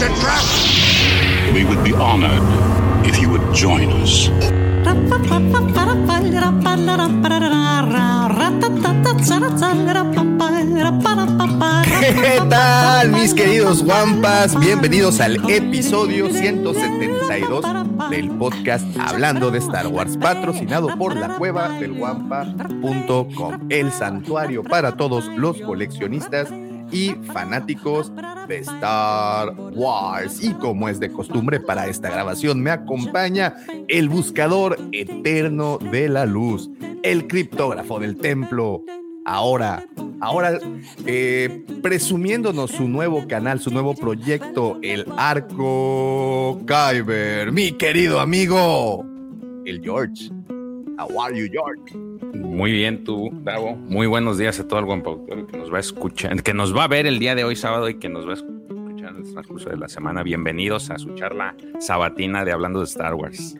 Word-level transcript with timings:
It's 0.00 0.08
a 0.08 0.20
trap! 0.22 1.54
We 1.54 1.62
would 1.62 1.84
be 1.84 1.92
honored 1.92 2.40
if 3.06 3.20
you 3.20 3.28
would 3.28 3.54
join 3.54 3.92
us. 4.00 4.30
¿Qué 12.00 12.40
tal, 12.48 13.10
mis 13.10 13.34
queridos 13.34 13.82
Wampas? 13.82 14.58
Bienvenidos 14.58 15.20
al 15.20 15.36
episodio 15.50 16.30
172 16.30 17.62
del 18.08 18.30
podcast 18.38 18.86
Hablando 18.98 19.50
de 19.50 19.58
Star 19.58 19.86
Wars, 19.88 20.16
patrocinado 20.16 20.96
por 20.96 21.14
la 21.14 21.36
cueva 21.36 21.68
del 21.78 21.92
Wampa.com, 21.92 23.66
el 23.68 23.92
santuario 23.92 24.62
para 24.62 24.96
todos 24.96 25.26
los 25.26 25.60
coleccionistas 25.60 26.48
y 26.90 27.10
fanáticos 27.32 28.12
de 28.48 28.58
Star 28.58 29.54
Wars. 29.74 30.42
Y 30.42 30.52
como 30.54 30.88
es 30.88 31.00
de 31.00 31.10
costumbre 31.10 31.60
para 31.60 31.86
esta 31.86 32.10
grabación, 32.10 32.60
me 32.60 32.70
acompaña 32.70 33.54
el 33.88 34.08
buscador 34.08 34.78
eterno 34.92 35.78
de 35.78 36.08
la 36.08 36.26
luz, 36.26 36.70
el 37.02 37.26
criptógrafo 37.26 37.98
del 37.98 38.16
templo. 38.16 38.82
Ahora, 39.24 39.84
ahora 40.20 40.58
eh, 41.06 41.64
presumiéndonos 41.82 42.70
su 42.70 42.88
nuevo 42.88 43.26
canal, 43.28 43.60
su 43.60 43.70
nuevo 43.70 43.94
proyecto, 43.94 44.78
el 44.82 45.06
Arco 45.16 46.60
Kyber, 46.66 47.52
mi 47.52 47.72
querido 47.72 48.20
amigo, 48.20 49.04
el 49.64 49.80
George. 49.82 50.30
How 51.00 51.22
are 51.22 51.34
you, 51.34 51.48
George? 51.50 51.96
Muy 52.36 52.72
bien, 52.72 53.04
tú, 53.04 53.30
Davo. 53.42 53.74
Muy 53.76 54.06
buenos 54.06 54.36
días 54.38 54.60
a 54.60 54.68
todo 54.68 54.80
el 54.80 54.84
buen 54.86 55.02
productor 55.02 55.46
que 55.46 55.56
nos 55.56 55.72
va 55.72 55.78
a 55.78 55.80
escuchar, 55.80 56.42
que 56.42 56.52
nos 56.52 56.76
va 56.76 56.84
a 56.84 56.88
ver 56.88 57.06
el 57.06 57.18
día 57.18 57.34
de 57.34 57.44
hoy, 57.44 57.56
sábado, 57.56 57.88
y 57.88 57.94
que 57.98 58.08
nos 58.10 58.26
va 58.26 58.32
a 58.32 58.34
escuchar 58.34 59.10
en 59.16 59.24
el 59.24 59.32
transcurso 59.32 59.70
de 59.70 59.78
la 59.78 59.88
semana. 59.88 60.22
Bienvenidos 60.22 60.90
a 60.90 60.98
su 60.98 61.14
charla 61.14 61.54
sabatina 61.78 62.44
de 62.44 62.52
Hablando 62.52 62.80
de 62.80 62.84
Star 62.84 63.14
Wars. 63.14 63.56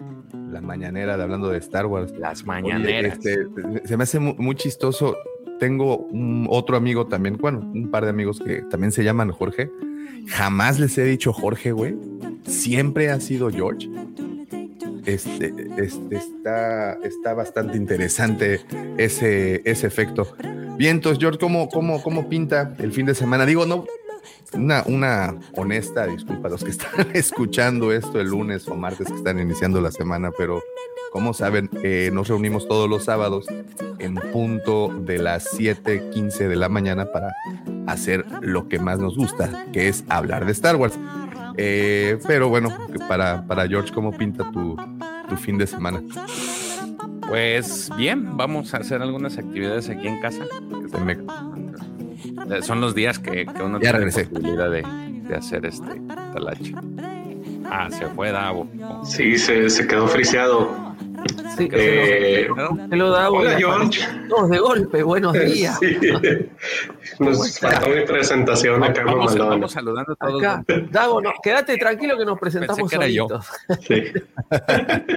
La 0.51 0.61
mañanera 0.61 1.17
de 1.17 1.23
hablando 1.23 1.49
de 1.49 1.59
Star 1.59 1.87
Wars. 1.87 2.13
Las 2.19 2.41
Oye, 2.41 2.47
mañaneras. 2.47 3.15
este, 3.25 3.47
se 3.85 3.97
me 3.97 4.03
hace 4.03 4.19
mu- 4.19 4.35
muy, 4.37 4.55
chistoso. 4.57 5.17
Tengo 5.59 5.97
un 5.99 6.47
otro 6.51 6.77
amigo 6.77 7.07
también, 7.07 7.37
bueno, 7.39 7.61
un 7.61 7.91
par 7.91 8.05
de 8.05 8.11
amigos 8.11 8.41
que 8.41 8.63
también 8.71 8.93
se 8.93 9.03
llaman 9.05 9.31
Jorge. 9.31 9.71
Jamás 10.27 10.79
les 10.81 10.97
he 10.99 11.05
dicho 11.05 11.33
Jorge, 11.33 11.73
güey. 11.73 11.95
Siempre 12.45 13.11
ha 13.11 13.21
sido 13.21 13.51
George. 13.51 13.89
Este, 15.07 15.53
este 15.77 16.17
está, 16.17 16.95
está 17.03 17.35
bastante 17.35 17.77
interesante 17.77 18.61
ese, 18.99 19.63
ese 19.65 19.87
efecto. 19.87 20.35
Vientos, 20.77 21.19
George, 21.19 21.39
¿cómo, 21.39 21.69
cómo, 21.69 22.03
¿cómo 22.03 22.29
pinta 22.29 22.75
el 22.79 22.93
fin 22.93 23.07
de 23.07 23.15
semana? 23.15 23.45
Digo, 23.47 23.67
no, 23.67 23.87
una, 24.55 24.83
una 24.87 25.39
honesta 25.53 26.07
disculpa 26.07 26.49
a 26.49 26.51
los 26.51 26.65
que 26.65 26.71
están 26.71 27.09
escuchando 27.15 27.93
esto 27.93 28.21
el 28.21 28.29
lunes 28.29 28.67
o 28.69 28.75
martes 28.75 29.09
que 29.09 29.15
están 29.15 29.39
iniciando 29.39 29.81
la 29.81 29.91
semana, 29.91 30.31
pero 30.37 30.63
como 31.13 31.35
saben, 31.35 31.69
eh, 31.83 32.11
nos 32.13 32.29
reunimos 32.29 32.69
todos 32.69 32.89
los 32.89 33.05
sábados 33.05 33.47
en 33.99 34.15
punto 34.15 34.89
de 34.89 35.19
las 35.19 35.53
7:15 35.59 36.49
de 36.49 36.57
la 36.57 36.69
mañana 36.69 37.11
para 37.13 37.33
hacer 37.87 38.25
lo 38.41 38.69
que 38.69 38.79
más 38.79 38.99
nos 38.99 39.17
gusta, 39.17 39.67
que 39.73 39.89
es 39.89 40.05
hablar 40.09 40.47
de 40.47 40.53
Star 40.53 40.77
Wars. 40.77 40.99
Eh, 41.63 42.19
pero 42.27 42.49
bueno, 42.49 42.71
para, 43.07 43.43
para 43.47 43.69
George, 43.69 43.93
¿cómo 43.93 44.13
pinta 44.17 44.51
tu, 44.51 44.77
tu 45.29 45.37
fin 45.37 45.59
de 45.59 45.67
semana? 45.67 46.03
Pues 47.29 47.91
bien, 47.97 48.37
vamos 48.37 48.73
a 48.75 48.79
hacer 48.79 49.03
algunas 49.03 49.37
actividades 49.39 49.89
aquí 49.91 50.09
en 50.09 50.21
casa. 50.21 50.45
Se 50.91 50.99
me- 51.01 51.19
Eh, 52.51 52.63
Son 52.63 52.81
los 52.81 52.95
días 52.95 53.19
que, 53.19 53.45
que 53.47 53.63
uno 53.63 53.77
Ya 53.79 53.93
tiene 53.93 53.99
regresé. 53.99 54.25
posibilidad 54.25 54.71
de, 54.71 54.83
de 55.29 55.35
hacer 55.37 55.67
este 55.67 56.01
talache. 56.33 56.75
Ah, 57.71 57.89
se 57.91 58.07
fue 58.07 58.33
Davo. 58.33 58.67
Sí, 59.05 59.37
se, 59.39 59.69
se 59.71 59.87
quedó 59.87 60.09
friseado. 60.09 60.90
Sí, 61.57 61.69
Eh, 61.73 62.49
se 62.89 62.97
lo 62.97 63.11
da 63.11 63.31
hola, 63.31 63.57
George. 63.59 64.01
Todos 64.29 64.49
de 64.51 64.59
golpe, 64.59 65.03
buenos 65.03 65.33
días. 65.35 65.79
Sí. 65.81 65.99
Nos 67.19 67.59
faltó 67.59 67.89
mi 67.91 68.03
presentación 68.07 68.83
acá 68.83 69.01
en 69.03 69.07
Vamos, 69.09 69.73
saludando 69.73 70.13
a 70.13 70.17
todos. 70.27 70.43
Acá, 70.43 70.65
Dago, 70.91 71.21
no, 71.21 71.33
quédate 71.43 71.77
tranquilo 71.77 72.17
que 72.17 72.25
nos 72.25 72.39
presentamos 72.39 72.89
que 72.89 72.97
era 72.97 73.09
yo. 73.09 73.27
solitos. 73.29 73.49
Sí. 73.87 74.05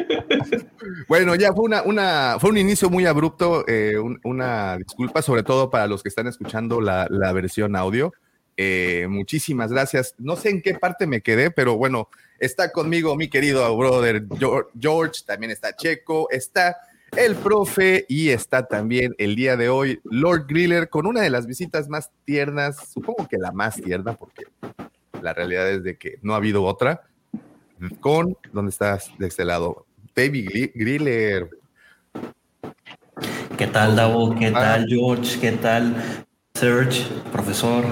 Bueno, 1.08 1.36
ya 1.36 1.54
fue 1.54 1.64
una, 1.66 1.82
una, 1.84 2.38
fue 2.40 2.50
un 2.50 2.58
inicio 2.58 2.90
muy 2.90 3.06
abrupto. 3.06 3.64
eh, 3.68 3.98
un- 3.98 4.20
una 4.24 4.78
disculpa, 4.78 5.22
sobre 5.22 5.44
todo 5.44 5.70
para 5.70 5.88
los 5.88 6.04
que 6.04 6.10
están 6.10 6.28
escuchando 6.28 6.82
la, 6.82 7.08
la 7.10 7.32
versión 7.34 7.76
audio. 7.76 8.12
Eh, 8.58 9.08
muchísimas 9.10 9.72
gracias. 9.72 10.14
No 10.18 10.36
sé 10.36 10.50
en 10.50 10.62
qué 10.62 10.76
parte 10.76 11.08
me 11.08 11.22
quedé, 11.22 11.50
pero 11.52 11.76
bueno, 11.78 12.10
está 12.40 12.72
conmigo 12.72 13.16
mi 13.16 13.28
querido 13.30 13.76
brother 13.76 14.24
Geor- 14.28 14.68
George, 14.80 15.22
también 15.26 15.52
está 15.52 15.76
Checo, 15.76 16.30
está 16.30 16.78
el 17.18 17.36
profe 17.36 18.06
y 18.10 18.30
está 18.30 18.66
también 18.68 19.14
el 19.18 19.36
día 19.36 19.56
de 19.58 19.70
hoy 19.70 20.00
Lord 20.04 20.46
Griller 20.48 20.90
con 20.90 21.06
una 21.08 21.22
de 21.22 21.30
las 21.30 21.46
visitas 21.48 21.88
más 21.90 22.10
tiernas, 22.26 22.78
supongo 22.92 23.28
que 23.28 23.38
la 23.38 23.52
más 23.52 23.76
tierna, 23.76 24.14
porque 24.14 24.46
la 25.22 25.34
realidad 25.34 25.70
es 25.70 25.84
de 25.84 25.96
que 25.98 26.18
no 26.22 26.34
ha 26.34 26.38
habido 26.38 26.64
otra. 26.64 27.02
Con, 28.00 28.38
¿dónde 28.52 28.70
estás 28.70 29.12
de 29.18 29.28
este 29.28 29.46
lado? 29.46 29.86
Baby 30.16 30.46
Gri- 30.46 30.72
Griller. 30.76 31.50
¿Qué 33.58 33.68
tal, 33.68 33.96
Davo? 33.96 34.34
¿Qué 34.36 34.48
Ah. 34.48 34.54
tal, 34.54 34.86
George? 34.88 35.40
¿Qué 35.40 35.52
tal, 35.54 36.26
Serge, 36.54 37.04
profesor? 37.32 37.84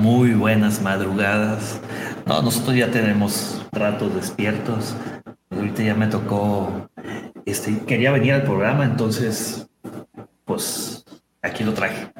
Muy 0.00 0.32
buenas 0.32 0.80
madrugadas. 0.80 1.78
No, 2.26 2.40
nosotros 2.40 2.74
ya 2.74 2.90
tenemos 2.90 3.66
ratos 3.70 4.14
despiertos. 4.14 4.96
Ahorita 5.50 5.82
ya 5.82 5.94
me 5.94 6.06
tocó, 6.06 6.88
este, 7.44 7.78
quería 7.80 8.10
venir 8.10 8.32
al 8.32 8.44
programa, 8.44 8.86
entonces, 8.86 9.68
pues, 10.46 11.04
aquí 11.42 11.64
lo 11.64 11.74
traje. 11.74 12.10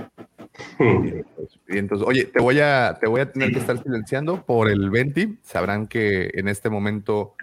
Y 0.79 1.25
entonces, 1.79 2.07
oye, 2.07 2.27
te 2.27 2.43
voy 2.43 2.61
a, 2.61 2.99
te 3.01 3.09
voy 3.09 3.23
a 3.23 3.33
tener 3.33 3.51
que 3.51 3.61
estar 3.61 3.83
silenciando 3.83 4.45
por 4.45 4.69
el 4.69 4.91
20. 4.91 5.37
Sabrán 5.43 5.87
que 5.87 6.31
en 6.35 6.49
este 6.49 6.69
momento, 6.69 7.35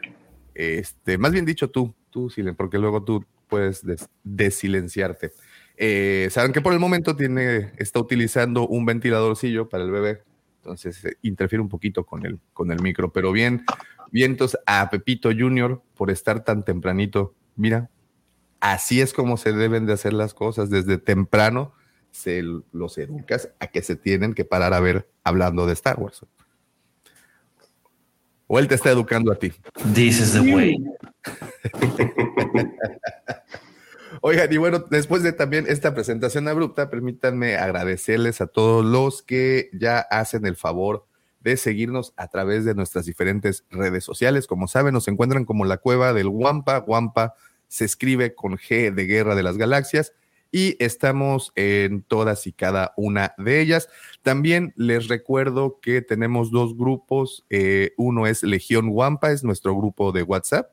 este, 0.53 1.17
más 1.17 1.31
bien 1.31 1.45
dicho 1.45 1.71
tú, 1.71 1.95
tú, 2.11 2.29
Silen, 2.29 2.55
porque 2.55 2.77
luego 2.77 3.03
tú 3.03 3.25
puedes 3.47 3.83
des- 3.83 4.07
desilenciarte. 4.23 5.31
Eh, 5.77 6.27
saben 6.31 6.53
que 6.53 6.61
por 6.61 6.73
el 6.73 6.79
momento 6.79 7.15
tiene, 7.15 7.71
está 7.77 7.99
utilizando 7.99 8.67
un 8.67 8.85
ventiladorcillo 8.85 9.69
para 9.69 9.83
el 9.83 9.91
bebé, 9.91 10.23
entonces 10.67 11.05
eh, 11.05 11.17
interfiere 11.21 11.61
un 11.61 11.69
poquito 11.69 12.05
con 12.05 12.25
el, 12.25 12.39
con 12.53 12.71
el 12.71 12.81
micro, 12.81 13.13
pero 13.13 13.31
bien, 13.31 13.63
vientos 14.11 14.57
a 14.65 14.89
Pepito 14.89 15.29
Junior 15.29 15.81
por 15.95 16.11
estar 16.11 16.43
tan 16.43 16.65
tempranito. 16.65 17.33
Mira, 17.55 17.89
así 18.59 18.99
es 18.99 19.13
como 19.13 19.37
se 19.37 19.53
deben 19.53 19.85
de 19.85 19.93
hacer 19.93 20.11
las 20.11 20.33
cosas 20.33 20.69
desde 20.69 20.97
temprano 20.97 21.73
se 22.11 22.43
los 22.71 22.97
educas 22.97 23.49
a 23.59 23.67
que 23.67 23.81
se 23.81 23.95
tienen 23.95 24.33
que 24.33 24.43
parar 24.43 24.73
a 24.73 24.79
ver 24.79 25.09
hablando 25.23 25.65
de 25.65 25.73
Star 25.73 25.99
Wars. 25.99 26.25
O 28.47 28.59
él 28.59 28.67
te 28.67 28.75
está 28.75 28.89
educando 28.89 29.31
a 29.31 29.35
ti. 29.35 29.53
This 29.93 30.19
is 30.19 30.33
the 30.33 30.53
way. 30.53 30.77
Oigan, 34.21 34.51
y 34.51 34.57
bueno, 34.57 34.79
después 34.89 35.23
de 35.23 35.33
también 35.33 35.65
esta 35.67 35.93
presentación 35.93 36.47
abrupta, 36.47 36.89
permítanme 36.89 37.55
agradecerles 37.55 38.41
a 38.41 38.47
todos 38.47 38.85
los 38.85 39.21
que 39.21 39.69
ya 39.73 39.99
hacen 39.99 40.45
el 40.45 40.55
favor 40.55 41.05
de 41.39 41.57
seguirnos 41.57 42.13
a 42.17 42.27
través 42.27 42.65
de 42.65 42.75
nuestras 42.75 43.05
diferentes 43.05 43.65
redes 43.69 44.03
sociales. 44.03 44.47
Como 44.47 44.67
saben, 44.67 44.93
nos 44.93 45.07
encuentran 45.07 45.45
como 45.45 45.65
la 45.65 45.77
cueva 45.77 46.13
del 46.13 46.27
Wampa. 46.27 46.83
Wampa 46.85 47.35
se 47.67 47.85
escribe 47.85 48.33
con 48.35 48.57
G 48.57 48.93
de 48.93 49.05
Guerra 49.05 49.35
de 49.35 49.43
las 49.43 49.57
Galaxias 49.57 50.13
y 50.51 50.75
estamos 50.83 51.51
en 51.55 52.03
todas 52.03 52.47
y 52.47 52.53
cada 52.53 52.93
una 52.97 53.33
de 53.37 53.61
ellas. 53.61 53.89
También 54.21 54.73
les 54.75 55.07
recuerdo 55.07 55.79
que 55.81 56.01
tenemos 56.01 56.51
dos 56.51 56.75
grupos. 56.75 57.45
Eh, 57.49 57.93
uno 57.97 58.27
es 58.27 58.43
Legión 58.43 58.89
Wampa, 58.89 59.31
es 59.31 59.43
nuestro 59.43 59.75
grupo 59.75 60.11
de 60.11 60.23
WhatsApp. 60.23 60.71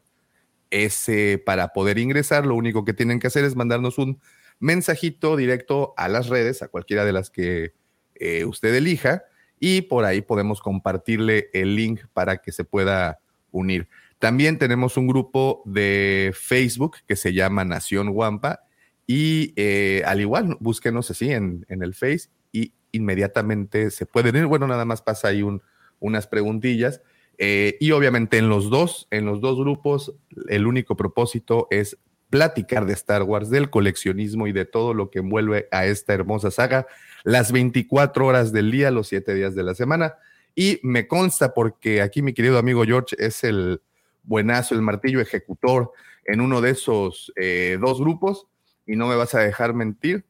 Ese, 0.70 1.43
para 1.44 1.69
poder 1.69 1.99
ingresar, 1.99 2.46
lo 2.46 2.55
único 2.55 2.84
que 2.84 2.94
tienen 2.94 3.20
que 3.20 3.26
hacer 3.26 3.44
es 3.44 3.56
mandarnos 3.56 3.99
un 3.99 4.20
mensajito 4.58 5.37
directo 5.37 5.94
a 5.96 6.08
las 6.08 6.28
redes, 6.28 6.62
a 6.62 6.69
cualquiera 6.69 7.05
de 7.05 7.12
las 7.12 7.31
que 7.31 7.75
eh, 8.14 8.44
usted 8.44 8.75
elija, 8.75 9.25
y 9.61 9.82
por 9.82 10.05
ahí 10.05 10.20
podemos 10.20 10.61
compartirle 10.61 11.49
el 11.52 11.76
link 11.76 12.00
para 12.12 12.38
que 12.38 12.52
se 12.52 12.64
pueda 12.64 13.20
unir. 13.50 13.88
También 14.19 14.58
tenemos 14.58 14.96
un 14.96 15.06
grupo 15.06 15.62
de 15.64 16.32
Facebook 16.34 16.96
que 17.06 17.17
se 17.17 17.32
llama 17.32 17.64
Nación 17.64 18.10
Guampa 18.10 18.60
y 19.06 19.52
eh, 19.56 20.02
al 20.06 20.20
igual, 20.20 20.56
búsquenos 20.60 21.10
así 21.10 21.31
en, 21.31 21.67
el 21.69 21.94
Face 21.94 22.31
y 22.52 22.72
inmediatamente 22.93 23.90
se 23.90 24.06
pueden 24.06 24.37
ir. 24.37 24.46
Bueno, 24.46 24.67
nada 24.67 24.84
más 24.84 25.02
pasa 25.02 25.28
ahí 25.28 25.43
un, 25.43 25.62
unas 26.00 26.26
preguntillas. 26.26 27.02
Eh, 27.38 27.76
y 27.81 27.90
obviamente 27.90 28.38
en 28.38 28.48
los 28.48 28.70
dos, 28.70 29.08
en 29.10 29.26
los 29.26 29.40
dos 29.40 29.58
grupos, 29.58 30.14
el 30.48 30.66
único 30.66 30.96
propósito 30.96 31.66
es 31.70 31.98
platicar 32.31 32.86
de 32.86 32.94
Star 32.94 33.22
Wars, 33.22 33.50
del 33.50 33.70
coleccionismo 33.70 34.46
y 34.46 34.52
de 34.52 34.64
todo 34.64 34.94
lo 34.94 35.10
que 35.10 35.20
envuelve 35.20 35.69
a 35.70 35.86
esta 35.86 36.14
hermosa 36.14 36.50
saga, 36.50 36.86
las 37.22 37.52
24 37.52 38.26
horas 38.26 38.52
del 38.52 38.70
día, 38.70 38.90
los 38.90 39.08
7 39.08 39.34
días 39.34 39.54
de 39.54 39.62
la 39.62 39.75
semana. 39.75 40.16
Y 40.54 40.81
me 40.82 41.06
consta 41.06 41.54
porque 41.54 42.00
aquí 42.00 42.22
mi 42.22 42.32
querido 42.32 42.58
amigo 42.58 42.84
George 42.84 43.16
es 43.19 43.44
el 43.44 43.81
buenazo, 44.22 44.75
el 44.75 44.82
martillo 44.82 45.20
ejecutor 45.20 45.92
en 46.25 46.40
uno 46.40 46.60
de 46.60 46.70
esos 46.70 47.32
eh, 47.36 47.78
dos 47.81 48.00
grupos 48.00 48.46
y 48.86 48.96
no 48.96 49.06
me 49.06 49.16
vas 49.16 49.34
a 49.34 49.40
dejar 49.40 49.75
mentir 49.75 50.25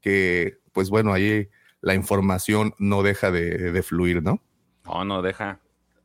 que, 0.00 0.58
pues 0.72 0.90
bueno, 0.90 1.12
ahí 1.12 1.48
la 1.80 1.94
información 1.94 2.74
no 2.78 3.02
deja 3.02 3.30
de, 3.30 3.72
de 3.72 3.82
fluir, 3.82 4.22
¿no? 4.22 4.40
No, 4.84 5.04
no 5.04 5.22
deja. 5.22 5.60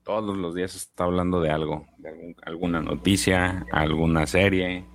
Todos 0.10 0.36
los 0.36 0.56
días 0.56 0.76
está 0.76 1.04
hablando 1.04 1.40
de 1.40 1.52
algo, 1.52 1.86
de 2.00 2.36
alguna 2.42 2.82
noticia, 2.82 3.68
alguna 3.72 4.26
serie, 4.26 4.88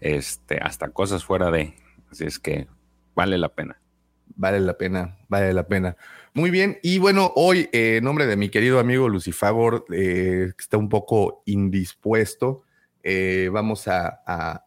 este, 0.00 0.56
hasta 0.56 0.88
cosas 0.88 1.22
fuera 1.22 1.50
de. 1.50 1.74
Así 2.10 2.24
es 2.24 2.38
que 2.38 2.66
vale 3.14 3.36
la 3.36 3.50
pena. 3.50 3.78
Vale 4.36 4.60
la 4.60 4.78
pena, 4.78 5.18
vale 5.28 5.52
la 5.52 5.68
pena. 5.68 5.98
Muy 6.32 6.50
bien, 6.50 6.78
y 6.82 6.96
bueno, 6.98 7.30
hoy, 7.36 7.68
eh, 7.74 7.96
en 7.98 8.04
nombre 8.04 8.24
de 8.24 8.36
mi 8.38 8.48
querido 8.48 8.78
amigo 8.78 9.10
Lucifagor, 9.10 9.84
eh, 9.92 10.52
que 10.56 10.62
está 10.62 10.78
un 10.78 10.88
poco 10.88 11.42
indispuesto, 11.44 12.62
eh, 13.02 13.50
vamos 13.52 13.86
a, 13.86 14.64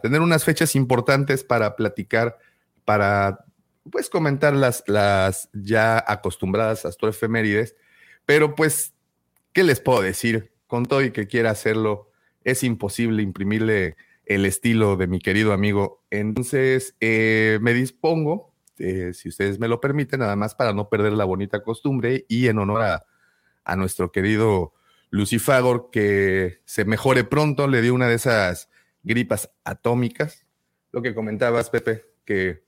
tener 0.00 0.20
unas 0.20 0.44
fechas 0.44 0.76
importantes 0.76 1.42
para 1.42 1.74
platicar, 1.74 2.38
para 2.84 3.44
pues 3.90 4.08
comentar 4.08 4.54
las, 4.54 4.84
las 4.86 5.48
ya 5.52 6.04
acostumbradas 6.06 6.84
astroefemérides, 6.84 7.74
pero 8.26 8.54
pues, 8.54 8.93
¿qué 9.54 9.64
les 9.64 9.80
puedo 9.80 10.02
decir? 10.02 10.52
Con 10.66 10.84
todo 10.84 11.02
y 11.02 11.12
que 11.12 11.26
quiera 11.26 11.50
hacerlo, 11.50 12.10
es 12.42 12.62
imposible 12.62 13.22
imprimirle 13.22 13.96
el 14.26 14.44
estilo 14.44 14.96
de 14.96 15.06
mi 15.06 15.20
querido 15.20 15.52
amigo. 15.54 16.04
Entonces, 16.10 16.96
eh, 17.00 17.58
me 17.62 17.72
dispongo, 17.72 18.52
eh, 18.78 19.12
si 19.14 19.30
ustedes 19.30 19.58
me 19.58 19.68
lo 19.68 19.80
permiten, 19.80 20.20
nada 20.20 20.36
más 20.36 20.54
para 20.54 20.72
no 20.72 20.90
perder 20.90 21.12
la 21.12 21.24
bonita 21.24 21.62
costumbre 21.62 22.26
y 22.28 22.48
en 22.48 22.58
honor 22.58 22.82
a, 22.82 23.06
a 23.64 23.76
nuestro 23.76 24.12
querido 24.12 24.74
Lucifagor, 25.10 25.90
que 25.90 26.60
se 26.64 26.84
mejore 26.84 27.24
pronto, 27.24 27.68
le 27.68 27.80
dio 27.80 27.94
una 27.94 28.08
de 28.08 28.16
esas 28.16 28.68
gripas 29.04 29.50
atómicas. 29.62 30.44
Lo 30.90 31.02
que 31.02 31.14
comentabas, 31.14 31.70
Pepe, 31.70 32.04
que 32.24 32.64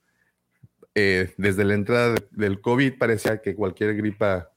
eh, 0.95 1.35
desde 1.37 1.65
la 1.65 1.75
entrada 1.75 2.15
del 2.31 2.61
COVID 2.61 2.99
parecía 2.99 3.43
que 3.43 3.55
cualquier 3.55 3.97
gripa 3.97 4.53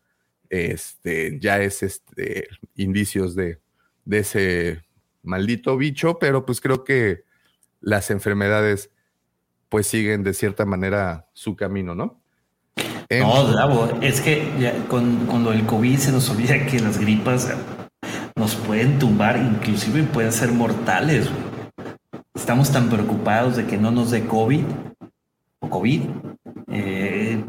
este, 0.49 1.39
ya 1.39 1.59
es 1.61 1.83
este, 1.83 2.47
indicios 2.75 3.35
de, 3.35 3.59
de 4.05 4.19
ese 4.19 4.81
maldito 5.23 5.77
bicho, 5.77 6.19
pero 6.19 6.45
pues 6.45 6.61
creo 6.61 6.83
que 6.83 7.23
las 7.81 8.11
enfermedades 8.11 8.91
pues 9.69 9.87
siguen 9.87 10.23
de 10.23 10.33
cierta 10.33 10.65
manera 10.65 11.29
su 11.33 11.55
camino, 11.55 11.95
¿no? 11.95 12.21
No, 13.09 13.51
Davo, 13.51 13.89
es 14.01 14.21
que 14.21 14.51
ya 14.59 14.85
con, 14.87 15.25
con, 15.25 15.43
lo 15.43 15.49
del 15.49 15.65
COVID 15.65 15.97
se 15.97 16.11
nos 16.11 16.29
olvida 16.29 16.65
que 16.67 16.79
las 16.79 16.99
gripas 16.99 17.51
nos 18.35 18.55
pueden 18.55 18.99
tumbar, 18.99 19.37
inclusive 19.37 20.03
pueden 20.03 20.31
ser 20.31 20.51
mortales. 20.51 21.27
Estamos 22.35 22.71
tan 22.71 22.87
preocupados 22.89 23.55
de 23.57 23.65
que 23.65 23.77
no 23.77 23.89
nos 23.89 24.11
dé 24.11 24.25
COVID 24.25 24.63
o 25.59 25.69
COVID, 25.69 26.01
eh, 26.67 27.43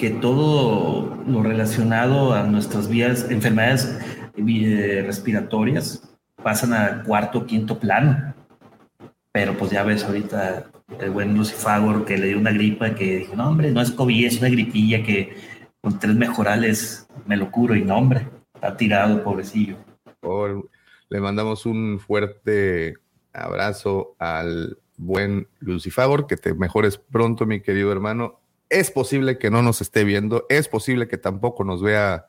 que 0.00 0.08
todo 0.08 1.14
lo 1.26 1.42
relacionado 1.42 2.32
a 2.32 2.44
nuestras 2.44 2.88
vías, 2.88 3.30
enfermedades 3.30 3.98
eh, 4.34 5.02
respiratorias, 5.04 6.10
pasan 6.42 6.72
a 6.72 7.02
cuarto, 7.04 7.44
quinto 7.44 7.78
plano. 7.78 8.32
Pero 9.30 9.58
pues 9.58 9.70
ya 9.70 9.82
ves 9.82 10.02
ahorita 10.02 10.70
el 10.98 11.10
buen 11.10 11.36
Lucifagor 11.36 12.06
que 12.06 12.16
le 12.16 12.28
dio 12.28 12.38
una 12.38 12.50
gripa 12.50 12.94
que 12.94 13.18
dijo, 13.18 13.36
no 13.36 13.50
hombre, 13.50 13.70
no 13.72 13.82
es 13.82 13.90
COVID, 13.90 14.24
es 14.24 14.38
una 14.38 14.48
gripilla 14.48 15.02
que 15.02 15.36
con 15.82 15.98
tres 15.98 16.16
mejorales 16.16 17.06
me 17.26 17.36
lo 17.36 17.50
curo 17.50 17.76
y 17.76 17.82
no 17.82 17.98
hombre, 17.98 18.26
está 18.54 18.78
tirado, 18.78 19.22
pobrecillo. 19.22 19.76
Oh, 20.22 20.64
le 21.10 21.20
mandamos 21.20 21.66
un 21.66 22.00
fuerte 22.00 22.94
abrazo 23.34 24.16
al 24.18 24.78
buen 24.96 25.46
Lucifagor, 25.58 26.26
que 26.26 26.38
te 26.38 26.54
mejores 26.54 26.96
pronto, 26.96 27.44
mi 27.44 27.60
querido 27.60 27.92
hermano. 27.92 28.39
Es 28.70 28.90
posible 28.90 29.36
que 29.36 29.50
no 29.50 29.62
nos 29.62 29.80
esté 29.80 30.04
viendo, 30.04 30.46
es 30.48 30.68
posible 30.68 31.08
que 31.08 31.18
tampoco 31.18 31.64
nos 31.64 31.82
vea 31.82 32.26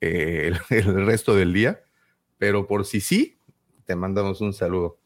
eh, 0.00 0.52
el, 0.70 1.06
resto 1.06 1.36
del 1.36 1.52
día, 1.52 1.82
pero 2.38 2.66
por 2.66 2.84
si 2.84 3.00
sí, 3.00 3.38
te 3.84 3.94
mandamos 3.94 4.40
un 4.40 4.52
saludo. 4.52 4.98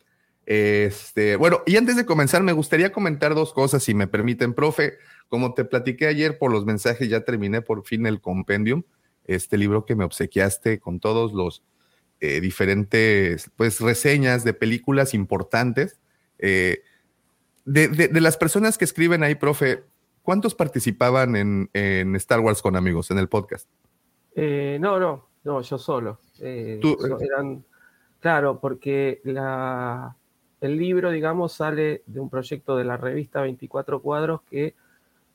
Este, 0.46 1.37
bueno, 1.37 1.62
y 1.67 1.76
antes 1.76 1.96
de 1.96 2.06
comenzar, 2.06 2.43
me 2.43 2.52
gustaría 2.52 2.93
comentar 2.93 3.35
dos 3.35 3.52
cosas, 3.52 3.82
si 3.82 3.93
me 3.94 4.06
permiten, 4.06 4.55
profe. 4.55 4.94
Como 5.29 5.52
te 5.52 5.67
platiqué 5.67 6.06
ayer 6.06 6.38
por 6.38 6.50
los 6.50 6.64
mensajes, 6.64 7.11
ya 7.11 7.20
terminé 7.20 7.61
por 7.61 7.84
fin 7.84 8.06
el 8.06 8.23
compendium, 8.23 8.84
este 9.26 9.58
libro 9.58 9.84
que 9.84 9.94
me 9.94 10.05
obsequiaste 10.05 10.79
con 10.79 11.00
todos 11.00 11.34
los 11.34 11.62
eh, 12.20 12.41
diferentes, 12.41 13.50
pues, 13.56 13.81
reseñas 13.81 14.43
de 14.43 14.55
películas 14.55 15.12
importantes. 15.12 15.99
Eh, 16.38 16.82
de, 17.64 18.20
las 18.20 18.37
personas 18.37 18.79
que 18.79 18.84
escriben 18.84 19.23
ahí, 19.23 19.34
profe, 19.34 19.84
¿cuántos 20.28 20.54
participaban 20.54 21.36
en, 21.36 21.70
en 21.72 22.14
Star 22.16 22.40
Wars 22.40 22.60
con 22.60 22.76
amigos 22.76 23.10
en 23.10 23.16
el 23.16 23.30
podcast? 23.30 23.66
Eh, 24.34 24.76
no, 24.78 25.00
no, 25.00 25.28
no, 25.42 25.62
yo 25.62 25.78
solo. 25.78 26.19
¿Tú? 26.36 26.98
eran, 27.19 27.64
claro, 28.20 28.60
porque 28.60 29.22
la, 29.25 30.14
el 30.60 30.76
libro, 30.76 31.10
digamos, 31.10 31.54
sale 31.54 32.02
de 32.04 32.20
un 32.20 32.28
proyecto 32.28 32.76
de 32.76 32.84
la 32.84 32.98
revista 32.98 33.40
24 33.40 34.02
Cuadros 34.02 34.42
que 34.42 34.75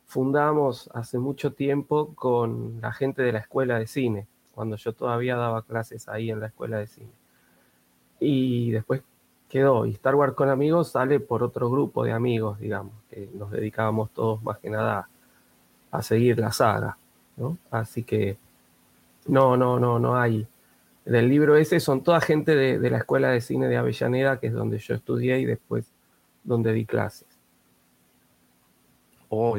fundamos 0.05 0.91
hace 0.93 1.17
mucho 1.17 1.53
tiempo 1.53 2.13
con 2.13 2.79
la 2.79 2.93
gente 2.93 3.23
de 3.23 3.31
la 3.31 3.39
escuela 3.39 3.79
de 3.79 3.87
cine, 3.87 4.27
cuando 4.53 4.75
yo 4.75 4.93
todavía 4.93 5.35
daba 5.35 5.63
clases 5.63 6.07
ahí 6.07 6.29
en 6.29 6.39
la 6.39 6.45
escuela 6.45 6.77
de 6.77 6.85
cine. 6.85 7.13
Y 8.19 8.69
después 8.69 9.01
quedó, 9.53 9.85
y 9.85 9.91
Star 9.91 10.15
Wars 10.15 10.33
con 10.33 10.49
amigos 10.49 10.89
sale 10.89 11.19
por 11.19 11.43
otro 11.43 11.69
grupo 11.69 12.03
de 12.03 12.11
amigos, 12.11 12.59
digamos, 12.59 12.91
que 13.11 13.29
nos 13.35 13.51
dedicábamos 13.51 14.09
todos 14.09 14.41
más 14.41 14.57
que 14.57 14.71
nada 14.71 15.07
a 15.91 16.01
seguir 16.01 16.39
la 16.39 16.51
saga, 16.51 16.97
¿no? 17.37 17.59
Así 17.69 18.01
que 18.01 18.35
no, 19.27 19.55
no, 19.55 19.79
no, 19.79 19.99
no 19.99 20.17
hay 20.17 20.47
del 21.05 21.29
libro 21.29 21.55
ese 21.55 21.79
son 21.79 22.01
toda 22.01 22.19
gente 22.19 22.55
de, 22.55 22.79
de, 22.79 22.89
la 22.89 22.97
Escuela 22.97 23.29
de 23.29 23.41
Cine 23.41 23.67
de 23.67 23.77
Avellaneda, 23.77 24.39
que 24.39 24.47
es 24.47 24.53
donde 24.53 24.79
yo 24.79 24.95
estudié 24.95 25.39
y 25.39 25.45
después 25.45 25.85
donde 26.43 26.73
di 26.73 26.85
clases. 26.85 27.27
Oh. 29.29 29.55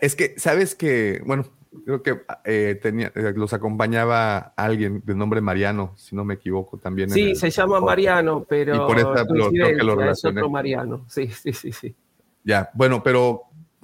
Es 0.00 0.16
que, 0.16 0.34
sabes 0.36 0.74
que, 0.74 1.22
bueno, 1.24 1.44
creo 1.84 2.02
que 2.02 2.20
eh, 2.44 2.78
tenía, 2.80 3.12
los 3.14 3.52
acompañaba 3.52 4.52
alguien 4.56 5.02
de 5.04 5.14
nombre 5.14 5.40
Mariano, 5.40 5.92
si 5.96 6.16
no 6.16 6.24
me 6.24 6.34
equivoco 6.34 6.78
también. 6.78 7.10
Sí, 7.10 7.34
se 7.34 7.50
llama 7.50 7.80
Mariano, 7.80 8.44
pero. 8.48 8.74
Y 8.74 8.78
por 8.78 8.98
esta 8.98 9.24
lo, 9.24 9.50
creo 9.50 9.76
que 9.76 9.84
lo. 9.84 10.02
Es 10.10 10.24
otro 10.24 10.50
Mariano, 10.50 11.04
sí, 11.08 11.28
sí, 11.28 11.52
sí, 11.52 11.72
sí. 11.72 11.94
Ya, 12.44 12.70
bueno, 12.74 13.02
pero 13.02 13.42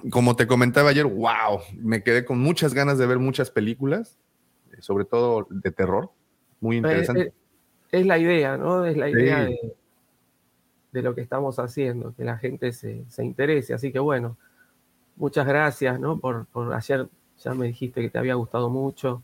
como 0.09 0.35
te 0.35 0.47
comentaba 0.47 0.89
ayer, 0.89 1.05
wow, 1.05 1.61
me 1.77 2.03
quedé 2.03 2.25
con 2.25 2.39
muchas 2.39 2.73
ganas 2.73 2.97
de 2.97 3.05
ver 3.05 3.19
muchas 3.19 3.51
películas, 3.51 4.17
sobre 4.79 5.05
todo 5.05 5.47
de 5.49 5.71
terror 5.71 6.11
muy 6.59 6.77
interesante. 6.77 7.33
Es, 7.91 8.01
es, 8.01 8.05
la 8.05 8.17
idea, 8.17 8.57
¿no? 8.57 8.85
Es 8.85 8.97
la 8.97 9.09
idea 9.09 9.47
sí. 9.47 9.53
de, 9.53 9.75
de, 10.91 11.01
lo 11.01 11.15
que 11.15 11.21
estamos 11.21 11.59
haciendo, 11.59 12.13
que 12.15 12.23
la 12.23 12.37
gente 12.37 12.71
se, 12.71 13.05
se, 13.07 13.23
interese. 13.23 13.73
Así 13.73 13.91
que 13.91 13.99
bueno, 13.99 14.37
muchas 15.15 15.45
gracias, 15.45 15.99
¿no? 15.99 16.19
Por, 16.19 16.45
por 16.47 16.73
ayer 16.73 17.07
ya 17.43 17.53
me 17.53 17.67
dijiste 17.67 18.01
que 18.01 18.09
te 18.09 18.17
había 18.17 18.35
gustado 18.35 18.69
mucho. 18.69 19.21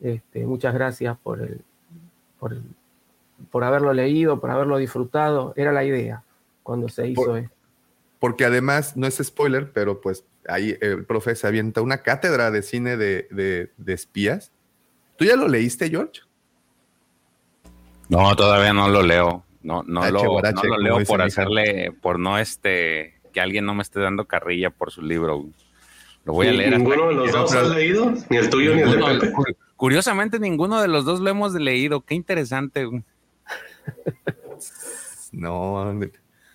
Este, 0.00 0.44
muchas 0.46 0.74
gracias 0.74 1.16
por 1.18 1.40
el, 1.40 1.60
por 2.38 2.52
el, 2.52 2.62
por 3.50 3.64
haberlo 3.64 3.92
leído, 3.92 4.40
por 4.40 4.50
haberlo 4.50 4.78
disfrutado. 4.78 5.52
Era 5.56 5.72
la 5.72 5.84
idea 5.84 6.22
cuando 6.62 6.88
se 6.88 7.08
hizo 7.08 7.24
por, 7.24 7.38
esto. 7.38 7.54
Porque 8.18 8.44
además, 8.44 8.96
no 8.96 9.06
es 9.06 9.16
spoiler, 9.22 9.72
pero 9.72 10.00
pues 10.00 10.24
ahí 10.48 10.76
el 10.80 11.04
profe 11.04 11.34
se 11.36 11.46
avienta 11.46 11.80
una 11.80 11.98
cátedra 11.98 12.50
de 12.50 12.62
cine 12.62 12.96
de, 12.96 13.28
de, 13.30 13.70
de 13.76 13.92
espías. 13.92 14.52
¿Tú 15.16 15.24
ya 15.24 15.36
lo 15.36 15.48
leíste, 15.48 15.88
George? 15.88 16.22
No, 18.08 18.34
todavía 18.36 18.72
no 18.72 18.88
lo 18.88 19.02
leo. 19.02 19.44
No, 19.62 19.82
no, 19.86 20.02
H, 20.02 20.12
lo, 20.12 20.38
H, 20.38 20.52
no 20.52 20.76
lo, 20.76 20.78
leo 20.78 21.04
por 21.06 21.22
hacerle, 21.22 21.90
por 22.02 22.18
no 22.18 22.38
este, 22.38 23.14
que 23.32 23.40
alguien 23.40 23.64
no 23.64 23.74
me 23.74 23.82
esté 23.82 24.00
dando 24.00 24.26
carrilla 24.26 24.70
por 24.70 24.90
su 24.90 25.00
libro. 25.00 25.46
Lo 26.24 26.32
voy 26.32 26.48
a 26.48 26.52
leer. 26.52 26.78
¿Ninguno 26.78 27.08
de 27.08 27.14
los 27.14 27.32
dos 27.32 27.54
has 27.54 27.70
leído? 27.70 28.12
¿Ni 28.30 28.36
el 28.36 28.50
tuyo 28.50 28.74
ni 28.74 28.82
el 28.82 28.90
de 28.90 28.98
Pepe? 28.98 29.32
Curiosamente, 29.76 30.38
ninguno 30.38 30.80
de 30.80 30.88
los 30.88 31.04
dos 31.04 31.20
lo 31.20 31.30
hemos 31.30 31.54
leído. 31.54 32.00
Qué 32.00 32.14
interesante. 32.14 32.88
no. 35.32 36.00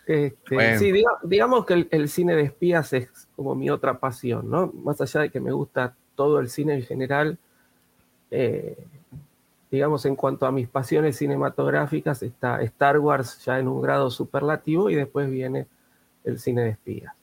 Este, 0.08 0.80
sí, 0.80 0.92
digamos 1.24 1.66
que 1.68 1.88
el, 1.92 2.10
cine 2.10 2.36
de 2.36 2.44
espías 2.44 2.94
es 2.94 3.28
como 3.36 3.54
mi 3.54 3.70
otra 3.70 4.00
pasión, 4.00 4.50
¿no? 4.50 4.72
Más 4.74 5.00
allá 5.02 5.22
de 5.22 5.30
que 5.30 5.40
me 5.40 5.52
gusta 5.52 5.96
todo 6.16 6.40
el 6.40 6.50
cine 6.50 6.74
en 6.74 6.82
general, 6.82 7.38
eh, 8.32 8.76
digamos, 9.70 10.04
en 10.06 10.16
cuanto 10.16 10.48
a 10.48 10.52
mis 10.52 10.68
pasiones 10.68 11.18
cinematográficas, 11.18 12.24
está 12.24 12.60
Star 12.64 12.98
Wars 12.98 13.46
ya 13.46 13.60
en 13.60 13.68
un 13.68 13.84
grado 13.84 14.10
superlativo 14.10 14.90
y 14.90 14.96
después 14.96 15.30
viene 15.30 15.68
el 16.24 16.40
cine 16.40 16.64
de 16.64 16.70
espías. 16.70 17.14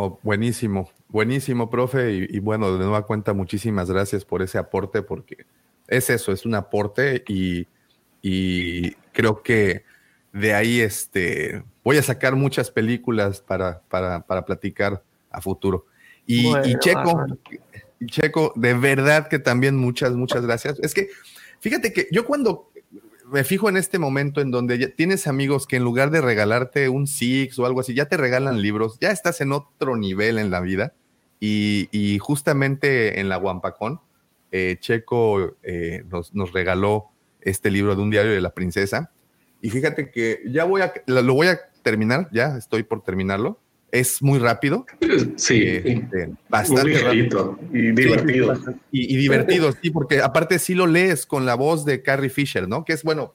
Oh, 0.00 0.16
buenísimo, 0.22 0.88
buenísimo, 1.08 1.70
profe. 1.70 2.28
Y, 2.30 2.38
bueno, 2.38 2.70
de 2.70 2.78
nueva 2.78 3.04
cuenta, 3.04 3.32
muchísimas 3.32 3.90
gracias 3.90 4.24
por 4.24 4.42
ese 4.42 4.56
aporte, 4.56 5.02
porque 5.02 5.38
es 5.88 6.08
eso, 6.08 6.30
es 6.30 6.46
un 6.46 6.54
aporte 6.54 7.24
y, 7.26 7.66
creo 9.12 9.42
que 9.42 9.82
de 10.32 10.54
ahí 10.54 10.78
este, 10.78 11.64
voy 11.82 11.96
a 11.96 12.02
sacar 12.04 12.36
muchas 12.36 12.70
películas 12.70 13.40
para, 13.40 13.80
para, 13.88 14.46
platicar 14.46 15.02
a 15.32 15.40
futuro. 15.40 15.86
Y, 16.28 16.52
Checo, 16.78 17.26
Checo, 18.06 18.52
de 18.54 18.74
verdad 18.74 19.26
que 19.26 19.40
también 19.40 19.76
muchas, 19.76 20.12
muchas 20.12 20.46
gracias. 20.46 20.78
Es 20.80 20.94
que, 20.94 21.08
fíjate 21.58 21.92
que 21.92 22.06
yo 22.12 22.24
cuando 22.24 22.67
me 23.30 23.44
fijo 23.44 23.68
en 23.68 23.76
este 23.76 23.98
momento 23.98 24.40
en 24.40 24.50
donde 24.50 24.88
tienes 24.88 25.26
amigos 25.26 25.66
que 25.66 25.76
en 25.76 25.84
lugar 25.84 26.10
de 26.10 26.20
regalarte 26.20 26.88
un 26.88 27.06
Six 27.06 27.58
o 27.58 27.66
algo 27.66 27.80
así, 27.80 27.94
ya 27.94 28.06
te 28.06 28.16
regalan 28.16 28.60
libros, 28.60 28.98
ya 29.00 29.10
estás 29.10 29.40
en 29.40 29.52
otro 29.52 29.96
nivel 29.96 30.38
en 30.38 30.50
la 30.50 30.60
vida. 30.60 30.94
Y, 31.40 32.18
justamente 32.20 33.20
en 33.20 33.28
la 33.28 33.36
Guampacón, 33.36 34.00
eh, 34.50 34.76
Checo 34.80 35.56
eh, 35.62 36.02
nos, 36.10 36.34
nos, 36.34 36.52
regaló 36.52 37.10
este 37.40 37.70
libro 37.70 37.94
de 37.94 38.02
un 38.02 38.10
diario 38.10 38.32
de 38.32 38.40
la 38.40 38.50
princesa. 38.50 39.12
Y 39.62 39.70
fíjate 39.70 40.10
que 40.10 40.42
ya 40.46 40.64
voy 40.64 40.82
a, 40.82 40.92
lo 41.06 41.34
voy 41.34 41.46
a 41.46 41.60
terminar, 41.82 42.28
ya 42.32 42.56
estoy 42.56 42.82
por 42.82 43.02
terminarlo 43.02 43.60
es 43.90 44.22
muy 44.22 44.38
rápido. 44.38 44.86
Sí, 45.36 45.62
este, 45.64 46.30
bastante 46.48 46.98
rápido 46.98 47.58
y 47.72 47.92
divertido. 47.92 48.54
y, 48.90 49.16
divertido, 49.16 49.72
sí, 49.72 49.90
porque 49.90 50.20
aparte 50.20 50.58
sí 50.58 50.74
lo 50.74 50.86
lees 50.86 51.26
con 51.26 51.46
la 51.46 51.54
voz 51.54 51.84
de 51.84 52.02
Carrie 52.02 52.30
Fisher, 52.30 52.68
¿no? 52.68 52.84
Que 52.84 52.92
es 52.92 53.02
bueno, 53.02 53.34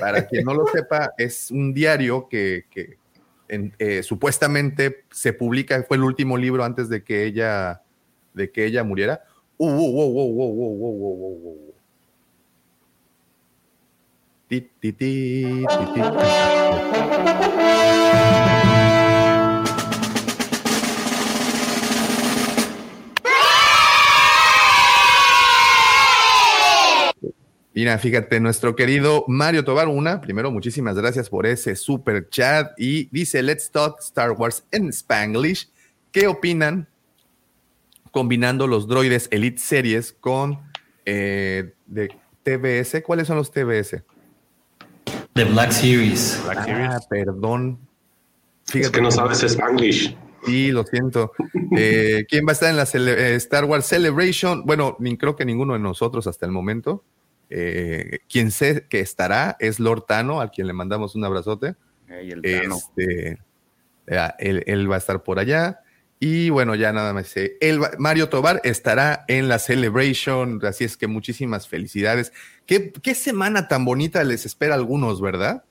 para 0.00 0.26
quien 0.26 0.44
no 0.44 0.54
lo 0.54 0.66
sepa, 0.66 1.12
es 1.18 1.50
un 1.50 1.74
diario 1.74 2.28
que, 2.28 2.64
eh, 3.48 4.02
supuestamente 4.02 5.04
se 5.10 5.32
publica, 5.32 5.82
fue 5.86 5.96
el 5.96 6.04
último 6.04 6.36
libro 6.36 6.64
antes 6.64 6.88
de 6.88 7.02
que 7.02 7.24
ella, 7.24 7.82
de 8.34 8.50
que 8.50 8.66
ella 8.66 8.84
muriera. 8.84 9.22
Uh, 9.56 9.74
Mira, 27.78 27.96
fíjate, 27.96 28.40
nuestro 28.40 28.74
querido 28.74 29.24
Mario 29.28 29.64
Tobar, 29.64 29.86
una, 29.86 30.20
primero, 30.20 30.50
muchísimas 30.50 30.96
gracias 30.96 31.30
por 31.30 31.46
ese 31.46 31.76
super 31.76 32.28
chat 32.28 32.72
y 32.76 33.04
dice, 33.12 33.40
let's 33.40 33.70
talk 33.70 34.00
Star 34.00 34.32
Wars 34.32 34.64
en 34.72 34.88
Spanglish. 34.88 35.70
¿Qué 36.10 36.26
opinan 36.26 36.88
combinando 38.10 38.66
los 38.66 38.88
droides 38.88 39.28
Elite 39.30 39.60
Series 39.60 40.12
con 40.12 40.58
eh, 41.04 41.72
de 41.86 42.08
TBS? 42.42 43.00
¿Cuáles 43.04 43.28
son 43.28 43.36
los 43.36 43.52
TBS? 43.52 44.02
The 45.34 45.44
Black 45.44 45.70
Series. 45.70 46.42
ah, 46.48 46.98
perdón. 47.08 47.78
Fíjate 48.66 48.86
es 48.86 48.90
que 48.90 49.00
no 49.00 49.12
sabes 49.12 49.44
Spanglish. 49.44 50.16
Sí, 50.44 50.72
lo 50.72 50.82
siento. 50.82 51.30
Eh, 51.76 52.24
¿Quién 52.28 52.44
va 52.44 52.50
a 52.50 52.54
estar 52.54 52.70
en 52.70 52.76
la 52.76 52.88
eh, 52.92 53.36
Star 53.36 53.66
Wars 53.66 53.86
Celebration? 53.86 54.64
Bueno, 54.66 54.96
creo 55.16 55.36
que 55.36 55.44
ninguno 55.44 55.74
de 55.74 55.78
nosotros 55.78 56.26
hasta 56.26 56.44
el 56.44 56.50
momento. 56.50 57.04
Eh, 57.50 58.20
quien 58.28 58.50
sé 58.50 58.86
que 58.88 59.00
estará 59.00 59.56
es 59.58 59.80
Lord 59.80 60.04
Tano, 60.06 60.40
al 60.40 60.50
quien 60.50 60.66
le 60.66 60.72
mandamos 60.72 61.14
un 61.14 61.24
abrazote. 61.24 61.76
Este, 62.08 63.38
él, 64.38 64.90
va 64.90 64.94
a 64.94 64.98
estar 64.98 65.22
por 65.22 65.38
allá. 65.38 65.80
Y 66.20 66.50
bueno, 66.50 66.74
ya 66.74 66.92
nada 66.92 67.12
más 67.12 67.28
sé. 67.28 67.58
Mario 67.98 68.28
Tobar 68.28 68.60
estará 68.64 69.24
en 69.28 69.48
la 69.48 69.58
Celebration, 69.58 70.60
así 70.64 70.84
es 70.84 70.96
que 70.96 71.06
muchísimas 71.06 71.68
felicidades. 71.68 72.32
¿Qué, 72.66 72.92
qué 72.92 73.14
semana 73.14 73.68
tan 73.68 73.84
bonita 73.84 74.24
les 74.24 74.44
espera 74.44 74.74
a 74.74 74.78
algunos, 74.78 75.20
¿verdad? 75.20 75.64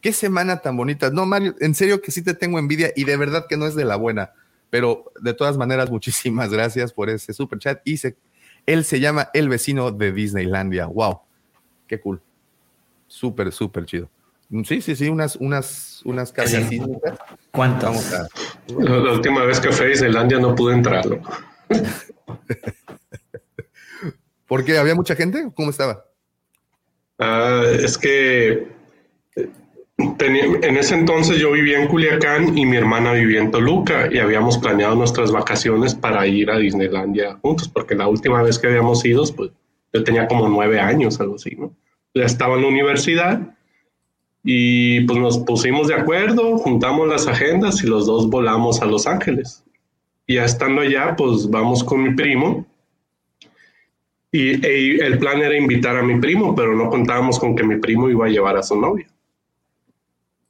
Qué 0.00 0.12
semana 0.12 0.60
tan 0.60 0.76
bonita. 0.76 1.10
No, 1.10 1.26
Mario, 1.26 1.54
en 1.60 1.74
serio 1.74 2.00
que 2.00 2.12
sí 2.12 2.22
te 2.22 2.34
tengo 2.34 2.58
envidia 2.58 2.92
y 2.96 3.04
de 3.04 3.16
verdad 3.16 3.46
que 3.48 3.56
no 3.56 3.66
es 3.66 3.74
de 3.74 3.84
la 3.84 3.96
buena. 3.96 4.32
Pero 4.70 5.12
de 5.20 5.34
todas 5.34 5.56
maneras, 5.56 5.90
muchísimas 5.90 6.50
gracias 6.50 6.92
por 6.92 7.10
ese 7.10 7.32
super 7.32 7.58
chat 7.58 7.80
y 7.84 7.98
se 7.98 8.16
él 8.66 8.84
se 8.84 9.00
llama 9.00 9.30
El 9.34 9.48
vecino 9.48 9.90
de 9.90 10.12
Disneylandia. 10.12 10.86
¡Wow! 10.86 11.20
¡Qué 11.86 12.00
cool! 12.00 12.20
Súper, 13.06 13.52
súper 13.52 13.86
chido. 13.86 14.08
Sí, 14.64 14.80
sí, 14.80 14.94
sí, 14.94 15.08
unas, 15.08 15.36
unas, 15.36 16.02
unas 16.04 16.32
cargas 16.32 16.70
¿Cuántas? 17.50 18.28
La, 18.68 19.12
última 19.12 19.44
vez 19.44 19.58
que 19.58 19.72
fue 19.72 19.86
a 19.86 19.88
Disneylandia 19.88 20.38
no 20.38 20.54
pude 20.54 20.74
entrarlo. 20.74 21.20
¿Por 24.46 24.64
qué? 24.64 24.78
¿Había 24.78 24.94
mucha 24.94 25.16
gente? 25.16 25.50
¿Cómo 25.54 25.70
estaba? 25.70 26.04
Ah, 27.18 27.62
es 27.66 27.98
que 27.98 28.68
en 29.96 30.76
ese 30.76 30.94
entonces 30.94 31.38
yo 31.38 31.52
vivía 31.52 31.80
en 31.80 31.88
Culiacán 31.88 32.58
y 32.58 32.66
mi 32.66 32.76
hermana 32.76 33.12
vivía 33.12 33.40
en 33.40 33.50
Toluca 33.50 34.08
y 34.10 34.18
habíamos 34.18 34.58
planeado 34.58 34.96
nuestras 34.96 35.30
vacaciones 35.30 35.94
para 35.94 36.26
ir 36.26 36.50
a 36.50 36.58
Disneylandia 36.58 37.38
juntos, 37.42 37.68
porque 37.68 37.94
la 37.94 38.08
última 38.08 38.42
vez 38.42 38.58
que 38.58 38.66
habíamos 38.66 39.04
ido, 39.04 39.22
pues 39.36 39.50
yo 39.92 40.02
tenía 40.02 40.26
como 40.26 40.48
nueve 40.48 40.80
años, 40.80 41.20
algo 41.20 41.36
así, 41.36 41.54
¿no? 41.56 41.72
Ya 42.14 42.24
estaba 42.24 42.56
en 42.56 42.62
la 42.62 42.68
universidad 42.68 43.56
y 44.42 45.02
pues 45.02 45.18
nos 45.18 45.38
pusimos 45.38 45.88
de 45.88 45.94
acuerdo, 45.94 46.58
juntamos 46.58 47.08
las 47.08 47.28
agendas 47.28 47.82
y 47.82 47.86
los 47.86 48.06
dos 48.06 48.28
volamos 48.28 48.82
a 48.82 48.86
Los 48.86 49.06
Ángeles. 49.06 49.64
Ya 50.26 50.44
estando 50.44 50.82
allá, 50.82 51.14
pues 51.16 51.48
vamos 51.48 51.84
con 51.84 52.02
mi 52.02 52.14
primo. 52.14 52.66
Y, 54.32 54.66
y 54.66 55.00
el 55.00 55.18
plan 55.18 55.40
era 55.40 55.56
invitar 55.56 55.96
a 55.96 56.02
mi 56.02 56.18
primo, 56.18 56.54
pero 56.54 56.74
no 56.74 56.90
contábamos 56.90 57.38
con 57.38 57.54
que 57.54 57.62
mi 57.62 57.76
primo 57.76 58.08
iba 58.10 58.26
a 58.26 58.30
llevar 58.30 58.56
a 58.56 58.62
su 58.62 58.78
novia. 58.78 59.06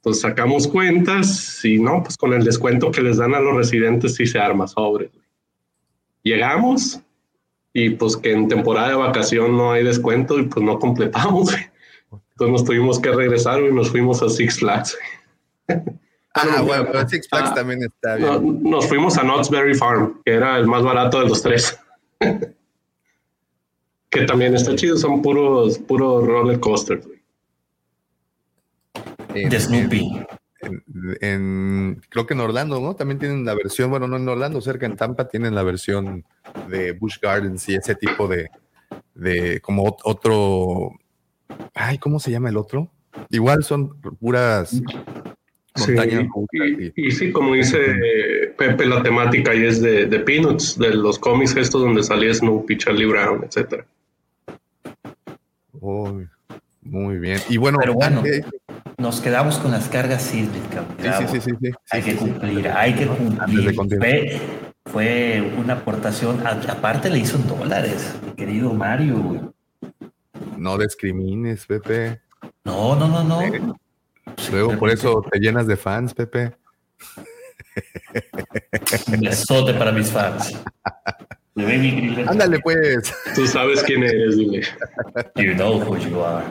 Entonces 0.05 0.21
sacamos 0.21 0.67
cuentas 0.67 1.65
y 1.65 1.79
no, 1.79 2.03
pues 2.03 2.15
con 2.15 2.31
el 2.31 2.43
descuento 2.43 2.91
que 2.91 3.01
les 3.01 3.17
dan 3.17 3.33
a 3.33 3.39
los 3.39 3.55
residentes 3.55 4.13
sí 4.13 4.27
se 4.27 4.37
arma 4.37 4.67
sobre. 4.67 5.09
Llegamos 6.21 6.99
y 7.73 7.89
pues 7.89 8.15
que 8.15 8.31
en 8.31 8.47
temporada 8.47 8.89
de 8.89 8.95
vacación 8.97 9.57
no 9.57 9.71
hay 9.71 9.83
descuento 9.83 10.37
y 10.37 10.43
pues 10.43 10.63
no 10.63 10.77
completamos. 10.77 11.55
Entonces 12.11 12.51
nos 12.51 12.63
tuvimos 12.63 12.99
que 12.99 13.11
regresar 13.13 13.59
y 13.63 13.73
nos 13.73 13.89
fuimos 13.89 14.21
a 14.21 14.29
Six 14.29 14.59
Flags. 14.59 14.95
Ah, 16.35 16.61
bueno, 16.61 16.85
pero 16.91 17.09
Six 17.09 17.27
Flags 17.27 17.49
ah, 17.49 17.55
también 17.55 17.81
está 17.81 18.17
bien. 18.17 18.61
nos 18.61 18.85
fuimos 18.87 19.17
a 19.17 19.23
Knott's 19.23 19.49
Berry 19.49 19.73
Farm, 19.73 20.21
que 20.23 20.33
era 20.33 20.59
el 20.59 20.67
más 20.67 20.83
barato 20.83 21.19
de 21.19 21.29
los 21.29 21.41
tres. 21.41 21.79
que 24.11 24.21
también 24.27 24.53
está 24.53 24.75
chido, 24.75 24.97
son 24.97 25.23
puros, 25.23 25.79
puros 25.79 26.27
roller 26.27 26.59
coasters 26.59 27.07
de 29.35 29.59
Snoopy. 29.59 30.25
En, 31.21 32.01
creo 32.09 32.25
que 32.25 32.33
en 32.33 32.39
Orlando, 32.39 32.79
¿no? 32.79 32.95
También 32.95 33.19
tienen 33.19 33.45
la 33.45 33.53
versión, 33.53 33.89
bueno, 33.89 34.07
no 34.07 34.17
en 34.17 34.27
Orlando, 34.27 34.61
cerca 34.61 34.85
en 34.85 34.95
Tampa 34.95 35.27
tienen 35.27 35.53
la 35.53 35.63
versión 35.63 36.23
de 36.69 36.93
Bush 36.93 37.17
Gardens 37.21 37.67
y 37.69 37.75
ese 37.75 37.95
tipo 37.95 38.27
de, 38.27 38.49
de 39.13 39.59
como 39.61 39.97
otro, 40.03 40.91
ay, 41.73 41.97
¿cómo 41.97 42.19
se 42.19 42.31
llama 42.31 42.49
el 42.49 42.57
otro? 42.57 42.89
Igual 43.29 43.63
son 43.63 43.99
puras 43.99 44.81
montañas. 45.77 46.27
y, 46.95 47.11
sí, 47.11 47.31
como 47.31 47.53
dice 47.53 47.77
Pepe, 48.57 48.85
la 48.85 49.03
temática 49.03 49.51
ahí 49.51 49.65
es 49.65 49.81
de, 49.81 50.05
de 50.05 50.19
Peanuts, 50.19 50.79
de 50.79 50.93
los 50.95 51.19
cómics 51.19 51.55
estos 51.55 51.81
donde 51.81 52.01
salía 52.01 52.33
Snoopy, 52.33 52.77
Charlie 52.77 53.05
Brown, 53.05 53.43
etcétera. 53.43 53.85
muy 56.81 57.17
bien. 57.17 57.39
Y 57.49 57.57
bueno, 57.57 57.77
Pero 57.79 57.93
bueno 57.93 58.23
nos 58.97 59.21
quedamos 59.21 59.57
con 59.57 59.71
las 59.71 59.89
cargas 59.89 60.21
sísmicas. 60.23 60.85
Sí, 60.99 61.27
sí, 61.27 61.41
sí, 61.41 61.51
sí, 61.61 61.71
Hay 61.91 62.01
que 62.01 62.15
cumplir, 62.15 62.67
hay 62.69 62.93
que 62.93 63.07
cumplir. 63.07 63.99
Fue, 63.99 64.41
fue, 64.85 65.53
una 65.57 65.73
aportación, 65.73 66.45
aparte 66.45 67.09
le 67.09 67.19
hizo 67.19 67.37
en 67.37 67.47
dólares, 67.47 68.15
mi 68.25 68.31
querido 68.33 68.73
Mario. 68.73 69.53
No 70.57 70.77
discrimines, 70.77 71.65
Pepe. 71.65 72.21
No, 72.63 72.95
no, 72.95 73.07
no, 73.07 73.23
no. 73.23 73.75
Luego 74.51 74.77
por 74.77 74.89
eso 74.89 75.23
te 75.31 75.39
llenas 75.39 75.67
de 75.67 75.75
fans, 75.75 76.13
Pepe. 76.13 76.55
Un 79.07 79.19
besote 79.19 79.73
para 79.73 79.91
mis 79.91 80.09
fans. 80.09 80.53
Ándale, 81.55 82.59
pues. 82.59 83.13
Tú 83.33 83.47
sabes 83.47 83.81
quién 83.83 84.03
eres, 84.03 84.37
dile. 84.37 84.61
You 85.35 85.53
know 85.53 85.79
who 85.79 85.97
you 85.97 86.21
are. 86.21 86.45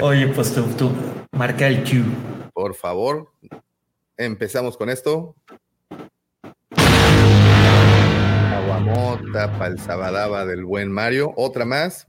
Oye, 0.00 0.28
pues 0.28 0.54
tú, 0.54 0.62
tú 0.78 0.90
marca 1.32 1.66
el 1.66 1.82
Q. 1.84 2.04
Por 2.54 2.74
favor, 2.74 3.30
empezamos 4.16 4.78
con 4.78 4.88
esto. 4.88 5.34
Aguamota 8.50 9.52
para 9.58 9.66
el 9.66 9.78
sabadaba 9.78 10.46
del 10.46 10.64
buen 10.64 10.90
Mario. 10.90 11.32
Otra 11.36 11.66
más. 11.66 12.06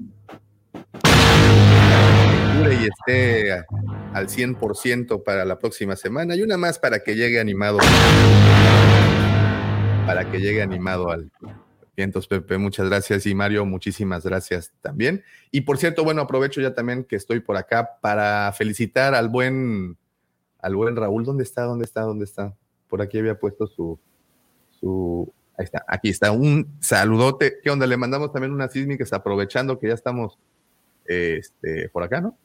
Y 2.66 2.88
esté 2.88 3.52
al 4.14 4.28
100% 4.28 5.24
para 5.24 5.44
la 5.44 5.60
próxima 5.60 5.98
semana. 5.98 6.36
Y 6.36 6.42
una 6.42 6.56
más 6.56 6.80
para 6.80 7.00
que 7.00 7.16
llegue 7.16 7.42
animado. 7.42 7.80
Para 10.06 10.32
que 10.32 10.40
llegue 10.40 10.62
animado 10.62 11.12
al, 11.12 11.30
Vientos, 11.96 12.28
Pepe, 12.28 12.58
muchas 12.58 12.88
gracias. 12.88 13.26
Y 13.26 13.34
Mario, 13.34 13.66
muchísimas 13.66 14.26
gracias 14.26 14.74
también. 14.82 15.24
Y 15.52 15.62
por 15.62 15.78
cierto, 15.78 16.04
bueno, 16.04 16.22
aprovecho 16.22 16.60
ya 16.60 16.74
también 16.74 17.06
que 17.06 17.16
estoy 17.16 17.40
por 17.40 17.56
acá 17.56 17.98
para 18.02 18.52
felicitar 18.52 19.16
al 19.16 19.30
buen, 19.30 19.98
al 20.60 20.76
buen 20.76 20.96
Raúl. 20.96 21.24
¿Dónde 21.24 21.44
está? 21.44 21.64
¿Dónde 21.64 21.86
está? 21.86 22.02
¿Dónde 22.02 22.26
está? 22.26 22.54
Por 22.90 23.02
aquí 23.02 23.18
había 23.18 23.40
puesto 23.40 23.66
su, 23.68 23.98
su, 24.80 25.32
ahí 25.58 25.64
está, 25.64 25.86
aquí 25.88 26.10
está, 26.10 26.32
un 26.32 26.76
saludote. 26.82 27.60
¿Qué 27.64 27.70
onda? 27.70 27.88
Le 27.88 27.98
mandamos 27.98 28.32
también 28.34 28.52
unas 28.52 28.74
sísmicas 28.74 29.14
aprovechando 29.14 29.80
que 29.80 29.88
ya 29.88 29.94
estamos 29.94 30.38
este, 31.06 31.90
por 31.90 32.04
acá, 32.04 32.20
¿no? 32.20 32.38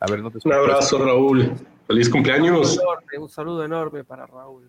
A 0.00 0.10
ver, 0.10 0.20
no 0.20 0.30
te 0.30 0.38
Un 0.44 0.52
abrazo, 0.52 1.02
Raúl. 1.02 1.52
Feliz 1.86 2.10
cumpleaños. 2.10 2.78
un 3.18 3.28
saludo 3.28 3.64
enorme 3.64 4.04
para 4.04 4.26
Raúl. 4.26 4.68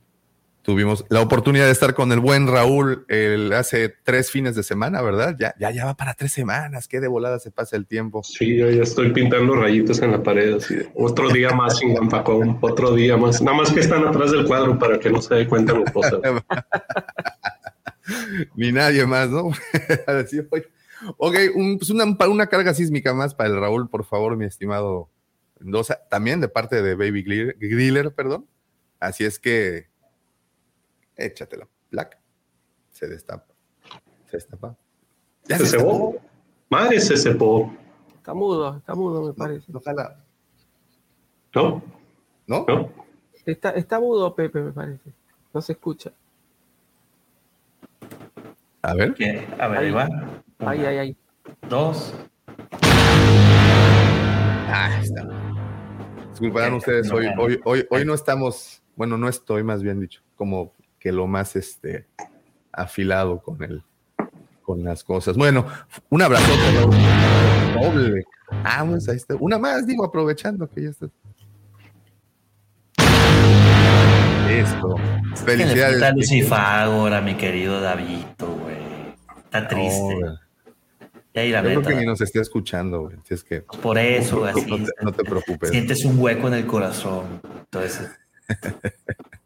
Tuvimos 0.65 1.05
la 1.09 1.21
oportunidad 1.21 1.65
de 1.65 1.71
estar 1.71 1.93
con 1.93 2.11
el 2.11 2.19
buen 2.19 2.47
Raúl 2.47 3.05
el, 3.07 3.53
hace 3.53 3.89
tres 3.89 4.31
fines 4.31 4.55
de 4.55 4.63
semana, 4.63 5.03
¿verdad? 5.03 5.35
Ya, 5.39 5.53
ya, 5.59 5.69
ya 5.69 5.85
va 5.85 5.95
para 5.95 6.15
tres 6.15 6.31
semanas. 6.31 6.87
Qué 6.87 6.99
de 6.99 7.07
volada 7.07 7.37
se 7.37 7.51
pasa 7.51 7.75
el 7.75 7.85
tiempo. 7.85 8.23
Sí, 8.23 8.57
yo 8.57 8.71
ya 8.71 8.81
estoy 8.81 9.13
pintando 9.13 9.55
rayitos 9.55 10.01
en 10.01 10.11
la 10.11 10.23
pared. 10.23 10.55
Así 10.55 10.77
otro 10.95 11.29
día 11.29 11.51
más 11.51 11.77
sin 11.77 11.93
Gampacón, 11.93 12.57
otro 12.61 12.95
día 12.95 13.15
más. 13.15 13.43
Nada 13.43 13.57
más 13.57 13.71
que 13.71 13.81
están 13.81 14.07
atrás 14.07 14.31
del 14.31 14.47
cuadro 14.47 14.79
para 14.79 14.99
que 14.99 15.11
no 15.11 15.21
se 15.21 15.35
dé 15.35 15.47
cuenta 15.47 15.75
mi 15.75 15.83
esposa. 15.83 16.17
Ni 18.55 18.71
nadie 18.71 19.05
más, 19.05 19.29
¿no? 19.29 19.49
ok, 21.17 21.35
pues 21.77 21.89
una, 21.91 22.05
una 22.27 22.47
carga 22.47 22.73
sísmica 22.73 23.13
más 23.13 23.35
para 23.35 23.49
el 23.49 23.59
Raúl, 23.59 23.87
por 23.87 24.03
favor, 24.03 24.35
mi 24.35 24.45
estimado 24.45 25.11
Mendoza. 25.59 25.99
También 26.09 26.41
de 26.41 26.47
parte 26.47 26.81
de 26.81 26.95
Baby 26.95 27.53
Griller, 27.59 28.15
perdón. 28.15 28.47
Así 28.99 29.25
es 29.25 29.37
que 29.37 29.93
échatela. 31.15 31.67
Black. 31.91 32.17
Se 32.89 33.07
destapa. 33.07 33.53
Se 34.25 34.37
destapa. 34.37 34.75
¿Ya 35.47 35.57
se, 35.57 35.65
cebó? 35.65 36.15
Madre, 36.69 36.99
se 36.99 37.17
cepó. 37.17 37.71
Está 38.15 38.33
mudo, 38.33 38.77
está 38.77 38.95
mudo, 38.95 39.21
me 39.27 39.33
parece. 39.33 39.71
Ojalá. 39.73 40.23
¿No? 41.53 41.81
¿No? 42.47 42.65
Está, 43.45 43.71
está 43.71 43.99
mudo, 43.99 44.35
Pepe, 44.35 44.61
me 44.61 44.71
parece. 44.71 45.11
No 45.53 45.61
se 45.61 45.73
escucha. 45.73 46.11
A 48.81 48.93
ver. 48.93 49.15
A 49.59 49.67
ver, 49.67 49.79
ahí 49.79 49.91
va. 49.91 50.07
Ahí, 50.59 50.85
ahí, 50.85 50.97
ahí. 50.97 51.17
Dos. 51.69 52.13
Ah, 54.67 54.99
está. 55.01 55.27
Disculparán 56.31 56.73
ustedes, 56.73 57.09
hoy, 57.11 57.27
hoy, 57.37 57.61
hoy, 57.63 57.87
hoy 57.89 58.03
no 58.03 58.13
estamos, 58.13 58.83
bueno, 58.97 59.17
no 59.17 59.29
estoy 59.29 59.63
más 59.63 59.81
bien 59.81 60.01
dicho, 60.01 60.21
como 60.35 60.73
que 61.05 61.11
lo 61.11 61.27
más 61.27 61.55
este, 61.55 62.07
afilado 62.71 63.39
con 63.39 63.61
el, 63.61 63.83
con 64.63 64.83
las 64.83 65.03
cosas. 65.03 65.37
Bueno, 65.37 65.63
un 66.09 66.19
abrazo 66.19 66.51
doble. 67.75 68.25
Ah, 68.63 68.83
pues 68.89 69.07
ahí 69.07 69.17
está. 69.17 69.35
Una 69.35 69.59
más, 69.59 69.85
digo, 69.85 70.03
aprovechando 70.03 70.67
que 70.67 70.81
ya 70.81 70.89
está. 70.89 71.05
Esto. 74.49 74.95
Felicidades. 75.45 75.93
Está 75.93 76.11
Lucifagora, 76.11 77.21
mi 77.21 77.35
querido 77.35 77.79
Davito, 77.81 78.47
güey. 78.47 78.77
Está 79.43 79.67
triste. 79.67 80.15
ahí 81.35 81.51
la 81.51 81.61
Yo 81.61 81.81
creo 81.81 81.83
que 81.83 81.95
ni 81.97 82.05
nos 82.07 82.19
esté 82.19 82.39
escuchando, 82.39 83.01
güey. 83.01 83.17
es 83.29 83.43
que, 83.43 83.61
Por 83.61 83.99
eso, 83.99 84.43
así. 84.43 84.65
No 84.67 84.77
te, 84.77 84.91
no 85.03 85.11
te 85.11 85.23
preocupes. 85.23 85.69
Sientes 85.69 86.03
un 86.03 86.19
hueco 86.19 86.47
en 86.47 86.55
el 86.55 86.65
corazón. 86.65 87.41
Entonces. 87.43 88.09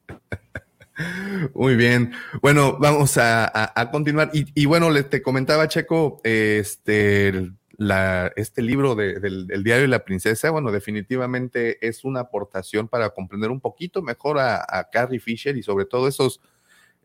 Muy 1.54 1.76
bien. 1.76 2.12
Bueno, 2.42 2.78
vamos 2.80 3.18
a, 3.18 3.74
continuar. 3.92 4.32
Y, 4.34 4.66
bueno, 4.66 4.94
te 5.06 5.22
comentaba, 5.22 5.68
Checo, 5.68 6.20
este, 6.24 7.52
la, 7.78 8.32
este 8.36 8.62
libro 8.62 8.96
del, 8.96 9.48
diario 9.64 9.84
de 9.84 9.88
la 9.88 10.04
princesa, 10.04 10.50
bueno, 10.50 10.72
definitivamente 10.72 11.86
es 11.88 12.04
una 12.04 12.22
aportación 12.22 12.88
para 12.88 13.12
comprender 13.12 13.52
un 13.52 13.62
poquito 13.62 14.02
mejor 14.02 14.40
a, 14.40 14.90
Carrie 14.92 15.20
Fisher 15.20 15.56
y 15.56 15.64
sobre 15.64 15.86
todo 15.86 16.08
esos, 16.08 16.42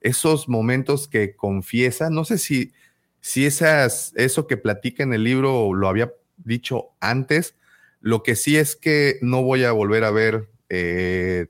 esos 0.01 0.49
momentos 0.49 1.07
que 1.07 1.37
confiesa. 1.37 2.11
No 2.11 2.25
sé 2.25 2.39
si, 2.39 2.73
si 3.21 3.47
esas, 3.47 4.13
eso 4.17 4.47
que 4.47 4.57
platica 4.57 5.03
en 5.05 5.15
el 5.15 5.23
libro 5.23 5.73
lo 5.73 5.89
había 5.89 6.13
dicho 6.39 6.91
antes. 7.01 7.55
Lo 8.01 8.23
que 8.23 8.35
sí 8.35 8.57
es 8.57 8.75
que 8.75 9.19
no 9.23 9.43
voy 9.43 9.65
a 9.65 9.73
volver 9.73 10.05
a 10.05 10.11
ver 10.11 10.49
eh, 10.69 11.47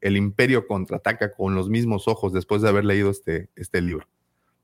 el 0.00 0.16
imperio 0.16 0.66
contraataca 0.66 1.32
con 1.32 1.54
los 1.54 1.68
mismos 1.68 2.08
ojos 2.08 2.32
después 2.32 2.62
de 2.62 2.68
haber 2.68 2.84
leído 2.84 3.10
este, 3.10 3.48
este 3.56 3.80
libro. 3.80 4.06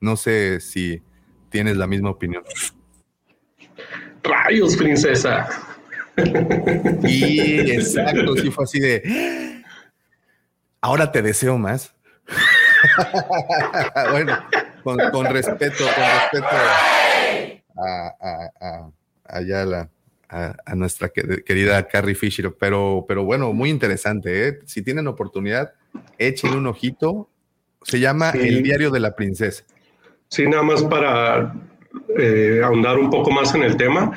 No 0.01 0.17
sé 0.17 0.61
si 0.61 1.03
tienes 1.49 1.77
la 1.77 1.87
misma 1.87 2.11
opinión. 2.11 2.43
Rayos, 4.23 4.77
princesa. 4.77 5.49
Y 7.03 7.71
exacto, 7.71 8.37
sí 8.37 8.51
fue 8.51 8.65
así 8.65 8.81
de. 8.81 9.63
Allora 10.81 11.11
te 11.11 11.23
deseo 11.23 11.59
más. 11.59 11.95
bueno, 14.11 14.39
con, 14.83 14.99
respeto, 15.27 15.85
con 15.85 16.05
respeto 16.05 16.47
a, 17.77 18.15
a, 18.21 18.93
a, 19.25 19.41
la, 19.41 19.89
a, 20.33 20.75
nuestra 20.75 21.11
querida 21.11 21.87
Carrie 21.87 22.15
Fisher, 22.15 22.53
pero, 22.59 23.05
pero 23.07 23.25
bueno, 23.25 23.53
muy 23.53 23.71
interesante. 23.71 24.49
¿eh? 24.49 24.59
Si 24.65 24.83
tienen 24.83 25.07
oportunidad, 25.07 25.73
echen 26.19 26.55
un 26.55 26.67
ojito. 26.67 27.29
Se 27.83 28.01
llama 28.01 28.31
El 28.31 28.63
Diario 28.63 28.91
de 28.91 29.01
la 29.01 29.15
Princesa. 29.15 29.65
Sí, 30.29 30.47
nada 30.47 30.63
más 30.63 30.83
para 30.85 31.55
eh, 32.19 32.61
ahondar 32.65 32.99
un 32.99 33.11
poco 33.11 33.31
más 33.31 33.55
en 33.55 33.63
el 33.63 33.77
tema. 33.77 34.13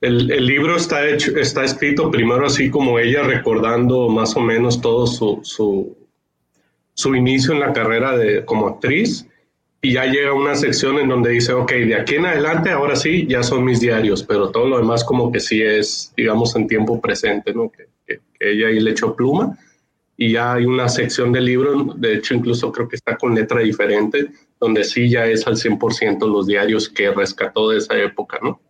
El, 0.00 0.30
el, 0.30 0.46
libro 0.46 0.76
está, 0.76 1.06
hecho, 1.06 1.36
está 1.36 1.64
escrito 1.64 2.10
primero 2.10 2.46
así 2.46 2.70
como 2.70 2.98
ella 2.98 3.24
recordando 3.24 4.08
más 4.08 4.36
o 4.36 4.40
menos 4.40 4.80
todo 4.80 5.06
su, 5.06 5.40
su, 5.42 5.98
su 6.94 7.14
inicio 7.16 7.52
en 7.52 7.60
la 7.60 7.72
carrera 7.72 8.16
de, 8.16 8.44
como 8.44 8.68
actriz 8.68 9.27
y 9.80 9.92
ya 9.92 10.06
llega 10.06 10.32
una 10.32 10.56
sección 10.56 10.98
en 10.98 11.08
donde 11.08 11.30
dice, 11.30 11.52
ok, 11.52 11.70
de 11.70 11.94
aquí 11.94 12.16
en 12.16 12.26
adelante, 12.26 12.70
ahora 12.70 12.96
sí, 12.96 13.26
ya 13.28 13.42
son 13.42 13.64
mis 13.64 13.80
diarios, 13.80 14.24
pero 14.24 14.50
todo 14.50 14.66
lo 14.66 14.78
demás 14.78 15.04
como 15.04 15.30
que 15.30 15.38
sí 15.38 15.62
es, 15.62 16.12
digamos, 16.16 16.56
en 16.56 16.66
tiempo 16.66 17.00
presente, 17.00 17.54
¿no? 17.54 17.70
Que, 17.70 17.86
ella 18.40 18.68
ahí 18.68 18.78
le 18.78 18.92
echó 18.92 19.16
pluma 19.16 19.58
y 20.16 20.32
ya 20.32 20.54
hay 20.54 20.64
una 20.64 20.88
sección 20.88 21.32
del 21.32 21.44
libro, 21.44 21.92
de 21.96 22.14
hecho 22.14 22.34
incluso 22.34 22.70
creo 22.70 22.88
que 22.88 22.94
está 22.94 23.16
con 23.16 23.34
letra 23.34 23.60
diferente, 23.60 24.30
donde 24.60 24.84
sí 24.84 25.10
ya 25.10 25.26
es 25.26 25.44
al 25.46 25.56
100% 25.56 26.26
los 26.30 26.46
diarios 26.46 26.88
que 26.88 27.10
rescató 27.10 27.70
de 27.70 27.78
esa 27.78 27.96
época, 27.98 28.38
¿no? 28.42 28.60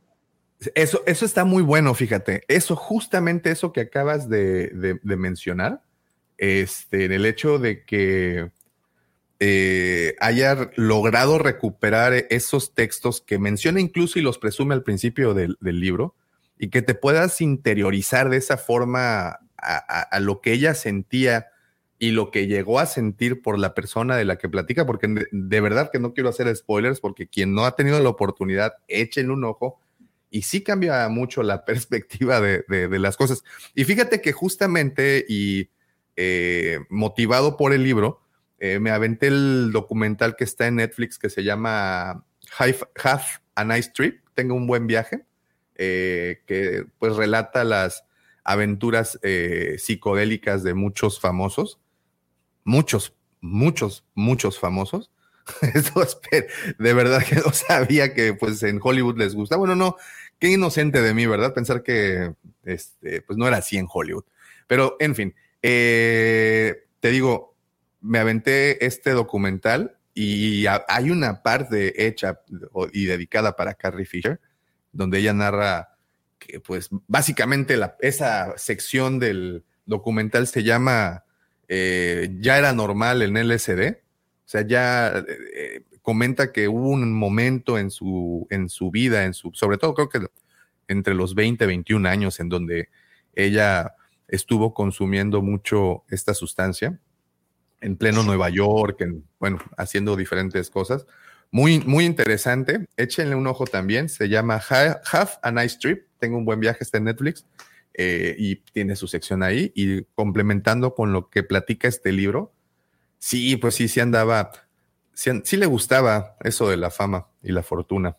Eso, 0.74 1.02
eso 1.06 1.24
está 1.24 1.44
muy 1.44 1.62
bueno, 1.62 1.94
fíjate. 1.94 2.44
Eso, 2.48 2.74
justamente 2.74 3.50
eso 3.50 3.72
que 3.72 3.82
acabas 3.82 4.28
de, 4.28 4.68
de, 4.68 4.98
de 5.02 5.16
mencionar, 5.16 5.82
este, 6.38 7.04
en 7.04 7.12
el 7.12 7.26
hecho 7.26 7.58
de 7.58 7.84
que 7.84 8.50
eh, 9.40 10.16
haya 10.18 10.70
logrado 10.74 11.38
recuperar 11.38 12.26
esos 12.28 12.74
textos 12.74 13.20
que 13.20 13.38
menciona 13.38 13.80
incluso 13.80 14.18
y 14.18 14.22
los 14.22 14.38
presume 14.38 14.74
al 14.74 14.82
principio 14.82 15.32
del, 15.32 15.56
libro 15.60 16.16
y 16.58 16.70
que 16.70 16.82
te 16.82 16.96
puedas 16.96 17.40
interiorizar 17.40 18.30
de 18.30 18.36
esa 18.38 18.56
forma 18.56 19.38
a, 19.56 20.20
lo 20.20 20.40
que 20.40 20.52
ella 20.52 20.74
sentía 20.74 21.46
y 22.00 22.10
lo 22.10 22.32
que 22.32 22.48
llegó 22.48 22.80
a 22.80 22.86
sentir 22.86 23.40
por 23.40 23.60
la 23.60 23.74
persona 23.74 24.16
de 24.16 24.24
la 24.24 24.38
que 24.38 24.48
platica, 24.48 24.86
porque 24.86 25.28
de, 25.30 25.60
verdad 25.60 25.90
que 25.92 26.00
no 26.00 26.14
quiero 26.14 26.30
hacer 26.30 26.54
spoilers, 26.56 27.00
porque 27.00 27.28
quien 27.28 27.54
no 27.54 27.64
ha 27.64 27.76
tenido 27.76 28.00
la 28.00 28.08
oportunidad, 28.08 28.74
échenle 28.88 29.32
un 29.32 29.44
ojo 29.44 29.80
y 30.30 30.42
sí 30.42 30.62
cambia 30.62 31.08
mucho 31.08 31.44
la 31.44 31.64
perspectiva 31.64 32.40
de, 32.40 32.64
las 32.98 33.16
cosas. 33.16 33.44
Y 33.76 33.84
fíjate 33.84 34.20
que 34.20 34.32
justamente 34.32 35.24
y 35.28 35.70
eh, 36.16 36.80
motivado 36.88 37.56
por 37.56 37.72
el 37.72 37.84
libro, 37.84 38.20
eh, 38.60 38.80
me 38.80 38.90
aventé 38.90 39.28
el 39.28 39.70
documental 39.72 40.34
que 40.36 40.44
está 40.44 40.66
en 40.66 40.76
Netflix 40.76 41.18
que 41.18 41.30
se 41.30 41.44
llama 41.44 42.24
Have 42.58 42.78
a 43.54 43.64
Nice 43.64 43.90
Trip, 43.94 44.20
tengo 44.34 44.54
un 44.54 44.66
buen 44.66 44.86
viaje, 44.86 45.24
eh, 45.76 46.42
que 46.46 46.84
pues 46.98 47.16
relata 47.16 47.62
las 47.62 48.04
aventuras 48.42 49.18
eh, 49.22 49.76
psicodélicas 49.78 50.64
de 50.64 50.74
muchos 50.74 51.20
famosos, 51.20 51.80
muchos 52.64 53.14
muchos, 53.40 54.04
muchos 54.14 54.58
famosos. 54.58 55.12
De 56.78 56.92
verdad 56.92 57.24
que 57.24 57.36
no 57.36 57.52
sabía 57.52 58.12
que 58.12 58.34
pues 58.34 58.62
en 58.64 58.80
Hollywood 58.82 59.16
les 59.16 59.34
gusta. 59.34 59.56
Bueno, 59.56 59.76
no, 59.76 59.96
qué 60.38 60.50
inocente 60.50 61.00
de 61.00 61.14
mí, 61.14 61.24
¿verdad? 61.26 61.54
Pensar 61.54 61.82
que 61.82 62.34
este, 62.64 63.22
pues 63.22 63.38
no 63.38 63.46
era 63.46 63.58
así 63.58 63.78
en 63.78 63.86
Hollywood. 63.90 64.24
Pero 64.66 64.96
en 65.00 65.14
fin, 65.14 65.34
te 65.60 66.84
digo, 67.00 67.56
me 68.00 68.18
aventé 68.18 68.84
este 68.84 69.10
documental 69.10 69.98
y 70.14 70.66
hay 70.66 71.10
una 71.10 71.42
parte 71.42 72.06
hecha 72.06 72.40
y 72.92 73.04
dedicada 73.04 73.54
para 73.54 73.74
Carrie 73.74 74.04
Fisher, 74.04 74.40
donde 74.92 75.18
ella 75.18 75.32
narra 75.32 75.96
que 76.38 76.60
pues 76.60 76.88
básicamente 77.06 77.76
la, 77.76 77.96
esa 78.00 78.56
sección 78.56 79.18
del 79.18 79.64
documental 79.86 80.46
se 80.46 80.64
llama 80.64 81.24
eh, 81.68 82.36
Ya 82.40 82.58
era 82.58 82.72
normal 82.72 83.22
en 83.22 83.34
LSD. 83.34 83.98
O 84.44 84.50
sea, 84.50 84.66
ya 84.66 85.24
eh, 85.54 85.82
comenta 86.02 86.52
que 86.52 86.68
hubo 86.68 86.88
un 86.88 87.12
momento 87.12 87.78
en 87.78 87.90
su, 87.90 88.46
en 88.50 88.68
su 88.68 88.90
vida, 88.90 89.24
en 89.24 89.34
su, 89.34 89.52
sobre 89.54 89.78
todo 89.78 89.94
creo 89.94 90.08
que 90.08 90.26
entre 90.88 91.14
los 91.14 91.34
20 91.34 91.62
y 91.64 91.66
21 91.66 92.08
años, 92.08 92.40
en 92.40 92.48
donde 92.48 92.88
ella 93.34 93.94
estuvo 94.26 94.74
consumiendo 94.74 95.42
mucho 95.42 96.04
esta 96.08 96.34
sustancia 96.34 96.98
en 97.80 97.96
pleno 97.96 98.22
Nueva 98.22 98.48
York, 98.50 99.00
en, 99.00 99.24
bueno, 99.38 99.58
haciendo 99.76 100.16
diferentes 100.16 100.70
cosas. 100.70 101.06
Muy, 101.50 101.80
muy 101.80 102.04
interesante. 102.04 102.86
Échenle 102.96 103.34
un 103.34 103.46
ojo 103.46 103.64
también. 103.64 104.08
Se 104.08 104.28
llama 104.28 104.60
Have 104.68 105.30
a 105.42 105.50
Nice 105.50 105.78
Trip. 105.80 106.06
Tengo 106.18 106.36
un 106.36 106.44
buen 106.44 106.60
viaje, 106.60 106.78
está 106.80 106.98
en 106.98 107.04
Netflix 107.04 107.46
eh, 107.94 108.34
y 108.38 108.56
tiene 108.56 108.96
su 108.96 109.08
sección 109.08 109.42
ahí. 109.42 109.72
Y 109.74 110.02
complementando 110.14 110.94
con 110.94 111.12
lo 111.12 111.30
que 111.30 111.42
platica 111.42 111.88
este 111.88 112.12
libro, 112.12 112.52
sí, 113.18 113.56
pues 113.56 113.76
sí, 113.76 113.88
sí 113.88 114.00
andaba, 114.00 114.50
sí, 115.14 115.56
le 115.56 115.66
gustaba 115.66 116.36
eso 116.40 116.68
de 116.68 116.76
la 116.76 116.90
fama 116.90 117.28
y 117.42 117.52
la 117.52 117.62
fortuna 117.62 118.16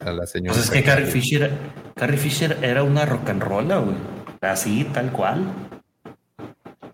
a 0.00 0.12
la 0.12 0.26
señora. 0.26 0.54
Pues 0.54 0.66
es 0.66 0.70
que 0.70 0.82
Carrie 0.82 1.06
Fisher, 1.06 1.52
Carrie 1.94 2.18
Fisher 2.18 2.58
era 2.62 2.82
una 2.82 3.06
rock 3.06 3.28
and 3.28 3.42
roll, 3.42 3.66
güey. 3.66 3.96
Así, 4.40 4.84
tal 4.92 5.12
cual. 5.12 5.54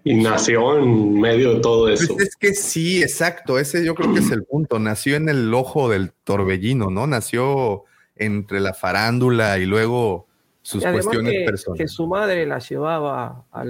Y 0.03 0.15
nació 0.15 0.79
en 0.79 1.21
medio 1.21 1.55
de 1.55 1.61
todo 1.61 1.85
pues 1.87 2.03
eso. 2.03 2.17
es 2.19 2.35
que 2.37 2.55
sí, 2.55 3.03
exacto. 3.03 3.59
Ese 3.59 3.85
yo 3.85 3.95
creo 3.95 4.13
que 4.13 4.21
es 4.21 4.31
el 4.31 4.45
punto. 4.45 4.79
Nació 4.79 5.17
en 5.17 5.29
el 5.29 5.53
ojo 5.53 5.91
del 5.91 6.13
torbellino, 6.25 6.91
¿no? 6.91 7.07
Nació 7.07 7.85
entre 8.17 8.61
la 8.61 8.73
farándula 8.73 9.59
y 9.59 9.67
luego 9.67 10.27
sus 10.63 10.85
cuestiones 10.85 11.33
que, 11.33 11.45
personales. 11.45 11.83
Que 11.83 11.89
su 11.89 12.07
madre 12.07 12.47
la 12.47 12.59
llevaba 12.59 13.45
a 13.53 13.65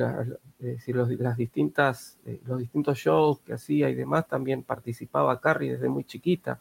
decir, 0.59 0.95
los, 0.95 1.09
las 1.11 1.37
distintas, 1.37 2.19
eh, 2.27 2.41
los 2.47 2.59
distintos 2.59 2.99
shows 2.99 3.41
que 3.41 3.55
hacía 3.55 3.91
y 3.91 3.95
demás. 3.95 4.29
También 4.29 4.63
participaba 4.63 5.41
Carrie 5.41 5.73
desde 5.73 5.89
muy 5.89 6.05
chiquita. 6.05 6.61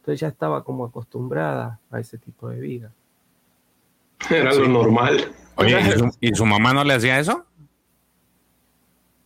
Entonces 0.00 0.20
ya 0.20 0.28
estaba 0.28 0.62
como 0.62 0.84
acostumbrada 0.84 1.80
a 1.90 2.00
ese 2.00 2.18
tipo 2.18 2.48
de 2.48 2.60
vida. 2.60 2.92
Era 4.30 4.52
lo 4.54 4.68
normal. 4.68 5.32
Oye, 5.56 5.78
¿y 6.20 6.34
su 6.34 6.44
mamá 6.44 6.72
no 6.74 6.84
le 6.84 6.94
hacía 6.94 7.18
eso? 7.18 7.46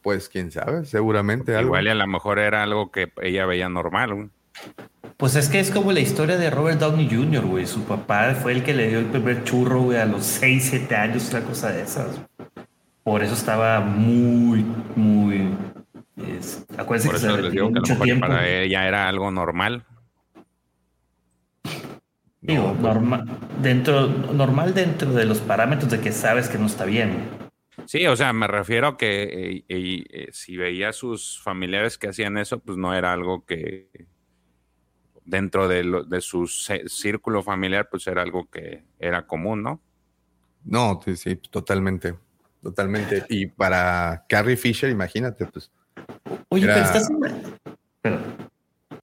Pues 0.03 0.29
quién 0.29 0.51
sabe, 0.51 0.85
seguramente 0.85 1.55
algo. 1.55 1.69
Igual 1.69 1.87
y 1.87 1.91
a 1.91 1.95
lo 1.95 2.07
mejor 2.07 2.39
era 2.39 2.63
algo 2.63 2.91
que 2.91 3.13
ella 3.21 3.47
veía 3.47 3.69
normal. 3.69 4.31
Pues 5.17 5.37
es 5.37 5.51
que 5.51 5.61
es 5.61 5.71
como 5.71 5.93
la 5.93 6.01
historia 6.01 6.39
de 6.39 6.49
Robert 6.49 6.81
Downey 6.81 7.09
Jr., 7.11 7.45
güey. 7.45 7.67
Su 7.67 7.83
papá 7.85 8.35
fue 8.35 8.53
el 8.53 8.63
que 8.63 8.73
le 8.73 8.89
dio 8.89 8.99
el 8.99 9.07
primer 9.07 9.45
churro, 9.45 9.83
güey, 9.83 9.99
a 9.99 10.07
los 10.07 10.25
6, 10.25 10.69
7 10.71 10.97
años, 10.97 11.29
una 11.31 11.43
cosa 11.43 11.71
de 11.71 11.83
esas. 11.83 12.19
Por 13.03 13.23
eso 13.23 13.35
estaba 13.35 13.81
muy, 13.81 14.65
muy. 14.97 15.51
Es, 16.17 16.65
acuérdense 16.77 17.13
que 17.13 17.19
se 17.19 17.37
retiró 17.37 17.71
mucho 17.71 17.97
tiempo. 17.97 18.27
Para 18.27 18.49
ella 18.49 18.89
era 18.89 19.09
algo 19.09 19.31
normal. 19.31 19.85
Digo, 22.41 22.75
normal, 22.81 23.27
dentro, 23.61 24.07
normal 24.07 24.73
dentro 24.73 25.13
de 25.13 25.27
los 25.27 25.41
parámetros 25.41 25.91
de 25.91 26.01
que 26.01 26.13
sabes 26.13 26.49
que 26.49 26.57
no 26.57 26.65
está 26.65 26.87
bien. 26.87 27.29
Sí, 27.91 28.07
o 28.07 28.15
sea, 28.15 28.33
me 28.33 28.47
refiero 28.47 28.87
a 28.87 28.97
que 28.97 29.65
eh, 29.65 29.65
eh, 29.69 30.29
si 30.31 30.57
veía 30.57 30.91
a 30.91 30.93
sus 30.93 31.43
familiares 31.43 31.99
que 31.99 32.07
hacían 32.07 32.39
eso, 32.39 32.61
pues 32.61 32.79
no 32.79 32.95
era 32.95 33.13
algo 33.13 33.45
que 33.45 34.07
dentro 35.25 35.67
de, 35.67 36.05
de 36.07 36.21
su 36.21 36.47
círculo 36.47 37.43
familiar, 37.43 37.89
pues 37.91 38.07
era 38.07 38.23
algo 38.23 38.49
que 38.49 38.85
era 39.01 39.27
común, 39.27 39.65
¿no? 39.65 39.81
No, 40.65 41.01
sí, 41.05 41.17
sí, 41.17 41.35
totalmente, 41.35 42.15
totalmente. 42.63 43.27
Y 43.29 43.47
para 43.47 44.25
Carrie 44.29 44.57
Fisher, 44.57 44.89
imagínate, 44.89 45.47
pues. 45.47 45.73
Oye, 46.49 46.69
pero 46.69 46.83
estás... 46.83 47.11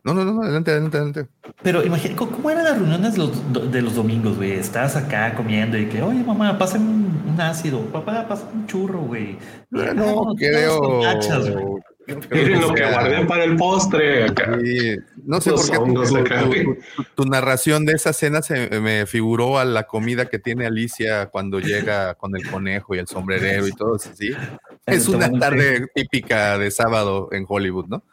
No, 0.08 0.14
no, 0.14 0.24
no, 0.24 0.42
adelante, 0.42 0.72
adelante, 0.72 0.98
adelante. 0.98 1.28
Pero 1.62 1.84
imagínate, 1.84 2.16
¿cómo 2.16 2.50
eran 2.50 2.64
las 2.64 2.78
reuniones 2.78 3.16
de 3.16 3.82
los, 3.82 3.94
domingos, 3.94 4.38
güey? 4.38 4.54
Estabas 4.54 4.96
acá 4.96 5.34
comiendo 5.36 5.78
y 5.78 5.88
que, 5.88 6.02
oye, 6.02 6.24
mamá, 6.24 6.58
pasen 6.58 6.82
un, 7.28 7.42
ácido, 7.42 7.82
papá, 7.88 8.26
pasen 8.26 8.48
un 8.54 8.68
churro, 8.68 9.02
güey. 9.02 9.38
No, 9.70 9.94
no 9.94 10.36
creo. 10.36 11.02
Miren 12.32 12.62
lo 12.62 12.74
que 12.74 12.90
guardé 12.90 13.26
para 13.26 13.44
el 13.44 13.58
postre. 13.58 14.28
No 15.26 15.42
sé 15.42 15.52
por 15.52 15.70
qué 15.70 16.78
tu, 17.16 17.26
narración 17.26 17.86
de 17.86 17.92
esa 17.92 18.14
cena 18.14 18.42
se 18.42 18.80
me 18.80 19.06
figuró 19.08 19.60
a 19.60 19.66
la 19.66 19.88
comida 19.88 20.28
que 20.28 20.40
tiene 20.40 20.66
Alicia 20.66 21.26
cuando 21.26 21.60
llega 21.60 22.16
con 22.16 22.34
el 22.38 22.50
conejo 22.50 22.96
y 22.96 23.00
el 23.00 23.08
sombrerero 23.08 23.68
y 23.68 23.74
todo 23.74 23.98
eso, 23.98 24.10
¿sí? 24.14 24.32
Es 24.86 25.10
una 25.10 25.30
tarde 25.38 25.86
típica 25.94 26.58
de 26.58 26.72
sábado 26.72 27.28
en 27.34 27.46
Hollywood, 27.46 27.88
¿no? 27.88 28.04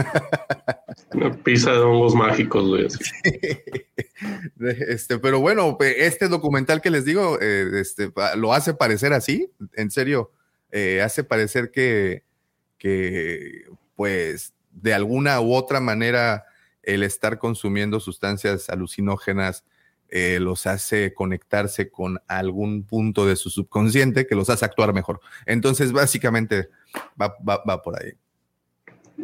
Una 1.14 1.32
pizza 1.42 1.72
de 1.72 1.80
hongos 1.80 2.14
mágicos. 2.14 2.98
Este, 4.88 5.18
pero 5.18 5.40
bueno, 5.40 5.76
este 5.80 6.28
documental 6.28 6.80
que 6.80 6.90
les 6.90 7.04
digo, 7.04 7.38
eh, 7.40 7.80
este, 7.80 8.12
lo 8.36 8.52
hace 8.52 8.74
parecer 8.74 9.12
así, 9.12 9.50
en 9.74 9.90
serio, 9.90 10.32
eh, 10.70 11.00
hace 11.02 11.24
parecer 11.24 11.70
que, 11.70 12.24
que, 12.78 13.64
pues, 13.96 14.54
de 14.70 14.94
alguna 14.94 15.40
u 15.40 15.54
otra 15.54 15.80
manera, 15.80 16.44
el 16.82 17.02
estar 17.02 17.38
consumiendo 17.38 18.00
sustancias 18.00 18.68
alucinógenas 18.68 19.64
eh, 20.08 20.38
los 20.40 20.66
hace 20.66 21.14
conectarse 21.14 21.90
con 21.90 22.20
algún 22.26 22.84
punto 22.84 23.26
de 23.26 23.36
su 23.36 23.48
subconsciente 23.48 24.26
que 24.26 24.34
los 24.34 24.50
hace 24.50 24.64
actuar 24.64 24.92
mejor. 24.92 25.20
Entonces, 25.46 25.92
básicamente, 25.92 26.68
va 27.16 27.82
por 27.82 28.02
ahí. 28.02 28.12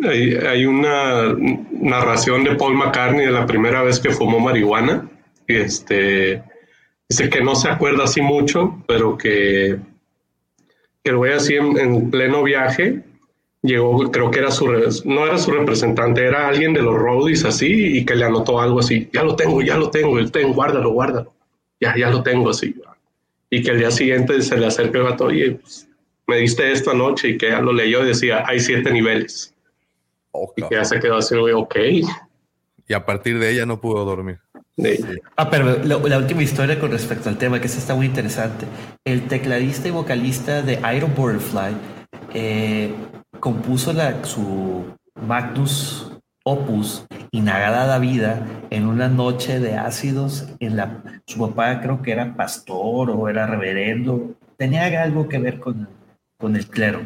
Hay, 0.05 0.67
una 0.67 1.35
narración 1.73 2.45
de 2.45 2.55
Paul 2.55 2.75
McCartney 2.75 3.27
de 3.27 3.33
la 3.33 3.47
primera 3.47 3.83
vez 3.83 4.01
que 4.01 4.11
fumó 4.11 4.39
marihuana. 4.41 5.09
Este, 5.47 6.43
dice 7.09 7.31
que 7.31 7.41
no 7.41 7.55
se 7.55 7.69
acuerda 7.69 8.05
así 8.05 8.21
mucho, 8.21 8.83
pero 8.87 9.17
que, 9.17 9.79
que 11.03 11.11
el 11.11 11.17
güey 11.17 11.33
así 11.33 11.55
en, 11.55 12.11
pleno 12.11 12.43
viaje 12.43 13.03
llegó, 13.63 14.11
creo 14.11 14.31
que 14.31 14.41
era 14.41 14.51
su, 14.51 14.67
no 15.05 15.27
era 15.27 15.39
su 15.39 15.51
representante, 15.51 16.25
era 16.25 16.49
alguien 16.49 16.73
de 16.73 16.83
los 16.83 16.95
roadies 16.95 17.45
así 17.45 17.99
y 17.99 18.05
que 18.05 18.15
le 18.15 18.25
anotó 18.25 18.61
algo 18.61 18.81
así, 18.81 19.09
ya 19.13 19.23
lo 19.23 19.35
tengo, 19.37 19.63
ya 19.63 19.77
lo 19.77 19.91
tengo, 19.91 20.19
el 20.19 20.31
ten, 20.31 20.53
guárdalo, 20.53 20.91
guárdalo, 20.91 21.33
ya, 21.81 21.95
ya 21.97 22.11
lo 22.11 22.23
tengo 22.23 22.51
así. 22.51 22.75
Y 23.51 23.63
que 23.63 23.71
el 23.71 23.79
día 23.79 23.91
siguiente 23.91 24.43
se 24.43 24.57
le 24.57 24.67
acerca 24.67 24.99
el 24.99 25.05
vato, 25.05 25.27
oye, 25.27 25.53
pues, 25.53 25.89
me 26.27 26.39
diste 26.39 26.73
esto 26.73 26.91
anoche 26.91 27.31
y 27.31 27.39
que 27.39 27.51
ya 27.51 27.61
lo 27.61 27.73
leyó 27.73 28.03
y 28.03 28.09
decía, 28.09 28.45
hay 28.47 28.61
siete 28.61 28.91
niveles. 28.91 29.56
Oh, 30.38 30.53
y 30.57 30.62
ya 30.70 30.85
se 30.85 31.01
quedó 31.01 31.16
así, 31.16 31.35
ok. 31.35 31.77
Y 32.88 32.94
a 32.94 33.05
partir 33.05 33.38
de 33.38 33.51
ella 33.51 33.66
no 33.66 33.81
pudo 33.81 34.05
dormir. 34.05 34.38
Ah, 35.37 35.49
pero 35.49 35.83
la, 35.83 36.18
última 36.18 36.42
historia 36.42 36.79
con 36.79 36.90
respecto 36.90 37.31
al 37.31 37.38
tema, 37.38 37.59
que 37.61 37.66
esta 37.66 37.79
está 37.79 37.94
muy 37.94 38.07
interesante. 38.07 38.66
El 39.05 39.27
tecladista 39.27 39.88
y 39.88 39.90
vocalista 39.90 40.61
de 40.61 40.79
Iron 40.94 41.14
Butterfly 41.14 41.75
eh, 42.35 42.94
compuso 43.40 43.94
la, 43.94 44.22
su 44.25 44.85
Magnus 45.14 46.12
Opus 46.44 47.07
Inagada 47.31 47.99
Vida 47.99 48.46
en 48.68 48.87
una 48.87 49.09
noche 49.09 49.61
de 49.61 49.77
ácidos. 49.77 50.46
En 50.61 50.77
la, 50.77 51.03
su 51.27 51.38
papá 51.38 51.81
creo 51.81 52.03
que 52.03 52.12
era 52.12 52.37
pastor 52.37 53.11
o 53.11 53.29
era 53.31 53.46
reverendo. 53.46 54.35
Tenía 54.59 55.03
algo 55.03 55.27
que 55.27 55.38
ver 55.38 55.59
con, 55.59 55.88
con 56.38 56.55
el 56.55 56.66
clero 56.66 57.01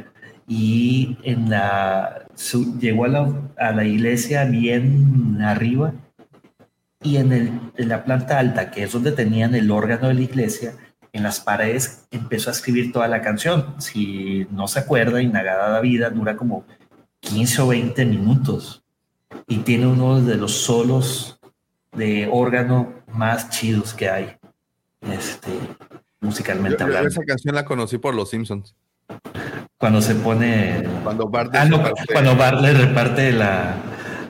y 0.51 1.17
en 1.23 1.49
la, 1.49 2.27
llegó 2.79 3.05
a 3.05 3.09
la, 3.09 3.33
a 3.59 3.73
la, 3.73 3.85
iglesia 3.85 4.45
bien 4.45 5.39
arriba 5.43 5.93
y 7.03 7.17
en, 7.17 7.33
el, 7.33 7.61
en 7.77 7.89
la 7.89 8.05
planta 8.05 8.39
alta, 8.39 8.71
que 8.71 8.85
es 8.85 8.93
donde 8.93 9.13
tenían 9.13 9.55
el 9.55 9.71
órgano 9.71 10.09
de 10.09 10.15
la 10.15 10.23
iglesia, 10.23 10.75
en 11.13 11.23
las 11.23 11.41
paredes 11.41 12.07
empezó 12.11 12.51
a 12.51 12.53
escribir 12.53 12.93
toda 12.93 13.09
la 13.09 13.21
canción. 13.21 13.75
Si 13.81 14.47
no 14.51 14.69
se 14.69 14.81
acuerda, 14.81 15.23
Inagada 15.23 15.81
Vida 15.81 16.11
dura 16.11 16.37
como 16.37 16.65
15 17.21 17.63
o 17.63 17.69
20 17.69 18.05
minutos 18.05 18.85
y 19.47 19.59
tiene 19.59 19.87
uno 19.87 20.21
de 20.21 20.37
los 20.37 20.53
solos 20.53 21.41
de 21.93 22.29
órgano 22.31 22.93
más 23.09 23.51
chidos 23.51 23.93
que 23.95 24.09
hay, 24.09 24.37
este, 25.01 25.51
musicalmente 26.21 26.83
hablando. 26.83 27.09
Esa 27.09 27.25
canción 27.25 27.55
la 27.55 27.65
conocí 27.65 27.99
por 27.99 28.15
Los 28.15 28.31
Simpsons. 28.31 28.75
Cuando 29.81 30.03
se 30.03 30.15
pone. 30.15 30.83
Cuando 31.03 31.27
Bart, 31.27 31.55
ah, 31.55 31.67
cuando 32.13 32.37
Bart 32.37 32.61
le 32.61 32.75
reparte 32.75 33.33
la, 33.33 33.77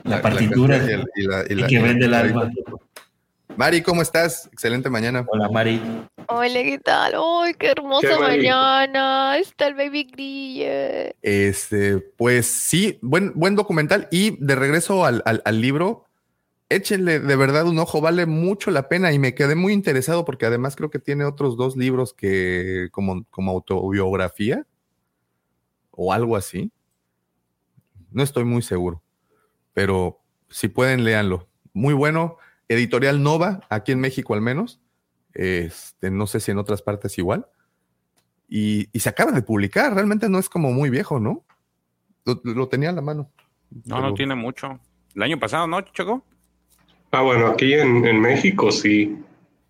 la, 0.05 0.21
partitura 0.21 0.77
y, 0.77 1.63
que 1.67 1.79
vende 1.79 2.05
el 2.05 2.13
alma. 2.13 2.49
Mari, 3.57 3.81
¿cómo 3.81 4.01
estás? 4.01 4.47
Excelente 4.53 4.89
mañana. 4.89 5.25
Hola, 5.27 5.49
Mari. 5.49 5.81
Hola, 6.29 6.53
¿qué 6.53 6.79
tal? 6.79 7.15
¡Ay, 7.17 7.53
qué 7.55 7.67
hermosa 7.67 8.17
mañana! 8.17 9.37
Está 9.39 9.67
el 9.67 9.73
Baby 9.73 10.05
Grille. 10.05 11.17
Este, 11.21 11.99
pues 11.99 12.45
sí, 12.45 12.97
buen, 13.01 13.33
buen 13.35 13.57
documental. 13.57 14.07
Y 14.09 14.37
de 14.41 14.55
regreso 14.55 15.03
al, 15.03 15.21
al, 15.25 15.59
libro, 15.59 16.05
échenle 16.69 17.19
de 17.19 17.35
verdad 17.35 17.67
un 17.67 17.77
ojo, 17.77 17.99
vale 17.99 18.25
mucho 18.25 18.71
la 18.71 18.87
pena. 18.87 19.11
Y 19.11 19.19
me 19.19 19.35
quedé 19.35 19.55
muy 19.55 19.73
interesado 19.73 20.23
porque 20.23 20.45
además 20.45 20.77
creo 20.77 20.89
que 20.89 20.99
tiene 20.99 21.25
otros 21.25 21.57
dos 21.57 21.75
libros 21.75 22.13
que 22.13 22.87
como, 22.93 23.25
como 23.29 23.51
autobiografía 23.51 24.65
o 25.91 26.13
algo 26.13 26.35
así. 26.35 26.71
No 28.11 28.23
estoy 28.23 28.43
muy 28.43 28.61
seguro, 28.61 29.03
pero 29.73 30.21
si 30.49 30.67
pueden, 30.67 31.03
léanlo. 31.03 31.47
Muy 31.73 31.93
bueno. 31.93 32.37
Editorial 32.67 33.21
Nova, 33.21 33.61
aquí 33.69 33.91
en 33.91 33.99
México 33.99 34.33
al 34.33 34.41
menos. 34.41 34.81
Este, 35.33 36.11
no 36.11 36.27
sé 36.27 36.39
si 36.39 36.51
en 36.51 36.57
otras 36.57 36.81
partes 36.81 37.17
igual. 37.17 37.47
Y, 38.47 38.89
se 38.99 39.07
acaba 39.07 39.31
de 39.31 39.41
publicar, 39.41 39.93
realmente 39.93 40.27
no 40.27 40.37
es 40.37 40.49
como 40.49 40.73
muy 40.73 40.89
viejo, 40.89 41.19
¿no? 41.19 41.45
Lo, 42.25 42.67
tenía 42.67 42.89
en 42.89 42.97
la 42.97 43.01
mano. 43.01 43.31
No, 43.85 44.01
no 44.01 44.13
tiene 44.13 44.35
mucho. 44.35 44.79
El 45.15 45.23
año 45.23 45.39
pasado, 45.39 45.67
¿no, 45.67 45.81
Choco? 45.81 46.25
Ah, 47.11 47.21
bueno, 47.21 47.47
aquí 47.47 47.73
en, 47.73 48.19
México 48.19 48.71
sí. 48.71 49.17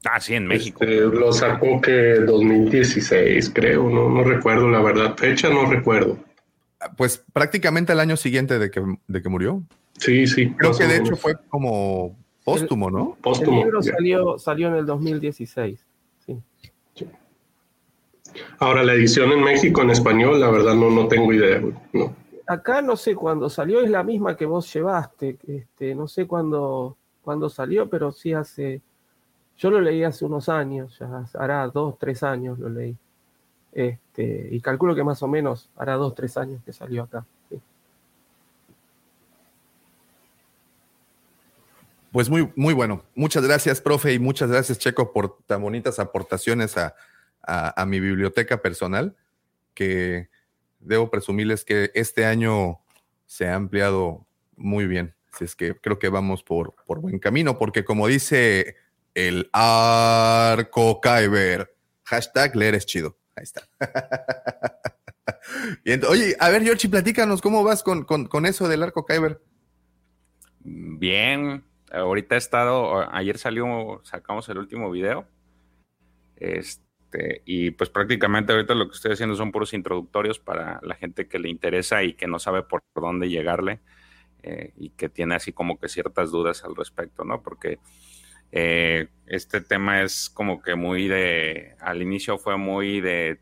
Ah, 0.09 0.19
sí, 0.19 0.33
en 0.33 0.47
México. 0.47 0.83
Este, 0.83 0.99
lo 1.01 1.31
sacó 1.31 1.79
que 1.79 2.15
2016, 2.15 3.51
creo, 3.53 3.89
no, 3.89 4.09
no 4.09 4.23
recuerdo 4.23 4.69
la 4.69 4.81
verdad. 4.81 5.15
Fecha 5.15 5.49
no 5.49 5.65
recuerdo. 5.65 6.17
Pues 6.97 7.23
prácticamente 7.31 7.93
el 7.93 7.99
año 7.99 8.17
siguiente 8.17 8.57
de 8.57 8.71
que, 8.71 8.83
de 9.07 9.21
que 9.21 9.29
murió. 9.29 9.61
Sí, 9.97 10.25
sí. 10.25 10.49
Creo 10.57 10.75
que 10.75 10.85
de 10.85 10.97
hecho 10.97 11.15
fue 11.15 11.35
como 11.49 12.17
Póstumo, 12.43 12.89
¿no? 12.89 13.17
Póstumo. 13.21 13.59
El 13.59 13.65
libro 13.65 13.81
salió, 13.83 14.37
salió 14.39 14.67
en 14.69 14.75
el 14.75 14.85
2016. 14.85 15.85
Sí. 16.25 16.37
Ahora, 18.59 18.83
la 18.83 18.93
edición 18.93 19.31
en 19.31 19.43
México 19.43 19.81
en 19.81 19.91
español, 19.91 20.39
la 20.39 20.49
verdad 20.49 20.73
no, 20.73 20.89
no 20.89 21.07
tengo 21.07 21.31
idea. 21.33 21.61
No. 21.93 22.15
Acá 22.47 22.81
no 22.81 22.97
sé 22.97 23.15
cuándo 23.15 23.49
salió, 23.49 23.81
es 23.81 23.89
la 23.89 24.03
misma 24.03 24.35
que 24.35 24.45
vos 24.45 24.71
llevaste. 24.73 25.37
Este, 25.47 25.93
no 25.93 26.07
sé 26.07 26.25
cuándo, 26.25 26.97
cuándo 27.21 27.49
salió, 27.49 27.89
pero 27.89 28.11
sí 28.11 28.33
hace. 28.33 28.81
Yo 29.61 29.69
lo 29.69 29.79
leí 29.79 30.03
hace 30.03 30.25
unos 30.25 30.49
años, 30.49 30.97
ya 30.97 31.23
hará 31.35 31.67
dos, 31.67 31.99
tres 31.99 32.23
años 32.23 32.57
lo 32.57 32.67
leí. 32.67 32.97
Este, 33.71 34.49
y 34.49 34.59
calculo 34.59 34.95
que 34.95 35.03
más 35.03 35.21
o 35.21 35.27
menos 35.27 35.69
hará 35.77 35.93
dos, 35.97 36.15
tres 36.15 36.35
años 36.35 36.63
que 36.65 36.73
salió 36.73 37.03
acá. 37.03 37.23
Pues 42.11 42.27
muy, 42.27 42.51
muy 42.55 42.73
bueno. 42.73 43.03
Muchas 43.13 43.45
gracias, 43.45 43.81
profe, 43.81 44.13
y 44.13 44.19
muchas 44.19 44.49
gracias, 44.49 44.79
Checo, 44.79 45.13
por 45.13 45.37
tan 45.45 45.61
bonitas 45.61 45.99
aportaciones 45.99 46.75
a, 46.75 46.95
mi 47.85 47.99
biblioteca 47.99 48.63
personal, 48.63 49.15
que 49.75 50.29
debo 50.79 51.11
presumirles 51.11 51.63
que 51.65 51.91
este 51.93 52.25
año 52.25 52.79
se 53.27 53.47
ha 53.47 53.53
ampliado 53.53 54.25
muy 54.57 54.87
bien. 54.87 55.13
Así 55.31 55.45
es 55.45 55.55
que 55.55 55.75
creo 55.75 55.99
que 55.99 56.09
vamos 56.09 56.41
por, 56.41 56.73
por 56.87 56.99
buen 56.99 57.19
camino, 57.19 57.59
porque 57.59 57.85
como 57.85 58.07
dice 58.07 58.80
el 59.13 59.49
Arco 59.53 60.99
Kyber, 61.01 61.75
hashtag 62.03 62.55
leer 62.55 62.75
es 62.75 62.85
chido. 62.85 63.17
Ahí 63.35 63.43
está. 63.43 63.67
oye, 66.09 66.35
a 66.39 66.49
ver, 66.49 66.63
Georgie, 66.63 66.89
platícanos, 66.89 67.41
¿cómo 67.41 67.63
vas 67.63 67.83
con, 67.83 68.03
con 68.03 68.45
eso 68.45 68.67
del 68.67 68.83
Arco 68.83 69.05
Kyber? 69.05 69.41
Bien, 70.63 71.63
ahorita 71.91 72.35
he 72.35 72.37
estado, 72.37 73.13
ayer 73.13 73.37
salió, 73.37 74.01
sacamos 74.03 74.47
el 74.49 74.57
último 74.57 74.91
video. 74.91 75.27
Este, 76.35 77.41
y 77.45 77.71
pues 77.71 77.89
prácticamente 77.89 78.53
ahorita 78.53 78.73
lo 78.73 78.87
que 78.87 78.95
estoy 78.95 79.13
haciendo 79.13 79.35
son 79.35 79.51
puros 79.51 79.73
introductorios 79.73 80.39
para 80.39 80.79
la 80.83 80.95
gente 80.95 81.27
que 81.27 81.39
le 81.39 81.49
interesa 81.49 82.03
y 82.03 82.13
que 82.13 82.27
no 82.27 82.39
sabe 82.39 82.63
por 82.63 82.83
dónde 82.95 83.29
llegarle 83.29 83.79
eh, 84.43 84.73
y 84.75 84.91
que 84.91 85.09
tiene 85.09 85.35
así 85.35 85.53
como 85.53 85.79
que 85.79 85.89
ciertas 85.89 86.31
dudas 86.31 86.63
al 86.63 86.75
respecto, 86.75 87.23
¿no? 87.23 87.41
Porque 87.41 87.79
eh, 88.51 89.07
este 89.27 89.61
tema 89.61 90.01
es 90.01 90.29
como 90.29 90.61
que 90.61 90.75
muy 90.75 91.07
de, 91.07 91.75
al 91.79 92.01
inicio 92.01 92.37
fue 92.37 92.57
muy 92.57 93.01
de, 93.01 93.39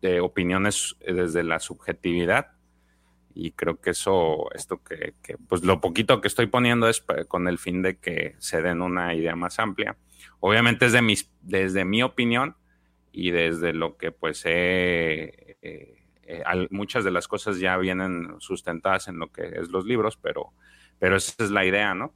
de 0.00 0.20
opiniones 0.20 0.96
desde 1.00 1.44
la 1.44 1.60
subjetividad 1.60 2.48
y 3.34 3.52
creo 3.52 3.80
que 3.80 3.90
eso, 3.90 4.52
esto 4.54 4.82
que, 4.82 5.14
pues 5.48 5.64
lo 5.64 5.80
poquito 5.80 6.20
que 6.20 6.28
estoy 6.28 6.46
poniendo 6.46 6.88
es 6.88 7.04
con 7.28 7.48
el 7.48 7.58
fin 7.58 7.82
de 7.82 7.98
que 7.98 8.34
se 8.38 8.62
den 8.62 8.82
una 8.82 9.14
idea 9.14 9.36
más 9.36 9.58
amplia. 9.58 9.96
Obviamente 10.40 10.86
es 10.86 10.92
de 10.92 11.02
mis, 11.02 11.30
desde 11.40 11.84
mi 11.84 12.02
opinión 12.02 12.56
y 13.10 13.30
desde 13.30 13.72
lo 13.72 13.96
que 13.96 14.10
pues 14.12 14.44
he, 14.44 15.56
eh, 15.62 16.04
eh, 16.24 16.42
muchas 16.70 17.04
de 17.04 17.10
las 17.10 17.28
cosas 17.28 17.58
ya 17.58 17.76
vienen 17.76 18.36
sustentadas 18.38 19.08
en 19.08 19.18
lo 19.18 19.30
que 19.32 19.42
es 19.42 19.70
los 19.70 19.84
libros, 19.84 20.16
pero, 20.16 20.52
pero 20.98 21.16
esa 21.16 21.44
es 21.44 21.50
la 21.50 21.64
idea, 21.64 21.94
¿no? 21.94 22.12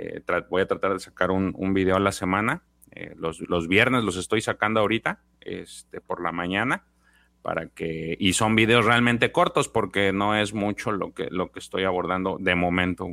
Eh, 0.00 0.22
voy 0.48 0.62
a 0.62 0.66
tratar 0.66 0.94
de 0.94 1.00
sacar 1.00 1.30
un, 1.30 1.74
video 1.74 1.96
a 1.96 2.00
la 2.00 2.12
semana. 2.12 2.62
los, 3.16 3.40
los, 3.40 3.68
viernes 3.68 4.04
los 4.04 4.16
estoy 4.16 4.40
sacando 4.40 4.80
ahorita, 4.80 5.22
este, 5.40 6.00
por 6.00 6.22
la 6.22 6.32
mañana 6.32 6.84
para 7.42 7.68
que 7.68 8.16
y 8.18 8.34
son 8.34 8.54
videos 8.54 8.84
realmente 8.84 9.32
cortos 9.32 9.68
porque 9.68 10.12
no 10.12 10.36
es 10.36 10.52
mucho 10.52 10.92
lo 10.92 11.14
que 11.14 11.28
lo 11.30 11.50
que 11.52 11.58
estoy 11.58 11.84
abordando 11.84 12.38
de 12.38 12.54
momento. 12.54 13.06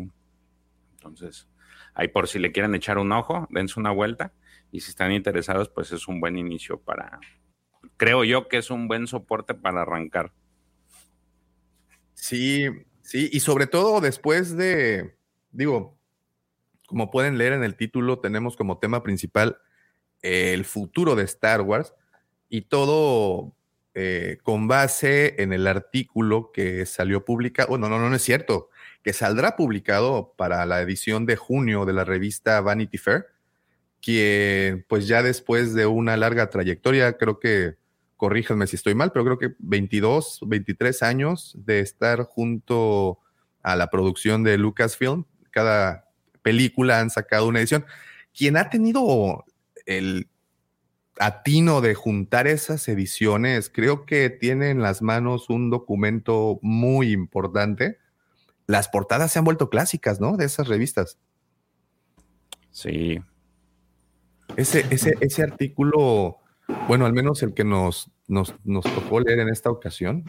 Entonces, 0.96 1.48
ahí 1.94 2.08
por 2.08 2.28
si 2.28 2.40
le 2.40 2.52
quieren 2.52 2.76
echar 2.76 2.98
un 2.98 3.12
ojo, 3.12 3.48
dense 3.50 3.80
una 3.80 3.92
vuelta 3.92 4.34
y 4.72 4.82
si 4.82 4.90
están 4.90 5.12
interesados, 5.12 5.70
pues 5.70 5.92
es 5.92 6.08
un 6.08 6.20
buen 6.20 6.38
inicio 6.38 6.80
para 6.80 7.20
creo 7.96 8.24
yo 8.24 8.48
que 8.48 8.58
es 8.58 8.70
un 8.70 8.88
buen 8.88 9.08
soporte 9.08 9.54
para 9.54 9.82
arrancar. 9.82 10.34
Sí, 12.14 12.66
sí, 13.02 13.30
y 13.32 13.40
sobre 13.40 13.68
todo 13.68 14.02
después 14.02 14.58
de 14.58 15.16
digo, 15.52 15.97
como 16.88 17.12
pueden 17.12 17.38
leer 17.38 17.54
en 17.54 17.64
el 17.64 17.76
título, 17.76 18.20
tenemos 18.20 18.58
como 18.58 18.80
tema 18.80 19.04
principal 19.04 19.60
el 20.24 20.66
futuro 20.66 21.16
de 21.16 21.24
Star 21.24 21.62
Wars 21.62 21.94
y 22.50 22.62
todo 22.62 23.54
eh, 23.94 24.40
con 24.42 24.68
base 24.68 25.42
en 25.42 25.54
el 25.54 25.68
artículo 25.68 26.52
que 26.52 26.86
salió 26.86 27.24
publicado, 27.24 27.70
bueno, 27.70 27.90
no, 27.90 28.00
no, 28.00 28.10
no 28.10 28.16
es 28.16 28.24
cierto, 28.24 28.70
que 29.04 29.14
saldrá 29.14 29.56
publicado 29.56 30.34
para 30.38 30.66
la 30.66 30.82
edición 30.82 31.26
de 31.26 31.36
junio 31.36 31.86
de 31.86 31.94
la 31.94 32.04
revista 32.04 32.62
Vanity 32.62 32.98
Fair, 32.98 33.28
que 34.02 34.86
pues 34.88 35.08
ya 35.08 35.24
después 35.24 35.74
de 35.74 35.86
una 35.86 36.18
larga 36.18 36.50
trayectoria, 36.50 37.18
creo 37.18 37.40
que, 37.40 37.76
corríjanme 38.18 38.68
si 38.68 38.76
estoy 38.76 38.96
mal, 38.96 39.12
pero 39.12 39.26
creo 39.26 39.38
que 39.38 39.56
22, 39.60 40.40
23 40.48 41.04
años 41.04 41.56
de 41.58 41.80
estar 41.80 42.24
junto 42.24 43.20
a 43.62 43.76
la 43.76 43.90
producción 43.90 44.44
de 44.44 44.58
Lucasfilm, 44.58 45.26
cada 45.52 46.07
película 46.48 47.02
han 47.02 47.10
sacado 47.10 47.46
una 47.46 47.60
edición. 47.60 47.86
Quien 48.34 48.56
ha 48.56 48.70
tenido 48.70 49.44
el 49.86 50.30
atino 51.20 51.82
de 51.82 51.94
juntar 51.94 52.48
esas 52.48 52.88
ediciones, 52.88 53.70
creo 53.70 54.06
que 54.06 54.30
tiene 54.30 54.70
en 54.70 54.82
las 54.82 55.02
manos 55.02 55.50
un 55.50 55.70
documento 55.70 56.58
muy 56.62 57.12
importante. 57.12 57.98
Las 58.66 58.88
portadas 58.88 59.30
se 59.30 59.40
han 59.40 59.46
vuelto 59.46 59.70
clásicas, 59.70 60.22
¿no? 60.22 60.38
De 60.38 60.46
esas 60.46 60.70
revistas. 60.70 61.18
Sí. 62.72 63.20
Ese, 64.56 64.86
ese, 64.90 65.16
ese 65.20 65.44
artículo, 65.44 66.38
bueno, 66.88 67.06
al 67.06 67.12
menos 67.12 67.44
el 67.44 67.54
que 67.54 67.66
nos, 67.66 68.10
nos, 68.28 68.54
tocó 68.96 69.20
leer 69.20 69.40
en 69.40 69.50
esta 69.50 69.70
ocasión. 69.70 70.24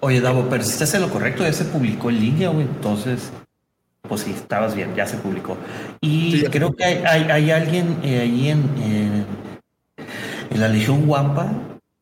Oye, 0.00 0.20
Davo, 0.20 0.46
pero 0.50 0.62
si 0.62 0.72
estás 0.72 0.92
en 0.92 1.00
lo 1.00 1.08
correcto, 1.08 1.42
ya 1.42 1.54
se 1.54 1.64
publicó 1.64 2.10
en 2.10 2.20
línea, 2.20 2.50
o 2.50 2.60
entonces, 2.60 3.32
pues 4.08 4.22
sí, 4.22 4.32
estabas 4.32 4.74
bien, 4.74 4.94
ya 4.94 5.06
se 5.06 5.16
publicó. 5.16 5.56
Y 6.00 6.42
creo 6.44 6.74
que 6.74 6.84
hay, 6.84 7.50
alguien 7.50 7.98
eh, 8.02 8.20
ahí 8.20 8.48
en 8.48 9.26
en 10.50 10.60
la 10.60 10.68
Legión 10.68 11.08
Wampa 11.08 11.52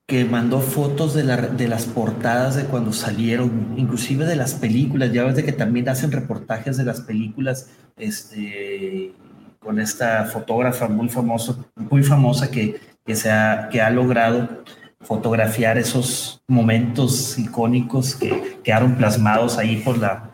que 0.07 0.25
mandó 0.25 0.61
fotos 0.61 1.15
de, 1.15 1.25
las 1.25 1.87
portadas 1.87 2.57
de 2.57 2.65
cuando 2.67 2.93
salieron, 2.93 3.75
inclusive 3.77 4.27
de 4.27 4.37
las 4.37 4.55
películas. 4.55 5.13
Ya 5.13 5.25
ves 5.25 5.37
de 5.37 5.45
que 5.45 5.53
también 5.53 5.89
hacen 5.89 6.13
reportajes 6.13 6.77
de 6.77 6.85
las 6.85 7.01
películas 7.01 7.71
este, 7.97 9.13
con 9.59 9.81
esta 9.81 10.27
fotógrafa 10.27 10.89
muy, 10.89 11.09
famoso, 11.09 11.71
muy 11.75 12.03
famosa 12.03 12.51
que, 12.51 12.81
que, 13.05 13.17
se 13.17 13.31
ha, 13.31 13.69
que 13.71 13.81
ha 13.81 13.89
logrado 13.89 14.63
fotografiar 15.01 15.79
esos 15.79 16.43
momentos 16.49 17.39
icónicos 17.39 18.15
que 18.15 18.59
quedaron 18.63 18.97
plasmados 18.97 19.57
ahí 19.57 19.77
por 19.79 19.99
la 19.99 20.31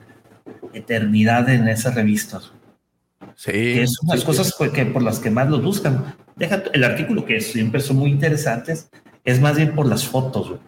eternidad 0.72 1.48
en 1.48 1.68
esas 1.68 1.94
revistas. 1.94 2.52
Sí. 3.34 3.52
Que 3.52 3.86
son 3.86 4.08
las 4.08 4.24
cosas 4.24 4.54
que, 4.54 4.86
por 4.86 5.02
las 5.02 5.18
que 5.18 5.30
más 5.30 5.48
los 5.48 5.62
buscan. 5.62 6.16
Deja 6.36 6.62
el 6.72 6.84
artículo 6.84 7.24
que 7.24 7.40
siempre 7.40 7.80
son 7.80 7.96
muy 7.96 8.10
interesantes, 8.10 8.90
es 9.24 9.40
más 9.40 9.56
bien 9.56 9.74
por 9.74 9.86
las 9.86 10.06
fotos. 10.06 10.58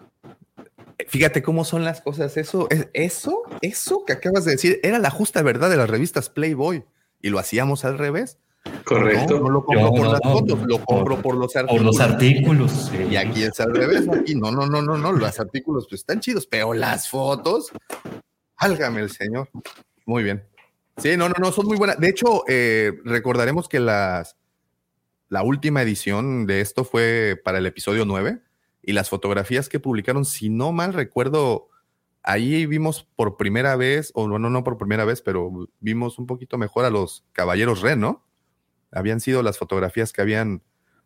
Fíjate 1.09 1.43
cómo 1.43 1.65
son 1.65 1.85
las 1.85 2.01
cosas. 2.01 2.37
Eso, 2.37 2.69
eso, 2.93 3.43
eso 3.61 4.05
que 4.07 4.13
acabas 4.13 4.45
de 4.45 4.53
decir 4.53 4.81
era 4.83 4.99
la 4.99 5.11
justa 5.11 5.43
verdad 5.43 5.71
de 5.71 5.77
las 5.77 5.91
revistas 5.91 6.29
Playboy 6.29 6.85
y 7.21 7.31
lo 7.31 7.39
hacíamos 7.39 7.85
al 7.85 7.99
revés. 7.99 8.39
Correcto. 8.85 9.41
No, 9.41 9.51
lo 9.51 9.65
compro 9.65 9.91
por 9.91 10.07
las 10.07 10.21
fotos, 10.21 10.59
lo 10.67 10.85
compro 10.85 11.23
por, 11.23 11.37
los 11.37 11.57
artículos. 11.57 11.77
Por 11.77 11.87
los 11.87 12.01
artículos. 12.01 12.93
Y 13.11 13.17
aquí 13.17 13.43
es 13.43 13.59
al 13.61 13.75
revés. 13.75 14.09
Aquí 14.09 14.35
no, 14.35 14.51
no, 14.51 14.67
no, 14.67 14.83
no, 14.83 14.97
no. 14.97 15.13
Los 15.13 15.41
artículos 15.41 15.87
pues, 15.89 16.01
están 16.01 16.21
chidos, 16.21 16.47
pero 16.47 16.73
las 16.73 17.09
fotos, 17.09 17.73
álgame 18.57 19.01
el 19.01 19.11
señor. 19.11 19.49
Muy 20.07 20.23
bien. 20.23 20.45
Sí, 20.99 21.17
no, 21.17 21.29
no, 21.29 21.35
no, 21.39 21.53
son 21.53 21.67
muy 21.67 21.77
buenas. 21.77 21.99
De 21.99 22.09
hecho, 22.09 22.45
eh, 22.49 22.93
recordaremos 23.05 23.69
que 23.69 23.81
las, 23.81 24.37
la 25.29 25.43
última 25.43 25.83
edición 25.83 26.47
de 26.47 26.61
esto 26.61 26.85
fue 26.85 27.41
para 27.43 27.59
el 27.59 27.67
episodio 27.67 28.05
9 28.05 28.41
y 28.83 28.93
las 28.93 29.09
fotografías 29.09 29.69
que 29.69 29.81
publicaron, 29.81 30.25
si 30.25 30.49
no 30.49 30.73
mal 30.73 30.93
recuerdo, 30.93 31.71
ahí 32.23 32.67
vimos 32.67 33.09
por 33.17 33.37
primera 33.37 33.77
vez, 33.77 34.11
o 34.15 34.29
no, 34.29 34.39
no, 34.39 34.51
no 34.51 34.65
por 34.65 34.77
primera 34.77 35.05
vez, 35.05 35.23
pero 35.23 35.69
vimos 35.81 36.19
un 36.19 36.27
poquito 36.27 36.59
mejor 36.59 36.85
a 36.85 36.91
los 36.91 37.25
Caballeros 37.33 37.81
Ren, 37.81 38.01
¿no? 38.01 38.27
Habían 38.91 39.21
sido 39.21 39.43
las 39.43 39.59
fotografías 39.59 40.13
que 40.13 40.21
habían 40.21 40.63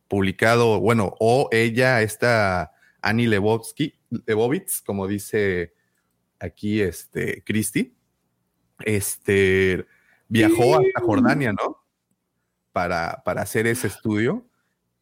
publicado, 0.09 0.81
bueno, 0.81 1.15
o 1.21 1.49
ella, 1.53 2.03
esta 2.03 2.73
Annie 3.03 3.29
Lebowski, 3.29 3.99
Lebovitz, 4.27 4.83
como 4.83 5.07
dice 5.07 5.75
aquí 6.39 6.81
este 6.81 7.43
Christy, 7.45 7.96
este 8.85 9.87
viajó 10.29 10.79
hasta 10.79 11.01
Jordania, 11.01 11.53
¿no? 11.53 11.83
Para, 12.73 13.23
para 13.25 13.43
hacer 13.43 13.67
ese 13.67 13.87
estudio 13.87 14.45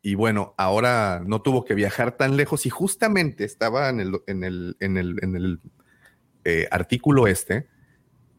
y 0.07 0.17
bueno, 0.17 0.55
ahora 0.59 1.23
no 1.27 1.41
tuvo 1.41 1.65
que 1.65 1.75
viajar 1.75 2.13
tan 2.19 2.37
lejos 2.37 2.67
y 2.67 2.71
justamente 2.71 3.45
estaba 3.45 3.89
en 3.89 4.01
el, 4.01 4.21
en 4.27 4.45
el, 4.45 4.77
en 4.81 4.99
el, 4.99 5.19
en 5.23 5.35
el 5.35 5.61
eh, 6.45 6.69
artículo 6.71 7.27
este, 7.27 7.69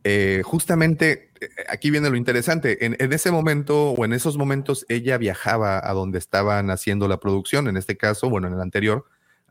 eh, 0.04 0.44
justamente 0.46 1.32
eh, 1.42 1.50
aquí 1.68 1.90
viene 1.90 2.12
lo 2.12 2.16
interesante, 2.16 2.86
en, 2.86 3.12
ese 3.12 3.32
momento 3.32 3.90
o 3.90 4.06
en 4.06 4.14
esos 4.14 4.38
momentos 4.38 4.86
ella 4.90 5.18
viajaba 5.18 5.82
a 5.84 5.94
donde 5.94 6.20
estaban 6.20 6.70
haciendo 6.70 7.08
la 7.08 7.20
producción, 7.20 7.68
en 7.68 7.78
este 7.78 7.98
caso, 7.98 8.30
bueno, 8.30 8.48
en 8.48 8.54
el 8.54 8.62
anterior, 8.62 9.06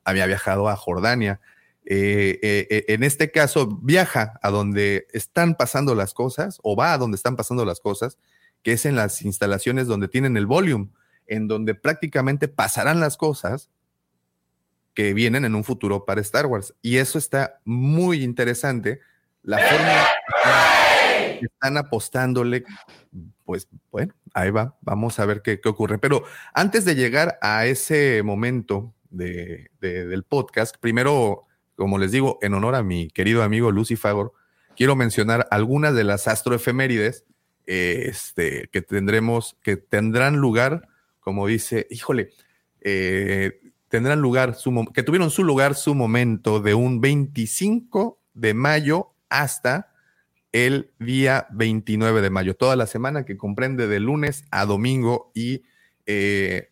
había 0.04 0.26
viajado 0.26 0.68
a 0.68 0.76
Jordania. 0.76 1.40
En 1.86 3.02
este 3.02 3.30
caso, 3.30 3.78
viaja 3.82 4.38
a 4.42 4.50
donde 4.50 5.06
están 5.12 5.54
pasando 5.54 5.94
las 5.94 6.14
cosas 6.14 6.58
o 6.62 6.76
va 6.76 6.92
a 6.92 6.98
donde 6.98 7.16
están 7.16 7.36
pasando 7.36 7.64
las 7.64 7.80
cosas, 7.80 8.18
que 8.62 8.72
es 8.72 8.86
en 8.86 8.96
las 8.96 9.22
instalaciones 9.22 9.86
donde 9.86 10.08
tienen 10.08 10.36
el 10.36 10.46
volumen 10.46 10.92
en 11.26 11.48
donde 11.48 11.74
prácticamente 11.74 12.48
pasarán 12.48 13.00
las 13.00 13.16
cosas 13.16 13.70
que 14.94 15.14
vienen 15.14 15.44
en 15.44 15.54
un 15.54 15.64
futuro 15.64 16.04
para 16.04 16.20
Star 16.20 16.46
Wars. 16.46 16.74
Y 16.82 16.98
eso 16.98 17.18
está 17.18 17.60
muy 17.64 18.22
interesante. 18.22 19.00
La 19.42 19.58
forma 19.58 21.38
que 21.40 21.46
están 21.46 21.76
apostándole, 21.76 22.64
pues 23.44 23.68
bueno, 23.90 24.14
ahí 24.32 24.50
va, 24.50 24.76
vamos 24.82 25.18
a 25.18 25.26
ver 25.26 25.42
qué, 25.42 25.60
ocurre. 25.64 25.98
Pero 25.98 26.24
antes 26.52 26.84
de 26.84 26.94
llegar 26.94 27.38
a 27.42 27.66
ese 27.66 28.22
momento 28.22 28.94
del 29.10 30.24
podcast, 30.28 30.76
primero, 30.78 31.46
como 31.76 31.98
les 31.98 32.12
digo, 32.12 32.38
en 32.42 32.54
honor 32.54 32.74
a 32.74 32.82
mi 32.82 33.08
querido 33.08 33.42
amigo 33.42 33.70
Lucy 33.70 33.96
Fagor, 33.96 34.32
quiero 34.76 34.96
mencionar 34.96 35.46
algunas 35.50 35.94
de 35.94 36.04
las 36.04 36.28
astroefemérides 36.28 37.24
este, 37.66 38.68
que 38.72 38.82
tendremos, 38.82 39.56
que 39.62 39.76
tendrán 39.76 40.36
lugar 40.36 40.88
como 41.24 41.46
dice, 41.46 41.86
híjole, 41.90 42.32
eh, 42.82 43.58
tendrán 43.88 44.20
lugar, 44.20 44.54
su, 44.54 44.86
que 44.92 45.02
tuvieron 45.02 45.30
su 45.30 45.42
lugar 45.42 45.74
su 45.74 45.94
momento 45.94 46.60
de 46.60 46.74
un 46.74 47.00
25 47.00 48.20
de 48.34 48.52
mayo 48.52 49.14
hasta 49.30 49.90
el 50.52 50.92
día 50.98 51.46
29 51.50 52.20
de 52.20 52.28
mayo, 52.28 52.54
toda 52.54 52.76
la 52.76 52.86
semana 52.86 53.24
que 53.24 53.38
comprende 53.38 53.88
de 53.88 54.00
lunes 54.00 54.44
a 54.50 54.66
domingo 54.66 55.32
y 55.34 55.62
eh, 56.04 56.68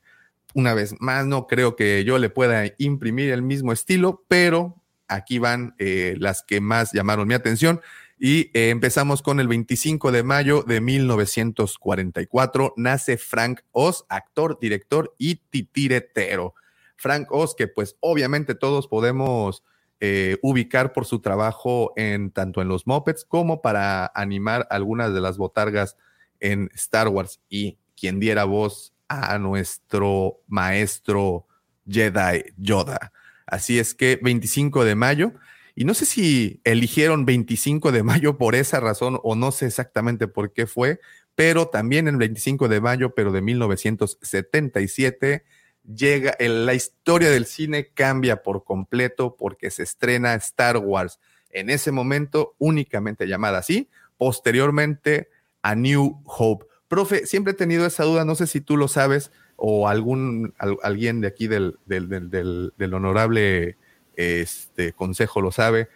una 0.53 0.75
vez 0.75 0.95
más, 1.01 1.27
no 1.27 1.47
creo 1.47 1.75
que 1.75 2.05
yo 2.05 2.19
le 2.19 2.29
pueda 2.29 2.65
imprimir 2.77 3.33
el 3.33 3.41
mismo 3.41 3.73
estilo, 3.73 4.23
pero 4.29 4.82
aquí 5.15 5.39
van 5.39 5.75
eh, 5.79 6.17
las 6.19 6.43
que 6.43 6.61
más 6.61 6.93
llamaron 6.93 7.29
mi 7.29 7.35
atención. 7.35 7.81
Y 8.19 8.51
eh, 8.55 8.71
empezamos 8.71 9.21
con 9.21 9.41
el 9.41 9.49
25 9.49 10.13
de 10.13 10.23
mayo 10.23 10.63
de 10.63 10.81
1944. 10.81 12.75
Nace 12.77 13.17
Frank 13.17 13.63
Oz, 13.73 14.05
actor, 14.09 14.59
director 14.61 15.15
y 15.19 15.37
titiretero. 15.51 16.55
Frank 16.97 17.27
Oz, 17.33 17.57
que 17.57 17.67
pues 17.67 17.97
obviamente 18.01 18.55
todos 18.55 18.87
podemos 18.87 19.65
eh, 19.99 20.39
ubicar 20.43 20.93
por 20.93 21.05
su 21.05 21.21
trabajo 21.21 21.93
en 21.97 22.31
tanto 22.31 22.63
en 22.63 22.69
los 22.69 22.87
Muppets 22.87 23.25
como 23.25 23.61
para 23.61 24.11
animar 24.15 24.67
algunas 24.71 25.13
de 25.13 25.21
las 25.21 25.37
botargas 25.37 25.97
en 26.39 26.71
Star 26.75 27.09
Wars 27.09 27.41
y 27.49 27.79
quien 27.97 28.21
diera 28.21 28.45
voz 28.45 28.95
a 29.09 29.39
nuestro 29.39 30.41
maestro 30.47 31.47
Jedi 31.89 32.53
Yoda. 32.57 33.13
Así 33.47 33.79
es 33.79 33.95
que 33.95 34.19
25 34.23 34.85
de 34.85 34.95
mayo 34.95 35.33
y 35.75 35.85
no 35.85 35.95
sé 35.95 36.05
si 36.05 36.61
eligieron 36.65 37.25
25 37.25 37.93
de 37.93 38.03
mayo 38.03 38.37
por 38.37 38.55
esa 38.55 38.81
razón 38.81 39.19
o 39.23 39.35
no 39.35 39.53
sé 39.53 39.67
exactamente 39.67 40.29
por 40.29 40.53
qué 40.53 40.67
fue, 40.67 41.01
pero 41.35 41.69
también 41.69 42.09
el 42.09 42.17
25 42.17 42.69
de 42.69 42.81
mayo, 42.81 43.15
pero 43.15 43.33
de 43.33 43.41
1977, 43.41 45.45
llega, 45.83 46.37
la 46.39 46.75
historia 46.75 47.31
del 47.31 47.47
cine 47.47 47.89
cambia 47.89 48.43
por 48.43 48.65
completo 48.65 49.37
porque 49.37 49.71
se 49.71 49.83
estrena 49.83 50.35
Star 50.35 50.77
Wars. 50.77 51.21
En 51.49 51.71
ese 51.71 51.91
momento, 51.91 52.55
únicamente 52.59 53.27
llamada 53.27 53.59
así, 53.59 53.89
posteriormente 54.19 55.31
a 55.63 55.75
New 55.75 56.21
Hope. 56.25 56.67
Profe, 56.87 57.27
siempre 57.27 57.53
he 57.53 57.57
tenido 57.57 57.87
esa 57.87 58.05
duda, 58.05 58.27
no 58.27 58.35
sé 58.35 58.47
si 58.47 58.61
tú 58.61 58.77
lo 58.77 58.89
sabes 58.89 59.33
o 59.57 59.89
algún 59.89 60.55
alguien 60.83 61.21
de 61.21 61.29
aquí 61.29 61.47
del, 61.47 61.79
del, 61.87 62.95
honorable 62.95 63.77
este 64.17 64.93
consejo 64.93 65.41
lo 65.41 65.53
sabe. 65.53 65.89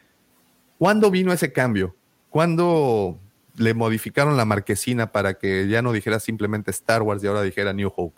¿Cuándo 0.79 1.11
vino 1.11 1.33
ese 1.33 1.53
cambio? 1.53 1.95
¿Cuándo 2.31 3.19
le 3.57 3.75
modificaron 3.75 4.37
la 4.37 4.45
marquesina 4.45 5.11
para 5.11 5.35
que 5.35 5.69
ya 5.69 5.83
no 5.83 5.92
dijera 5.92 6.21
simplemente 6.21 6.71
Star 6.71 7.03
Wars 7.03 7.25
y 7.25 7.27
ahora 7.27 7.42
dijera 7.42 7.73
New 7.73 7.90
Hope? 7.95 8.16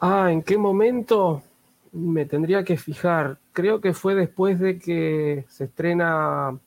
Ah, 0.00 0.30
¿en 0.30 0.42
qué 0.42 0.56
momento? 0.56 1.42
Me 1.92 2.26
tendría 2.26 2.64
que 2.64 2.76
fijar. 2.76 3.38
Creo 3.52 3.80
que 3.80 3.92
fue 3.92 4.14
después 4.14 4.60
de 4.60 4.78
que 4.78 5.44
se 5.48 5.64
estrena 5.64 6.58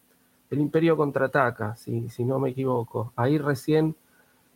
El 0.50 0.60
Imperio 0.60 0.98
contraataca, 0.98 1.76
si, 1.76 2.10
si 2.10 2.24
no 2.24 2.40
me 2.40 2.50
equivoco. 2.50 3.14
Ahí 3.16 3.38
recién 3.38 3.96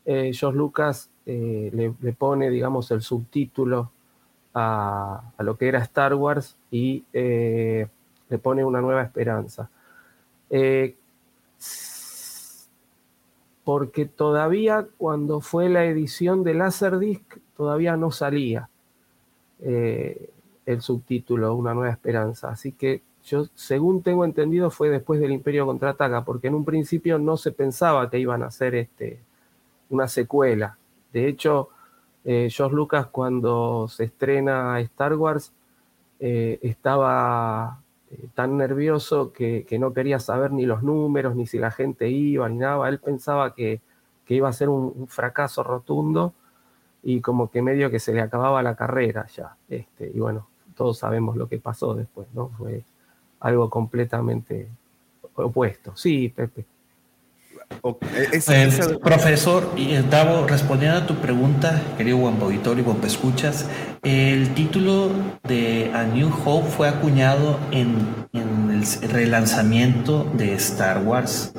eh, 0.05 0.31
George 0.33 0.57
Lucas 0.57 1.09
eh, 1.25 1.71
le, 1.73 2.13
pone, 2.13 2.49
digamos, 2.49 2.91
el 2.91 3.01
subtítulo 3.01 3.91
a, 4.53 5.23
lo 5.39 5.57
que 5.57 5.67
era 5.67 5.79
Star 5.79 6.13
Wars 6.15 6.57
y 6.69 7.03
eh, 7.13 7.87
le 8.29 8.37
pone 8.37 8.63
una 8.65 8.81
nueva 8.81 9.03
esperanza. 9.03 9.69
Eh, 10.49 10.95
porque 13.63 14.05
todavía 14.05 14.87
cuando 14.97 15.39
fue 15.39 15.69
la 15.69 15.85
edición 15.85 16.43
de 16.43 16.53
Laserdisc, 16.53 17.37
todavía 17.55 17.95
no 17.95 18.11
salía 18.11 18.69
el 19.59 20.81
subtítulo 20.81 21.55
Una 21.55 21.73
nueva 21.73 21.91
esperanza. 21.91 22.49
Así 22.49 22.73
que 22.73 23.01
yo, 23.23 23.45
según 23.55 24.03
tengo 24.03 24.25
entendido, 24.25 24.69
fue 24.69 24.89
después 24.89 25.21
del 25.21 25.31
Imperio 25.31 25.65
Contraataca, 25.65 26.25
porque 26.25 26.47
en 26.47 26.55
un 26.55 26.65
principio 26.65 27.17
no 27.19 27.37
se 27.37 27.53
pensaba 27.53 28.09
que 28.09 28.19
iban 28.19 28.43
a 28.43 28.47
hacer 28.47 28.75
este, 28.75 29.19
una 29.89 30.09
secuela. 30.09 30.77
De 31.13 31.27
hecho, 31.27 31.69
eh, 32.25 32.49
George 32.49 32.75
Lucas 32.75 33.07
cuando 33.07 33.87
se 33.87 34.05
estrena 34.05 34.79
Star 34.81 35.13
Wars 35.15 35.53
eh, 36.19 36.59
estaba 36.61 37.81
eh, 38.11 38.27
tan 38.33 38.57
nervioso 38.57 39.33
que, 39.33 39.65
no 39.79 39.93
quería 39.93 40.19
saber 40.19 40.51
ni 40.51 40.65
los 40.65 40.83
números, 40.83 41.35
ni 41.35 41.45
si 41.47 41.59
la 41.59 41.71
gente 41.71 42.09
iba, 42.09 42.49
ni 42.49 42.57
nada. 42.57 42.89
Él 42.89 42.99
pensaba 42.99 43.53
que, 43.53 43.81
iba 44.27 44.49
a 44.49 44.53
ser 44.53 44.69
un, 44.69 45.07
fracaso 45.07 45.63
rotundo 45.63 46.33
y 47.03 47.21
como 47.21 47.51
que 47.51 47.61
medio 47.61 47.91
que 47.91 47.99
se 47.99 48.13
le 48.13 48.21
acababa 48.21 48.63
la 48.63 48.75
carrera 48.75 49.27
ya. 49.27 49.55
Este, 49.69 50.11
y 50.13 50.19
bueno, 50.19 50.47
todos 50.75 50.97
sabemos 50.97 51.37
lo 51.37 51.47
que 51.47 51.59
pasó 51.59 51.93
después, 51.93 52.27
¿no? 52.33 52.49
Fue 52.57 52.83
algo 53.41 53.69
completamente 53.69 54.69
opuesto. 55.35 55.95
Sí, 55.95 56.29
Pepe. 56.29 56.65
Eh, 58.15 58.99
profesor 59.03 59.73
y 59.75 59.93
eh, 59.93 60.03
Davo, 60.03 60.47
respondiendo 60.47 60.99
a 60.99 61.07
tu 61.07 61.15
pregunta, 61.15 61.81
querido 61.97 62.17
buen 62.17 62.41
auditor 62.41 62.79
y 62.79 62.81
buen 62.81 63.03
escuchas, 63.03 63.67
el 64.03 64.53
título 64.53 65.11
de 65.43 65.91
A 65.93 66.03
New 66.03 66.31
Hope 66.45 66.69
fue 66.69 66.87
acuñado 66.87 67.59
en, 67.71 68.23
el 68.33 69.09
relanzamiento 69.09 70.29
de 70.35 70.53
Star 70.55 71.03
Wars 71.03 71.53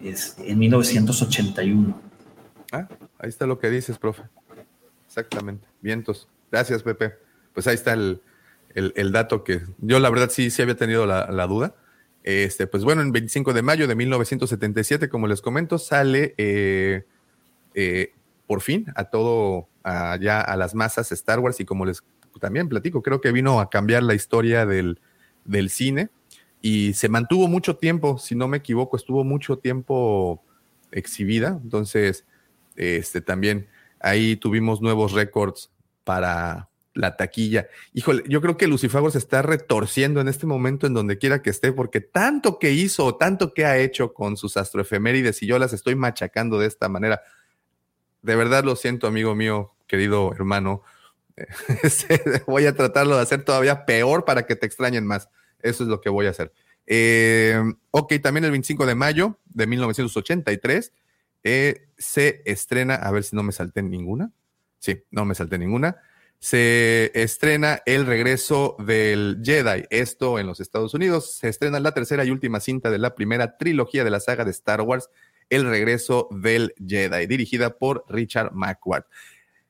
en 0.00 0.58
1981. 0.58 2.00
Ah, 2.72 2.88
ahí 3.18 3.28
está 3.28 3.46
lo 3.46 3.58
que 3.58 3.70
dices, 3.70 3.98
profe. 3.98 4.22
Exactamente. 5.06 5.66
Vientos. 5.80 6.28
Gracias, 6.50 6.82
Pepe. 6.82 7.14
Pues 7.52 7.66
ahí 7.66 7.74
está 7.74 7.92
el, 7.92 8.22
el, 8.74 9.12
dato 9.12 9.44
que 9.44 9.62
yo 9.78 9.98
la 9.98 10.10
verdad 10.10 10.30
sí, 10.30 10.50
sí 10.50 10.62
había 10.62 10.76
tenido 10.76 11.06
la, 11.06 11.46
duda. 11.46 11.74
Este, 12.22 12.66
pues 12.66 12.84
bueno, 12.84 13.02
en 13.02 13.12
25 13.12 13.52
de 13.52 13.62
mayo 13.62 13.86
de 13.86 13.94
1977, 13.94 15.08
como 15.08 15.26
les 15.26 15.40
comento, 15.40 15.78
sale 15.78 16.34
eh, 16.36 17.04
eh, 17.74 18.12
por 18.46 18.60
fin 18.60 18.86
a 18.94 19.04
todo, 19.04 19.68
allá 19.82 20.40
a 20.40 20.56
las 20.56 20.74
masas 20.74 21.10
Star 21.12 21.40
Wars 21.40 21.60
y 21.60 21.64
como 21.64 21.86
les 21.86 22.02
también 22.40 22.68
platico, 22.68 23.02
creo 23.02 23.20
que 23.20 23.32
vino 23.32 23.60
a 23.60 23.68
cambiar 23.68 24.02
la 24.02 24.14
historia 24.14 24.64
del, 24.64 25.00
del 25.44 25.68
cine 25.68 26.08
y 26.62 26.94
se 26.94 27.08
mantuvo 27.08 27.48
mucho 27.48 27.76
tiempo, 27.76 28.18
si 28.18 28.34
no 28.34 28.48
me 28.48 28.58
equivoco, 28.58 28.96
estuvo 28.96 29.24
mucho 29.24 29.58
tiempo 29.58 30.42
exhibida. 30.90 31.58
Entonces, 31.62 32.24
este 32.76 33.20
también 33.20 33.68
ahí 34.00 34.36
tuvimos 34.36 34.80
nuevos 34.80 35.12
récords 35.12 35.70
para 36.04 36.69
la 36.94 37.16
taquilla. 37.16 37.68
Híjole, 37.92 38.24
yo 38.28 38.40
creo 38.40 38.56
que 38.56 38.66
Lucifago 38.66 39.10
se 39.10 39.18
está 39.18 39.42
retorciendo 39.42 40.20
en 40.20 40.28
este 40.28 40.46
momento 40.46 40.86
en 40.86 40.94
donde 40.94 41.18
quiera 41.18 41.42
que 41.42 41.50
esté, 41.50 41.72
porque 41.72 42.00
tanto 42.00 42.58
que 42.58 42.72
hizo, 42.72 43.16
tanto 43.16 43.54
que 43.54 43.64
ha 43.64 43.78
hecho 43.78 44.12
con 44.12 44.36
sus 44.36 44.56
astroefemérides 44.56 45.42
y 45.42 45.46
yo 45.46 45.58
las 45.58 45.72
estoy 45.72 45.94
machacando 45.94 46.58
de 46.58 46.66
esta 46.66 46.88
manera. 46.88 47.22
De 48.22 48.36
verdad 48.36 48.64
lo 48.64 48.76
siento, 48.76 49.06
amigo 49.06 49.34
mío, 49.34 49.74
querido 49.86 50.32
hermano. 50.32 50.82
Este, 51.82 52.42
voy 52.46 52.66
a 52.66 52.74
tratarlo 52.74 53.16
de 53.16 53.22
hacer 53.22 53.44
todavía 53.44 53.86
peor 53.86 54.26
para 54.26 54.44
que 54.44 54.56
te 54.56 54.66
extrañen 54.66 55.06
más. 55.06 55.30
Eso 55.60 55.84
es 55.84 55.88
lo 55.88 56.02
que 56.02 56.10
voy 56.10 56.26
a 56.26 56.30
hacer. 56.30 56.52
Eh, 56.86 57.58
ok, 57.92 58.14
también 58.22 58.44
el 58.44 58.50
25 58.50 58.84
de 58.84 58.94
mayo 58.94 59.38
de 59.46 59.66
1983 59.66 60.92
eh, 61.44 61.88
se 61.96 62.42
estrena, 62.44 62.96
a 62.96 63.10
ver 63.10 63.24
si 63.24 63.36
no 63.36 63.42
me 63.42 63.52
salté 63.52 63.82
ninguna. 63.82 64.32
Sí, 64.78 65.04
no 65.10 65.24
me 65.24 65.34
salté 65.34 65.56
ninguna. 65.58 65.96
Se 66.42 67.12
estrena 67.14 67.82
el 67.84 68.06
regreso 68.06 68.74
del 68.78 69.42
Jedi, 69.44 69.84
esto 69.90 70.38
en 70.38 70.46
los 70.46 70.58
Estados 70.58 70.94
Unidos. 70.94 71.34
Se 71.34 71.50
estrena 71.50 71.80
la 71.80 71.92
tercera 71.92 72.24
y 72.24 72.30
última 72.30 72.60
cinta 72.60 72.90
de 72.90 72.96
la 72.96 73.14
primera 73.14 73.58
trilogía 73.58 74.04
de 74.04 74.10
la 74.10 74.20
saga 74.20 74.46
de 74.46 74.50
Star 74.50 74.80
Wars, 74.80 75.10
El 75.50 75.68
regreso 75.68 76.28
del 76.30 76.74
Jedi, 76.84 77.26
dirigida 77.26 77.76
por 77.76 78.06
Richard 78.08 78.52
McQuarrie. 78.54 79.06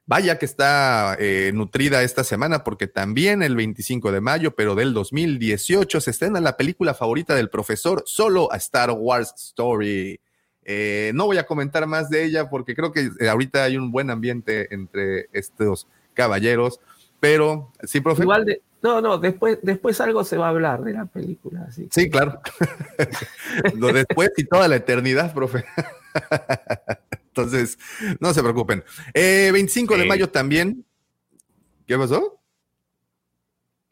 Vaya 0.07 0.39
que 0.39 0.45
está 0.47 1.17
eh, 1.19 1.51
nutrida 1.53 2.05
esta 2.05 2.23
semana 2.23 2.63
porque 2.63 2.87
también 2.87 3.43
el 3.43 3.57
25 3.57 4.13
de 4.13 4.21
mayo, 4.21 4.55
pero 4.55 4.77
del 4.77 4.95
2018, 4.95 6.01
se 6.01 6.11
estrena 6.13 6.41
la 6.41 6.57
película 6.57 6.95
favorita 6.95 7.35
del 7.35 7.51
profesor, 7.51 8.05
solo 8.07 8.53
a 8.53 8.57
Star 8.57 8.93
Wars 8.93 9.35
Story. 9.37 10.21
Eh, 10.65 11.11
no 11.15 11.27
voy 11.27 11.39
a 11.39 11.47
comentar 11.47 11.87
más 11.89 12.11
de 12.11 12.25
ella 12.25 12.49
porque 12.49 12.77
creo 12.77 12.93
que 12.93 13.11
eh, 13.19 13.29
ahorita 13.29 13.65
hay 13.65 13.77
un 13.77 13.91
buen 13.91 14.11
ambiente 14.11 14.73
entre 14.73 15.29
estos 15.33 15.89
caballeros, 16.21 16.81
pero 17.19 17.73
sí, 17.85 18.01
profe. 18.01 18.23
Igual 18.23 18.45
de, 18.45 18.63
no, 18.83 19.01
no, 19.01 19.19
después, 19.19 19.59
después 19.63 20.01
algo 20.01 20.25
se 20.25 20.37
va 20.37 20.47
a 20.47 20.51
hablar 20.51 20.83
de 20.83 20.93
la 20.93 21.07
película. 21.07 21.69
Sí, 21.91 22.11
claro. 22.11 22.41
Lo 23.75 23.93
después 23.93 24.33
y 24.37 24.45
toda 24.45 24.69
la 24.69 24.77
eternidad, 24.77 25.35
profe. 25.35 25.65
Entonces, 27.29 27.79
no 28.21 28.35
se 28.35 28.43
preocupen. 28.43 28.85
25 29.15 29.95
eh, 29.95 29.99
de 29.99 30.05
mayo 30.05 30.31
también. 30.31 30.85
¿Qué 31.87 31.97
pasó? 31.97 32.41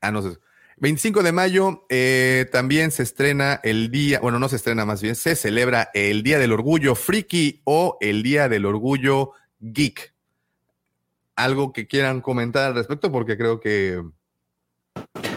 Ah, 0.00 0.10
no 0.10 0.22
sé. 0.22 0.38
25 0.80 1.22
de 1.22 1.32
mayo 1.32 1.86
eh, 1.88 2.46
también 2.52 2.90
se 2.90 3.02
estrena 3.02 3.60
el 3.64 3.90
día, 3.90 4.20
bueno, 4.20 4.38
no 4.38 4.48
se 4.48 4.56
estrena 4.56 4.84
más 4.84 5.02
bien, 5.02 5.16
se 5.16 5.34
celebra 5.34 5.90
el 5.92 6.22
Día 6.22 6.38
del 6.38 6.52
Orgullo 6.52 6.94
Friki 6.94 7.62
o 7.64 7.98
el 8.00 8.22
Día 8.22 8.48
del 8.48 8.64
Orgullo 8.64 9.32
Geek. 9.58 10.14
Algo 11.38 11.72
que 11.72 11.86
quieran 11.86 12.20
comentar 12.20 12.64
al 12.64 12.74
respecto, 12.74 13.12
porque 13.12 13.36
creo 13.38 13.60
que. 13.60 14.02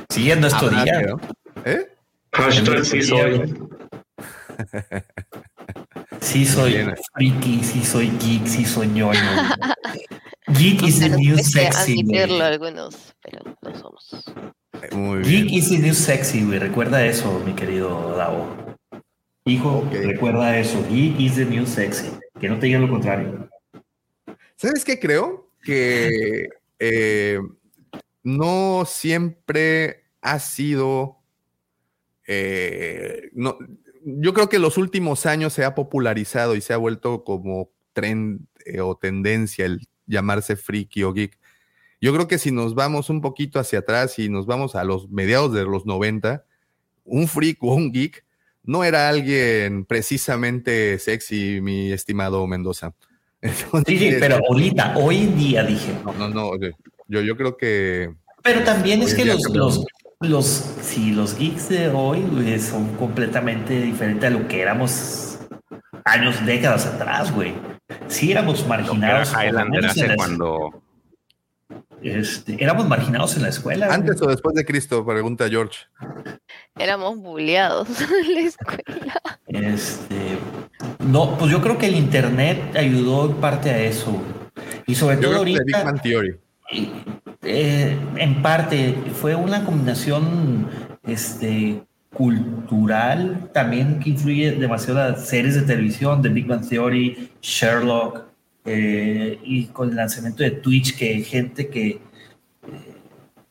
Siguiendo 0.10 0.47
esto 0.47 0.68
día. 0.68 1.16
¿Eh? 1.64 1.95
Hashtag 2.34 2.84
sí 2.86 3.04
soy. 3.04 3.54
Sí 6.20 6.45
soy 6.47 6.88
friki, 7.14 7.64
sí 7.64 7.86
soy 7.86 8.12
geek, 8.18 8.47
sí 8.47 8.66
soy 8.66 8.88
ñoño. 8.88 9.20
geek 10.58 10.82
is 10.82 10.99
the 11.02 11.10
new 11.10 11.38
sexy. 11.38 12.04
algunos, 12.41 13.14
pero 13.22 13.56
no 13.62 13.76
somos. 13.80 14.26
Muy 14.93 15.22
geek 15.22 15.52
is 15.52 15.70
the 15.70 15.78
new 15.78 15.93
sexy, 15.93 16.43
güey. 16.43 16.58
Recuerda 16.58 17.06
eso, 17.06 17.39
mi 17.45 17.54
querido 17.54 18.16
Davo. 18.18 18.47
Hijo, 19.45 19.88
recuerda 19.91 20.58
eso. 20.58 20.84
Geek 20.89 21.20
is 21.20 21.36
the 21.36 21.45
new 21.45 21.68
sexy. 21.68 22.10
Que 22.39 22.49
no 22.49 22.58
te 22.58 22.66
digan 22.66 22.82
lo 22.82 22.89
contrario. 22.89 23.47
¿Sabes 24.56 24.84
qué 24.84 24.99
creo? 24.99 25.51
Que 25.62 26.49
eh, 26.80 27.39
no 28.24 28.84
siempre 28.86 30.05
ha 30.22 30.39
sido. 30.39 31.18
Eh, 32.28 33.30
no, 33.34 33.57
yo 34.03 34.34
creo 34.34 34.49
que 34.49 34.55
en 34.57 34.62
los 34.64 34.78
últimos 34.78 35.26
años 35.26 35.53
se 35.53 35.64
ha 35.64 35.76
popularizado 35.76 36.55
y 36.55 36.62
se 36.62 36.74
ha 36.74 36.78
vuelto 36.78 37.24
como 37.24 37.72
trend 37.93 38.47
eh, 38.66 38.82
o 38.82 38.95
tendencia 38.95 39.66
el 39.66 39.88
llamarse 40.07 40.55
friki 40.55 41.03
o 41.03 41.14
geek. 41.14 41.39
Yo 41.99 42.14
creo 42.14 42.28
que 42.28 42.39
si 42.39 42.51
nos 42.51 42.74
vamos 42.74 43.09
un 43.09 43.22
poquito 43.22 43.59
hacia 43.59 43.80
atrás 43.80 44.18
y 44.18 44.30
nos 44.30 44.47
vamos 44.47 44.76
a 44.76 44.84
los 44.84 45.09
mediados 45.09 45.53
de 45.53 45.64
los 45.64 45.86
90, 45.86 46.45
un 47.03 47.28
freak 47.28 47.64
o 47.64 47.76
un 47.76 47.91
geek 47.91 48.26
no 48.64 48.84
era 48.84 49.09
alguien 49.09 49.86
precisamente 49.86 50.99
sexy, 50.99 51.62
mi 51.62 51.91
estimado 51.91 52.45
Mendoza. 52.47 52.93
Sí, 53.86 54.16
pero 54.20 54.39
ahorita, 54.50 54.94
hoy 54.98 55.18
en 55.18 55.38
día 55.38 55.64
dije. 55.64 55.94
No, 56.06 56.14
no, 56.14 56.30
no, 56.30 56.52
yo, 57.08 57.22
yo 57.22 57.36
creo 57.36 57.58
que... 57.58 58.14
Pero 58.44 58.64
también 58.64 59.02
es 59.02 59.14
que 59.14 59.26
los, 59.26 59.42
los, 59.54 59.86
los, 60.20 60.46
sí, 60.82 61.12
los 61.12 61.38
geeks 61.38 61.70
de 61.70 61.89
hoy 61.89 62.24
son 62.60 62.96
completamente 62.96 63.80
diferentes 63.82 64.26
a 64.26 64.30
lo 64.32 64.48
que 64.48 64.62
éramos 64.62 65.39
años, 66.06 66.44
décadas 66.46 66.86
atrás, 66.86 67.32
güey. 67.34 67.54
Sí 68.08 68.32
éramos 68.32 68.66
marginados. 68.68 69.32
Highlander 69.34 69.86
hace 69.86 70.16
cuando... 70.16 70.82
Este, 72.04 72.62
éramos 72.62 72.88
marginados 72.88 73.36
en 73.36 73.43
la 73.43 73.49
escuela. 73.49 73.93
¿Antes 73.93 74.22
o 74.22 74.28
después 74.28 74.56
de 74.56 74.66
Cristo? 74.66 75.06
Pregunta 75.06 75.47
George. 75.47 75.80
Éramos 76.78 77.18
bulleados 77.18 77.88
en 78.02 78.34
la 78.34 78.41
escuela. 78.41 79.22
Este, 79.47 80.38
no, 80.99 81.38
pues 81.38 81.52
yo 81.52 81.62
creo 81.62 81.78
que 81.78 81.88
el 81.88 81.95
internet 81.95 82.76
ayudó 82.76 83.26
en 83.26 83.36
parte 83.36 83.70
a 83.70 83.80
eso. 83.80 84.22
Y 84.88 84.95
sobre 84.95 85.18
todo 85.18 85.38
ahorita. 85.38 85.93
Eh, 87.43 87.97
en 88.18 88.41
parte 88.41 88.95
fue 89.20 89.36
una 89.36 89.66
combinación 89.66 90.70
este, 91.04 91.84
cultural 92.14 93.49
también 93.54 93.99
que 93.99 94.12
influye 94.12 94.52
demasiado 94.52 94.99
las 94.99 95.28
series 95.28 95.56
de 95.56 95.62
televisión 95.62 96.22
de 96.22 96.30
Big 96.30 96.45
Bang 96.45 96.68
Theory, 96.68 97.32
Sherlock 97.41 98.31
eh, 98.66 99.39
y 99.43 99.66
con 99.68 99.89
el 99.89 99.95
lanzamiento 99.95 100.43
de 100.43 100.51
Twitch 100.51 100.97
que 100.97 101.22
gente 101.22 101.68
que, 101.68 101.99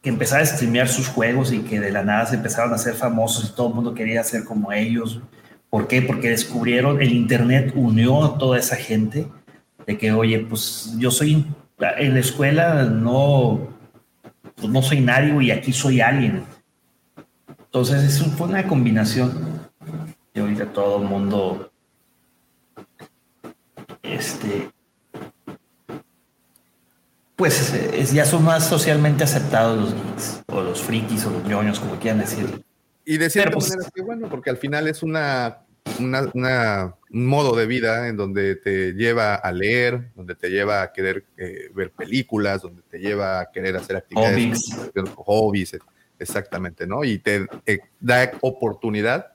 que 0.00 0.08
empezaba 0.08 0.42
a 0.42 0.46
streamear 0.46 0.88
sus 0.88 1.08
juegos 1.08 1.52
y 1.52 1.60
que 1.60 1.80
de 1.80 1.90
la 1.90 2.04
nada 2.04 2.26
se 2.26 2.36
empezaron 2.36 2.72
a 2.72 2.76
hacer 2.76 2.94
famosos 2.94 3.50
y 3.50 3.54
todo 3.54 3.68
el 3.68 3.74
mundo 3.74 3.94
quería 3.94 4.22
ser 4.24 4.44
como 4.44 4.72
ellos. 4.72 5.20
¿Por 5.68 5.86
qué? 5.86 6.02
Porque 6.02 6.30
descubrieron, 6.30 7.00
el 7.00 7.12
Internet 7.12 7.72
unió 7.74 8.24
a 8.24 8.38
toda 8.38 8.58
esa 8.58 8.76
gente 8.76 9.28
de 9.86 9.98
que, 9.98 10.12
oye, 10.12 10.40
pues 10.40 10.94
yo 10.98 11.10
soy 11.10 11.46
en 11.98 12.14
la 12.14 12.20
escuela 12.20 12.84
no 12.84 13.70
pues 14.60 14.70
no 14.70 14.82
soy 14.82 15.00
nadie 15.00 15.42
y 15.42 15.50
aquí 15.50 15.72
soy 15.72 16.00
alguien. 16.00 16.44
Entonces, 17.58 18.02
eso 18.04 18.24
fue 18.30 18.48
una 18.48 18.66
combinación. 18.66 19.70
Y 20.34 20.40
ahorita 20.40 20.66
todo 20.72 21.02
el 21.02 21.08
mundo, 21.08 21.72
este, 24.02 24.70
pues 27.40 28.12
ya 28.12 28.26
son 28.26 28.44
más 28.44 28.68
socialmente 28.68 29.24
aceptados 29.24 29.80
los 29.80 29.94
geeks, 29.94 30.42
o 30.46 30.60
los 30.60 30.82
frikis, 30.82 31.24
o 31.24 31.30
los 31.30 31.42
ñoños, 31.44 31.80
como 31.80 31.98
quieran 31.98 32.20
decir. 32.20 32.62
Y 33.06 33.16
de 33.16 33.30
cierta 33.30 33.52
pues, 33.52 33.70
manera, 33.70 33.90
que 33.94 34.02
bueno, 34.02 34.28
porque 34.28 34.50
al 34.50 34.58
final 34.58 34.86
es 34.86 35.02
una 35.02 35.60
una, 35.98 36.94
un 37.10 37.26
modo 37.26 37.56
de 37.56 37.64
vida 37.64 38.08
en 38.08 38.18
donde 38.18 38.56
te 38.56 38.92
lleva 38.92 39.36
a 39.36 39.52
leer, 39.52 40.10
donde 40.14 40.34
te 40.34 40.50
lleva 40.50 40.82
a 40.82 40.92
querer 40.92 41.24
eh, 41.38 41.70
ver 41.74 41.90
películas, 41.92 42.60
donde 42.60 42.82
te 42.90 42.98
lleva 42.98 43.40
a 43.40 43.50
querer 43.50 43.74
hacer 43.74 43.96
actividades, 43.96 44.76
hobbies, 45.16 45.78
exactamente, 46.18 46.86
¿no? 46.86 47.04
Y 47.04 47.20
te 47.20 47.46
eh, 47.64 47.78
da 47.98 48.32
oportunidad 48.42 49.32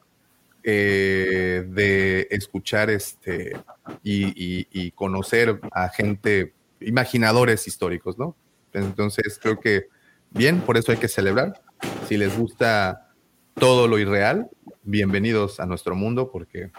eh, 0.64 1.66
de 1.68 2.28
escuchar 2.30 2.92
este 2.92 3.58
y, 4.04 4.68
y, 4.72 4.92
conocer 4.92 5.60
a 5.72 5.90
gente, 5.90 6.54
imaginadores 6.86 7.68
históricos, 7.68 8.18
¿no? 8.18 8.36
Entonces 8.74 9.40
creo 9.42 9.60
que 9.60 9.88
bien, 10.32 10.62
por 10.62 10.78
eso 10.78 10.92
hay 10.92 10.98
que 10.98 11.08
celebrar. 11.08 11.62
Si 12.08 12.18
les 12.18 12.38
gusta 12.38 13.10
todo 13.56 13.88
lo 13.88 13.98
irreal, 13.98 14.50
bienvenidos 14.84 15.60
a 15.60 15.66
nuestro 15.66 15.96
mundo 15.96 16.30
porque, 16.32 16.72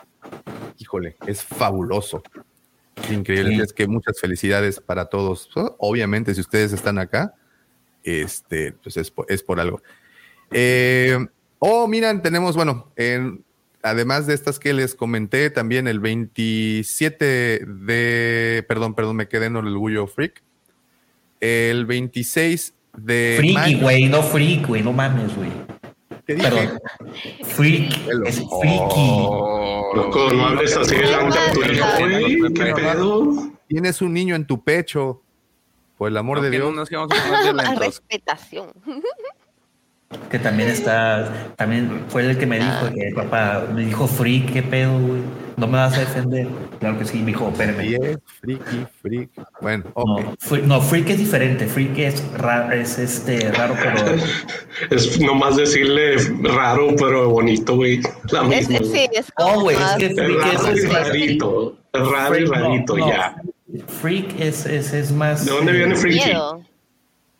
híjole, 0.78 1.16
es 1.26 1.42
fabuloso. 1.42 2.22
increíble. 3.10 3.62
Es 3.62 3.72
que 3.72 3.86
muchas 3.86 4.20
felicidades 4.20 4.80
para 4.80 5.06
todos. 5.06 5.48
Obviamente, 5.78 6.34
si 6.34 6.40
ustedes 6.40 6.72
están 6.72 6.98
acá, 6.98 7.34
este, 8.02 8.72
pues 8.72 8.96
es, 8.96 9.12
es 9.28 9.42
por 9.42 9.60
algo. 9.60 9.82
Eh, 10.50 11.18
oh, 11.58 11.88
miran, 11.88 12.22
tenemos, 12.22 12.56
bueno, 12.56 12.92
en, 12.96 13.44
además 13.86 14.26
de 14.26 14.34
estas 14.34 14.58
que 14.58 14.72
les 14.72 14.94
comenté, 14.94 15.50
también 15.50 15.86
el 15.86 16.00
27 16.00 17.64
de, 17.66 18.64
perdón, 18.66 18.94
perdón, 18.94 19.16
me 19.16 19.28
quedé 19.28 19.46
en 19.46 19.56
el 19.56 19.66
orgullo 19.66 20.06
freak. 20.06 20.42
El 21.40 21.86
26 21.86 22.74
de... 22.96 23.36
Freaky, 23.38 23.80
güey, 23.80 24.08
no 24.08 24.22
freak, 24.22 24.66
güey, 24.66 24.82
no 24.82 24.92
mames, 24.92 25.34
güey. 25.36 25.50
Perdón. 26.24 26.80
Freak, 27.44 27.92
es 28.26 28.36
freaky. 28.60 29.26
Oh, 29.28 29.92
loco, 29.94 30.32
no 30.32 30.46
hables 30.46 30.76
así 30.76 30.96
de 30.96 31.06
tu 31.54 31.72
hijo, 31.72 31.86
güey. 32.00 32.52
¿Qué 32.52 32.72
pedo? 32.74 33.52
Tienes 33.68 34.02
un 34.02 34.12
niño 34.12 34.34
en 34.34 34.46
tu 34.46 34.62
pecho. 34.64 35.22
Por 35.96 36.10
el 36.10 36.16
amor 36.16 36.40
de 36.40 36.50
Dios. 36.50 36.64
No 36.64 36.72
nos 36.72 36.90
vamos 36.90 37.12
a 37.12 37.74
respetación. 37.78 38.72
Que 40.30 40.38
también 40.38 40.68
está, 40.68 41.52
también 41.56 42.04
fue 42.08 42.28
el 42.28 42.38
que 42.38 42.46
me 42.46 42.58
dijo 42.58 42.70
ah. 42.70 42.90
que 42.94 43.12
papá 43.14 43.66
me 43.74 43.86
dijo 43.86 44.06
freak, 44.06 44.52
qué 44.52 44.62
pedo, 44.62 44.98
güey. 44.98 45.22
No 45.56 45.66
me 45.66 45.78
vas 45.78 45.96
a 45.96 46.00
defender. 46.00 46.46
Claro 46.80 46.98
que 46.98 47.06
sí, 47.06 47.18
me 47.18 47.26
dijo, 47.26 47.48
espérame. 47.48 48.18
freaky, 48.40 48.86
freak. 49.00 49.30
Bueno, 49.60 49.84
no, 50.64 50.80
freak 50.82 51.10
es 51.10 51.18
diferente. 51.18 51.66
Freak 51.66 51.98
es 51.98 52.32
raro, 52.34 52.72
es 52.72 52.98
este 52.98 53.50
raro, 53.52 53.74
pero. 53.82 54.16
es 54.90 55.18
nomás 55.20 55.56
decirle 55.56 56.16
raro, 56.42 56.94
pero 56.96 57.30
bonito, 57.30 57.76
güey. 57.76 58.00
La 58.30 58.42
misma. 58.42 58.76
Es, 58.76 58.92
sí, 58.92 59.08
es 59.12 59.32
como. 59.32 59.62
güey, 59.62 59.76
es 59.76 59.92
que 59.98 60.14
freak 60.14 60.54
es, 60.54 60.84
es, 60.84 60.92
rarito. 60.92 61.76
Es 61.92 62.06
raro 62.06 62.38
y 62.38 62.44
rarito, 62.44 62.98
ya. 62.98 63.42
Freak 64.00 64.38
es, 64.38 64.66
es, 64.66 64.92
es 64.92 65.10
más. 65.10 65.46
¿De 65.46 65.52
dónde 65.52 65.72
viene 65.72 65.96
freaky? 65.96 66.32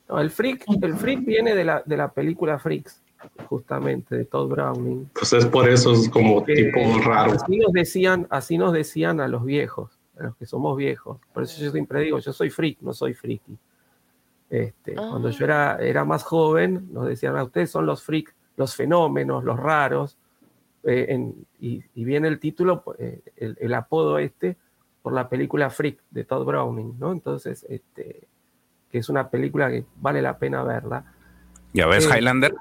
No, 0.08 0.20
el 0.20 0.30
freak, 0.30 0.64
el 0.82 0.96
freak 0.96 1.24
viene 1.24 1.54
de 1.54 1.64
la, 1.64 1.82
de 1.84 1.96
la 1.96 2.12
película 2.12 2.58
Freaks, 2.58 3.02
justamente, 3.48 4.14
de 4.14 4.24
Todd 4.24 4.48
Browning. 4.48 5.10
Pues 5.14 5.32
es 5.32 5.46
por 5.46 5.68
eso, 5.68 5.92
es 5.92 6.08
como 6.08 6.44
tipo 6.44 6.78
raro. 7.04 7.32
Así 7.32 7.56
nos 7.56 7.72
decían, 7.72 8.26
así 8.30 8.56
nos 8.56 8.72
decían 8.72 9.20
a 9.20 9.26
los 9.26 9.44
viejos, 9.44 9.98
a 10.18 10.24
los 10.24 10.36
que 10.36 10.46
somos 10.46 10.76
viejos. 10.76 11.18
Por 11.32 11.42
eso 11.42 11.60
yo 11.60 11.72
siempre 11.72 12.00
digo, 12.00 12.18
yo 12.20 12.32
soy 12.32 12.50
freak, 12.50 12.78
no 12.82 12.92
soy 12.92 13.14
friki. 13.14 13.58
Este, 14.48 14.94
Cuando 14.94 15.30
yo 15.30 15.44
era, 15.44 15.78
era 15.78 16.04
más 16.04 16.22
joven, 16.22 16.88
nos 16.92 17.08
decían 17.08 17.36
a 17.36 17.42
ustedes 17.42 17.70
son 17.70 17.84
los 17.84 18.04
freaks, 18.04 18.32
los 18.56 18.76
fenómenos, 18.76 19.42
los 19.42 19.58
raros. 19.58 20.16
Eh, 20.84 21.32
y, 21.58 21.82
viene 22.04 22.28
el 22.28 22.38
título, 22.38 22.84
eh, 22.98 23.20
el, 23.36 23.56
el, 23.58 23.74
apodo 23.74 24.20
este, 24.20 24.56
por 25.02 25.12
la 25.12 25.28
película 25.28 25.68
Freak 25.68 26.00
de 26.10 26.22
Todd 26.22 26.44
Browning, 26.44 26.96
¿no? 26.96 27.10
Entonces, 27.10 27.66
este, 27.68 28.28
que 28.96 29.00
es 29.00 29.10
una 29.10 29.28
película 29.28 29.68
que 29.68 29.84
vale 29.96 30.22
la 30.22 30.38
pena 30.38 30.62
verla. 30.62 31.04
¿Ya 31.74 31.86
ves 31.86 32.06
eh, 32.06 32.08
Highlander? 32.16 32.54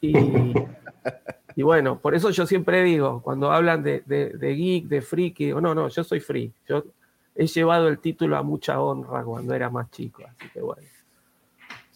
Y, 0.00 1.62
bueno, 1.64 1.98
por 1.98 2.14
eso 2.14 2.30
yo 2.30 2.46
siempre 2.46 2.84
digo, 2.84 3.20
cuando 3.20 3.50
hablan 3.50 3.82
de, 3.82 4.04
geek, 4.40 4.86
de 4.86 5.02
friki, 5.02 5.46
digo, 5.46 5.60
no, 5.60 5.74
no, 5.74 5.88
yo 5.88 6.04
soy 6.04 6.20
free. 6.20 6.52
Yo 6.68 6.84
he 7.34 7.48
llevado 7.48 7.88
el 7.88 7.98
título 7.98 8.36
a 8.36 8.44
mucha 8.44 8.80
honra 8.80 9.24
cuando 9.24 9.52
era 9.54 9.70
más 9.70 9.90
chico, 9.90 10.22
así 10.24 10.48
que 10.50 10.60
bueno. 10.60 10.86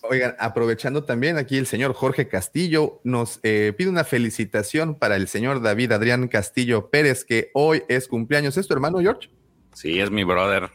Oigan, 0.02 0.34
aprovechando 0.40 1.04
también 1.04 1.36
aquí 1.36 1.56
el 1.58 1.66
señor 1.66 1.94
Jorge 1.94 2.26
Castillo 2.26 3.00
nos 3.04 3.38
eh, 3.44 3.72
pide 3.78 3.88
una 3.88 4.02
felicitación 4.02 4.96
para 4.96 5.14
el 5.14 5.28
señor 5.28 5.62
David 5.62 5.92
Adrián 5.92 6.26
Castillo 6.26 6.90
Pérez, 6.90 7.24
que 7.24 7.52
hoy 7.54 7.84
es 7.86 8.08
cumpleaños. 8.08 8.56
¿Es 8.56 8.66
tu 8.66 8.74
hermano, 8.74 8.98
George? 8.98 9.30
Sí, 9.72 10.00
es 10.00 10.10
mi 10.10 10.24
brother 10.24 10.70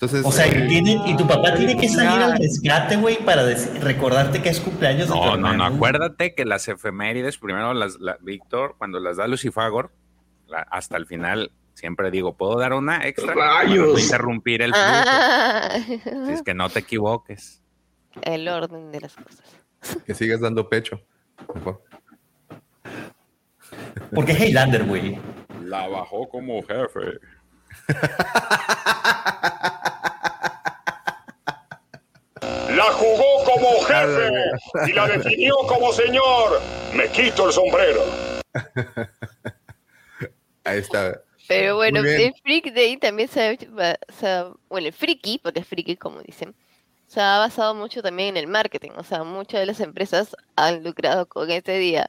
o 0.00 0.32
sea, 0.32 0.46
y, 0.46 1.16
tu 1.16 1.26
papá 1.26 1.54
tiene 1.54 1.76
que 1.76 1.88
salir 1.88 2.22
al 2.22 2.38
rescate, 2.38 2.96
güey, 2.96 3.22
para 3.22 3.44
recordarte 3.80 4.40
que 4.40 4.48
es 4.48 4.60
cumpleaños 4.60 5.10
no, 5.10 5.16
de 5.16 5.30
tu 5.32 5.36
No, 5.36 5.52
no, 5.52 5.64
acuérdate 5.64 6.34
que 6.34 6.46
las 6.46 6.66
efemérides, 6.68 7.36
primero 7.36 7.74
las, 7.74 7.98
Víctor, 8.20 8.76
cuando 8.78 8.98
las 8.98 9.18
da 9.18 9.26
Lucifagor, 9.26 9.92
hasta 10.70 10.96
el 10.96 11.06
final 11.06 11.52
siempre 11.74 12.10
digo, 12.10 12.36
¿puedo 12.36 12.58
dar 12.58 12.72
una 12.72 13.06
extra? 13.06 13.34
¡Rayos! 13.34 14.02
interrumpir 14.02 14.62
el 14.62 14.72
flujo. 14.72 14.86
Ah. 14.86 15.78
Si 16.26 16.32
es 16.32 16.42
que 16.42 16.54
no 16.54 16.70
te 16.70 16.80
equivoques. 16.80 17.62
El 18.22 18.48
orden 18.48 18.90
de 18.90 19.00
las 19.00 19.16
cosas. 19.16 19.44
Que 20.06 20.14
sigas 20.14 20.40
dando 20.40 20.68
pecho. 20.68 21.00
Mejor. 21.54 21.82
Porque 24.14 24.32
es 24.32 24.40
Highlander, 24.40 24.84
güey. 24.84 25.18
La 25.62 25.88
bajó 25.88 26.28
como 26.28 26.62
jefe. 26.62 27.18
jefe 34.06 34.90
y 34.90 34.92
la 34.92 35.08
definió 35.08 35.54
como 35.68 35.92
señor. 35.92 36.60
Me 36.94 37.08
quito 37.08 37.46
el 37.46 37.52
sombrero. 37.52 38.04
Ahí 40.64 40.78
está. 40.78 41.22
Pero 41.48 41.76
bueno, 41.76 42.00
el 42.00 42.32
Freak 42.44 42.72
Day 42.72 42.96
también 42.96 43.28
se 43.28 43.58
ha, 44.22 44.52
bueno, 44.68 44.86
el 44.86 44.92
Freaky, 44.92 45.40
porque 45.42 45.60
es 45.60 45.66
Freaky 45.66 45.96
como 45.96 46.22
dicen, 46.22 46.54
se 47.08 47.20
ha 47.20 47.38
basado 47.38 47.74
mucho 47.74 48.02
también 48.02 48.28
en 48.28 48.36
el 48.36 48.46
marketing. 48.46 48.92
O 48.96 49.02
sea, 49.02 49.24
muchas 49.24 49.58
de 49.58 49.66
las 49.66 49.80
empresas 49.80 50.36
han 50.54 50.84
lucrado 50.84 51.26
con 51.26 51.50
este 51.50 51.76
día. 51.78 52.08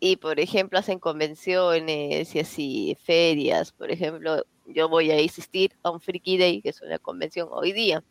Y, 0.00 0.16
por 0.16 0.40
ejemplo, 0.40 0.78
hacen 0.78 0.98
convenciones 0.98 2.34
y 2.34 2.40
así, 2.40 2.96
ferias. 3.04 3.72
Por 3.72 3.90
ejemplo, 3.90 4.44
yo 4.66 4.88
voy 4.88 5.10
a 5.10 5.22
asistir 5.22 5.76
a 5.82 5.90
un 5.90 6.00
Freaky 6.00 6.38
Day, 6.38 6.62
que 6.62 6.70
es 6.70 6.80
una 6.80 6.98
convención 6.98 7.48
hoy 7.50 7.72
día. 7.72 8.02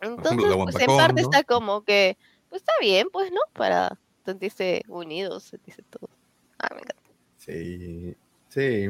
Entonces, 0.00 0.54
pues 0.56 0.80
en 0.80 0.96
parte 0.96 1.20
está 1.20 1.44
como 1.44 1.82
que, 1.82 2.16
pues 2.48 2.62
está 2.62 2.72
bien, 2.80 3.08
pues, 3.12 3.30
¿no? 3.32 3.40
Para 3.52 3.98
sentirse 4.24 4.82
unidos, 4.88 5.44
sentirse 5.44 5.82
todo. 5.82 6.08
Ah, 6.58 6.68
me 6.72 6.80
encanta. 6.80 7.02
Sí, 7.36 8.16
sí. 8.48 8.88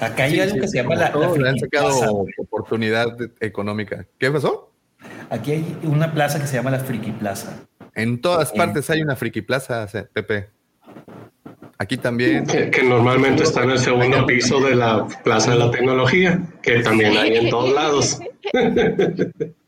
Acá 0.00 0.24
hay 0.24 0.40
algo 0.40 0.60
que 0.60 0.68
se 0.68 0.78
llama 0.78 0.94
la, 0.94 1.10
la 1.10 1.50
han 1.50 1.58
sacado 1.58 2.26
oportunidad 2.38 3.16
económica. 3.40 4.06
¿Qué 4.18 4.30
pasó? 4.30 4.70
Aquí 5.30 5.52
hay 5.52 5.78
una 5.82 6.12
plaza 6.12 6.40
que 6.40 6.46
se 6.46 6.56
llama 6.56 6.70
la 6.70 6.78
Friki 6.78 7.12
Plaza. 7.12 7.66
En 7.94 8.20
todas 8.20 8.52
partes 8.52 8.88
hay 8.90 9.02
una 9.02 9.16
Friki 9.16 9.42
Plaza, 9.42 9.86
Pepe. 10.12 10.50
Aquí 11.78 11.96
también. 11.96 12.46
Que, 12.46 12.82
normalmente 12.82 13.42
está 13.42 13.64
en 13.64 13.70
el 13.70 13.78
segundo 13.78 14.26
piso 14.26 14.60
de 14.60 14.76
la 14.76 15.06
Plaza 15.24 15.52
de 15.52 15.58
la 15.58 15.70
Tecnología, 15.70 16.40
que 16.62 16.80
también 16.80 17.16
hay 17.16 17.36
en 17.36 17.50
todos 17.50 17.72
lados. 17.72 18.20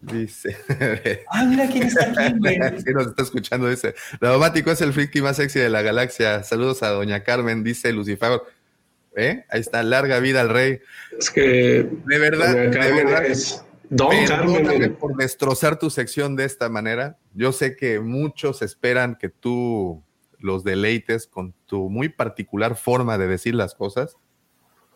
Dice. 0.00 0.56
Ah, 1.28 1.44
mira 1.44 1.68
quién 1.68 1.82
está 1.84 2.04
aquí, 2.10 2.34
güey. 2.38 2.58
Sí, 2.78 2.92
nos 2.92 3.08
está 3.08 3.22
escuchando, 3.22 3.68
dice. 3.68 3.94
Daumático 4.20 4.70
es 4.70 4.80
el 4.80 4.92
friki 4.92 5.20
más 5.20 5.36
sexy 5.36 5.58
de 5.58 5.68
la 5.68 5.82
galaxia. 5.82 6.42
Saludos 6.44 6.82
a 6.82 6.90
Doña 6.90 7.24
Carmen, 7.24 7.62
dice 7.62 7.92
Lucifer. 7.92 8.40
¿Eh? 9.16 9.44
Ahí 9.50 9.60
está, 9.60 9.82
larga 9.82 10.20
vida 10.20 10.40
al 10.40 10.48
rey. 10.48 10.80
Es 11.18 11.30
que. 11.30 11.88
De 12.06 12.18
verdad, 12.18 12.54
de 12.54 12.68
verdad. 12.68 13.26
Es... 13.26 13.64
Don 13.90 14.10
Carmen. 14.26 14.94
por 14.96 15.16
destrozar 15.16 15.78
tu 15.78 15.90
sección 15.90 16.36
de 16.36 16.44
esta 16.44 16.68
manera. 16.68 17.18
Yo 17.34 17.52
sé 17.52 17.74
que 17.74 18.00
muchos 18.00 18.62
esperan 18.62 19.16
que 19.16 19.30
tú 19.30 20.02
los 20.40 20.64
deleites 20.64 21.26
con 21.26 21.54
tu 21.66 21.90
muy 21.90 22.08
particular 22.08 22.76
forma 22.76 23.18
de 23.18 23.26
decir 23.26 23.54
las 23.54 23.74
cosas, 23.74 24.16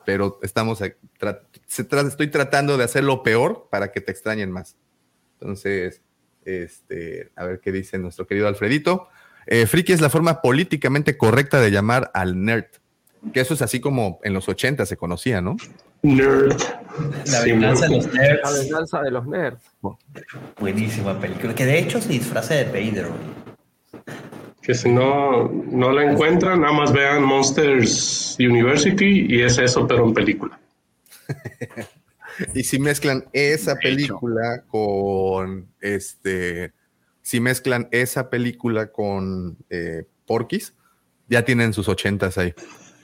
pero 0.04 0.38
estamos, 0.42 0.80
estoy 0.80 2.28
tratando 2.28 2.76
de 2.76 2.84
hacer 2.84 3.04
lo 3.04 3.22
peor 3.22 3.68
para 3.70 3.92
que 3.92 4.00
te 4.00 4.12
extrañen 4.12 4.50
más. 4.50 4.76
Entonces, 5.40 6.02
este, 6.44 7.30
a 7.36 7.44
ver 7.44 7.60
qué 7.60 7.72
dice 7.72 7.98
nuestro 7.98 8.26
querido 8.26 8.48
Alfredito. 8.48 9.08
Eh, 9.46 9.66
friki 9.66 9.92
es 9.92 10.00
la 10.00 10.10
forma 10.10 10.40
políticamente 10.40 11.16
correcta 11.16 11.60
de 11.60 11.70
llamar 11.70 12.10
al 12.14 12.44
nerd. 12.44 12.66
Que 13.32 13.40
eso 13.40 13.54
es 13.54 13.62
así 13.62 13.80
como 13.80 14.20
en 14.24 14.34
los 14.34 14.48
80 14.48 14.84
se 14.86 14.96
conocía, 14.96 15.40
¿no? 15.40 15.56
Nerd. 16.02 16.60
La 17.26 17.42
venganza 17.42 17.86
de 17.86 17.96
los 17.96 18.12
nerds. 18.12 18.40
La 18.42 18.50
venganza 18.50 19.02
de 19.02 19.10
los 19.10 19.26
nerds. 19.26 19.62
Buenísima 20.58 21.18
película. 21.20 21.54
Que 21.54 21.64
de 21.64 21.78
hecho 21.78 22.00
se 22.00 22.08
disfraza 22.08 22.54
de 22.54 22.64
Vader 22.64 23.08
que 24.62 24.74
si 24.74 24.88
no, 24.88 25.48
no 25.48 25.90
la 25.90 26.10
encuentran, 26.10 26.60
nada 26.60 26.72
más 26.72 26.92
vean 26.92 27.24
Monsters 27.24 28.36
University 28.38 29.26
y 29.28 29.42
es 29.42 29.58
eso, 29.58 29.86
pero 29.86 30.06
en 30.06 30.14
película. 30.14 30.58
y 32.54 32.62
si 32.62 32.78
mezclan 32.78 33.24
esa 33.32 33.76
película 33.76 34.62
con 34.68 35.68
este, 35.80 36.72
si 37.22 37.40
mezclan 37.40 37.88
esa 37.90 38.30
película 38.30 38.92
con 38.92 39.58
eh, 39.68 40.04
Porky's, 40.26 40.74
ya 41.28 41.44
tienen 41.44 41.72
sus 41.72 41.88
ochentas 41.88 42.38
ahí. 42.38 42.54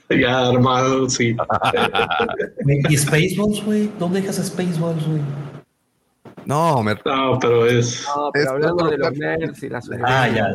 Ya 0.09 0.47
armado, 0.47 1.09
sí. 1.09 1.35
¿Y 2.89 2.97
Spaceballs, 2.97 3.63
güey? 3.63 3.91
¿Dónde 3.99 4.21
dejas 4.21 4.37
Spaceballs, 4.37 5.05
güey? 5.05 5.21
No, 6.49 6.81
me... 6.81 6.95
no, 7.05 7.37
pero 7.39 7.67
es. 7.67 8.03
No, 8.07 8.31
pero 8.33 8.49
hablando 8.49 8.89
de 8.89 8.97
los 8.97 9.13
nerds 9.13 9.61
y 9.61 9.69
las. 9.69 9.87
Ah, 10.03 10.27
ya, 10.27 10.49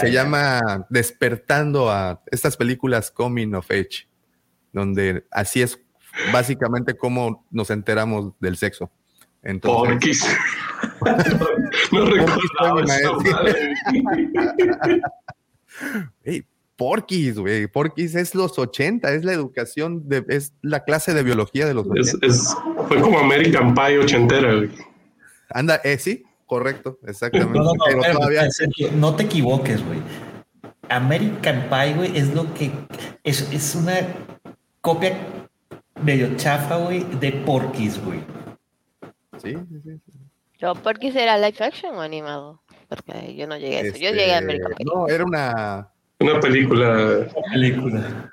Se 0.00 0.10
llama 0.10 0.86
Despertando 0.88 1.90
a 1.90 2.22
estas 2.30 2.56
películas 2.56 3.10
Coming 3.10 3.54
of 3.54 3.70
Age, 3.70 4.08
donde 4.72 5.26
así 5.30 5.60
es 5.60 5.78
básicamente 6.32 6.96
como 6.96 7.44
nos 7.50 7.68
enteramos 7.68 8.32
del 8.40 8.56
sexo. 8.56 8.90
Entonces, 9.42 10.26
no, 11.92 12.06
recordaba 12.06 12.82
hey, 16.24 16.42
Porquis, 16.78 17.36
güey. 17.36 17.66
Porquis 17.66 18.14
es 18.14 18.36
los 18.36 18.56
80, 18.56 19.12
es 19.12 19.24
la 19.24 19.32
educación, 19.32 20.08
de, 20.08 20.24
es 20.28 20.54
la 20.62 20.84
clase 20.84 21.12
de 21.12 21.24
biología 21.24 21.66
de 21.66 21.74
los 21.74 21.88
80. 21.88 22.24
Es, 22.24 22.56
fue 22.86 23.00
como 23.00 23.18
American 23.18 23.74
Pie 23.74 23.98
ochentera, 23.98 24.54
güey. 24.54 24.70
Anda, 25.50 25.80
eh, 25.82 25.98
sí, 25.98 26.22
correcto, 26.46 27.00
exactamente. 27.04 27.58
No, 27.58 27.64
no, 27.64 27.72
no, 27.74 28.12
todavía... 28.12 28.48
no 28.94 29.16
te 29.16 29.24
equivoques, 29.24 29.84
güey. 29.84 29.98
American 30.88 31.68
Pie, 31.68 31.94
güey, 31.94 32.16
es 32.16 32.32
lo 32.32 32.54
que 32.54 32.70
es, 33.24 33.52
es 33.52 33.74
una 33.74 33.98
copia 34.80 35.18
medio 36.00 36.36
chafa, 36.36 36.76
güey, 36.76 37.02
de 37.18 37.32
Porquis, 37.32 38.00
güey. 38.04 38.20
Sí, 39.42 39.52
sí, 39.52 39.80
sí. 39.84 40.00
¿Pero 40.60 40.74
Porquis 40.76 41.16
era 41.16 41.36
live 41.38 41.56
action 41.58 41.96
o 41.96 42.00
animado? 42.00 42.62
Porque 42.88 43.34
yo 43.34 43.48
no 43.48 43.56
llegué 43.56 43.78
a 43.78 43.80
eso. 43.80 43.96
Yo 43.96 44.10
llegué 44.10 44.32
a 44.32 44.38
este, 44.38 44.44
American 44.44 44.72
Pie. 44.76 44.86
No, 44.86 45.08
era 45.08 45.24
una. 45.24 45.92
Una 46.20 46.40
película. 46.40 47.28
Una 47.34 47.52
película. 47.52 48.32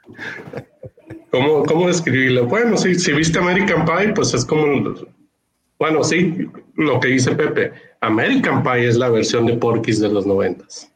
¿Cómo, 1.31 1.63
cómo 1.65 1.87
describirlo? 1.87 2.45
Bueno, 2.47 2.77
sí, 2.77 2.95
si 2.95 3.13
viste 3.13 3.37
American 3.39 3.85
Pie, 3.85 4.13
pues 4.13 4.33
es 4.33 4.45
como. 4.45 4.95
Bueno, 5.77 6.03
sí, 6.03 6.47
lo 6.75 6.99
que 6.99 7.09
dice 7.09 7.35
Pepe. 7.35 7.73
American 8.01 8.63
Pie 8.63 8.87
es 8.87 8.97
la 8.97 9.09
versión 9.09 9.45
de 9.45 9.57
Porky's 9.57 9.99
de 9.99 10.09
los 10.09 10.25
noventas. 10.25 10.91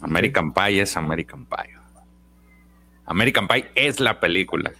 American 0.00 0.52
Pie 0.52 0.82
es 0.82 0.96
American 0.96 1.46
Pie. 1.46 1.74
American 3.06 3.48
Pie 3.48 3.70
es 3.74 3.98
la 3.98 4.20
película. 4.20 4.72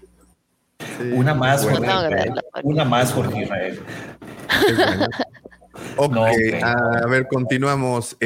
una 1.12 1.34
más, 1.34 1.64
Jorge 1.64 1.86
Israel. 1.86 2.34
Una 2.62 2.84
más, 2.84 3.12
Jorge 3.12 3.42
Israel. 3.42 3.80
ok, 5.96 6.16
a 6.62 7.06
ver, 7.08 7.26
continuamos. 7.28 8.16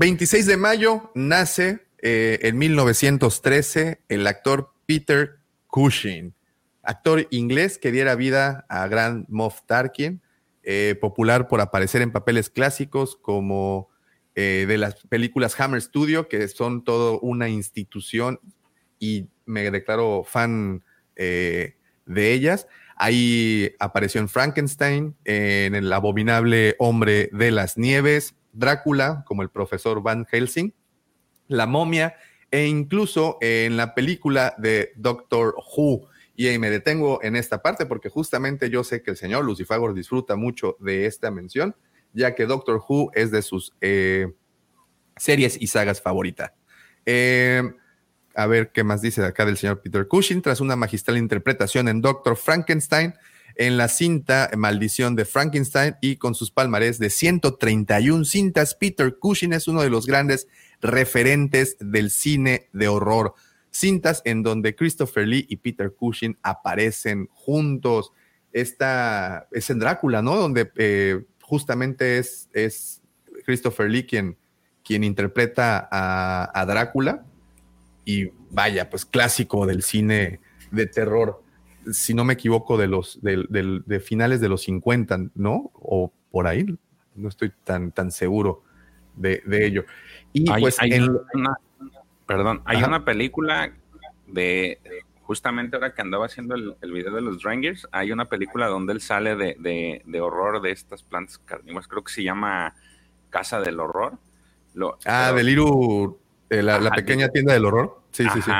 26 0.00 0.46
eh, 0.48 0.50
de 0.52 0.56
mayo 0.56 1.12
nace 1.14 1.80
eh, 1.98 2.38
en 2.40 2.56
1913 2.56 4.00
el 4.08 4.26
actor 4.26 4.72
Peter 4.86 5.40
Cushing, 5.66 6.34
actor 6.82 7.28
inglés 7.30 7.76
que 7.76 7.92
diera 7.92 8.14
vida 8.14 8.64
a 8.70 8.88
Grand 8.88 9.26
Moff 9.28 9.60
Tarkin, 9.66 10.22
eh, 10.62 10.96
popular 10.98 11.48
por 11.48 11.60
aparecer 11.60 12.00
en 12.00 12.12
papeles 12.12 12.48
clásicos 12.48 13.16
como 13.16 13.90
de 14.34 14.78
las 14.78 14.94
películas 15.06 15.60
Hammer 15.60 15.82
Studio, 15.82 16.26
que 16.26 16.48
son 16.48 16.82
todo 16.82 17.20
una 17.20 17.50
institución 17.50 18.40
y 18.98 19.28
me 19.44 19.70
declaro 19.70 20.24
fan 20.24 20.82
de 21.14 21.74
ellas. 22.06 22.66
Ahí 22.96 23.74
apareció 23.80 24.18
en 24.18 24.30
Frankenstein, 24.30 25.14
en 25.26 25.74
el 25.74 25.92
abominable 25.92 26.74
hombre 26.78 27.28
de 27.34 27.50
las 27.50 27.76
nieves, 27.76 28.34
Drácula, 28.52 29.24
como 29.26 29.42
el 29.42 29.50
profesor 29.50 30.02
Van 30.02 30.26
Helsing, 30.26 30.72
la 31.48 31.66
momia, 31.66 32.16
e 32.50 32.66
incluso 32.66 33.38
en 33.40 33.76
la 33.76 33.94
película 33.94 34.54
de 34.58 34.92
Doctor 34.96 35.54
Who. 35.76 36.08
Y 36.36 36.58
me 36.58 36.70
detengo 36.70 37.22
en 37.22 37.36
esta 37.36 37.62
parte 37.62 37.86
porque 37.86 38.08
justamente 38.08 38.70
yo 38.70 38.82
sé 38.82 39.02
que 39.02 39.10
el 39.10 39.16
señor 39.16 39.44
Lucifagor 39.44 39.94
disfruta 39.94 40.36
mucho 40.36 40.76
de 40.80 41.06
esta 41.06 41.30
mención, 41.30 41.76
ya 42.12 42.34
que 42.34 42.46
Doctor 42.46 42.82
Who 42.88 43.10
es 43.14 43.30
de 43.30 43.42
sus 43.42 43.74
eh, 43.80 44.32
series 45.16 45.60
y 45.60 45.66
sagas 45.66 46.00
favoritas. 46.00 46.52
Eh, 47.04 47.62
a 48.34 48.46
ver 48.46 48.70
qué 48.72 48.84
más 48.84 49.02
dice 49.02 49.24
acá 49.24 49.44
del 49.44 49.56
señor 49.56 49.82
Peter 49.82 50.06
Cushing. 50.08 50.42
Tras 50.42 50.60
una 50.60 50.76
magistral 50.76 51.18
interpretación 51.18 51.88
en 51.88 52.00
Doctor 52.00 52.36
Frankenstein, 52.36 53.14
en 53.60 53.76
la 53.76 53.88
cinta 53.88 54.48
Maldición 54.56 55.16
de 55.16 55.26
Frankenstein 55.26 55.94
y 56.00 56.16
con 56.16 56.34
sus 56.34 56.50
palmarés 56.50 56.98
de 56.98 57.10
131 57.10 58.24
cintas, 58.24 58.74
Peter 58.74 59.18
Cushing 59.18 59.52
es 59.52 59.68
uno 59.68 59.82
de 59.82 59.90
los 59.90 60.06
grandes 60.06 60.48
referentes 60.80 61.76
del 61.78 62.10
cine 62.10 62.70
de 62.72 62.88
horror. 62.88 63.34
Cintas 63.70 64.22
en 64.24 64.42
donde 64.42 64.74
Christopher 64.74 65.28
Lee 65.28 65.44
y 65.46 65.58
Peter 65.58 65.92
Cushing 65.92 66.38
aparecen 66.42 67.28
juntos. 67.34 68.12
Esta 68.50 69.46
es 69.52 69.68
en 69.68 69.78
Drácula, 69.78 70.22
¿no? 70.22 70.36
Donde 70.36 70.72
eh, 70.76 71.22
justamente 71.42 72.16
es, 72.16 72.48
es 72.54 73.02
Christopher 73.44 73.90
Lee 73.90 74.06
quien, 74.06 74.38
quien 74.82 75.04
interpreta 75.04 75.86
a, 75.92 76.50
a 76.58 76.64
Drácula 76.64 77.26
y 78.06 78.30
vaya, 78.48 78.88
pues 78.88 79.04
clásico 79.04 79.66
del 79.66 79.82
cine 79.82 80.40
de 80.70 80.86
terror, 80.86 81.42
si 81.92 82.14
no 82.14 82.24
me 82.24 82.34
equivoco, 82.34 82.76
de 82.76 82.86
los 82.86 83.20
de, 83.22 84.00
finales 84.00 84.40
de 84.40 84.48
los 84.48 84.62
50, 84.62 85.18
¿no? 85.34 85.70
O 85.74 86.12
por 86.30 86.46
ahí, 86.46 86.66
no 87.14 87.28
estoy 87.28 87.52
tan, 87.64 87.92
tan 87.92 88.10
seguro 88.10 88.62
de, 89.16 89.42
ello. 89.50 89.84
Y 90.32 90.44
pues 90.50 90.78
una, 91.34 91.56
perdón, 92.26 92.62
hay 92.64 92.82
una 92.82 93.04
película 93.04 93.72
de, 94.26 94.78
justamente 95.22 95.76
ahora 95.76 95.94
que 95.94 96.02
andaba 96.02 96.26
haciendo 96.26 96.54
el, 96.54 96.92
video 96.92 97.14
de 97.14 97.20
los 97.20 97.42
Rangers, 97.42 97.88
hay 97.92 98.12
una 98.12 98.26
película 98.26 98.66
donde 98.66 98.92
él 98.92 99.00
sale 99.00 99.36
de, 99.36 100.20
horror 100.20 100.60
de 100.60 100.70
estas 100.70 101.02
plantas 101.02 101.38
carnívoras, 101.38 101.88
creo 101.88 102.04
que 102.04 102.12
se 102.12 102.22
llama 102.22 102.74
Casa 103.30 103.60
del 103.60 103.80
Horror. 103.80 104.18
ah, 105.06 105.32
del 105.32 105.48
Iru 105.48 106.18
eh, 106.50 106.62
la, 106.62 106.90
pequeña 106.90 107.28
tienda 107.28 107.54
del 107.54 107.64
horror. 107.64 108.02
Sí, 108.10 108.24
sí, 108.32 108.42
sí. 108.42 108.50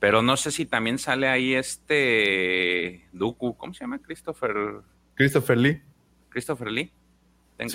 Pero 0.00 0.22
no 0.22 0.36
sé 0.36 0.50
si 0.50 0.66
también 0.66 0.98
sale 0.98 1.28
ahí 1.28 1.54
este 1.54 3.08
Duku, 3.12 3.56
¿cómo 3.56 3.74
se 3.74 3.80
llama? 3.80 3.98
Christopher. 3.98 4.82
Christopher 5.14 5.58
Lee. 5.58 5.82
Christopher 6.28 6.70
Lee. 6.70 6.92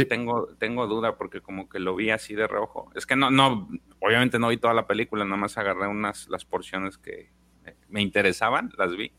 Tengo, 0.07 0.47
tengo, 0.57 0.88
duda 0.88 1.17
porque 1.17 1.41
como 1.41 1.67
que 1.67 1.80
lo 1.80 1.93
vi 1.95 2.09
así 2.09 2.36
de 2.36 2.47
reojo. 2.47 2.89
Es 2.95 3.05
que 3.05 3.17
no, 3.17 3.30
no, 3.30 3.67
obviamente 3.99 4.39
no 4.39 4.47
vi 4.47 4.55
toda 4.55 4.74
la 4.74 4.88
película, 4.88 5.26
nada 5.26 5.36
más 5.36 5.57
agarré 5.57 5.88
unas 5.88 6.30
las 6.30 6.45
porciones 6.45 6.97
que 6.97 7.32
me 7.89 8.01
interesaban, 8.01 8.71
las 8.78 8.95
vi, 8.95 9.11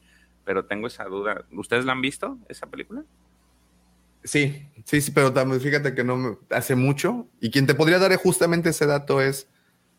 pero 0.43 0.65
tengo 0.65 0.87
esa 0.87 1.05
duda. 1.05 1.45
¿Ustedes 1.53 1.85
la 1.85 1.93
han 1.93 2.01
visto, 2.01 2.39
esa 2.49 2.67
película? 2.67 3.05
Sí, 4.23 4.67
sí, 4.85 5.03
sí, 5.03 5.11
pero 5.11 5.35
también 5.35 5.61
fíjate 5.61 5.95
que 5.95 6.03
no 6.03 6.17
me, 6.17 6.39
hace 6.49 6.75
mucho. 6.75 7.29
Y 7.43 7.51
quien 7.51 7.67
te 7.67 7.75
podría 7.75 7.99
dar 7.99 8.17
justamente 8.17 8.71
ese 8.71 8.87
dato 8.87 9.21
es 9.21 9.51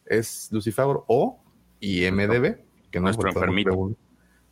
es 0.05 0.49
Lucifer 0.51 0.85
o 1.07 1.43
IMDB, 1.79 2.57
que 2.91 2.99
no 2.99 3.05
Nuestro 3.05 3.29
enfermito. 3.29 3.95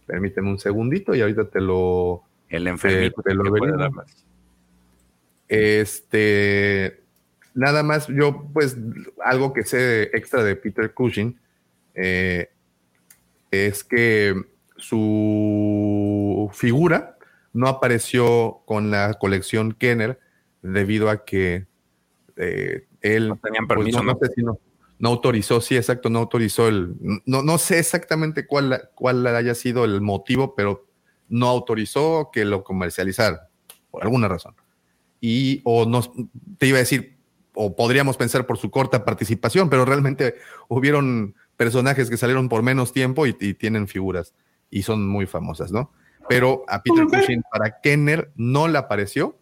Permíteme 0.06 0.50
un 0.50 0.60
segundito 0.60 1.16
y 1.16 1.22
ahorita 1.22 1.50
te 1.50 1.62
lo. 1.62 2.24
El 2.50 2.68
enfermito 2.68 3.22
te, 3.22 3.34
lo 3.34 3.44
Este. 5.48 7.00
Nada 7.56 7.84
más, 7.84 8.08
yo, 8.08 8.50
pues, 8.52 8.78
algo 9.24 9.54
que 9.54 9.64
sé 9.64 10.04
extra 10.14 10.44
de 10.44 10.56
Peter 10.56 10.94
Cushing 10.94 11.40
eh, 11.94 12.50
es 13.52 13.84
que 13.84 14.34
su 14.76 16.50
figura 16.52 17.18
no 17.54 17.68
apareció 17.68 18.64
con 18.66 18.90
la 18.90 19.14
colección 19.14 19.74
Kenner 19.74 20.20
debido 20.64 21.10
a 21.10 21.24
que 21.24 21.68
eh, 22.38 22.88
él. 23.02 23.30
No 23.30 23.38
tenían 23.38 23.68
pues, 23.68 23.78
permiso, 23.78 24.04
no, 24.04 24.18
Sé 24.20 24.32
si 24.34 24.44
no 24.44 24.58
no 25.00 25.10
autorizó, 25.10 25.62
sí, 25.62 25.76
exacto, 25.76 26.10
no 26.10 26.20
autorizó 26.20 26.68
el, 26.68 26.96
no, 27.26 27.42
no 27.44 27.58
sé 27.58 27.80
exactamente 27.80 28.48
cuál, 28.48 28.90
cuál 28.96 29.26
haya 29.28 29.56
sido 29.56 29.86
el 29.86 30.02
motivo, 30.02 30.56
pero 30.56 30.88
no 31.30 31.48
autorizó 31.48 32.30
que 32.32 32.46
lo 32.46 32.64
comercializara, 32.64 33.50
por 33.92 34.04
alguna 34.04 34.28
razón. 34.28 34.56
Y, 35.20 35.62
o 35.64 35.86
no, 35.86 36.02
te 36.58 36.68
iba 36.68 36.78
a 36.78 36.80
decir, 36.80 37.18
o 37.54 37.76
podríamos 37.76 38.18
pensar 38.18 38.46
por 38.46 38.58
su 38.58 38.72
corta 38.72 39.06
participación, 39.06 39.70
pero 39.70 39.86
realmente 39.86 40.36
hubieron 40.68 41.36
personajes 41.58 42.10
que 42.10 42.18
salieron 42.18 42.50
por 42.50 42.64
menos 42.64 42.94
tiempo 42.94 43.26
y, 43.26 43.34
tienen 43.34 43.88
figuras 43.88 44.34
y 44.70 44.84
son 44.84 45.08
muy 45.08 45.26
famosas, 45.26 45.72
¿no? 45.72 45.92
Pero 46.30 46.64
a 46.68 46.82
Peter 46.82 47.06
Cushing 47.06 47.44
para 47.52 47.80
Kenner 47.82 48.32
no 48.36 48.68
le 48.68 48.78
apareció 48.78 49.38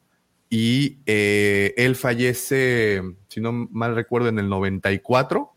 y 0.54 0.98
eh, 1.06 1.74
él 1.78 1.96
fallece, 1.96 3.02
si 3.30 3.40
no 3.40 3.54
mal 3.54 3.96
recuerdo, 3.96 4.28
en 4.28 4.38
el 4.38 4.50
94 4.50 5.50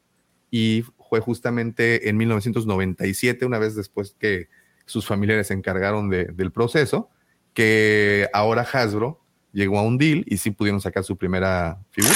y 0.53 0.85
fue 1.09 1.19
justamente 1.19 2.09
en 2.09 2.17
1997, 2.17 3.45
una 3.45 3.59
vez 3.59 3.75
después 3.75 4.15
que 4.21 4.49
sus 4.87 5.05
familiares 5.05 5.49
se 5.49 5.55
encargaron 5.55 6.11
del 6.11 6.53
proceso, 6.53 7.11
que 7.55 8.29
ahora 8.33 8.63
Hasbro 8.63 9.21
llegó 9.53 9.81
a 9.81 9.83
un 9.83 9.99
deal 9.99 10.23
y 10.29 10.37
sí 10.37 10.53
pudieron 10.53 10.81
sacar 10.81 11.03
su 11.03 11.17
primera 11.17 11.83
figura. 11.91 12.15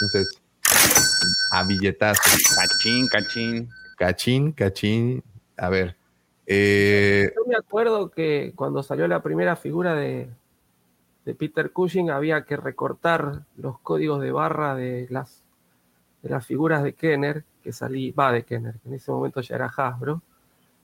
Entonces, 0.00 0.40
a 1.52 1.64
billetazo. 1.64 2.22
Cachín, 2.56 3.08
cachín. 3.08 3.68
Cachín, 3.98 4.52
cachín. 4.52 5.22
A 5.58 5.68
ver. 5.68 5.98
Eh, 6.46 7.30
Yo 7.36 7.44
me 7.46 7.56
acuerdo 7.56 8.10
que 8.10 8.54
cuando 8.56 8.82
salió 8.82 9.06
la 9.06 9.22
primera 9.22 9.54
figura 9.54 9.94
de, 9.94 10.30
de 11.26 11.34
Peter 11.34 11.72
Cushing 11.72 12.10
había 12.10 12.44
que 12.44 12.56
recortar 12.56 13.42
los 13.56 13.80
códigos 13.80 14.22
de 14.22 14.30
barra 14.30 14.76
de 14.76 15.08
las, 15.10 15.42
de 16.22 16.30
las 16.30 16.46
figuras 16.46 16.84
de 16.84 16.94
Kenner 16.94 17.44
que 17.64 17.72
salí, 17.72 18.12
va 18.12 18.30
de 18.30 18.44
Kenner, 18.44 18.78
que 18.78 18.88
en 18.88 18.94
ese 18.94 19.10
momento 19.10 19.40
ya 19.40 19.56
era 19.56 19.66
Hasbro, 19.66 20.22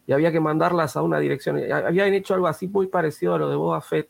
y 0.05 0.13
había 0.13 0.33
que 0.33 0.41
mandarlas 0.41 0.97
a 0.97 1.03
una 1.03 1.21
dirección. 1.21 1.61
Habían 1.73 2.13
hecho 2.13 2.35
algo 2.35 2.49
así 2.49 2.67
muy 2.67 2.89
parecido 2.89 3.37
a 3.37 3.39
lo 3.39 3.49
de 3.49 3.55
Boba 3.55 3.81
Fett, 3.81 4.09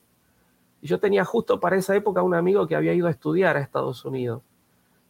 Y 0.81 0.87
yo 0.87 0.99
tenía 0.99 1.23
justo 1.23 1.61
para 1.61 1.77
esa 1.77 1.95
época 1.95 2.23
un 2.23 2.35
amigo 2.35 2.67
que 2.67 2.77
había 2.77 2.95
ido 2.95 3.09
a 3.09 3.11
estudiar 3.11 3.59
a 3.59 3.61
Estados 3.61 4.03
Unidos. 4.07 4.43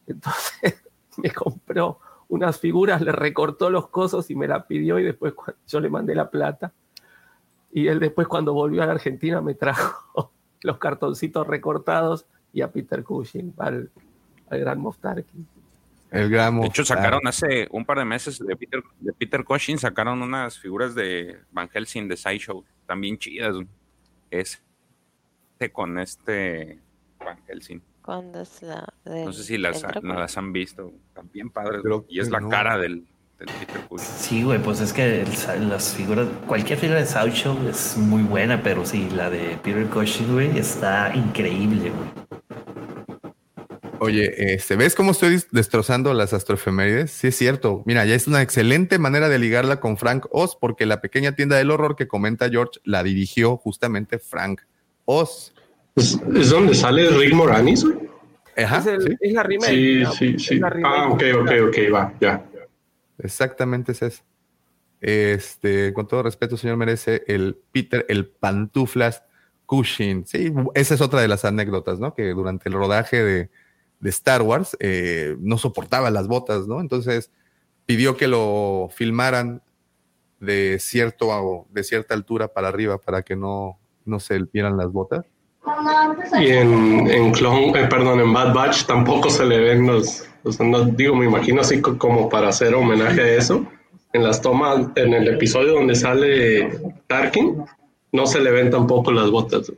Entonces 0.08 0.82
me 1.18 1.30
compró 1.30 2.00
unas 2.30 2.58
figuras, 2.58 3.00
le 3.00 3.12
recortó 3.12 3.70
los 3.70 3.88
cosos 3.90 4.28
y 4.28 4.34
me 4.34 4.48
la 4.48 4.66
pidió 4.66 4.98
y 4.98 5.04
después 5.04 5.34
yo 5.68 5.78
le 5.78 5.88
mandé 5.88 6.16
la 6.16 6.28
plata. 6.28 6.72
Y 7.70 7.86
él 7.86 8.00
después 8.00 8.26
cuando 8.26 8.52
volvió 8.52 8.82
a 8.82 8.86
la 8.86 8.92
Argentina 8.92 9.40
me 9.40 9.54
trajo 9.54 10.32
los 10.62 10.78
cartoncitos 10.78 11.46
recortados 11.46 12.26
y 12.52 12.62
a 12.62 12.70
Peter 12.70 13.02
Cushing, 13.02 13.54
al, 13.58 13.90
al 14.48 14.60
gran 14.60 14.80
Moff 14.80 14.98
Tarkin. 14.98 15.46
El 16.10 16.28
gran 16.28 16.60
De 16.60 16.66
hecho, 16.66 16.84
sacaron 16.84 17.26
hace 17.26 17.68
un 17.70 17.86
par 17.86 17.98
de 17.98 18.04
meses 18.04 18.38
de 18.38 18.54
Peter, 18.54 18.82
de 19.00 19.12
Peter 19.14 19.44
Cushing, 19.44 19.78
sacaron 19.78 20.20
unas 20.20 20.58
figuras 20.58 20.94
de 20.94 21.40
Van 21.52 21.68
Helsing 21.68 22.06
de 22.06 22.16
Sideshow, 22.16 22.64
también 22.86 23.18
chidas. 23.18 23.56
Es 24.30 24.62
con 25.70 25.98
este 25.98 26.80
Van 27.18 27.38
Helsing. 27.46 27.80
¿Cuándo 28.02 28.40
es 28.40 28.62
la 28.62 28.92
No 29.04 29.32
sé 29.32 29.44
si 29.44 29.58
las, 29.58 29.84
no 30.02 30.14
las 30.14 30.36
han 30.36 30.52
visto. 30.52 30.92
También 31.14 31.50
padres. 31.50 31.82
y 32.08 32.18
es 32.18 32.30
la 32.30 32.40
cara 32.48 32.78
del. 32.78 33.06
Sí, 33.96 34.42
güey, 34.42 34.58
pues 34.58 34.80
es 34.80 34.92
que 34.92 35.24
las 35.60 35.94
figuras, 35.94 36.26
cualquier 36.46 36.78
figura 36.78 37.00
de 37.00 37.06
Sideshow 37.06 37.56
es 37.68 37.96
muy 37.96 38.22
buena, 38.22 38.62
pero 38.62 38.84
sí, 38.86 39.08
la 39.14 39.30
de 39.30 39.58
Peter 39.62 39.86
Cushing, 39.86 40.32
güey, 40.32 40.58
está 40.58 41.12
increíble, 41.14 41.90
güey. 41.90 42.22
Oye, 44.02 44.54
este, 44.54 44.74
¿ves 44.74 44.96
cómo 44.96 45.12
estoy 45.12 45.40
destrozando 45.52 46.12
las 46.12 46.32
astroefemérides? 46.32 47.12
Sí, 47.12 47.28
es 47.28 47.36
cierto. 47.36 47.84
Mira, 47.86 48.04
ya 48.04 48.16
es 48.16 48.26
una 48.26 48.42
excelente 48.42 48.98
manera 48.98 49.28
de 49.28 49.38
ligarla 49.38 49.78
con 49.78 49.96
Frank 49.96 50.26
Oz, 50.32 50.56
porque 50.60 50.86
la 50.86 51.00
pequeña 51.00 51.36
tienda 51.36 51.56
del 51.56 51.70
horror 51.70 51.94
que 51.94 52.08
comenta 52.08 52.50
George 52.50 52.80
la 52.82 53.04
dirigió 53.04 53.56
justamente 53.58 54.18
Frank 54.18 54.62
Oz. 55.04 55.54
¿Es, 55.94 56.18
donde 56.50 56.74
sale 56.74 57.10
Rick 57.10 57.32
Moranis? 57.32 57.86
Ajá, 58.56 58.78
es, 58.78 59.32
la 59.32 59.44
remake. 59.44 59.70
Sí, 59.70 60.04
sí, 60.18 60.38
sí. 60.38 60.60
Ah, 60.84 61.08
ok, 61.08 61.22
ok, 61.40 61.50
ok, 61.68 61.78
va, 61.94 62.12
ya. 62.20 62.44
Exactamente 63.18 63.92
es 63.92 64.02
eso. 64.02 64.22
Este, 65.00 65.92
con 65.92 66.06
todo 66.06 66.22
respeto, 66.22 66.56
señor, 66.56 66.76
merece 66.76 67.24
el 67.26 67.58
Peter, 67.72 68.06
el 68.08 68.28
pantuflas 68.28 69.24
Cushing. 69.66 70.26
Sí, 70.26 70.52
esa 70.74 70.94
es 70.94 71.00
otra 71.00 71.20
de 71.20 71.28
las 71.28 71.44
anécdotas, 71.44 71.98
¿no? 71.98 72.14
Que 72.14 72.30
durante 72.30 72.68
el 72.68 72.74
rodaje 72.74 73.22
de, 73.22 73.50
de 74.00 74.10
Star 74.10 74.42
Wars, 74.42 74.76
eh, 74.80 75.36
no 75.40 75.58
soportaba 75.58 76.10
las 76.10 76.28
botas, 76.28 76.66
¿no? 76.66 76.80
Entonces 76.80 77.30
pidió 77.86 78.16
que 78.16 78.28
lo 78.28 78.88
filmaran 78.92 79.62
de, 80.40 80.78
cierto, 80.80 81.66
de 81.70 81.84
cierta 81.84 82.14
altura 82.14 82.48
para 82.48 82.68
arriba 82.68 82.98
para 82.98 83.22
que 83.22 83.36
no, 83.36 83.78
no 84.04 84.20
se 84.20 84.38
vieran 84.52 84.76
las 84.76 84.92
botas. 84.92 85.24
Y 86.40 86.48
en, 86.48 87.08
en 87.08 87.32
Clone, 87.32 87.80
eh, 87.80 87.86
perdón, 87.86 88.20
en 88.20 88.32
Bad 88.32 88.52
Batch 88.52 88.84
tampoco 88.86 89.30
se 89.30 89.44
le 89.44 89.60
ven 89.60 89.86
los, 89.86 90.28
no, 90.60 90.84
digo, 90.84 91.14
me 91.14 91.26
imagino 91.26 91.60
así 91.60 91.80
como 91.80 92.28
para 92.28 92.48
hacer 92.48 92.74
homenaje 92.74 93.20
a 93.20 93.36
eso. 93.36 93.64
En 94.12 94.24
las 94.24 94.42
tomas, 94.42 94.88
en 94.96 95.14
el 95.14 95.28
episodio 95.28 95.74
donde 95.74 95.94
sale 95.94 96.80
Tarkin, 97.06 97.64
no 98.12 98.26
se 98.26 98.40
le 98.40 98.50
ven 98.50 98.70
tampoco 98.70 99.12
las 99.12 99.30
botas. 99.30 99.72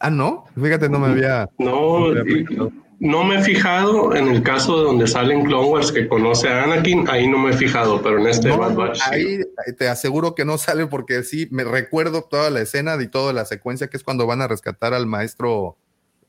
Ah, 0.00 0.10
no, 0.10 0.44
fíjate, 0.60 0.88
no 0.88 0.98
me 0.98 1.08
había. 1.08 1.48
No, 1.58 2.12
no 2.12 2.24
me 2.24 2.70
he 3.00 3.42
fijado 3.42 4.14
en 4.14 4.28
el 4.28 4.42
caso 4.42 4.78
de 4.78 4.84
donde 4.84 5.06
salen 5.06 5.44
Clone 5.44 5.68
Wars 5.68 5.92
que 5.92 6.08
conoce 6.08 6.48
a 6.48 6.64
Anakin, 6.64 7.08
ahí 7.08 7.28
no 7.28 7.38
me 7.38 7.50
he 7.50 7.56
fijado, 7.56 8.02
pero 8.02 8.18
en 8.18 8.26
este 8.26 8.50
Bad 8.50 8.74
Batch. 8.74 9.00
Ahí 9.10 9.40
te 9.76 9.88
aseguro 9.88 10.34
que 10.34 10.44
no 10.44 10.58
sale 10.58 10.86
porque 10.86 11.22
sí, 11.22 11.48
me 11.50 11.64
recuerdo 11.64 12.22
toda 12.22 12.50
la 12.50 12.60
escena 12.60 12.96
y 13.00 13.08
toda 13.08 13.32
la 13.32 13.44
secuencia 13.44 13.88
que 13.88 13.96
es 13.96 14.04
cuando 14.04 14.26
van 14.26 14.42
a 14.42 14.48
rescatar 14.48 14.94
al 14.94 15.06
maestro 15.06 15.76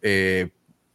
eh, 0.01 0.51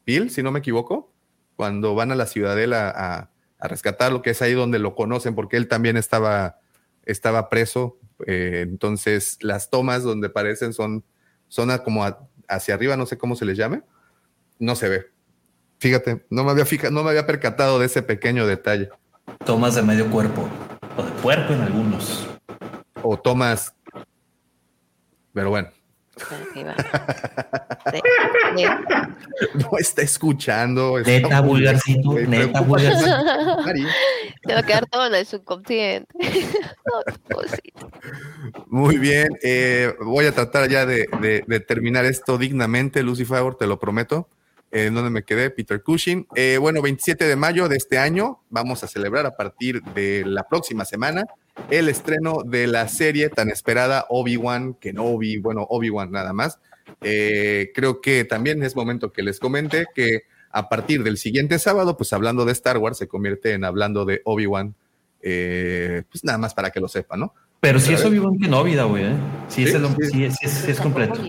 Bill, 0.06 0.30
si 0.30 0.42
no 0.42 0.52
me 0.52 0.60
equivoco, 0.60 1.12
cuando 1.56 1.94
van 1.94 2.12
a 2.12 2.14
la 2.14 2.26
ciudadela 2.26 2.92
a, 2.94 3.30
a 3.64 3.68
rescatar 3.68 4.12
lo 4.12 4.20
que 4.20 4.30
es 4.30 4.42
ahí 4.42 4.52
donde 4.52 4.78
lo 4.78 4.94
conocen, 4.94 5.34
porque 5.34 5.56
él 5.56 5.68
también 5.68 5.96
estaba, 5.96 6.60
estaba 7.04 7.48
preso. 7.48 7.98
Eh, 8.26 8.60
entonces, 8.62 9.38
las 9.40 9.70
tomas 9.70 10.02
donde 10.02 10.26
aparecen 10.28 10.74
son, 10.74 11.02
son 11.48 11.76
como 11.78 12.04
a, 12.04 12.28
hacia 12.46 12.74
arriba, 12.74 12.96
no 12.96 13.06
sé 13.06 13.16
cómo 13.16 13.36
se 13.36 13.46
les 13.46 13.56
llame, 13.56 13.82
no 14.58 14.76
se 14.76 14.88
ve. 14.88 15.06
Fíjate, 15.84 16.24
no 16.30 16.44
me 16.44 16.50
había 16.50 16.64
fijado, 16.64 16.94
no 16.94 17.04
me 17.04 17.10
había 17.10 17.26
percatado 17.26 17.78
de 17.78 17.84
ese 17.84 18.00
pequeño 18.00 18.46
detalle. 18.46 18.88
Tomas 19.44 19.74
de 19.74 19.82
medio 19.82 20.10
cuerpo, 20.10 20.48
o 20.96 21.02
de 21.02 21.10
puerco 21.20 21.52
en 21.52 21.60
algunos. 21.60 22.26
O 23.02 23.18
tomas. 23.18 23.74
Pero 25.34 25.50
bueno. 25.50 25.68
no 29.54 29.78
está 29.78 30.00
escuchando. 30.00 30.98
Neta 31.00 31.42
vulgarcito, 31.42 32.14
neta 32.14 32.62
vulgarcito. 32.62 33.14
Te 34.42 34.54
va 34.54 34.60
a 34.60 34.62
quedar 34.62 34.86
todo 34.86 35.06
en 35.06 35.16
el 35.16 35.26
subconsciente. 35.26 36.08
Muy 38.68 38.96
bien, 38.96 39.28
eh, 39.42 39.94
voy 40.00 40.24
a 40.24 40.32
tratar 40.32 40.70
ya 40.70 40.86
de, 40.86 41.04
terminar 41.68 42.06
esto 42.06 42.38
dignamente, 42.38 43.02
Lucy 43.02 43.26
Favor, 43.26 43.56
te 43.56 43.66
lo 43.66 43.78
prometo. 43.78 44.30
Eh, 44.74 44.90
¿Dónde 44.92 45.08
me 45.08 45.22
quedé? 45.22 45.50
Peter 45.50 45.80
Cushing. 45.80 46.26
Eh, 46.34 46.58
bueno, 46.60 46.82
27 46.82 47.26
de 47.26 47.36
mayo 47.36 47.68
de 47.68 47.76
este 47.76 47.96
año 47.96 48.40
vamos 48.50 48.82
a 48.82 48.88
celebrar 48.88 49.24
a 49.24 49.36
partir 49.36 49.80
de 49.94 50.24
la 50.26 50.48
próxima 50.48 50.84
semana 50.84 51.24
el 51.70 51.88
estreno 51.88 52.42
de 52.44 52.66
la 52.66 52.88
serie 52.88 53.28
tan 53.28 53.50
esperada 53.50 54.06
Obi-Wan 54.08 54.74
Kenobi, 54.74 55.38
bueno, 55.38 55.64
Obi-Wan 55.70 56.10
nada 56.10 56.32
más. 56.32 56.58
Eh, 57.02 57.70
creo 57.72 58.00
que 58.00 58.24
también 58.24 58.64
es 58.64 58.74
momento 58.74 59.12
que 59.12 59.22
les 59.22 59.38
comente 59.38 59.86
que 59.94 60.22
a 60.50 60.68
partir 60.68 61.04
del 61.04 61.18
siguiente 61.18 61.60
sábado, 61.60 61.96
pues 61.96 62.12
hablando 62.12 62.44
de 62.44 62.50
Star 62.50 62.78
Wars, 62.78 62.98
se 62.98 63.06
convierte 63.06 63.52
en 63.52 63.64
hablando 63.64 64.04
de 64.04 64.22
Obi-Wan, 64.24 64.74
eh, 65.22 66.02
pues 66.10 66.24
nada 66.24 66.38
más 66.38 66.52
para 66.52 66.70
que 66.70 66.80
lo 66.80 66.88
sepan, 66.88 67.20
¿no? 67.20 67.34
Pero 67.60 67.78
si 67.78 67.94
es 67.94 68.04
Obi-Wan 68.04 68.38
Kenobi, 68.38 68.76
güey, 68.76 69.04
¿eh? 69.04 69.14
Sí, 69.46 69.62
es, 69.62 70.68
es, 70.68 70.80
completo. 70.80 71.20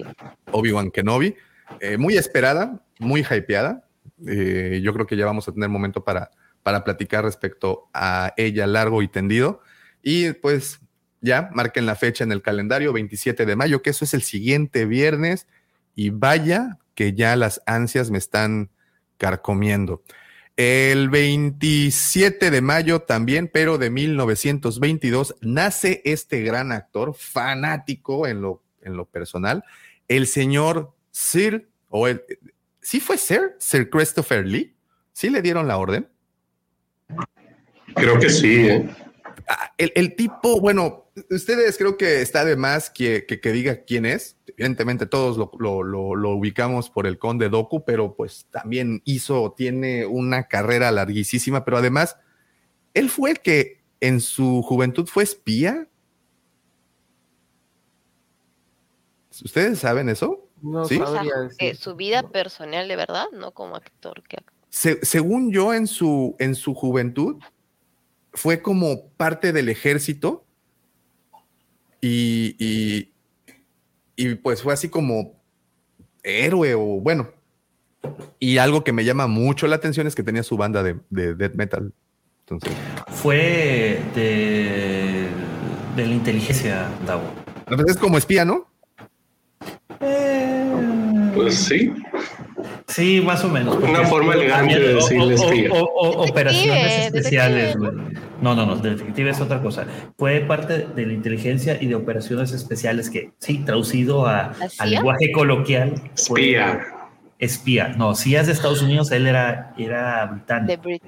Obi-Wan 0.51 0.89
Kenobi, 0.89 1.35
eh, 1.79 1.97
muy 1.97 2.17
esperada, 2.17 2.81
muy 2.99 3.21
hypeada. 3.21 3.87
yo 4.17 4.93
creo 4.93 5.07
que 5.07 5.17
ya 5.17 5.25
vamos 5.25 5.47
a 5.47 5.51
tener 5.51 5.69
momento 5.69 6.03
para, 6.03 6.31
para 6.63 6.83
platicar 6.83 7.23
respecto 7.23 7.89
a 7.93 8.33
ella 8.37 8.67
largo 8.67 9.01
y 9.01 9.07
tendido. 9.07 9.61
Y 10.01 10.33
pues 10.33 10.79
ya 11.21 11.49
marquen 11.53 11.85
la 11.85 11.95
fecha 11.95 12.23
en 12.23 12.31
el 12.31 12.41
calendario, 12.41 12.93
27 12.93 13.45
de 13.45 13.55
mayo, 13.55 13.81
que 13.81 13.89
eso 13.89 14.05
es 14.05 14.13
el 14.13 14.21
siguiente 14.21 14.85
viernes. 14.85 15.47
Y 15.95 16.09
vaya 16.09 16.77
que 16.93 17.13
ya 17.13 17.35
las 17.35 17.61
ansias 17.65 18.09
me 18.11 18.17
están 18.17 18.69
carcomiendo. 19.17 20.03
El 20.57 21.09
27 21.09 22.49
de 22.49 22.61
mayo 22.61 23.01
también, 23.01 23.49
pero 23.51 23.77
de 23.77 23.89
1922, 23.89 25.35
nace 25.41 26.01
este 26.05 26.41
gran 26.43 26.71
actor, 26.71 27.13
fanático 27.13 28.25
en 28.25 28.41
lo, 28.41 28.63
en 28.81 28.95
lo 28.95 29.05
personal, 29.05 29.65
el 30.07 30.27
señor 30.27 30.93
Sir, 31.11 31.69
o 31.89 32.07
el, 32.07 32.23
¿sí 32.85 32.99
fue 32.99 33.17
Sir? 33.17 33.55
Sir 33.57 33.89
Christopher 33.89 34.45
Lee. 34.45 34.75
¿Sí 35.11 35.29
le 35.29 35.41
dieron 35.41 35.67
la 35.67 35.77
orden? 35.77 36.07
Creo 37.95 38.19
que 38.19 38.29
sí, 38.29 38.67
¿eh? 38.67 38.89
Ah, 39.47 39.73
el, 39.77 40.15
tipo, 40.15 40.59
bueno, 40.59 41.09
ustedes 41.29 41.77
creo 41.77 41.97
que 41.97 42.21
está 42.21 42.45
de 42.45 42.55
más 42.55 42.89
que, 42.89 43.25
que, 43.25 43.51
diga 43.51 43.83
quién 43.85 44.05
es. 44.05 44.37
Evidentemente 44.47 45.05
todos 45.05 45.37
lo, 45.37 45.83
lo, 45.83 46.29
ubicamos 46.31 46.89
por 46.89 47.07
el 47.07 47.17
conde 47.17 47.49
Doku, 47.49 47.83
pero 47.85 48.15
pues 48.15 48.47
también 48.51 49.01
hizo, 49.03 49.53
tiene 49.57 50.05
una 50.05 50.47
carrera 50.47 50.91
larguísima, 50.91 51.65
pero 51.65 51.77
además, 51.77 52.17
él 52.93 53.09
fue 53.09 53.31
el 53.31 53.39
que 53.39 53.83
en 53.99 54.21
su 54.21 54.61
juventud 54.61 55.07
fue 55.07 55.23
espía. 55.23 55.87
¿Ustedes 59.43 59.79
saben 59.79 60.09
eso? 60.09 60.44
No 60.65 60.85
¿Sí? 60.85 60.99
Eh, 61.59 61.75
su 61.75 61.95
vida 61.95 62.23
personal 62.23 62.87
de 62.87 62.95
verdad, 62.95 63.25
no 63.31 63.51
como 63.51 63.75
actor 63.75 64.23
que 64.27 64.37
según 64.75 65.51
yo, 65.51 65.73
en 65.73 65.87
su, 65.87 66.35
en 66.37 66.53
su 66.53 66.73
juventud, 66.73 67.37
fue 68.33 68.61
como 68.61 69.07
parte 69.11 69.53
del 69.53 69.69
ejército 69.69 70.45
y, 72.01 73.09
y, 74.17 74.35
pues 74.35 74.61
fue 74.61 74.73
así 74.73 74.89
como 74.89 75.41
héroe 76.23 76.75
o 76.75 76.99
bueno. 76.99 77.29
Y 78.37 78.57
algo 78.57 78.83
que 78.83 78.91
me 78.91 79.05
llama 79.05 79.27
mucho 79.27 79.65
la 79.65 79.77
atención 79.77 80.05
es 80.05 80.13
que 80.13 80.23
tenía 80.23 80.43
su 80.43 80.57
banda 80.57 80.83
de, 80.83 80.99
de 81.09 81.33
death 81.33 81.55
metal. 81.55 81.93
Entonces. 82.41 82.71
Fue 83.07 83.99
de, 84.13 85.29
de 85.95 86.05
la 86.05 86.13
inteligencia, 86.13 86.89
Davo. 87.07 87.23
Es 87.87 87.97
como 87.97 88.17
espía, 88.17 88.45
¿no? 88.45 88.67
Pues 91.45 91.59
sí. 91.59 91.93
Sí, 92.87 93.21
más 93.23 93.43
o 93.43 93.49
menos. 93.49 93.75
Una 93.77 94.03
forma 94.05 94.33
elegante 94.33 94.79
de 94.79 94.95
decirle 94.95 95.35
espía. 95.35 95.71
O, 95.71 95.83
o, 95.83 96.27
operaciones 96.27 97.05
especiales, 97.05 97.77
güey. 97.77 97.91
No, 98.41 98.55
no, 98.55 98.65
no, 98.65 98.77
detective 98.77 99.29
es 99.29 99.41
otra 99.41 99.61
cosa. 99.61 99.85
Fue 100.17 100.39
parte 100.41 100.87
de 100.95 101.05
la 101.05 101.13
inteligencia 101.13 101.77
y 101.79 101.85
de 101.85 101.95
operaciones 101.95 102.51
especiales 102.51 103.09
que, 103.09 103.31
sí, 103.37 103.59
traducido 103.59 104.25
a, 104.25 104.53
al 104.79 104.89
lenguaje 104.89 105.31
coloquial. 105.31 105.93
Espía. 106.15 106.81
espía. 107.37 107.89
No, 107.89 108.15
si 108.15 108.35
es 108.35 108.47
de 108.47 108.53
Estados 108.53 108.81
Unidos, 108.81 109.11
él 109.11 109.27
era, 109.27 109.73
era 109.77 110.25
británico. 110.25 110.81
De 110.87 111.01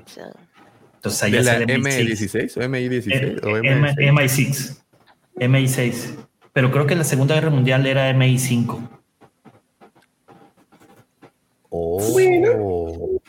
Entonces 0.95 1.23
allá 1.23 1.37
¿De 1.37 1.43
la 1.43 1.59
M16 1.61 2.57
o 2.57 2.61
MI16 2.61 3.43
o 3.43 3.57
MI6. 3.57 4.77
MI6. 5.39 6.15
Pero 6.53 6.71
creo 6.71 6.85
que 6.85 6.93
en 6.93 6.99
la 6.99 7.05
Segunda 7.05 7.35
Guerra 7.35 7.49
Mundial 7.49 7.87
era 7.87 8.11
MI5. 8.11 8.97
Oh. 11.69 13.21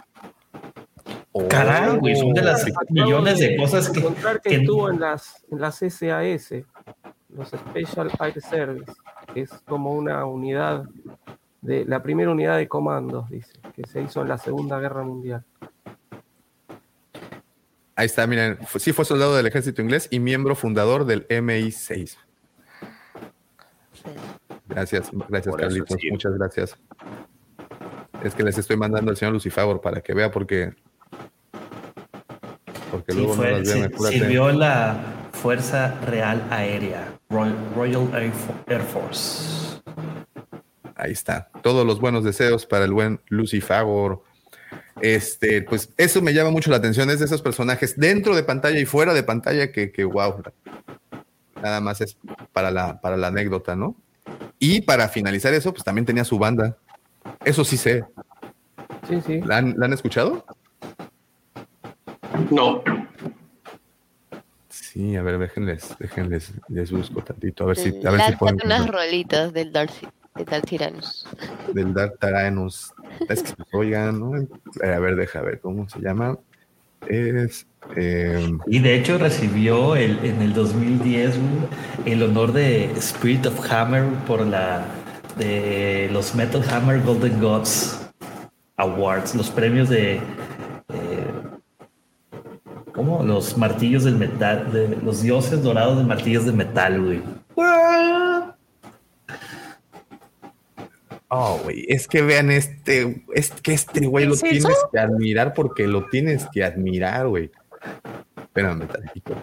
Caray, 1.49 1.99
güey, 1.99 2.16
son 2.16 2.32
de 2.32 2.43
las 2.43 2.64
millones 2.89 3.39
de 3.39 3.57
cosas 3.57 3.91
que, 3.91 4.03
que, 4.43 4.57
estuvo 4.57 4.91
en 4.91 5.01
las, 5.01 5.45
en 5.51 5.61
las 5.61 5.76
SAS, 5.76 6.64
los 7.28 7.49
Special 7.49 8.11
Air 8.20 8.41
Service, 8.41 8.93
que 9.32 9.43
es 9.43 9.51
como 9.66 9.93
una 9.93 10.24
unidad 10.24 10.84
de 11.61 11.84
la 11.84 12.03
primera 12.03 12.30
unidad 12.30 12.57
de 12.57 12.66
comandos, 12.66 13.28
dice, 13.30 13.53
que 13.74 13.86
se 13.86 14.01
hizo 14.03 14.22
en 14.22 14.28
la 14.28 14.39
Segunda 14.39 14.78
Guerra 14.80 15.03
Mundial. 15.03 15.45
Ahí 17.95 18.07
está, 18.07 18.26
miren, 18.26 18.59
sí 18.78 18.93
fue 18.93 19.05
soldado 19.05 19.36
del 19.36 19.47
ejército 19.47 19.82
inglés 19.82 20.09
y 20.11 20.20
miembro 20.20 20.55
fundador 20.55 21.05
del 21.05 21.26
MI6. 21.28 22.16
Gracias, 24.68 25.11
gracias 25.28 25.57
Carlitos, 25.57 25.99
muchas 26.11 26.32
gracias. 26.34 26.78
Es 28.22 28.34
que 28.34 28.42
les 28.42 28.58
estoy 28.58 28.76
mandando 28.76 29.10
al 29.10 29.16
señor 29.16 29.34
Lucifer 29.34 29.80
para 29.80 30.00
que 30.00 30.12
vea 30.14 30.30
porque. 30.30 30.74
Porque 32.90 33.14
luego 33.14 33.36
no 33.36 33.42
las 33.44 33.68
Sirvió 34.10 34.50
la 34.50 34.96
Fuerza 35.32 36.00
Real 36.06 36.44
Aérea, 36.50 37.12
Royal 37.28 38.32
Air 38.66 38.82
Force. 38.82 39.80
Ahí 40.96 41.12
está. 41.12 41.48
Todos 41.62 41.86
los 41.86 42.00
buenos 42.00 42.24
deseos 42.24 42.66
para 42.66 42.84
el 42.84 42.92
buen 42.92 43.20
Lucifer. 43.28 43.84
Este, 45.00 45.62
pues 45.62 45.92
eso 45.96 46.20
me 46.20 46.34
llama 46.34 46.50
mucho 46.50 46.70
la 46.70 46.78
atención, 46.78 47.08
es 47.08 47.20
de 47.20 47.26
esos 47.26 47.40
personajes 47.40 47.96
dentro 47.96 48.34
de 48.34 48.42
pantalla 48.42 48.80
y 48.80 48.84
fuera 48.84 49.14
de 49.14 49.22
pantalla 49.22 49.70
que, 49.70 49.92
que 49.92 50.04
wow. 50.04 50.42
Nada 51.62 51.80
más 51.80 52.00
es 52.00 52.16
para 52.52 52.72
la, 52.72 53.00
para 53.00 53.16
la 53.16 53.28
anécdota, 53.28 53.76
¿no? 53.76 53.94
Y 54.58 54.80
para 54.80 55.08
finalizar 55.08 55.54
eso, 55.54 55.72
pues 55.72 55.84
también 55.84 56.04
tenía 56.04 56.24
su 56.24 56.36
banda. 56.36 56.76
Eso 57.45 57.64
sí 57.64 57.76
sé. 57.76 58.05
Sí, 59.09 59.20
sí. 59.26 59.41
¿La 59.41 59.59
han, 59.59 59.93
escuchado? 59.93 60.45
No. 62.51 62.83
Sí, 64.68 65.16
a 65.16 65.22
ver, 65.22 65.39
déjenles, 65.39 65.97
déjenles, 65.99 66.53
les 66.68 66.91
busco 66.91 67.22
tantito, 67.22 67.64
a 67.64 67.68
ver 67.68 67.76
si, 67.76 68.07
a 68.07 68.11
ver 68.11 68.20
si 68.22 68.37
pueden. 68.37 68.59
unas 68.64 68.87
rolitas 68.89 69.53
del 69.53 69.72
Dark, 69.72 69.93
del 70.35 70.45
Dark 70.45 70.66
Tyrannus. 70.66 71.26
Del 71.72 71.95
Dark 71.95 72.18
Tyrannus. 72.18 72.93
Es 73.29 73.43
que, 73.43 73.55
oigan, 73.72 74.18
¿no? 74.18 74.33
A 74.83 74.99
ver, 74.99 75.16
deja 75.16 75.41
ver 75.41 75.61
cómo 75.61 75.89
se 75.89 76.01
llama. 76.01 76.39
Es. 77.07 77.66
Eh... 77.97 78.59
Y 78.66 78.81
de 78.81 78.97
hecho 78.97 79.18
recibió 79.18 79.97
el, 79.97 80.18
en 80.24 80.43
el 80.43 80.53
2010 80.53 81.35
el 82.05 82.22
honor 82.22 82.53
de 82.53 82.87
Spirit 82.97 83.47
of 83.47 83.72
Hammer 83.72 84.05
por 84.26 84.45
la 84.47 84.85
de 85.39 86.11
los 86.12 86.34
Metal 86.34 86.62
Hammer 86.70 87.01
Golden 87.03 87.41
Gods 87.41 88.11
Awards, 88.76 89.34
los 89.34 89.51
premios 89.51 89.89
de, 89.89 90.16
eh, 90.16 90.20
¿cómo? 92.93 93.22
Los 93.22 93.57
martillos 93.57 94.05
del 94.05 94.16
metal, 94.16 94.72
de 94.72 94.97
los 95.03 95.22
dioses 95.22 95.62
dorados 95.62 95.99
de 95.99 96.05
martillos 96.05 96.45
de 96.45 96.53
metal, 96.53 97.01
güey. 97.03 97.22
Oh, 101.30 101.61
güey, 101.62 101.84
es 101.89 102.09
que 102.09 102.22
vean 102.22 102.51
este, 102.51 103.24
es 103.34 103.51
que 103.51 103.74
este 103.74 104.07
güey 104.07 104.24
lo 104.24 104.36
tienes 104.36 104.66
que 104.91 104.99
admirar 104.99 105.53
porque 105.53 105.86
lo 105.86 106.07
tienes 106.07 106.47
que 106.53 106.64
admirar, 106.64 107.28
güey. 107.28 107.51
Espérame 108.36 108.86
tantito. 108.89 109.34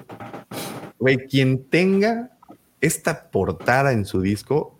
Güey, 0.98 1.28
quien 1.28 1.70
tenga 1.70 2.32
esta 2.82 3.30
portada 3.30 3.92
en 3.92 4.06
su 4.06 4.22
disco, 4.22 4.75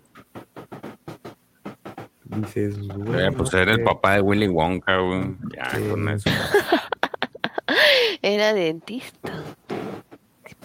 Dices, 2.36 2.76
eh, 3.14 3.30
pues 3.36 3.54
era 3.54 3.72
el 3.72 3.82
papá 3.82 4.14
de 4.14 4.20
Willy 4.20 4.48
Wonka, 4.48 4.98
güey. 4.98 5.36
Ya, 5.54 5.90
con 5.90 6.08
eso. 6.08 6.28
era 8.22 8.52
dentista. 8.52 9.32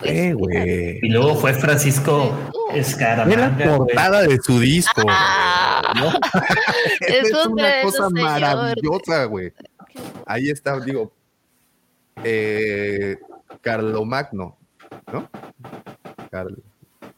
Eh, 0.04 0.34
güey. 0.34 1.00
Y 1.02 1.10
luego 1.10 1.36
fue 1.36 1.54
Francisco 1.54 2.36
Escaramanga. 2.74 3.34
Era 3.34 3.72
la 3.72 3.78
portada 3.78 4.22
de 4.24 4.38
su 4.42 4.60
disco. 4.60 5.02
Ah, 5.08 5.94
¿no? 5.96 6.10
es, 7.08 7.30
es 7.30 7.46
una 7.46 7.82
cosa 7.84 8.10
maravillosa, 8.10 9.26
güey. 9.26 9.54
Ahí 10.26 10.50
está, 10.50 10.80
digo, 10.80 11.14
eh, 12.24 13.18
Carlomagno, 13.62 14.58
¿no? 15.12 15.30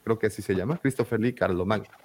creo 0.04 0.20
que 0.20 0.28
así 0.28 0.41
se 0.41 0.56
llama, 0.56 0.78
Christopher 0.78 1.20
Lee 1.20 1.34
Carlomagno. 1.34 2.03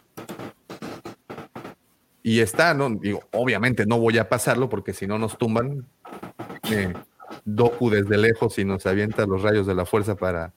Y 2.29 2.41
está, 2.41 2.75
¿no? 2.75 2.91
Digo, 2.91 3.23
obviamente 3.31 3.87
no 3.87 3.99
voy 3.99 4.19
a 4.19 4.29
pasarlo 4.29 4.69
porque 4.69 4.93
si 4.93 5.07
no 5.07 5.19
nos 5.19 5.39
tumban 5.39 5.87
eh, 6.71 6.93
Doku 7.47 7.89
desde 7.89 8.19
lejos 8.19 8.59
y 8.59 8.67
nos 8.67 8.85
avienta 8.85 9.25
los 9.25 9.41
rayos 9.41 9.67
de 9.67 9.75
la 9.75 9.87
fuerza 9.87 10.15
para. 10.15 10.53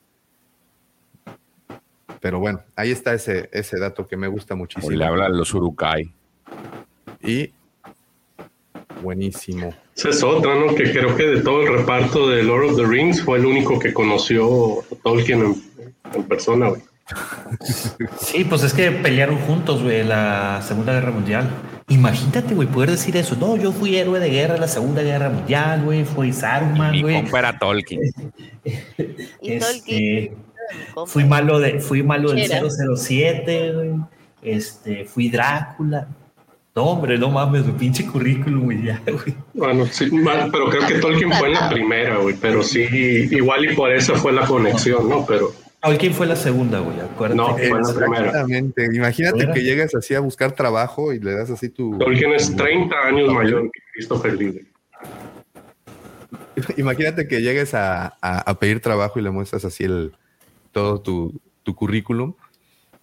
Pero 2.19 2.39
bueno, 2.39 2.61
ahí 2.75 2.91
está 2.91 3.13
ese, 3.13 3.49
ese 3.53 3.79
dato 3.79 4.05
que 4.05 4.17
me 4.17 4.27
gusta 4.27 4.53
muchísimo. 4.53 4.91
Y 4.91 4.97
le 4.97 5.05
habla 5.05 5.27
a 5.27 5.29
los 5.29 5.53
Urukai. 5.53 6.13
Y 7.23 7.53
buenísimo. 9.01 9.73
Esa 9.95 10.09
es 10.09 10.21
otra, 10.23 10.53
¿no? 10.55 10.75
Que 10.75 10.91
creo 10.91 11.15
que 11.15 11.25
de 11.25 11.39
todo 11.39 11.61
el 11.61 11.77
reparto 11.77 12.27
de 12.27 12.43
Lord 12.43 12.71
of 12.71 12.75
the 12.75 12.85
Rings 12.85 13.21
fue 13.23 13.37
el 13.37 13.45
único 13.45 13.79
que 13.79 13.93
conoció 13.93 14.81
a 14.81 14.95
Tolkien 15.03 15.41
en, 15.41 15.63
en 16.15 16.23
persona, 16.27 16.67
güey. 16.67 16.81
Sí, 18.19 18.43
pues 18.43 18.63
es 18.63 18.73
que 18.73 18.91
pelearon 18.91 19.37
juntos, 19.39 19.83
güey, 19.83 20.03
la 20.03 20.61
Segunda 20.61 20.93
Guerra 20.93 21.11
Mundial. 21.11 21.49
Imagínate, 21.89 22.55
güey, 22.55 22.67
poder 22.67 22.91
decir 22.91 23.17
eso. 23.17 23.35
No, 23.35 23.57
yo 23.57 23.71
fui 23.71 23.97
héroe 23.97 24.19
de 24.19 24.29
guerra 24.29 24.55
en 24.55 24.61
la 24.61 24.67
Segunda 24.67 25.01
Guerra 25.01 25.29
Mundial, 25.29 25.83
güey, 25.83 26.05
fui 26.05 26.31
Saruman, 26.31 27.01
güey. 27.01 27.23
Y 27.23 27.35
era 27.35 27.57
Tolkien. 27.59 27.99
este, 29.41 30.33
fui 31.05 31.25
malo 31.25 31.59
de, 31.59 31.79
fui 31.79 32.03
malo 32.03 32.31
del 32.31 32.49
007, 32.49 33.73
güey. 33.73 33.91
Este, 34.41 35.05
fui 35.05 35.29
Drácula. 35.29 36.07
No, 36.73 36.83
hombre, 36.83 37.17
no 37.17 37.29
mames, 37.29 37.65
mi 37.65 37.73
pinche 37.73 38.05
currículum, 38.05 38.63
güey, 38.63 38.83
ya, 38.83 39.01
güey. 39.05 39.35
Bueno, 39.53 39.85
sí, 39.87 40.09
pero 40.51 40.69
creo 40.69 40.87
que 40.87 40.99
Tolkien 40.99 41.33
fue 41.33 41.49
la 41.49 41.69
primera, 41.69 42.17
güey, 42.19 42.35
pero 42.39 42.63
sí, 42.63 42.87
igual 43.29 43.69
y 43.69 43.75
por 43.75 43.91
eso 43.91 44.15
fue 44.15 44.31
la 44.31 44.45
conexión, 44.45 45.09
¿no? 45.09 45.25
Pero 45.25 45.51
¿Quién 45.97 46.13
fue 46.13 46.27
la 46.27 46.35
segunda, 46.35 46.79
güey? 46.79 46.99
Acuérdate. 46.99 47.37
No, 47.37 47.57
fue 47.57 47.81
la 47.81 47.93
primera. 47.93 48.25
Exactamente. 48.27 48.89
Imagínate 48.93 49.51
que 49.51 49.63
llegas 49.63 49.95
así 49.95 50.13
a 50.13 50.19
buscar 50.19 50.51
trabajo 50.51 51.11
y 51.11 51.19
le 51.19 51.33
das 51.33 51.49
así 51.49 51.69
tu. 51.69 51.97
Tolkien 51.97 52.33
es 52.33 52.55
30 52.55 52.95
años 52.95 53.33
mayor 53.33 53.63
que 53.71 53.79
Christopher 53.93 54.33
Lee. 54.33 54.67
Imagínate 56.77 57.27
que 57.27 57.41
llegues 57.41 57.73
a, 57.73 58.17
a, 58.21 58.59
pedir 58.59 58.79
trabajo 58.79 59.19
y 59.19 59.23
le 59.23 59.31
muestras 59.31 59.65
así 59.65 59.85
el 59.85 60.13
todo 60.71 61.01
tu, 61.01 61.41
tu 61.63 61.73
currículum 61.73 62.35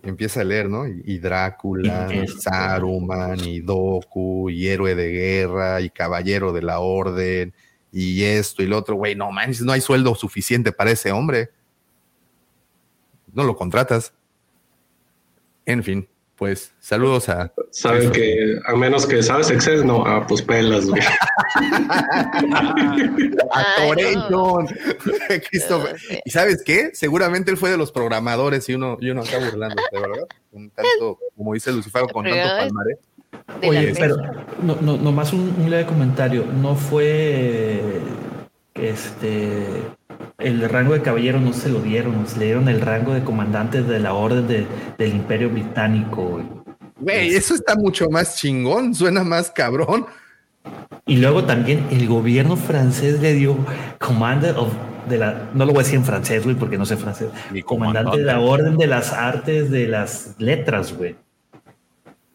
y 0.03 0.09
empieza 0.09 0.43
a 0.43 0.45
leer, 0.45 0.69
¿no? 0.69 0.87
Y, 0.87 1.19
Drácula, 1.19 2.09
y 2.15 2.29
Saruman, 2.29 3.41
y 3.41 3.59
Doku, 3.59 4.51
y 4.51 4.69
héroe 4.69 4.95
de 4.95 5.11
guerra, 5.11 5.81
y 5.81 5.91
caballero 5.91 6.53
de 6.53 6.63
la 6.63 6.79
orden, 6.79 7.53
y 7.91 8.23
esto 8.23 8.63
y 8.63 8.67
lo 8.67 8.79
otro. 8.79 8.95
Güey, 8.95 9.17
no 9.17 9.33
manches, 9.33 9.63
no 9.63 9.73
hay 9.73 9.81
sueldo 9.81 10.15
suficiente 10.15 10.71
para 10.71 10.93
ese 10.93 11.11
hombre 11.11 11.51
no 13.39 13.45
lo 13.45 13.57
contratas. 13.57 14.13
En 15.65 15.85
fin, 15.85 16.09
pues 16.35 16.73
saludos 16.81 17.29
a. 17.29 17.53
Saben 17.71 18.11
que 18.11 18.59
a 18.67 18.75
menos 18.75 19.07
que 19.07 19.23
sabes 19.23 19.49
Excel, 19.51 19.87
no, 19.87 20.05
ah, 20.05 20.27
pues 20.27 20.43
pelas, 20.43 20.87
güey. 20.87 21.01
a 23.53 23.87
Christopher. 25.49 25.97
¿Y 26.25 26.31
sabes 26.31 26.65
qué? 26.65 26.91
Seguramente 26.95 27.53
él 27.53 27.57
fue 27.57 27.71
de 27.71 27.77
los 27.77 27.93
programadores 27.93 28.69
y 28.69 28.75
uno, 28.75 28.99
y 29.01 29.11
uno 29.11 29.23
acá 29.23 29.39
burlando, 29.39 29.81
de 29.93 30.01
verdad. 30.01 30.27
Un 30.51 30.71
tanto, 30.71 31.21
como 31.37 31.55
dice 31.55 31.71
Lucifer, 31.71 32.03
con 32.13 32.25
tanto 32.25 32.49
palmaré. 32.57 32.99
Oye, 33.63 33.95
pero 33.97 34.17
no, 34.63 34.79
no, 34.81 34.97
nomás 34.97 35.33
un, 35.33 35.55
un 35.61 35.71
leve 35.71 35.87
comentario. 35.87 36.45
No 36.45 36.75
fue 36.75 38.01
este 38.81 39.83
el 40.39 40.69
rango 40.69 40.95
de 40.95 41.03
caballero 41.03 41.41
no 41.41 41.53
se 41.53 41.69
lo 41.69 41.81
dieron, 41.81 42.27
se 42.27 42.39
le 42.39 42.47
dieron 42.47 42.69
el 42.69 42.81
rango 42.81 43.13
de 43.13 43.25
comandante 43.25 43.83
de 43.83 43.99
la 43.99 44.15
orden 44.15 44.47
del 44.47 45.13
Imperio 45.13 45.51
Británico. 45.51 46.43
Güey, 47.01 47.35
eso 47.35 47.55
está 47.55 47.77
mucho 47.77 48.09
más 48.09 48.37
chingón, 48.37 48.95
suena 48.95 49.25
más 49.25 49.51
cabrón. 49.51 50.07
Y 51.07 51.17
luego 51.17 51.45
también 51.45 51.87
el 51.91 52.07
gobierno 52.07 52.57
francés 52.57 53.21
le 53.21 53.35
dio 53.35 53.57
Commander 53.99 54.57
of 54.57 54.73
de 55.09 55.19
la, 55.19 55.51
no 55.55 55.65
lo 55.65 55.73
voy 55.73 55.81
a 55.81 55.85
decir 55.85 55.99
en 55.99 56.05
francés, 56.05 56.45
güey, 56.45 56.55
porque 56.55 56.77
no 56.77 56.85
sé 56.85 56.97
francés. 56.97 57.31
Mi 57.51 57.63
comandante 57.63 58.19
de 58.19 58.25
la 58.25 58.41
Orden 58.41 58.77
de 58.77 58.87
las 58.87 59.13
Artes 59.13 59.71
de 59.71 59.89
las 59.89 60.35
Letras, 60.39 60.97
güey. 60.97 61.17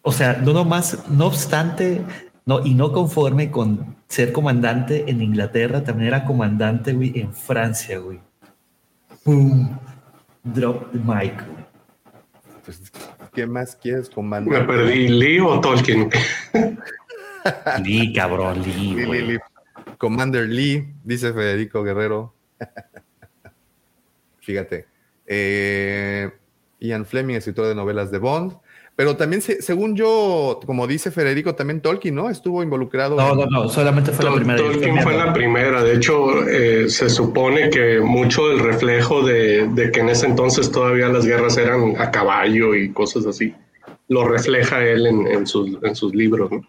O 0.02 0.12
sea, 0.12 0.42
no 0.44 0.54
nomás, 0.54 1.08
no 1.10 1.28
obstante, 1.28 2.02
no, 2.46 2.66
y 2.66 2.74
no 2.74 2.92
conforme 2.92 3.52
con 3.52 3.96
ser 4.14 4.32
comandante 4.32 5.10
en 5.10 5.24
Inglaterra, 5.24 5.84
también 5.84 6.10
era 6.10 6.24
comandante, 6.24 6.94
güey, 6.94 7.20
en 7.20 7.34
Francia, 7.34 7.98
güey. 7.98 8.20
Boom. 9.26 9.80
Drop 10.44 10.92
the 10.92 11.00
mic, 11.00 11.44
güey. 11.48 11.66
Pues, 12.64 12.92
¿Qué 13.34 13.48
más 13.48 13.76
quieres, 13.76 14.12
comandante? 14.12 14.60
Me 14.60 14.68
perdí 14.68 15.08
Lee 15.08 15.40
o 15.40 15.60
Tolkien. 15.60 16.12
Lee, 17.84 18.14
cabrón, 18.14 18.62
Lee, 18.62 19.04
Lee, 19.04 19.40
Commander 19.98 20.48
Lee, 20.48 20.94
dice 21.04 21.34
Federico 21.34 21.82
Guerrero. 21.82 22.36
Fíjate. 24.42 24.86
Eh, 25.26 26.32
Ian 26.82 27.08
Fleming, 27.08 27.34
escritor 27.34 27.66
de 27.66 27.74
novelas 27.74 28.12
de 28.12 28.20
Bond. 28.20 28.60
Pero 28.96 29.18
también, 29.18 29.42
según 29.42 29.96
yo, 29.96 30.60
como 30.68 30.86
dice 30.86 31.10
Federico, 31.10 31.56
también 31.56 31.82
Tolkien, 31.82 32.14
¿no? 32.14 32.30
Estuvo 32.30 32.62
involucrado. 32.62 33.16
No, 33.16 33.34
no, 33.34 33.48
no, 33.48 33.68
solamente 33.68 34.12
fue 34.12 34.26
la 34.26 34.36
primera. 34.36 34.60
Tolkien 34.60 35.02
fue 35.02 35.18
la 35.18 35.34
primera. 35.34 35.84
De 35.84 35.96
hecho, 35.96 36.48
eh, 36.48 36.88
se 36.90 37.10
supone 37.10 37.72
que 37.72 38.00
mucho 38.02 38.50
del 38.50 38.60
reflejo 38.60 39.24
de, 39.24 39.90
que 39.92 40.00
en 40.00 40.10
ese 40.10 40.28
entonces 40.28 40.72
todavía 40.72 41.10
las 41.10 41.26
guerras 41.26 41.58
eran 41.58 41.96
a 42.00 42.12
caballo 42.12 42.76
y 42.76 42.92
cosas 42.92 43.26
así, 43.26 43.56
lo 44.10 44.28
refleja 44.28 44.86
él 44.86 45.08
en, 45.08 45.48
sus, 45.48 45.80
en 45.82 45.96
sus 45.96 46.14
libros, 46.14 46.52
¿no? 46.52 46.62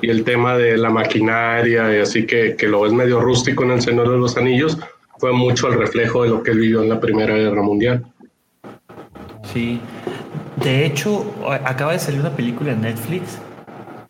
Y 0.00 0.08
el 0.08 0.24
tema 0.24 0.56
de 0.56 0.78
la 0.78 0.88
maquinaria, 0.88 1.94
y 1.94 2.00
así 2.00 2.26
que, 2.26 2.56
que 2.56 2.68
lo 2.68 2.82
ves 2.82 2.92
medio 2.92 3.20
rústico 3.20 3.64
en 3.64 3.72
El 3.72 3.82
Señor 3.82 4.10
de 4.10 4.16
los 4.16 4.36
Anillos, 4.36 4.78
fue 5.18 5.32
mucho 5.32 5.68
el 5.68 5.78
reflejo 5.78 6.24
de 6.24 6.30
lo 6.30 6.42
que 6.42 6.52
él 6.52 6.58
vivió 6.58 6.82
en 6.82 6.88
la 6.88 7.00
Primera 7.00 7.34
Guerra 7.36 7.62
Mundial. 7.62 8.04
Sí, 9.52 9.80
de 10.62 10.86
hecho, 10.86 11.34
acaba 11.64 11.92
de 11.92 11.98
salir 11.98 12.20
una 12.20 12.34
película 12.36 12.72
en 12.72 12.82
Netflix, 12.82 13.38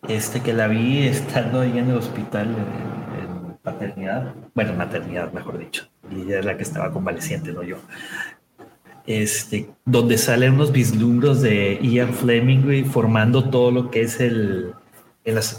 este 0.09 0.41
que 0.41 0.53
la 0.53 0.69
vi 0.69 1.07
estando 1.07 1.61
ahí 1.61 1.79
en 1.79 1.91
el 1.91 1.97
hospital 1.97 2.49
en, 2.49 3.55
paternidad, 3.63 4.35
bueno, 4.55 4.75
maternidad, 4.75 5.33
mejor 5.33 5.57
dicho, 5.57 5.89
y 6.11 6.21
ella 6.23 6.41
es 6.41 6.45
la 6.45 6.57
que 6.59 6.63
estaba 6.63 6.91
convaleciente, 6.93 7.51
no 7.51 7.63
yo. 7.63 7.79
Este, 9.07 9.71
donde 9.87 10.19
salen 10.19 10.55
unos 10.55 10.71
vislumbros 10.71 11.41
de 11.41 11.79
Ian 11.81 12.13
Fleming 12.13 12.85
formando 12.85 13.49
todo 13.49 13.71
lo 13.71 13.91
que 13.91 14.03
es 14.03 14.21
el, 14.21 14.75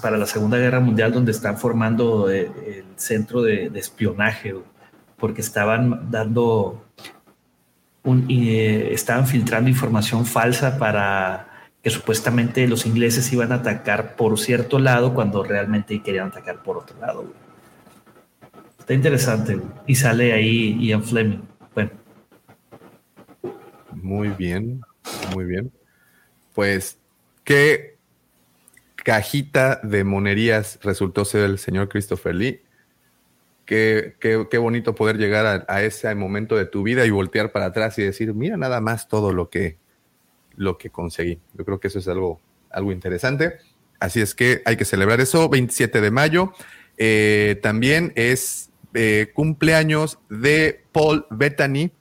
para 0.01 0.17
la 0.17 0.27
Segunda 0.27 0.57
Guerra 0.57 0.79
Mundial, 0.79 1.11
donde 1.11 1.31
están 1.31 1.57
formando 1.57 2.29
el, 2.29 2.51
centro 2.95 3.41
de, 3.41 3.71
espionaje, 3.75 4.55
porque 5.17 5.41
estaban 5.41 6.11
dando 6.11 6.84
eh, 8.05 8.89
estaban 8.91 9.27
filtrando 9.27 9.69
información 9.69 10.25
falsa 10.25 10.77
para 10.77 11.47
que 11.81 11.89
supuestamente 11.89 12.67
los 12.67 12.85
ingleses 12.85 13.31
iban 13.31 13.51
a 13.51 13.55
atacar 13.55 14.15
por 14.15 14.39
cierto 14.39 14.79
lado 14.79 15.13
cuando 15.13 15.43
realmente 15.43 16.01
querían 16.01 16.27
atacar 16.27 16.63
por 16.63 16.77
otro 16.77 16.99
lado. 16.99 17.31
Está 18.79 18.93
interesante. 18.93 19.59
Y 19.87 19.95
sale 19.95 20.33
ahí 20.33 20.77
Ian 20.79 21.03
Fleming. 21.03 21.41
Bueno. 21.73 21.91
Muy 23.91 24.29
bien, 24.29 24.81
muy 25.33 25.45
bien. 25.45 25.71
Pues, 26.53 26.97
¿qué 27.43 27.97
cajita 28.95 29.79
de 29.83 30.03
monerías 30.03 30.79
resultó 30.81 31.25
ser 31.25 31.45
el 31.45 31.59
señor 31.59 31.89
Christopher 31.89 32.35
Lee? 32.35 32.64
Qué, 33.65 34.15
qué, 34.19 34.57
bonito 34.57 34.93
poder 34.93 35.17
llegar 35.17 35.65
a, 35.67 35.83
ese 35.83 36.13
momento 36.13 36.55
de 36.55 36.65
tu 36.65 36.83
vida 36.83 37.05
y 37.05 37.09
voltear 37.09 37.51
para 37.51 37.65
atrás 37.65 37.97
y 37.97 38.03
decir, 38.03 38.33
mira 38.35 38.57
nada 38.57 38.79
más 38.79 39.07
todo 39.07 39.33
lo 39.33 39.49
que, 39.49 39.77
lo 40.55 40.77
que 40.77 40.91
conseguí. 40.91 41.39
Yo 41.55 41.65
creo 41.65 41.79
que 41.79 41.87
eso 41.87 41.97
es 41.97 42.07
algo, 42.07 42.39
algo 42.69 42.91
interesante. 42.91 43.57
Así 43.99 44.21
es 44.21 44.35
que 44.35 44.61
hay 44.65 44.77
que 44.77 44.85
celebrar 44.85 45.19
eso. 45.19 45.49
27 45.49 45.99
de 45.99 46.11
mayo. 46.11 46.53
Eh, 46.97 47.59
también 47.63 48.13
es 48.15 48.69
eh, 48.93 49.31
cumpleaños 49.33 50.19
de 50.29 50.83
Paul 50.91 51.25
Bettany. 51.29 51.91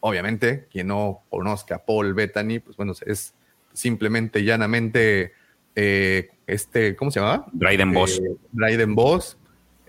Obviamente, 0.00 0.66
quien 0.70 0.86
no 0.86 1.22
conozca 1.28 1.76
a 1.76 1.84
Paul 1.84 2.14
Bettany, 2.14 2.60
pues 2.60 2.76
bueno, 2.76 2.94
es 3.04 3.34
simplemente, 3.72 4.42
llanamente, 4.42 5.32
eh, 5.74 6.30
este, 6.46 6.96
¿cómo 6.96 7.10
se 7.10 7.20
llama? 7.20 7.46
Dryden 7.52 7.92
Boss. 7.92 8.22
Dryden 8.52 8.94
Boss, 8.94 9.36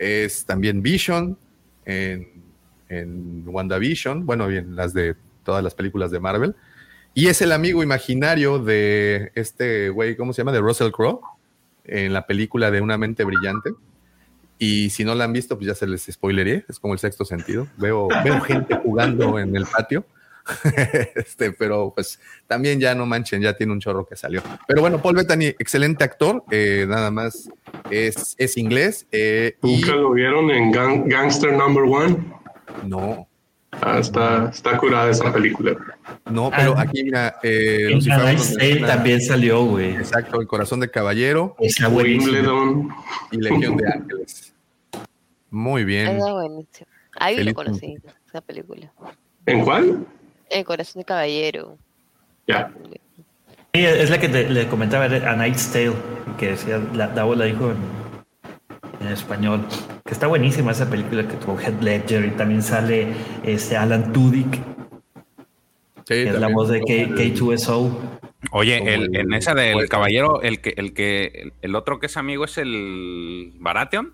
es 0.02 0.46
también 0.46 0.82
Vision 0.82 1.38
en, 1.86 2.28
en 2.90 3.44
WandaVision, 3.46 4.26
bueno, 4.26 4.48
bien, 4.48 4.76
las 4.76 4.94
de 4.94 5.16
todas 5.44 5.64
las 5.64 5.76
películas 5.76 6.12
de 6.12 6.20
Marvel. 6.20 6.56
Y 7.14 7.28
es 7.28 7.42
el 7.42 7.52
amigo 7.52 7.84
imaginario 7.84 8.60
de 8.60 9.32
este 9.36 9.90
güey, 9.90 10.16
¿cómo 10.16 10.34
se 10.34 10.42
llama? 10.42 10.52
De 10.52 10.60
Russell 10.60 10.92
Crowe, 10.92 11.22
en 11.86 12.14
la 12.14 12.26
película 12.26 12.72
de 12.72 12.82
Una 12.82 12.98
mente 12.98 13.24
brillante. 13.24 13.72
Y 14.58 14.90
si 14.90 15.04
no 15.04 15.16
la 15.16 15.26
han 15.26 15.34
visto, 15.34 15.56
pues 15.56 15.68
ya 15.68 15.76
se 15.76 15.88
les 15.88 16.04
spoileré, 16.04 16.66
es 16.68 16.80
como 16.80 16.94
el 16.94 17.00
sexto 17.00 17.26
sentido. 17.26 17.68
Veo, 17.78 18.08
veo 18.24 18.42
gente 18.42 18.76
jugando 18.84 19.40
en 19.40 19.56
el 19.56 19.66
patio 19.66 20.06
este, 21.16 21.52
pero 21.52 21.92
pues 21.94 22.20
también 22.48 22.80
ya 22.80 22.96
no 22.96 23.06
manchen, 23.06 23.42
ya 23.42 23.56
tiene 23.56 23.74
un 23.74 23.80
chorro 23.80 24.06
que 24.06 24.16
salió. 24.16 24.42
Pero 24.68 24.82
bueno, 24.82 25.02
Paul 25.02 25.16
Bettany, 25.16 25.48
excelente 25.60 26.04
actor, 26.04 26.44
eh, 26.52 26.86
nada 26.88 27.12
más 27.12 27.50
es, 27.90 28.36
es 28.38 28.58
inglés. 28.58 29.08
Eh, 29.12 29.58
¿Nunca 29.62 29.96
lo 29.96 30.12
vieron 30.12 30.50
en 30.52 30.72
Gangster 30.72 31.54
Number 31.54 31.84
One? 31.84 32.18
No. 32.86 33.28
Ah, 33.72 34.00
está, 34.00 34.50
está 34.50 34.78
curada 34.78 35.10
esa 35.10 35.32
película. 35.32 35.78
No, 36.30 36.52
pero 36.52 36.76
ah, 36.78 36.82
aquí 36.82 37.04
mira, 37.04 37.40
eh, 37.42 37.98
también 38.86 39.22
salió, 39.22 39.64
güey. 39.64 39.96
Exacto, 39.96 40.42
El 40.42 40.48
Corazón 40.48 40.82
de 40.82 40.92
Caballero, 40.92 41.56
Wimbledon 41.58 42.90
y 43.32 43.38
Legión 43.38 43.78
de 43.78 43.88
Ángeles. 43.88 44.54
Muy 45.50 45.86
bien. 45.86 46.20
Ahí 47.18 47.44
lo 47.44 47.54
conocí, 47.54 47.98
esa 48.28 48.42
película. 48.42 48.92
¿En 49.46 49.64
cuál? 49.64 50.06
El 50.52 50.66
corazón 50.66 51.00
de 51.00 51.06
caballero. 51.06 51.78
Ya. 52.48 52.72
Sí, 53.74 53.86
es 53.86 54.10
la 54.10 54.20
que 54.20 54.28
le 54.28 54.68
comentaba 54.68 55.06
A 55.06 55.36
Night's 55.36 55.72
Tale, 55.72 55.94
que 56.38 56.50
decía, 56.50 56.82
la, 56.94 57.08
Davo 57.08 57.36
la 57.36 57.46
dijo 57.46 57.72
en, 57.72 59.08
español, 59.08 59.66
que 60.06 60.14
está 60.14 60.28
buenísima 60.28 60.72
esa 60.72 60.90
película 60.90 61.28
que 61.28 61.36
tuvo 61.36 61.60
Head 61.60 61.82
Ledger 61.82 62.26
y 62.26 62.32
también 62.32 62.62
sale 62.62 63.08
este 63.44 63.78
Alan 63.78 64.12
Tudyk, 64.12 64.60
que 66.06 66.24
es 66.24 66.40
la 66.40 66.50
voz 66.50 66.70
de 66.70 66.82
K, 66.82 67.34
2 67.34 67.62
so 67.62 68.00
Oye, 68.52 68.94
el, 68.94 69.16
en 69.16 69.34
esa 69.34 69.54
del 69.54 69.88
caballero, 69.88 70.42
el 70.42 70.62
que, 70.62 70.74
el 70.76 70.94
que, 70.94 71.54
el 71.62 71.76
otro 71.76 72.00
que 72.00 72.08
es 72.08 72.18
amigo 72.18 72.46
es 72.46 72.58
el 72.58 73.54
Baratheon. 73.56 74.14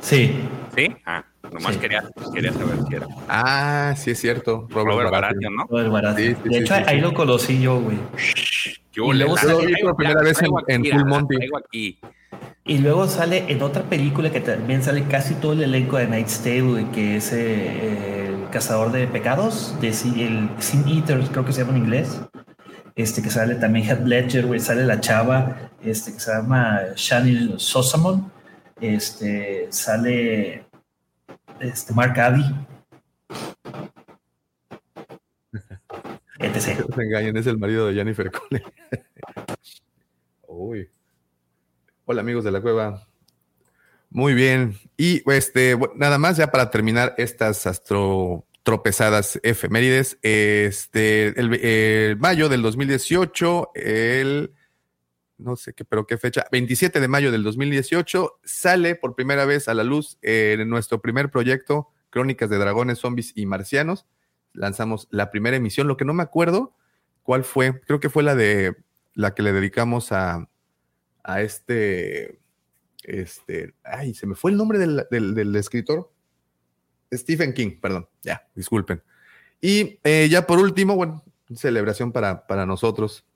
Sí. 0.00 0.32
¿Sí? 0.76 0.94
Ah, 1.06 1.24
nomás 1.50 1.76
quería, 1.76 2.04
quería, 2.34 2.52
saber 2.52 2.78
si 2.88 2.94
era. 2.94 3.06
Ah, 3.28 3.94
sí 3.96 4.10
es 4.10 4.20
cierto. 4.20 4.66
Robert, 4.70 5.10
Baratheon, 5.10 5.56
¿no? 5.56 5.66
Robert 5.68 5.90
Baratheon. 5.90 6.36
de 6.44 6.58
hecho, 6.58 6.74
ahí 6.86 7.00
lo 7.00 7.12
conocí 7.14 7.60
yo, 7.60 7.80
güey. 7.80 7.98
Yo 8.92 9.12
lo 9.12 9.34
vi 9.60 9.74
por 9.82 9.96
primera 9.96 10.22
vez 10.22 10.38
en, 10.68 10.84
Full 10.84 11.04
Monty. 11.06 11.98
Y 12.64 12.78
luego 12.78 13.08
sale 13.08 13.44
en 13.48 13.62
otra 13.62 13.82
película 13.82 14.30
que 14.30 14.40
también 14.40 14.82
sale 14.82 15.04
casi 15.04 15.34
todo 15.34 15.54
el 15.54 15.62
elenco 15.62 15.96
de 15.96 16.06
Night's 16.06 16.40
Tale, 16.42 16.86
que 16.92 17.16
es 17.16 17.32
eh, 17.32 18.28
El 18.28 18.50
Cazador 18.50 18.92
de 18.92 19.06
Pecados, 19.08 19.74
de, 19.80 19.88
el 19.88 20.50
Sin 20.58 20.86
Eater, 20.86 21.20
creo 21.32 21.44
que 21.44 21.52
se 21.52 21.62
llama 21.62 21.76
en 21.76 21.84
inglés. 21.84 22.20
Este 22.94 23.22
que 23.22 23.30
sale 23.30 23.54
también 23.54 23.86
Heath 23.86 24.04
Ledger, 24.04 24.46
güey, 24.46 24.60
sale 24.60 24.84
la 24.84 25.00
chava, 25.00 25.70
este 25.82 26.12
que 26.12 26.20
se 26.20 26.30
llama 26.30 26.80
Shani 26.94 27.54
Sosamon 27.56 28.30
este, 28.82 29.68
sale 29.70 30.64
este, 31.62 31.94
Mark 31.94 32.18
Addy. 32.18 32.44
No 36.38 36.60
se 36.60 37.02
engañen, 37.02 37.36
es 37.36 37.46
el 37.46 37.56
marido 37.56 37.86
de 37.86 37.94
Jennifer 37.94 38.30
Cole. 38.30 38.64
Uy. 40.48 40.90
Hola 42.04 42.20
amigos 42.20 42.42
de 42.42 42.50
la 42.50 42.60
cueva. 42.60 43.06
Muy 44.10 44.34
bien. 44.34 44.76
Y 44.96 45.22
este, 45.30 45.78
nada 45.94 46.18
más 46.18 46.36
ya 46.36 46.50
para 46.50 46.68
terminar 46.70 47.14
estas 47.16 47.64
astro 47.68 48.44
tropezadas 48.64 49.38
efemérides. 49.44 50.18
Este, 50.22 51.28
el, 51.40 51.54
el 51.54 52.16
mayo 52.18 52.48
del 52.48 52.62
2018, 52.62 53.70
el 53.76 54.52
no 55.42 55.56
sé 55.56 55.74
qué, 55.74 55.84
pero 55.84 56.06
qué 56.06 56.18
fecha, 56.18 56.46
27 56.50 57.00
de 57.00 57.08
mayo 57.08 57.32
del 57.32 57.42
2018, 57.42 58.40
sale 58.44 58.94
por 58.94 59.14
primera 59.14 59.44
vez 59.44 59.68
a 59.68 59.74
la 59.74 59.84
luz 59.84 60.18
en 60.22 60.60
eh, 60.60 60.64
nuestro 60.64 61.00
primer 61.00 61.30
proyecto, 61.30 61.88
Crónicas 62.10 62.50
de 62.50 62.58
Dragones, 62.58 62.98
Zombies 62.98 63.32
y 63.34 63.46
Marcianos. 63.46 64.06
Lanzamos 64.52 65.08
la 65.10 65.30
primera 65.30 65.56
emisión, 65.56 65.88
lo 65.88 65.96
que 65.96 66.04
no 66.04 66.14
me 66.14 66.22
acuerdo 66.22 66.74
cuál 67.22 67.44
fue, 67.44 67.80
creo 67.80 68.00
que 68.00 68.10
fue 68.10 68.22
la 68.22 68.34
de 68.34 68.76
la 69.14 69.34
que 69.34 69.42
le 69.42 69.52
dedicamos 69.52 70.12
a, 70.12 70.48
a 71.22 71.42
este, 71.42 72.40
Este, 73.02 73.74
ay, 73.82 74.14
se 74.14 74.26
me 74.26 74.34
fue 74.34 74.50
el 74.50 74.56
nombre 74.56 74.78
del, 74.78 75.56
escritor. 75.56 76.12
Stephen 77.12 77.52
King, 77.52 77.80
perdón, 77.80 78.08
ya, 78.22 78.48
disculpen. 78.54 79.02
Y 79.60 80.00
eh, 80.02 80.28
ya 80.30 80.46
por 80.46 80.58
último, 80.58 80.96
bueno, 80.96 81.22
celebración 81.54 82.12
para, 82.12 82.46
para 82.46 82.66
nosotros, 82.66 83.26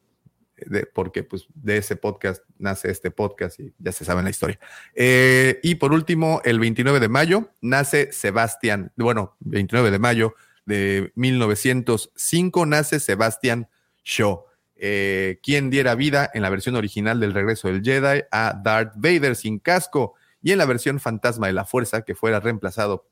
de, 0.57 0.86
porque 0.86 1.22
pues 1.22 1.46
de 1.54 1.78
ese 1.78 1.96
podcast 1.96 2.42
nace 2.59 2.90
este 2.90 3.11
podcast 3.11 3.61
y 3.61 3.74
ya 3.78 3.92
se 3.92 4.04
sabe 4.04 4.22
la 4.22 4.30
historia. 4.30 4.59
Eh, 4.94 5.61
y 5.62 5.76
por 5.76 5.92
último, 5.92 6.40
el 6.44 6.59
29 6.59 7.00
de 7.00 7.09
mayo 7.09 7.50
nace 7.61 8.12
Sebastián, 8.12 8.92
bueno, 8.96 9.36
29 9.40 9.90
de 9.90 9.98
mayo 9.98 10.34
de 10.64 11.12
1905 11.14 12.66
nace 12.66 13.00
Sebastián 13.00 13.68
Shaw, 14.04 14.44
eh, 14.76 15.38
quien 15.42 15.70
diera 15.70 15.94
vida 15.94 16.30
en 16.32 16.42
la 16.42 16.50
versión 16.50 16.76
original 16.76 17.20
del 17.20 17.34
regreso 17.34 17.68
del 17.68 17.82
Jedi 17.82 18.22
a 18.30 18.61
Darth 18.62 18.94
Vader 18.96 19.36
sin 19.36 19.59
casco 19.59 20.14
y 20.42 20.52
en 20.52 20.59
la 20.59 20.66
versión 20.66 21.00
fantasma 21.00 21.46
de 21.46 21.52
la 21.52 21.64
fuerza 21.64 22.02
que 22.02 22.14
fuera 22.14 22.40
reemplazado 22.40 23.09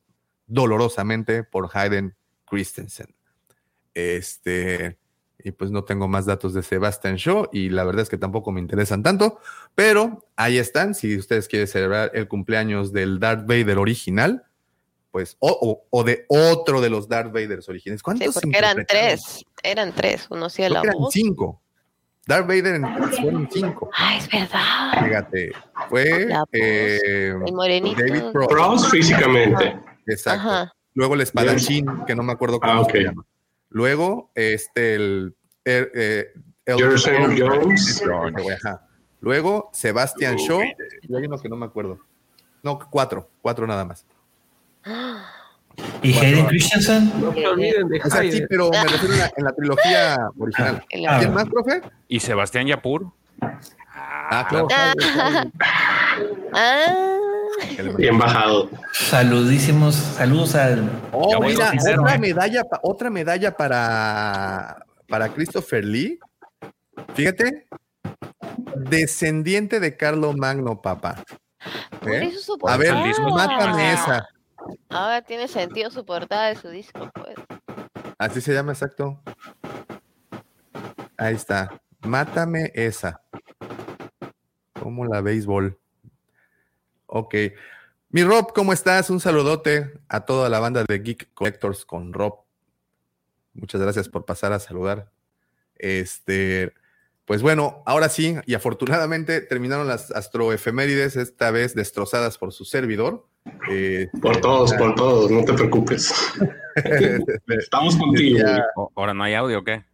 dolorosamente 0.46 1.42
por 1.42 1.70
Hayden 1.72 2.14
Christensen. 2.44 3.14
Este, 3.94 4.98
y 5.44 5.52
pues 5.52 5.70
no 5.70 5.84
tengo 5.84 6.08
más 6.08 6.24
datos 6.24 6.54
de 6.54 6.62
Sebastian 6.62 7.16
Shaw 7.16 7.50
y 7.52 7.68
la 7.68 7.84
verdad 7.84 8.02
es 8.02 8.08
que 8.08 8.16
tampoco 8.16 8.50
me 8.50 8.60
interesan 8.60 9.02
tanto, 9.02 9.38
pero 9.74 10.26
ahí 10.36 10.56
están, 10.56 10.94
si 10.94 11.18
ustedes 11.18 11.48
quieren 11.48 11.68
celebrar 11.68 12.10
el 12.14 12.26
cumpleaños 12.28 12.94
del 12.94 13.20
Darth 13.20 13.46
Vader 13.46 13.76
original, 13.76 14.46
pues, 15.10 15.36
o, 15.38 16.02
de 16.04 16.24
otro 16.28 16.80
de 16.80 16.90
los 16.90 17.08
Darth 17.08 17.32
Vaders 17.32 17.68
originales. 17.68 18.02
¿Cuántos? 18.02 18.34
Sí, 18.34 18.40
porque 18.40 18.58
eran 18.58 18.84
tres, 18.84 19.44
eran 19.62 19.92
tres, 19.92 20.26
uno 20.30 20.48
sí 20.48 20.62
la 20.62 20.80
eran 20.80 20.96
cinco. 21.10 21.60
Darth 22.26 22.48
Vader 22.48 22.76
en, 22.76 23.12
fueron 23.12 23.48
cinco. 23.52 23.90
Ah, 23.96 24.16
es 24.16 24.28
verdad. 24.28 25.04
Fíjate, 25.04 25.52
fue 25.90 26.26
eh, 26.52 27.34
David 27.38 28.22
Prost. 28.32 28.90
físicamente. 28.90 29.78
Exacto. 30.06 30.72
Luego 30.94 31.14
el 31.14 31.20
espadachín, 31.20 31.86
que 32.06 32.14
no 32.14 32.22
me 32.22 32.32
acuerdo 32.32 32.58
cómo 32.58 32.80
ah, 32.80 32.86
se 32.90 32.98
llama. 32.98 33.24
Luego, 33.74 34.30
este, 34.36 34.94
el. 34.94 35.34
el, 35.64 35.90
eh, 35.96 36.32
el, 36.64 36.76
Jones. 36.80 38.02
Luego, 39.20 39.68
Sebastian 39.72 40.36
Shaw. 40.36 40.62
Y 41.02 41.16
hay 41.16 41.24
uno 41.24 41.38
que 41.38 41.48
no 41.48 41.56
me 41.56 41.66
acuerdo. 41.66 41.98
No, 42.62 42.78
cuatro. 42.78 43.28
Cuatro 43.42 43.66
nada 43.66 43.84
más. 43.84 44.06
¿Y 46.04 46.16
Hayden 46.16 46.46
Christensen? 46.46 47.20
No 47.20 47.34
se 47.34 47.46
olviden 47.48 47.88
de 47.88 48.00
Hayden. 48.00 48.32
sí, 48.32 48.44
pero 48.48 48.70
me 48.70 48.84
refiero 48.84 49.14
en 49.36 49.44
la, 49.44 49.52
trilogía 49.52 50.18
original. 50.38 50.84
Ah, 51.08 51.18
¿Quién 51.18 51.34
más, 51.34 51.48
profe? 51.48 51.82
¿Y 52.06 52.20
Sebastián 52.20 52.68
Yapur? 52.68 53.10
Ah, 53.90 54.46
claro. 54.48 54.68
Ah. 56.52 57.13
Bien 57.96 58.18
bajado. 58.18 58.70
Saludísimos, 58.92 59.94
saludos 59.94 60.54
al. 60.54 60.88
Oh, 61.12 61.40
mira, 61.40 61.72
otra 61.98 62.18
medalla, 62.18 62.62
otra 62.82 63.10
medalla 63.10 63.56
para, 63.56 64.84
para 65.08 65.28
Christopher 65.28 65.84
Lee. 65.84 66.18
Fíjate, 67.14 67.66
descendiente 68.76 69.80
de 69.80 69.96
Carlo 69.96 70.32
Magno, 70.32 70.80
papá. 70.80 71.24
¿Eh? 72.06 72.32
A 72.66 72.76
ver, 72.76 72.94
mátame 72.94 73.92
esa. 73.92 74.28
Ahora 74.88 75.22
tiene 75.22 75.48
sentido 75.48 75.90
su 75.90 76.04
portada 76.04 76.48
de 76.48 76.56
su 76.56 76.68
disco, 76.68 77.10
pues. 77.14 77.34
Así 78.18 78.40
se 78.40 78.54
llama, 78.54 78.72
exacto. 78.72 79.20
Ahí 81.16 81.34
está. 81.34 81.80
Mátame 82.00 82.70
esa. 82.74 83.22
Como 84.80 85.04
la 85.06 85.20
béisbol. 85.20 85.78
Ok. 87.16 87.32
Mi 88.10 88.24
Rob, 88.24 88.52
¿cómo 88.52 88.72
estás? 88.72 89.08
Un 89.08 89.20
saludote 89.20 89.92
a 90.08 90.24
toda 90.24 90.48
la 90.48 90.58
banda 90.58 90.82
de 90.82 90.98
Geek 90.98 91.32
Collectors 91.32 91.84
con 91.84 92.12
Rob. 92.12 92.40
Muchas 93.52 93.80
gracias 93.80 94.08
por 94.08 94.24
pasar 94.24 94.52
a 94.52 94.58
saludar. 94.58 95.12
Este, 95.76 96.74
pues 97.24 97.40
bueno, 97.40 97.84
ahora 97.86 98.08
sí, 98.08 98.34
y 98.46 98.54
afortunadamente 98.54 99.40
terminaron 99.42 99.86
las 99.86 100.10
astroefemérides, 100.10 101.14
esta 101.14 101.52
vez 101.52 101.76
destrozadas 101.76 102.36
por 102.36 102.52
su 102.52 102.64
servidor. 102.64 103.28
Eh, 103.70 104.08
por 104.20 104.40
todos, 104.40 104.72
por 104.74 104.96
todos, 104.96 105.30
no 105.30 105.44
te 105.44 105.52
preocupes. 105.52 106.12
Estamos 107.46 107.94
contigo. 107.96 108.40
¿Ahora 108.96 109.14
no 109.14 109.22
hay 109.22 109.34
audio 109.34 109.60
o 109.60 109.64
qué? 109.64 109.84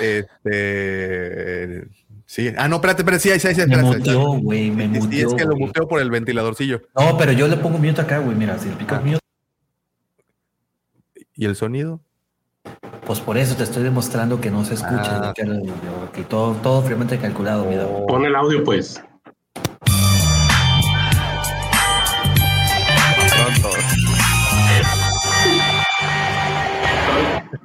Este. 0.00 1.86
Sí. 2.34 2.52
Ah, 2.58 2.66
no, 2.66 2.76
espérate, 2.76 3.02
espérate, 3.02 3.22
sí, 3.22 3.38
sí, 3.38 3.54
sí, 3.54 3.64
Me 3.68 3.76
muteó, 3.76 4.32
güey, 4.40 4.68
me 4.68 4.88
muteó. 4.88 5.08
Sí, 5.08 5.20
es 5.20 5.34
que 5.34 5.44
lo 5.44 5.54
muteo 5.54 5.86
por 5.86 6.00
el 6.00 6.10
ventiladorcillo. 6.10 6.82
No, 6.98 7.16
pero 7.16 7.30
yo 7.30 7.46
le 7.46 7.56
pongo 7.56 7.78
mute 7.78 8.00
acá, 8.00 8.18
güey, 8.18 8.36
mira, 8.36 8.58
si 8.58 8.70
le 8.70 8.74
picas 8.74 8.98
ah. 8.98 9.06
mute. 9.06 9.20
¿Y 11.36 11.44
el 11.44 11.54
sonido? 11.54 12.00
Pues 13.06 13.20
por 13.20 13.38
eso 13.38 13.54
te 13.54 13.62
estoy 13.62 13.84
demostrando 13.84 14.40
que 14.40 14.50
no 14.50 14.64
se 14.64 14.74
escucha, 14.74 15.28
ah. 15.28 15.32
que, 16.12 16.24
todo, 16.24 16.54
todo 16.54 16.82
fríamente 16.82 17.18
calculado, 17.18 17.66
mira. 17.66 17.86
Pon 18.08 18.24
el 18.24 18.34
audio, 18.34 18.64
pues. 18.64 19.00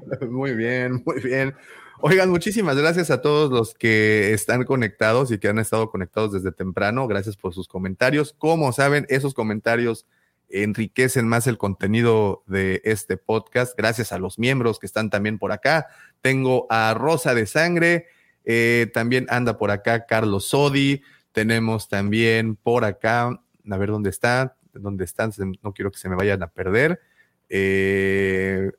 Muy 0.29 0.53
bien, 0.53 1.01
muy 1.05 1.21
bien. 1.21 1.55
Oigan, 2.01 2.29
muchísimas 2.29 2.77
gracias 2.77 3.11
a 3.11 3.21
todos 3.21 3.51
los 3.51 3.73
que 3.73 4.31
están 4.31 4.63
conectados 4.63 5.31
y 5.31 5.37
que 5.37 5.49
han 5.49 5.59
estado 5.59 5.91
conectados 5.91 6.31
desde 6.31 6.53
temprano. 6.53 7.05
Gracias 7.07 7.35
por 7.35 7.53
sus 7.53 7.67
comentarios. 7.67 8.33
Como 8.37 8.71
saben, 8.71 9.05
esos 9.09 9.33
comentarios 9.33 10.05
enriquecen 10.47 11.27
más 11.27 11.45
el 11.45 11.57
contenido 11.57 12.45
de 12.47 12.81
este 12.85 13.17
podcast. 13.17 13.77
Gracias 13.77 14.13
a 14.13 14.17
los 14.17 14.39
miembros 14.39 14.79
que 14.79 14.85
están 14.85 15.09
también 15.09 15.37
por 15.37 15.51
acá. 15.51 15.87
Tengo 16.21 16.67
a 16.69 16.93
Rosa 16.93 17.33
de 17.33 17.45
Sangre, 17.45 18.05
eh, 18.45 18.89
también 18.93 19.25
anda 19.29 19.57
por 19.57 19.69
acá 19.69 20.05
Carlos 20.05 20.47
Sodi. 20.47 21.01
Tenemos 21.33 21.89
también 21.89 22.55
por 22.55 22.85
acá, 22.85 23.41
a 23.69 23.77
ver 23.77 23.89
dónde 23.89 24.09
está, 24.09 24.55
dónde 24.71 25.03
están, 25.03 25.33
no 25.61 25.73
quiero 25.73 25.91
que 25.91 25.99
se 25.99 26.07
me 26.07 26.15
vayan 26.15 26.43
a 26.43 26.47
perder. 26.47 27.01
Eh, 27.49 28.71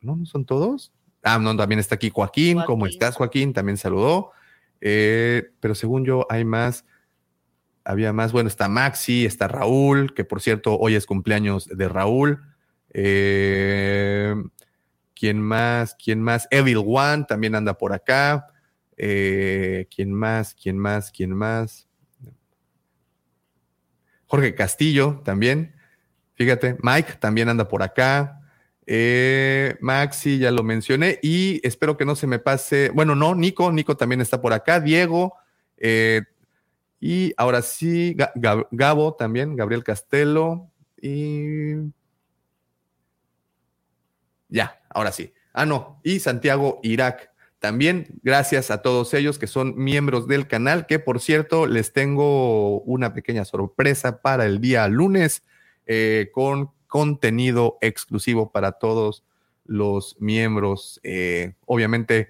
no, 0.00 0.16
no 0.16 0.26
son 0.26 0.44
todos. 0.44 0.92
Ah, 1.24 1.38
no, 1.38 1.56
también 1.56 1.78
está 1.78 1.94
aquí 1.94 2.10
Joaquín. 2.10 2.60
¿Cómo 2.66 2.86
estás, 2.86 3.16
Joaquín? 3.16 3.52
También 3.52 3.78
saludó. 3.78 4.32
Eh, 4.80 5.50
pero 5.60 5.74
según 5.74 6.04
yo, 6.04 6.26
hay 6.28 6.44
más. 6.44 6.84
Había 7.84 8.12
más. 8.12 8.32
Bueno, 8.32 8.48
está 8.48 8.68
Maxi, 8.68 9.24
está 9.24 9.48
Raúl, 9.48 10.14
que 10.14 10.24
por 10.24 10.40
cierto, 10.42 10.78
hoy 10.78 10.94
es 10.94 11.06
cumpleaños 11.06 11.66
de 11.66 11.88
Raúl. 11.88 12.42
Eh, 12.90 14.34
¿Quién 15.14 15.40
más? 15.40 15.94
¿Quién 15.94 16.20
más? 16.20 16.46
Evil 16.50 16.82
One 16.86 17.24
también 17.26 17.54
anda 17.54 17.78
por 17.78 17.94
acá. 17.94 18.46
Eh, 18.96 19.86
¿Quién 19.94 20.12
más? 20.12 20.54
¿Quién 20.54 20.78
más? 20.78 21.10
¿Quién 21.10 21.32
más? 21.32 21.88
Jorge 24.26 24.54
Castillo 24.54 25.22
también. 25.24 25.74
Fíjate, 26.34 26.76
Mike 26.82 27.14
también 27.14 27.48
anda 27.48 27.68
por 27.68 27.82
acá. 27.82 28.40
Eh, 28.86 29.76
Maxi, 29.80 30.38
ya 30.38 30.50
lo 30.50 30.62
mencioné. 30.62 31.18
Y 31.22 31.60
espero 31.66 31.96
que 31.96 32.04
no 32.04 32.16
se 32.16 32.26
me 32.26 32.38
pase. 32.38 32.90
Bueno, 32.90 33.14
no, 33.14 33.34
Nico, 33.34 33.72
Nico 33.72 33.96
también 33.96 34.20
está 34.20 34.40
por 34.40 34.52
acá. 34.52 34.80
Diego. 34.80 35.34
Eh, 35.76 36.22
y 37.00 37.32
ahora 37.36 37.62
sí, 37.62 38.16
Gabo 38.70 39.14
también, 39.14 39.56
Gabriel 39.56 39.84
Castelo. 39.84 40.70
Y. 41.00 41.74
Ya, 44.48 44.80
ahora 44.88 45.12
sí. 45.12 45.32
Ah, 45.52 45.66
no. 45.66 46.00
Y 46.02 46.20
Santiago 46.20 46.80
Irak. 46.82 47.30
También 47.58 48.08
gracias 48.22 48.70
a 48.70 48.82
todos 48.82 49.14
ellos 49.14 49.38
que 49.38 49.46
son 49.46 49.74
miembros 49.76 50.28
del 50.28 50.46
canal, 50.46 50.84
que 50.86 50.98
por 50.98 51.18
cierto 51.18 51.66
les 51.66 51.94
tengo 51.94 52.82
una 52.82 53.14
pequeña 53.14 53.46
sorpresa 53.46 54.20
para 54.20 54.44
el 54.44 54.60
día 54.60 54.86
lunes 54.86 55.42
eh, 55.86 56.28
con 56.30 56.73
contenido 56.94 57.76
exclusivo 57.80 58.52
para 58.52 58.70
todos 58.70 59.24
los 59.64 60.16
miembros. 60.20 61.00
Eh, 61.02 61.54
obviamente, 61.66 62.28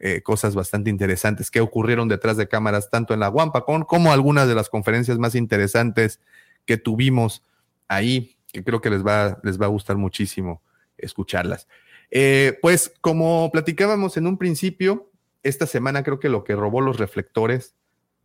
eh, 0.00 0.22
cosas 0.22 0.54
bastante 0.54 0.88
interesantes 0.88 1.50
que 1.50 1.60
ocurrieron 1.60 2.08
detrás 2.08 2.38
de 2.38 2.48
cámaras, 2.48 2.88
tanto 2.88 3.12
en 3.12 3.20
la 3.20 3.28
WampaCon 3.28 3.84
como 3.84 4.14
algunas 4.14 4.48
de 4.48 4.54
las 4.54 4.70
conferencias 4.70 5.18
más 5.18 5.34
interesantes 5.34 6.18
que 6.64 6.78
tuvimos 6.78 7.44
ahí, 7.88 8.38
que 8.54 8.64
creo 8.64 8.80
que 8.80 8.88
les 8.88 9.04
va, 9.04 9.38
les 9.42 9.60
va 9.60 9.66
a 9.66 9.68
gustar 9.68 9.98
muchísimo 9.98 10.62
escucharlas. 10.96 11.68
Eh, 12.10 12.58
pues 12.62 12.94
como 13.02 13.50
platicábamos 13.52 14.16
en 14.16 14.26
un 14.26 14.38
principio, 14.38 15.10
esta 15.42 15.66
semana 15.66 16.02
creo 16.02 16.20
que 16.20 16.30
lo 16.30 16.42
que 16.42 16.56
robó 16.56 16.80
los 16.80 16.96
reflectores 16.96 17.76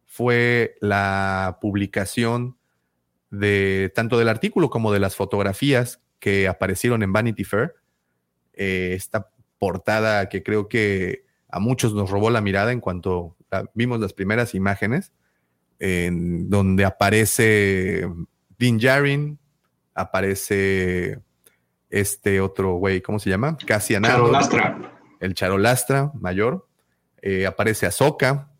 fue 0.05 0.77
la 0.79 1.57
publicación 1.59 2.55
de 3.31 3.91
tanto 3.95 4.19
del 4.19 4.29
artículo 4.29 4.69
como 4.69 4.91
de 4.91 4.99
las 4.99 5.15
fotografías 5.15 6.01
que 6.19 6.47
aparecieron 6.47 7.01
en 7.01 7.11
Vanity 7.11 7.43
Fair. 7.43 7.75
Eh, 8.53 8.93
esta 8.95 9.29
portada 9.57 10.29
que 10.29 10.43
creo 10.43 10.67
que 10.67 11.25
a 11.49 11.59
muchos 11.59 11.93
nos 11.93 12.09
robó 12.09 12.29
la 12.29 12.41
mirada 12.41 12.71
en 12.71 12.79
cuanto 12.79 13.35
vimos 13.73 13.99
las 13.99 14.13
primeras 14.13 14.53
imágenes. 14.53 15.11
en 15.79 16.47
donde 16.47 16.85
aparece 16.85 18.07
Din 18.59 18.77
Djarin, 18.77 19.39
aparece 19.95 21.19
este 21.89 22.39
otro 22.39 22.75
güey, 22.75 23.01
¿cómo 23.01 23.17
se 23.17 23.31
llama? 23.31 23.57
Cassian 23.65 24.03
Charolastra. 24.03 24.93
El 25.19 25.33
Charolastra 25.33 26.11
mayor. 26.13 26.67
Eh, 27.21 27.45
aparece 27.45 27.85
Ahsoka, 27.85 28.51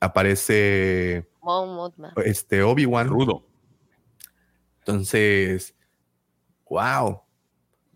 aparece 0.00 1.28
este 2.24 2.62
Obi-Wan. 2.62 3.08
Rudo. 3.08 3.47
Entonces, 4.88 5.74
wow. 6.70 7.20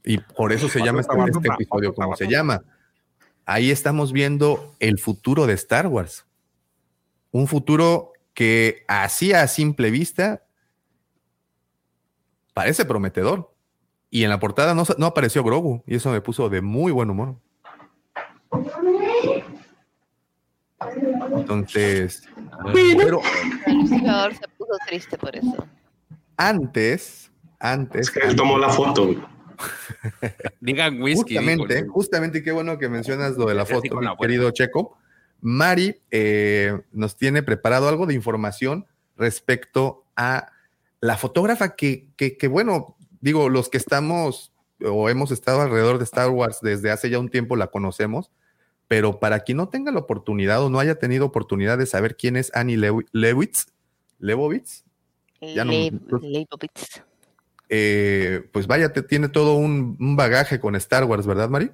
Y 0.04 0.18
por 0.18 0.52
eso 0.52 0.68
se 0.68 0.80
llama 0.80 1.00
este, 1.00 1.14
este 1.24 1.48
episodio 1.48 1.94
como 1.94 2.14
se 2.16 2.28
llama. 2.28 2.62
Ahí 3.46 3.70
estamos 3.70 4.12
viendo 4.12 4.74
el 4.78 4.98
futuro 4.98 5.46
de 5.46 5.54
Star 5.54 5.86
Wars. 5.86 6.26
Un 7.30 7.48
futuro 7.48 8.12
que 8.34 8.84
así 8.88 9.32
a 9.32 9.46
simple 9.48 9.90
vista 9.90 10.44
parece 12.52 12.84
prometedor. 12.84 13.54
Y 14.10 14.24
en 14.24 14.28
la 14.28 14.38
portada 14.38 14.74
no, 14.74 14.84
no 14.98 15.06
apareció 15.06 15.42
Grogu 15.42 15.82
y 15.86 15.94
eso 15.94 16.10
me 16.10 16.20
puso 16.20 16.50
de 16.50 16.60
muy 16.60 16.92
buen 16.92 17.08
humor. 17.08 17.36
Entonces, 21.38 22.28
pero 22.70 23.22
el 23.66 23.88
se 23.88 24.48
puso 24.58 24.72
triste 24.86 25.16
por 25.16 25.34
eso. 25.34 25.66
Antes, 26.48 27.30
antes. 27.60 28.08
Es 28.08 28.10
que 28.10 28.20
él 28.26 28.34
tomó 28.34 28.58
la 28.58 28.68
foto. 28.68 29.14
Digan 30.60 31.00
whisky. 31.00 31.36
Justamente, 31.36 31.86
justamente, 31.86 32.42
qué 32.42 32.50
bueno 32.50 32.78
que 32.78 32.88
mencionas 32.88 33.36
lo 33.36 33.46
de 33.46 33.54
la 33.54 33.64
foto, 33.64 33.96
mi 33.96 34.06
querido 34.20 34.50
Checo. 34.50 34.98
Mari 35.40 36.00
eh, 36.10 36.80
nos 36.92 37.16
tiene 37.16 37.42
preparado 37.42 37.88
algo 37.88 38.06
de 38.06 38.14
información 38.14 38.86
respecto 39.16 40.04
a 40.16 40.50
la 41.00 41.16
fotógrafa 41.16 41.76
que, 41.76 42.08
que, 42.16 42.36
que, 42.36 42.48
bueno, 42.48 42.96
digo, 43.20 43.48
los 43.48 43.68
que 43.68 43.78
estamos 43.78 44.52
o 44.84 45.08
hemos 45.08 45.30
estado 45.30 45.60
alrededor 45.60 45.98
de 45.98 46.04
Star 46.04 46.30
Wars 46.30 46.58
desde 46.60 46.90
hace 46.90 47.08
ya 47.08 47.20
un 47.20 47.28
tiempo 47.28 47.54
la 47.54 47.68
conocemos, 47.68 48.32
pero 48.88 49.20
para 49.20 49.40
quien 49.40 49.58
no 49.58 49.68
tenga 49.68 49.92
la 49.92 50.00
oportunidad 50.00 50.62
o 50.64 50.70
no 50.70 50.80
haya 50.80 50.96
tenido 50.96 51.26
oportunidad 51.26 51.78
de 51.78 51.86
saber 51.86 52.16
quién 52.16 52.36
es 52.36 52.50
Annie 52.54 52.76
Lewitz, 53.12 53.66
Lewowitz, 54.18 54.84
ya 55.42 55.64
no, 55.64 55.72
Leibovitz. 55.72 57.02
Eh, 57.68 58.48
pues 58.52 58.66
vaya, 58.66 58.92
te, 58.92 59.02
tiene 59.02 59.28
todo 59.28 59.54
un, 59.54 59.96
bagaje 60.16 60.60
con 60.60 60.76
Star 60.76 61.04
Wars, 61.04 61.26
¿verdad, 61.26 61.48
Mari? 61.48 61.70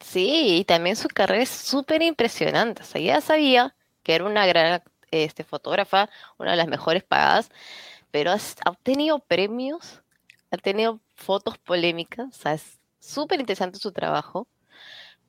Sí, 0.00 0.58
y 0.58 0.64
también 0.64 0.96
su 0.96 1.08
carrera 1.08 1.42
es 1.42 1.48
súper 1.48 2.02
impresionante. 2.02 2.82
O 2.82 2.84
sea, 2.84 3.00
ya 3.00 3.20
sabía 3.20 3.74
que 4.02 4.14
era 4.14 4.24
una 4.24 4.46
gran 4.46 4.82
este, 5.10 5.44
fotógrafa, 5.44 6.10
una 6.38 6.52
de 6.52 6.56
las 6.58 6.68
mejores 6.68 7.02
pagadas, 7.02 7.50
pero 8.10 8.32
ha 8.32 8.70
obtenido 8.70 9.18
premios, 9.18 10.02
ha 10.50 10.58
tenido 10.58 11.00
fotos 11.16 11.58
polémicas, 11.58 12.28
o 12.28 12.42
sea, 12.42 12.54
es 12.54 12.78
súper 13.00 13.40
interesante 13.40 13.78
su 13.78 13.92
trabajo. 13.92 14.46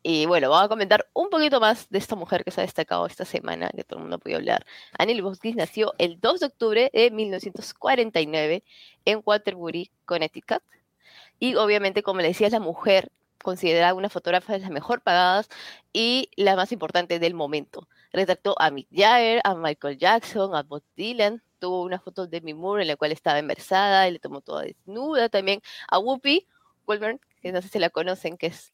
Y 0.07 0.27
bueno, 0.27 0.51
vamos 0.51 0.65
a 0.65 0.69
comentar 0.69 1.07
un 1.13 1.31
poquito 1.31 1.59
más 1.59 1.89
de 1.89 1.97
esta 1.97 2.15
mujer 2.15 2.43
que 2.43 2.51
se 2.51 2.61
ha 2.61 2.63
destacado 2.63 3.07
esta 3.07 3.25
semana, 3.25 3.71
que 3.75 3.83
todo 3.83 3.97
el 3.97 4.03
mundo 4.03 4.19
puede 4.19 4.35
hablar. 4.35 4.63
Annie 4.99 5.15
Leibovitz 5.15 5.55
nació 5.55 5.95
el 5.97 6.19
2 6.21 6.41
de 6.41 6.45
octubre 6.45 6.91
de 6.93 7.09
1949 7.09 8.63
en 9.05 9.21
Waterbury, 9.25 9.89
Connecticut. 10.05 10.61
Y 11.39 11.55
obviamente, 11.55 12.03
como 12.03 12.21
le 12.21 12.27
decía, 12.27 12.45
es 12.45 12.53
la 12.53 12.59
mujer 12.59 13.11
considerada 13.41 13.95
una 13.95 14.09
fotógrafa 14.09 14.53
de 14.53 14.59
las 14.59 14.69
mejor 14.69 15.01
pagadas 15.01 15.49
y 15.91 16.29
la 16.35 16.55
más 16.55 16.71
importante 16.71 17.17
del 17.17 17.33
momento. 17.33 17.87
Retrató 18.13 18.53
a 18.59 18.69
Mick 18.69 18.87
Jagger, 18.91 19.41
a 19.43 19.55
Michael 19.55 19.97
Jackson, 19.97 20.55
a 20.55 20.61
Bob 20.61 20.83
Dylan. 20.95 21.41
Tuvo 21.57 21.81
una 21.81 21.99
foto 21.99 22.27
de 22.27 22.39
Demi 22.41 22.53
Moore 22.53 22.83
en 22.83 22.89
la 22.89 22.95
cual 22.95 23.11
estaba 23.11 23.39
enversada 23.39 24.07
y 24.07 24.11
le 24.11 24.19
tomó 24.19 24.41
toda 24.41 24.61
desnuda. 24.61 25.29
También 25.29 25.61
a 25.87 25.97
Whoopi 25.97 26.45
Goldberg, 26.85 27.19
que 27.41 27.51
no 27.51 27.59
sé 27.63 27.69
si 27.69 27.79
la 27.79 27.89
conocen, 27.89 28.37
que 28.37 28.47
es 28.47 28.71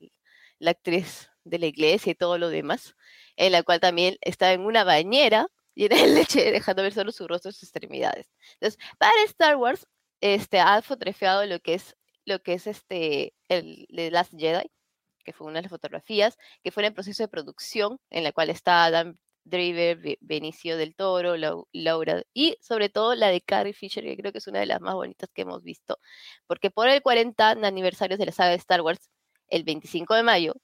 la 0.61 0.71
actriz 0.71 1.29
de 1.43 1.59
la 1.59 1.65
iglesia 1.65 2.11
y 2.11 2.15
todo 2.15 2.37
lo 2.37 2.49
demás, 2.49 2.95
en 3.35 3.51
la 3.51 3.63
cual 3.63 3.79
también 3.79 4.17
estaba 4.21 4.53
en 4.53 4.61
una 4.61 4.83
bañera 4.83 5.47
llena 5.75 5.97
de 5.97 6.07
leche, 6.07 6.51
dejando 6.51 6.83
ver 6.83 6.93
solo 6.93 7.11
su 7.11 7.27
rostro 7.27 7.49
y 7.49 7.53
sus 7.53 7.63
extremidades. 7.63 8.31
Entonces, 8.53 8.79
para 8.97 9.23
Star 9.25 9.57
Wars, 9.57 9.87
este, 10.21 10.59
ha 10.59 10.81
fotografiado 10.81 11.45
lo 11.45 11.59
que 11.59 11.73
es, 11.75 11.97
lo 12.25 12.41
que 12.43 12.53
es 12.53 12.67
este, 12.67 13.33
el 13.49 13.87
The 13.93 14.11
Last 14.11 14.33
Jedi, 14.37 14.69
que 15.23 15.33
fue 15.33 15.47
una 15.47 15.59
de 15.59 15.63
las 15.63 15.71
fotografías, 15.71 16.37
que 16.63 16.71
fue 16.71 16.83
en 16.83 16.87
el 16.87 16.93
proceso 16.93 17.23
de 17.23 17.27
producción, 17.27 17.99
en 18.09 18.23
la 18.23 18.31
cual 18.31 18.49
está 18.49 18.85
Adam 18.85 19.17
Driver, 19.43 20.17
Benicio 20.21 20.77
del 20.77 20.95
Toro, 20.95 21.35
Laura, 21.71 22.23
y 22.33 22.57
sobre 22.61 22.89
todo 22.89 23.15
la 23.15 23.29
de 23.29 23.41
Carrie 23.41 23.73
Fisher, 23.73 24.03
que 24.03 24.17
creo 24.17 24.31
que 24.31 24.37
es 24.37 24.47
una 24.47 24.59
de 24.59 24.67
las 24.67 24.81
más 24.81 24.93
bonitas 24.93 25.29
que 25.33 25.41
hemos 25.41 25.63
visto, 25.63 25.97
porque 26.45 26.69
por 26.69 26.87
el 26.87 27.01
40 27.01 27.49
aniversario 27.49 28.17
de 28.17 28.27
la 28.27 28.31
saga 28.31 28.51
de 28.51 28.57
Star 28.57 28.81
Wars, 28.81 29.09
el 29.51 29.63
25 29.63 30.15
de 30.15 30.23
mayo, 30.23 30.55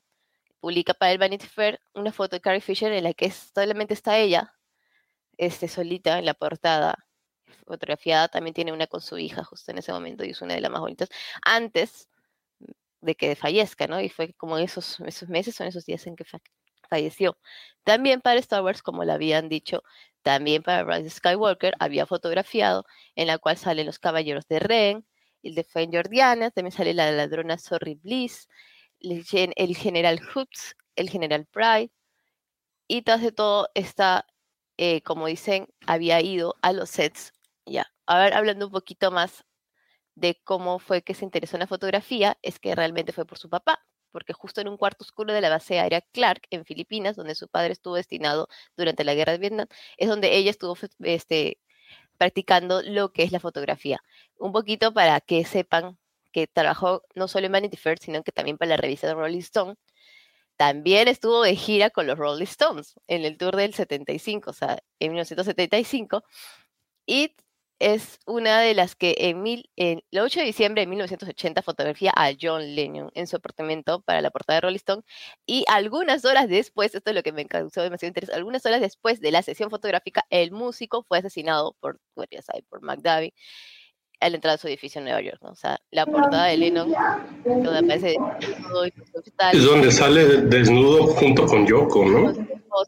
publica 0.59 0.93
para 0.93 1.11
el 1.11 1.19
Vanity 1.19 1.47
Fair 1.47 1.79
una 1.93 2.11
foto 2.11 2.35
de 2.35 2.41
Carrie 2.41 2.61
Fisher 2.61 2.91
en 2.91 3.03
la 3.03 3.13
que 3.13 3.31
solamente 3.31 3.93
está 3.93 4.17
ella, 4.17 4.53
este, 5.37 5.67
solita 5.67 6.19
en 6.19 6.25
la 6.25 6.33
portada, 6.33 7.07
fotografiada. 7.65 8.27
También 8.29 8.53
tiene 8.53 8.73
una 8.73 8.87
con 8.87 9.01
su 9.01 9.17
hija 9.17 9.43
justo 9.43 9.71
en 9.71 9.77
ese 9.79 9.91
momento 9.93 10.25
y 10.25 10.31
es 10.31 10.41
una 10.41 10.55
de 10.55 10.61
las 10.61 10.71
más 10.71 10.81
bonitas. 10.81 11.09
Antes 11.43 12.09
de 13.01 13.15
que 13.15 13.35
fallezca, 13.35 13.87
¿no? 13.87 14.01
Y 14.01 14.09
fue 14.09 14.33
como 14.33 14.57
esos, 14.57 14.99
esos 15.01 15.29
meses, 15.29 15.55
son 15.55 15.67
esos 15.67 15.85
días 15.85 16.05
en 16.07 16.15
que 16.15 16.25
falleció. 16.89 17.37
También 17.83 18.21
para 18.21 18.39
Star 18.39 18.63
Wars, 18.63 18.81
como 18.81 19.03
le 19.03 19.13
habían 19.13 19.49
dicho, 19.49 19.83
también 20.23 20.63
para 20.63 20.83
Rise 20.83 21.09
Skywalker 21.11 21.75
había 21.79 22.05
fotografiado 22.05 22.85
en 23.15 23.27
la 23.27 23.37
cual 23.37 23.57
salen 23.57 23.85
los 23.85 23.99
caballeros 23.99 24.47
de 24.47 24.59
Ren, 24.59 25.05
el 25.43 25.55
de 25.55 25.63
Fane 25.63 25.89
Jordiana, 25.91 26.51
también 26.51 26.71
sale 26.71 26.93
la 26.93 27.11
ladrona 27.11 27.57
Sorry 27.57 27.95
Bliss, 27.95 28.47
el, 28.99 29.75
general 29.75 30.19
Hoops, 30.33 30.75
el 30.95 31.09
general 31.09 31.45
Pride, 31.45 31.91
y 32.87 33.01
tras 33.03 33.21
de 33.21 33.31
todo 33.31 33.69
está, 33.75 34.25
eh, 34.77 35.01
como 35.01 35.27
dicen, 35.27 35.67
había 35.85 36.21
ido 36.21 36.55
a 36.61 36.73
los 36.73 36.89
sets. 36.89 37.33
Ya, 37.65 37.91
a 38.05 38.19
ver, 38.19 38.33
hablando 38.33 38.67
un 38.67 38.71
poquito 38.71 39.11
más 39.11 39.45
de 40.15 40.39
cómo 40.43 40.79
fue 40.79 41.03
que 41.03 41.13
se 41.13 41.25
interesó 41.25 41.57
en 41.57 41.61
la 41.61 41.67
fotografía, 41.67 42.37
es 42.41 42.59
que 42.59 42.75
realmente 42.75 43.13
fue 43.13 43.25
por 43.25 43.37
su 43.37 43.49
papá, 43.49 43.85
porque 44.11 44.33
justo 44.33 44.61
en 44.61 44.69
un 44.69 44.77
cuarto 44.77 45.03
oscuro 45.03 45.33
de 45.33 45.41
la 45.41 45.49
base 45.49 45.79
aérea 45.79 46.01
Clark, 46.01 46.43
en 46.49 46.65
Filipinas, 46.65 47.15
donde 47.15 47.35
su 47.35 47.47
padre 47.47 47.73
estuvo 47.73 47.95
destinado 47.95 48.47
durante 48.77 49.03
la 49.03 49.13
guerra 49.15 49.33
de 49.33 49.39
Vietnam, 49.39 49.67
es 49.97 50.09
donde 50.09 50.35
ella 50.35 50.51
estuvo 50.51 50.77
este, 51.01 51.59
practicando 52.17 52.81
lo 52.83 53.11
que 53.11 53.23
es 53.23 53.31
la 53.31 53.39
fotografía. 53.39 54.01
Un 54.37 54.51
poquito 54.53 54.93
para 54.93 55.21
que 55.21 55.45
sepan 55.45 55.97
que 56.37 56.45
trabajó 56.45 57.01
no 57.15 57.27
solo 57.27 57.47
en 57.47 57.51
Vanity 57.53 57.77
Fair, 57.77 57.97
sino 57.97 58.21
que 58.21 58.31
también 58.31 58.59
para 58.59 58.69
la 58.69 58.77
revista 58.77 59.07
de 59.07 59.15
Rolling 59.15 59.39
Stone. 59.39 59.73
También 60.55 61.07
estuvo 61.07 61.41
de 61.41 61.55
gira 61.55 61.89
con 61.89 62.05
los 62.05 62.19
Rolling 62.19 62.43
Stones 62.43 62.93
en 63.07 63.25
el 63.25 63.37
tour 63.39 63.55
del 63.55 63.73
75, 63.73 64.51
o 64.51 64.53
sea, 64.53 64.77
en 64.99 65.13
1975. 65.13 66.23
Y 67.07 67.35
es 67.79 68.19
una 68.27 68.59
de 68.61 68.75
las 68.75 68.95
que 68.95 69.15
en, 69.17 69.41
mil, 69.41 69.71
en 69.77 70.03
el 70.11 70.19
8 70.19 70.41
de 70.41 70.45
diciembre 70.45 70.81
de 70.81 70.87
1980 70.87 71.63
fotografía 71.63 72.11
a 72.15 72.31
John 72.39 72.75
Lennon 72.75 73.09
en 73.15 73.25
su 73.25 73.37
apartamento 73.37 74.01
para 74.01 74.21
la 74.21 74.29
portada 74.29 74.57
de 74.57 74.61
Rolling 74.61 74.77
Stone 74.77 75.03
y 75.47 75.65
algunas 75.67 76.23
horas 76.23 76.49
después, 76.49 76.93
esto 76.93 77.09
es 77.09 77.15
lo 77.15 77.23
que 77.23 77.31
me 77.31 77.47
causó 77.47 77.81
demasiado 77.81 78.09
interés, 78.09 78.29
algunas 78.29 78.63
horas 78.67 78.81
después 78.81 79.21
de 79.21 79.31
la 79.31 79.41
sesión 79.41 79.71
fotográfica, 79.71 80.23
el 80.29 80.51
músico 80.51 81.01
fue 81.01 81.17
asesinado 81.19 81.75
por, 81.79 81.99
ya 82.29 82.43
sabe, 82.43 82.63
por 82.69 82.83
McDavid 82.83 83.31
a 84.19 84.29
la 84.29 84.35
entrada 84.35 84.57
de 84.57 84.61
su 84.61 84.67
edificio 84.67 84.99
en 84.99 85.05
Nueva 85.05 85.21
York, 85.21 85.39
¿no? 85.41 85.51
O 85.51 85.55
sea, 85.55 85.79
la 85.91 86.05
portada 86.05 86.45
de 86.45 86.57
Lennon, 86.57 86.93
donde 87.45 87.77
aparece 87.77 88.17
Es 89.53 89.63
donde 89.63 89.91
sale 89.91 90.25
desnudo 90.43 91.07
junto 91.07 91.45
con 91.45 91.67
Yoko, 91.67 92.05
¿no? 92.05 92.33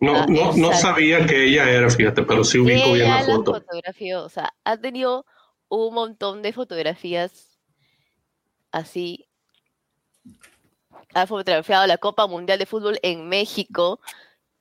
No, 0.02 0.26
no, 0.28 0.54
no 0.54 0.74
sabía 0.74 1.26
que 1.26 1.46
ella 1.46 1.70
era, 1.70 1.90
fíjate, 1.90 2.24
pero 2.24 2.44
sí 2.44 2.60
ubico 2.60 2.94
bien 2.94 3.10
la 3.10 3.24
foto. 3.24 3.54
Fotografía, 3.54 4.22
o 4.22 4.30
sea, 4.30 4.54
ha 4.64 4.78
tenido 4.78 5.26
un 5.68 5.94
montón 5.94 6.42
de 6.42 6.54
fotografías 6.54 7.60
así. 8.72 9.28
Ha 11.14 11.26
fotografiado 11.26 11.88
la 11.88 11.98
Copa 11.98 12.28
Mundial 12.28 12.60
de 12.60 12.66
Fútbol 12.66 13.00
en 13.02 13.28
México, 13.30 14.00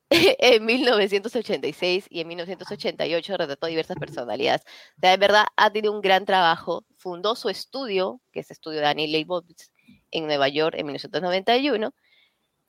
en 0.39 0.65
1986 0.65 2.07
y 2.09 2.21
en 2.21 2.27
1988 2.27 3.37
retrató 3.37 3.67
diversas 3.67 3.97
personalidades. 3.97 4.61
O 4.97 4.99
sea, 5.01 5.11
de 5.11 5.17
verdad 5.17 5.45
ha 5.55 5.71
tenido 5.71 5.93
un 5.93 6.01
gran 6.01 6.25
trabajo. 6.25 6.85
Fundó 6.97 7.35
su 7.35 7.49
estudio, 7.49 8.21
que 8.31 8.39
es 8.41 8.49
el 8.49 8.55
estudio 8.55 8.79
de 8.79 8.87
Annie 8.87 9.07
Leibovitz, 9.07 9.71
en 10.11 10.25
Nueva 10.25 10.47
York 10.49 10.75
en 10.77 10.85
1991. 10.87 11.93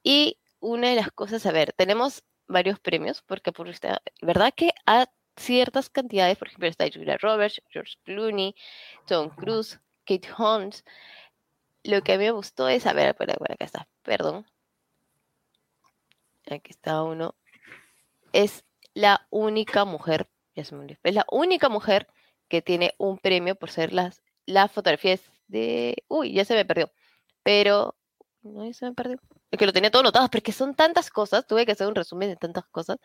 Y 0.02 0.38
una 0.60 0.90
de 0.90 0.96
las 0.96 1.10
cosas, 1.12 1.46
a 1.46 1.52
ver, 1.52 1.72
tenemos 1.72 2.22
varios 2.46 2.78
premios, 2.80 3.22
porque 3.22 3.52
por 3.52 3.68
verdad 4.22 4.52
que 4.54 4.70
a 4.86 5.06
ciertas 5.36 5.88
cantidades, 5.88 6.36
por 6.36 6.48
ejemplo, 6.48 6.68
está 6.68 6.86
Julia 6.92 7.16
Roberts, 7.18 7.62
George 7.70 7.94
Clooney, 8.04 8.54
Tom 9.06 9.30
Cruise, 9.30 9.80
Kate 10.04 10.28
Holmes. 10.36 10.84
Lo 11.84 12.02
que 12.02 12.12
a 12.12 12.18
mí 12.18 12.24
me 12.24 12.30
gustó 12.32 12.68
es, 12.68 12.86
a 12.86 12.92
ver, 12.92 13.14
por 13.14 13.30
acá 13.30 13.64
está, 13.64 13.88
perdón, 14.02 14.46
aquí 16.54 16.70
está 16.70 17.02
uno, 17.02 17.34
es 18.32 18.64
la 18.94 19.26
única 19.30 19.84
mujer. 19.84 20.28
Es 20.54 20.72
la 21.14 21.24
única 21.30 21.68
mujer 21.68 22.06
que 22.48 22.60
tiene 22.60 22.94
un 22.98 23.18
premio 23.18 23.54
por 23.54 23.70
ser 23.70 23.92
las, 23.92 24.22
las 24.46 24.70
fotografías 24.70 25.22
de... 25.46 26.04
Uy, 26.08 26.32
ya 26.32 26.44
se 26.44 26.54
me 26.54 26.64
perdió. 26.64 26.90
Pero... 27.42 27.96
No, 28.42 28.66
ya 28.66 28.74
se 28.74 28.86
me 28.86 28.92
perdió. 28.94 29.18
Es 29.50 29.58
que 29.58 29.66
lo 29.66 29.72
tenía 29.72 29.90
todo 29.90 30.02
notado, 30.02 30.28
porque 30.28 30.52
son 30.52 30.74
tantas 30.74 31.10
cosas. 31.10 31.46
Tuve 31.46 31.66
que 31.66 31.72
hacer 31.72 31.86
un 31.86 31.94
resumen 31.94 32.28
de 32.28 32.36
tantas 32.36 32.64
cosas. 32.66 32.98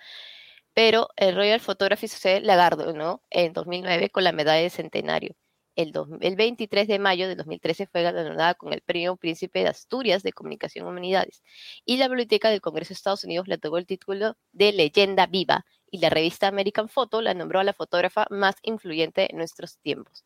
Pero 0.73 1.09
el 1.15 1.35
Royal 1.35 1.59
Photography 1.61 2.07
Society 2.07 2.45
Lagardo, 2.45 2.93
¿no? 2.93 3.21
En 3.29 3.53
2009 3.53 4.09
con 4.09 4.23
la 4.23 4.31
medalla 4.31 4.61
de 4.61 4.69
centenario. 4.69 5.35
El, 5.75 5.91
23 6.37 6.87
de 6.87 6.99
mayo 6.99 7.27
de 7.27 7.35
2013 7.35 7.87
fue 7.87 8.01
galardonada 8.01 8.53
con 8.55 8.71
el 8.71 8.81
Premio 8.81 9.17
Príncipe 9.17 9.59
de 9.59 9.67
Asturias 9.67 10.23
de 10.23 10.31
Comunicación 10.31 10.85
y 10.85 10.89
Humanidades. 10.89 11.43
Y 11.83 11.97
la 11.97 12.07
Biblioteca 12.07 12.49
del 12.49 12.61
Congreso 12.61 12.89
de 12.89 12.93
Estados 12.93 13.25
Unidos 13.25 13.47
le 13.49 13.55
otorgó 13.55 13.77
el 13.77 13.85
título 13.85 14.37
de 14.53 14.71
Leyenda 14.71 15.25
Viva 15.25 15.65
y 15.91 15.99
la 15.99 16.09
revista 16.09 16.47
American 16.47 16.87
Photo 16.87 17.21
la 17.21 17.33
nombró 17.33 17.59
a 17.59 17.65
la 17.65 17.73
fotógrafa 17.73 18.25
más 18.29 18.55
influyente 18.61 19.29
en 19.29 19.37
nuestros 19.37 19.77
tiempos. 19.79 20.25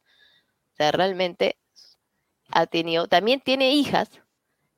O 0.74 0.76
sea, 0.76 0.92
realmente 0.92 1.58
ha 2.52 2.68
tenido, 2.68 3.08
también 3.08 3.42
tiene 3.42 3.74
hijas, 3.74 4.10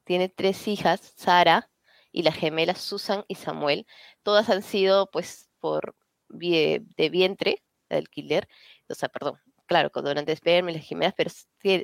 tiene 0.05 0.29
tres 0.29 0.67
hijas, 0.69 1.13
Sara 1.17 1.69
y 2.13 2.23
las 2.23 2.35
gemelas 2.35 2.79
Susan 2.79 3.25
y 3.27 3.35
Samuel. 3.35 3.85
Todas 4.23 4.49
han 4.49 4.63
sido, 4.63 5.09
pues, 5.11 5.49
por 5.59 5.95
de 6.29 7.09
vientre, 7.11 7.61
de 7.89 7.97
alquiler, 7.97 8.47
o 8.87 8.95
sea, 8.95 9.09
perdón, 9.09 9.39
claro, 9.71 9.89
con 9.89 10.03
donantes 10.03 10.33
esperma 10.33 10.69
y 10.69 10.73
las 10.73 10.85
gemelas, 10.85 11.13
pero 11.15 11.31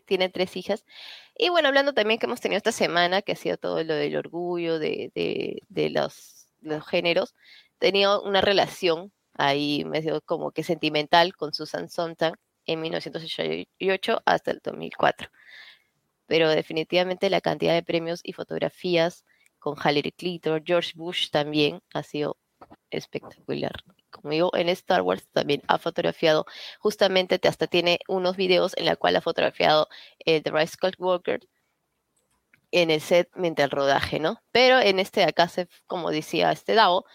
tiene 0.05 0.27
tres 0.27 0.57
hijas. 0.57 0.83
Y 1.37 1.47
bueno, 1.47 1.69
hablando 1.69 1.93
también 1.93 2.19
que 2.19 2.25
hemos 2.25 2.41
tenido 2.41 2.57
esta 2.57 2.73
semana, 2.73 3.21
que 3.21 3.31
ha 3.31 3.35
sido 3.37 3.55
todo 3.55 3.81
lo 3.81 3.95
del 3.95 4.17
orgullo 4.17 4.77
de, 4.77 5.61
los, 5.93 6.49
los 6.59 6.85
géneros, 6.85 7.33
tenía 7.79 8.19
una 8.19 8.41
relación 8.41 9.13
ahí 9.35 9.85
medio 9.85 10.19
como 10.19 10.51
que 10.51 10.63
sentimental 10.63 11.33
con 11.37 11.53
Susan 11.53 11.87
Sontag 11.87 12.33
en 12.65 12.81
1988 12.81 14.21
hasta 14.25 14.51
el 14.51 14.59
2004. 14.61 15.29
Pero 16.25 16.49
definitivamente 16.49 17.29
la 17.29 17.39
cantidad 17.39 17.73
de 17.73 17.83
premios 17.83 18.19
y 18.21 18.33
fotografías 18.33 19.23
con 19.59 19.77
Hillary 19.77 20.11
Clinton, 20.11 20.61
George 20.65 20.91
Bush 20.93 21.29
también 21.29 21.79
ha 21.93 22.03
sido 22.03 22.35
espectacular. 22.89 23.71
Digo, 24.23 24.51
en 24.55 24.69
Star 24.69 25.01
Wars 25.01 25.27
también 25.31 25.61
ha 25.67 25.77
fotografiado, 25.77 26.45
justamente 26.79 27.39
hasta 27.47 27.67
tiene 27.67 27.99
unos 28.07 28.37
videos 28.37 28.73
en 28.77 28.85
la 28.85 28.95
cual 28.95 29.15
ha 29.15 29.21
fotografiado 29.21 29.87
el 30.19 30.43
The 30.43 30.51
Rise 30.51 30.77
Walker 30.97 31.39
en 32.71 32.91
el 32.91 33.01
set 33.01 33.29
mientras 33.35 33.65
el 33.65 33.71
rodaje, 33.71 34.19
¿no? 34.19 34.41
Pero 34.51 34.79
en 34.79 34.99
este 34.99 35.23
acá, 35.23 35.49
como 35.87 36.11
decía 36.11 36.51
este 36.51 36.73
Dao, 36.73 37.05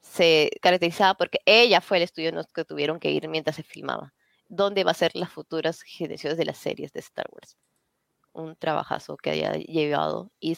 se 0.00 0.50
caracterizaba 0.62 1.14
porque 1.14 1.38
ella 1.46 1.80
fue 1.80 1.96
el 1.98 2.04
estudio 2.04 2.28
en 2.28 2.36
los 2.36 2.46
que 2.48 2.64
tuvieron 2.64 3.00
que 3.00 3.10
ir 3.10 3.28
mientras 3.28 3.56
se 3.56 3.62
filmaba. 3.62 4.12
¿Dónde 4.48 4.84
va 4.84 4.92
a 4.92 4.94
ser 4.94 5.12
las 5.16 5.30
futuras 5.32 5.82
generaciones 5.82 6.38
de 6.38 6.44
las 6.44 6.58
series 6.58 6.92
de 6.92 7.00
Star 7.00 7.26
Wars? 7.32 7.56
Un 8.32 8.56
trabajazo 8.56 9.16
que 9.16 9.30
haya 9.30 9.54
llevado 9.54 10.30
y 10.40 10.56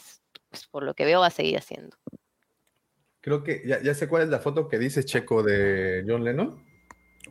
pues, 0.49 0.67
por 0.67 0.83
lo 0.83 0.93
que 0.93 1.05
veo 1.05 1.21
va 1.21 1.27
a 1.27 1.31
seguir 1.31 1.57
haciendo. 1.57 1.97
Creo 3.27 3.43
que 3.43 3.61
ya, 3.65 3.93
sé 3.93 4.07
cuál 4.07 4.23
es 4.23 4.29
la 4.29 4.39
foto 4.39 4.69
que 4.69 4.79
dice 4.79 5.03
Checo 5.03 5.43
de 5.43 6.01
John 6.07 6.23
Lennon. 6.23 6.63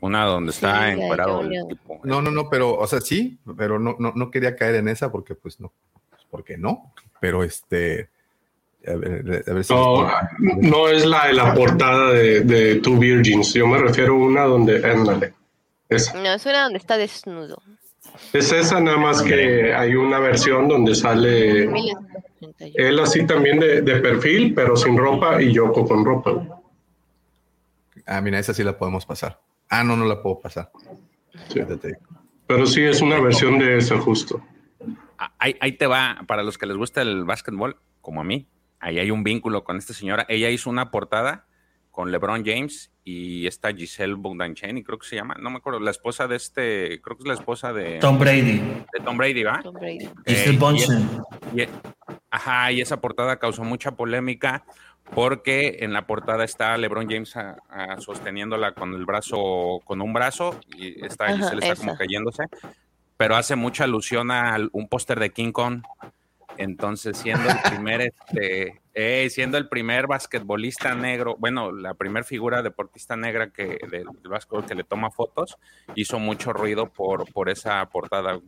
Una 0.02 0.26
donde 0.26 0.50
está 0.50 0.92
encuadrado 0.92 1.40
el 1.40 1.68
tipo. 1.68 2.02
No, 2.04 2.20
no, 2.20 2.30
no, 2.30 2.50
pero, 2.50 2.74
o 2.74 2.86
sea, 2.86 3.00
sí, 3.00 3.38
pero 3.56 3.78
no, 3.78 3.96
no, 3.98 4.12
no 4.14 4.30
quería 4.30 4.54
caer 4.54 4.74
en 4.74 4.88
esa 4.88 5.10
porque, 5.10 5.34
pues, 5.34 5.58
no, 5.58 5.72
pues, 6.10 6.20
porque 6.30 6.58
no, 6.58 6.92
pero 7.18 7.42
este, 7.42 8.10
no, 10.60 10.88
es 10.88 11.06
la 11.06 11.28
de 11.28 11.32
la 11.32 11.54
portada 11.54 12.12
de, 12.12 12.42
de, 12.42 12.74
Two 12.82 12.98
Virgins. 12.98 13.54
Yo 13.54 13.66
me 13.66 13.78
refiero 13.78 14.12
a 14.12 14.18
una 14.18 14.42
donde. 14.42 14.86
Ándale. 14.86 15.32
No, 15.88 16.34
es 16.34 16.44
una 16.44 16.64
donde 16.64 16.78
está 16.78 16.98
desnudo. 16.98 17.62
Es 18.32 18.52
esa, 18.52 18.80
nada 18.80 18.98
más 18.98 19.22
que 19.22 19.74
hay 19.74 19.94
una 19.94 20.18
versión 20.18 20.68
donde 20.68 20.94
sale 20.94 21.68
él 22.58 22.98
así 22.98 23.26
también 23.26 23.58
de, 23.58 23.82
perfil, 24.00 24.54
pero 24.54 24.76
sin 24.76 24.96
ropa 24.96 25.40
y 25.40 25.52
Yoko 25.52 25.86
con 25.86 26.04
ropa. 26.04 26.60
Ah, 28.06 28.20
mira, 28.20 28.38
esa 28.38 28.54
sí 28.54 28.62
la 28.62 28.76
podemos 28.76 29.06
pasar. 29.06 29.40
Ah, 29.68 29.82
no, 29.82 29.96
no 29.96 30.04
la 30.04 30.22
puedo 30.22 30.40
pasar. 30.40 30.70
Pero 32.46 32.66
sí 32.66 32.82
es 32.82 33.00
una 33.00 33.18
versión 33.20 33.58
de 33.58 33.78
esa 33.78 33.98
justo. 33.98 34.42
Ah, 35.18 35.32
ahí, 35.38 35.56
ahí, 35.60 35.72
te 35.72 35.86
va, 35.86 36.22
para 36.26 36.42
los 36.42 36.58
que 36.58 36.66
les 36.66 36.76
gusta 36.76 37.02
el 37.02 37.24
básquetbol, 37.24 37.76
como 38.00 38.20
a 38.20 38.24
mí, 38.24 38.46
ahí 38.80 38.98
hay 38.98 39.10
un 39.10 39.24
vínculo 39.24 39.64
con 39.64 39.76
esta 39.76 39.94
señora. 39.94 40.26
Ella 40.28 40.50
hizo 40.50 40.70
una 40.70 40.90
portada 40.90 41.46
con 41.96 42.12
LeBron 42.12 42.44
James 42.44 42.92
y 43.04 43.46
esta 43.46 43.72
Giselle 43.72 44.16
Bogdanchen, 44.16 44.76
y 44.76 44.84
creo 44.84 44.98
que 44.98 45.06
se 45.06 45.16
llama, 45.16 45.34
no 45.40 45.48
me 45.48 45.56
acuerdo, 45.56 45.80
la 45.80 45.92
esposa 45.92 46.28
de 46.28 46.36
este, 46.36 47.00
creo 47.00 47.16
que 47.16 47.22
es 47.22 47.26
la 47.26 47.32
esposa 47.32 47.72
de 47.72 47.98
Tom 48.00 48.18
Brady. 48.18 48.58
De 48.92 49.02
Tom 49.02 49.16
Brady, 49.16 49.42
¿va? 49.42 49.62
Tom 49.62 49.74
Brady. 49.76 50.06
Giselle 50.26 50.58
eh, 51.56 51.68
ajá, 52.28 52.70
y 52.70 52.82
esa 52.82 53.00
portada 53.00 53.38
causó 53.38 53.64
mucha 53.64 53.92
polémica 53.92 54.66
porque 55.14 55.78
en 55.80 55.94
la 55.94 56.06
portada 56.06 56.44
está 56.44 56.76
LeBron 56.76 57.08
James 57.08 57.34
sosteniéndola 58.00 58.72
con 58.72 58.92
el 58.92 59.06
brazo, 59.06 59.80
con 59.86 60.02
un 60.02 60.12
brazo, 60.12 60.60
y 60.76 61.02
esta 61.02 61.34
Giselle 61.34 61.66
está 61.66 61.76
como 61.76 61.96
cayéndose, 61.96 62.44
pero 63.16 63.36
hace 63.36 63.56
mucha 63.56 63.84
alusión 63.84 64.30
a 64.30 64.58
un 64.72 64.86
póster 64.88 65.18
de 65.18 65.30
King 65.30 65.52
Kong 65.52 65.80
entonces, 66.58 67.16
siendo 67.16 67.48
el 67.50 67.56
primer, 67.68 68.00
este, 68.00 69.30
siendo 69.30 69.58
el 69.58 69.68
primer 69.68 70.06
basquetbolista 70.06 70.94
negro, 70.94 71.36
bueno, 71.38 71.72
la 71.72 71.94
primera 71.94 72.24
figura 72.24 72.62
deportista 72.62 73.16
negra 73.16 73.50
que 73.50 73.78
del, 73.90 74.06
básquetbol 74.28 74.66
que 74.66 74.74
le 74.74 74.84
toma 74.84 75.10
fotos, 75.10 75.56
hizo 75.94 76.18
mucho 76.18 76.52
ruido 76.52 76.92
por, 76.92 77.30
por 77.32 77.48
esa 77.48 77.84
portada. 77.88 78.40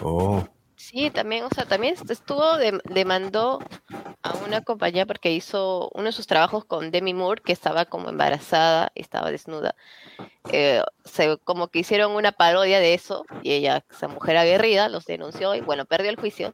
Oh. 0.00 0.46
Sí, 0.90 1.10
también, 1.10 1.44
o 1.44 1.50
sea, 1.50 1.66
también 1.66 1.96
estuvo, 2.08 2.56
demandó 2.84 3.58
a 4.22 4.32
una 4.38 4.62
compañía 4.62 5.04
porque 5.04 5.30
hizo 5.30 5.90
uno 5.92 6.04
de 6.04 6.12
sus 6.12 6.26
trabajos 6.26 6.64
con 6.64 6.90
Demi 6.90 7.12
Moore, 7.12 7.42
que 7.44 7.52
estaba 7.52 7.84
como 7.84 8.08
embarazada, 8.08 8.90
y 8.94 9.02
estaba 9.02 9.30
desnuda. 9.30 9.74
Eh, 10.50 10.80
se, 11.04 11.36
como 11.44 11.68
que 11.68 11.80
hicieron 11.80 12.12
una 12.12 12.32
parodia 12.32 12.80
de 12.80 12.94
eso, 12.94 13.26
y 13.42 13.52
ella, 13.52 13.84
esa 13.90 14.08
mujer 14.08 14.38
aguerrida, 14.38 14.88
los 14.88 15.04
denunció 15.04 15.54
y 15.54 15.60
bueno, 15.60 15.84
perdió 15.84 16.08
el 16.08 16.16
juicio. 16.16 16.52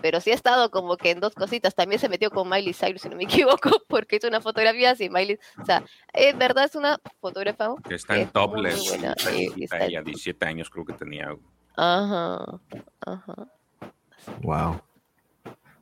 Pero 0.00 0.20
sí 0.20 0.30
ha 0.30 0.34
estado 0.34 0.70
como 0.70 0.96
que 0.96 1.10
en 1.10 1.18
dos 1.18 1.34
cositas. 1.34 1.74
También 1.74 2.00
se 2.00 2.08
metió 2.08 2.30
con 2.30 2.48
Miley 2.48 2.74
Cyrus, 2.74 3.02
si 3.02 3.08
no 3.08 3.16
me 3.16 3.24
equivoco, 3.58 3.82
porque 3.88 4.14
hizo 4.14 4.28
una 4.28 4.40
fotografía 4.40 4.92
así, 4.92 5.10
Miley. 5.10 5.40
O 5.60 5.64
sea, 5.64 5.82
es 6.12 6.38
verdad, 6.38 6.66
es 6.66 6.76
una 6.76 7.00
fotógrafa. 7.20 7.74
Que 7.88 7.96
está 7.96 8.16
en 8.16 8.30
topless. 8.30 8.92
Ella, 8.92 10.02
17 10.02 10.46
años 10.46 10.70
creo 10.70 10.84
que 10.84 10.92
tenía. 10.92 11.34
Ajá, 11.76 12.60
ajá. 13.00 13.48
Wow. 14.42 14.80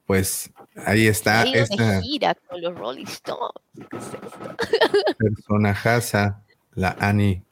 Pues 0.07 0.51
ahí 0.87 1.07
está. 1.07 1.45
esta 1.45 2.01
gira 2.03 2.35
con 2.49 2.61
los 2.61 2.77
Rolling 2.77 3.07
Stones. 3.07 3.53
Personajaza, 5.19 6.43
la 6.75 6.97
Annie. 6.99 7.43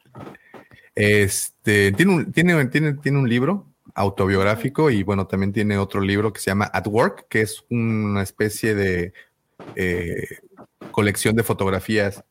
Este 0.95 1.93
tiene 1.93 2.13
un, 2.13 2.33
tiene, 2.33 2.67
tiene, 2.67 2.95
tiene 2.95 3.19
un 3.19 3.29
libro 3.29 3.67
autobiográfico 3.95 4.91
y 4.91 5.03
bueno, 5.03 5.27
también 5.27 5.53
tiene 5.53 5.79
otro 5.79 6.01
libro 6.01 6.33
que 6.33 6.41
se 6.41 6.51
llama 6.51 6.71
At 6.73 6.87
Work, 6.87 7.27
que 7.29 7.43
es 7.43 7.65
una 7.71 8.23
especie 8.23 8.75
de 8.75 9.13
eh, 9.75 10.27
colección 10.91 11.37
de 11.37 11.43
fotografías 11.43 12.25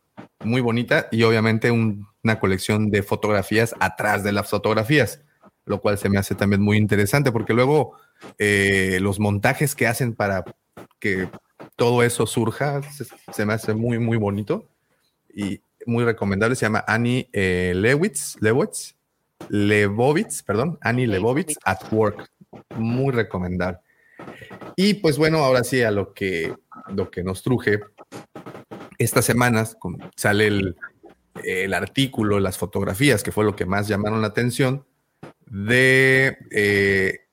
muy 0.44 0.62
bonita 0.62 1.08
y 1.12 1.24
obviamente 1.24 1.72
una 1.72 2.40
colección 2.40 2.90
de 2.90 3.04
fotografías 3.04 3.76
atrás 3.80 4.24
de 4.24 4.32
las 4.32 4.50
fotografías, 4.50 5.22
lo 5.66 5.82
cual 5.82 5.98
se 5.98 6.10
me 6.10 6.18
hace 6.18 6.36
también 6.36 6.62
muy 6.62 6.78
interesante 6.78 7.32
porque 7.32 7.54
luego 7.54 7.98
eh, 8.38 9.00
los 9.02 9.20
montajes 9.20 9.76
que 9.76 9.88
hacen 9.88 10.14
para 10.14 10.44
que 11.00 11.30
todo 11.76 12.04
eso 12.04 12.26
surja, 12.26 12.82
se, 13.34 13.46
me 13.46 13.54
hace 13.54 13.74
muy, 13.74 14.00
muy 14.00 14.18
bonito 14.18 14.68
y 15.34 15.62
muy 15.86 16.04
recomendable. 16.04 16.56
Se 16.56 16.66
llama 16.66 16.84
Annie 16.88 17.30
eh, 17.34 17.74
Lewitz, 17.76 18.36
Lewitz, 18.42 18.96
Lebovitz, 19.50 20.44
perdón, 20.44 20.78
Annie 20.82 21.08
Lebovitz 21.08 21.58
at 21.64 21.92
Work. 21.92 22.30
Muy 22.76 23.14
recomendable. 23.14 23.80
Y 24.76 24.96
pues 24.96 25.18
bueno, 25.18 25.40
ahora 25.40 25.64
sí 25.64 25.82
a 25.84 25.92
lo 25.92 26.14
que, 26.14 26.54
lo 26.96 27.10
que 27.10 27.24
nos 27.24 27.44
truje. 27.44 27.80
Estas 28.98 29.26
semanas 29.26 29.78
sale 30.16 30.48
el, 30.48 30.76
el 31.44 31.74
artículo, 31.74 32.40
las 32.40 32.58
fotografías, 32.58 33.24
que 33.24 33.32
fue 33.32 33.46
lo 33.46 33.56
que 33.56 33.66
más 33.66 33.88
llamaron 33.88 34.22
la 34.22 34.28
atención, 34.28 34.86
de 35.46 36.38
eh, 36.52 37.27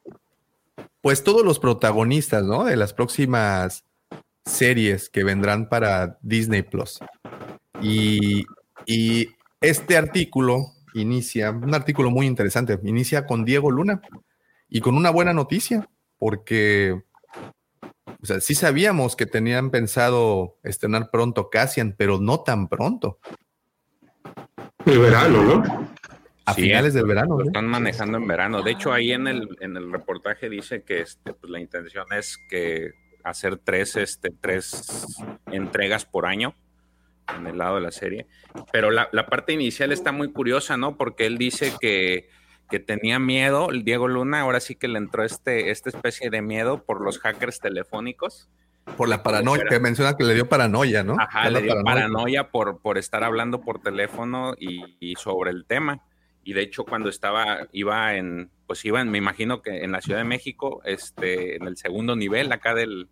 pues 1.05 1.22
todos 1.22 1.44
los 1.44 1.59
protagonistas, 1.59 2.44
¿no? 2.44 2.64
De 2.64 2.76
las 2.76 2.94
próximas 2.94 3.85
series 4.47 5.10
que 5.10 5.22
vendrán 5.22 5.68
para 5.68 6.18
Disney 6.22 6.62
Plus. 6.62 6.98
Y, 7.82 8.47
este 9.60 9.98
artículo 9.98 10.72
inicia, 10.94 11.51
un 11.51 11.74
artículo 11.74 12.10
muy 12.10 12.26
interesante, 12.26 12.78
inicia 12.85 13.26
con 13.26 13.44
Diego 13.44 13.70
Luna 13.70 14.01
y 14.70 14.81
con 14.81 14.97
una 14.97 15.10
buena 15.10 15.35
noticia, 15.35 15.90
porque 16.16 17.02
o 18.22 18.40
sí 18.40 18.55
sabíamos 18.55 19.14
que 19.14 19.26
tenían 19.26 19.70
pensado 19.70 20.56
estrenar 20.62 21.10
pronto 21.10 21.51
Cassian, 21.51 21.94
pero 21.98 22.18
no 22.18 22.40
tan 22.40 22.66
pronto. 22.66 23.18
El 24.86 25.01
verano, 25.01 25.43
¿no? 25.43 25.89
A 26.46 26.54
finales 26.54 26.92
del 26.94 27.06
verano. 27.06 27.38
Lo 27.38 27.44
están 27.44 27.66
manejando 27.66 28.18
en 28.18 28.26
verano. 28.26 28.62
De 28.62 28.72
hecho, 28.72 28.92
ahí 28.92 29.12
en 29.12 29.26
el, 29.26 29.56
en 29.60 29.76
el 29.76 29.90
reportaje 29.90 30.50
dice 30.50 30.82
que 30.82 31.00
este, 31.00 31.32
pues, 31.32 31.50
la 31.50 31.60
intención 31.60 32.06
es 32.12 32.38
que 32.48 32.92
hacer 33.22 33.56
tres, 33.56 33.96
este, 33.96 34.30
tres 34.30 35.16
entregas 35.50 36.04
por 36.04 36.26
año 36.26 36.54
en 37.34 37.46
el 37.46 37.56
lado 37.56 37.76
de 37.76 37.80
la 37.80 37.90
serie. 37.90 38.26
Pero 38.72 38.90
la, 38.90 39.08
la 39.12 39.26
parte 39.26 39.54
inicial 39.54 39.90
está 39.92 40.12
muy 40.12 40.32
curiosa, 40.32 40.76
¿no? 40.76 40.98
Porque 40.98 41.24
él 41.24 41.38
dice 41.38 41.72
que, 41.80 42.28
que, 42.68 42.78
tenía 42.78 43.18
miedo, 43.18 43.70
el 43.70 43.82
Diego 43.82 44.08
Luna, 44.08 44.40
ahora 44.40 44.60
sí 44.60 44.74
que 44.74 44.88
le 44.88 44.98
entró 44.98 45.24
este, 45.24 45.70
esta 45.70 45.88
especie 45.88 46.28
de 46.28 46.42
miedo 46.42 46.84
por 46.84 47.00
los 47.00 47.18
hackers 47.20 47.60
telefónicos. 47.60 48.50
Por 48.98 49.08
la 49.08 49.22
paranoia, 49.22 49.64
que 49.66 49.80
menciona 49.80 50.14
que 50.14 50.24
le 50.24 50.34
dio 50.34 50.46
paranoia, 50.46 51.02
¿no? 51.02 51.16
Ajá, 51.18 51.48
le 51.48 51.62
dio 51.62 51.82
paranoia, 51.82 52.50
por, 52.50 52.82
por 52.82 52.98
estar 52.98 53.24
hablando 53.24 53.62
por 53.62 53.80
teléfono 53.80 54.54
y, 54.58 54.98
y 55.00 55.14
sobre 55.14 55.52
el 55.52 55.64
tema 55.64 56.02
y 56.44 56.52
de 56.52 56.62
hecho 56.62 56.84
cuando 56.84 57.08
estaba, 57.08 57.68
iba 57.72 58.14
en, 58.16 58.50
pues 58.66 58.84
iba 58.84 59.00
en, 59.00 59.10
me 59.10 59.18
imagino 59.18 59.62
que 59.62 59.82
en 59.82 59.92
la 59.92 60.02
Ciudad 60.02 60.18
de 60.18 60.24
México, 60.24 60.82
este, 60.84 61.56
en 61.56 61.66
el 61.66 61.76
segundo 61.76 62.16
nivel 62.16 62.52
acá 62.52 62.74
del, 62.74 63.08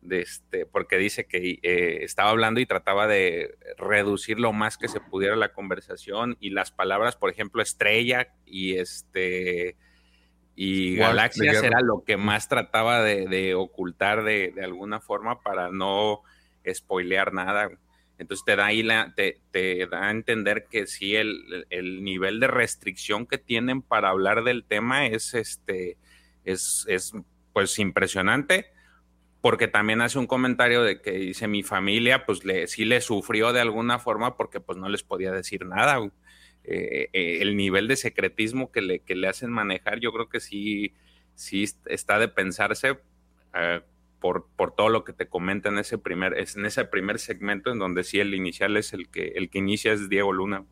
de 0.00 0.20
este, 0.20 0.64
porque 0.64 0.96
dice 0.96 1.26
que 1.26 1.58
eh, 1.62 1.98
estaba 2.02 2.30
hablando 2.30 2.60
y 2.60 2.66
trataba 2.66 3.06
de 3.06 3.56
reducir 3.76 4.40
lo 4.40 4.52
más 4.52 4.78
que 4.78 4.88
se 4.88 5.00
pudiera 5.00 5.36
la 5.36 5.52
conversación 5.52 6.36
y 6.40 6.50
las 6.50 6.72
palabras, 6.72 7.16
por 7.16 7.30
ejemplo, 7.30 7.62
estrella 7.62 8.34
y 8.46 8.76
este 8.76 9.76
y 10.56 10.96
galaxias 10.96 11.62
era 11.62 11.80
lo 11.82 12.02
que 12.02 12.16
más 12.16 12.48
trataba 12.48 13.02
de, 13.02 13.54
ocultar 13.54 14.24
de, 14.24 14.50
de, 14.52 14.64
alguna 14.64 15.00
forma 15.00 15.40
para 15.40 15.70
no 15.70 16.22
spoilear 16.68 17.32
nada. 17.32 17.70
Entonces 18.18 18.44
te 18.44 18.56
da 18.56 18.66
ahí 18.66 18.82
la, 18.82 19.14
te, 19.14 19.40
da 19.86 20.08
a 20.08 20.10
entender 20.10 20.66
que 20.68 20.86
sí, 20.86 21.14
el, 21.14 21.66
el, 21.70 22.02
nivel 22.02 22.40
de 22.40 22.48
restricción 22.48 23.26
que 23.26 23.38
tienen 23.38 23.80
para 23.80 24.10
hablar 24.10 24.42
del 24.42 24.64
tema 24.64 25.06
es 25.06 25.34
este, 25.34 25.96
es, 26.44 26.84
es 26.88 27.12
pues 27.52 27.78
impresionante, 27.78 28.66
porque 29.40 29.68
también 29.68 30.00
hace 30.00 30.18
un 30.18 30.26
comentario 30.26 30.82
de 30.82 31.00
que 31.00 31.12
dice 31.12 31.46
mi 31.46 31.62
familia, 31.62 32.26
pues 32.26 32.44
le, 32.44 32.66
sí 32.66 32.84
le 32.84 33.00
sufrió 33.00 33.52
de 33.52 33.60
alguna 33.60 34.00
forma 34.00 34.36
porque 34.36 34.60
pues 34.60 34.78
no 34.78 34.88
les 34.88 35.04
podía 35.04 35.30
decir 35.30 35.64
nada. 35.64 36.00
Eh, 36.64 37.08
eh, 37.12 37.38
el 37.40 37.56
nivel 37.56 37.88
de 37.88 37.96
secretismo 37.96 38.72
que 38.72 38.82
le, 38.82 38.98
que 39.00 39.14
le 39.14 39.28
hacen 39.28 39.50
manejar, 39.50 40.00
yo 40.00 40.12
creo 40.12 40.28
que 40.28 40.40
sí, 40.40 40.92
sí 41.34 41.64
está 41.86 42.18
de 42.18 42.28
pensarse. 42.28 42.98
Eh, 43.54 43.80
por, 44.20 44.48
por, 44.56 44.74
todo 44.74 44.88
lo 44.88 45.04
que 45.04 45.12
te 45.12 45.28
comenta 45.28 45.68
en 45.68 45.78
ese 45.78 45.98
primer, 45.98 46.34
es 46.34 46.56
en 46.56 46.66
ese 46.66 46.84
primer 46.84 47.18
segmento 47.18 47.70
en 47.70 47.78
donde 47.78 48.04
sí 48.04 48.20
el 48.20 48.34
inicial 48.34 48.76
es 48.76 48.92
el 48.92 49.08
que, 49.08 49.32
el 49.36 49.50
que 49.50 49.58
inicia 49.58 49.92
es 49.92 50.08
Diego 50.08 50.32
Luna. 50.32 50.64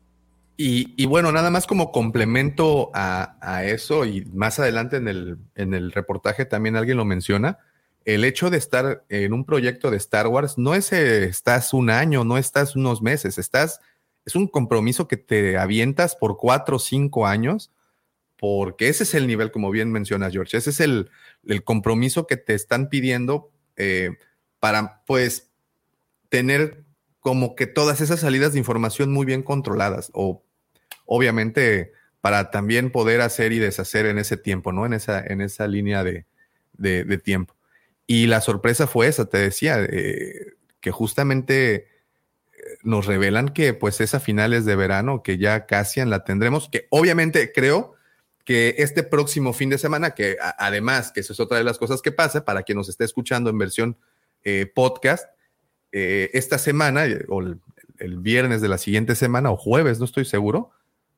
Y, 0.57 0.93
y 1.01 1.05
bueno, 1.05 1.31
nada 1.31 1.51
más 1.51 1.67
como 1.67 1.91
complemento 1.91 2.89
a, 2.93 3.37
a, 3.41 3.63
eso, 3.63 4.05
y 4.05 4.25
más 4.33 4.59
adelante 4.59 4.97
en 4.97 5.07
el, 5.07 5.37
en 5.55 5.73
el 5.73 5.91
reportaje 5.91 6.45
también 6.45 6.75
alguien 6.75 6.97
lo 6.97 7.05
menciona, 7.05 7.59
el 8.07 8.23
hecho 8.23 8.49
de 8.49 8.57
estar 8.57 9.03
en 9.09 9.33
un 9.33 9.43
proyecto 9.43 9.91
de 9.91 9.97
Star 9.97 10.27
Wars 10.27 10.57
no 10.57 10.73
es 10.73 10.93
eh, 10.93 11.25
estás 11.25 11.73
un 11.73 11.89
año, 11.89 12.23
no 12.23 12.37
estás 12.37 12.75
unos 12.77 13.01
meses, 13.01 13.37
estás, 13.37 13.81
es 14.25 14.33
un 14.33 14.47
compromiso 14.47 15.09
que 15.09 15.17
te 15.17 15.57
avientas 15.57 16.15
por 16.15 16.37
cuatro 16.37 16.77
o 16.77 16.79
cinco 16.79 17.27
años, 17.27 17.69
porque 18.37 18.89
ese 18.89 19.03
es 19.03 19.13
el 19.13 19.27
nivel, 19.27 19.51
como 19.51 19.71
bien 19.71 19.91
menciona 19.91 20.29
George, 20.29 20.57
ese 20.57 20.69
es 20.69 20.79
el, 20.79 21.09
el 21.45 21.63
compromiso 21.63 22.27
que 22.27 22.37
te 22.37 22.53
están 22.53 22.89
pidiendo 22.89 23.51
eh, 23.75 24.11
para, 24.59 25.03
pues, 25.05 25.51
tener 26.29 26.83
como 27.19 27.55
que 27.55 27.67
todas 27.67 27.99
esas 28.01 28.21
salidas 28.21 28.53
de 28.53 28.59
información 28.59 29.11
muy 29.11 29.25
bien 29.25 29.43
controladas 29.43 30.11
o 30.13 30.43
obviamente 31.05 31.91
para 32.21 32.51
también 32.51 32.91
poder 32.91 33.21
hacer 33.21 33.53
y 33.53 33.59
deshacer 33.59 34.05
en 34.05 34.17
ese 34.17 34.37
tiempo, 34.37 34.71
¿no? 34.71 34.85
En 34.85 34.93
esa, 34.93 35.19
en 35.25 35.41
esa 35.41 35.67
línea 35.67 36.03
de, 36.03 36.25
de, 36.73 37.17
tiempo. 37.17 37.55
Y 38.05 38.27
la 38.27 38.41
sorpresa 38.41 38.87
fue 38.87 39.07
esa, 39.07 39.25
te 39.25 39.37
decía, 39.37 39.77
eh, 39.81 40.53
que 40.79 40.91
justamente 40.91 41.75
eh, 41.75 41.87
nos 42.83 43.05
revelan 43.05 43.49
que 43.49 43.73
pues 43.73 43.99
es 44.01 44.13
a 44.13 44.19
finales 44.19 44.65
de 44.65 44.75
verano, 44.75 45.23
que 45.23 45.37
ya 45.37 45.65
casi 45.65 46.03
la 46.05 46.23
tendremos, 46.23 46.69
que 46.69 46.87
obviamente 46.89 47.51
creo 47.51 47.96
que 48.47 48.75
este 48.77 49.03
próximo 49.03 49.51
fin 49.51 49.69
de 49.69 49.77
semana, 49.77 50.11
que 50.11 50.37
además, 50.57 51.11
que 51.11 51.19
eso 51.19 51.33
es 51.33 51.39
otra 51.41 51.57
de 51.57 51.65
las 51.65 51.77
cosas 51.77 52.01
que 52.01 52.13
pasa, 52.13 52.45
para 52.45 52.63
quien 52.63 52.77
nos 52.77 52.87
esté 52.87 53.03
escuchando 53.03 53.49
en 53.49 53.57
versión 53.57 53.97
eh, 54.45 54.71
podcast, 54.73 55.25
eh, 55.91 56.29
esta 56.31 56.57
semana, 56.57 57.07
eh, 57.07 57.25
o 57.27 57.41
el, 57.41 57.59
viernes 58.19 58.61
de 58.61 58.69
la 58.69 58.77
siguiente 58.77 59.15
semana, 59.15 59.51
o 59.51 59.57
jueves, 59.57 59.99
no 59.99 60.05
estoy 60.05 60.23
seguro, 60.23 60.71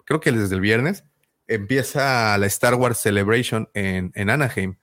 creo 0.06 0.20
que 0.20 0.32
desde 0.32 0.56
el 0.56 0.62
viernes, 0.62 1.04
empieza 1.46 2.36
la 2.40 2.48
Star 2.48 2.74
Wars 2.74 2.98
Celebration 2.98 3.70
en, 3.76 4.12
en 4.16 4.32
Anaheim. 4.32 4.78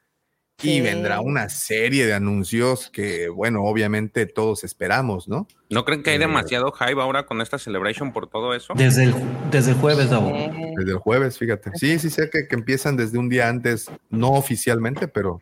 Y 0.63 0.81
vendrá 0.81 1.21
una 1.21 1.51
serie 1.51 2.07
de 2.07 2.15
anuncios 2.15 2.89
que, 2.91 3.29
bueno, 3.29 3.63
obviamente 3.65 4.25
todos 4.25 4.65
esperamos, 4.65 5.29
¿no? 5.29 5.47
¿No 5.69 5.85
creen 5.85 6.03
que 6.03 6.11
hay 6.11 6.19
demasiado 6.19 6.73
hype 6.73 7.01
ahora 7.01 7.27
con 7.27 7.43
esta 7.43 7.59
celebration 7.59 8.13
por 8.13 8.29
todo 8.29 8.55
eso? 8.55 8.73
Desde 8.75 9.05
el, 9.05 9.15
desde 9.51 9.73
el 9.73 9.77
jueves, 9.77 10.09
Davo. 10.09 10.33
Desde 10.33 10.93
el 10.93 10.99
jueves, 10.99 11.39
fíjate. 11.39 11.73
Sí, 11.75 11.99
sí 11.99 12.09
sé 12.09 12.31
que, 12.31 12.49
que, 12.49 12.55
empiezan 12.55 12.97
desde 12.97 13.19
un 13.19 13.29
día 13.29 13.49
antes, 13.49 13.91
no 14.09 14.31
oficialmente, 14.31 15.09
pero 15.09 15.41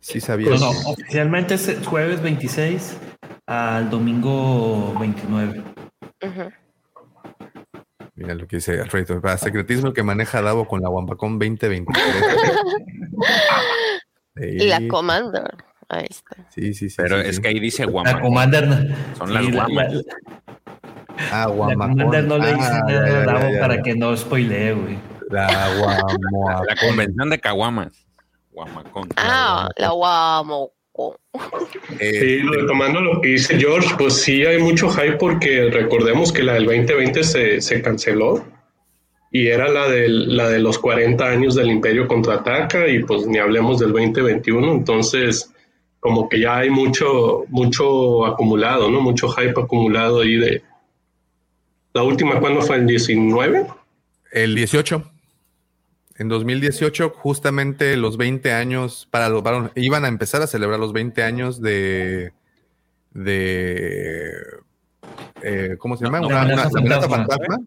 sí 0.00 0.20
sabía. 0.20 0.50
No, 0.50 0.70
oficialmente 0.86 1.54
es 1.54 1.68
el 1.68 1.84
jueves 1.84 2.22
26 2.22 2.96
al 3.46 3.90
domingo 3.90 4.94
29. 4.98 5.62
Mira 8.14 8.34
lo 8.34 8.46
que 8.48 8.56
dice 8.56 8.80
Alfredo. 8.80 9.20
Para 9.20 9.38
secretismo 9.38 9.92
que 9.92 10.02
maneja 10.02 10.42
Davo 10.42 10.66
con 10.66 10.80
la 10.80 10.88
Wampacón 10.88 11.38
2023. 11.38 11.96
Y 14.40 14.66
la 14.68 14.80
Commander. 14.88 15.44
Ahí 15.88 16.06
está. 16.10 16.36
Sí, 16.50 16.74
sí, 16.74 16.90
sí. 16.90 16.96
Pero 16.98 17.20
sí, 17.22 17.28
es 17.28 17.36
sí. 17.36 17.42
que 17.42 17.48
ahí 17.48 17.58
dice 17.60 17.84
guama. 17.86 18.12
La 18.12 18.20
Commander. 18.20 18.94
Son 19.16 19.32
las 19.32 19.50
guamas. 19.50 19.94
Ah, 21.32 21.46
La 21.46 21.46
Guamacón. 21.46 21.90
Commander 21.98 22.24
no 22.24 22.38
le 22.38 22.54
dice 22.54 22.68
Ah, 22.70 22.80
nada 22.86 23.08
ya, 23.08 23.16
a 23.16 23.24
Davo 23.24 23.40
ya, 23.40 23.52
ya. 23.54 23.60
para 23.60 23.82
que 23.82 23.94
no 23.94 24.16
spoilee, 24.16 24.72
güey. 24.72 24.98
La 25.30 25.46
Guamoa. 25.78 26.62
La 26.68 26.76
convención 26.76 27.30
de 27.30 27.38
caguamas. 27.40 28.06
Guamacón. 28.52 29.08
Ah, 29.16 29.68
la 29.76 29.90
guamo. 29.90 30.72
Eh, 32.00 32.12
Sí, 32.20 32.38
lo 32.40 32.66
tomando 32.66 33.00
lo 33.00 33.20
que 33.20 33.28
dice 33.28 33.58
George, 33.58 33.94
pues 33.98 34.20
sí 34.20 34.44
hay 34.44 34.60
mucho 34.60 34.88
hype 34.90 35.16
porque 35.16 35.70
recordemos 35.70 36.32
que 36.32 36.42
la 36.42 36.54
del 36.54 36.64
2020 36.66 37.22
se, 37.24 37.60
se 37.60 37.82
canceló 37.82 38.44
y 39.30 39.48
era 39.48 39.68
la, 39.68 39.88
del, 39.88 40.36
la 40.36 40.48
de 40.48 40.58
los 40.58 40.78
40 40.78 41.24
años 41.24 41.54
del 41.54 41.70
Imperio 41.70 42.08
contraataca 42.08 42.88
y 42.88 43.02
pues 43.04 43.26
ni 43.26 43.38
hablemos 43.38 43.78
del 43.78 43.92
2021, 43.92 44.72
entonces 44.72 45.52
como 46.00 46.28
que 46.28 46.40
ya 46.40 46.58
hay 46.58 46.70
mucho, 46.70 47.44
mucho 47.48 48.24
acumulado, 48.26 48.90
¿no? 48.90 49.00
Mucho 49.00 49.28
hype 49.28 49.60
acumulado 49.60 50.20
ahí 50.20 50.36
de... 50.36 50.62
La 51.92 52.02
última, 52.02 52.38
¿cuándo 52.38 52.62
fue? 52.62 52.76
¿El 52.76 52.86
19? 52.86 53.66
El 54.32 54.54
18. 54.54 55.10
En 56.18 56.28
2018, 56.28 57.10
justamente 57.10 57.96
los 57.96 58.16
20 58.16 58.52
años, 58.52 59.06
para 59.10 59.28
los 59.28 59.42
varones, 59.42 59.70
iban 59.76 60.04
a 60.04 60.08
empezar 60.08 60.42
a 60.42 60.48
celebrar 60.48 60.80
los 60.80 60.92
20 60.92 61.22
años 61.22 61.62
de. 61.62 62.32
de 63.12 64.32
eh, 65.42 65.76
¿Cómo 65.78 65.96
se 65.96 66.04
llama? 66.04 66.20
No, 66.20 66.26
una, 66.26 66.42
Amenaza 66.42 66.70
una 66.70 66.80
amenaza 66.80 67.08
Fantasma. 67.08 67.60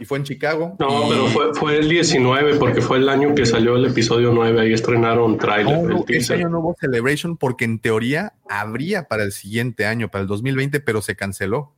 Y 0.00 0.04
fue 0.04 0.18
en 0.18 0.24
Chicago. 0.24 0.76
No, 0.78 1.06
Y- 1.06 1.10
pero 1.10 1.26
fue, 1.28 1.54
fue 1.54 1.78
el 1.78 1.88
19 1.88 2.56
porque 2.56 2.80
fue 2.80 2.98
el 2.98 3.08
año 3.08 3.34
que 3.34 3.46
salió 3.46 3.76
el 3.76 3.86
episodio 3.86 4.32
9, 4.32 4.60
ahí 4.60 4.72
estrenaron 4.72 5.38
trailer, 5.38 5.82
No, 5.82 5.98
este 6.00 6.14
teaser. 6.14 6.38
año 6.38 6.48
no 6.48 6.60
hubo 6.60 6.76
Celebration 6.80 7.36
porque 7.36 7.64
en 7.64 7.78
teoría 7.78 8.34
habría 8.48 9.04
para 9.08 9.22
el 9.24 9.32
siguiente 9.32 9.86
año, 9.86 10.10
para 10.10 10.22
el 10.22 10.28
2020, 10.28 10.80
pero 10.80 11.00
se 11.02 11.14
canceló. 11.16 11.74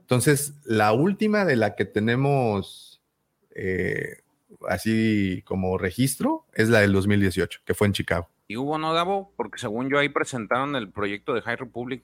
Entonces, 0.00 0.54
la 0.64 0.92
última 0.92 1.44
de 1.44 1.56
la 1.56 1.74
que 1.74 1.84
tenemos 1.84 3.00
eh, 3.54 4.18
así 4.68 5.42
como 5.46 5.76
registro 5.78 6.46
es 6.54 6.68
la 6.68 6.80
del 6.80 6.92
2018, 6.92 7.60
que 7.64 7.74
fue 7.74 7.86
en 7.86 7.92
Chicago. 7.94 8.28
Y 8.48 8.56
hubo 8.56 8.78
no 8.78 8.92
Davo, 8.92 9.32
porque 9.36 9.58
según 9.58 9.88
yo 9.90 9.98
ahí 9.98 10.08
presentaron 10.08 10.76
el 10.76 10.90
proyecto 10.90 11.32
de 11.34 11.40
High 11.42 11.56
Republic. 11.56 12.02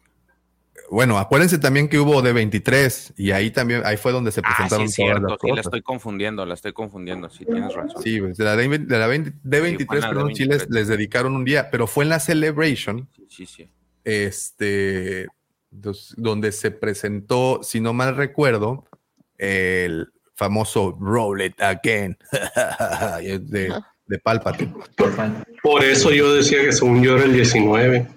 Bueno, 0.91 1.19
acuérdense 1.19 1.59
también 1.59 1.89
que 1.89 1.99
hubo 1.99 2.23
de 2.23 2.33
23 2.33 3.13
y 3.17 3.31
ahí 3.33 3.51
también, 3.51 3.83
ahí 3.85 3.97
fue 3.97 4.11
donde 4.13 4.33
se 4.33 4.41
Ah, 4.43 4.49
sí, 4.49 4.55
presentaron 4.57 4.87
es 4.87 4.95
todas 4.97 5.11
cierto, 5.11 5.29
las 5.29 5.39
sí, 5.41 5.49
la 5.55 5.61
estoy 5.61 5.83
confundiendo, 5.83 6.47
la 6.47 6.55
estoy 6.55 6.73
confundiendo, 6.73 7.29
sí, 7.31 7.45
tienes 7.45 7.75
razón. 7.75 8.03
Sí, 8.03 8.21
pues, 8.21 8.37
de 8.39 8.45
la, 8.45 8.57
de, 8.57 8.69
de 8.79 8.99
la 8.99 9.07
20 9.07 9.33
de 9.43 9.61
23, 9.61 10.01
la 10.01 10.07
de 10.09 10.15
perdón, 10.15 10.35
sí 10.35 10.45
les, 10.45 10.59
23. 10.59 10.71
les 10.71 10.89
dedicaron 10.89 11.35
un 11.37 11.45
día, 11.45 11.71
pero 11.71 11.87
fue 11.87 12.05
en 12.05 12.11
la 12.11 12.21
Celebration, 12.21 13.09
Sí, 13.17 13.27
sí, 13.29 13.47
sí. 13.47 13.71
este, 14.05 15.27
dos- 15.71 16.15
donde 16.17 16.53
se 16.53 16.71
presentó, 16.71 17.61
si 17.63 17.81
no 17.81 17.93
mal 17.93 18.17
recuerdo, 18.17 18.87
el 19.37 20.09
famoso 20.35 20.97
Roll 21.01 21.43
It 21.43 21.61
Again 21.61 22.17
de, 23.41 23.73
de 24.07 24.19
Palpatine. 24.21 24.73
Por 25.63 25.85
eso 25.85 26.11
yo 26.13 26.33
decía 26.35 26.63
que 26.63 26.73
según 26.73 27.03
yo 27.03 27.17
era 27.17 27.25
el 27.25 27.33
19. 27.35 28.09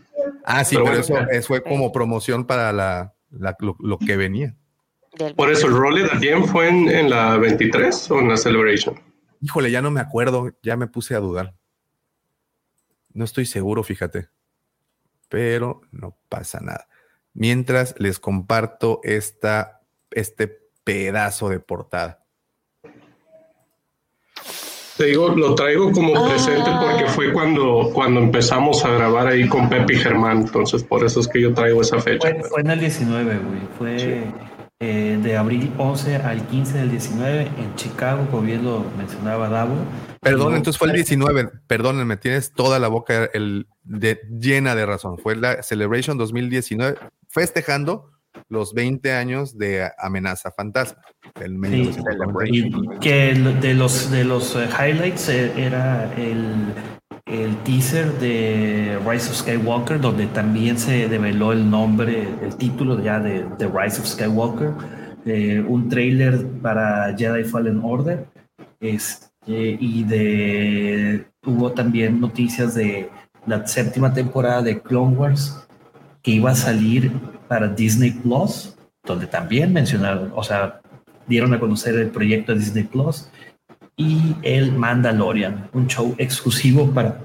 Ah, 0.44 0.64
sí, 0.64 0.76
Pero 0.76 0.86
pero, 0.86 1.04
bueno, 1.08 1.22
eso, 1.26 1.32
eso 1.32 1.48
fue 1.48 1.64
como 1.64 1.92
promoción 1.92 2.46
para 2.46 2.72
la, 2.74 3.14
la- 3.32 3.56
lo, 3.60 3.76
lo 3.80 3.98
que 4.00 4.18
venía. 4.18 4.56
Por 5.36 5.52
eso, 5.52 5.68
¿el 5.68 5.74
Roller 5.74 6.10
Again 6.14 6.46
fue 6.46 6.70
en, 6.70 6.88
en 6.90 7.10
la 7.10 7.38
23 7.38 8.12
o 8.12 8.20
en 8.20 8.30
la 8.30 8.38
Celebration? 8.38 9.00
Híjole, 9.42 9.70
ya 9.72 9.82
no 9.82 9.92
me 9.92 10.00
acuerdo, 10.00 10.52
ya 10.64 10.78
me 10.78 10.88
puse 10.88 11.16
a 11.16 11.20
dudar. 11.20 11.54
No 13.14 13.26
estoy 13.26 13.46
seguro, 13.46 13.84
fíjate. 13.84 14.30
Pero 15.28 15.82
no 15.92 16.18
pasa 16.30 16.60
nada. 16.62 16.88
Mientras 17.34 17.96
les 17.98 18.20
comparto 18.20 19.00
esta, 19.04 19.82
este 20.12 20.48
pedazo 20.84 21.50
de 21.50 21.60
portada. 21.60 22.21
Te 25.02 25.08
digo, 25.08 25.30
lo 25.30 25.56
traigo 25.56 25.92
como 25.92 26.14
presente 26.28 26.70
porque 26.80 27.08
fue 27.08 27.34
cuando, 27.34 27.90
cuando 27.92 28.20
empezamos 28.20 28.86
a 28.86 28.92
grabar 28.92 29.26
ahí 29.26 29.50
con 29.50 29.68
Pepe 29.68 29.96
y 29.96 29.98
Germán. 29.98 30.42
Entonces, 30.42 30.84
por 30.84 31.04
eso 31.04 31.22
es 31.22 31.28
que 31.28 31.42
yo 31.42 31.56
traigo 31.56 31.82
esa 31.82 32.00
fecha. 32.00 32.30
Fue, 32.48 32.62
en 32.62 32.70
el 32.70 32.80
19, 32.80 33.40
güey. 33.40 33.62
Fue 33.80 34.24
eh, 34.80 35.20
de 35.20 35.38
abril 35.38 35.74
11 35.80 36.18
al 36.18 36.46
15 36.46 36.78
del 36.78 36.92
19 36.92 37.42
en 37.42 37.76
Chicago, 37.78 38.28
como 38.30 38.44
bien 38.44 38.64
lo 38.64 38.86
mencionaba 38.96 39.50
Davo. 39.50 39.74
Perdón, 40.20 40.54
entonces 40.54 40.78
fue 40.78 40.90
el 40.90 40.94
19. 40.94 41.50
Perdónenme, 41.66 42.18
tienes 42.18 42.54
toda 42.54 42.78
la 42.78 42.88
boca 42.88 43.28
el, 43.34 43.66
llena 44.40 44.76
de 44.76 44.86
razón. 44.86 45.18
Fue 45.18 45.36
la 45.36 45.64
Celebration 45.64 46.20
2019, 46.20 47.00
festejando 47.28 48.12
los 48.52 48.74
20 48.74 49.14
años 49.14 49.58
de 49.58 49.90
Amenaza 49.98 50.52
Fantasma. 50.52 51.02
El 51.40 51.58
que 53.00 53.34
de 53.34 53.74
los, 53.74 54.12
de 54.12 54.26
los 54.26 54.56
eh, 54.58 54.68
highlights 54.78 55.30
eh, 55.30 55.54
era 55.56 56.14
el, 56.16 56.74
el, 57.26 57.56
teaser 57.64 58.12
de 58.20 59.00
Rise 59.08 59.30
of 59.30 59.38
Skywalker, 59.38 60.02
donde 60.02 60.28
también 60.28 60.78
se 60.78 61.08
develó 61.08 61.54
el 61.54 61.70
nombre, 61.70 62.28
el 62.42 62.56
título 62.58 63.02
ya 63.02 63.22
de, 63.22 63.46
The 63.58 63.68
Rise 63.68 64.02
of 64.02 64.08
Skywalker, 64.08 64.74
eh, 65.26 65.64
un 65.66 65.88
trailer 65.88 66.46
para 66.62 67.16
Jedi 67.18 67.46
Fallen 67.46 67.80
Order, 67.82 68.26
este, 68.82 69.78
y 69.80 70.04
de 70.04 71.26
hubo 71.46 71.72
también 71.72 72.20
noticias 72.20 72.76
de 72.76 73.10
la 73.48 73.66
séptima 73.66 74.14
temporada 74.14 74.62
de 74.62 74.82
Clone 74.82 75.16
Wars 75.16 75.68
que 76.22 76.32
iba 76.32 76.52
a 76.52 76.56
salir 76.56 77.12
para 77.48 77.68
Disney 77.68 78.12
Plus, 78.12 78.78
donde 79.04 79.28
también 79.28 79.74
mencionaron, 79.74 80.32
o 80.36 80.44
sea, 80.44 80.82
dieron 81.28 81.54
a 81.54 81.60
conocer 81.60 81.96
el 81.96 82.10
proyecto 82.10 82.54
de 82.54 82.60
Disney 82.60 82.84
Plus 82.84 83.30
y 83.96 84.36
el 84.44 84.72
Mandalorian, 84.72 85.70
un 85.74 85.88
show 85.88 86.16
exclusivo 86.18 86.92
para, 86.92 87.20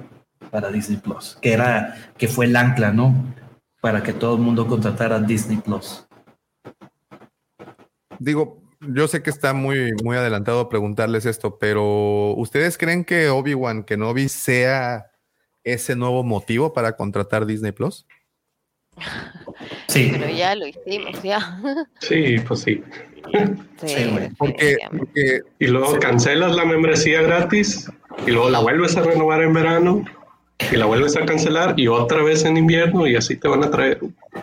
para 0.50 0.70
Disney 0.70 0.98
Plus, 0.98 1.38
que 1.40 1.52
era 1.52 1.96
que 2.16 2.28
fue 2.28 2.46
el 2.46 2.56
ancla, 2.56 2.92
¿no? 2.92 3.34
Para 3.80 4.02
que 4.02 4.12
todo 4.12 4.36
el 4.36 4.42
mundo 4.42 4.66
contratara 4.66 5.20
Disney 5.20 5.58
Plus. 5.58 6.06
Digo, 8.18 8.62
yo 8.80 9.08
sé 9.08 9.22
que 9.22 9.30
está 9.30 9.52
muy, 9.52 9.92
muy 10.02 10.16
adelantado 10.16 10.68
preguntarles 10.68 11.26
esto, 11.26 11.58
pero 11.58 12.34
¿ustedes 12.34 12.78
creen 12.78 13.04
que 13.04 13.28
Obi-Wan 13.28 13.84
Kenobi 13.84 14.28
sea 14.28 15.10
ese 15.64 15.96
nuevo 15.96 16.22
motivo 16.24 16.72
para 16.72 16.96
contratar 16.96 17.46
Disney 17.46 17.72
Plus? 17.72 18.06
Sí. 19.88 20.10
Pero 20.12 20.28
ya 20.28 20.54
lo 20.54 20.66
hicimos, 20.66 21.22
ya. 21.22 21.60
Sí, 22.00 22.36
pues 22.46 22.60
sí. 22.60 22.82
Sí, 23.84 23.96
porque, 24.38 24.76
y 25.58 25.66
luego 25.66 25.98
cancelas 25.98 26.54
la 26.54 26.64
membresía 26.64 27.22
gratis 27.22 27.90
y 28.26 28.30
luego 28.30 28.50
la 28.50 28.60
vuelves 28.60 28.96
a 28.96 29.02
renovar 29.02 29.42
en 29.42 29.52
verano 29.52 30.04
y 30.70 30.76
la 30.76 30.86
vuelves 30.86 31.16
a 31.16 31.24
cancelar 31.26 31.74
y 31.76 31.88
otra 31.88 32.22
vez 32.22 32.44
en 32.44 32.56
invierno 32.56 33.06
y 33.06 33.16
así 33.16 33.36
te 33.36 33.48
van 33.48 33.64
a 33.64 33.70
traer. 33.70 34.00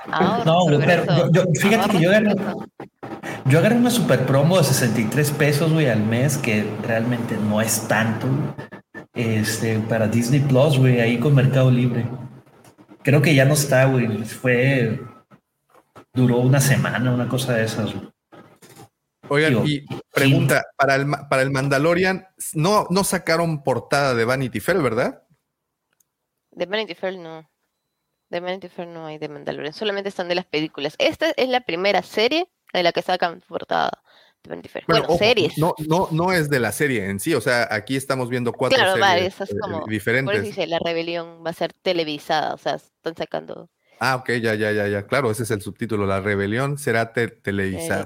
Ah, 0.07 0.43
no, 0.45 0.65
pero 0.79 1.31
yo, 1.31 1.43
fíjate 1.59 1.89
que 1.91 2.03
yo 2.03 2.09
agarré, 2.09 2.35
yo 3.45 3.59
agarré 3.59 3.75
una 3.75 3.89
super 3.89 4.25
promo 4.25 4.57
de 4.57 4.63
63 4.63 5.31
pesos, 5.31 5.71
güey, 5.71 5.87
al 5.87 6.03
mes, 6.03 6.37
que 6.37 6.65
realmente 6.85 7.37
no 7.49 7.61
es 7.61 7.87
tanto, 7.87 8.27
este, 9.13 9.79
para 9.79 10.07
Disney 10.07 10.41
Plus, 10.41 10.77
güey, 10.77 10.99
ahí 10.99 11.17
con 11.17 11.35
Mercado 11.35 11.71
Libre. 11.71 12.05
Creo 13.03 13.21
que 13.21 13.35
ya 13.35 13.45
no 13.45 13.53
está, 13.53 13.85
güey. 13.85 14.07
Fue. 14.25 14.99
Duró 16.13 16.37
una 16.37 16.59
semana, 16.59 17.11
una 17.11 17.27
cosa 17.27 17.53
de 17.53 17.65
esas. 17.65 17.93
Oigan, 19.29 19.65
y 19.65 19.85
pregunta, 20.13 20.63
para 20.77 20.95
el, 20.95 21.07
para 21.29 21.41
el 21.41 21.51
Mandalorian, 21.51 22.27
no, 22.53 22.87
no 22.89 23.03
sacaron 23.03 23.63
portada 23.63 24.13
de 24.13 24.25
Vanity 24.25 24.59
Fair, 24.59 24.81
¿verdad? 24.81 25.23
De 26.51 26.65
Vanity 26.65 26.93
Fair 26.93 27.17
no. 27.17 27.49
De 28.29 28.39
Vanity 28.39 28.67
Fair 28.67 28.87
no 28.87 29.05
hay 29.05 29.17
de 29.17 29.29
Mandalorian, 29.29 29.73
solamente 29.73 30.09
están 30.09 30.27
de 30.27 30.35
las 30.35 30.45
películas. 30.45 30.95
Esta 30.99 31.31
es 31.35 31.49
la 31.49 31.61
primera 31.61 32.03
serie 32.03 32.47
de 32.73 32.83
la 32.83 32.91
que 32.91 33.01
sacan 33.01 33.41
portada. 33.47 34.03
Bueno, 34.87 35.17
series. 35.17 35.57
No, 35.57 35.73
no, 35.87 36.09
no 36.11 36.31
es 36.31 36.49
de 36.49 36.59
la 36.59 36.71
serie 36.71 37.05
en 37.09 37.19
sí, 37.19 37.33
o 37.33 37.41
sea, 37.41 37.67
aquí 37.71 37.95
estamos 37.95 38.29
viendo 38.29 38.51
cuatro 38.51 38.77
series 38.77 39.39
eh, 39.41 39.45
diferentes. 39.87 40.25
Por 40.25 40.35
eso 40.35 40.45
dice, 40.45 40.67
la 40.67 40.79
rebelión 40.79 41.43
va 41.45 41.51
a 41.51 41.53
ser 41.53 41.73
televisada, 41.73 42.53
o 42.53 42.57
sea, 42.57 42.75
están 42.75 43.15
sacando 43.15 43.69
Ah, 44.05 44.17
ok, 44.17 44.31
ya, 44.41 44.53
ya, 44.55 44.73
ya, 44.73 44.87
ya. 44.89 45.07
Claro, 45.07 45.31
ese 45.31 45.43
es 45.43 45.51
el 45.51 45.61
subtítulo. 45.61 46.05
La 46.05 46.19
rebelión 46.19 46.77
será 46.77 47.13
televisada. 47.13 48.05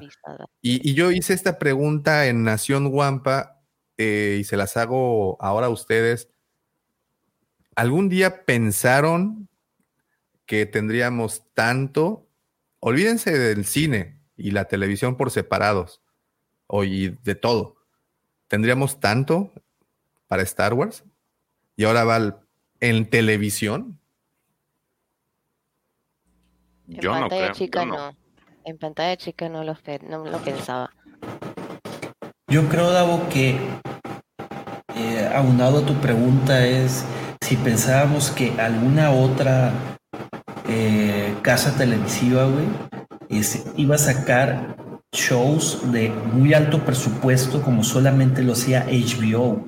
Y, 0.61 0.93
yo 0.93 1.11
hice 1.11 1.33
esta 1.33 1.57
pregunta 1.57 2.27
en 2.27 2.43
Nación 2.43 2.91
Guampa 2.91 3.63
eh, 3.97 4.37
y 4.39 4.43
se 4.43 4.57
las 4.57 4.77
hago 4.77 5.41
ahora 5.41 5.65
a 5.65 5.69
ustedes. 5.71 6.29
¿Algún 7.75 8.09
día 8.09 8.45
pensaron 8.45 9.49
que 10.45 10.67
tendríamos 10.67 11.43
tanto? 11.55 12.27
Olvídense 12.79 13.35
del 13.35 13.65
cine 13.65 14.19
y 14.35 14.51
la 14.51 14.65
televisión 14.65 15.17
por 15.17 15.31
separados, 15.31 16.03
o 16.67 16.83
y 16.83 17.09
de 17.23 17.35
todo. 17.35 17.75
¿Tendríamos 18.47 18.99
tanto 18.99 19.51
para 20.27 20.43
Star 20.43 20.73
Wars? 20.73 21.03
Y 21.75 21.85
ahora 21.85 22.03
va 22.03 22.41
en 22.79 23.09
televisión. 23.09 23.99
En 26.87 27.01
pantalla 27.01 27.51
chica 27.51 27.85
no. 27.85 28.15
En 28.63 28.77
pantalla 28.77 29.17
chica 29.17 29.49
no 29.49 29.63
lo, 29.63 29.77
no 30.09 30.25
lo 30.25 30.37
pensaba. 30.39 30.91
Yo 32.49 32.67
creo, 32.69 32.91
Davo, 32.91 33.27
que 33.29 33.57
eh, 34.95 35.29
aunado 35.33 35.79
a 35.79 35.85
tu 35.85 35.93
pregunta 35.95 36.65
es 36.65 37.05
si 37.41 37.55
pensábamos 37.57 38.31
que 38.31 38.51
alguna 38.59 39.11
otra 39.11 39.71
eh, 40.67 41.35
casa 41.41 41.77
televisiva, 41.77 42.45
güey, 42.45 42.67
iba 43.75 43.95
a 43.95 43.97
sacar 43.97 44.75
shows 45.17 45.91
de 45.91 46.09
muy 46.09 46.53
alto 46.53 46.85
presupuesto 46.85 47.61
como 47.61 47.83
solamente 47.83 48.43
lo 48.43 48.53
hacía 48.53 48.85
HBO. 48.85 49.67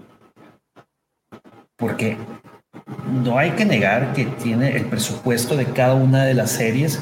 Porque 1.76 2.18
no 3.24 3.38
hay 3.38 3.52
que 3.52 3.66
negar 3.66 4.14
que 4.14 4.26
tiene 4.26 4.76
el 4.76 4.86
presupuesto 4.86 5.58
de 5.58 5.66
cada 5.66 5.96
una 5.96 6.24
de 6.26 6.36
las 6.36 6.52
series, 6.52 7.02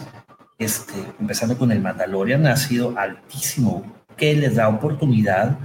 este, 0.57 0.93
empezando 1.19 1.57
con 1.57 1.71
el 1.71 1.81
Mandalorian, 1.81 2.47
ha 2.47 2.55
sido 2.55 2.97
altísimo, 2.97 3.83
que 4.15 4.33
les 4.35 4.55
da 4.55 4.69
oportunidad 4.69 5.59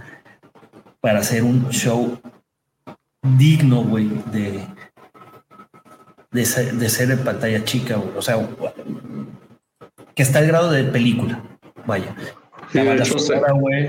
para 1.01 1.21
hacer 1.21 1.45
un 1.45 1.71
show 1.71 2.21
digno, 3.39 3.85
güey, 3.85 4.09
de, 4.33 4.67
de, 6.31 6.45
ser, 6.45 6.75
de 6.75 6.89
ser 6.89 7.11
en 7.13 7.25
pantalla 7.25 7.65
chica. 7.65 7.97
O 8.17 8.23
sea, 8.23 8.37
que 10.15 10.23
está 10.23 10.41
al 10.41 10.49
grado 10.49 10.71
de 10.73 10.85
película, 10.85 11.43
vaya. 11.87 12.15
La 12.73 12.85
banda 12.85 13.05
sonora, 13.05 13.53
güey, 13.53 13.89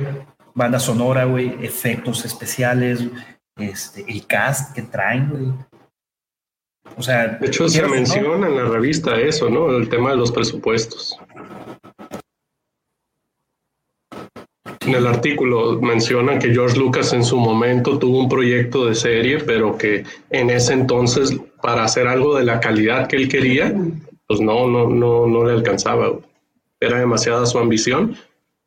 banda 0.54 0.80
sonora, 0.80 1.26
güey, 1.26 1.58
efectos 1.62 2.26
especiales, 2.26 3.04
este, 3.58 4.06
el 4.08 4.26
cast 4.28 4.76
que 4.76 4.82
traen, 4.82 5.30
güey. 5.30 5.54
O 6.98 7.02
sea, 7.02 7.28
de 7.28 7.48
hecho 7.48 7.68
se 7.70 7.82
menciona 7.88 8.48
en 8.48 8.56
la 8.56 8.66
revista 8.66 9.20
eso, 9.20 9.50
¿no? 9.50 9.70
El 9.76 9.90
tema 9.90 10.12
de 10.12 10.18
los 10.18 10.32
presupuestos. 10.32 11.18
En 14.86 14.94
el 14.94 15.08
artículo 15.08 15.80
mencionan 15.82 16.40
que 16.40 16.54
George 16.54 16.78
Lucas 16.78 17.14
en 17.14 17.24
su 17.24 17.38
momento 17.38 17.98
tuvo 17.98 18.20
un 18.20 18.30
proyecto 18.30 18.86
de 18.86 18.96
serie, 18.96 19.40
pero 19.40 19.78
que 19.78 20.04
en 20.30 20.50
ese 20.50 20.74
entonces 20.74 21.36
para 21.62 21.86
hacer 21.86 22.08
algo 22.08 22.38
de 22.38 22.44
la 22.44 22.60
calidad 22.60 23.08
que 23.08 23.16
él 23.16 23.30
quería, 23.30 23.74
pues 24.28 24.42
no, 24.42 24.68
no, 24.68 24.90
no, 24.90 25.26
no 25.26 25.46
le 25.46 25.54
alcanzaba. 25.54 26.12
Era 26.82 27.00
demasiada 27.00 27.46
su 27.46 27.58
ambición, 27.60 28.18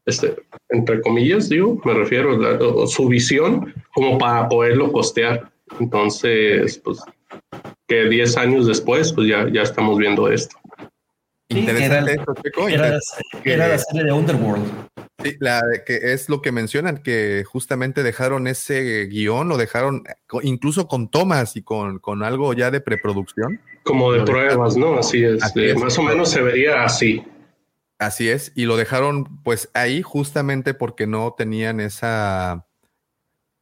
este, 0.06 0.36
entre 0.70 1.00
comillas, 1.00 1.48
digo, 1.48 1.80
me 1.84 1.92
refiero 1.92 2.82
a 2.82 2.86
su 2.86 3.08
visión 3.08 3.74
como 3.92 4.18
para 4.18 4.48
poderlo 4.48 4.92
costear. 4.92 5.50
Entonces, 5.80 6.78
pues 6.78 7.00
que 7.88 8.08
10 8.08 8.36
años 8.36 8.66
después, 8.66 9.12
pues 9.12 9.28
ya, 9.28 9.48
ya 9.52 9.62
estamos 9.62 9.98
viendo 9.98 10.30
esto. 10.30 10.56
Interesante 11.48 12.12
era, 12.12 12.22
esto, 12.22 12.68
Era, 13.44 13.68
la 13.68 13.78
serie 13.78 14.04
de 14.04 14.12
Underworld. 14.12 14.64
Sí, 15.22 15.36
la 15.40 15.62
que 15.84 16.12
es 16.12 16.28
lo 16.28 16.42
que 16.42 16.52
mencionan, 16.52 16.98
que 16.98 17.44
justamente 17.44 18.02
dejaron 18.02 18.46
ese 18.46 19.06
guion, 19.06 19.48
lo 19.48 19.56
dejaron 19.56 20.04
incluso 20.42 20.88
con 20.88 21.08
tomas 21.08 21.56
y 21.56 21.62
con, 21.62 21.98
con 22.00 22.22
algo 22.22 22.52
ya 22.52 22.70
de 22.70 22.80
preproducción. 22.80 23.60
Como 23.82 24.12
de 24.12 24.22
pruebas, 24.22 24.76
¿no? 24.76 24.98
Así 24.98 25.24
es. 25.24 25.40
más 25.76 25.98
o 25.98 26.02
menos 26.02 26.30
se 26.30 26.42
vería 26.42 26.84
así. 26.84 27.24
Así 27.98 28.28
es, 28.28 28.52
y 28.54 28.66
lo 28.66 28.76
dejaron 28.76 29.42
pues 29.42 29.70
ahí 29.72 30.02
justamente 30.02 30.74
porque 30.74 31.06
no 31.06 31.34
tenían 31.36 31.80
esa, 31.80 32.66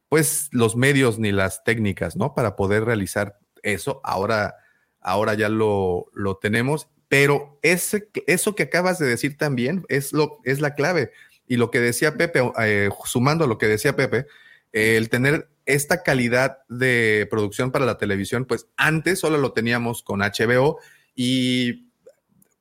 pues 0.09 0.49
los 0.51 0.75
medios 0.75 1.19
ni 1.19 1.31
las 1.31 1.63
técnicas, 1.63 2.17
¿no? 2.17 2.33
Para 2.35 2.57
poder 2.57 2.83
realizar 2.83 3.39
eso. 3.63 4.01
Ahora, 4.03 4.55
ahora 4.99 5.35
ya 5.35 5.47
lo, 5.47 6.07
lo 6.13 6.35
tenemos, 6.37 6.89
pero 7.07 7.59
ese, 7.61 8.09
eso 8.27 8.55
que 8.55 8.63
acabas 8.63 8.99
de 8.99 9.07
decir 9.07 9.37
también 9.37 9.85
es, 9.87 10.11
lo, 10.11 10.39
es 10.43 10.59
la 10.59 10.75
clave. 10.75 11.11
Y 11.47 11.55
lo 11.55 11.71
que 11.71 11.79
decía 11.79 12.17
Pepe, 12.17 12.41
eh, 12.59 12.89
sumando 13.05 13.45
a 13.45 13.47
lo 13.47 13.57
que 13.57 13.67
decía 13.67 13.95
Pepe, 13.95 14.25
el 14.73 15.09
tener 15.09 15.47
esta 15.65 16.03
calidad 16.03 16.59
de 16.67 17.27
producción 17.29 17.71
para 17.71 17.85
la 17.85 17.97
televisión, 17.97 18.45
pues 18.45 18.67
antes 18.75 19.19
solo 19.19 19.37
lo 19.37 19.53
teníamos 19.53 20.03
con 20.03 20.19
HBO 20.19 20.79
y 21.15 21.84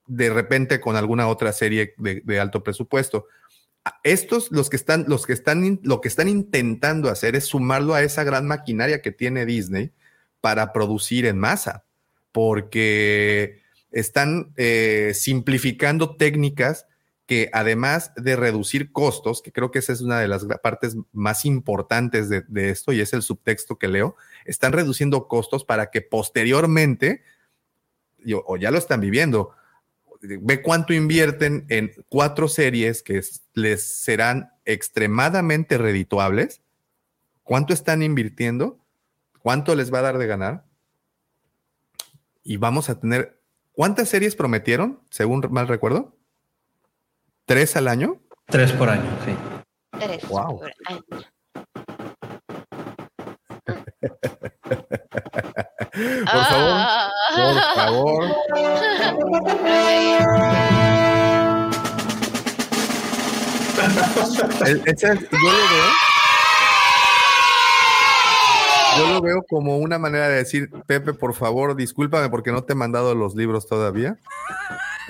de 0.07 0.31
repente 0.31 0.81
con 0.81 0.97
alguna 0.97 1.29
otra 1.29 1.53
serie 1.53 1.95
de, 1.99 2.41
alto 2.41 2.63
presupuesto. 2.63 3.27
Estos, 4.03 4.51
los 4.51 4.71
que 4.71 4.77
están, 4.77 5.05
los 5.09 5.27
que 5.27 5.33
están, 5.33 5.81
lo 5.83 6.01
que 6.01 6.09
están 6.09 6.29
intentando 6.29 7.11
hacer 7.11 7.37
es 7.37 7.45
sumarlo 7.45 7.95
a 7.95 8.03
esa 8.03 8.25
gran 8.25 8.47
maquinaria 8.47 9.03
que 9.03 9.13
tiene 9.13 9.47
Disney 9.47 9.93
para 10.41 10.73
producir 10.73 11.27
en 11.27 11.39
masa, 11.39 11.85
porque 12.33 13.63
están 13.91 14.53
eh, 14.57 15.13
simplificando 15.15 16.17
técnicas 16.17 16.87
que 17.27 17.49
además 17.55 18.13
de 18.17 18.37
reducir 18.37 18.93
costos, 18.93 19.41
que 19.41 19.53
creo 19.53 19.71
que 19.71 19.79
esa 19.79 19.95
es 19.95 20.03
una 20.03 20.21
de 20.21 20.29
las 20.29 20.45
partes 20.63 20.97
más 21.13 21.47
importantes 21.47 22.29
de, 22.29 22.43
de 22.49 22.71
esto 22.71 22.93
y 22.93 23.01
es 23.01 23.15
el 23.15 23.23
subtexto 23.23 23.79
que 23.79 23.89
leo, 23.89 24.17
están 24.45 24.73
reduciendo 24.73 25.27
costos 25.27 25.65
para 25.65 25.91
que 25.91 26.03
posteriormente, 26.03 27.23
o 28.45 28.57
ya 28.59 28.71
lo 28.71 28.79
están 28.79 29.01
viviendo, 29.01 29.55
ve 30.25 30.63
cuánto 30.63 30.93
invierten 30.93 31.67
en 31.69 31.93
cuatro 32.09 32.49
series 32.49 33.03
que 33.03 33.23
les 33.55 34.03
serán 34.03 34.53
extremadamente 34.65 35.79
redituables, 35.79 36.63
cuánto 37.43 37.73
están 37.73 38.03
invirtiendo, 38.03 38.79
cuánto 39.41 39.75
les 39.75 39.93
va 39.93 39.99
a 39.99 40.03
dar 40.03 40.19
de 40.19 40.27
ganar. 40.27 40.65
Y 42.43 42.57
vamos 42.57 42.91
a 42.91 42.99
tener, 42.99 43.41
¿cuántas 43.73 44.09
series 44.09 44.37
prometieron, 44.37 45.01
según 45.11 45.47
mal 45.51 45.69
recuerdo? 45.69 46.17
¿Tres 47.45 47.77
al 47.77 47.89
año? 47.89 48.21
Tres 48.47 48.73
por 48.73 48.89
año, 48.89 49.19
sí. 49.25 49.35
Tres 49.99 50.27
wow. 50.29 50.61
por 50.61 50.73
año. 50.87 51.05
por 56.25 56.45
favor, 56.45 56.87
por 57.37 57.55
favor. 57.75 58.25
El- 64.67 64.83
ese 64.87 65.13
es- 65.13 65.21
yo 65.31 65.39
lo 65.39 65.69
veo. 65.71 65.87
Yo 68.97 69.07
lo 69.09 69.21
veo 69.21 69.43
como 69.49 69.79
una 69.79 69.99
manera 69.99 70.29
de 70.29 70.37
decir, 70.37 70.71
Pepe, 70.87 71.13
por 71.15 71.35
favor, 71.35 71.75
discúlpame 71.75 72.29
porque 72.29 72.53
no 72.53 72.63
te 72.63 72.75
he 72.75 72.77
mandado 72.77 73.15
los 73.15 73.35
libros 73.35 73.67
todavía. 73.67 74.17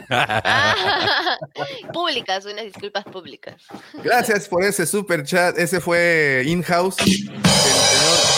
públicas, 1.92 2.46
unas 2.46 2.64
disculpas 2.64 3.04
públicas. 3.04 3.62
Gracias 4.02 4.48
por 4.48 4.64
ese 4.64 4.86
super 4.86 5.22
chat. 5.24 5.58
Ese 5.58 5.80
fue 5.80 6.44
in-house 6.46 6.96
del 6.96 7.06
señor 7.14 7.42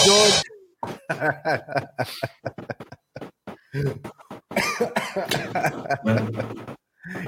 George. 0.04 0.42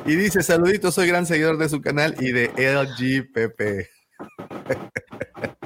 Y 0.07 0.17
dice: 0.17 0.43
Saluditos, 0.43 0.95
soy 0.95 1.09
gran 1.09 1.27
seguidor 1.27 1.59
de 1.59 1.69
su 1.69 1.81
canal 1.81 2.15
y 2.21 2.33
de 2.33 2.51
LGPP. 2.57 3.87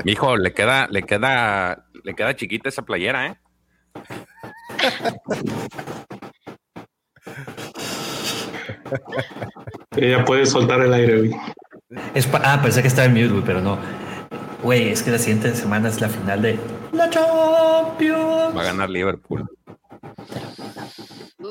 Mijo, 0.04 0.36
le 0.36 0.52
queda, 0.52 0.88
le 0.88 1.02
queda, 1.02 1.86
le 2.04 2.14
queda 2.14 2.36
chiquita 2.36 2.68
esa 2.68 2.82
playera, 2.82 3.28
¿eh? 3.28 3.36
Ella 9.96 10.24
puede 10.24 10.46
soltar 10.46 10.80
el 10.80 10.92
aire, 10.92 11.18
güey. 11.18 11.32
Es 12.14 12.28
ah, 12.32 12.60
pensé 12.62 12.82
que 12.82 12.88
estaba 12.88 13.06
en 13.06 13.12
mute, 13.12 13.28
güey, 13.28 13.44
pero 13.44 13.60
no. 13.60 13.78
Güey, 14.62 14.90
es 14.90 15.02
que 15.02 15.10
la 15.10 15.18
siguiente 15.18 15.54
semana 15.54 15.88
es 15.88 16.00
la 16.00 16.08
final 16.08 16.40
de 16.42 16.58
la 16.92 17.10
Champions. 17.10 18.56
Va 18.56 18.60
a 18.60 18.64
ganar 18.64 18.88
Liverpool. 18.90 19.44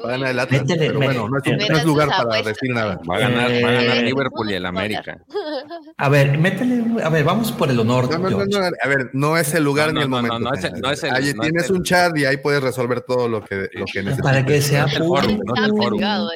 Va 0.04 0.08
a 0.08 0.12
ganar 0.12 0.30
el 0.32 0.40
Atlas, 0.40 0.64
pero 0.68 0.98
bueno, 0.98 1.28
no 1.30 1.38
es, 1.38 1.48
un- 1.48 1.58
no 1.58 1.64
es 1.64 1.70
Metan 1.70 1.86
lugar 1.86 2.08
para 2.08 2.22
apuestas. 2.22 2.46
decir 2.46 2.74
nada. 2.74 3.00
Va 3.10 3.16
a 3.18 3.20
ganar, 3.20 3.52
va 3.52 3.70
a 3.70 3.72
ganar 3.74 3.98
Eh, 3.98 4.02
Liverpool 4.04 4.50
y 4.50 4.54
el 4.54 4.66
América. 4.66 5.18
A 5.98 6.10
ver, 6.10 6.38
métele, 6.40 6.84
a 7.04 7.10
ver, 7.10 7.24
vamos 7.24 7.52
por 7.52 7.70
el 7.70 7.80
honor. 7.80 8.10
No, 8.10 8.18
no, 8.30 8.46
no, 8.46 8.58
a 8.58 8.88
ver, 8.88 9.12
no 9.14 9.38
es 9.38 9.54
el 9.54 9.64
lugar 9.64 9.88
No, 9.90 9.94
ni 9.94 10.02
el 10.02 10.10
no, 10.10 10.22
no, 10.22 10.28
momento. 10.40 10.50
no 10.50 10.92
es 10.92 10.98
es 10.98 11.04
el- 11.04 11.14
Ahí 11.16 11.34
tienes 11.40 11.70
el- 11.70 11.76
un 11.76 11.84
chat 11.84 12.18
y 12.18 12.26
ahí 12.26 12.38
puedes 12.38 12.64
resolver 12.64 13.02
todo 13.02 13.28
lo 13.28 13.44
que, 13.44 13.68
lo 13.74 13.86
que 13.86 14.02
necesites. 14.02 14.22
Para 14.24 14.44
que 14.44 14.62
sea 14.62 14.82
No 14.84 14.88
es 14.88 14.94
el 14.96 15.04
foro, 15.04 15.28
público. 15.28 16.30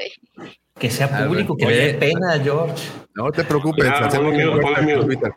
Que 0.78 0.92
sea 0.92 1.26
público, 1.26 1.58
que 1.58 1.66
me 1.66 1.74
dé 1.74 1.94
pena, 1.96 2.38
George. 2.44 2.90
No 3.16 3.32
te 3.32 3.44
preocupes. 3.44 3.86
Ya, 3.86 3.92
hacemos 4.06 4.34
ponle 4.34 4.48
una 4.50 5.36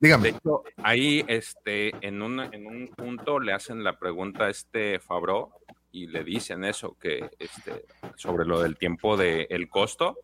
Davo, 0.00 0.22
de 0.22 0.28
Dígame. 0.28 0.28
hecho, 0.30 0.62
ahí 0.82 1.24
este, 1.28 1.92
en, 2.06 2.22
un, 2.22 2.40
en 2.40 2.66
un 2.66 2.88
punto 2.88 3.40
le 3.40 3.52
hacen 3.52 3.84
la 3.84 3.98
pregunta 3.98 4.46
a 4.46 4.50
este 4.50 4.98
Fabro 4.98 5.52
y 5.90 6.08
le 6.08 6.24
dicen 6.24 6.64
eso, 6.64 6.96
que 6.98 7.30
este, 7.38 7.86
sobre 8.16 8.44
lo 8.44 8.60
del 8.60 8.76
tiempo 8.76 9.16
del 9.16 9.46
el 9.48 9.68
costo, 9.68 10.18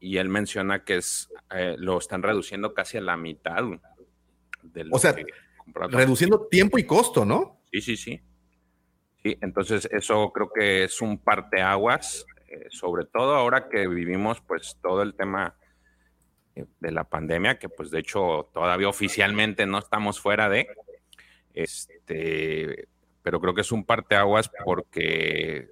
y 0.00 0.16
él 0.18 0.28
menciona 0.28 0.84
que 0.84 0.96
es 0.96 1.28
eh, 1.54 1.76
lo 1.78 1.98
están 1.98 2.22
reduciendo 2.22 2.74
casi 2.74 2.98
a 2.98 3.00
la 3.00 3.16
mitad. 3.16 3.62
De 4.62 4.84
lo 4.84 4.96
O 4.96 4.98
sea, 4.98 5.14
que. 5.14 5.26
Reduciendo 5.66 6.46
tiempo 6.46 6.78
y 6.78 6.84
costo, 6.84 7.24
¿no? 7.24 7.60
Sí, 7.70 7.80
sí, 7.80 7.96
sí. 7.96 8.20
Sí, 9.22 9.36
entonces 9.40 9.88
eso 9.90 10.32
creo 10.32 10.50
que 10.52 10.84
es 10.84 11.00
un 11.02 11.18
parteaguas, 11.18 12.24
eh, 12.48 12.66
sobre 12.70 13.04
todo 13.04 13.34
ahora 13.34 13.68
que 13.68 13.86
vivimos 13.88 14.40
pues 14.40 14.78
todo 14.80 15.02
el 15.02 15.14
tema 15.14 15.56
de 16.80 16.92
la 16.92 17.04
pandemia, 17.04 17.58
que 17.58 17.68
pues 17.68 17.90
de 17.90 18.00
hecho 18.00 18.50
todavía 18.52 18.88
oficialmente 18.88 19.66
no 19.66 19.78
estamos 19.78 20.20
fuera 20.20 20.48
de, 20.48 20.68
este, 21.54 22.88
pero 23.22 23.40
creo 23.40 23.54
que 23.54 23.62
es 23.62 23.72
un 23.72 23.84
parteaguas 23.84 24.50
porque 24.64 25.70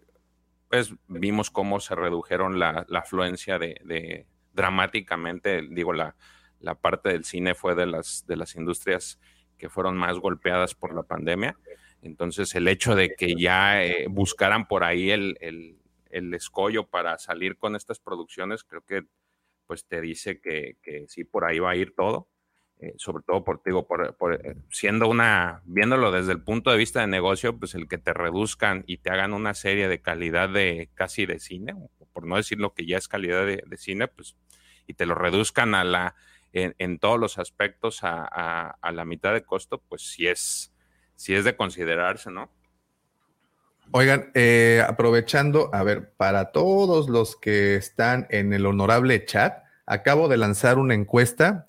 pues 0.68 0.92
vimos 1.06 1.50
cómo 1.50 1.80
se 1.80 1.94
redujeron 1.94 2.58
la, 2.58 2.84
la 2.88 2.98
afluencia 3.00 3.58
de, 3.58 3.80
de 3.84 4.26
dramáticamente, 4.52 5.62
digo, 5.70 5.92
la, 5.92 6.16
la 6.60 6.74
parte 6.74 7.10
del 7.10 7.24
cine 7.24 7.54
fue 7.54 7.74
de 7.74 7.86
las, 7.86 8.24
de 8.26 8.36
las 8.36 8.56
industrias 8.56 9.20
que 9.58 9.68
fueron 9.68 9.96
más 9.96 10.18
golpeadas 10.18 10.74
por 10.74 10.94
la 10.94 11.02
pandemia. 11.02 11.56
Entonces, 12.02 12.54
el 12.54 12.68
hecho 12.68 12.94
de 12.94 13.14
que 13.14 13.34
ya 13.36 13.82
eh, 13.84 14.06
buscaran 14.08 14.66
por 14.66 14.84
ahí 14.84 15.10
el, 15.10 15.38
el, 15.40 15.78
el 16.10 16.34
escollo 16.34 16.86
para 16.86 17.18
salir 17.18 17.56
con 17.56 17.76
estas 17.76 18.00
producciones, 18.00 18.64
creo 18.64 18.82
que 18.82 19.04
pues 19.66 19.86
te 19.86 20.00
dice 20.00 20.40
que, 20.40 20.76
que 20.82 21.06
sí, 21.08 21.24
por 21.24 21.44
ahí 21.44 21.58
va 21.58 21.70
a 21.70 21.76
ir 21.76 21.94
todo. 21.94 22.28
Eh, 22.78 22.92
sobre 22.98 23.24
todo 23.26 23.42
por, 23.42 23.62
digo, 23.64 23.86
por, 23.86 24.14
por, 24.16 24.34
eh, 24.34 24.54
siendo 24.70 25.08
una, 25.08 25.62
viéndolo 25.64 26.12
desde 26.12 26.32
el 26.32 26.42
punto 26.42 26.70
de 26.70 26.76
vista 26.76 27.00
de 27.00 27.06
negocio, 27.06 27.58
pues 27.58 27.74
el 27.74 27.88
que 27.88 27.96
te 27.96 28.12
reduzcan 28.12 28.84
y 28.86 28.98
te 28.98 29.08
hagan 29.10 29.32
una 29.32 29.54
serie 29.54 29.88
de 29.88 30.02
calidad 30.02 30.50
de 30.50 30.90
casi 30.92 31.24
de 31.24 31.40
cine, 31.40 31.74
por 32.12 32.26
no 32.26 32.36
decir 32.36 32.58
lo 32.58 32.74
que 32.74 32.84
ya 32.84 32.98
es 32.98 33.08
calidad 33.08 33.46
de, 33.46 33.76
cine, 33.78 34.08
pues, 34.08 34.36
y 34.86 34.92
te 34.92 35.06
lo 35.06 35.14
reduzcan 35.14 35.74
a 35.74 35.84
la, 35.84 36.16
en, 36.52 36.74
en 36.76 36.98
todos 36.98 37.18
los 37.18 37.38
aspectos 37.38 38.04
a, 38.04 38.28
a, 38.30 38.76
a, 38.82 38.92
la 38.92 39.06
mitad 39.06 39.32
de 39.32 39.42
costo, 39.42 39.82
pues 39.88 40.02
sí 40.02 40.26
es, 40.26 40.74
sí 41.14 41.34
es 41.34 41.44
de 41.44 41.56
considerarse, 41.56 42.30
¿no? 42.30 42.52
Oigan, 43.92 44.30
eh, 44.34 44.84
aprovechando, 44.86 45.70
a 45.72 45.82
ver, 45.82 46.12
para 46.16 46.52
todos 46.52 47.08
los 47.08 47.36
que 47.36 47.76
están 47.76 48.26
en 48.30 48.52
el 48.52 48.66
honorable 48.66 49.24
chat, 49.24 49.62
acabo 49.86 50.28
de 50.28 50.36
lanzar 50.36 50.78
una 50.78 50.94
encuesta. 50.94 51.66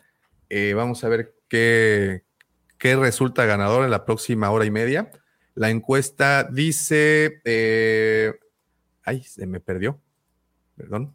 Eh, 0.50 0.74
vamos 0.74 1.04
a 1.04 1.10
ver 1.10 1.36
qué, 1.48 2.24
qué, 2.78 2.96
resulta 2.96 3.46
ganador 3.46 3.86
en 3.86 3.92
la 3.92 4.06
próxima 4.06 4.50
hora 4.50 4.66
y 4.66 4.72
media. 4.72 5.12
La 5.54 5.70
encuesta 5.70 6.44
dice. 6.44 7.42
Eh, 7.46 8.34
ay, 9.04 9.24
se 9.24 9.46
me 9.46 9.60
perdió. 9.60 10.00
Perdón. 10.76 11.14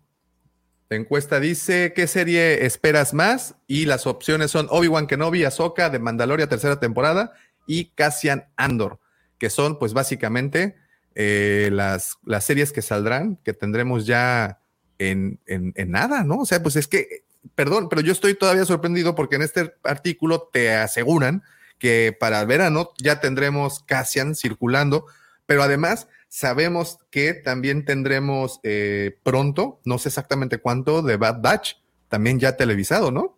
La 0.88 0.96
encuesta 0.96 1.40
dice: 1.40 1.92
¿Qué 1.94 2.06
serie 2.06 2.64
esperas 2.64 3.12
más? 3.12 3.56
Y 3.66 3.86
las 3.86 4.06
opciones 4.06 4.50
son 4.50 4.66
Obi-Wan 4.70 5.06
Kenobi, 5.06 5.44
Ahsoka, 5.44 5.90
de 5.90 5.98
Mandalorian, 5.98 6.48
tercera 6.48 6.78
temporada, 6.80 7.32
y 7.66 7.86
Cassian 7.90 8.46
Andor, 8.56 8.98
que 9.38 9.50
son, 9.50 9.78
pues, 9.78 9.92
básicamente 9.94 10.81
eh, 11.14 11.70
las, 11.72 12.18
las 12.24 12.44
series 12.44 12.72
que 12.72 12.82
saldrán, 12.82 13.36
que 13.44 13.52
tendremos 13.52 14.06
ya 14.06 14.60
en, 14.98 15.40
en, 15.46 15.72
nada, 15.90 16.24
¿no? 16.24 16.38
O 16.38 16.46
sea, 16.46 16.62
pues 16.62 16.76
es 16.76 16.86
que 16.86 17.24
perdón, 17.54 17.88
pero 17.88 18.02
yo 18.02 18.12
estoy 18.12 18.34
todavía 18.34 18.64
sorprendido 18.64 19.14
porque 19.14 19.36
en 19.36 19.42
este 19.42 19.74
artículo 19.82 20.48
te 20.52 20.72
aseguran 20.74 21.42
que 21.78 22.16
para 22.18 22.40
el 22.40 22.46
verano 22.46 22.90
ya 22.98 23.20
tendremos 23.20 23.82
Cassian 23.84 24.36
circulando, 24.36 25.06
pero 25.46 25.62
además 25.64 26.06
Sabemos 26.34 26.98
que 27.10 27.34
también 27.34 27.84
tendremos 27.84 28.58
eh, 28.62 29.18
pronto, 29.22 29.82
no 29.84 29.98
sé 29.98 30.08
exactamente 30.08 30.56
cuánto, 30.56 31.02
de 31.02 31.18
Bad 31.18 31.42
Batch, 31.42 31.74
también 32.08 32.40
ya 32.40 32.56
televisado, 32.56 33.10
¿no? 33.10 33.36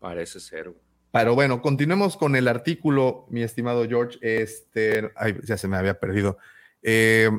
Parece 0.00 0.40
ser. 0.40 0.74
Pero 1.12 1.34
bueno, 1.34 1.60
continuemos 1.60 2.16
con 2.16 2.36
el 2.36 2.46
artículo, 2.46 3.26
mi 3.30 3.42
estimado 3.42 3.86
George. 3.88 4.18
Este, 4.22 5.10
ay, 5.16 5.36
ya 5.44 5.56
se 5.56 5.66
me 5.68 5.76
había 5.76 5.98
perdido. 5.98 6.38
Eh, 6.82 7.30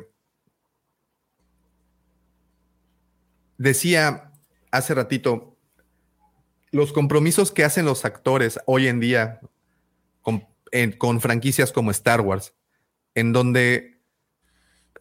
decía 3.56 4.32
hace 4.70 4.94
ratito, 4.94 5.56
los 6.70 6.92
compromisos 6.92 7.52
que 7.52 7.64
hacen 7.64 7.84
los 7.84 8.04
actores 8.04 8.58
hoy 8.66 8.88
en 8.88 8.98
día 9.00 9.40
con, 10.22 10.46
con 10.98 11.20
franquicias 11.20 11.70
como 11.70 11.90
Star 11.90 12.22
Wars, 12.22 12.54
en 13.14 13.32
donde 13.32 14.00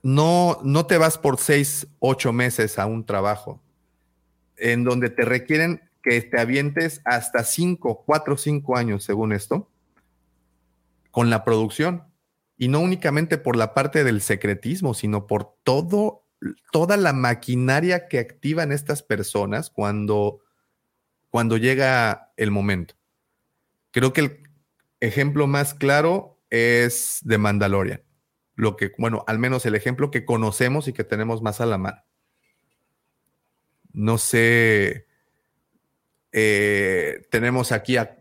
no, 0.03 0.60
no 0.64 0.85
te 0.85 0.98
vas 0.98 1.18
por 1.18 1.39
seis, 1.39 1.88
ocho 1.99 2.34
meses 2.34 2.77
a 2.77 2.85
un 2.85 3.06
trabajo, 3.06 3.61
en 4.57 4.84
donde 4.84 5.10
te 5.10 5.23
requieren 5.23 5.89
que 6.02 6.22
te 6.22 6.40
avientes 6.40 7.02
hasta 7.06 7.44
cinco, 7.44 8.03
cuatro, 8.06 8.38
cinco 8.38 8.78
años, 8.78 9.03
según 9.03 9.34
esto, 9.34 9.69
con 11.11 11.30
la 11.30 11.44
producción. 11.44 12.03
Y 12.57 12.68
no 12.68 12.80
únicamente 12.80 13.38
por 13.38 13.56
la 13.56 13.73
parte 13.73 14.03
del 14.03 14.22
secretismo, 14.22 14.94
sino 14.94 15.28
por 15.28 15.56
todo, 15.64 16.26
toda 16.72 16.98
la 16.98 17.14
maquinaria 17.14 18.07
que 18.07 18.19
activan 18.19 18.72
estas 18.72 19.02
personas 19.03 19.69
cuando, 19.69 20.41
cuando 21.30 21.57
llega 21.57 22.32
el 22.38 22.52
momento. 22.52 22.95
Creo 23.91 24.14
que 24.14 24.22
el 24.22 24.44
ejemplo 24.99 25.48
más 25.48 25.73
claro 25.73 26.40
es 26.49 27.19
de 27.23 27.38
Mandalorian. 27.38 28.03
Lo 28.56 28.76
que, 28.76 28.91
bueno, 28.98 29.23
al 29.28 29.40
menos 29.40 29.65
el 29.65 29.76
ejemplo 29.76 30.11
que 30.11 30.26
conocemos 30.26 30.88
y 30.88 30.94
que 30.94 31.03
tenemos 31.03 31.41
más 31.41 31.61
a 31.61 31.65
la 31.65 31.78
mano. 31.78 32.03
No 33.94 34.18
sé 34.18 35.07
eh, 36.32 37.28
tenemos 37.30 37.72
aquí 37.72 37.98
a, 37.98 38.18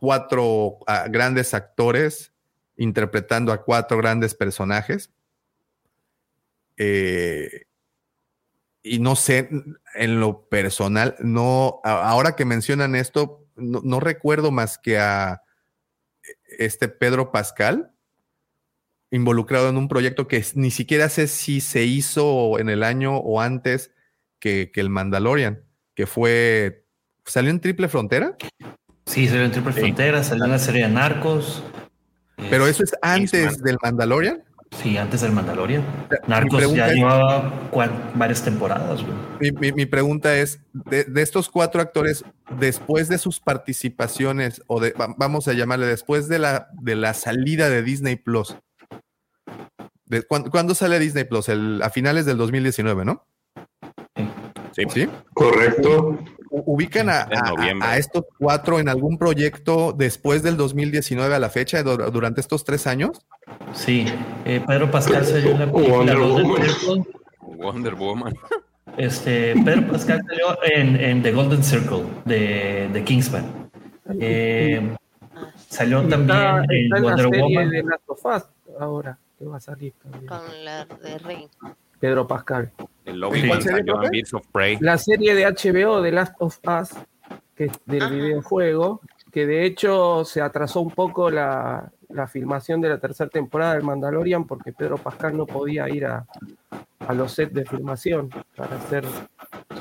cuatro 0.00 0.78
grandes 1.10 1.54
actores 1.54 2.32
interpretando 2.76 3.52
a 3.52 3.62
cuatro 3.62 3.96
grandes 3.98 4.34
personajes. 4.34 5.12
Eh, 6.76 7.66
y 8.82 8.98
no 8.98 9.16
sé, 9.16 9.48
en 9.94 10.20
lo 10.20 10.48
personal, 10.48 11.16
no, 11.20 11.80
ahora 11.84 12.36
que 12.36 12.44
mencionan 12.44 12.94
esto, 12.94 13.46
no, 13.56 14.00
recuerdo 14.00 14.50
más 14.50 14.78
que 14.78 14.98
a 14.98 15.42
este 16.58 16.88
Pedro 16.88 17.32
Pascal 17.32 17.92
involucrado 19.10 19.68
en 19.68 19.76
un 19.76 19.88
proyecto 19.88 20.28
que 20.28 20.44
ni 20.54 20.70
siquiera 20.70 21.08
sé 21.08 21.28
si 21.28 21.60
se 21.60 21.84
hizo 21.84 22.58
en 22.58 22.68
el 22.68 22.82
año 22.82 23.16
o 23.16 23.40
antes 23.40 23.92
que, 24.38 24.70
que 24.72 24.80
el 24.80 24.90
Mandalorian, 24.90 25.64
que 25.94 26.06
fue 26.06 26.85
¿Salió 27.26 27.50
en 27.50 27.60
Triple 27.60 27.88
Frontera? 27.88 28.36
Sí, 29.04 29.26
salió 29.26 29.44
en 29.44 29.50
Triple 29.50 29.72
Frontera, 29.72 30.22
salió 30.22 30.44
en 30.44 30.52
la 30.52 30.58
serie 30.58 30.82
de 30.82 30.88
Narcos. 30.88 31.62
¿Pero 32.50 32.66
eso 32.66 32.84
es 32.84 32.94
antes 33.02 33.62
del 33.62 33.78
Mandalorian? 33.82 34.44
Sí, 34.80 34.96
antes 34.96 35.22
del 35.22 35.32
Mandalorian. 35.32 35.84
Narcos 36.28 36.72
ya 36.72 36.88
llevaba 36.88 37.52
varias 38.14 38.42
temporadas. 38.42 39.04
Mi, 39.40 39.86
pregunta 39.86 40.36
es, 40.36 40.60
de, 40.72 41.06
estos 41.16 41.48
cuatro 41.48 41.80
actores, 41.80 42.24
después 42.58 43.08
de 43.08 43.18
sus 43.18 43.40
participaciones, 43.40 44.62
o 44.68 44.80
de, 44.80 44.94
vamos 45.16 45.48
a 45.48 45.52
llamarle, 45.52 45.86
después 45.86 46.28
de 46.28 46.38
la, 46.38 46.68
de 46.80 46.94
la 46.94 47.14
salida 47.14 47.68
de 47.68 47.82
Disney 47.82 48.16
Plus, 48.16 48.56
¿cuándo, 50.28 50.74
sale 50.74 50.98
Disney 51.00 51.24
Plus? 51.24 51.48
a 51.48 51.90
finales 51.90 52.26
del 52.26 52.36
2019, 52.36 53.04
¿no? 53.04 53.26
Sí. 54.72 54.84
¿Sí? 54.92 55.08
Correcto 55.32 56.18
ubican 56.50 57.08
a, 57.10 57.96
estos 57.96 58.24
cuatro 58.38 58.78
en 58.78 58.88
algún 58.88 59.18
proyecto 59.18 59.92
después 59.92 60.42
del 60.42 60.56
2019 60.56 61.34
a 61.34 61.38
la 61.38 61.50
fecha, 61.50 61.82
durante 61.82 62.40
estos 62.40 62.64
tres 62.64 62.86
años? 62.86 63.26
Sí, 63.72 64.06
eh, 64.44 64.62
Pedro 64.66 64.90
Pascal 64.90 65.24
salió 65.24 65.50
en 65.52 65.58
la 65.60 65.72
película 65.72 66.14
Wonder 67.40 67.94
Woman. 67.94 68.34
Este, 68.96 69.54
Pedro 69.64 69.92
Pascal 69.92 70.22
salió 70.26 70.58
en, 70.62 71.22
The 71.22 71.32
Golden 71.32 71.62
Circle 71.62 72.04
de, 72.24 72.88
de 72.92 73.04
Kingsman. 73.04 73.70
Eh, 74.20 74.96
salió 75.68 76.02
también 76.08 76.64
en 76.70 77.02
Wonder 77.02 77.26
Woman. 77.28 77.70
de 77.70 77.82
Last 77.82 78.02
of 78.06 78.24
Us 78.24 78.42
ahora, 78.80 79.18
que 79.38 79.44
va 79.44 79.56
a 79.56 79.60
salir 79.60 79.92
también. 80.02 80.26
Con 80.26 80.64
la 80.64 80.84
de 80.84 81.18
Rey. 81.18 81.48
Pedro 82.06 82.28
Pascal. 82.28 82.70
El 83.04 83.18
lobby 83.18 83.50
of 84.32 84.46
Prey. 84.52 84.78
La 84.78 84.96
serie 84.96 85.34
de 85.34 85.44
HBO 85.44 86.00
de 86.00 86.12
Last 86.12 86.36
of 86.38 86.56
Us, 86.64 86.90
que 87.56 87.64
es 87.64 87.72
del 87.84 88.08
videojuego, 88.08 89.00
que 89.32 89.44
de 89.44 89.64
hecho 89.64 90.24
se 90.24 90.40
atrasó 90.40 90.82
un 90.82 90.92
poco 90.92 91.30
la, 91.30 91.90
filmación 92.30 92.80
de 92.80 92.90
la 92.90 93.00
tercera 93.00 93.28
temporada 93.28 93.74
del 93.74 93.82
Mandalorian 93.82 94.46
porque 94.46 94.72
Pedro 94.72 94.98
Pascal 94.98 95.36
no 95.36 95.46
podía 95.46 95.88
ir 95.88 96.06
a, 96.06 96.24
los 97.12 97.32
sets 97.32 97.52
de 97.52 97.64
filmación 97.64 98.30
para 98.54 98.76
hacer 98.76 99.04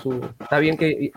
su... 0.01 0.27
Está 0.39 0.57
bien 0.57 0.77
que 0.77 1.11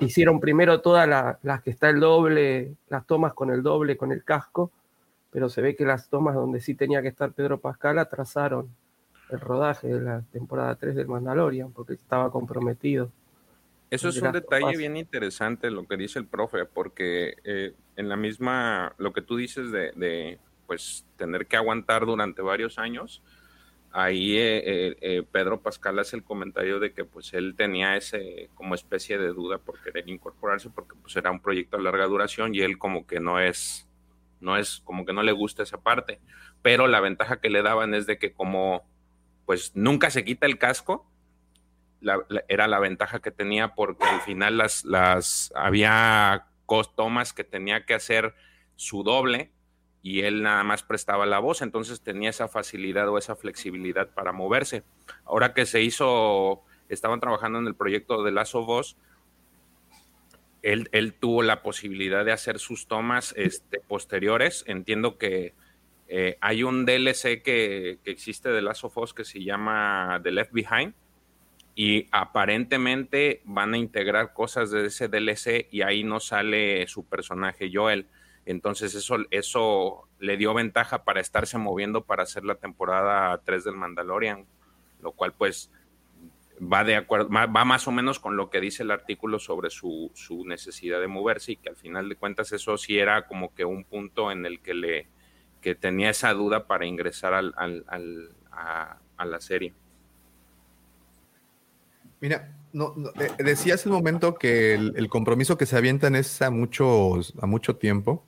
hicieron 0.00 0.40
primero 0.40 0.82
todas 0.82 1.08
las 1.40 1.62
que 1.62 1.70
está 1.70 1.88
el 1.88 2.00
doble, 2.00 2.74
las 2.90 3.06
tomas 3.06 3.32
con 3.32 3.48
el 3.50 3.62
doble, 3.62 3.96
con 3.96 4.12
el 4.12 4.24
casco, 4.24 4.72
pero 5.30 5.48
se 5.48 5.62
ve 5.62 5.74
que 5.74 5.86
las 5.86 6.10
tomas 6.10 6.34
donde 6.34 6.60
sí 6.60 6.74
tenía 6.74 7.00
que 7.00 7.08
estar 7.08 7.32
Pedro 7.32 7.58
Pascal 7.60 7.98
atrasaron 7.98 8.68
el 9.32 9.40
rodaje 9.40 9.88
de 9.88 10.00
la 10.00 10.22
temporada 10.32 10.74
3 10.76 10.94
del 10.94 11.08
Mandalorian, 11.08 11.72
porque 11.72 11.94
estaba 11.94 12.30
comprometido. 12.30 13.10
Eso 13.90 14.08
es 14.08 14.22
un 14.22 14.30
detalle 14.30 14.76
bien 14.76 14.96
interesante 14.96 15.70
lo 15.70 15.86
que 15.86 15.96
dice 15.96 16.20
el 16.20 16.26
profe, 16.26 16.64
porque 16.64 17.34
eh, 17.42 17.74
en 17.96 18.08
la 18.08 18.16
misma, 18.16 18.94
lo 18.98 19.12
que 19.12 19.20
tú 19.20 19.36
dices 19.36 19.72
de, 19.72 20.38
pues 20.66 21.04
tener 21.16 21.46
que 21.46 21.56
aguantar 21.56 22.06
durante 22.06 22.40
varios 22.40 22.78
años, 22.78 23.20
ahí 23.90 24.36
eh, 24.36 24.96
eh, 25.00 25.24
Pedro 25.32 25.60
Pascal 25.60 25.98
hace 25.98 26.14
el 26.14 26.22
comentario 26.22 26.78
de 26.78 26.92
que 26.92 27.04
pues 27.04 27.34
él 27.34 27.56
tenía 27.56 27.96
ese 27.96 28.48
como 28.54 28.76
especie 28.76 29.18
de 29.18 29.32
duda 29.32 29.58
por 29.58 29.82
querer 29.82 30.08
incorporarse 30.08 30.70
porque 30.70 30.94
pues 31.02 31.16
era 31.16 31.32
un 31.32 31.40
proyecto 31.40 31.76
a 31.76 31.80
larga 31.80 32.06
duración 32.06 32.54
y 32.54 32.60
él 32.60 32.78
como 32.78 33.04
que 33.04 33.18
no 33.18 33.40
es, 33.40 33.88
no 34.40 34.56
es, 34.56 34.80
como 34.84 35.04
que 35.04 35.12
no 35.12 35.24
le 35.24 35.32
gusta 35.32 35.64
esa 35.64 35.80
parte, 35.80 36.20
pero 36.62 36.86
la 36.86 37.00
ventaja 37.00 37.40
que 37.40 37.50
le 37.50 37.62
daban 37.62 37.92
es 37.94 38.06
de 38.06 38.18
que 38.18 38.32
como 38.32 38.84
pues 39.50 39.72
nunca 39.74 40.12
se 40.12 40.24
quita 40.24 40.46
el 40.46 40.58
casco. 40.58 41.10
era 42.46 42.68
la 42.68 42.78
ventaja 42.78 43.18
que 43.18 43.32
tenía 43.32 43.74
porque 43.74 44.04
al 44.04 44.20
final 44.20 44.58
las, 44.58 44.84
las 44.84 45.52
había 45.56 46.46
tomas 46.94 47.32
que 47.32 47.42
tenía 47.42 47.84
que 47.84 47.94
hacer 47.94 48.36
su 48.76 49.02
doble 49.02 49.50
y 50.04 50.20
él 50.20 50.44
nada 50.44 50.62
más 50.62 50.84
prestaba 50.84 51.26
la 51.26 51.40
voz, 51.40 51.62
entonces 51.62 52.00
tenía 52.00 52.30
esa 52.30 52.46
facilidad 52.46 53.08
o 53.08 53.18
esa 53.18 53.34
flexibilidad 53.34 54.10
para 54.10 54.30
moverse. 54.30 54.84
Ahora 55.24 55.52
que 55.52 55.66
se 55.66 55.82
hizo, 55.82 56.62
estaban 56.88 57.18
trabajando 57.18 57.58
en 57.58 57.66
el 57.66 57.74
proyecto 57.74 58.22
de 58.22 58.30
Lazo 58.30 58.64
Voz, 58.64 58.96
él, 60.62 60.88
él, 60.92 61.12
tuvo 61.12 61.42
la 61.42 61.60
posibilidad 61.60 62.24
de 62.24 62.30
hacer 62.30 62.60
sus 62.60 62.86
tomas 62.86 63.34
este, 63.36 63.80
posteriores. 63.80 64.62
Entiendo 64.68 65.18
que 65.18 65.54
eh, 66.12 66.36
hay 66.40 66.64
un 66.64 66.84
DLC 66.84 67.40
que, 67.40 68.00
existe 68.04 68.48
de 68.48 68.60
Last 68.60 68.82
of 68.82 69.12
que 69.14 69.24
se 69.24 69.44
llama 69.44 70.18
The 70.24 70.32
Left 70.32 70.50
Behind 70.50 70.92
y 71.76 72.08
aparentemente 72.10 73.42
van 73.44 73.74
a 73.74 73.78
integrar 73.78 74.32
cosas 74.32 74.72
de 74.72 74.86
ese 74.86 75.06
DLC 75.06 75.68
y 75.70 75.82
ahí 75.82 76.02
no 76.02 76.18
sale 76.18 76.84
su 76.88 77.04
personaje 77.04 77.70
Joel. 77.72 78.08
Entonces 78.44 78.96
eso, 78.96 79.18
eso 79.30 80.08
le 80.18 80.36
dio 80.36 80.52
ventaja 80.52 81.04
para 81.04 81.20
estarse 81.20 81.58
moviendo 81.58 82.02
para 82.02 82.24
hacer 82.24 82.44
la 82.44 82.56
temporada 82.56 83.40
3 83.44 83.62
del 83.62 83.76
Mandalorian, 83.76 84.46
lo 85.02 85.12
cual 85.12 85.32
pues 85.32 85.70
va 86.60 86.82
de 86.82 86.96
acuerdo, 86.96 87.28
va 87.30 87.46
más 87.46 87.86
o 87.86 87.92
menos 87.92 88.18
con 88.18 88.36
lo 88.36 88.50
que 88.50 88.60
dice 88.60 88.82
el 88.82 88.90
artículo 88.90 89.38
sobre 89.38 89.70
su, 89.70 90.10
su 90.14 90.44
necesidad 90.44 91.00
de 91.00 91.06
moverse 91.06 91.52
y 91.52 91.56
que 91.56 91.68
al 91.68 91.76
final 91.76 92.08
de 92.08 92.16
cuentas 92.16 92.50
eso 92.50 92.76
sí 92.78 92.98
era 92.98 93.28
como 93.28 93.54
que 93.54 93.64
un 93.64 93.84
punto 93.84 94.32
en 94.32 94.44
el 94.44 94.60
que 94.60 94.74
le, 94.74 95.08
que 95.60 95.74
tenía 95.74 96.10
esa 96.10 96.32
duda 96.32 96.66
para 96.66 96.86
ingresar 96.86 97.34
al, 97.34 97.54
a, 98.50 99.24
la 99.24 99.40
serie. 99.40 99.74
Mira, 102.20 102.54
no, 102.72 102.94
eh, 103.18 103.42
decía 103.42 103.74
hace 103.74 103.88
un 103.88 103.94
momento 103.94 104.34
que 104.34 104.74
el, 104.74 105.08
compromiso 105.08 105.58
que 105.58 105.66
se 105.66 105.76
avientan 105.76 106.14
es 106.16 106.42
a, 106.42 106.50
muchos, 106.50 107.34
a 107.40 107.46
mucho 107.46 107.76
tiempo. 107.76 108.24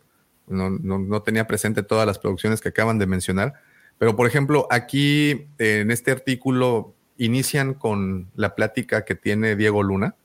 No, 0.47 1.23
tenía 1.23 1.47
presente 1.47 1.83
todas 1.83 2.07
las 2.07 2.19
producciones 2.19 2.61
que 2.61 2.69
acaban 2.69 2.99
de 2.99 3.07
mencionar, 3.07 3.55
pero 3.99 4.17
por 4.17 4.27
ejemplo, 4.27 4.67
aquí 4.71 5.47
en 5.59 5.91
este 5.91 6.11
artículo 6.11 6.95
inician 7.17 7.75
con 7.75 8.31
la 8.35 8.55
plática 8.55 9.05
que 9.05 9.15
tiene 9.15 9.57
Diego 9.57 9.83
Luna 9.83 10.17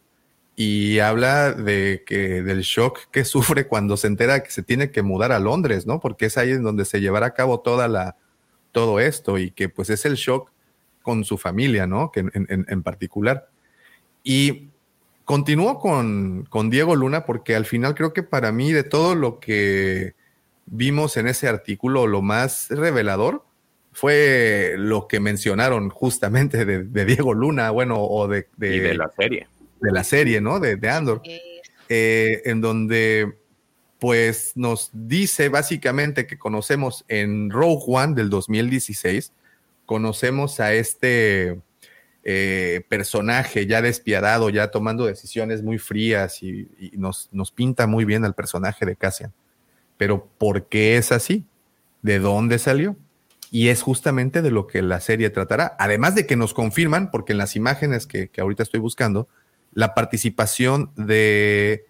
y 0.59 0.97
habla 0.99 1.53
de 1.53 2.03
que 2.03 2.41
del 2.41 2.61
shock 2.61 3.11
que 3.11 3.23
sufre 3.25 3.67
cuando 3.67 3.95
se 3.95 4.07
entera 4.07 4.43
que 4.43 4.51
se 4.51 4.63
tiene 4.63 4.91
que 4.91 5.03
mudar 5.03 5.31
a 5.31 5.39
Londres, 5.39 5.85
¿no? 5.85 6.01
Porque 6.01 6.25
es 6.25 6.37
ahí 6.37 6.51
en 6.51 6.63
donde 6.63 6.83
se 6.83 6.99
llevará 6.99 7.27
a 7.27 7.33
cabo 7.33 7.61
toda 7.61 7.87
la 7.87 8.17
todo 8.73 8.99
esto 8.99 9.37
y 9.37 9.51
que 9.51 9.69
pues 9.69 9.89
es 9.89 10.05
el 10.05 10.15
shock 10.15 10.51
con 11.03 11.23
su 11.23 11.37
familia, 11.37 11.87
¿no? 11.87 12.11
Que 12.11 12.25
en, 12.33 12.83
particular. 12.83 13.49
Y 14.23 14.69
continúo 15.23 15.79
con, 15.79 16.45
con, 16.49 16.69
Diego 16.69 16.95
Luna 16.95 17.25
porque 17.25 17.55
al 17.55 17.65
final 17.65 17.95
creo 17.95 18.11
que 18.11 18.23
para 18.23 18.51
mí 18.51 18.73
de 18.73 18.83
todo 18.83 19.15
lo 19.15 19.39
que 19.39 20.15
vimos 20.65 21.17
en 21.17 21.27
ese 21.27 21.47
artículo, 21.47 22.07
lo 22.07 22.21
más 22.21 22.69
revelador 22.69 23.45
fue 23.93 24.75
lo 24.77 25.07
que 25.07 25.19
mencionaron 25.19 25.89
justamente 25.89 26.65
de, 26.65 27.05
Diego 27.05 27.33
Luna, 27.33 27.71
bueno, 27.71 28.01
o 28.01 28.27
de, 28.27 28.47
de, 28.57 28.93
la 28.95 29.09
serie. 29.17 29.47
De 29.81 29.91
la 29.91 30.03
serie, 30.03 30.41
¿no? 30.41 30.59
De, 30.59 30.89
Andor. 30.89 31.21
Eh, 31.89 32.41
en 32.45 32.61
donde 32.61 33.37
pues 33.99 34.51
nos 34.55 34.91
dice 34.93 35.49
básicamente 35.49 36.27
que 36.27 36.37
conocemos 36.37 37.05
en 37.07 37.49
Rogue 37.49 37.83
One 37.87 38.13
del 38.13 38.29
2016, 38.29 39.31
conocemos 39.85 40.59
a 40.59 40.73
este 40.73 41.59
eh, 42.23 42.81
personaje 42.89 43.65
ya 43.65 43.81
despiadado, 43.81 44.49
ya 44.49 44.69
tomando 44.69 45.05
decisiones 45.05 45.63
muy 45.63 45.79
frías 45.79 46.43
y, 46.43 46.69
nos, 46.93 47.29
nos, 47.31 47.51
pinta 47.51 47.87
muy 47.87 48.05
bien 48.05 48.25
al 48.25 48.35
personaje 48.35 48.85
de 48.85 48.95
Cassian. 48.95 49.33
Pero 49.97 50.27
¿por 50.37 50.67
qué 50.67 50.97
es 50.97 51.11
así? 51.11 51.45
¿De 52.01 52.19
dónde 52.19 52.59
salió? 52.59 52.95
Y 53.49 53.69
es 53.69 53.81
justamente 53.81 54.41
de 54.41 54.51
lo 54.51 54.67
que 54.67 54.81
la 54.81 54.99
serie 54.99 55.29
tratará. 55.29 55.75
Además 55.79 56.15
de 56.15 56.27
que 56.27 56.35
nos 56.35 56.53
confirman, 56.53 57.09
porque 57.11 57.31
en 57.31 57.37
las 57.37 57.55
imágenes 57.55 58.05
que, 58.05 58.27
que 58.27 58.41
ahorita 58.41 58.61
estoy 58.61 58.81
buscando, 58.81 59.29
la 59.73 59.93
participación 59.93 60.91
de 60.95 61.85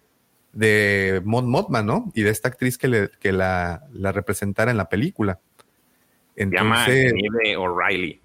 de 0.52 1.22
Mon 1.24 1.48
Mothman, 1.48 1.86
¿no? 1.86 2.10
Y 2.14 2.22
de 2.22 2.30
esta 2.30 2.48
actriz 2.48 2.78
que, 2.78 2.88
le, 2.88 3.10
que 3.20 3.32
la, 3.32 3.86
la, 3.92 4.12
representara 4.12 4.70
en 4.70 4.76
la 4.76 4.88
película. 4.88 5.38
Se 6.36 6.46
llama 6.46 6.84
O'Reilly. 7.58 8.20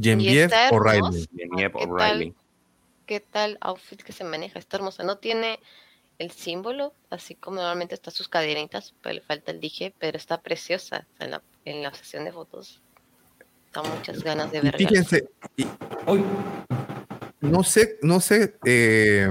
Genevieve 0.00 0.54
O'Reilly. 0.70 1.28
Genevieve 1.36 1.72
O'Reilly. 1.74 2.34
¿Qué 3.06 3.20
tal 3.20 3.58
outfit 3.60 4.00
que 4.02 4.12
se 4.12 4.24
maneja? 4.24 4.58
Está 4.58 4.76
hermosa. 4.76 5.02
No 5.02 5.18
tiene 5.18 5.58
el 6.18 6.30
símbolo, 6.30 6.94
así 7.10 7.34
como 7.34 7.56
normalmente 7.56 7.94
está 7.94 8.10
sus 8.10 8.28
cadenitas, 8.28 8.94
pero 9.02 9.14
le 9.16 9.20
falta 9.22 9.50
el 9.50 9.60
dije, 9.60 9.92
pero 9.98 10.16
está 10.16 10.40
preciosa 10.40 11.06
en 11.18 11.32
la, 11.32 11.42
en 11.64 11.82
la 11.82 11.92
sesión 11.94 12.24
de 12.24 12.32
fotos. 12.32 12.80
Da 13.72 13.82
muchas 13.82 14.22
ganas 14.22 14.52
de 14.52 14.60
verla. 14.60 14.78
Fíjense, 14.78 15.28
no 17.42 17.64
sé, 17.64 17.98
no 18.02 18.20
sé, 18.20 18.54
eh, 18.64 19.30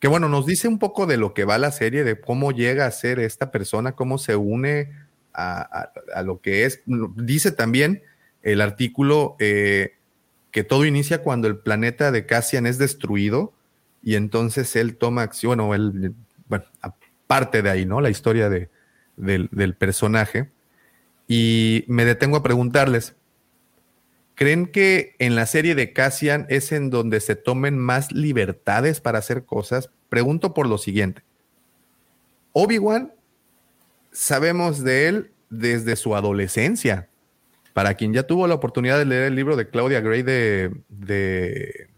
que 0.00 0.08
bueno, 0.08 0.28
nos 0.28 0.46
dice 0.46 0.68
un 0.68 0.78
poco 0.78 1.06
de 1.06 1.16
lo 1.16 1.34
que 1.34 1.44
va 1.44 1.58
la 1.58 1.70
serie, 1.70 2.02
de 2.02 2.20
cómo 2.20 2.50
llega 2.50 2.86
a 2.86 2.90
ser 2.90 3.20
esta 3.20 3.50
persona, 3.50 3.92
cómo 3.92 4.18
se 4.18 4.36
une 4.36 4.90
a, 5.32 5.90
lo 6.24 6.40
que 6.40 6.64
es. 6.64 6.82
Dice 6.86 7.52
también 7.52 8.02
el 8.42 8.60
artículo 8.60 9.36
eh, 9.38 9.96
que 10.50 10.64
todo 10.64 10.86
inicia 10.86 11.22
cuando 11.22 11.46
el 11.46 11.58
planeta 11.58 12.10
de 12.10 12.24
Cassian 12.24 12.66
es 12.66 12.78
destruido 12.78 13.52
y 14.02 14.14
entonces 14.14 14.74
él 14.76 14.96
toma 14.96 15.22
acción, 15.22 15.60
o 15.60 15.74
él, 15.74 16.14
bueno, 16.48 16.64
aparte 16.80 17.60
de 17.60 17.70
ahí, 17.70 17.84
¿no? 17.84 18.00
La 18.00 18.08
historia 18.08 18.48
de, 18.48 18.70
del 19.16 19.74
personaje. 19.74 20.50
Y 21.28 21.84
me 21.88 22.04
detengo 22.04 22.36
a 22.36 22.42
preguntarles, 22.42 23.14
¿Creen 24.36 24.66
que 24.66 25.16
en 25.18 25.34
la 25.34 25.46
serie 25.46 25.74
de 25.74 25.94
Cassian 25.94 26.44
es 26.50 26.70
en 26.70 26.90
donde 26.90 27.20
se 27.20 27.36
tomen 27.36 27.78
más 27.78 28.12
libertades 28.12 29.00
para 29.00 29.18
hacer 29.18 29.46
cosas? 29.46 29.90
Pregunto 30.10 30.52
por 30.52 30.68
lo 30.68 30.76
siguiente. 30.76 31.22
Obi-Wan, 32.52 33.14
sabemos 34.12 34.84
de 34.84 35.08
él 35.08 35.30
desde 35.48 35.96
su 35.96 36.14
adolescencia. 36.14 37.08
Para 37.72 37.94
quien 37.94 38.12
ya 38.12 38.24
tuvo 38.24 38.46
la 38.46 38.54
oportunidad 38.54 38.98
de 38.98 39.06
leer 39.06 39.22
el 39.24 39.34
libro 39.34 39.56
de 39.56 39.70
Claudia 39.70 40.02
Gray 40.02 40.22
de, 40.22 40.70
de 40.90 41.88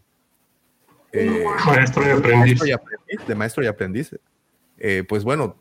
eh, 1.12 1.44
maestro 1.66 2.06
y 2.06 2.10
aprendiz. 2.10 2.60
de 3.26 3.34
maestro 3.34 3.64
y 3.64 3.66
aprendiz. 3.66 4.10
Eh, 4.78 5.02
pues 5.08 5.24
bueno, 5.24 5.56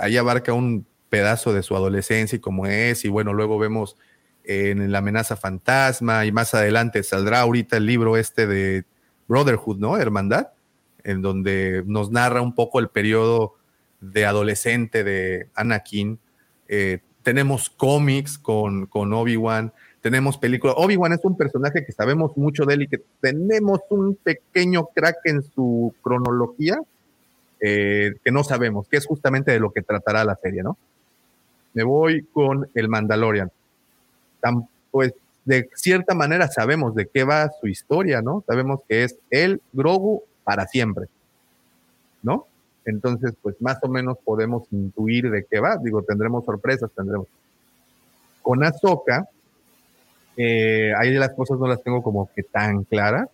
ahí 0.00 0.16
abarca 0.16 0.52
un 0.52 0.86
pedazo 1.08 1.52
de 1.52 1.62
su 1.62 1.76
adolescencia 1.76 2.34
y 2.34 2.40
cómo 2.40 2.66
es, 2.66 3.04
y 3.04 3.08
bueno, 3.08 3.32
luego 3.32 3.60
vemos 3.60 3.96
en 4.46 4.92
La 4.92 4.98
amenaza 4.98 5.36
fantasma 5.36 6.24
y 6.24 6.32
más 6.32 6.54
adelante 6.54 7.02
saldrá 7.02 7.40
ahorita 7.40 7.76
el 7.76 7.86
libro 7.86 8.16
este 8.16 8.46
de 8.46 8.84
Brotherhood, 9.28 9.78
¿no? 9.78 9.98
Hermandad, 9.98 10.48
en 11.04 11.20
donde 11.20 11.82
nos 11.86 12.10
narra 12.10 12.40
un 12.40 12.54
poco 12.54 12.78
el 12.78 12.88
periodo 12.88 13.54
de 14.00 14.24
adolescente 14.24 15.04
de 15.04 15.48
Anakin. 15.54 16.18
Eh, 16.68 17.00
tenemos 17.22 17.70
cómics 17.70 18.38
con, 18.38 18.86
con 18.86 19.12
Obi-Wan, 19.12 19.72
tenemos 20.00 20.38
películas. 20.38 20.76
Obi-Wan 20.78 21.12
es 21.12 21.24
un 21.24 21.36
personaje 21.36 21.84
que 21.84 21.92
sabemos 21.92 22.36
mucho 22.36 22.64
de 22.64 22.74
él 22.74 22.82
y 22.82 22.88
que 22.88 23.02
tenemos 23.20 23.80
un 23.90 24.14
pequeño 24.14 24.86
crack 24.94 25.16
en 25.24 25.42
su 25.42 25.92
cronología 26.02 26.78
eh, 27.58 28.14
que 28.22 28.30
no 28.30 28.44
sabemos, 28.44 28.86
que 28.86 28.98
es 28.98 29.06
justamente 29.06 29.50
de 29.50 29.58
lo 29.58 29.72
que 29.72 29.82
tratará 29.82 30.24
la 30.24 30.36
serie, 30.36 30.62
¿no? 30.62 30.78
Me 31.74 31.82
voy 31.82 32.22
con 32.32 32.68
el 32.74 32.88
Mandalorian 32.88 33.50
pues 34.90 35.14
de 35.44 35.68
cierta 35.74 36.14
manera 36.14 36.48
sabemos 36.48 36.94
de 36.94 37.06
qué 37.06 37.24
va 37.24 37.50
su 37.60 37.68
historia, 37.68 38.20
¿no? 38.20 38.42
Sabemos 38.46 38.80
que 38.88 39.04
es 39.04 39.16
el 39.30 39.62
Grogu 39.72 40.22
para 40.44 40.66
siempre, 40.66 41.06
¿no? 42.22 42.46
Entonces, 42.84 43.32
pues 43.42 43.60
más 43.60 43.78
o 43.82 43.88
menos 43.88 44.16
podemos 44.24 44.64
intuir 44.70 45.30
de 45.30 45.44
qué 45.44 45.60
va. 45.60 45.76
Digo, 45.76 46.02
tendremos 46.02 46.44
sorpresas, 46.44 46.90
tendremos. 46.94 47.26
Con 48.42 48.64
Ahsoka, 48.64 49.28
eh, 50.36 50.92
ahí 50.96 51.12
las 51.14 51.30
cosas 51.30 51.58
no 51.58 51.66
las 51.66 51.82
tengo 51.82 52.02
como 52.02 52.30
que 52.34 52.42
tan 52.42 52.84
claras, 52.84 53.28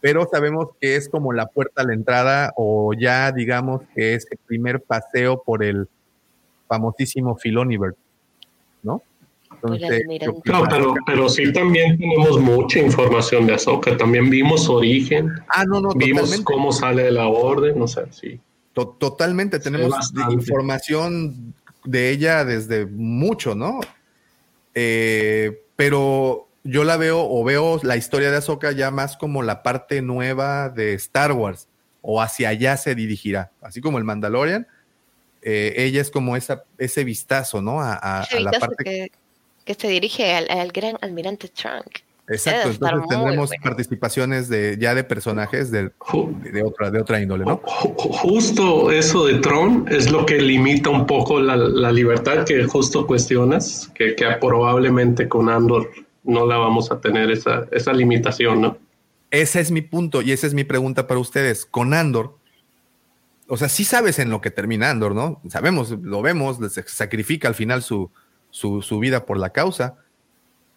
pero 0.00 0.28
sabemos 0.30 0.68
que 0.80 0.96
es 0.96 1.08
como 1.08 1.32
la 1.32 1.46
puerta 1.46 1.82
a 1.82 1.84
la 1.84 1.94
entrada 1.94 2.52
o 2.56 2.92
ya 2.94 3.32
digamos 3.32 3.82
que 3.94 4.14
es 4.14 4.26
el 4.30 4.38
primer 4.46 4.82
paseo 4.82 5.42
por 5.42 5.64
el 5.64 5.88
famosísimo 6.68 7.36
Filoniverse, 7.36 7.98
¿no? 8.82 9.02
No, 9.64 10.64
pero, 10.68 10.94
pero 11.06 11.28
sí 11.28 11.52
también 11.52 11.98
tenemos 11.98 12.38
mucha 12.38 12.78
información 12.78 13.46
de 13.46 13.54
Ahsoka. 13.54 13.96
También 13.96 14.28
vimos 14.28 14.64
su 14.64 14.74
origen. 14.74 15.30
Ah, 15.48 15.64
no, 15.64 15.80
no, 15.80 15.90
Vimos 15.94 16.38
cómo 16.42 16.72
sale 16.72 17.04
de 17.04 17.10
la 17.10 17.28
orden, 17.28 17.78
no 17.78 17.88
sé, 17.88 18.02
sí. 18.10 18.40
totalmente, 18.72 19.58
tenemos 19.58 20.12
información 20.30 21.54
de 21.84 22.10
ella 22.10 22.44
desde 22.44 22.86
mucho, 22.86 23.54
¿no? 23.54 23.80
Eh, 24.74 25.62
pero 25.76 26.48
yo 26.64 26.84
la 26.84 26.96
veo 26.96 27.20
o 27.20 27.44
veo 27.44 27.80
la 27.82 27.96
historia 27.96 28.30
de 28.30 28.38
Ahsoka 28.38 28.72
ya 28.72 28.90
más 28.90 29.16
como 29.16 29.42
la 29.42 29.62
parte 29.62 30.02
nueva 30.02 30.68
de 30.70 30.94
Star 30.94 31.32
Wars 31.32 31.68
o 32.02 32.20
hacia 32.20 32.50
allá 32.50 32.76
se 32.76 32.94
dirigirá, 32.94 33.50
así 33.62 33.80
como 33.80 33.98
el 33.98 34.04
Mandalorian. 34.04 34.66
Eh, 35.42 35.74
ella 35.76 36.00
es 36.00 36.10
como 36.10 36.36
esa, 36.36 36.64
ese 36.78 37.04
vistazo, 37.04 37.60
¿no? 37.60 37.80
A, 37.80 38.26
la 38.38 38.50
parte 38.52 38.84
que 38.84 39.12
se 39.72 39.88
dirige 39.88 40.34
al, 40.34 40.70
gran 40.72 40.98
almirante 41.00 41.48
Trunk. 41.48 42.00
Exacto, 42.26 42.70
entonces 42.70 43.08
tendremos 43.08 43.50
participaciones 43.62 44.48
de 44.48 44.78
ya 44.80 44.94
de 44.94 45.04
personajes 45.04 45.70
de, 45.70 45.90
de, 46.52 46.62
otra, 46.62 46.90
de 46.90 47.00
otra 47.00 47.20
índole, 47.20 47.44
¿no? 47.44 47.60
Justo 47.64 48.90
eso 48.90 49.26
de 49.26 49.40
Tron 49.40 49.86
es 49.90 50.10
lo 50.10 50.24
que 50.24 50.40
limita 50.40 50.88
un 50.88 51.06
poco 51.06 51.38
la, 51.38 51.54
la 51.54 51.92
libertad 51.92 52.44
que 52.44 52.64
justo 52.64 53.06
cuestionas, 53.06 53.90
que, 53.94 54.14
que, 54.14 54.26
probablemente 54.40 55.28
con 55.28 55.50
Andor 55.50 55.90
no 56.22 56.46
la 56.46 56.56
vamos 56.56 56.90
a 56.90 56.98
tener 56.98 57.30
esa, 57.30 57.66
esa 57.70 57.92
limitación, 57.92 58.62
¿no? 58.62 58.78
Ese 59.30 59.60
es 59.60 59.70
mi 59.70 59.82
punto 59.82 60.22
y 60.22 60.32
esa 60.32 60.46
es 60.46 60.54
mi 60.54 60.64
pregunta 60.64 61.06
para 61.06 61.20
ustedes. 61.20 61.66
Con 61.66 61.92
Andor, 61.92 62.38
o 63.48 63.58
sea, 63.58 63.68
sí 63.68 63.84
sabes 63.84 64.18
en 64.18 64.30
lo 64.30 64.40
que 64.40 64.50
termina 64.50 64.88
Andor, 64.88 65.14
¿no? 65.14 65.42
Sabemos, 65.50 65.90
lo 65.90 66.22
vemos, 66.22 66.58
se 66.72 66.84
sacrifica 66.86 67.48
al 67.48 67.54
final 67.54 67.82
su, 67.82 68.10
su, 68.54 69.00
vida 69.00 69.26
por 69.26 69.36
la 69.36 69.50
causa, 69.50 69.96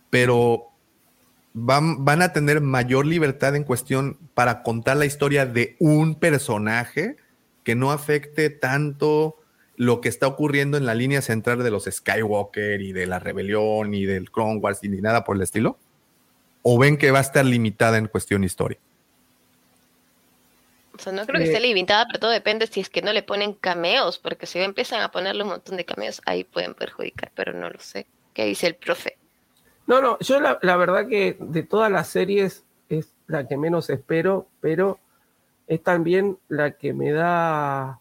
pero 0.09 0.71
van, 1.53 2.03
van, 2.03 2.23
a 2.23 2.33
tener 2.33 2.59
mayor 2.59 3.05
libertad 3.05 3.55
en 3.55 3.63
cuestión 3.63 4.17
para 4.33 4.63
contar 4.63 4.97
la 4.97 5.05
historia 5.05 5.45
de 5.45 5.75
un 5.79 6.15
personaje 6.15 7.17
que 7.63 7.75
no 7.75 7.91
afecte 7.91 8.49
tanto 8.49 9.37
lo 9.75 10.01
que 10.01 10.09
está 10.09 10.25
ocurriendo 10.25 10.77
en 10.77 10.87
la 10.87 10.95
línea 10.95 11.21
central 11.21 11.63
de 11.63 11.69
los 11.69 11.85
Skywalker 11.85 12.81
y 12.81 12.93
de 12.93 13.05
la 13.05 13.19
rebelión 13.19 13.93
y 13.93 14.05
del 14.05 14.31
Clone 14.31 14.57
Wars 14.57 14.79
y 14.81 14.89
ni 14.89 14.99
nada 14.99 15.23
por 15.23 15.35
el 15.35 15.43
estilo? 15.43 15.77
¿O 16.63 16.79
ven 16.79 16.97
que 16.97 17.11
va 17.11 17.19
a 17.19 17.21
estar 17.21 17.45
limitada 17.45 17.99
en 17.99 18.07
cuestión 18.07 18.43
historia? 18.43 18.79
O 20.97 21.03
sea, 21.03 21.13
no 21.13 21.25
creo 21.25 21.39
que 21.39 21.47
esté 21.47 21.59
limitada, 21.59 22.05
pero 22.07 22.19
todo 22.19 22.31
depende 22.31 22.67
si 22.67 22.79
es 22.79 22.89
que 22.89 23.01
no 23.01 23.13
le 23.13 23.23
ponen 23.23 23.53
cameos, 23.53 24.17
porque 24.17 24.45
si 24.45 24.59
empiezan 24.59 25.01
a 25.01 25.11
ponerle 25.11 25.43
un 25.43 25.49
montón 25.49 25.77
de 25.77 25.85
cameos, 25.85 26.21
ahí 26.25 26.43
pueden 26.43 26.73
perjudicar, 26.73 27.31
pero 27.35 27.53
no 27.53 27.69
lo 27.69 27.79
sé. 27.79 28.07
¿Qué 28.33 28.45
dice 28.45 28.67
el 28.67 28.75
profe? 28.75 29.17
No, 29.85 30.01
no, 30.01 30.17
yo 30.19 30.39
la, 30.39 30.77
verdad 30.77 31.07
que 31.07 31.37
de 31.39 31.63
todas 31.63 31.91
las 31.91 32.07
series 32.07 32.65
es 32.89 33.13
la 33.27 33.47
que 33.47 33.57
menos 33.57 33.89
espero, 33.89 34.47
pero 34.59 34.99
es 35.67 35.81
también 35.81 36.37
la 36.47 36.71
que 36.71 36.93
me 36.93 37.11
da 37.11 37.99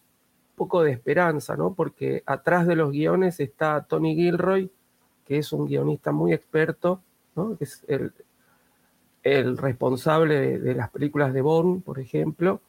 un 0.51 0.57
poco 0.57 0.83
de 0.83 0.93
esperanza, 0.93 1.57
¿no? 1.57 1.75
Porque 1.75 2.23
atrás 2.27 2.67
de 2.67 2.77
los 2.77 2.91
guiones 2.91 3.41
está 3.41 3.85
Tony 3.85 4.15
Gilroy 4.15 4.71
que 5.27 5.39
es 5.39 5.53
un 5.53 5.67
guionista 5.67 6.13
muy 6.13 6.33
experto, 6.33 7.03
que 7.59 7.65
es 7.65 7.85
el, 7.89 8.13
el 9.23 9.59
responsable 9.59 10.59
de, 10.59 10.75
las 10.75 10.91
películas 10.91 11.35
de 11.35 11.43
Bond, 11.43 11.83
por 11.83 11.99
ejemplo, 11.99 12.61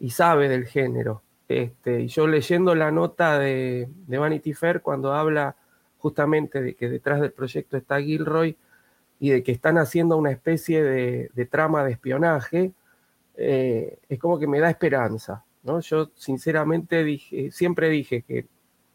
y 0.00 0.10
sabe 0.10 0.48
del 0.48 0.66
género. 0.66 1.22
Este, 1.48 2.00
y 2.00 2.08
yo 2.08 2.26
leyendo 2.26 2.74
la 2.74 2.90
nota 2.90 3.38
de, 3.38 3.88
de 4.06 4.18
Vanity 4.18 4.54
Fair 4.54 4.82
cuando 4.82 5.12
habla 5.12 5.56
justamente 5.98 6.62
de 6.62 6.74
que 6.74 6.88
detrás 6.88 7.20
del 7.20 7.32
proyecto 7.32 7.76
está 7.76 8.00
Gilroy 8.00 8.56
y 9.20 9.30
de 9.30 9.42
que 9.42 9.52
están 9.52 9.76
haciendo 9.76 10.16
una 10.16 10.30
especie 10.30 10.82
de, 10.82 11.46
trama 11.46 11.84
de 11.84 11.92
espionaje, 11.92 12.72
eh, 13.36 13.98
es 14.08 14.18
como 14.18 14.38
que 14.38 14.46
me 14.46 14.60
da 14.60 14.70
esperanza. 14.70 15.44
¿no? 15.62 15.80
Yo 15.80 16.10
sinceramente 16.14 17.04
dije, 17.04 17.50
siempre 17.50 17.90
dije 17.90 18.22
que 18.22 18.46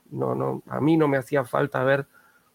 no, 0.10 0.34
no, 0.34 0.64
a 0.68 0.82
mí 0.82 0.98
no 0.98 1.08
me 1.08 1.18
hacía 1.18 1.46
falta 1.46 1.84
ver 1.84 2.08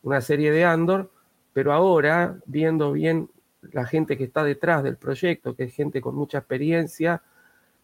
una 0.03 0.21
serie 0.21 0.51
de 0.51 0.65
Andor, 0.65 1.11
pero 1.53 1.73
ahora, 1.73 2.39
viendo 2.47 2.93
bien 2.93 3.31
la 3.61 3.87
gente 3.87 4.17
que 4.17 4.25
está 4.25 4.43
detrás 4.43 4.83
del 4.83 4.97
proyecto, 4.97 5.55
que 5.55 5.65
es 5.65 5.75
gente 5.75 6.01
con 6.01 6.17
mucha 6.17 6.39
experiencia, 6.39 7.23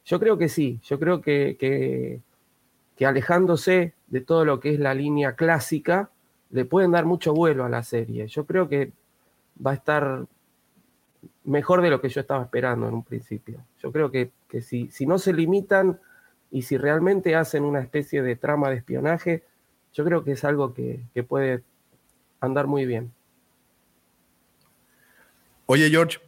yo 0.06 0.20
creo 0.20 0.38
que 0.38 0.48
sí, 0.48 0.80
yo 0.84 0.98
creo 1.00 1.20
que, 1.20 1.56
que, 1.58 3.06
alejándose 3.06 3.92
de 4.06 4.20
todo 4.20 4.44
lo 4.44 4.60
que 4.60 4.72
es 4.72 4.80
la 4.80 4.94
línea 4.94 5.34
clásica, 5.34 6.10
le 6.50 6.64
pueden 6.64 6.92
dar 6.92 7.04
mucho 7.04 7.34
vuelo 7.34 7.64
a 7.64 7.68
la 7.68 7.82
serie. 7.82 8.28
Yo 8.28 8.46
creo 8.46 8.68
que 8.68 8.92
va 9.64 9.72
a 9.72 9.74
estar 9.74 10.26
mejor 11.44 11.82
de 11.82 11.90
lo 11.90 12.00
que 12.00 12.08
yo 12.08 12.20
estaba 12.20 12.44
esperando 12.44 12.86
en 12.88 12.94
un 12.94 13.02
principio. 13.02 13.64
Yo 13.82 13.90
creo 13.90 14.12
que, 14.12 14.30
que 14.48 14.62
si, 14.62 14.88
si 14.92 15.06
no 15.06 15.18
se 15.18 15.32
limitan 15.32 15.98
y 16.52 16.62
si 16.62 16.76
realmente 16.76 17.34
hacen 17.34 17.64
una 17.64 17.80
especie 17.80 18.22
de 18.22 18.36
trama 18.36 18.70
de 18.70 18.76
espionaje, 18.76 19.42
yo 19.92 20.04
creo 20.04 20.22
que 20.22 20.32
es 20.32 20.44
algo 20.44 20.72
que, 20.72 21.00
que 21.14 21.24
puede 21.24 21.64
andar 22.40 22.68
muy 22.68 22.86
bien. 22.86 23.12
Oye, 25.66 25.90
George, 25.90 26.20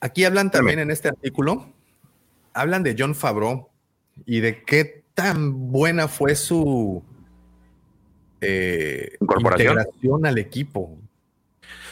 aquí 0.00 0.26
hablan 0.26 0.50
también 0.50 0.78
en 0.78 0.90
este 0.90 1.08
artículo, 1.08 1.73
hablan 2.54 2.82
de 2.82 2.96
John 2.98 3.14
Favreau 3.14 3.68
y 4.24 4.40
de 4.40 4.62
qué 4.62 5.04
tan 5.14 5.70
buena 5.70 6.08
fue 6.08 6.34
su 6.34 7.02
eh, 8.40 9.16
integración 9.20 10.26
al 10.26 10.38
equipo. 10.38 10.96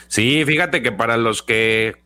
Sí, 0.08 0.44
fíjate 0.44 0.82
que 0.82 0.92
para 0.92 1.16
los 1.16 1.42
que 1.42 1.96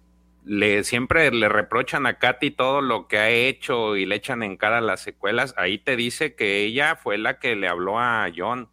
le 0.44 0.84
siempre 0.84 1.30
le 1.32 1.48
reprochan 1.48 2.06
a 2.06 2.18
Katy 2.18 2.52
todo 2.52 2.80
lo 2.80 3.08
que 3.08 3.18
ha 3.18 3.30
hecho 3.30 3.96
y 3.96 4.06
le 4.06 4.16
echan 4.16 4.42
en 4.42 4.56
cara 4.56 4.80
las 4.80 5.00
secuelas, 5.00 5.54
ahí 5.56 5.78
te 5.78 5.96
dice 5.96 6.34
que 6.34 6.60
ella 6.64 6.96
fue 6.96 7.18
la 7.18 7.38
que 7.38 7.56
le 7.56 7.68
habló 7.68 7.98
a 7.98 8.30
John. 8.34 8.68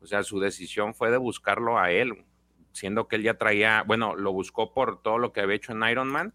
O 0.00 0.06
sea, 0.06 0.22
su 0.22 0.40
decisión 0.40 0.94
fue 0.94 1.10
de 1.10 1.18
buscarlo 1.18 1.78
a 1.78 1.90
él 1.90 2.24
siendo 2.72 3.08
que 3.08 3.16
él 3.16 3.22
ya 3.22 3.34
traía, 3.34 3.82
bueno, 3.86 4.14
lo 4.14 4.32
buscó 4.32 4.72
por 4.72 5.02
todo 5.02 5.18
lo 5.18 5.32
que 5.32 5.40
había 5.40 5.56
hecho 5.56 5.72
en 5.72 5.82
Iron 5.84 6.08
Man 6.08 6.34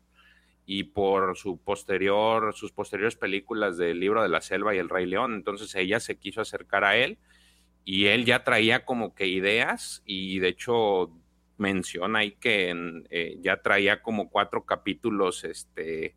y 0.66 0.84
por 0.84 1.38
su 1.38 1.58
posterior, 1.58 2.54
sus 2.56 2.72
posteriores 2.72 3.16
películas 3.16 3.78
del 3.78 4.00
libro 4.00 4.24
de 4.24 4.30
la 4.30 4.42
selva 4.42 4.74
y 4.74 4.80
el 4.80 4.90
Rey 4.90 5.06
León. 5.06 5.36
Entonces 5.36 5.74
ella 5.76 6.00
se 6.00 6.18
quiso 6.18 6.42
acercar 6.42 6.84
a 6.84 6.98
él 6.98 7.18
y 7.84 8.06
él 8.08 8.26
ya 8.26 8.44
traía 8.44 8.84
como 8.84 9.14
que 9.14 9.28
ideas 9.28 10.02
y 10.06 10.40
de 10.40 10.50
hecho 10.50 11.12
menciona 11.58 12.20
ahí 12.20 12.32
que 12.32 12.74
eh, 13.12 13.38
ya 13.42 13.62
traía 13.62 14.02
como 14.02 14.30
cuatro 14.30 14.66
capítulos 14.66 15.44
este, 15.44 16.16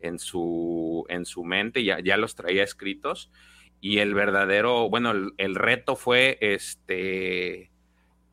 en, 0.00 0.18
su, 0.18 1.06
en 1.08 1.24
su 1.24 1.44
mente, 1.44 1.84
ya, 1.84 2.00
ya 2.00 2.16
los 2.16 2.34
traía 2.34 2.64
escritos 2.64 3.30
y 3.80 3.98
el 3.98 4.14
verdadero, 4.14 4.88
bueno, 4.88 5.12
el 5.36 5.54
reto 5.54 5.94
fue 5.94 6.38
este 6.40 7.70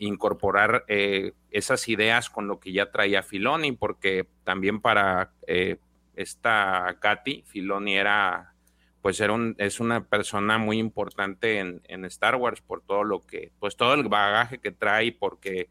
incorporar 0.02 0.84
eh, 0.88 1.34
esas 1.52 1.88
ideas 1.88 2.32
con 2.32 2.48
lo 2.48 2.60
que 2.60 2.72
ya 2.74 2.92
traía 2.92 3.22
Filoni, 3.22 3.74
porque 3.74 4.28
también 4.44 4.82
para 4.82 5.32
eh, 5.46 5.78
esta 6.16 6.98
Katy, 7.00 7.44
Filoni 7.46 7.98
era, 7.98 8.56
pues 9.04 9.20
era 9.20 9.34
un, 9.34 9.56
es 9.60 9.80
una 9.80 10.04
persona 10.06 10.58
muy 10.58 10.80
importante 10.80 11.60
en, 11.60 12.06
Star 12.06 12.36
Wars 12.36 12.62
por 12.62 12.82
todo 12.82 13.04
lo 13.04 13.28
que, 13.28 13.52
pues 13.60 13.78
todo 13.78 13.94
el 13.94 14.10
bagaje 14.10 14.58
que 14.58 14.72
trae, 14.72 15.12
porque 15.12 15.70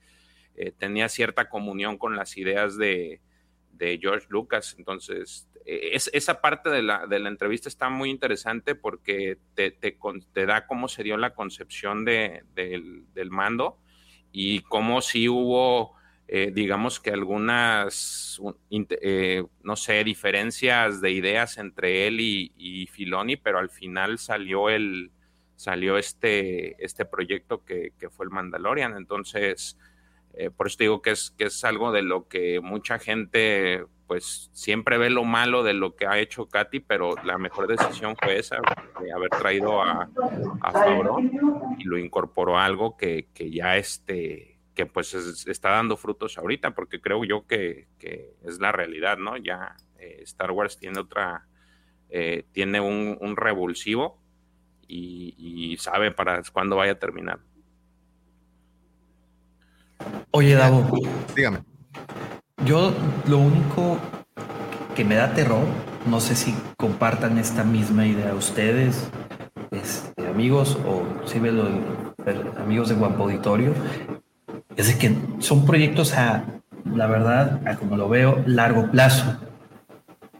eh, 0.54 0.70
tenía 0.78 1.08
cierta 1.08 1.48
comunión 1.48 1.98
con 1.98 2.14
las 2.14 2.36
ideas 2.36 2.78
de, 2.78 3.20
George 3.80 4.26
Lucas. 4.28 4.76
Entonces, 4.78 5.48
es, 5.64 6.10
esa 6.12 6.42
parte 6.42 6.68
de 6.68 6.82
la, 6.82 7.06
de 7.06 7.18
la, 7.18 7.30
entrevista 7.30 7.68
está 7.68 7.88
muy 7.88 8.10
interesante 8.10 8.74
porque 8.74 9.38
te, 9.54 9.70
te, 9.70 10.46
da 10.46 10.66
cómo 10.66 10.86
se 10.86 11.02
dio 11.02 11.16
la 11.16 11.34
concepción 11.34 12.04
de, 12.04 12.44
del 12.54 13.30
mando 13.30 13.78
y 14.32 14.60
cómo 14.60 15.00
si 15.00 15.28
hubo, 15.28 15.94
eh, 16.28 16.50
digamos 16.54 17.00
que 17.00 17.10
algunas, 17.10 18.40
eh, 18.70 19.44
no 19.62 19.76
sé, 19.76 20.04
diferencias 20.04 21.00
de 21.00 21.10
ideas 21.10 21.58
entre 21.58 22.06
él 22.06 22.20
y, 22.20 22.86
Filoni, 22.92 23.36
pero 23.36 23.58
al 23.58 23.70
final 23.70 24.18
salió 24.18 24.68
el 24.68 25.10
salió 25.56 25.98
este, 25.98 26.82
este 26.82 27.04
proyecto 27.04 27.66
que, 27.66 27.92
fue 28.10 28.24
el 28.24 28.30
Mandalorian. 28.30 28.96
Entonces, 28.96 29.76
eh, 30.32 30.48
por 30.50 30.68
eso 30.68 30.76
digo 30.78 31.02
que 31.02 31.10
es, 31.10 31.32
que 31.36 31.44
es 31.44 31.64
algo 31.64 31.92
de 31.92 32.00
lo 32.00 32.28
que 32.28 32.60
mucha 32.60 32.98
gente 32.98 33.84
pues 34.10 34.50
siempre 34.52 34.98
ve 34.98 35.08
lo 35.08 35.22
malo 35.22 35.62
de 35.62 35.72
lo 35.72 35.94
que 35.94 36.04
ha 36.04 36.18
hecho 36.18 36.48
Katy, 36.48 36.80
pero 36.80 37.14
la 37.22 37.38
mejor 37.38 37.68
decisión 37.68 38.16
fue 38.20 38.40
esa, 38.40 38.56
de 39.00 39.12
haber 39.12 39.30
traído 39.30 39.80
a, 39.82 40.10
a 40.62 41.20
y 41.78 41.84
lo 41.84 41.96
incorporó 41.96 42.58
a 42.58 42.64
algo 42.64 42.96
que, 42.96 43.28
ya 43.36 43.76
este, 43.76 44.58
que 44.74 44.84
pues 44.84 45.14
está 45.14 45.70
dando 45.70 45.96
frutos 45.96 46.38
ahorita, 46.38 46.72
porque 46.72 47.00
creo 47.00 47.24
yo 47.24 47.46
que, 47.46 47.86
es 48.42 48.58
la 48.58 48.72
realidad, 48.72 49.16
¿no? 49.16 49.36
Ya 49.36 49.76
eh, 50.00 50.18
Star 50.24 50.50
Wars 50.50 50.76
tiene 50.76 50.98
otra, 50.98 51.46
eh, 52.08 52.46
tiene 52.50 52.80
un, 52.80 53.36
revulsivo 53.36 54.20
y, 54.88 55.36
y, 55.38 55.76
sabe 55.76 56.10
para 56.10 56.42
cuándo 56.52 56.74
vaya 56.74 56.94
a 56.94 56.98
terminar. 56.98 57.38
Oye, 60.32 60.56
Davo. 60.56 60.98
Dígame. 61.36 61.69
Yo 62.66 62.92
lo 63.26 63.38
único 63.38 63.98
que 64.94 65.02
me 65.04 65.14
da 65.14 65.32
terror, 65.32 65.64
no 66.06 66.20
sé 66.20 66.36
si 66.36 66.54
compartan 66.76 67.38
esta 67.38 67.64
misma 67.64 68.06
idea 68.06 68.34
ustedes, 68.34 69.08
este, 69.70 70.28
amigos 70.28 70.78
o 70.86 71.02
si 71.26 71.40
los 71.40 71.68
amigos 72.58 72.90
de 72.90 72.96
Guapo 72.96 73.24
Auditorio, 73.24 73.72
es 74.76 74.94
que 74.94 75.16
son 75.38 75.64
proyectos 75.64 76.12
a, 76.14 76.44
la 76.84 77.06
verdad, 77.06 77.66
a 77.66 77.76
como 77.76 77.96
lo 77.96 78.10
veo, 78.10 78.42
largo 78.46 78.90
plazo. 78.90 79.38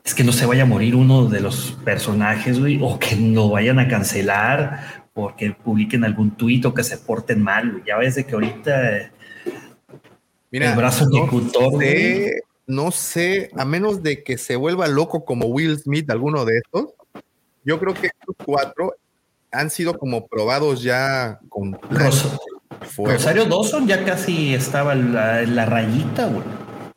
Es 0.05 0.15
que 0.15 0.25
no 0.25 0.33
se 0.33 0.45
vaya 0.45 0.65
a 0.65 0.67
morir 0.67 0.97
uno 0.97 1.25
de 1.27 1.41
los 1.41 1.79
personajes, 1.85 2.59
o 2.83 2.99
que 2.99 3.17
no 3.17 3.49
vayan 3.49 3.79
a 3.79 3.89
cancelar 3.89 5.05
porque 5.15 5.53
publiquen 5.53 6.05
algún 6.05 6.33
tuit 6.33 6.65
o 6.67 6.75
que 6.75 6.85
se 6.85 6.99
porten 6.99 7.43
mal. 7.43 7.83
Ya 7.87 7.97
ves 7.97 8.15
de 8.15 8.25
que 8.25 8.35
ahorita 8.35 9.11
Mira, 10.51 10.71
el 10.71 10.77
brazo 10.77 11.07
no 11.09 11.79
sé, 11.79 12.43
no 12.67 12.91
sé, 12.91 13.51
a 13.57 13.65
menos 13.65 14.03
de 14.03 14.23
que 14.23 14.37
se 14.37 14.57
vuelva 14.57 14.89
loco 14.89 15.25
como 15.25 15.47
Will 15.47 15.79
Smith, 15.79 16.11
alguno 16.11 16.45
de 16.45 16.59
estos, 16.59 16.87
yo 17.65 17.79
creo 17.79 17.95
que 17.95 18.09
estos 18.09 18.35
cuatro 18.45 18.95
han 19.53 19.71
sido 19.71 19.99
como 19.99 20.27
probados 20.27 20.83
ya 20.83 21.41
con 21.49 21.79
Rosario 22.97 23.45
Dawson 23.45 23.87
ya 23.87 24.05
casi 24.05 24.55
estaba 24.55 24.93
en 24.93 25.13
la, 25.13 25.67
rayita, 25.67 26.27
güey. 26.27 26.45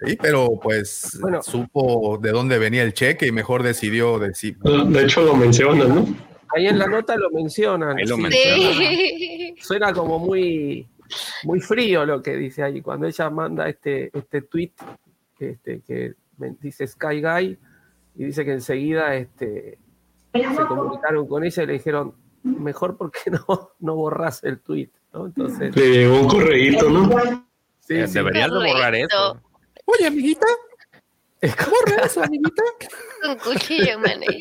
Sí, 0.06 0.18
pero 0.22 0.60
pues 0.62 1.20
supo 1.44 2.18
de 2.22 2.32
dónde 2.32 2.58
venía 2.58 2.84
el 2.84 2.94
cheque 2.94 3.28
y 3.28 3.32
mejor 3.32 3.64
decidió 3.64 4.20
decir. 4.20 4.58
De 4.58 5.04
hecho, 5.04 5.22
lo 5.22 5.36
mencionan, 5.36 5.96
¿no? 5.96 6.16
Ahí 6.56 6.68
en 6.68 6.78
la 6.78 6.88
nota 6.88 7.16
lo 7.16 7.32
mencionan. 7.32 7.98
Ahí 7.98 8.06
lo 8.06 8.18
mencionan. 8.18 9.56
Suena 9.60 9.94
como 9.94 10.20
muy 10.20 10.88
muy 11.44 11.60
frío 11.60 12.06
lo 12.06 12.22
que 12.22 12.36
dice 12.36 12.64
ahí. 12.64 12.82
Cuando 12.82 13.08
ella 13.08 13.30
manda 13.30 13.68
este, 13.70 14.10
este 14.18 14.42
tweet 14.44 14.74
este, 15.40 15.82
que 15.82 16.16
dice 16.62 16.88
Sky 16.88 17.22
Guy 17.22 17.60
y 18.16 18.24
dice 18.26 18.46
que 18.46 18.54
enseguida 18.54 19.16
este, 19.16 19.78
se 20.34 20.66
comunicaron 20.68 21.28
con 21.28 21.44
ella 21.44 21.64
y 21.64 21.66
le 21.66 21.74
dijeron, 21.74 22.16
mejor 22.44 22.98
porque 22.98 23.20
no, 23.32 23.72
no 23.80 23.96
borras 23.96 24.44
el 24.44 24.60
tweet. 24.60 24.90
¿no? 25.14 25.28
Entonces, 25.28 25.76
le 25.76 25.90
llegó 25.90 26.22
un 26.22 26.28
correíto, 26.28 26.90
¿no? 26.90 27.10
Sí, 27.80 27.96
eh, 27.96 28.08
Deberías 28.08 28.50
de 28.50 28.58
borrar 28.58 28.96
eso. 28.96 29.42
Oye, 29.86 30.08
amiguita, 30.08 30.46
¿borra 31.42 32.06
eso, 32.06 32.24
amiguita? 32.24 32.64
Un 33.28 33.38
cuchillo, 33.38 34.00
man. 34.00 34.22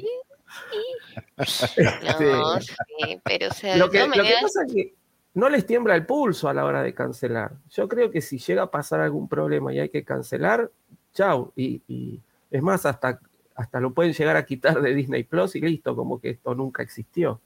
No, 1.37 2.61
sí, 2.61 3.21
pero 3.25 3.49
o 3.49 3.53
sea, 3.53 3.77
lo 3.77 3.91
que, 3.91 4.07
lo 4.07 4.13
que 4.13 4.35
pasa 4.41 4.61
es 4.67 4.73
que 4.73 4.95
no 5.35 5.49
les 5.49 5.67
tiembla 5.67 5.95
el 5.95 6.07
pulso 6.07 6.49
a 6.49 6.55
la 6.55 6.65
hora 6.65 6.83
de 6.83 6.95
cancelar. 6.95 7.53
Yo 7.71 7.89
creo 7.89 8.11
que 8.11 8.21
si 8.21 8.39
llega 8.39 8.63
a 8.63 8.71
pasar 8.71 9.01
algún 9.01 9.29
problema 9.29 9.73
y 9.73 9.81
hay 9.81 9.89
que 9.89 10.05
cancelar, 10.05 10.71
chao. 11.15 11.53
Y, 11.57 12.21
es 12.51 12.63
más, 12.63 12.85
hasta, 12.85 13.19
hasta 13.55 13.81
lo 13.81 13.93
pueden 13.93 14.13
llegar 14.13 14.37
a 14.37 14.45
quitar 14.45 14.81
de 14.83 14.95
Disney 14.95 15.25
Plus 15.25 15.57
y 15.57 15.61
listo, 15.61 15.97
como 15.97 16.21
que 16.21 16.31
esto 16.31 16.55
nunca 16.55 16.83
existió. 16.83 17.41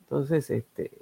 Entonces, 0.00 0.50
este, 0.50 0.92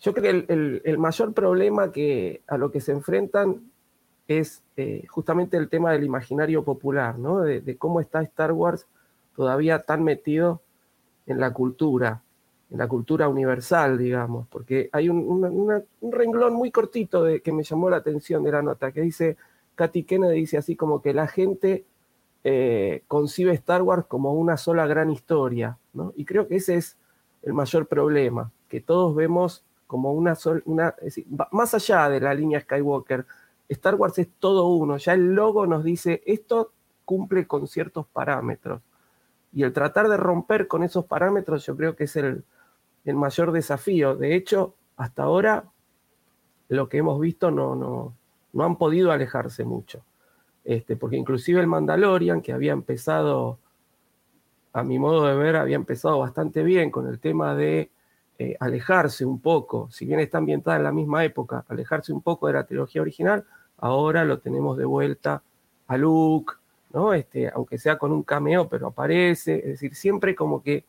yo 0.00 0.14
creo 0.14 0.46
que 0.46 0.82
el, 0.84 0.98
mayor 0.98 1.34
problema 1.34 1.90
que, 1.90 2.42
a 2.46 2.56
lo 2.56 2.70
que 2.70 2.80
se 2.80 2.92
enfrentan 2.92 3.70
es 4.28 4.62
eh, 4.76 5.04
justamente 5.08 5.56
el 5.56 5.68
tema 5.68 5.92
del 5.92 6.04
imaginario 6.04 6.64
popular, 6.64 7.18
¿no? 7.18 7.40
De, 7.40 7.76
cómo 7.76 8.00
está 8.00 8.22
Star 8.22 8.52
Wars 8.52 8.86
todavía 9.34 9.82
tan 9.82 10.04
metido 10.04 10.62
en 11.26 11.40
la 11.40 11.52
cultura, 11.52 12.22
en 12.70 12.78
la 12.78 12.88
cultura 12.88 13.28
universal, 13.28 13.96
digamos, 13.96 14.48
porque 14.48 14.88
hay 14.92 15.08
un, 15.08 15.84
renglón 16.02 16.54
muy 16.54 16.70
cortito 16.70 17.24
que 17.42 17.52
me 17.52 17.62
llamó 17.62 17.88
la 17.90 17.98
atención 17.98 18.42
de 18.42 18.52
la 18.52 18.62
nota, 18.62 18.92
que 18.92 19.02
dice, 19.02 19.36
Katy 19.76 20.04
Kennedy 20.04 20.40
dice 20.40 20.58
así 20.58 20.74
como 20.74 21.00
que 21.00 21.14
la 21.14 21.28
gente 21.28 21.84
eh, 22.42 23.04
concibe 23.06 23.52
Star 23.52 23.82
Wars 23.82 24.06
como 24.06 24.32
una 24.32 24.56
sola 24.56 24.86
gran 24.86 25.10
historia, 25.10 25.78
¿no? 25.92 26.12
Y 26.16 26.24
creo 26.24 26.48
que 26.48 26.56
ese 26.56 26.76
es 26.76 26.96
el 27.42 27.52
mayor 27.52 27.86
problema, 27.86 28.50
que 28.68 28.80
todos 28.80 29.14
vemos 29.14 29.64
como 29.86 30.12
una 30.12 30.34
sola, 30.34 30.60
una, 30.64 30.94
más 31.52 31.74
allá 31.74 32.08
de 32.08 32.20
la 32.20 32.34
línea 32.34 32.60
Skywalker, 32.60 33.26
Star 33.68 33.94
Wars 33.94 34.18
es 34.18 34.28
todo 34.40 34.68
uno, 34.68 34.96
ya 34.96 35.12
el 35.14 35.34
logo 35.34 35.66
nos 35.66 35.84
dice, 35.84 36.22
esto 36.26 36.72
cumple 37.04 37.46
con 37.46 37.68
ciertos 37.68 38.06
parámetros. 38.06 38.82
Y 39.52 39.62
el 39.62 39.72
tratar 39.72 40.08
de 40.08 40.16
romper 40.16 40.66
con 40.66 40.82
esos 40.82 41.04
parámetros 41.06 41.64
yo 41.64 41.76
creo 41.76 41.96
que 41.96 42.04
es 42.04 42.16
el, 42.16 42.44
el 43.06 43.16
mayor 43.16 43.52
desafío. 43.52 44.16
De 44.16 44.34
hecho, 44.34 44.74
hasta 44.96 45.22
ahora 45.22 45.64
lo 46.68 46.88
que 46.88 46.98
hemos 46.98 47.20
visto 47.20 47.50
no, 47.50 47.74
no, 47.74 48.14
no 48.52 48.64
han 48.64 48.76
podido 48.76 49.12
alejarse 49.12 49.64
mucho. 49.64 50.04
Este, 50.64 50.96
porque 50.96 51.16
inclusive 51.16 51.60
el 51.60 51.68
Mandalorian, 51.68 52.42
que 52.42 52.52
había 52.52 52.72
empezado, 52.72 53.58
a 54.72 54.82
mi 54.82 54.98
modo 54.98 55.26
de 55.26 55.36
ver, 55.36 55.56
había 55.56 55.76
empezado 55.76 56.18
bastante 56.18 56.64
bien 56.64 56.90
con 56.90 57.06
el 57.06 57.20
tema 57.20 57.54
de 57.54 57.90
eh, 58.38 58.56
alejarse 58.58 59.24
un 59.24 59.40
poco, 59.40 59.88
si 59.90 60.04
bien 60.04 60.18
está 60.18 60.38
ambientada 60.38 60.76
en 60.76 60.82
la 60.82 60.92
misma 60.92 61.24
época, 61.24 61.64
alejarse 61.68 62.12
un 62.12 62.20
poco 62.20 62.48
de 62.48 62.54
la 62.54 62.64
trilogía 62.64 63.00
original, 63.00 63.44
ahora 63.78 64.24
lo 64.24 64.40
tenemos 64.40 64.76
de 64.76 64.84
vuelta 64.84 65.42
a 65.86 65.96
Luke, 65.96 66.54
¿no? 66.92 67.14
Este, 67.14 67.48
aunque 67.48 67.78
sea 67.78 67.96
con 67.96 68.10
un 68.10 68.24
cameo, 68.24 68.68
pero 68.68 68.88
aparece, 68.88 69.58
es 69.58 69.66
decir, 69.66 69.94
siempre 69.94 70.34
como 70.34 70.62
que 70.62 70.84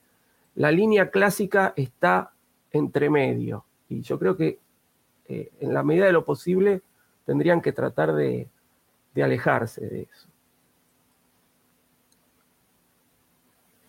la 0.57 0.71
línea 0.71 1.11
clásica 1.11 1.73
está 1.75 2.33
entre 2.71 3.09
medio. 3.09 3.65
Y 3.89 4.01
yo 4.01 4.17
creo 4.17 4.35
que 4.35 4.59
eh, 5.27 5.51
en 5.59 5.73
la 5.73 5.83
medida 5.83 6.05
de 6.05 6.11
lo 6.11 6.25
posible 6.25 6.81
tendrían 7.25 7.61
que 7.61 7.71
tratar 7.71 8.13
de, 8.13 8.47
alejarse 9.15 9.81
de 9.81 10.01
eso. 10.03 10.27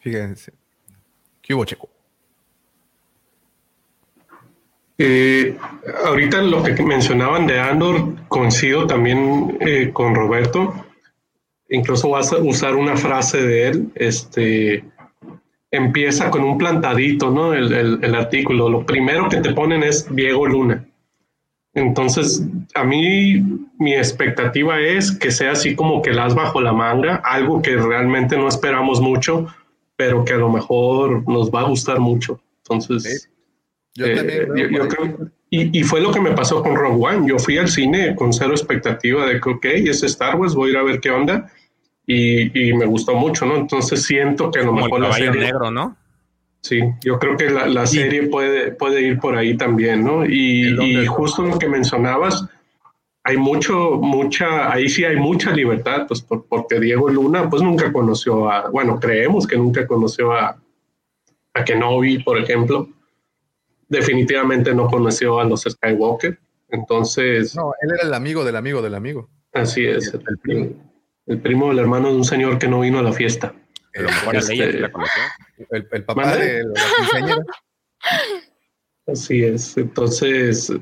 Fíjense. 0.01 0.53
¿Qué 1.43 1.55
hubo, 1.55 1.65
Checo? 1.66 1.89
Eh, 4.97 5.57
ahorita 6.05 6.40
lo 6.43 6.62
que 6.62 6.82
mencionaban 6.82 7.47
de 7.47 7.61
Andor, 7.61 8.27
coincido 8.28 8.86
también 8.86 9.59
eh, 9.61 9.90
con 9.93 10.15
Roberto. 10.15 10.73
Incluso 11.69 12.11
vas 12.11 12.32
a 12.32 12.39
usar 12.39 12.74
una 12.74 12.97
frase 12.97 13.43
de 13.43 13.69
él, 13.69 13.93
este, 13.95 14.85
empieza 15.70 16.31
con 16.31 16.43
un 16.45 16.59
plantadito, 16.59 17.31
¿no? 17.31 17.53
El, 17.55 18.15
artículo. 18.15 18.69
Lo 18.69 18.86
primero 18.86 19.28
que 19.28 19.40
te 19.40 19.53
ponen 19.53 19.82
es 19.82 20.07
Diego 20.15 20.47
Luna. 20.47 20.85
Entonces, 21.74 22.45
a 22.74 22.85
mí 22.85 23.43
mi 23.78 23.95
expectativa 23.95 24.81
es 24.81 25.12
que 25.12 25.31
sea 25.31 25.53
así 25.53 25.77
como 25.77 26.03
que 26.03 26.12
las 26.12 26.35
bajo 26.35 26.61
la 26.61 26.73
manga, 26.73 27.16
algo 27.16 27.62
que 27.62 27.77
realmente 27.77 28.36
no 28.36 28.49
esperamos 28.49 29.01
mucho, 29.01 29.47
pero 29.97 30.24
que 30.24 30.32
a 30.32 30.39
lo 30.39 30.49
mejor 30.49 31.28
nos 31.28 31.51
va 31.51 31.61
a 31.61 31.69
gustar 31.69 32.01
mucho. 32.01 32.40
Entonces, 32.62 33.31
yo 33.95 34.07
eh, 34.07 34.16
también 34.16 34.70
yo, 34.73 34.89
creo, 34.89 35.31
y, 35.51 35.78
y, 35.78 35.82
fue 35.82 36.01
lo 36.01 36.11
que 36.11 36.20
me 36.20 36.32
pasó 36.32 36.62
con 36.62 36.74
Rogue 36.74 37.07
One. 37.07 37.28
Yo 37.28 37.39
fui 37.39 37.59
al 37.59 37.69
cine 37.69 38.15
con 38.16 38.32
cero 38.32 38.53
expectativa 38.53 39.27
de 39.27 39.40
que, 39.40 39.51
ok, 39.51 39.65
es 39.65 40.03
Star 40.03 40.36
Wars, 40.36 40.55
voy 40.55 40.70
a 40.70 40.73
ir 40.73 40.78
a 40.78 40.82
ver 40.82 41.01
qué 41.01 41.11
onda 41.11 41.51
y, 42.10 42.72
me 42.72 42.86
gustó 42.86 43.14
mucho, 43.14 43.44
¿no? 43.44 43.56
Entonces 43.56 44.02
siento 44.02 44.51
que 44.51 44.60
a 44.60 44.64
lo 44.64 44.72
mejor 44.72 45.01
la 45.01 45.12
serie... 45.12 45.43
negro, 45.43 45.70
¿no? 45.70 45.94
Sí, 46.62 46.80
yo 47.05 47.18
creo 47.18 47.36
que 47.36 47.51
la, 47.51 47.86
serie 47.86 48.24
puede, 48.24 48.72
puede 48.72 49.02
ir 49.02 49.20
por 49.20 49.36
ahí 49.36 49.56
también, 49.56 50.05
¿no? 50.05 50.24
Y, 50.24 51.06
justo 51.06 51.43
lo 51.43 51.59
que 51.59 51.68
mencionabas, 51.68 52.47
hay 53.24 53.36
mucho, 53.36 53.98
mucha, 54.01 54.72
ahí 54.72 54.89
sí 54.89 55.05
hay 55.05 55.16
mucha 55.16 55.52
libertad, 55.52 56.06
pues 56.09 56.22
porque 56.22 56.80
Diego 56.80 57.10
Luna, 57.10 57.48
pues 57.48 57.62
nunca 57.62 57.93
conoció 57.93 58.51
a, 58.51 58.70
bueno, 58.70 58.98
creemos 58.98 59.47
que 59.47 59.59
nunca 59.59 59.86
conoció 59.86 60.32
a, 60.32 60.59
a 61.55 61.64
Kenobi, 61.64 62.22
por 62.22 62.39
ejemplo. 62.39 62.89
Definitivamente 63.89 64.74
no 64.74 64.89
conoció 64.89 65.40
a 65.40 65.44
los 65.44 65.62
Skywalker. 65.62 66.39
Entonces. 66.70 67.55
No, 67.55 67.72
él 67.80 67.90
era 67.94 68.09
el 68.09 68.14
amigo 68.14 68.44
del 68.44 68.56
amigo 68.56 68.82
del 68.82 68.94
amigo. 68.94 69.28
Así 69.52 69.86
es. 69.86 70.12
El 70.12 70.39
primo 70.39 70.88
el 71.28 71.40
primo 71.40 71.68
del 71.68 71.78
hermano 71.78 72.09
de 72.09 72.16
un 72.16 72.24
señor 72.24 72.59
que 72.59 72.68
no 72.68 72.80
vino 72.80 72.98
a 72.98 73.02
la 73.02 73.12
fiesta. 73.12 73.55
El, 73.92 74.06
este, 74.34 74.55
el, 75.70 76.05
papá 76.05 76.36
de 76.36 76.64
la 76.64 77.44
Así 79.06 79.42
es. 79.42 79.76
Entonces, 79.76 80.72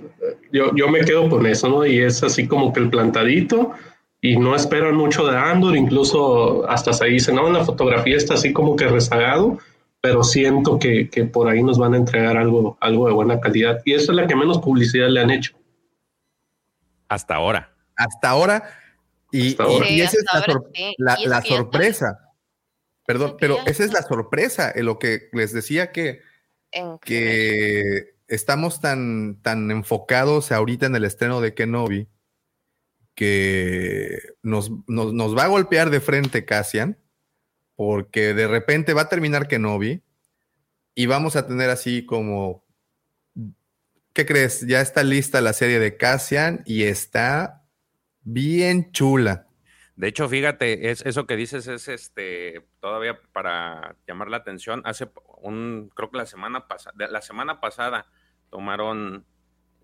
yo, 0.52 0.74
yo 0.74 0.88
me 0.88 1.00
quedo 1.00 1.28
con 1.28 1.46
eso, 1.46 1.68
¿no? 1.68 1.86
Y 1.86 2.00
es 2.00 2.22
así 2.22 2.46
como 2.46 2.72
que 2.72 2.80
el 2.80 2.90
plantadito 2.90 3.72
y 4.20 4.36
no 4.36 4.56
esperan 4.56 4.96
mucho 4.96 5.26
de 5.26 5.36
Andor, 5.36 5.76
incluso 5.76 6.68
hasta 6.68 6.92
se 6.92 7.06
dice, 7.06 7.32
no, 7.32 7.50
la 7.50 7.64
fotografía 7.64 8.16
está 8.16 8.34
así 8.34 8.52
como 8.52 8.74
que 8.74 8.88
rezagado, 8.88 9.58
pero 10.00 10.24
siento 10.24 10.78
que, 10.78 11.08
que, 11.08 11.24
por 11.24 11.48
ahí 11.48 11.62
nos 11.62 11.78
van 11.78 11.94
a 11.94 11.98
entregar 11.98 12.36
algo, 12.36 12.76
algo 12.80 13.06
de 13.06 13.12
buena 13.12 13.40
calidad. 13.40 13.80
Y 13.84 13.94
esa 13.94 14.12
es 14.12 14.16
la 14.16 14.26
que 14.26 14.34
menos 14.34 14.58
publicidad 14.58 15.08
le 15.08 15.20
han 15.20 15.30
hecho. 15.30 15.56
Hasta 17.08 17.36
ahora. 17.36 17.72
Hasta 17.96 18.30
ahora 18.30 18.64
y, 19.36 20.00
esa 20.00 20.16
es 20.16 20.24
la, 20.98 21.42
sorpresa. 21.42 22.18
Perdón, 23.06 23.36
pero 23.38 23.58
esa 23.66 23.84
es 23.84 23.92
la 23.92 24.02
sorpresa, 24.02 24.72
en 24.74 24.86
lo 24.86 24.98
que 24.98 25.28
les 25.32 25.52
decía 25.52 25.92
que, 25.92 26.20
que 27.02 28.16
estamos 28.28 28.80
tan, 28.80 29.40
tan 29.42 29.70
enfocados 29.70 30.52
ahorita 30.52 30.86
en 30.86 30.96
el 30.96 31.04
estreno 31.04 31.40
de 31.40 31.54
Kenobi 31.54 32.08
que 33.14 34.18
nos, 34.42 34.70
nos, 34.86 35.36
va 35.36 35.44
a 35.44 35.48
golpear 35.48 35.90
de 35.90 36.00
frente 36.00 36.44
Cassian, 36.44 36.98
porque 37.74 38.34
de 38.34 38.46
repente 38.46 38.92
va 38.92 39.02
a 39.02 39.08
terminar 39.08 39.48
Kenobi 39.48 40.02
y 40.94 41.06
vamos 41.06 41.34
a 41.36 41.46
tener 41.46 41.70
así 41.70 42.04
como, 42.04 42.64
¿qué 44.12 44.26
crees? 44.26 44.66
Ya 44.66 44.80
está 44.80 45.02
lista 45.02 45.40
la 45.40 45.54
serie 45.54 45.78
de 45.78 45.96
Cassian 45.96 46.62
y 46.66 46.84
está 46.84 47.65
bien 48.26 48.90
chula. 48.90 49.46
De 49.94 50.08
hecho, 50.08 50.28
fíjate, 50.28 50.90
es, 50.90 51.06
eso 51.06 51.26
que 51.26 51.36
dices 51.36 51.68
es 51.68 51.88
este 51.88 52.66
todavía 52.80 53.18
para 53.32 53.96
llamar 54.06 54.28
la 54.28 54.36
atención. 54.38 54.82
Hace 54.84 55.08
un, 55.38 55.90
creo 55.94 56.10
que 56.10 56.18
la 56.18 56.26
semana 56.26 56.68
pasada, 56.68 57.08
la 57.08 57.22
semana 57.22 57.60
pasada 57.60 58.06
tomaron, 58.50 59.24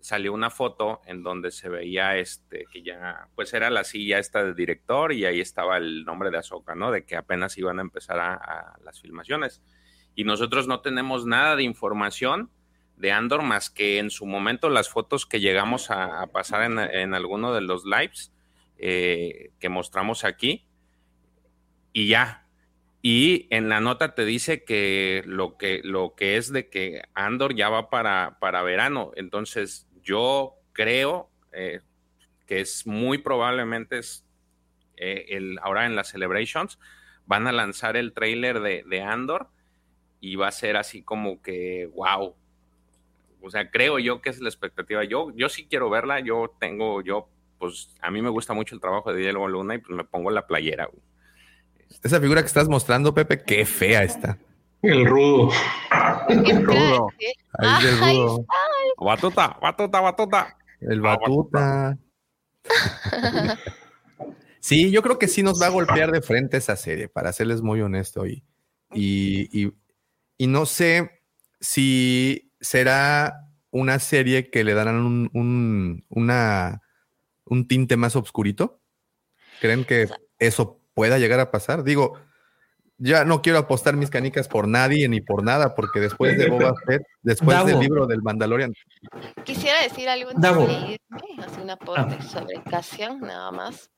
salió 0.01 0.33
una 0.33 0.51
foto 0.51 1.01
en 1.05 1.23
donde 1.23 1.49
se 1.51 1.69
veía 1.69 2.17
este 2.17 2.65
que 2.71 2.83
ya, 2.83 3.29
pues 3.33 3.53
era 3.53 3.71
la 3.71 3.83
silla 3.83 4.19
esta 4.19 4.43
de 4.43 4.53
director 4.53 5.13
y 5.13 5.25
ahí 5.25 5.39
estaba 5.39 5.77
el 5.77 6.03
nombre 6.03 6.29
de 6.29 6.37
Azoka, 6.37 6.75
¿no? 6.75 6.91
De 6.91 7.05
que 7.05 7.15
apenas 7.15 7.57
iban 7.57 7.79
a 7.79 7.81
empezar 7.81 8.19
a, 8.19 8.77
las 8.83 9.01
filmaciones. 9.01 9.63
Y 10.15 10.25
nosotros 10.25 10.67
no 10.67 10.81
tenemos 10.81 11.25
nada 11.25 11.55
de 11.55 11.63
información 11.63 12.51
de 12.97 13.11
Andor 13.11 13.41
más 13.41 13.71
que 13.71 13.97
en 13.97 14.11
su 14.11 14.27
momento 14.27 14.69
las 14.69 14.89
fotos 14.89 15.25
que 15.25 15.39
llegamos 15.39 15.89
a, 15.89 16.27
pasar 16.27 16.61
en, 16.63 16.77
en 16.77 17.15
alguno 17.15 17.51
de 17.53 17.61
los 17.61 17.83
lives 17.85 18.32
eh, 18.85 19.51
que 19.59 19.69
mostramos 19.69 20.25
aquí 20.25 20.65
y 21.93 22.09
ya. 22.09 22.45
Y 23.01 23.47
en 23.49 23.69
la 23.69 23.79
nota 23.79 24.13
te 24.13 24.25
dice 24.25 24.65
que 24.65 25.23
lo 25.25 25.57
que, 25.57 25.79
lo 25.85 26.15
que 26.15 26.35
es 26.35 26.51
de 26.51 26.67
que 26.67 27.01
Andor 27.13 27.55
ya 27.55 27.69
va 27.69 27.89
para, 27.89 28.39
para 28.41 28.61
verano. 28.61 29.11
Entonces 29.15 29.87
yo 30.03 30.55
creo 30.73 31.29
eh, 31.53 31.79
que 32.45 32.59
es 32.59 32.85
muy 32.85 33.19
probablemente 33.19 33.99
es, 33.99 34.25
eh, 34.97 35.27
el, 35.29 35.59
ahora 35.61 35.85
en 35.85 35.95
las 35.95 36.09
celebrations 36.09 36.77
van 37.25 37.47
a 37.47 37.53
lanzar 37.53 37.95
el 37.95 38.11
trailer 38.11 38.59
de, 38.59 38.83
de 38.85 39.01
Andor 39.01 39.47
y 40.19 40.35
va 40.35 40.49
a 40.49 40.51
ser 40.51 40.75
así 40.75 41.03
como 41.03 41.41
que 41.41 41.89
wow. 41.95 42.35
O 43.41 43.49
sea, 43.49 43.71
creo 43.71 43.97
yo 43.99 44.21
que 44.21 44.29
es 44.29 44.41
la 44.41 44.49
expectativa. 44.49 45.05
Yo, 45.05 45.31
yo 45.35 45.47
sí 45.47 45.67
quiero 45.69 45.89
verla. 45.89 46.19
Yo 46.19 46.53
tengo, 46.59 47.01
yo 47.01 47.29
pues 47.63 47.89
a 48.01 48.11
mí 48.11 48.21
me 48.21 48.29
gusta 48.29 48.53
mucho 48.53 48.75
el 48.75 48.81
trabajo 48.81 49.13
de 49.13 49.21
Diego 49.21 49.47
Luna 49.47 49.75
y 49.75 49.77
pues 49.77 49.95
me 49.95 50.03
pongo 50.03 50.29
la 50.31 50.45
playera. 50.45 50.89
Esa 52.03 52.19
figura 52.19 52.41
que 52.41 52.47
estás 52.47 52.67
mostrando, 52.67 53.13
Pepe, 53.13 53.41
qué 53.41 53.65
fea 53.65 54.03
está. 54.03 54.37
El 54.81 55.05
rudo. 55.05 55.49
El 56.27 56.65
rudo. 56.65 57.07
Ahí 57.57 57.85
el 57.87 57.99
rudo. 57.99 58.45
Batuta, 58.97 59.57
batuta, 59.61 60.01
batuta. 60.01 60.57
El 60.81 60.99
ah, 61.05 61.17
batuta. 61.17 61.97
sí, 64.59 64.91
yo 64.91 65.01
creo 65.01 65.17
que 65.17 65.29
sí 65.29 65.41
nos 65.41 65.61
va 65.61 65.67
a 65.67 65.69
golpear 65.69 66.11
de 66.11 66.21
frente 66.21 66.57
esa 66.57 66.75
serie, 66.75 67.07
para 67.07 67.31
serles 67.31 67.61
muy 67.61 67.79
honesto. 67.79 68.25
Y, 68.25 68.43
y, 68.91 69.71
y 70.37 70.47
no 70.47 70.65
sé 70.65 71.21
si 71.61 72.51
será 72.59 73.47
una 73.71 73.99
serie 73.99 74.49
que 74.49 74.65
le 74.65 74.73
darán 74.73 74.97
un, 74.97 75.29
un, 75.33 76.05
una, 76.09 76.82
un 77.45 77.67
tinte 77.67 77.97
más 77.97 78.15
oscurito? 78.15 78.81
¿Creen 79.61 79.85
que 79.85 80.09
eso 80.39 80.79
pueda 80.93 81.17
llegar 81.17 81.39
a 81.39 81.51
pasar? 81.51 81.83
Digo, 81.83 82.19
ya 82.97 83.25
no 83.25 83.41
quiero 83.41 83.57
apostar 83.57 83.95
mis 83.95 84.09
canicas 84.09 84.47
por 84.47 84.67
nadie 84.67 85.07
ni 85.09 85.21
por 85.21 85.43
nada, 85.43 85.75
porque 85.75 85.99
después 85.99 86.37
de 86.37 86.49
Boba 86.49 86.73
Fett, 86.85 87.01
después 87.21 87.65
del 87.65 87.79
libro 87.79 88.07
del 88.07 88.21
Mandalorian. 88.21 88.73
Quisiera 89.43 89.81
decir 89.81 90.07
algo 90.09 90.29
antes 90.29 90.67
de 90.67 90.73
irme, 90.73 91.43
hacer 91.43 91.63
un 91.63 91.69
aporte 91.69 92.17
ah. 92.19 92.23
sobre 92.23 92.61
Cassian, 92.63 93.19
nada 93.19 93.51
más. 93.51 93.89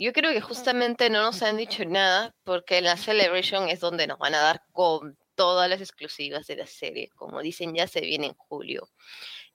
Yo 0.00 0.12
creo 0.12 0.32
que 0.32 0.40
justamente 0.40 1.10
no 1.10 1.22
nos 1.22 1.42
han 1.42 1.56
dicho 1.56 1.84
nada, 1.84 2.34
porque 2.44 2.80
la 2.80 2.96
Celebration 2.96 3.68
es 3.68 3.80
donde 3.80 4.06
nos 4.06 4.18
van 4.18 4.34
a 4.34 4.40
dar 4.40 4.62
con 4.72 5.16
todas 5.34 5.68
las 5.68 5.80
exclusivas 5.80 6.46
de 6.46 6.56
la 6.56 6.66
serie. 6.66 7.10
Como 7.14 7.40
dicen, 7.40 7.74
ya 7.74 7.86
se 7.86 8.00
viene 8.00 8.26
en 8.26 8.34
julio. 8.34 8.88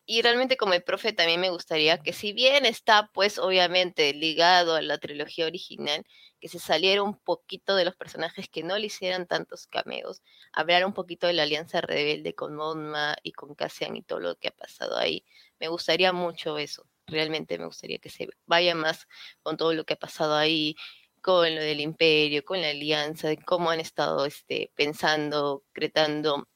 Y 0.05 0.21
realmente 0.23 0.57
como 0.57 0.73
el 0.73 0.83
profe 0.83 1.13
también 1.13 1.39
me 1.39 1.49
gustaría 1.49 1.97
que 1.99 2.11
si 2.13 2.33
bien 2.33 2.65
está 2.65 3.09
pues 3.13 3.37
obviamente 3.37 4.13
ligado 4.13 4.75
a 4.75 4.81
la 4.81 4.97
trilogía 4.97 5.45
original, 5.45 6.05
que 6.39 6.49
se 6.49 6.59
saliera 6.59 7.03
un 7.03 7.17
poquito 7.19 7.75
de 7.75 7.85
los 7.85 7.95
personajes 7.95 8.49
que 8.49 8.63
no 8.63 8.77
le 8.77 8.87
hicieran 8.87 9.27
tantos 9.27 9.67
cameos, 9.67 10.21
hablar 10.53 10.85
un 10.85 10.93
poquito 10.93 11.27
de 11.27 11.33
la 11.33 11.43
alianza 11.43 11.81
rebelde 11.81 12.33
con 12.33 12.55
Monma 12.55 13.15
y 13.23 13.31
con 13.31 13.53
Cassian 13.55 13.95
y 13.95 14.01
todo 14.01 14.19
lo 14.19 14.35
que 14.37 14.47
ha 14.49 14.51
pasado 14.51 14.97
ahí. 14.97 15.23
Me 15.59 15.67
gustaría 15.67 16.11
mucho 16.13 16.57
eso, 16.57 16.87
realmente 17.05 17.57
me 17.59 17.65
gustaría 17.65 17.99
que 17.99 18.09
se 18.09 18.27
vaya 18.45 18.73
más 18.75 19.07
con 19.43 19.55
todo 19.55 19.73
lo 19.73 19.85
que 19.85 19.93
ha 19.93 19.97
pasado 19.99 20.35
ahí, 20.35 20.75
con 21.21 21.53
lo 21.55 21.61
del 21.61 21.79
imperio, 21.79 22.43
con 22.43 22.61
la 22.61 22.69
alianza, 22.69 23.27
de 23.27 23.37
cómo 23.37 23.69
han 23.69 23.79
estado 23.79 24.25
este, 24.25 24.71
pensando, 24.75 25.63
cretando 25.71 26.47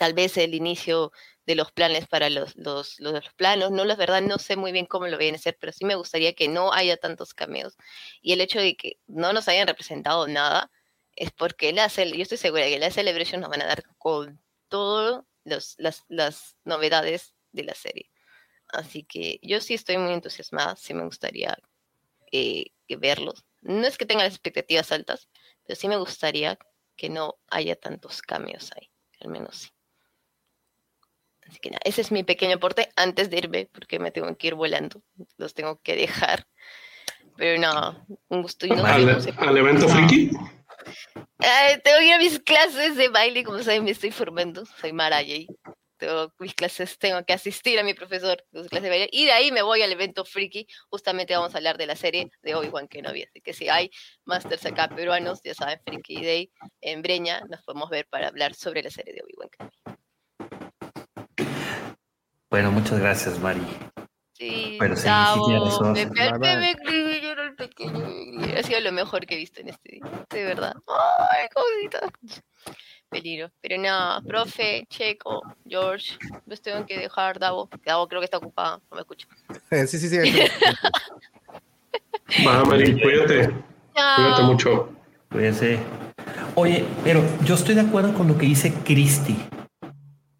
tal 0.00 0.14
vez 0.14 0.38
el 0.38 0.54
inicio 0.54 1.12
de 1.44 1.54
los 1.54 1.72
planes 1.72 2.08
para 2.08 2.30
los, 2.30 2.56
los, 2.56 2.98
los, 3.00 3.28
planos. 3.34 3.70
No, 3.70 3.84
la 3.84 3.96
verdad, 3.96 4.22
no 4.22 4.38
sé 4.38 4.56
muy 4.56 4.72
bien 4.72 4.86
cómo 4.86 5.06
lo 5.06 5.18
vayan 5.18 5.34
a 5.34 5.36
hacer, 5.36 5.58
pero 5.60 5.72
sí 5.74 5.84
me 5.84 5.94
gustaría 5.94 6.32
que 6.32 6.48
no 6.48 6.72
haya 6.72 6.96
tantos 6.96 7.34
cameos. 7.34 7.76
Y 8.22 8.32
el 8.32 8.40
hecho 8.40 8.60
de 8.60 8.76
que 8.76 8.98
no 9.06 9.34
nos 9.34 9.46
hayan 9.48 9.66
representado 9.66 10.26
nada 10.26 10.70
es 11.16 11.32
porque 11.32 11.74
la 11.74 11.88
yo 11.88 12.22
estoy 12.22 12.38
segura 12.38 12.64
que 12.64 12.78
la 12.78 12.90
Celebration 12.90 13.42
nos 13.42 13.50
van 13.50 13.60
a 13.60 13.66
dar 13.66 13.84
con 13.98 14.40
todas 14.68 15.22
las, 15.44 15.76
las 16.08 16.56
novedades 16.64 17.34
de 17.52 17.64
la 17.64 17.74
serie. 17.74 18.10
Así 18.68 19.04
que 19.04 19.38
yo 19.42 19.60
sí 19.60 19.74
estoy 19.74 19.98
muy 19.98 20.14
entusiasmada, 20.14 20.76
sí 20.76 20.94
me 20.94 21.04
gustaría 21.04 21.58
eh, 22.32 22.72
verlos. 22.88 23.44
No 23.60 23.86
es 23.86 23.98
que 23.98 24.06
tenga 24.06 24.24
las 24.24 24.32
expectativas 24.32 24.92
altas, 24.92 25.28
pero 25.66 25.78
sí 25.78 25.88
me 25.88 25.98
gustaría 25.98 26.58
que 26.96 27.10
no 27.10 27.38
haya 27.50 27.76
tantos 27.76 28.22
cambios 28.22 28.70
ahí, 28.72 28.90
al 29.20 29.28
menos 29.28 29.56
sí. 29.56 29.70
Así 31.50 31.58
que 31.58 31.70
nada, 31.70 31.80
ese 31.84 32.00
es 32.00 32.12
mi 32.12 32.22
pequeño 32.22 32.56
aporte 32.56 32.90
antes 32.94 33.28
de 33.28 33.38
irme, 33.38 33.68
porque 33.72 33.98
me 33.98 34.12
tengo 34.12 34.34
que 34.36 34.46
ir 34.46 34.54
volando. 34.54 35.02
Los 35.36 35.52
tengo 35.52 35.80
que 35.82 35.96
dejar. 35.96 36.46
Pero 37.36 37.60
no, 37.60 38.06
un 38.28 38.42
gusto. 38.42 38.66
Y 38.66 38.70
no 38.70 38.84
¿Al, 38.84 39.02
evento 39.56 39.88
friki? 39.88 40.30
tengo 40.30 41.98
que 41.98 42.06
ir 42.06 42.12
a 42.12 42.18
mis 42.18 42.38
clases 42.38 42.96
de 42.96 43.08
baile, 43.08 43.42
como 43.42 43.60
saben, 43.64 43.82
me 43.82 43.90
estoy 43.90 44.12
formando. 44.12 44.64
Soy 44.64 44.92
Mara 44.92 45.22
Tengo 45.96 46.32
mis 46.38 46.54
clases, 46.54 46.96
tengo 46.98 47.24
que 47.24 47.32
asistir 47.32 47.80
a 47.80 47.82
mi 47.82 47.94
profesor 47.94 48.44
de 48.52 48.68
clases 48.68 48.84
de 48.84 48.88
baile. 48.88 49.08
Y 49.10 49.24
de 49.24 49.32
ahí 49.32 49.50
me 49.50 49.62
voy 49.62 49.82
al 49.82 49.90
evento 49.90 50.24
friki. 50.24 50.68
Justamente 50.88 51.34
vamos 51.34 51.52
a 51.56 51.58
hablar 51.58 51.78
de 51.78 51.86
la 51.86 51.96
serie 51.96 52.30
de 52.42 52.54
Obi-Wan 52.54 52.86
Kenobi. 52.86 53.24
Así 53.24 53.40
que 53.40 53.54
si 53.54 53.68
hay 53.68 53.90
masters 54.24 54.66
acá 54.66 54.88
peruanos, 54.88 55.40
ya 55.42 55.54
saben, 55.54 55.80
Friki 55.84 56.24
Day 56.24 56.52
en 56.80 57.02
Breña, 57.02 57.40
nos 57.50 57.60
podemos 57.64 57.90
ver 57.90 58.06
para 58.06 58.28
hablar 58.28 58.54
sobre 58.54 58.84
la 58.84 58.90
serie 58.90 59.14
de 59.14 59.22
Obi-Wan 59.22 59.48
Kenobi. 59.48 59.99
Bueno, 62.50 62.72
muchas 62.72 62.98
gracias, 62.98 63.38
Mari. 63.38 63.62
Sí, 64.32 64.76
Pero 64.80 64.96
sí, 64.96 65.02
sí 65.02 65.40
Me, 65.92 66.38
me, 66.38 66.70
el 66.70 67.54
pequeño. 67.56 68.04
Ha 68.58 68.62
sido 68.62 68.80
lo 68.80 68.90
mejor 68.90 69.26
que 69.26 69.34
he 69.34 69.38
visto 69.38 69.60
en 69.60 69.68
este 69.68 69.92
día, 69.92 70.26
de 70.30 70.44
verdad. 70.44 70.74
Ay, 71.30 71.46
cosita. 71.54 72.10
Peligro. 73.10 73.50
Pero 73.60 73.80
no, 73.80 74.20
profe, 74.26 74.86
Checo, 74.88 75.42
George, 75.68 76.16
los 76.46 76.60
tengo 76.62 76.86
que 76.86 76.98
dejar, 76.98 77.38
Davo. 77.38 77.68
Davo 77.84 78.08
creo 78.08 78.20
que 78.20 78.24
está 78.24 78.38
ocupado, 78.38 78.80
no 78.90 78.96
me 78.96 79.00
escucho. 79.02 79.28
sí, 79.70 79.98
sí, 79.98 80.08
sí. 80.08 80.18
Va, 82.46 82.64
Mari, 82.64 83.00
cuídate. 83.00 83.54
Cuídate 83.92 84.42
mucho. 84.42 84.88
Cuídense. 85.30 85.78
Oye, 86.54 86.84
pero 87.04 87.22
yo 87.44 87.54
estoy 87.54 87.74
de 87.74 87.82
acuerdo 87.82 88.14
con 88.14 88.26
lo 88.26 88.36
que 88.36 88.46
dice 88.46 88.72
Cristi. 88.84 89.36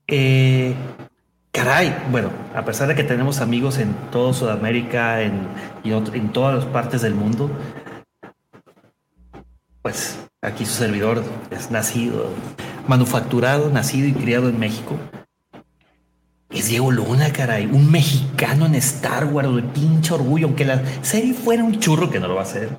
Eh, 0.06 0.74
caray, 1.52 1.94
bueno, 2.10 2.30
a 2.54 2.64
pesar 2.64 2.88
de 2.88 2.94
que 2.94 3.04
tenemos 3.04 3.40
amigos 3.40 3.78
en 3.78 3.94
toda 4.10 4.32
Sudamérica 4.32 5.22
en, 5.22 5.48
y 5.82 5.92
en 5.92 6.32
todas 6.32 6.56
las 6.56 6.64
partes 6.66 7.02
del 7.02 7.14
mundo, 7.14 7.50
pues 9.82 10.18
aquí 10.42 10.64
su 10.64 10.74
servidor 10.74 11.24
es 11.50 11.70
nacido, 11.70 12.28
manufacturado, 12.86 13.70
nacido 13.70 14.08
y 14.08 14.12
criado 14.12 14.48
en 14.48 14.58
México. 14.58 14.98
Es 16.50 16.68
Diego 16.68 16.90
Luna, 16.90 17.32
caray, 17.32 17.66
un 17.66 17.90
mexicano 17.90 18.66
en 18.66 18.74
Star 18.74 19.24
Wars, 19.26 19.54
de 19.54 19.62
pinche 19.62 20.12
orgullo, 20.12 20.46
aunque 20.46 20.64
la 20.64 20.82
serie 21.02 21.32
fuera 21.32 21.62
un 21.62 21.78
churro 21.78 22.10
que 22.10 22.18
no 22.18 22.26
lo 22.26 22.34
va 22.34 22.40
a 22.40 22.44
hacer. 22.44 22.76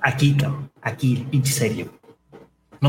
Aquí, 0.00 0.36
aquí, 0.82 1.26
pinche 1.30 1.52
serio 1.52 2.01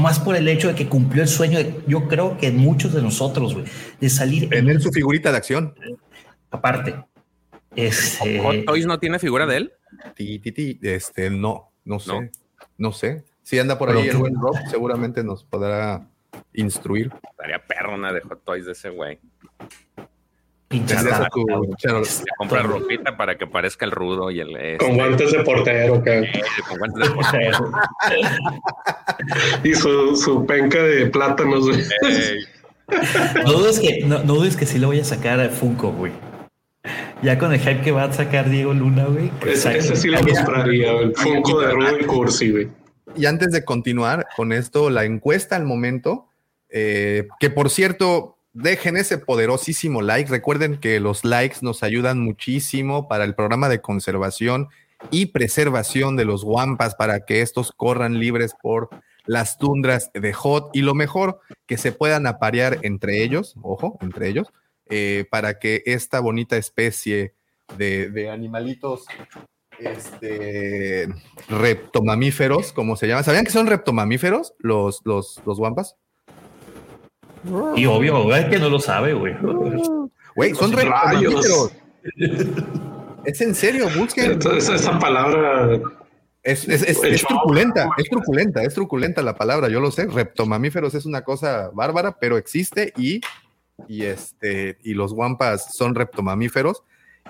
más 0.02 0.20
por 0.20 0.36
el 0.36 0.48
hecho 0.48 0.70
de 0.70 0.76
que 0.76 0.88
cumplió 0.90 1.24
el 1.24 1.30
sueño 1.30 1.60
de, 1.60 1.84
yo 1.88 2.08
creo 2.08 2.38
que 2.38 2.52
muchos 2.52 2.94
de 2.94 3.02
nosotros, 3.02 3.54
güey, 3.54 3.66
de 4.00 4.10
salir. 4.10 4.50
Tener 4.50 4.82
su 4.82 4.92
figurita 4.92 5.32
de 5.32 5.38
acción. 5.38 5.76
Aparte. 6.50 7.04
Este... 7.76 8.40
¿Hot 8.40 8.66
Toys 8.66 8.86
no 8.86 9.00
tiene 9.00 9.20
figura 9.20 9.46
de 9.46 9.58
él? 9.58 9.74
Ti, 10.16 10.40
ti, 10.40 10.80
Este, 10.82 11.30
no, 11.30 11.72
no 11.86 12.00
sé. 12.00 12.32
No, 12.78 12.92
sé. 12.92 13.24
Si 13.42 13.60
anda 13.60 13.78
por 13.78 13.90
ahí 13.90 14.08
el 14.08 14.18
buen 14.18 14.36
Rob, 14.36 14.56
seguramente 14.70 15.24
nos 15.24 15.44
podrá 15.44 16.08
instruir. 16.54 17.12
Estaría 17.32 17.66
perrona 17.66 18.12
de 18.12 18.22
Hot 18.22 18.44
Toys 18.44 18.66
de 18.66 18.72
ese 18.72 18.90
güey. 18.90 19.20
Comprar 22.38 22.68
ropita 22.68 23.16
para 23.18 23.38
que 23.38 23.48
parezca 23.48 23.86
el 23.86 23.92
rudo 23.92 24.32
y 24.32 24.40
el. 24.40 24.56
Este, 24.56 24.78
con 24.78 24.96
guantes 24.96 25.32
de 25.32 25.44
portero, 25.44 26.04
con 26.68 26.78
guantes 26.78 27.10
de 27.10 27.16
portero. 27.16 27.72
y 29.64 29.74
su, 29.74 30.16
su, 30.16 30.46
penca 30.46 30.82
de 30.82 31.08
plátanos, 31.08 31.66
No 33.46 33.54
dudes 33.54 33.80
que, 33.80 34.04
no, 34.06 34.24
no 34.24 34.36
dudes 34.36 34.58
que 34.58 34.66
sí 34.66 34.78
lo 34.78 34.88
voy 34.88 35.00
a 35.00 35.06
sacar 35.06 35.40
a 35.40 35.50
Funko, 35.50 35.92
güey. 35.92 36.12
Ya 37.22 37.40
con 37.40 37.54
el 37.54 37.60
hype 37.60 37.82
que 37.82 37.92
va 37.92 38.04
a 38.04 38.12
sacar 38.12 38.50
Diego 38.50 38.74
Luna, 38.74 39.06
güey. 39.06 39.32
Ese, 39.48 39.96
sí 39.96 40.10
lo 40.10 40.20
compraría, 40.20 40.92
el 40.92 41.16
Funko 41.16 41.62
de 41.62 41.72
Rudo 41.72 42.00
y 42.00 42.04
Cursi, 42.04 42.52
güey. 42.52 42.68
Y 43.16 43.26
antes 43.26 43.52
de 43.52 43.64
continuar 43.64 44.28
con 44.36 44.52
esto, 44.52 44.90
la 44.90 45.06
encuesta 45.06 45.56
al 45.56 45.66
momento, 45.66 46.28
eh, 46.70 47.28
que 47.40 47.50
por 47.50 47.70
cierto, 47.70 48.33
dejen 48.54 48.98
ese 48.98 49.18
poderosísimo 49.18 50.02
like. 50.02 50.30
Recuerden 50.30 50.78
que 50.78 51.00
los 51.00 51.26
likes 51.26 51.58
nos 51.62 51.84
ayudan 51.84 52.20
muchísimo 52.20 53.08
para 53.08 53.24
el 53.24 53.36
programa 53.36 53.70
de 53.70 53.82
conservación 53.82 54.70
y 55.12 55.28
preservación 55.28 56.16
de 56.16 56.26
los 56.26 56.44
guampas 56.44 56.96
para 56.96 57.26
que 57.26 57.42
estos 57.42 57.72
corran 57.72 58.20
libres 58.20 58.54
por 58.62 58.90
las 59.26 59.58
tundras 59.58 60.12
de 60.14 60.34
Hot 60.34 60.70
y 60.74 60.82
lo 60.82 60.96
mejor 60.96 61.40
que 61.66 61.78
se 61.78 61.92
puedan 61.92 62.28
aparear 62.28 62.80
entre 62.84 63.24
ellos, 63.24 63.56
ojo, 63.62 63.98
entre 64.02 64.30
ellos, 64.30 64.48
eh, 64.90 65.26
para 65.30 65.60
que 65.60 65.82
esta 65.86 66.20
bonita 66.20 66.58
especie 66.58 67.34
de, 67.78 68.30
animalitos 68.30 69.06
este, 69.80 71.08
reptomamíferos, 71.50 72.74
como 72.74 72.96
se 72.96 73.08
llama. 73.08 73.24
¿Sabían 73.24 73.46
que 73.46 73.52
son 73.52 73.68
reptomamíferos 73.68 74.54
los, 74.60 75.02
los, 75.06 75.42
los 75.46 75.58
guampas? 75.58 75.96
Y 77.76 77.86
obvio, 77.86 78.24
güey, 78.26 78.50
que 78.50 78.60
no 78.60 78.70
lo 78.70 78.80
sabe, 78.80 79.14
güey. 79.14 79.36
Güey, 80.36 80.56
son 80.56 80.72
rayos. 80.72 81.72
Es 83.24 83.40
en 83.40 83.54
serio, 83.54 83.88
busquen. 83.96 84.40
esa 84.58 84.98
palabra. 84.98 85.80
Es, 86.42 86.68
es, 86.68 86.82
es, 86.82 87.24
truculenta, 87.24 87.88
es 87.98 88.10
truculenta, 88.10 88.64
es 88.64 88.74
truculenta 88.74 89.22
la 89.22 89.36
palabra, 89.36 89.70
yo 89.70 89.80
lo 89.80 89.92
sé. 89.92 90.08
Reptomamíferos 90.08 90.96
es 90.96 91.06
una 91.06 91.22
cosa 91.22 91.70
bárbara, 91.72 92.18
pero 92.20 92.38
existe 92.38 92.94
y, 92.98 93.22
y, 93.88 94.06
este, 94.06 94.80
y 94.84 94.96
los 94.96 95.14
guampas 95.14 95.76
son 95.76 95.94
reptomamíferos 95.94 96.84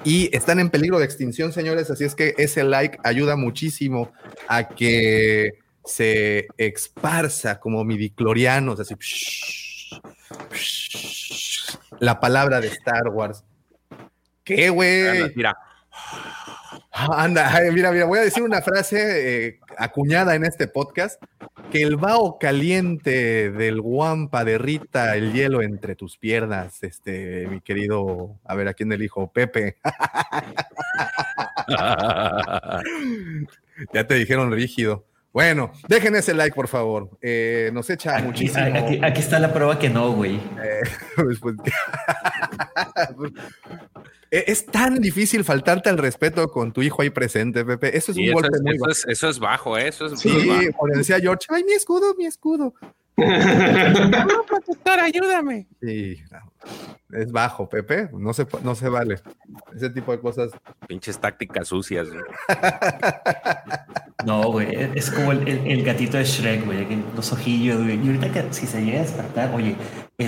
y 0.03 0.35
están 0.35 0.59
en 0.59 0.69
peligro 0.69 0.97
de 0.97 1.05
extinción, 1.05 1.53
señores. 1.53 1.91
Así 1.91 2.05
es 2.05 2.15
que 2.15 2.33
ese 2.37 2.63
like 2.63 2.97
ayuda 3.03 3.35
muchísimo 3.35 4.11
a 4.47 4.69
que 4.69 5.59
se 5.85 6.47
esparza 6.57 7.59
como 7.59 7.83
midiclorianos, 7.83 8.79
así. 8.79 8.95
La 11.99 12.19
palabra 12.19 12.59
de 12.59 12.67
Star 12.67 13.07
Wars. 13.09 13.43
¿Qué, 14.43 14.69
güey? 14.69 15.33
Mira. 15.35 15.55
anda, 16.91 17.51
mira, 17.71 17.91
mira, 17.91 18.05
voy 18.05 18.19
a 18.19 18.23
decir 18.23 18.43
una 18.43 18.61
frase 18.61 19.47
eh, 19.47 19.59
acuñada 19.77 20.35
en 20.35 20.45
este 20.45 20.67
podcast, 20.67 21.21
que 21.71 21.81
el 21.81 21.95
vaho 21.95 22.37
caliente 22.39 23.51
del 23.51 23.81
guampa 23.81 24.43
derrita 24.43 25.15
el 25.15 25.33
hielo 25.33 25.61
entre 25.61 25.95
tus 25.95 26.17
piernas, 26.17 26.83
este, 26.83 27.47
mi 27.47 27.61
querido, 27.61 28.37
a 28.43 28.55
ver, 28.55 28.67
¿a 28.67 28.73
quién 28.73 28.91
elijo? 28.91 29.31
Pepe. 29.31 29.77
ya 33.93 34.05
te 34.05 34.15
dijeron 34.15 34.51
rígido. 34.51 35.05
Bueno, 35.33 35.71
dejen 35.87 36.15
ese 36.15 36.35
like, 36.35 36.53
por 36.53 36.67
favor. 36.67 37.09
Eh, 37.19 37.71
nos 37.73 37.89
echa 37.89 38.19
muchísimo. 38.19 38.63
Aquí, 39.01 39.19
está 39.19 39.39
la 39.39 39.51
prueba 39.51 39.79
que 39.79 39.89
no, 39.89 40.13
güey. 40.13 40.35
Eh, 40.35 40.81
pues, 41.15 41.39
pues, 41.39 41.55
e, 44.31 44.43
es 44.45 44.65
tan 44.67 44.99
difícil 44.99 45.43
faltarte 45.43 45.89
al 45.89 45.97
respeto 45.97 46.51
con 46.51 46.71
tu 46.71 46.83
hijo 46.83 47.01
ahí 47.01 47.09
presente, 47.09 47.65
Pepe. 47.65 47.97
Eso 47.97 48.11
es 48.11 48.17
un 48.19 48.31
golpe 48.31 48.59
muy 48.61 48.75
eso 48.75 48.81
bajo. 48.81 48.91
Es, 48.91 49.05
eso 49.07 49.29
es 49.29 49.39
bajo, 49.39 49.75
¿eh? 49.75 49.87
Eso 49.87 50.05
es 50.05 50.19
sí, 50.19 50.47
bajo. 50.47 50.87
decía 50.93 51.19
George, 51.19 51.47
ay, 51.49 51.63
mi 51.63 51.73
escudo, 51.73 52.13
mi 52.13 52.27
escudo. 52.27 52.75
Ayúdame. 55.03 55.67
Sí, 55.81 56.21
es 57.11 57.31
bajo, 57.31 57.69
Pepe. 57.69 58.09
No 58.13 58.33
se, 58.33 58.47
no 58.63 58.75
se 58.75 58.89
vale. 58.89 59.19
Ese 59.75 59.89
tipo 59.89 60.11
de 60.11 60.19
cosas. 60.19 60.51
Pinches 60.87 61.19
tácticas 61.19 61.67
sucias. 61.67 62.07
No, 64.25 64.51
güey. 64.51 64.91
Es 64.95 65.11
como 65.11 65.31
el, 65.33 65.83
gatito 65.83 66.17
de 66.17 66.23
Shrek, 66.23 66.65
güey. 66.65 67.03
Los 67.15 67.33
ojillos, 67.33 67.83
güey. 67.83 68.03
Y 68.03 68.07
ahorita 68.07 68.31
que 68.31 68.53
si 68.53 68.65
se 68.67 68.81
llega 68.81 68.99
a 68.99 69.03
despertar, 69.03 69.53
oye, 69.53 69.75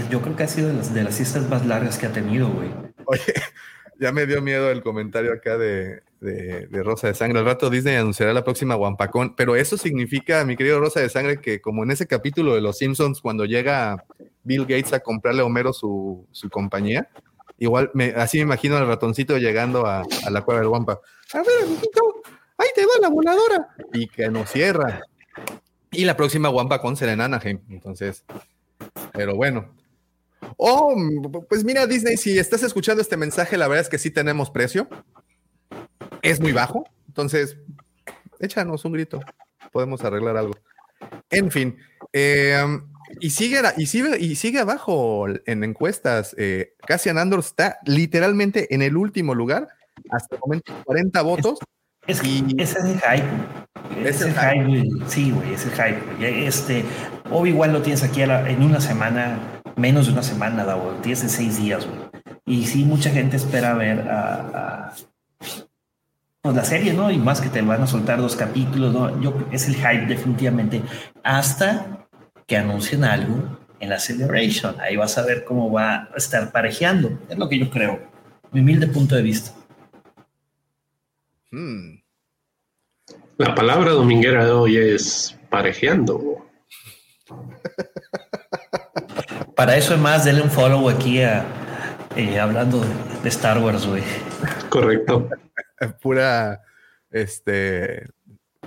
yo 0.09 0.21
creo 0.21 0.35
que 0.35 0.43
ha 0.43 0.47
sido 0.47 0.67
de 0.67 0.73
las, 0.73 0.93
de 0.93 1.03
las 1.03 1.15
siestas 1.15 1.49
más 1.49 1.65
largas 1.65 1.97
que 1.97 2.05
ha 2.05 2.11
tenido, 2.11 2.49
güey. 2.49 2.69
Oye, 3.05 3.21
ya 3.99 4.11
me 4.11 4.25
dio 4.25 4.41
miedo 4.41 4.69
el 4.69 4.83
comentario 4.83 5.33
acá 5.33 5.57
de, 5.57 6.03
de, 6.25 6.83
Rosa 6.83 7.07
de 7.07 7.13
Sangre. 7.13 7.39
Al 7.39 7.45
rato 7.45 7.69
Disney 7.69 7.95
anunciará 7.95 8.33
la 8.33 8.43
próxima 8.43 8.75
Wampacón, 8.75 9.35
pero 9.35 9.55
eso 9.55 9.77
significa, 9.77 10.43
mi 10.43 10.57
querido 10.57 10.79
Rosa 10.79 10.99
de 10.99 11.09
Sangre, 11.09 11.39
que 11.39 11.61
como 11.61 11.83
en 11.83 11.91
ese 11.91 12.07
capítulo 12.07 12.55
de 12.55 12.61
Los 12.61 12.77
Simpsons, 12.77 13.21
cuando 13.21 13.45
llega 13.45 14.03
Bill 14.43 14.61
Gates 14.61 14.93
a 14.93 14.99
comprarle 14.99 15.41
a 15.41 15.45
Homero 15.45 15.71
su, 15.71 16.27
compañía, 16.51 17.09
igual 17.57 17.91
me, 17.93 18.07
así 18.15 18.37
me 18.37 18.43
imagino 18.43 18.75
al 18.77 18.87
ratoncito 18.87 19.37
llegando 19.37 19.85
a, 19.85 20.03
la 20.29 20.41
cueva 20.41 20.61
del 20.61 20.69
Wampa. 20.69 20.99
A 21.33 21.37
ver, 21.37 21.47
ahí 22.57 22.67
te 22.75 22.85
va 22.85 22.91
la 23.01 23.09
voladora. 23.09 23.67
Y 23.93 24.07
que 24.07 24.29
nos 24.29 24.51
cierra. 24.51 25.01
Y 25.91 26.05
la 26.05 26.17
próxima 26.17 26.49
Wampacón 26.49 26.97
será 26.97 27.13
en 27.13 27.21
Anaheim. 27.21 27.61
Entonces, 27.69 28.25
pero 29.13 29.35
bueno, 29.35 29.69
Oh, 30.57 30.95
pues 31.49 31.63
mira, 31.63 31.87
Disney, 31.87 32.17
si 32.17 32.37
estás 32.37 32.63
escuchando 32.63 33.01
este 33.01 33.17
mensaje, 33.17 33.57
la 33.57 33.67
verdad 33.67 33.83
es 33.83 33.89
que 33.89 33.97
sí 33.97 34.11
tenemos 34.11 34.49
precio. 34.49 34.87
Es 36.25 36.39
muy 36.39 36.51
bajo. 36.51 36.85
Entonces, 37.07 37.57
échanos 38.39 38.85
un 38.85 38.93
grito. 38.93 39.19
Podemos 39.71 40.03
arreglar 40.03 40.37
algo. 40.37 40.55
En 41.29 41.51
fin. 41.51 41.77
Em, 42.11 42.87
y 43.19 43.29
sigue, 43.29 43.61
y 43.77 43.85
sigue, 43.85 44.19
y 44.19 44.35
sigue 44.35 44.59
abajo 44.59 45.27
en 45.45 45.63
encuestas. 45.63 46.35
Eh, 46.37 46.73
Cassian 46.85 47.17
Andor 47.17 47.39
está 47.39 47.79
literalmente 47.85 48.73
en 48.73 48.81
el 48.81 48.97
último 48.97 49.35
lugar. 49.35 49.67
Hasta 50.09 50.35
el 50.35 50.41
momento, 50.41 50.73
40 50.85 51.21
votos. 51.21 51.59
Es, 52.07 52.23
y... 52.23 52.45
Ese 52.57 52.79
es 52.79 52.85
el 52.85 52.99
hype. 52.99 54.07
Es, 54.07 54.21
el 54.21 54.33
hype. 54.33 54.89
Sí, 55.07 55.31
güey, 55.31 55.53
es 55.53 55.65
el 55.65 55.71
hype. 55.71 56.47
Este, 56.47 56.83
o 57.31 57.45
igual 57.45 57.73
lo 57.73 57.81
tienes 57.81 58.03
aquí 58.03 58.21
en 58.21 58.63
una 58.63 58.81
semana 58.81 59.39
menos 59.75 60.07
de 60.07 60.13
una 60.13 60.23
semana, 60.23 60.63
güey. 60.73 61.01
Tienes 61.01 61.23
en 61.23 61.29
seis 61.29 61.57
días, 61.57 61.85
güey. 61.85 61.99
Y 62.45 62.67
sí, 62.67 62.83
mucha 62.83 63.09
gente 63.09 63.37
espera 63.37 63.73
ver 63.73 64.07
a, 64.09 64.93
pues, 65.37 65.67
la 66.53 66.63
serie, 66.63 66.93
¿no? 66.93 67.11
Y 67.11 67.17
más 67.17 67.41
que 67.41 67.49
te 67.49 67.61
van 67.61 67.81
a 67.81 67.87
soltar 67.87 68.19
dos 68.19 68.35
capítulos, 68.35 68.93
¿no? 68.93 69.21
Yo, 69.21 69.33
es 69.51 69.67
el 69.67 69.75
hype, 69.75 70.05
definitivamente. 70.05 70.81
Hasta 71.23 72.07
que 72.45 72.57
anuncien 72.57 73.03
algo 73.03 73.57
en 73.79 73.89
la 73.89 73.99
Celebration. 73.99 74.75
Ahí 74.79 74.95
vas 74.95 75.17
a 75.17 75.25
ver 75.25 75.43
cómo 75.43 75.71
va 75.71 76.09
a 76.13 76.17
estar 76.17 76.51
parejeando. 76.51 77.17
Es 77.29 77.37
lo 77.37 77.49
que 77.49 77.59
yo 77.59 77.69
creo. 77.69 77.99
Mi 78.51 78.61
humilde 78.61 78.87
punto 78.87 79.15
de 79.15 79.21
vista. 79.21 79.51
Hmm. 81.51 81.99
La 83.37 83.55
palabra 83.55 83.91
dominguera 83.91 84.45
de 84.45 84.51
hoy 84.51 84.77
es 84.77 85.37
parejeando. 85.49 86.45
Para 89.55 89.77
eso 89.77 89.93
es 89.93 89.99
más, 89.99 90.25
denle 90.25 90.41
un 90.41 90.51
follow 90.51 90.89
aquí 90.89 91.21
a 91.21 91.45
eh, 92.15 92.39
hablando 92.39 92.83
de 93.23 93.29
Star 93.29 93.57
Wars, 93.57 93.85
güey. 93.85 94.03
Correcto. 94.69 95.29
Pura, 96.01 96.61
este, 97.11 98.07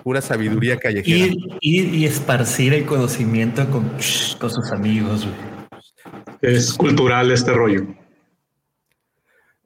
pura 0.03 0.21
sabiduría 0.21 0.79
callejera. 0.79 1.35
Ir, 1.61 1.95
y 1.95 2.05
esparcir 2.05 2.75
el 2.75 2.87
conocimiento 2.87 3.69
con, 3.71 3.89
con 3.89 4.51
sus 4.51 4.71
amigos, 4.71 5.27
güey. 5.27 5.59
Es 6.41 6.73
cultural 6.73 7.31
este 7.31 7.53
rollo. 7.53 7.87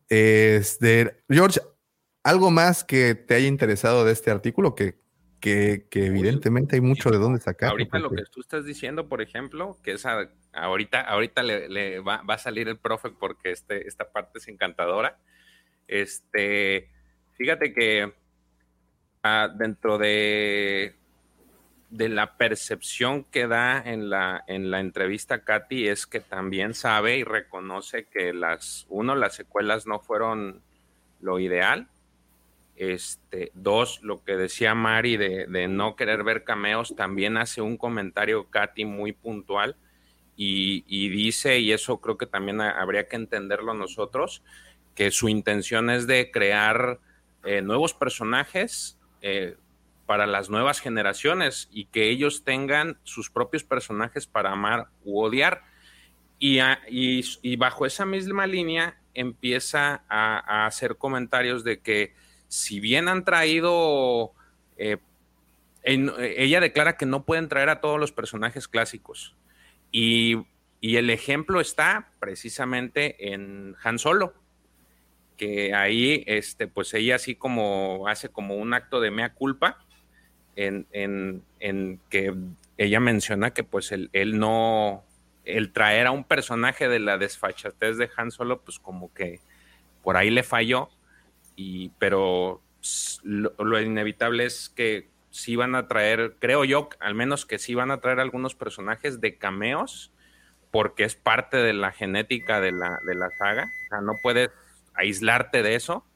Este, 0.09 1.23
George, 1.29 1.61
¿algo 2.23 2.51
más 2.51 2.85
que 2.85 3.15
te 3.15 3.35
haya 3.35 3.47
interesado 3.47 4.05
de 4.05 4.13
este 4.13 4.31
artículo 4.31 4.75
que 4.75 5.03
que, 5.43 5.89
evidentemente 5.93 6.77
hay 6.77 6.81
mucho 6.81 7.11
de 7.11 7.19
dónde 7.19 7.41
sacar. 7.41 7.71
Ahorita 7.71 7.99
lo 7.99 8.11
que 8.11 8.23
tú 8.31 8.41
estás 8.41 8.65
diciendo, 8.65 9.09
por 9.09 9.21
ejemplo, 9.21 9.77
que 9.83 9.93
es 9.93 10.07
ahorita, 10.53 11.01
ahorita 11.01 11.43
le, 11.43 11.99
va, 11.99 12.23
a 12.27 12.39
salir 12.39 12.69
el 12.69 12.79
profe 12.79 13.11
porque 13.11 13.51
este, 13.51 13.89
esta 13.89 14.13
parte 14.13 14.39
es 14.39 14.47
encantadora. 14.47 15.19
Este, 15.89 16.91
fíjate 17.37 17.73
que 17.73 18.13
ah, 19.23 19.49
dentro 19.55 19.99
de, 19.99 20.95
de 21.93 22.09
la 22.09 22.39
percepción 22.39 23.25
que 23.25 23.47
da 23.47 23.83
en 23.85 24.09
la, 24.09 24.43
en 24.47 24.71
la 24.71 24.81
entrevista 24.81 25.45
Katy 25.45 25.89
es 25.89 26.07
que 26.07 26.21
también 26.21 26.73
sabe 26.73 27.19
y 27.19 27.25
reconoce 27.25 28.05
que 28.05 28.33
las, 28.33 28.87
uno, 28.89 29.15
las 29.15 29.35
secuelas 29.35 29.87
no 29.87 30.01
fueron 30.01 30.63
lo 31.21 31.39
ideal. 31.39 31.89
Este, 32.77 33.53
dos, 33.53 34.03
lo 34.03 34.25
que 34.25 34.37
decía 34.39 34.75
Mari 34.75 35.19
de, 35.19 35.69
no 35.69 35.95
querer 35.95 36.25
ver 36.25 36.45
cameos, 36.45 36.97
también 36.97 37.37
hace 37.37 37.61
un 37.61 37.77
comentario 37.77 38.49
Katy 38.49 38.87
muy 38.87 39.13
puntual 39.13 39.77
y, 40.35 41.11
dice, 41.11 41.59
y 41.61 41.73
eso 41.73 42.01
creo 42.01 42.17
que 42.17 42.27
también 42.27 42.63
habría 42.63 43.07
que 43.07 43.17
entenderlo 43.17 43.75
nosotros, 43.75 44.43
que 44.95 45.11
su 45.11 45.29
intención 45.29 45.91
es 45.91 46.07
de 46.07 46.31
crear 46.31 46.99
eh, 47.45 47.63
nuevos 47.63 47.95
personajes 47.95 48.99
eh, 49.21 49.57
para 50.07 50.27
las 50.27 50.51
nuevas 50.51 50.81
generaciones 50.81 51.69
y 51.71 51.87
que 51.87 52.11
ellos 52.11 52.45
tengan 52.45 52.99
sus 53.05 53.31
propios 53.31 53.65
personajes 53.65 54.27
para 54.27 54.53
amar 54.53 54.89
u 55.05 55.21
odiar. 55.21 55.63
Y, 56.39 56.59
y, 56.89 57.57
bajo 57.57 57.87
esa 57.87 58.05
misma 58.05 58.49
línea 58.49 58.99
empieza 59.15 60.03
a 60.09 60.67
hacer 60.67 60.97
comentarios 60.97 61.63
de 61.63 61.79
que 61.81 62.15
si 62.53 62.81
bien 62.81 63.09
han 63.09 63.25
traído, 63.25 64.35
eh, 64.77 64.99
ella 65.83 66.61
declara 66.61 66.99
que 66.99 67.07
no 67.07 67.25
pueden 67.25 67.49
traer 67.49 67.71
a 67.71 67.81
todos 67.81 67.99
los 67.99 68.13
personajes 68.13 68.69
clásicos. 68.69 69.35
Y, 69.91 70.37
el 70.83 71.09
ejemplo 71.09 71.63
está 71.63 72.13
precisamente 72.19 73.33
en 73.33 73.75
Han 73.83 73.99
Solo, 73.99 74.35
ahí, 75.75 76.25
este, 76.27 76.69
pues 76.69 76.95
ella 76.95 77.17
así 77.17 77.35
como 77.35 78.07
hace 78.09 78.29
como 78.29 78.57
un 78.57 78.75
acto 78.75 79.01
de 79.01 79.11
mea 79.11 79.35
culpa, 79.35 79.79
en, 80.57 81.43
que 82.11 82.35
ella 82.77 83.01
menciona 83.01 83.53
que 83.53 83.65
pues 83.65 83.93
él, 83.93 84.11
él, 84.13 84.39
no, 84.39 85.05
el 85.45 85.73
traer 85.73 86.07
a 86.07 86.11
un 86.11 86.25
personaje 86.25 86.89
de 86.89 86.99
la 86.99 87.19
desfachatez 87.19 87.97
de 87.97 88.11
Han 88.17 88.31
Solo, 88.31 88.61
pues 88.61 88.79
como 88.79 89.13
que 89.15 89.41
por 90.03 90.17
ahí 90.17 90.31
le 90.31 90.43
falló 90.43 90.91
y, 91.57 91.91
pero 91.99 92.61
lo, 93.23 93.81
inevitable 93.81 94.45
es 94.45 94.69
que 94.69 95.09
sí 95.31 95.57
van 95.57 95.75
a 95.75 95.89
traer, 95.89 96.37
creo 96.39 96.65
yo, 96.65 96.89
al 97.01 97.15
menos 97.15 97.47
que 97.47 97.59
sí 97.59 97.75
van 97.75 97.91
a 97.91 98.01
traer 98.01 98.21
algunos 98.21 98.55
personajes 98.55 99.21
de 99.21 99.37
cameos, 99.37 100.13
porque 100.71 101.05
es 101.05 101.15
parte 101.15 101.59
de 101.59 101.73
la 101.73 101.93
genética 101.93 102.61
de 102.61 102.73
la, 102.73 102.99
de 103.07 103.15
la 103.15 103.31
saga. 103.39 103.65
O 103.65 103.89
sea, 103.91 104.01
no 104.01 104.15
puedes 104.23 104.51
aislarte 104.95 105.63
de 105.63 105.75
eso, 105.75 106.07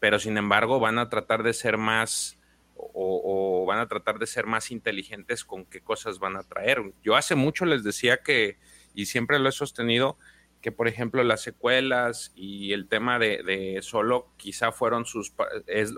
pero 0.00 0.18
sin 0.18 0.36
embargo 0.36 0.80
van 0.80 0.98
a 0.98 1.08
tratar 1.08 1.42
de 1.42 1.52
ser 1.52 1.78
más 1.78 2.38
o, 2.76 3.64
van 3.66 3.78
a 3.78 3.88
tratar 3.88 4.18
de 4.18 4.26
ser 4.26 4.46
más 4.46 4.70
inteligentes 4.70 5.44
con 5.44 5.64
qué 5.64 5.80
cosas 5.80 6.18
van 6.18 6.36
a 6.36 6.42
traer. 6.42 6.82
Yo 7.02 7.16
hace 7.16 7.34
mucho 7.34 7.64
les 7.64 7.84
decía 7.84 8.18
que, 8.18 8.58
y 8.94 9.06
siempre 9.06 9.38
lo 9.38 9.48
he 9.48 9.52
sostenido, 9.52 10.18
que 10.60 10.72
por 10.72 10.88
ejemplo 10.88 11.22
las 11.24 11.42
secuelas 11.42 12.32
y 12.34 12.72
el 12.72 12.88
tema 12.88 13.18
de, 13.18 13.78
solo 13.82 14.32
quizá 14.36 14.72
fueron 14.72 15.04
sus 15.04 15.34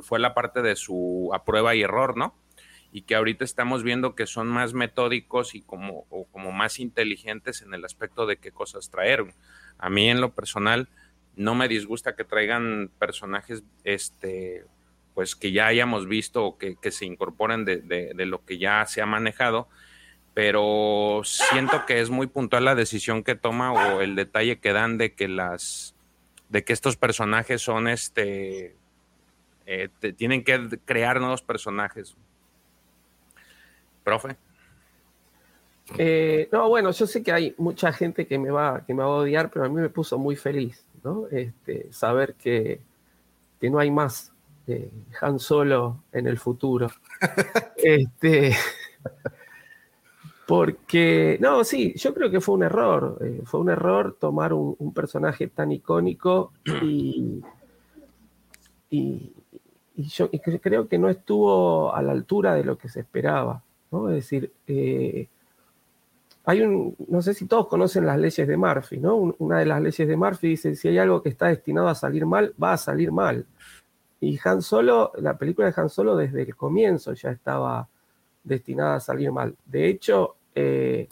fue 0.03 0.19
la 0.19 0.35
parte 0.35 0.61
de 0.63 0.77
su 0.77 1.31
prueba 1.45 1.75
y 1.75 1.83
error, 1.83 2.17
¿no? 2.17 2.37
Y 2.93 3.03
que 3.03 3.15
ahorita 3.15 3.45
estamos 3.45 3.83
viendo 3.83 4.15
que 4.15 4.27
son 4.27 4.49
más 4.49 4.73
metódicos 4.73 5.55
y 5.55 5.63
como, 5.63 6.07
como 6.33 6.53
más 6.53 6.79
inteligentes 6.79 7.63
en 7.63 7.75
el 7.75 7.85
aspecto 7.85 8.27
de 8.27 8.39
qué 8.39 8.53
cosas 8.53 8.91
traer. 8.91 9.25
A 9.79 9.91
mí 9.91 10.09
en 10.09 10.21
lo 10.21 10.35
personal 10.35 10.89
no 11.37 11.55
me 11.55 11.69
disgusta 11.69 12.17
que 12.17 12.25
traigan 12.25 12.91
personajes 12.99 13.63
este 13.85 14.65
pues 15.15 15.35
que 15.35 15.51
ya 15.51 15.67
hayamos 15.67 16.07
visto 16.07 16.45
o 16.45 16.59
que, 16.59 16.77
se 16.91 17.07
incorporen 17.07 17.65
de, 17.65 18.13
lo 18.27 18.45
que 18.45 18.59
ya 18.59 18.85
se 18.85 19.01
ha 19.01 19.07
manejado, 19.07 19.67
pero 20.35 21.23
siento 21.25 21.87
que 21.87 22.03
es 22.03 22.11
muy 22.11 22.27
puntual 22.27 22.67
la 22.67 22.75
decisión 22.75 23.23
que 23.23 23.35
toma 23.35 23.73
o 23.73 24.03
el 24.03 24.15
detalle 24.15 24.59
que 24.59 24.75
dan 24.75 24.99
de 24.99 25.15
que 25.15 25.29
las 25.29 25.95
de 26.51 26.65
que 26.65 26.75
estos 26.75 26.97
personajes 26.97 27.63
son 27.63 27.89
este 27.89 28.77
eh, 29.65 29.89
tienen 30.17 30.45
que 30.45 30.79
crear 30.85 31.19
nuevos 31.19 31.41
personajes. 31.41 32.15
Profe. 34.05 34.37
Eh, 35.99 36.49
no, 36.53 36.69
bueno, 36.69 36.91
yo 36.91 37.07
sé 37.07 37.23
que 37.23 37.33
hay 37.33 37.55
mucha 37.59 37.93
gente 37.93 38.27
que 38.27 38.39
me 38.39 38.51
va, 38.51 38.85
que 38.87 38.93
me 38.93 39.03
va 39.03 39.09
a 39.09 39.13
odiar, 39.13 39.51
pero 39.51 39.65
a 39.65 39.69
mí 39.69 39.81
me 39.81 39.89
puso 39.89 40.19
muy 40.19 40.37
feliz, 40.37 40.85
¿no? 41.07 41.29
Este, 41.31 41.93
saber 41.93 42.35
que, 42.35 42.81
que 43.61 43.71
no 43.71 43.79
hay 43.79 43.93
más 43.93 44.33
Han 45.21 45.39
Solo 45.39 46.03
en 46.13 46.27
el 46.27 46.39
futuro. 46.39 46.91
este, 47.77 48.57
porque, 50.47 51.39
no, 51.41 51.63
sí, 51.63 51.95
yo 51.97 52.13
creo 52.13 52.29
que 52.29 52.41
fue 52.41 52.57
un 52.57 52.65
error. 52.65 53.19
Eh, 53.21 53.43
fue 53.45 53.61
un 53.61 53.71
error 53.71 54.17
tomar 54.19 54.53
un, 54.53 54.93
personaje 54.93 55.47
tan 55.47 55.71
icónico 55.71 56.53
y, 56.83 57.41
y, 58.91 59.33
yo 59.97 60.29
creo 60.61 60.89
que 60.89 60.99
no 60.99 61.09
estuvo 61.09 61.95
a 61.95 62.03
la 62.03 62.13
altura 62.13 62.55
de 62.55 62.65
lo 62.65 62.77
que 62.77 62.89
se 62.89 63.01
esperaba. 63.01 63.63
¿no? 63.93 64.09
Es 64.11 64.17
decir, 64.17 64.53
eh, 64.67 65.29
hay 66.49 66.63
un, 66.63 66.95
no 67.09 67.21
sé 67.23 67.35
si 67.35 67.47
todos 67.47 67.67
conocen 67.67 68.07
las 68.07 68.19
leyes 68.19 68.47
de 68.47 68.57
Murphy, 68.57 68.99
¿no? 68.99 69.17
Una 69.39 69.59
de 69.59 69.67
las 69.67 69.83
leyes 69.83 70.07
de 70.07 70.17
Murphy 70.17 70.51
dice, 70.51 70.77
si 70.77 70.87
hay 70.87 70.97
algo 70.97 71.21
que 71.21 71.29
está 71.29 71.49
destinado 71.49 71.89
a 71.89 71.95
salir 71.97 72.25
mal, 72.25 72.55
va 72.63 72.75
a 72.75 72.77
salir 72.77 73.11
mal. 73.11 73.45
Y 74.21 74.39
Han 74.45 74.63
Solo, 74.63 75.11
la 75.19 75.37
película 75.37 75.67
de 75.67 75.75
Han 75.77 75.89
Solo 75.89 76.17
desde 76.17 76.43
el 76.43 76.55
comienzo 76.55 77.15
ya 77.15 77.33
estaba 77.33 77.89
destinada 78.45 78.95
a 78.95 79.01
salir 79.01 79.33
mal. 79.33 79.57
De 79.65 79.89
hecho, 79.89 80.37
eh, 80.55 81.09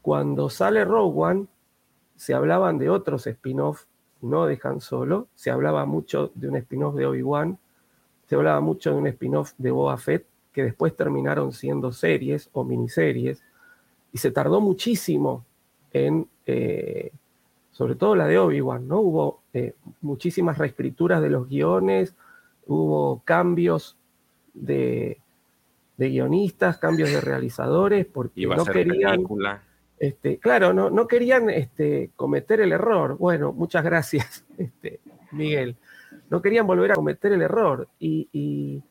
cuando 0.00 0.48
sale 0.48 0.84
Rogue 0.84 1.20
One, 1.20 1.46
se 2.14 2.32
hablaban 2.32 2.78
de 2.78 2.90
otros 2.90 3.26
spin-off, 3.26 3.86
no 4.22 4.46
de 4.46 4.60
Han 4.62 4.80
Solo, 4.80 5.26
se 5.34 5.50
hablaba 5.50 5.84
mucho 5.84 6.30
de 6.36 6.48
un 6.48 6.56
spin-off 6.58 6.94
de 6.94 7.06
Obi-Wan, 7.06 7.58
se 8.28 8.36
hablaba 8.36 8.60
mucho 8.60 8.92
de 8.92 8.98
un 8.98 9.06
spin-off 9.08 9.54
de 9.58 9.72
Boba 9.72 9.96
Fett, 9.96 10.26
que 10.52 10.62
después 10.62 10.94
terminaron 10.94 11.50
siendo 11.50 11.90
series 11.90 12.50
o 12.52 12.62
miniseries, 12.62 13.42
y 14.12 14.18
se 14.18 14.30
tardó 14.30 14.60
muchísimo 14.60 15.44
en, 15.92 16.28
eh, 16.46 17.12
sobre 17.70 17.94
todo 17.94 18.16
la 18.16 18.26
de 18.26 18.38
Obi-Wan, 18.38 18.88
¿no? 18.88 19.00
Hubo 19.00 19.42
eh, 19.52 19.74
muchísimas 20.00 20.58
reescrituras 20.58 21.22
de 21.22 21.30
los 21.30 21.48
guiones, 21.48 22.14
hubo 22.66 23.22
cambios 23.24 23.96
de, 24.54 25.20
guionistas, 25.96 26.78
cambios 26.78 27.10
de 27.10 27.20
realizadores, 27.20 28.06
porque 28.06 28.46
no 28.46 28.64
querían. 28.64 29.24
Este, 29.98 30.38
claro, 30.38 30.72
no, 30.72 30.90
no 30.90 31.08
querían 31.08 31.50
este, 31.50 32.10
cometer 32.14 32.60
el 32.60 32.70
error. 32.72 33.16
Bueno, 33.18 33.52
muchas 33.52 33.82
gracias, 33.84 34.44
este, 34.58 35.00
Miguel. 35.32 35.76
No 36.30 36.40
querían 36.42 36.66
volver 36.66 36.92
a 36.92 36.94
cometer 36.94 37.32
el 37.32 37.42
error. 37.42 37.88
Y, 37.98 38.28
y, 38.32 38.82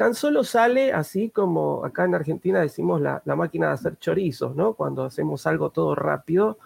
Han 0.00 0.14
Solo 0.14 0.42
sale 0.42 0.92
así 0.92 1.30
como 1.30 1.84
acá 1.84 2.04
en 2.04 2.14
Argentina 2.14 2.60
decimos 2.60 3.00
la, 3.00 3.22
la, 3.24 3.36
máquina 3.36 3.68
de 3.68 3.74
hacer 3.74 3.98
chorizos, 3.98 4.56
¿no? 4.56 4.74
Cuando 4.74 5.04
hacemos 5.04 5.46
algo 5.46 5.70
todo 5.70 5.94
rápido, 5.94 6.58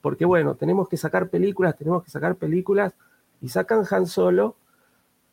porque 0.00 0.24
bueno, 0.24 0.54
tenemos 0.54 0.88
que 0.88 0.96
sacar 0.96 1.28
películas, 1.28 1.76
tenemos 1.76 2.04
que 2.04 2.10
sacar 2.10 2.36
películas, 2.36 2.94
y 3.40 3.48
sacan 3.48 3.84
Han 3.90 4.06
Solo, 4.06 4.56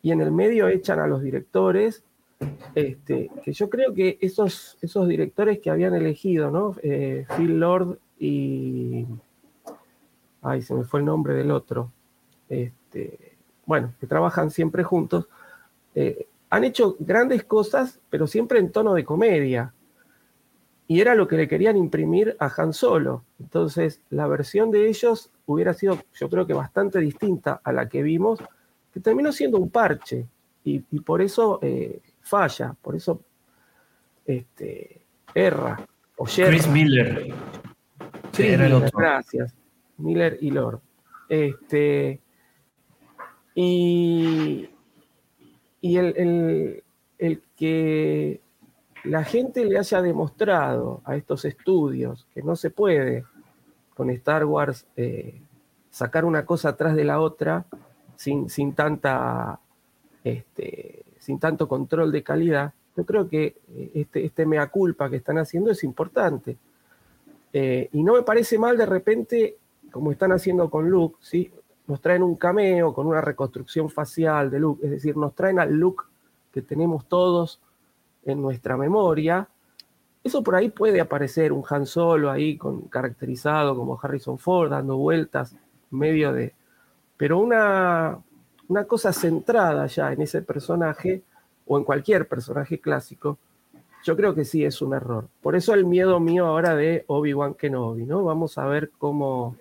y 0.02 0.12
en 0.12 0.22
el 0.22 0.32
medio 0.32 0.68
echan 0.68 1.00
a 1.00 1.08
los 1.08 1.22
directores, 1.22 2.04
este, 2.76 3.30
que 3.44 3.54
yo 3.54 3.70
creo 3.70 3.94
que 3.94 4.18
esos, 4.22 4.78
esos 4.82 5.08
directores 5.08 5.60
que 5.60 5.70
habían 5.70 5.94
elegido, 5.94 6.52
¿no? 6.52 6.76
Eh, 6.84 7.26
Phil 7.36 7.60
Lord 7.60 8.00
y... 8.20 9.06
Ay, 10.42 10.62
se 10.62 10.76
me 10.76 10.84
fue 10.84 11.00
el 11.00 11.08
nombre 11.08 11.34
del 11.34 11.50
otro. 11.50 11.92
Este, 12.50 13.36
bueno, 13.66 13.94
que 14.00 14.06
trabajan 14.06 14.52
siempre 14.52 14.84
juntos, 14.84 15.28
eh, 15.96 16.28
han 16.50 16.64
hecho 16.64 16.96
grandes 17.00 17.44
cosas, 17.44 18.00
pero 18.10 18.28
siempre 18.28 18.60
en 18.60 18.72
tono 18.72 18.94
de 18.94 19.04
comedia 19.04 19.74
y 20.88 21.02
era 21.02 21.16
lo 21.16 21.28
que 21.28 21.38
le 21.38 21.48
querían 21.48 21.78
imprimir 21.78 22.36
a 22.40 22.52
Han 22.58 22.74
Solo. 22.74 23.26
Entonces, 23.40 24.02
la 24.10 24.28
versión 24.28 24.70
de 24.70 24.88
ellos 24.88 25.32
hubiera 25.46 25.74
sido, 25.74 26.00
yo 26.14 26.30
creo 26.30 26.46
que 26.46 26.54
bastante 26.54 27.00
distinta 27.00 27.60
a 27.64 27.72
la 27.72 27.90
que 27.90 28.04
vimos, 28.04 28.40
que 28.94 29.00
terminó 29.00 29.32
siendo 29.32 29.58
un 29.58 29.70
parche 29.70 30.28
y, 30.64 30.80
por 31.02 31.22
eso 31.22 31.60
eh, 31.62 32.02
falla, 32.22 32.76
por 32.82 32.96
eso 32.96 33.22
este, 34.26 35.02
erra. 35.34 35.86
O 36.18 36.26
Chris 36.26 36.68
Miller. 36.68 37.34
Sí, 38.32 38.48
era 38.48 38.68
el 38.68 38.74
otro. 38.74 38.98
Gracias. 38.98 39.54
Miller 39.98 40.38
y 40.42 40.52
Lord. 40.52 40.80
Este, 41.30 42.22
y 43.54 44.70
y 45.86 45.98
el, 45.98 46.84
el 47.20 47.44
que 47.56 48.42
la 49.04 49.24
gente 49.24 49.64
le 49.66 49.78
haya 49.78 50.02
demostrado 50.02 51.04
a 51.06 51.16
estos 51.16 51.46
estudios 51.46 52.26
que 52.34 52.42
no 52.42 52.56
se 52.56 52.72
puede 52.72 53.24
con 53.94 54.10
Star 54.10 54.46
Wars 54.46 54.88
eh, 54.96 55.40
sacar 55.92 56.26
una 56.26 56.44
cosa 56.44 56.70
atrás 56.70 56.96
de 56.96 57.04
la 57.04 57.20
otra 57.20 57.68
sin, 58.16 58.50
sin, 58.50 58.74
tanta, 58.74 59.60
este, 60.24 61.06
sin 61.20 61.38
tanto 61.38 61.68
control 61.68 62.12
de 62.12 62.24
calidad, 62.24 62.74
yo 62.98 63.06
creo 63.06 63.30
que 63.30 63.56
eh, 63.70 63.92
este, 63.94 64.26
este 64.26 64.48
mea 64.48 64.66
culpa 64.72 65.08
que 65.08 65.18
están 65.18 65.38
haciendo 65.38 65.70
es 65.70 65.84
importante. 65.84 66.58
Eh, 67.54 67.90
y 67.94 68.02
no 68.02 68.14
me 68.14 68.24
parece 68.24 68.58
mal 68.58 68.76
de 68.76 68.88
repente, 68.88 69.58
como 69.92 70.12
están 70.12 70.32
haciendo 70.32 70.68
con 70.72 70.90
Luke, 70.90 71.18
¿sí? 71.22 71.52
Nos 71.88 72.02
traen 72.02 72.24
un 72.24 72.36
cameo 72.36 72.94
con 72.94 73.08
una 73.08 73.22
reconstrucción 73.22 73.90
facial 73.90 74.50
de 74.50 74.60
Luke, 74.60 74.86
es 74.86 74.92
decir, 74.92 75.16
nos 75.18 75.36
traen 75.36 75.60
al 75.60 75.74
Luke 75.74 76.06
que 76.52 76.62
tenemos 76.62 77.06
todos 77.08 77.60
en 78.24 78.42
nuestra 78.42 78.78
memoria, 78.78 79.48
eso 80.26 80.42
por 80.42 80.56
ahí 80.56 80.70
puede 80.70 81.00
aparecer 81.00 81.54
un 81.54 81.64
Han 81.70 81.86
Solo 81.86 82.32
ahí 82.32 82.58
con, 82.58 82.82
caracterizado 82.88 83.76
como 83.76 84.00
Harrison 84.02 84.40
Ford, 84.40 84.72
dando 84.72 84.98
vueltas, 84.98 85.56
medio 85.92 86.34
de... 86.34 86.52
Pero 87.16 87.38
una, 87.38 88.18
una 88.68 88.86
cosa 88.86 89.14
centrada 89.14 89.86
ya 89.86 90.12
en 90.12 90.24
ese 90.24 90.42
personaje 90.42 91.22
o 91.68 91.78
en 91.78 91.84
cualquier 91.84 92.28
personaje 92.28 92.80
clásico, 92.80 93.38
yo 94.04 94.16
creo 94.16 94.34
que 94.34 94.46
sí 94.46 94.66
es 94.66 94.82
un 94.82 94.96
error. 94.96 95.28
Por 95.44 95.56
eso 95.56 95.76
el 95.76 95.86
miedo 95.86 96.20
mío 96.20 96.48
ahora 96.48 96.76
de 96.76 97.06
Obi-Wan 97.06 97.54
Kenobi, 97.54 98.06
¿no? 98.06 98.24
Vamos 98.24 98.58
a 98.58 98.66
ver 98.66 98.90
cómo, 98.98 99.56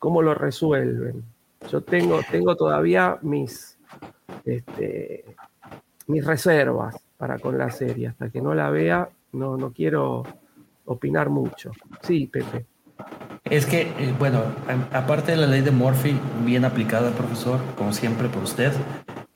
cómo 0.00 0.22
lo 0.22 0.34
resuelven. 0.34 1.22
Yo 1.70 1.82
tengo, 1.82 2.20
tengo 2.28 2.56
todavía 2.56 3.18
mis, 3.22 3.78
este, 4.44 5.24
mis 6.08 6.24
reservas 6.24 6.96
para 7.16 7.38
con 7.38 7.56
la 7.56 7.70
serie. 7.70 8.08
Hasta 8.08 8.30
que 8.30 8.40
no 8.40 8.54
la 8.54 8.70
vea, 8.70 9.08
no, 9.32 9.56
no 9.56 9.72
quiero 9.72 10.24
opinar 10.86 11.28
mucho. 11.28 11.70
Sí, 12.02 12.26
Pepe. 12.26 12.66
Es 13.44 13.66
que, 13.66 13.82
eh, 13.82 14.14
bueno, 14.18 14.42
aparte 14.92 15.32
de 15.32 15.36
la 15.36 15.46
ley 15.46 15.60
de 15.60 15.70
Murphy, 15.70 16.18
bien 16.44 16.64
aplicada, 16.64 17.10
profesor, 17.12 17.60
como 17.76 17.92
siempre 17.92 18.28
por 18.28 18.42
usted, 18.42 18.72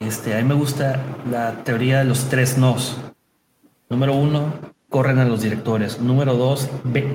este, 0.00 0.34
a 0.34 0.38
mí 0.38 0.48
me 0.48 0.54
gusta 0.54 1.00
la 1.30 1.62
teoría 1.62 1.98
de 1.98 2.04
los 2.04 2.28
tres 2.28 2.56
nos. 2.56 2.98
Número 3.90 4.14
uno, 4.14 4.52
corren 4.94 5.18
a 5.18 5.24
los 5.24 5.42
directores. 5.42 6.00
Número 6.00 6.34
dos, 6.34 6.70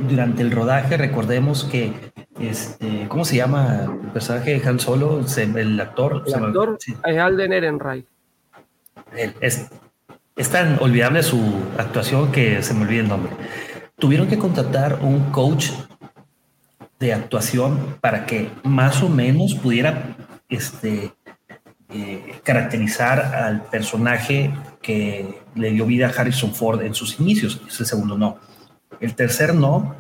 durante 0.10 0.42
el 0.42 0.52
rodaje 0.52 0.98
recordemos 0.98 1.64
que, 1.64 1.94
este, 2.38 3.08
¿cómo 3.08 3.24
se 3.24 3.38
llama 3.38 3.86
el 3.86 4.12
personaje 4.12 4.60
de 4.60 4.68
Han 4.68 4.82
Solo? 4.82 5.22
el 5.38 5.80
actor. 5.80 6.26
El 6.28 6.34
actor 6.34 6.78
es 7.06 7.18
Alden 7.18 7.54
Ehrenreich. 7.54 8.06
Es, 9.40 9.70
es 10.36 10.50
tan 10.50 10.78
olvidable 10.82 11.24
su 11.24 11.40
actuación 11.78 12.34
que 12.34 12.62
se 12.64 12.74
me 12.74 12.82
olvida 12.82 13.00
el 13.00 13.08
nombre. 13.08 13.32
Tuvieron 13.98 14.28
que 14.28 14.38
contratar 14.38 15.00
un 15.02 15.32
coach 15.32 15.70
de 17.00 17.14
actuación 17.14 17.96
para 18.02 18.26
que 18.26 18.50
más 18.64 19.02
o 19.02 19.08
menos 19.08 19.56
pudiera 19.56 20.18
este, 20.50 21.14
eh, 21.92 22.40
caracterizar 22.44 23.20
al 23.20 23.64
personaje 23.66 24.54
que 24.82 25.42
le 25.56 25.72
dio 25.72 25.86
vida 25.86 26.08
a 26.08 26.10
Harrison 26.12 26.54
Ford 26.54 26.82
en 26.82 26.94
sus 26.94 27.20
inicios. 27.20 27.60
Es 27.68 27.80
el 27.80 27.86
segundo 27.88 28.18
no. 28.18 28.38
El 29.00 29.16
tercer 29.16 29.56
no, 29.56 29.96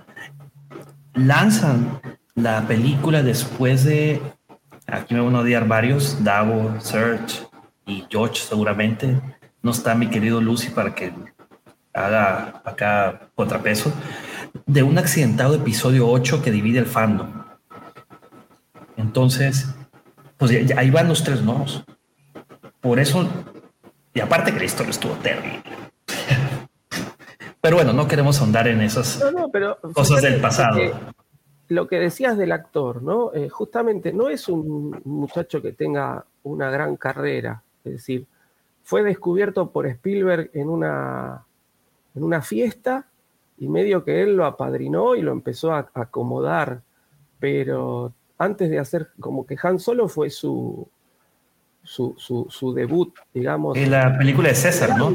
lanzan 1.14 2.00
la 2.36 2.68
película 2.68 3.24
después 3.24 3.84
de, 3.84 4.22
aquí 4.88 5.14
me 5.14 5.22
van 5.22 5.36
a 5.36 5.40
odiar 5.40 5.68
varios, 5.68 6.24
Davo, 6.24 6.80
Search 6.80 7.48
y 7.86 8.06
George 8.10 8.42
seguramente, 8.48 9.20
no 9.62 9.72
está 9.72 9.96
mi 9.96 10.08
querido 10.08 10.42
Lucy 10.42 10.70
para 10.70 10.94
que 10.94 11.12
haga 11.94 12.62
acá 12.64 13.30
contrapeso, 13.36 13.92
de 14.66 14.84
un 14.84 14.98
accidentado 14.98 15.56
episodio 15.56 16.08
8 16.08 16.42
que 16.42 16.52
divide 16.52 16.80
el 16.80 16.86
fandom. 16.86 17.44
Entonces, 18.96 19.74
pues 20.40 20.72
ahí 20.76 20.90
van 20.90 21.10
los 21.10 21.24
tres 21.24 21.44
nodos. 21.44 21.84
Por 22.80 22.98
eso 23.00 23.28
Y 24.14 24.22
aparte 24.22 24.54
que 24.54 24.60
la 24.60 24.66
historia 24.66 24.92
estuvo 24.92 25.14
terrible. 25.16 25.62
Pero 27.62 27.76
bueno, 27.76 27.92
no 27.92 28.08
queremos 28.08 28.40
ahondar 28.40 28.70
en 28.70 28.82
esas 28.82 29.22
cosas 29.94 30.22
del 30.22 30.40
pasado. 30.40 30.80
lo 31.68 31.88
que 31.88 32.00
decías 32.00 32.38
del 32.38 32.54
actor, 32.54 33.04
¿no? 33.04 33.34
Eh, 33.34 33.50
justamente 33.50 34.14
no 34.14 34.30
es 34.30 34.48
un 34.48 35.02
muchacho 35.04 35.62
que 35.62 35.74
tenga 35.74 36.26
una 36.44 36.72
gran 36.72 36.96
carrera. 36.96 37.62
Es 37.84 37.92
decir, 37.92 38.26
fue 38.82 39.04
descubierto 39.04 39.70
por 39.72 39.88
Spielberg 39.88 40.52
en 40.54 40.70
una, 40.70 41.46
en 42.16 42.24
una 42.24 42.42
fiesta 42.42 43.08
y 43.58 43.68
medio 43.68 44.06
que 44.06 44.24
él 44.24 44.38
lo 44.38 44.46
apadrinó 44.46 45.16
y 45.16 45.22
lo 45.22 45.34
empezó 45.34 45.74
a 45.74 45.90
acomodar. 45.94 46.82
Pero 47.40 48.14
antes 48.40 48.70
de 48.70 48.80
hacer, 48.80 49.10
como 49.20 49.46
que 49.46 49.56
Han 49.62 49.80
Solo 49.80 50.08
fue 50.08 50.30
su, 50.30 50.90
su, 51.84 52.74
debut, 52.74 53.14
digamos. 53.34 53.78
En 53.78 53.92
la 53.92 54.18
película 54.18 54.50
de 54.50 54.56
César, 54.56 54.98
¿no? 54.98 55.14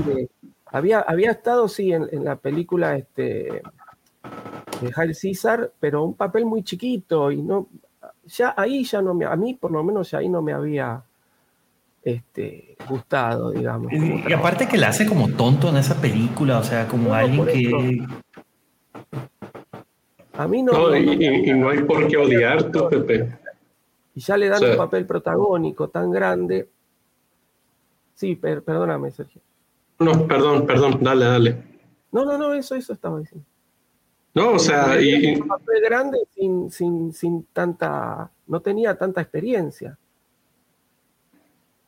Había, 0.66 1.00
había 1.00 1.30
estado, 1.30 1.66
sí, 1.66 1.92
en, 1.92 2.24
la 2.24 2.36
película 2.36 2.96
este, 2.96 3.62
de 4.80 4.92
Hail 4.94 5.14
César, 5.14 5.72
pero 5.80 6.04
un 6.04 6.14
papel 6.14 6.44
muy 6.44 6.62
chiquito 6.62 7.30
y 7.32 7.42
no, 7.42 7.68
ya 8.26 8.54
ahí 8.56 8.84
ya 8.84 9.00
no 9.00 9.14
me, 9.14 9.24
a 9.24 9.36
mí 9.36 9.54
por 9.54 9.70
lo 9.70 9.82
menos 9.84 10.10
ya 10.10 10.18
ahí 10.18 10.28
no 10.28 10.42
me 10.42 10.52
había 10.52 11.02
este, 12.02 12.76
gustado, 12.88 13.52
digamos. 13.52 13.92
Y, 13.92 14.32
aparte 14.32 14.68
que 14.68 14.76
la 14.76 14.88
hace 14.88 15.06
como 15.06 15.28
tonto 15.30 15.70
en 15.70 15.76
esa 15.76 15.94
película, 16.00 16.58
o 16.58 16.64
sea, 16.64 16.86
como 16.88 17.14
alguien 17.14 17.46
que... 17.46 18.06
A 20.36 20.48
mí 20.48 20.62
no... 20.62 20.96
y, 20.96 21.52
no 21.52 21.68
hay 21.68 21.82
por 21.82 22.06
qué 22.08 22.16
odiar 22.16 22.70
tú, 22.70 22.88
Pepe. 22.88 23.38
Y 24.14 24.20
ya 24.20 24.36
le 24.36 24.48
dan 24.48 24.64
un 24.64 24.76
papel 24.76 25.06
protagónico 25.06 25.88
tan 25.88 26.10
grande. 26.10 26.68
Sí, 28.14 28.36
perdóname, 28.36 29.10
Sergio. 29.10 29.40
No, 29.98 30.26
perdón, 30.26 30.66
perdón, 30.66 30.98
dale, 31.00 31.24
dale. 31.24 31.62
No, 32.12 32.24
no, 32.24 32.38
no, 32.38 32.54
eso, 32.54 32.74
eso 32.74 32.92
estaba 32.92 33.18
diciendo. 33.18 33.46
No, 34.34 34.52
o 34.52 34.58
sea, 34.58 35.00
y, 35.00 35.36
un 35.36 35.46
papel 35.46 35.80
grande 35.80 36.18
sin, 36.34 36.70
sin, 36.70 37.12
sin 37.12 37.44
tanta, 37.52 38.30
no 38.48 38.60
tenía 38.60 38.96
tanta 38.96 39.20
experiencia. 39.20 39.96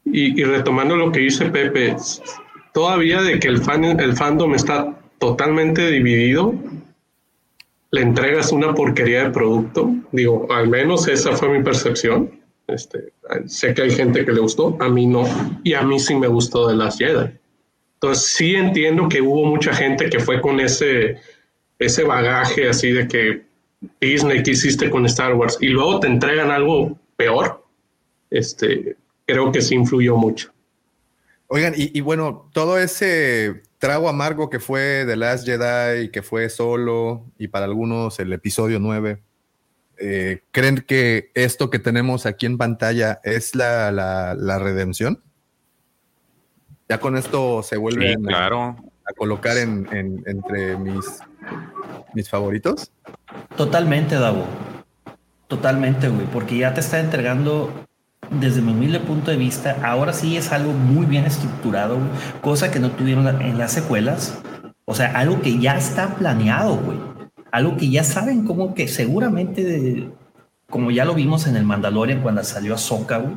Y, 0.04 0.42
retomando 0.44 0.94
lo 0.94 1.10
que 1.10 1.20
dice 1.20 1.46
Pepe, 1.46 1.96
todavía 2.72 3.22
de 3.22 3.40
que 3.40 3.48
el 3.48 3.58
fan, 3.58 3.84
el 3.84 4.16
fandom 4.16 4.54
está 4.54 4.96
totalmente 5.18 5.90
dividido, 5.90 6.54
le 7.96 8.02
entregas 8.02 8.52
una 8.52 8.74
porquería 8.74 9.24
de 9.24 9.30
producto. 9.30 9.90
Digo, 10.12 10.46
al 10.50 10.68
menos 10.68 11.08
esa 11.08 11.32
fue 11.32 11.48
mi 11.48 11.64
percepción. 11.64 12.30
Este, 12.66 13.12
sé 13.46 13.72
que 13.72 13.82
hay 13.82 13.90
gente 13.90 14.24
que 14.24 14.32
le 14.32 14.40
gustó, 14.40 14.76
a 14.80 14.88
mí 14.88 15.06
no, 15.06 15.24
y 15.64 15.72
a 15.72 15.82
mí 15.82 15.98
sí 15.98 16.14
me 16.14 16.26
gustó 16.26 16.68
de 16.68 16.76
las 16.76 16.98
Jedi. 16.98 17.30
Entonces 17.94 18.26
sí 18.26 18.54
entiendo 18.54 19.08
que 19.08 19.22
hubo 19.22 19.46
mucha 19.46 19.72
gente 19.72 20.10
que 20.10 20.18
fue 20.18 20.42
con 20.42 20.60
ese, 20.60 21.16
ese 21.78 22.02
bagaje 22.02 22.68
así 22.68 22.90
de 22.90 23.08
que 23.08 23.42
Disney, 24.00 24.42
¿qué 24.42 24.50
hiciste 24.50 24.90
con 24.90 25.06
Star 25.06 25.34
Wars? 25.34 25.56
Y 25.60 25.68
luego 25.68 26.00
te 26.00 26.08
entregan 26.08 26.50
algo 26.50 26.98
peor. 27.16 27.64
Este, 28.30 28.96
creo 29.24 29.50
que 29.52 29.62
sí 29.62 29.74
influyó 29.74 30.16
mucho. 30.16 30.50
Oigan, 31.48 31.74
y, 31.76 32.00
bueno, 32.00 32.50
todo 32.52 32.78
ese 32.78 33.62
trago 33.78 34.08
amargo 34.08 34.50
que 34.50 34.58
fue 34.58 35.04
The 35.06 35.16
Last 35.16 35.46
Jedi, 35.46 36.10
que 36.10 36.22
fue 36.22 36.48
solo, 36.48 37.24
y 37.38 37.48
para 37.48 37.66
algunos 37.66 38.18
el 38.18 38.32
episodio 38.32 38.80
9, 38.80 39.22
eh, 39.98 40.40
¿creen 40.50 40.84
que 40.86 41.30
esto 41.34 41.70
que 41.70 41.78
tenemos 41.78 42.26
aquí 42.26 42.46
en 42.46 42.58
pantalla 42.58 43.20
es 43.22 43.54
la, 43.54 43.92
la 43.92 44.58
redención? 44.58 45.22
Ya 46.88 47.00
con 47.00 47.16
esto 47.16 47.62
se 47.62 47.76
vuelve 47.76 48.14
a, 48.14 49.12
colocar 49.16 49.56
en, 49.56 49.88
entre 50.26 50.76
mis, 50.76 51.04
mis 52.14 52.28
favoritos. 52.28 52.92
Totalmente, 53.56 54.16
Davo. 54.16 54.44
Totalmente, 55.48 56.08
güey, 56.08 56.26
porque 56.26 56.58
ya 56.58 56.74
te 56.74 56.80
está 56.80 57.00
entregando 57.00 57.85
desde 58.30 58.60
mi 58.60 58.72
humilde 58.72 59.00
punto 59.00 59.30
de 59.30 59.36
vista, 59.36 59.76
ahora 59.82 60.12
sí 60.12 60.36
es 60.36 60.52
algo 60.52 60.72
muy 60.72 61.06
bien 61.06 61.24
estructurado, 61.24 61.98
cosa 62.40 62.70
que 62.70 62.78
no 62.78 62.90
tuvieron 62.90 63.40
en 63.40 63.58
las 63.58 63.72
secuelas. 63.72 64.40
O 64.84 64.94
sea, 64.94 65.12
algo 65.12 65.40
que 65.40 65.58
ya 65.58 65.76
está 65.76 66.14
planeado, 66.14 66.76
güey. 66.76 66.98
Algo 67.50 67.76
que 67.76 67.90
ya 67.90 68.04
saben 68.04 68.44
como 68.44 68.74
que 68.74 68.88
seguramente, 68.88 70.10
como 70.68 70.90
ya 70.90 71.04
lo 71.04 71.14
vimos 71.14 71.46
en 71.46 71.56
el 71.56 71.64
Mandalorian 71.64 72.22
cuando 72.22 72.42
salió 72.44 72.74
a 72.74 73.18
güey. 73.18 73.36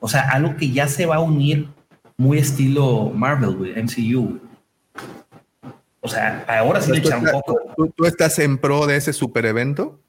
O 0.00 0.08
sea, 0.08 0.30
algo 0.30 0.56
que 0.56 0.70
ya 0.70 0.88
se 0.88 1.06
va 1.06 1.16
a 1.16 1.20
unir 1.20 1.68
muy 2.16 2.38
estilo 2.38 3.10
Marvel, 3.14 3.74
MCU. 3.76 4.40
O 6.00 6.08
sea, 6.08 6.44
ahora 6.48 6.80
sí 6.80 6.92
le 6.92 6.98
echan 6.98 7.24
un 7.24 7.30
poco. 7.30 7.92
¿tú, 7.94 8.04
estás 8.06 8.38
en 8.38 8.58
pro 8.58 8.86
de 8.86 8.96
ese 8.96 9.12
super 9.12 9.44
evento? 9.44 10.00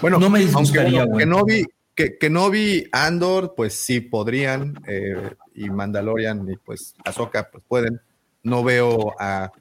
Bueno, 0.00 0.18
no 0.18 0.28
me 0.28 0.40
aunque, 0.52 1.06
que 1.16 1.26
no 1.26 1.44
vi 1.44 1.64
que, 1.94 2.18
que 2.18 2.30
no 2.30 2.50
vi 2.50 2.88
Andor, 2.92 3.54
pues 3.56 3.74
sí 3.74 4.00
podrían, 4.00 4.82
eh, 4.86 5.34
y 5.54 5.70
Mandalorian 5.70 6.48
y 6.50 6.56
pues 6.56 6.94
Ahsoka, 7.04 7.50
pues 7.50 7.64
pueden. 7.66 8.00
No 8.42 8.64
veo 8.64 9.14
a 9.20 9.52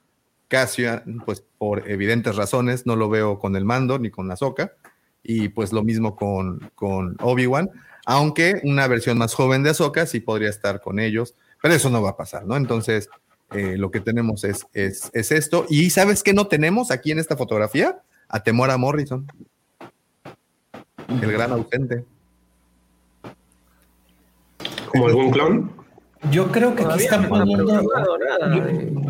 Cassian, 0.47 1.21
pues 1.25 1.43
por 1.57 1.89
evidentes 1.89 2.35
razones, 2.35 2.85
no 2.85 2.95
lo 2.95 3.09
veo 3.09 3.37
con 3.39 3.55
el 3.55 3.65
mando 3.65 3.99
ni 3.99 4.09
con 4.09 4.31
Ahsoka, 4.31 4.73
y 5.23 5.49
pues 5.49 5.71
lo 5.71 5.83
mismo 5.83 6.15
con, 6.15 6.71
con 6.75 7.15
Obi-Wan 7.19 7.69
aunque 8.05 8.59
una 8.63 8.87
versión 8.87 9.17
más 9.17 9.33
joven 9.33 9.63
de 9.63 9.71
Ahsoka 9.71 10.05
sí 10.05 10.19
podría 10.19 10.49
estar 10.49 10.81
con 10.81 10.99
ellos, 10.99 11.35
pero 11.61 11.73
eso 11.73 11.89
no 11.89 12.01
va 12.01 12.11
a 12.11 12.17
pasar, 12.17 12.45
¿no? 12.45 12.55
Entonces, 12.55 13.09
eh, 13.51 13.77
lo 13.77 13.91
que 13.91 13.99
tenemos 13.99 14.43
es, 14.43 14.65
es, 14.73 15.11
esto. 15.13 15.65
Y 15.69 15.89
¿sabes 15.89 16.23
qué 16.23 16.33
no 16.33 16.47
tenemos 16.47 16.89
aquí 16.91 17.11
en 17.11 17.19
esta 17.19 17.37
fotografía? 17.37 18.01
A 18.27 18.43
Temora 18.43 18.77
Morrison, 18.77 19.27
el 21.21 21.31
gran 21.31 21.51
ausente. 21.51 22.05
¿Como 24.91 25.07
algún 25.07 25.31
clon? 25.31 25.71
Yo 26.29 26.51
creo 26.51 26.75
que 26.75 26.83
aquí 26.83 27.03
están 27.03 27.27
poniendo. 27.27 27.81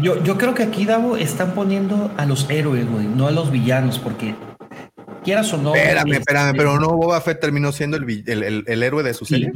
Yo, 0.01 0.23
yo, 0.23 0.37
creo 0.37 0.53
que 0.53 0.63
aquí, 0.63 0.85
Davo, 0.85 1.17
están 1.17 1.53
poniendo 1.53 2.09
a 2.15 2.25
los 2.25 2.49
héroes, 2.49 2.89
güey, 2.89 3.05
no 3.05 3.27
a 3.27 3.31
los 3.31 3.51
villanos, 3.51 3.99
porque 3.99 4.33
quieras 5.23 5.51
o 5.53 5.57
no. 5.57 5.75
Espérame, 5.75 6.13
espérame, 6.13 6.55
pero 6.55 6.79
no 6.79 6.89
Boba 6.89 7.19
Fett 7.19 7.41
terminó 7.41 7.71
siendo 7.73 7.97
el, 7.97 8.23
el, 8.27 8.63
el, 8.65 8.83
héroe 8.83 9.03
de 9.03 9.13
su 9.13 9.25
serie. 9.25 9.51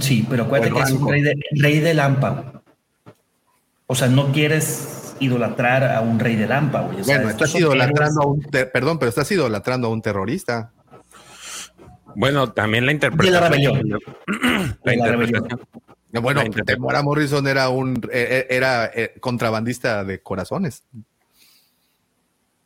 Sí, 0.00 0.26
pero 0.28 0.44
acuérdate 0.44 0.74
que 0.74 0.80
es 0.80 0.90
un 0.90 1.08
rey 1.08 1.22
de, 1.22 1.34
rey 1.58 1.80
de 1.80 1.94
Lampa. 1.94 2.62
O 3.86 3.94
sea, 3.94 4.08
no 4.08 4.30
quieres 4.32 5.14
idolatrar 5.20 5.84
a 5.84 6.00
un 6.02 6.18
rey 6.18 6.36
de 6.36 6.46
Lampa, 6.46 6.82
güey. 6.82 7.02
bueno, 7.02 7.30
estás 7.30 7.54
idolatrando 7.54 8.22
a 8.22 8.26
un. 8.26 8.42
Perdón, 8.42 8.98
pero 8.98 9.08
estás 9.08 9.30
idolatrando 9.32 9.88
a 9.88 9.90
un 9.90 10.02
terrorista. 10.02 10.72
Bueno, 12.16 12.52
también 12.52 12.86
la 12.86 12.92
interpretación. 12.92 13.34
De 13.34 13.40
la 13.40 13.48
rebelión. 13.48 13.98
la, 14.82 14.94
interpretación. 14.94 15.60
Bueno, 16.22 16.42
Temora 16.66 17.02
Morrison 17.02 17.46
era 17.46 17.68
un 17.68 18.00
e, 18.12 18.46
e, 18.50 18.56
era 18.56 18.86
eh, 18.86 19.14
contrabandista 19.20 20.04
de 20.04 20.20
corazones. 20.22 20.84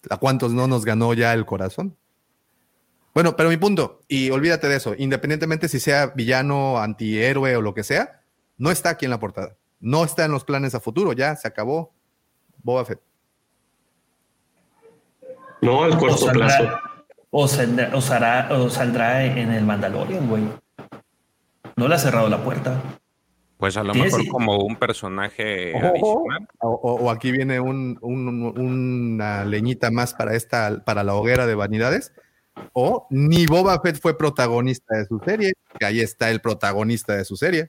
¿A 0.08 0.16
cuántos 0.16 0.52
no 0.52 0.66
nos 0.66 0.84
ganó 0.84 1.14
ya 1.14 1.32
el 1.34 1.44
corazón? 1.44 1.96
Bueno, 3.14 3.36
pero 3.36 3.48
mi 3.48 3.56
punto, 3.56 4.00
y 4.08 4.30
olvídate 4.30 4.68
de 4.68 4.76
eso, 4.76 4.94
independientemente 4.98 5.68
si 5.68 5.78
sea 5.78 6.08
villano, 6.08 6.78
antihéroe 6.78 7.56
o 7.56 7.62
lo 7.62 7.72
que 7.72 7.84
sea, 7.84 8.22
no 8.58 8.70
está 8.70 8.90
aquí 8.90 9.04
en 9.04 9.10
la 9.10 9.20
portada. 9.20 9.56
No 9.78 10.04
está 10.04 10.24
en 10.24 10.32
los 10.32 10.44
planes 10.44 10.74
a 10.74 10.80
futuro, 10.80 11.12
ya 11.12 11.36
se 11.36 11.46
acabó. 11.46 11.94
Boba 12.62 12.84
Fett. 12.84 13.00
No, 15.60 15.84
al 15.84 15.96
corto 15.96 16.26
plazo. 16.32 16.68
O, 17.36 17.48
saldrá, 17.48 19.24
en 19.24 19.52
el 19.52 19.64
Mandalorian, 19.64 20.28
güey. 20.28 20.44
No 21.74 21.88
le 21.88 21.96
ha 21.96 21.98
cerrado 21.98 22.28
la 22.28 22.38
puerta. 22.38 22.80
Pues 23.56 23.76
a 23.76 23.82
lo 23.82 23.92
mejor 23.92 24.28
como 24.28 24.58
un 24.58 24.76
personaje 24.76 25.72
O, 26.60 27.10
aquí 27.10 27.32
viene 27.32 27.58
una 27.58 29.44
leñita 29.44 29.90
más 29.90 30.14
para 30.14 30.36
esta, 30.36 30.84
para 30.84 31.02
la 31.02 31.14
hoguera 31.14 31.48
de 31.48 31.56
vanidades 31.56 32.12
o 32.72 33.08
ni 33.10 33.46
Boba 33.46 33.80
Fett 33.80 34.00
fue 34.00 34.16
protagonista 34.16 34.96
de 34.96 35.06
su 35.06 35.18
serie, 35.18 35.54
que 35.76 35.86
ahí 35.86 35.98
está 36.00 36.30
el 36.30 36.40
protagonista 36.40 37.16
de 37.16 37.24
su 37.24 37.36
serie. 37.36 37.68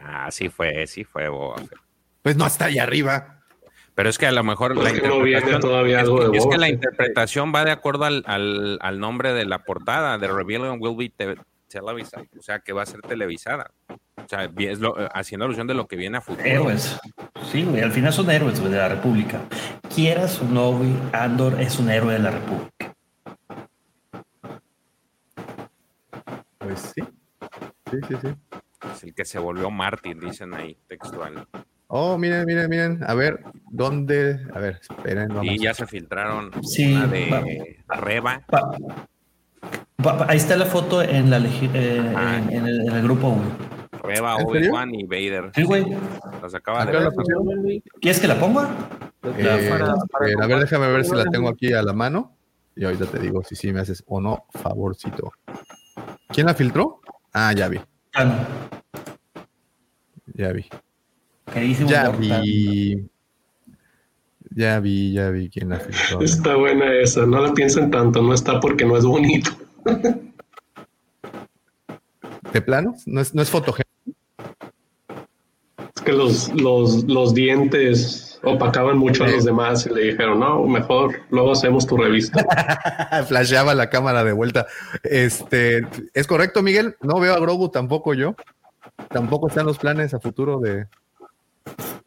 Ah, 0.00 0.30
sí 0.30 0.48
fue, 0.48 0.86
sí 0.86 1.02
fue 1.02 1.28
Boba 1.28 1.56
Fett. 1.58 1.80
Pues 2.22 2.36
no 2.36 2.46
está 2.46 2.66
ahí 2.66 2.78
arriba. 2.78 3.37
Pero 3.98 4.10
es 4.10 4.16
que 4.16 4.28
a 4.28 4.30
lo 4.30 4.44
mejor 4.44 4.76
la 4.76 4.90
interpretación, 4.90 5.60
todavía 5.60 6.02
es, 6.02 6.46
que 6.46 6.56
la 6.56 6.68
interpretación 6.68 7.52
va 7.52 7.64
de 7.64 7.72
acuerdo 7.72 8.04
al, 8.04 8.22
al, 8.80 9.00
nombre 9.00 9.32
de 9.32 9.44
la 9.44 9.64
portada, 9.64 10.16
The 10.20 10.28
Rebellion 10.28 10.78
Will 10.80 10.96
Be 10.96 11.12
televisada, 11.66 12.22
o 12.38 12.40
sea, 12.40 12.60
que 12.60 12.72
va 12.72 12.82
a 12.82 12.86
ser 12.86 13.00
televisada. 13.00 13.72
O 13.88 14.28
sea, 14.28 14.48
es 14.56 14.78
lo, 14.78 14.94
haciendo 15.12 15.46
alusión 15.46 15.66
de 15.66 15.74
lo 15.74 15.88
que 15.88 15.96
viene 15.96 16.18
a 16.18 16.20
futuro. 16.20 16.46
Héroes. 16.46 16.96
Sí, 17.50 17.64
güey, 17.64 17.82
al 17.82 17.90
final 17.90 18.12
son 18.12 18.30
héroes 18.30 18.62
de 18.62 18.70
la 18.70 18.88
República. 18.88 19.40
Quieras 19.92 20.40
o 20.42 20.44
no, 20.44 20.74
güey, 20.74 20.94
Andor 21.12 21.60
es 21.60 21.80
un 21.80 21.90
héroe 21.90 22.12
de 22.12 22.18
la 22.20 22.30
República. 22.30 22.94
Pues 26.58 26.92
sí. 26.94 27.02
Sí, 27.90 27.98
sí, 28.06 28.14
sí. 28.22 28.28
es 28.94 29.02
el 29.02 29.12
que 29.12 29.24
se 29.24 29.40
volvió 29.40 29.72
mártir, 29.72 30.20
dicen 30.20 30.54
ahí, 30.54 30.78
textual. 30.86 31.48
Oh, 31.90 32.18
miren, 32.18 32.44
miren, 32.44 32.68
miren. 32.68 33.04
A 33.06 33.14
ver, 33.14 33.42
¿dónde? 33.70 34.46
A 34.54 34.60
ver, 34.60 34.78
esperen. 34.82 35.28
Vamos. 35.28 35.46
Y 35.46 35.58
ya 35.58 35.72
se 35.72 35.86
filtraron 35.86 36.52
sí, 36.62 36.92
una 36.92 37.06
de 37.06 37.78
Reba. 37.88 38.44
ahí 40.28 40.36
está 40.36 40.56
la 40.56 40.66
foto 40.66 41.02
en, 41.02 41.30
la, 41.30 41.38
eh, 41.38 42.12
ah. 42.14 42.42
en, 42.50 42.66
el, 42.66 43.02
grupo, 43.02 43.30
güey. 43.30 43.48
Reba, 44.02 44.36
Obi-Wan 44.36 44.94
y 44.94 45.04
Vader. 45.04 45.50
Sí, 45.54 45.62
güey. 45.62 45.86
Las 46.42 46.54
acaba 46.54 46.84
de 46.84 46.92
ver. 46.92 47.10
¿Quieres 48.00 48.20
que 48.20 48.28
la 48.28 48.38
ponga? 48.38 48.68
Eh, 49.22 49.72
a 50.42 50.46
ver, 50.46 50.58
déjame 50.60 50.88
ver 50.88 51.06
si 51.06 51.14
la 51.14 51.24
tengo 51.24 51.48
aquí 51.48 51.72
a 51.72 51.82
la 51.82 51.94
mano. 51.94 52.36
Y 52.76 52.84
ahorita 52.84 53.06
te 53.06 53.18
digo 53.18 53.42
si 53.42 53.56
sí 53.56 53.72
me 53.72 53.80
haces 53.80 54.04
o 54.06 54.20
no, 54.20 54.44
favorcito. 54.50 55.32
¿Quién 56.28 56.46
la 56.46 56.54
filtró? 56.54 57.00
Ah, 57.32 57.52
ya 57.54 57.68
vi. 57.68 57.80
Ya 60.34 60.52
vi. 60.52 60.66
Ya 61.86 62.10
vi. 62.10 63.08
Ya 64.50 64.80
vi, 64.80 65.12
ya 65.12 65.30
vi 65.30 65.48
quién 65.50 65.68
la 65.68 65.78
filtró. 65.78 66.20
Está 66.24 66.56
buena 66.56 66.92
esa, 66.94 67.26
no 67.26 67.40
la 67.40 67.54
piensen 67.54 67.90
tanto, 67.90 68.22
no 68.22 68.34
está 68.34 68.58
porque 68.60 68.84
no 68.84 68.96
es 68.96 69.04
bonito. 69.04 69.50
¿De 72.52 72.62
plano? 72.62 72.96
¿No 73.06 73.20
es, 73.20 73.34
no 73.34 73.42
es 73.42 73.50
fotogénico? 73.50 73.88
Es 75.94 76.02
que 76.02 76.12
los, 76.12 76.52
los, 76.54 77.04
los 77.04 77.34
dientes 77.34 78.40
opacaban 78.42 78.96
mucho 78.98 79.24
a 79.24 79.28
los 79.28 79.44
demás 79.44 79.86
y 79.86 79.94
le 79.94 80.12
dijeron, 80.12 80.40
no, 80.40 80.64
mejor 80.64 81.20
luego 81.30 81.52
hacemos 81.52 81.86
tu 81.86 81.96
revista. 81.96 82.44
Flasheaba 83.28 83.74
la 83.74 83.90
cámara 83.90 84.24
de 84.24 84.32
vuelta. 84.32 84.66
Este, 85.02 85.86
¿es 86.14 86.26
correcto, 86.26 86.62
Miguel? 86.62 86.96
No 87.02 87.20
veo 87.20 87.34
a 87.34 87.38
Grogu 87.38 87.68
tampoco 87.68 88.14
yo. 88.14 88.34
Tampoco 89.08 89.48
están 89.48 89.66
los 89.66 89.78
planes 89.78 90.14
a 90.14 90.20
futuro 90.20 90.58
de, 90.58 90.86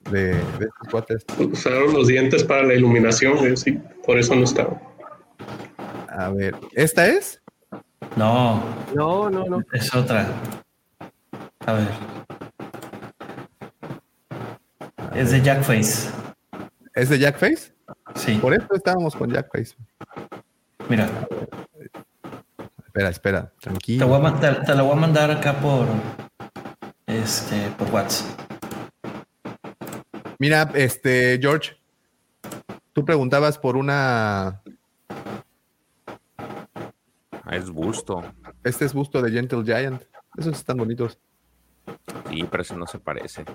de, 0.09 0.31
estos 0.31 0.87
cuates. 0.89 1.25
Usaron 1.39 1.93
los 1.93 2.07
dientes 2.07 2.43
para 2.43 2.63
la 2.63 2.73
iluminación, 2.73 3.37
eh, 3.45 3.57
sí, 3.57 3.79
por 4.05 4.17
eso 4.17 4.35
no 4.35 4.43
estaba. 4.43 4.79
A 6.09 6.29
ver, 6.29 6.55
¿esta 6.73 7.07
es? 7.07 7.41
No. 8.15 8.61
No, 8.93 9.29
no, 9.29 9.45
no. 9.45 9.63
Es 9.71 9.93
otra. 9.95 10.27
A 11.65 11.73
ver. 11.73 11.87
es 15.15 15.31
de 15.31 15.41
Jackface. 15.41 16.09
¿Es 16.93 17.09
de 17.09 17.19
Jackface? 17.19 17.73
Sí. 18.15 18.37
Por 18.41 18.53
eso 18.53 18.67
estábamos 18.73 19.15
con 19.15 19.31
Jackface. 19.31 19.75
Mira. 20.89 21.09
Espera, 22.85 23.09
espera, 23.09 23.53
tranquilo. 23.61 24.05
Te, 24.05 24.11
voy 24.11 24.25
a, 24.25 24.39
te, 24.39 24.65
te 24.65 24.75
la 24.75 24.81
voy 24.81 24.91
a 24.91 24.95
mandar 24.95 25.31
acá 25.31 25.53
por 25.53 25.87
este 27.07 27.69
por 27.77 27.89
WhatsApp. 27.89 28.50
Mira, 30.41 30.71
este, 30.73 31.37
George, 31.39 31.77
tú 32.93 33.05
preguntabas 33.05 33.59
por 33.59 33.77
una. 33.77 34.63
Ah, 37.43 37.51
es 37.51 37.69
busto. 37.69 38.23
Este 38.63 38.85
es 38.85 38.93
busto 38.95 39.21
de 39.21 39.29
Gentle 39.29 39.63
Giant. 39.63 40.01
Esos 40.35 40.57
están 40.57 40.77
bonitos. 40.77 41.19
Sí, 42.27 42.43
pero 42.49 42.63
ese 42.63 42.75
no 42.75 42.87
se 42.87 42.97
parece. 42.97 43.45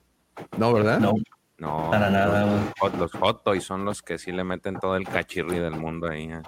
No, 0.57 0.73
¿verdad? 0.73 1.01
No. 1.01 1.15
No. 1.59 1.91
Para 1.91 2.09
nada, 2.09 2.73
Los, 2.97 3.11
hot, 3.15 3.43
toys 3.43 3.65
son 3.65 3.85
los 3.85 4.01
que 4.01 4.17
sí 4.17 4.31
le 4.31 4.45
meten 4.45 4.79
todo 4.79 4.95
el 4.95 5.09
cachirri 5.09 5.59
del 5.59 5.75
mundo 5.75 6.09
ahí. 6.09 6.31
¿eh? 6.31 6.43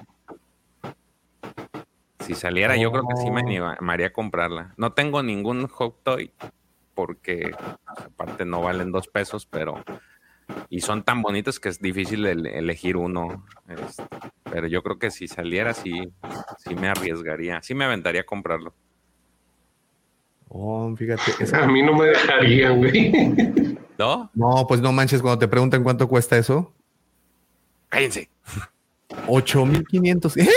Si 2.21 2.37
saliera, 2.37 2.77
yo 2.77 2.93
creo 2.93 3.09
que 3.09 3.17
sí 3.17 3.29
me 3.33 3.41
animaría 3.41 4.07
a 4.07 4.13
comprarla. 4.13 4.73
No 4.77 4.93
tengo 4.93 5.21
ningún 5.21 5.67
hot 5.67 6.01
toy 6.05 6.33
porque 6.95 7.51
aparte 7.87 8.45
no 8.45 8.63
valen 8.63 8.93
dos 8.93 9.09
pesos, 9.09 9.45
pero 9.47 9.83
y 10.71 10.81
son 10.81 11.03
tan 11.03 11.23
bonitos 11.23 11.61
que 11.61 11.69
es 11.69 11.81
difícil 11.81 12.27
elegir 12.27 12.97
uno. 12.97 13.45
Este, 13.69 14.05
pero 14.45 14.67
yo 14.67 14.83
creo 14.83 14.99
que 14.99 15.11
si 15.11 15.29
saliera, 15.29 15.75
sí, 15.75 16.13
sí 16.59 16.75
me 16.75 16.89
arriesgaría, 16.89 17.63
sí 17.63 17.75
me 17.75 17.85
aventaría 17.85 18.23
a 18.23 18.27
comprarlo. 18.27 18.75
Oh, 20.49 20.95
fíjate. 20.97 21.23
A 21.57 21.67
mí 21.67 21.83
no 21.83 21.95
me 21.95 22.07
dejarían, 22.07 22.79
güey. 22.79 23.13
¿No? 23.99 24.31
No, 24.35 24.67
pues 24.67 24.81
no 24.81 24.93
manches, 24.93 25.21
cuando 25.21 25.39
te 25.39 25.49
preguntan 25.49 25.83
cuánto 25.83 26.09
cuesta 26.09 26.39
eso. 26.39 26.73
Cállense. 27.89 28.31
8500. 29.27 30.37
¿Eh? 30.37 30.49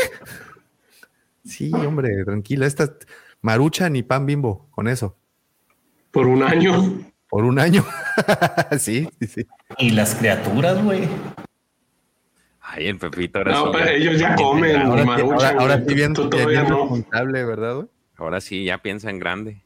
Sí, 1.43 1.71
hombre, 1.73 2.23
tranquila. 2.23 2.65
Esta 2.65 2.93
marucha 3.41 3.89
ni 3.89 4.03
pan 4.03 4.25
bimbo 4.25 4.67
con 4.71 4.87
eso. 4.87 5.17
Por 6.11 6.27
un 6.27 6.43
año. 6.43 7.10
Por 7.31 7.45
un 7.45 7.59
año. 7.59 7.85
sí, 8.77 9.09
sí, 9.19 9.27
sí. 9.27 9.47
Y 9.77 9.91
las 9.91 10.15
criaturas, 10.15 10.83
güey. 10.83 11.07
Ay, 12.59 12.87
el 12.87 12.97
Pepito. 12.97 13.41
no, 13.45 13.71
pero 13.71 13.89
ellos 13.89 14.19
ya 14.19 14.35
comen. 14.35 14.75
Ahora, 14.75 15.55
ahora, 15.57 15.77
sí 15.77 15.93
bien, 15.93 16.13
bien 16.13 16.67
responsable, 16.67 17.45
¿verdad? 17.45 17.75
Güey? 17.75 17.87
Ahora 18.17 18.41
sí, 18.41 18.65
ya 18.65 18.79
piensa 18.79 19.09
en 19.09 19.19
grande. 19.19 19.63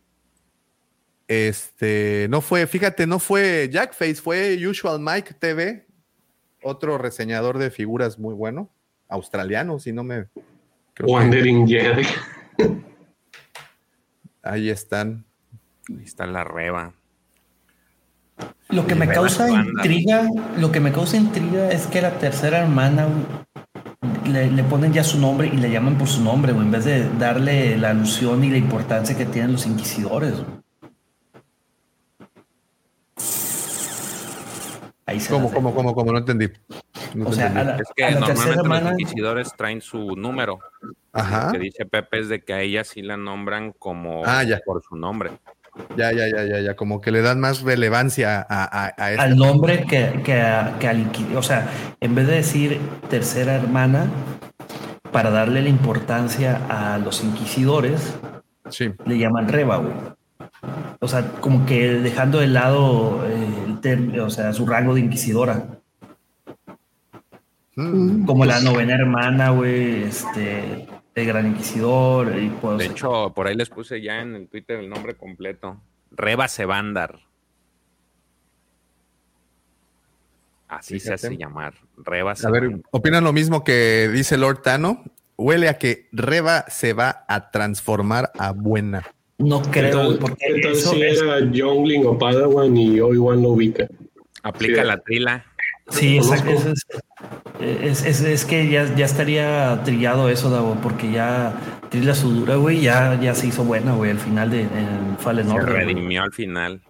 Este, 1.27 2.27
no 2.29 2.41
fue, 2.41 2.67
fíjate, 2.67 3.07
no 3.07 3.17
fue 3.17 3.67
Jackface, 3.71 4.21
fue 4.21 4.55
Usual 4.67 4.99
Mike 4.99 5.33
TV, 5.33 5.87
otro 6.61 6.99
reseñador 6.99 7.57
de 7.57 7.71
figuras 7.71 8.19
muy 8.19 8.35
bueno, 8.35 8.69
australiano, 9.09 9.79
si 9.79 9.91
no 9.91 10.03
me. 10.03 10.27
Wandering 10.99 11.67
Jedi. 11.67 12.05
Ahí 14.43 14.69
están. 14.69 15.25
Ahí 15.89 16.03
está 16.03 16.27
la 16.27 16.43
reba. 16.43 16.93
Lo 18.69 18.87
que 18.87 18.95
me 18.95 19.07
causa 19.07 19.49
intriga, 19.49 20.27
lo 20.57 20.71
que 20.71 20.79
me 20.79 20.91
causa 20.91 21.17
intriga 21.17 21.69
es 21.71 21.87
que 21.87 22.01
la 22.01 22.17
tercera 22.17 22.59
hermana 22.59 23.07
le, 24.25 24.63
ponen 24.63 24.91
ya 24.91 25.03
su 25.03 25.19
nombre 25.19 25.47
y 25.47 25.57
le 25.57 25.69
llaman 25.69 25.97
por 25.97 26.07
su 26.07 26.23
nombre, 26.23 26.51
en 26.51 26.71
vez 26.71 26.85
de 26.85 27.07
darle 27.17 27.77
la 27.77 27.91
alusión 27.91 28.43
y 28.43 28.49
la 28.49 28.57
importancia 28.57 29.15
que 29.15 29.25
tienen 29.25 29.53
los 29.53 29.65
inquisidores. 29.65 30.33
Ahí 35.05 35.19
¿Cómo, 35.29 35.51
cómo, 35.51 35.73
cómo, 35.73 35.93
cómo? 35.93 36.11
No 36.11 36.17
entendí. 36.17 36.49
o 37.23 37.31
sea, 37.31 37.77
es 37.79 37.87
que 37.95 38.11
normalmente 38.11 38.89
los 38.89 38.99
inquisidores 38.99 39.53
traen 39.55 39.81
su 39.81 40.15
número. 40.15 40.59
Ajá. 41.13 41.47
Lo 41.47 41.51
que 41.53 41.59
dice 41.59 41.85
Pepe 41.85 42.19
es 42.19 42.29
de 42.29 42.41
que 42.41 42.53
a 42.53 42.61
ella 42.61 42.83
sí 42.83 43.03
la 43.03 43.15
nombran 43.15 43.71
como 43.71 44.23
ah, 44.25 44.43
por 44.65 44.81
su 44.83 44.95
nombre. 44.95 45.31
Ya, 45.97 46.11
ya, 46.11 46.27
ya, 46.27 46.45
ya, 46.45 46.59
ya, 46.61 46.75
como 46.75 47.01
que 47.01 47.11
le 47.11 47.21
dan 47.21 47.39
más 47.39 47.61
relevancia 47.61 48.45
a, 48.49 48.85
a, 48.85 49.11
este 49.11 49.21
al 49.21 49.37
nombre 49.37 49.85
que, 49.85 50.21
que, 50.23 50.39
al 50.87 51.11
O 51.35 51.43
sea, 51.43 51.69
en 51.99 52.15
vez 52.15 52.27
de 52.27 52.35
decir 52.35 52.79
tercera 53.09 53.55
hermana, 53.55 54.07
para 55.11 55.31
darle 55.31 55.61
la 55.61 55.69
importancia 55.69 56.61
a 56.69 56.97
los 56.97 57.23
inquisidores, 57.23 58.15
sí. 58.69 58.91
le 59.05 59.17
llaman 59.17 59.47
reba, 59.47 59.81
O 60.99 61.07
sea, 61.07 61.31
como 61.39 61.65
que 61.65 61.93
dejando 61.95 62.39
de 62.39 62.47
lado 62.47 63.25
eh, 63.25 64.19
o 64.19 64.29
sea, 64.29 64.53
su 64.53 64.65
rango 64.65 64.95
de 64.95 65.01
inquisidora. 65.01 65.67
Mm. 67.75 68.25
Como 68.25 68.45
la 68.45 68.61
novena 68.61 68.95
hermana, 68.95 69.49
güey, 69.49 70.03
este, 70.03 70.87
el 71.15 71.25
Gran 71.25 71.47
Inquisidor. 71.47 72.37
Y 72.37 72.49
pues, 72.49 72.77
de 72.77 72.85
hecho, 72.85 73.33
por 73.33 73.47
ahí 73.47 73.55
les 73.55 73.69
puse 73.69 74.01
ya 74.01 74.21
en 74.21 74.35
el 74.35 74.47
Twitter 74.47 74.79
el 74.79 74.89
nombre 74.89 75.15
completo. 75.15 75.81
Reba 76.11 76.47
Sebandar. 76.47 77.19
Así 80.67 80.99
se 80.99 81.13
hace 81.13 81.37
llamar. 81.37 81.73
Reba 81.97 82.33
A 82.43 82.49
ver, 82.49 82.81
¿opinan 82.91 83.23
lo 83.23 83.33
mismo 83.33 83.63
que 83.63 84.09
dice 84.11 84.37
Lord 84.37 84.61
Tano? 84.61 85.03
Huele 85.37 85.69
a 85.69 85.77
que 85.77 86.07
Reba 86.11 86.65
se 86.67 86.93
va 86.93 87.25
a 87.27 87.51
transformar 87.51 88.31
a 88.37 88.51
buena. 88.51 89.03
No 89.37 89.61
creo, 89.61 90.17
porque 90.17 90.45
entonces 90.47 90.89
si 90.89 91.01
era 91.01 91.39
Youngling 91.51 92.05
o 92.05 92.17
Padawan 92.17 92.75
y 92.75 92.99
Obi-Wan 92.99 93.41
lo 93.41 93.49
ubica. 93.49 93.87
Aplica 94.43 94.83
la 94.83 94.97
trila. 94.97 95.45
Sí, 95.89 96.17
exacto. 96.17 96.51
Es, 97.59 98.03
es, 98.03 98.45
que 98.45 98.69
ya, 98.69 98.93
ya 98.95 99.05
estaría 99.05 99.81
trillado 99.83 100.29
eso, 100.29 100.49
Davo, 100.49 100.75
porque 100.81 101.11
ya 101.11 101.55
Trilla 101.89 102.15
su 102.15 102.29
dura, 102.31 102.55
güey, 102.55 102.81
ya, 102.81 103.19
ya 103.21 103.35
se 103.35 103.47
hizo 103.47 103.63
buena, 103.63 103.93
güey, 103.93 104.11
al 104.11 104.19
final 104.19 104.49
de 104.49 104.67
Fallen 105.19 105.49
Order. 105.49 105.69
Se 105.69 105.85
redimió 105.85 106.23
al 106.23 106.31
final. 106.33 106.81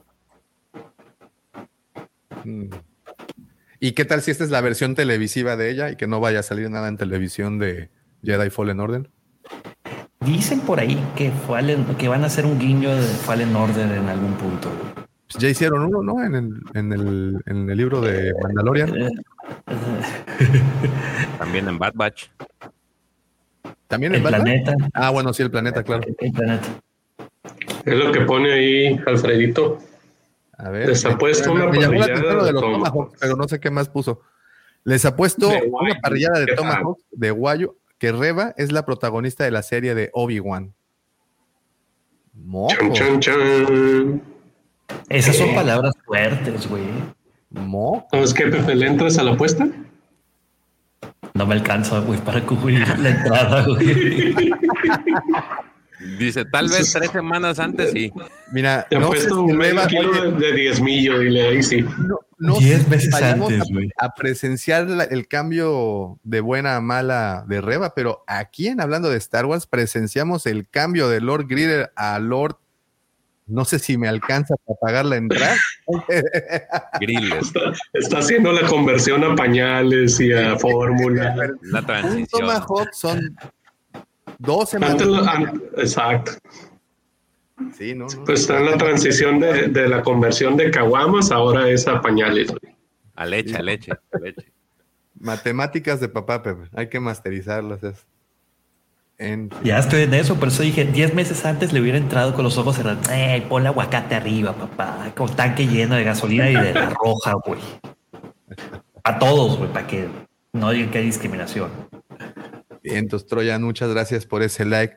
¿Y 3.80 3.92
qué 3.92 4.06
tal 4.06 4.22
si 4.22 4.32
esta 4.32 4.44
es 4.44 4.52
la 4.52 4.62
versión 4.62 4.96
televisiva 4.96 5.56
de 5.58 5.70
ella 5.70 5.92
y 5.92 5.96
que 5.96 6.08
no 6.08 6.20
vaya 6.20 6.40
a 6.40 6.44
salir 6.44 6.70
nada 6.70 6.88
en 6.88 6.98
televisión 6.98 7.60
de 7.60 7.90
Jedi 8.24 8.50
Fallen 8.50 8.80
Order? 8.80 9.10
Dicen 10.22 10.62
por 10.62 10.80
ahí 10.80 11.04
que, 11.16 11.32
que 11.98 12.08
van 12.08 12.24
a 12.24 12.28
hacer 12.28 12.46
un 12.46 12.58
guiño 12.58 12.96
de 12.96 13.02
Fallen 13.02 13.56
Order 13.56 13.92
en 13.92 14.08
algún 14.08 14.34
punto. 14.34 14.72
Pues 14.96 15.05
ya 15.38 15.50
hicieron 15.50 15.84
uno, 15.84 16.02
¿no? 16.02 16.24
En 16.24 16.36
el, 16.36 16.62
en 16.74 16.94
el, 16.94 17.42
en 17.46 17.70
el 17.70 17.78
libro 17.78 18.02
de 18.02 18.34
Mandalorian. 18.42 18.96
Eh, 18.96 19.10
También 21.38 21.68
en 21.68 21.78
Bad 21.78 21.94
Batch. 21.96 22.30
También 23.88 24.16
en 24.16 24.22
el 24.22 24.28
planeta. 24.28 24.76
Ah, 24.94 25.10
bueno, 25.12 25.34
sí, 25.34 25.44
el 25.44 25.52
planeta, 25.52 25.84
claro. 25.84 26.04
El 26.20 26.32
planeta. 26.32 26.68
Es 27.86 27.94
lo 27.94 28.12
que 28.12 28.22
pone 28.22 28.52
ahí 28.52 29.00
Alfredito. 29.06 29.80
A 30.58 30.70
ver. 30.70 30.88
Les 30.88 31.06
ha 31.06 31.18
puesto 31.18 31.52
una 31.52 31.66
parrillada 31.66 32.46
de, 32.46 32.54
Tomahawk, 32.54 33.16
pero 33.20 33.36
no 33.36 33.48
sé 33.48 33.60
qué 33.60 33.70
más 33.70 33.90
puso. 33.90 34.22
Les 34.84 35.06
ha 35.06 35.16
puesto 35.16 35.50
una 35.50 36.00
parrillada 36.00 36.40
de 36.40 36.56
Tomahawk 36.56 37.00
de 37.12 37.32
Guayo, 37.32 37.76
que 37.98 38.12
Reba 38.12 38.54
es 38.58 38.72
la 38.72 38.86
protagonista 38.86 39.44
de 39.44 39.52
la 39.52 39.64
serie 39.64 39.96
de 39.96 40.10
Obi-Wan. 40.14 40.74
Chan, 42.70 42.94
chan, 42.94 43.20
chan. 43.20 44.35
Esas 45.10 45.36
son 45.36 45.54
palabras 45.54 45.94
fuertes, 46.06 46.68
güey. 46.68 46.84
Moco. 47.50 48.08
¿Sabes 48.12 48.34
qué, 48.34 48.48
Pepe? 48.48 48.76
¿Le 48.76 48.88
entras 48.88 49.18
a 49.18 49.24
la 49.24 49.32
apuesta? 49.32 49.68
No 51.34 51.46
me 51.46 51.56
alcanza, 51.56 52.00
güey, 52.00 52.20
para 52.20 52.42
cubrir 52.42 52.88
la 53.00 53.10
entrada, 53.10 53.66
güey. 53.66 54.34
Dice, 56.20 56.46
tal 56.46 56.70
vez 56.70 56.92
tres 56.92 57.10
semanas 57.12 57.60
antes, 57.60 57.92
sí. 57.92 58.12
Mira, 58.52 58.86
te 58.90 59.00
no 59.00 59.08
puesto 59.08 59.44
un 59.44 59.58
medio 59.58 59.86
kilo 59.88 60.32
de, 60.32 60.54
diez 60.54 60.82
millo 60.82 61.22
y 61.22 61.30
le 61.30 61.48
ahí 61.48 61.64
sí. 61.64 61.82
No, 61.82 62.20
no 62.38 62.58
Diez 62.60 62.88
veces 62.90 63.14
antes, 63.14 63.62
a, 63.62 64.06
a, 64.06 64.14
presenciar 64.14 64.88
el 65.10 65.28
cambio 65.28 66.20
de 66.24 66.42
buena 66.42 66.76
a 66.76 66.82
mala 66.82 67.46
de 67.48 67.62
Reba, 67.62 67.96
pero 67.96 68.24
aquí 68.28 68.68
en 68.68 68.82
Hablando 68.82 69.10
de 69.10 69.18
Star 69.18 69.46
Wars 69.46 69.68
presenciamos 69.68 70.46
el 70.46 70.70
cambio 70.70 71.10
de 71.10 71.22
Lord 71.22 71.48
Grider 71.48 71.92
a 71.96 72.20
Lord 72.20 72.58
no 73.48 73.66
sé 73.66 73.80
si 73.80 73.98
me 73.98 74.08
alcanza 74.08 74.56
para 74.66 74.80
pagar 74.80 75.06
la 75.06 75.18
entrada. 75.18 75.56
Grilles. 77.00 77.48
Está, 77.48 77.60
está, 77.94 78.18
haciendo 78.20 78.52
la 78.52 78.68
conversión 78.68 79.24
a 79.24 79.36
pañales 79.36 80.20
y 80.20 80.32
a 80.32 80.58
fórmula. 80.58 81.36
La 81.62 81.86
transición. 81.86 82.22
Un 82.22 82.28
Tomahawk 82.28 82.94
son 82.94 83.38
dos 84.40 84.70
semanas. 84.70 85.02
exacto. 85.78 86.32
Sí, 87.78 87.96
no, 87.96 88.08
no, 88.08 88.26
Pues 88.26 88.42
está 88.42 88.60
en 88.60 88.66
la 88.66 88.78
transición 88.78 89.40
de, 89.40 89.68
de, 89.70 89.88
la 89.88 90.04
conversión 90.04 90.58
de 90.58 90.70
caguamas, 90.72 91.32
ahora 91.32 91.70
es 91.70 91.88
a 91.88 92.02
pañales. 92.02 92.54
A 93.16 93.26
leche, 93.26 93.56
a 93.56 93.62
leche, 93.62 93.92
a 93.94 94.20
leche. 94.20 94.52
Matemáticas 95.18 96.02
de 96.02 96.10
papá, 96.10 96.44
Pepe. 96.44 96.64
Hay 96.74 96.90
que 96.90 97.00
masterizarlas. 97.00 97.82
Es. 97.84 98.06
Ya 99.64 99.80
estoy 99.80 100.04
en 100.04 100.14
eso, 100.14 100.36
por 100.36 100.50
eso 100.50 100.62
dije, 100.64 100.84
10 100.84 101.14
meses 101.14 101.46
antes 101.46 101.72
le 101.72 101.80
hubiera 101.80 101.98
entrado 101.98 102.34
con 102.34 102.44
los 102.44 102.58
ojos 102.58 102.76
cerrados. 102.76 103.08
¡Ey, 103.10 103.42
pon 103.42 103.66
aguacate 103.66 104.16
arriba, 104.16 104.54
papá! 104.54 105.14
Con 105.16 105.34
tanque 105.34 105.68
lleno 105.68 105.96
de 105.96 106.04
gasolina 106.04 106.50
y 106.50 106.56
de 106.56 106.74
la 106.74 106.90
roja, 107.02 107.34
güey. 107.46 107.60
A 109.04 109.18
todos, 109.18 109.58
güey, 109.58 109.72
para 109.72 109.88
que 109.88 110.10
no 110.52 110.72
digan 110.72 110.92
que 110.92 110.98
hay 110.98 111.06
discriminación. 111.06 111.72
Bien, 112.84 112.98
entonces, 112.98 113.28
Troyan, 113.28 113.64
muchas 113.64 113.90
gracias 113.90 114.26
por 114.26 114.44
ese 114.44 114.66
like. 114.66 114.96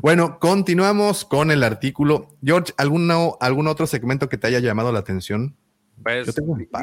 Bueno, 0.00 0.38
continuamos 0.38 1.24
con 1.24 1.50
el 1.50 1.62
artículo. 1.62 2.28
George, 2.42 2.72
¿algún, 2.78 3.10
algún 3.40 3.66
otro 3.66 3.86
segmento 3.86 4.28
que 4.28 4.38
te 4.38 4.46
haya 4.46 4.60
llamado 4.60 4.92
la 4.92 5.00
atención? 5.00 5.56
Pues 6.02 6.34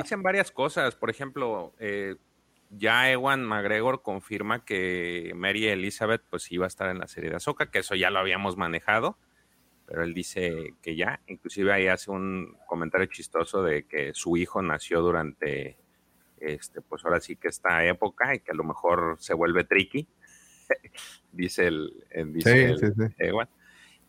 dicen 0.02 0.22
varias 0.22 0.52
cosas. 0.52 0.96
Por 0.96 1.10
ejemplo, 1.10 1.74
eh, 1.80 2.16
ya 2.69 3.11
Ewan 3.11 3.44
McGregor 3.45 4.02
confirma 4.02 4.66
que 4.66 5.32
Mary 5.35 5.68
Elizabeth 5.68 6.22
pues 6.30 6.52
iba 6.52 6.66
a 6.66 6.68
estar 6.68 6.90
en 6.90 7.00
la 7.00 7.08
serie 7.08 7.30
de 7.30 7.38
Ahsoka, 7.38 7.72
que 7.72 7.80
eso 7.80 7.95
ya 7.95 8.10
lo 8.10 8.19
habíamos 8.19 8.58
manejado, 8.58 9.18
pero 9.85 10.03
él 10.03 10.14
dice 10.14 10.74
que 10.82 10.95
ya, 10.95 11.22
inclusive 11.27 11.72
ahí 11.72 11.88
hace 11.88 12.11
un 12.11 12.58
comentario 12.68 13.08
chistoso 13.08 13.64
de 13.64 13.84
que 13.84 14.14
su 14.14 14.35
hijo 14.38 14.61
nació 14.61 15.02
durante, 15.02 15.77
este, 16.40 16.82
pues 16.82 17.06
ahora 17.06 17.19
sí 17.19 17.35
que 17.35 17.48
esta 17.48 17.85
época 17.85 18.34
y 18.34 18.40
que 18.40 18.52
a 18.52 18.56
lo 18.56 18.64
mejor 18.64 19.18
se 19.19 19.34
vuelve 19.34 19.64
tricky, 19.64 20.08
dice 21.32 21.68
el, 21.68 22.03
dice 22.34 22.76
Ewan. 23.19 23.48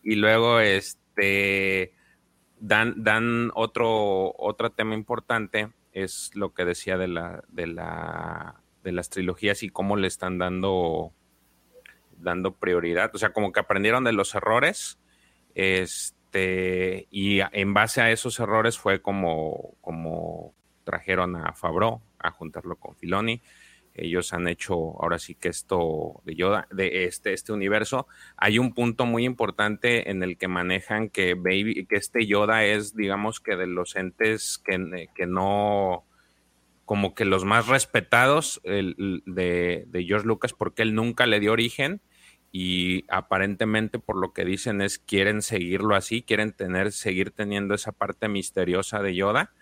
Y 0.03 0.15
luego 0.15 0.59
este 0.59 1.93
dan, 2.59 3.03
dan 3.03 3.51
otro, 3.53 4.33
otro 4.37 4.71
tema 4.71 4.95
importante 4.95 5.69
es 6.03 6.31
lo 6.35 6.53
que 6.53 6.63
decía 6.63 6.97
de 6.97 7.07
la, 7.07 7.43
de 7.47 7.65
la, 7.65 8.61
de 8.83 8.91
las 8.91 9.09
trilogías 9.09 9.63
y 9.63 9.69
cómo 9.69 9.97
le 9.97 10.07
están 10.07 10.37
dando, 10.37 11.11
dando 12.17 12.53
prioridad. 12.53 13.09
O 13.15 13.17
sea, 13.17 13.33
como 13.33 13.51
que 13.51 13.59
aprendieron 13.59 14.03
de 14.03 14.13
los 14.13 14.35
errores. 14.35 14.99
Este, 15.55 17.07
y 17.09 17.39
en 17.51 17.73
base 17.73 18.01
a 18.01 18.11
esos 18.11 18.39
errores 18.39 18.77
fue 18.77 19.01
como, 19.01 19.75
como 19.81 20.53
trajeron 20.83 21.35
a 21.35 21.53
Fabro 21.53 22.01
a 22.19 22.29
juntarlo 22.29 22.75
con 22.75 22.95
Filoni. 22.95 23.41
Ellos 23.97 24.33
han 24.33 24.47
hecho 24.47 24.75
ahora 25.01 25.19
sí 25.19 25.35
que 25.35 25.49
esto 25.49 26.21
de 26.23 26.35
Yoda, 26.35 26.67
de 26.71 27.05
este, 27.05 27.33
este 27.33 27.51
universo. 27.51 28.07
Hay 28.37 28.59
un 28.59 28.73
punto 28.73 29.05
muy 29.05 29.25
importante 29.25 30.09
en 30.09 30.23
el 30.23 30.37
que 30.37 30.47
manejan 30.47 31.09
que 31.09 31.33
Baby, 31.33 31.85
que 31.85 31.95
este 31.95 32.25
Yoda 32.25 32.63
es, 32.63 32.95
digamos 32.95 33.39
que 33.39 33.55
de 33.55 33.67
los 33.67 33.95
entes 33.95 34.61
que, 34.63 35.09
que 35.15 35.25
no, 35.25 36.05
como 36.85 37.15
que 37.15 37.25
los 37.25 37.43
más 37.43 37.67
respetados 37.67 38.61
de, 38.63 39.83
de 39.87 40.03
George 40.05 40.27
Lucas, 40.27 40.53
porque 40.53 40.83
él 40.83 40.95
nunca 40.95 41.25
le 41.25 41.39
dio 41.39 41.51
origen 41.51 42.01
y 42.51 43.05
aparentemente 43.09 43.99
por 43.99 44.17
lo 44.17 44.33
que 44.33 44.45
dicen 44.45 44.81
es 44.81 44.99
quieren 44.99 45.41
seguirlo 45.41 45.95
así, 45.95 46.21
quieren 46.23 46.53
tener, 46.53 46.91
seguir 46.91 47.31
teniendo 47.31 47.75
esa 47.75 47.91
parte 47.91 48.29
misteriosa 48.29 49.01
de 49.01 49.15
Yoda 49.15 49.51
eh, 49.51 49.56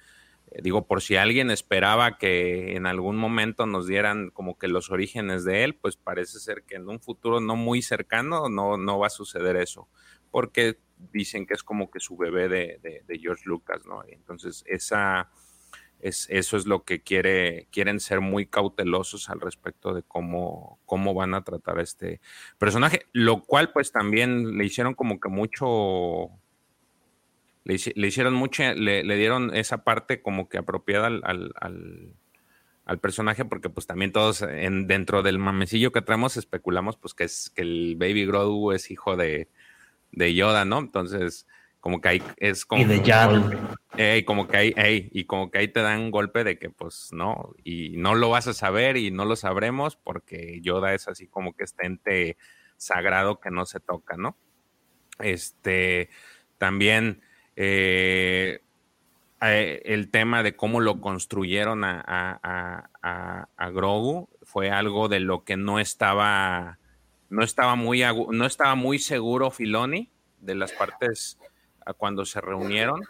digo, 0.62 0.88
por 0.88 1.02
si 1.02 1.16
alguien 1.16 1.52
esperaba 1.52 2.18
que 2.18 2.76
en 2.76 2.86
algún 2.86 3.18
momento 3.18 3.66
nos 3.66 3.88
dieran 3.88 4.30
como 4.30 4.58
que 4.58 4.68
los 4.68 4.92
orígenes 4.92 5.44
de 5.44 5.64
él, 5.64 5.76
pues 5.76 5.98
parece 5.98 6.40
ser 6.40 6.64
que 6.64 6.76
en 6.76 6.88
un 6.88 7.00
futuro 7.00 7.40
no 7.40 7.56
muy 7.56 7.82
cercano 7.82 8.50
no, 8.50 8.78
no 8.78 9.00
va 9.00 9.08
a 9.08 9.12
suceder 9.12 9.56
eso, 9.56 9.88
porque 10.32 10.78
dicen 11.12 11.46
que 11.46 11.54
es 11.54 11.64
como 11.64 11.92
que 11.92 12.00
su 12.00 12.18
bebé 12.18 12.48
de, 12.48 13.04
de, 13.06 13.20
George 13.20 13.44
Lucas, 13.46 13.86
¿no? 13.86 14.04
Entonces, 14.08 14.64
esa, 14.66 15.30
es, 16.00 16.28
eso 16.30 16.58
es 16.58 16.66
lo 16.66 16.84
que 16.84 17.02
quiere, 17.02 17.68
quieren 17.72 18.00
ser 18.00 18.22
muy 18.22 18.46
cautelosos 18.46 19.30
al 19.30 19.42
respecto 19.42 19.94
de 19.94 20.04
cómo, 20.04 20.80
cómo 20.86 21.14
van 21.14 21.34
a 21.34 21.44
tratar 21.44 21.80
a 21.80 21.84
este 21.84 22.22
personaje, 22.58 23.08
lo 23.12 23.44
cual 23.44 23.72
pues 23.72 23.92
también 23.92 24.58
le 24.58 24.66
hicieron 24.66 24.94
como 24.94 25.20
que 25.20 25.30
mucho 25.30 26.30
le, 27.66 28.08
hicieron 28.08 28.34
mucho, 28.36 28.64
le, 28.76 29.04
dieron 29.18 29.54
esa 29.56 29.84
parte 29.84 30.22
como 30.22 30.48
que 30.48 30.60
apropiada 30.60 31.08
al, 31.08 31.52
al, 32.86 33.00
personaje, 33.00 33.44
porque 33.44 33.70
pues 33.70 33.88
también 33.88 34.12
todos 34.12 34.44
en, 34.44 34.88
dentro 34.88 35.24
del 35.24 35.40
mamecillo 35.40 35.92
que 35.92 36.04
traemos 36.04 36.38
especulamos 36.38 36.98
pues 36.98 37.16
que 37.16 37.24
es 37.24 37.50
que 37.50 37.64
el 37.64 37.96
Baby 37.98 38.28
Grogu 38.28 38.72
es 38.72 38.92
hijo 38.92 39.18
de, 39.18 39.50
de 40.12 40.36
Yoda, 40.36 40.64
¿no? 40.64 40.78
Entonces, 40.78 41.48
como 41.80 42.02
que 42.02 42.10
ahí 42.10 42.24
es 42.38 42.66
como... 42.66 42.84
Y 42.84 42.86
de 42.86 43.02
Ey, 43.98 44.24
como 44.26 44.48
que 44.48 44.58
ahí, 44.58 45.10
y 45.12 45.24
como 45.26 45.50
que 45.50 45.58
ahí 45.58 45.68
te 45.68 45.82
dan 45.82 46.02
un 46.02 46.12
golpe 46.12 46.44
de 46.44 46.60
que 46.60 46.70
pues 46.70 47.10
no, 47.12 47.56
y 47.64 47.98
no 47.98 48.14
lo 48.14 48.30
vas 48.30 48.48
a 48.48 48.54
saber 48.54 48.98
y 48.98 49.10
no 49.10 49.26
lo 49.26 49.36
sabremos 49.36 49.96
porque 49.96 50.60
Yoda 50.62 50.94
es 50.94 51.08
así 51.08 51.28
como 51.28 51.56
que 51.56 51.64
este 51.64 51.88
ente 51.88 52.38
sagrado 52.78 53.40
que 53.40 53.50
no 53.50 53.66
se 53.66 53.80
toca, 53.80 54.18
¿no? 54.18 54.38
Este, 55.20 56.10
también 56.58 57.22
eh, 57.56 58.60
eh, 59.42 59.82
el 59.86 60.10
tema 60.10 60.44
de 60.44 60.56
cómo 60.56 60.80
lo 60.80 61.02
construyeron 61.02 61.84
a, 61.84 62.90
Grogu 63.74 64.30
fue 64.44 64.72
algo 64.72 65.08
de 65.08 65.20
lo 65.20 65.44
que 65.44 65.58
no 65.58 65.80
estaba, 65.80 66.80
no 67.30 67.44
estaba 67.44 67.76
muy, 67.76 68.04
no 68.32 68.46
estaba 68.46 68.76
muy 68.76 69.00
seguro 69.00 69.52
Filoni 69.52 70.10
de 70.40 70.56
las 70.56 70.72
partes 70.72 71.38
cuando 71.98 72.26
se 72.26 72.42
reunieron. 72.42 73.02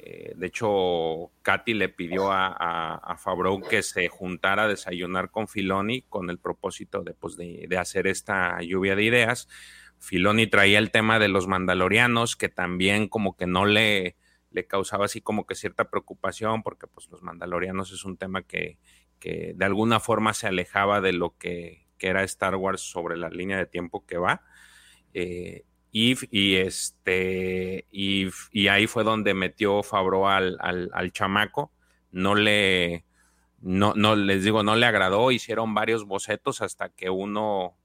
Eh, 0.00 0.32
de 0.36 0.46
hecho, 0.46 1.30
Katy 1.42 1.74
le 1.74 1.88
pidió 1.88 2.30
a, 2.30 2.94
a, 2.94 3.16
Favreau 3.16 3.60
que 3.60 3.82
se 3.82 4.08
juntara 4.08 4.64
a 4.64 4.68
desayunar 4.68 5.30
con 5.30 5.48
Filoni 5.48 6.02
con 6.02 6.30
el 6.30 6.38
propósito 6.38 7.02
de, 7.02 7.14
pues, 7.14 7.36
de 7.36 7.78
hacer 7.78 8.06
esta 8.06 8.60
lluvia 8.62 8.94
de 8.94 9.02
ideas 9.02 9.48
Filoni 10.00 10.46
traía 10.46 10.78
el 10.78 10.90
tema 10.90 11.18
de 11.18 11.28
los 11.28 11.46
mandalorianos, 11.46 12.36
que 12.36 12.48
también 12.48 13.08
como 13.08 13.36
que 13.36 13.46
no 13.46 13.66
le, 13.66 14.16
le 14.50 14.66
causaba 14.66 15.06
así 15.06 15.20
como 15.20 15.46
que 15.46 15.54
cierta 15.54 15.90
preocupación, 15.90 16.62
porque 16.62 16.86
pues 16.86 17.08
los 17.10 17.22
mandalorianos 17.22 17.92
es 17.92 18.04
un 18.04 18.16
tema 18.16 18.42
que, 18.42 18.78
que 19.18 19.52
de 19.54 19.64
alguna 19.64 20.00
forma 20.00 20.34
se 20.34 20.46
alejaba 20.46 21.00
de 21.00 21.12
lo 21.12 21.36
que, 21.36 21.86
que, 21.98 22.08
era 22.08 22.22
Star 22.24 22.56
Wars 22.56 22.80
sobre 22.80 23.16
la 23.16 23.28
línea 23.28 23.58
de 23.58 23.66
tiempo 23.66 24.06
que 24.06 24.18
va. 24.18 24.42
Eh, 25.14 25.64
y, 25.90 26.54
este, 26.56 27.86
y, 27.90 28.28
y, 28.52 28.68
ahí 28.68 28.86
fue 28.86 29.04
donde 29.04 29.34
metió 29.34 29.82
Fabro 29.82 30.28
al, 30.28 30.56
al, 30.60 30.90
al 30.92 31.12
chamaco. 31.12 31.72
No 32.12 32.34
le, 32.34 33.04
no, 33.60 33.94
no, 33.96 34.14
les 34.14 34.44
digo, 34.44 34.62
no 34.62 34.76
le 34.76 34.86
agradó, 34.86 35.32
hicieron 35.32 35.74
varios 35.74 36.04
bocetos 36.04 36.60
hasta 36.60 36.90
que 36.90 37.10
uno, 37.10 37.76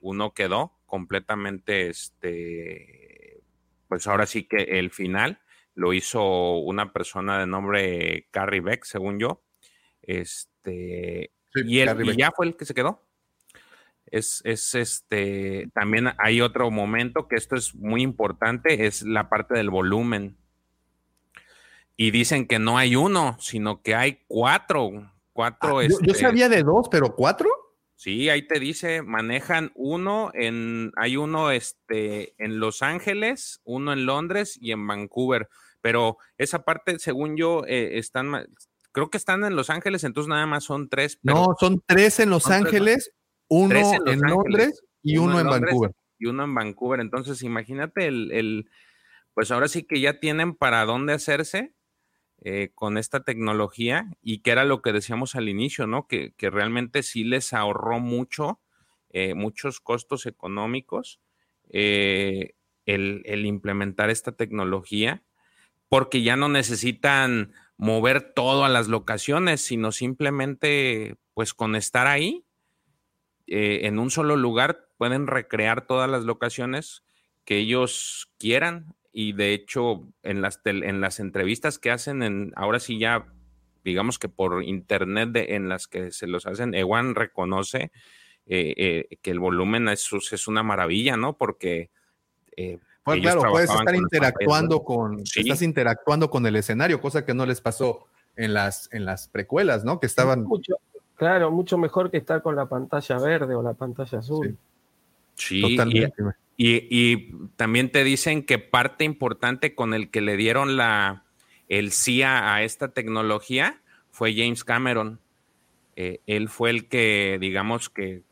uno 0.00 0.34
quedó 0.34 0.72
completamente, 0.92 1.88
este, 1.88 3.42
pues 3.88 4.06
ahora 4.06 4.26
sí 4.26 4.44
que 4.44 4.78
el 4.78 4.90
final 4.90 5.40
lo 5.72 5.94
hizo 5.94 6.58
una 6.58 6.92
persona 6.92 7.38
de 7.38 7.46
nombre 7.46 8.28
Carrie 8.30 8.60
Beck, 8.60 8.84
según 8.84 9.18
yo. 9.18 9.42
Este, 10.02 11.32
y, 11.54 11.78
él, 11.78 12.14
ya 12.14 12.30
fue 12.32 12.44
el 12.44 12.58
que 12.58 12.66
se 12.66 12.74
quedó. 12.74 13.06
es, 14.04 14.42
es 14.44 14.74
este, 14.74 15.70
también 15.72 16.08
hay 16.18 16.42
otro 16.42 16.70
momento 16.70 17.26
que 17.26 17.36
esto 17.36 17.56
es 17.56 17.74
muy 17.74 18.02
importante, 18.02 18.84
es 18.84 19.00
la 19.00 19.30
parte 19.30 19.54
del 19.54 19.70
volumen. 19.70 20.36
Y 21.96 22.10
dicen 22.10 22.46
que 22.46 22.58
no 22.58 22.76
hay 22.76 22.96
uno, 22.96 23.38
sino 23.40 23.80
que 23.80 23.94
hay 23.94 24.24
cuatro. 24.28 25.10
Cuatro. 25.32 25.78
Ah, 25.78 25.84
yo, 25.84 25.96
este, 26.02 26.20
sabía 26.20 26.50
de 26.50 26.62
dos, 26.62 26.90
pero 26.90 27.14
cuatro. 27.14 27.48
Sí, 28.02 28.28
ahí 28.30 28.42
te 28.42 28.58
dice, 28.58 29.00
manejan 29.00 29.70
uno 29.76 30.32
en, 30.34 30.90
hay 30.96 31.16
uno 31.16 31.52
este, 31.52 32.34
en 32.42 32.58
Los 32.58 32.82
Ángeles, 32.82 33.60
uno 33.62 33.92
en 33.92 34.06
Londres 34.06 34.58
y 34.60 34.72
en 34.72 34.84
Vancouver. 34.84 35.48
Pero 35.80 36.16
esa 36.36 36.64
parte, 36.64 36.98
según 36.98 37.36
yo, 37.36 37.62
eh, 37.64 37.98
están, 37.98 38.32
creo 38.90 39.08
que 39.08 39.18
están 39.18 39.44
en 39.44 39.54
Los 39.54 39.70
Ángeles, 39.70 40.02
entonces 40.02 40.28
nada 40.28 40.46
más 40.46 40.64
son 40.64 40.88
tres. 40.88 41.20
no, 41.22 41.54
son 41.60 41.80
tres 41.86 42.18
en 42.18 42.30
Los 42.30 42.48
Ángeles, 42.48 43.12
uno 43.46 43.76
en, 44.04 44.20
Londres 44.20 44.82
y 45.00 45.18
uno, 45.18 45.38
en 45.38 45.46
Vancouver. 45.46 45.92
Y 46.18 46.26
uno 46.26 46.42
en 46.42 46.56
Vancouver. 46.56 46.98
Entonces, 46.98 47.40
imagínate 47.44 48.08
el, 48.08 48.32
el, 48.32 48.68
pues 49.32 49.52
ahora 49.52 49.68
sí 49.68 49.84
que 49.84 50.00
ya 50.00 50.18
tienen 50.18 50.56
para 50.56 50.84
dónde 50.86 51.12
hacerse 51.12 51.72
eh, 52.44 52.72
con 52.74 52.98
esta 52.98 53.22
tecnología 53.22 54.10
y 54.20 54.38
que 54.38 54.50
era 54.50 54.64
lo 54.64 54.82
que 54.82 54.92
decíamos 54.92 55.36
al 55.36 55.48
inicio, 55.48 55.86
¿no? 55.86 56.08
Que, 56.08 56.34
realmente 56.40 57.04
sí 57.04 57.22
les 57.22 57.52
ahorró 57.52 58.00
mucho, 58.00 58.60
eh, 59.10 59.34
muchos 59.34 59.78
costos 59.78 60.26
económicos 60.26 61.20
eh, 61.68 62.56
el, 62.84 63.46
implementar 63.46 64.10
esta 64.10 64.32
tecnología, 64.32 65.22
porque 65.88 66.22
ya 66.22 66.34
no 66.34 66.48
necesitan 66.48 67.52
mover 67.76 68.32
todo 68.34 68.64
a 68.64 68.68
las 68.68 68.88
locaciones, 68.88 69.60
sino 69.60 69.92
simplemente, 69.92 71.14
pues 71.34 71.54
con 71.54 71.76
estar 71.76 72.08
ahí, 72.08 72.44
en 73.46 74.00
un 74.00 74.10
solo 74.10 74.34
lugar, 74.34 74.88
pueden 74.98 75.28
recrear 75.28 75.86
todas 75.86 76.10
las 76.10 76.24
locaciones 76.24 77.04
que 77.44 77.58
ellos 77.58 78.32
quieran 78.38 78.96
y 79.12 79.32
de 79.32 79.52
hecho 79.52 80.08
en 80.22 80.40
las, 80.40 80.60
en 80.64 81.00
las 81.00 81.20
entrevistas 81.20 81.78
que 81.78 81.90
hacen, 81.90 82.22
en, 82.22 82.52
ahora 82.56 82.80
sí 82.80 82.98
ya, 82.98 83.26
digamos 83.84 84.18
que 84.18 84.28
por 84.28 84.62
internet 84.64 85.30
de, 85.30 85.54
en 85.54 85.68
las 85.68 85.86
que 85.86 86.10
se 86.10 86.26
los 86.26 86.46
hacen, 86.46 86.74
Ewan 86.74 87.14
reconoce 87.14 87.92
eh, 88.46 88.74
eh, 88.76 89.18
que 89.20 89.30
el 89.30 89.38
volumen 89.38 89.88
es, 89.88 90.08
es, 90.32 90.48
una 90.48 90.62
maravilla, 90.62 91.16
¿no? 91.16 91.36
Porque... 91.36 91.90
Eh, 92.56 92.78
pues 93.04 93.20
claro, 93.20 93.42
puedes 93.50 93.68
estar 93.68 93.96
interactuando 93.96 94.84
con, 94.84 95.20
estás 95.20 95.62
interactuando 95.62 96.30
con 96.30 96.46
el 96.46 96.54
escenario, 96.54 97.00
cosa 97.00 97.24
que 97.24 97.34
no 97.34 97.46
les 97.46 97.60
pasó 97.60 98.06
en 98.36 98.54
las, 98.54 98.88
en 98.92 99.04
las 99.04 99.26
precuelas, 99.26 99.84
¿no? 99.84 99.98
Que 99.98 100.06
estaban... 100.06 100.44
Mucho, 100.44 100.76
claro, 101.16 101.50
mucho 101.50 101.76
mejor 101.78 102.12
que 102.12 102.18
estar 102.18 102.42
con 102.42 102.54
la 102.54 102.66
pantalla 102.66 103.18
verde 103.18 103.56
o 103.56 103.62
la 103.62 103.74
pantalla 103.74 104.18
azul. 104.20 104.56
Sí, 105.34 105.62
Totalmente. 105.62 106.14
Y, 106.16 106.41
también 107.56 107.90
te 107.90 108.04
dicen 108.04 108.44
que 108.44 108.58
parte 108.58 109.04
importante 109.04 109.74
con 109.74 109.94
el 109.94 110.10
que 110.10 110.20
le 110.20 110.36
dieron 110.36 110.76
la, 110.76 111.24
el 111.72 111.90
sí 111.92 112.22
a, 112.22 112.62
esta 112.62 112.88
tecnología 112.88 113.80
fue 114.10 114.34
James 114.34 114.62
Cameron. 114.62 115.20
Eh, 115.96 116.20
él 116.26 116.50
fue 116.50 116.68
el 116.68 116.86
que, 116.86 117.38
digamos 117.40 117.88
que 117.88 118.22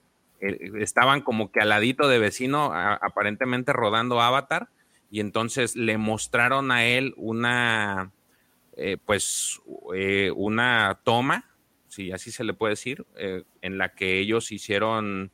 eh, 0.43 0.71
estaban 0.81 1.23
como 1.23 1.51
que 1.51 1.61
al 1.61 1.71
ladito 1.71 2.07
de 2.07 2.19
vecino, 2.19 2.71
aparentemente 2.75 3.73
rodando 3.73 4.21
Avatar, 4.21 4.69
y 5.11 5.21
entonces 5.21 5.75
le 5.75 5.97
mostraron 5.97 6.71
a 6.71 6.85
él 6.85 7.15
una, 7.17 8.13
eh, 8.77 8.99
pues, 9.07 9.59
una 10.37 11.01
toma, 11.03 11.51
si 11.89 12.13
así 12.13 12.31
se 12.31 12.45
le 12.45 12.53
puede 12.53 12.73
decir, 12.73 13.07
en 13.63 13.79
la 13.79 13.95
que 13.95 14.19
ellos 14.19 14.53
hicieron 14.53 15.33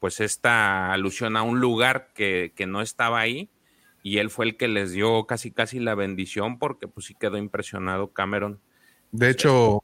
pues 0.00 0.20
esta 0.20 0.92
alusión 0.92 1.36
a 1.36 1.42
un 1.42 1.60
lugar 1.60 2.10
que, 2.14 2.52
no 2.66 2.82
estaba 2.82 3.20
ahí 3.20 3.50
y 4.02 4.18
él 4.18 4.30
fue 4.30 4.46
el 4.46 4.56
que 4.56 4.68
les 4.68 4.92
dio 4.92 5.26
casi 5.26 5.50
casi 5.50 5.80
la 5.80 5.94
bendición 5.94 6.58
porque 6.58 6.88
pues 6.88 7.06
sí 7.06 7.14
quedó 7.14 7.36
impresionado 7.36 8.12
Cameron. 8.12 8.60
De 9.10 9.30
hecho, 9.30 9.82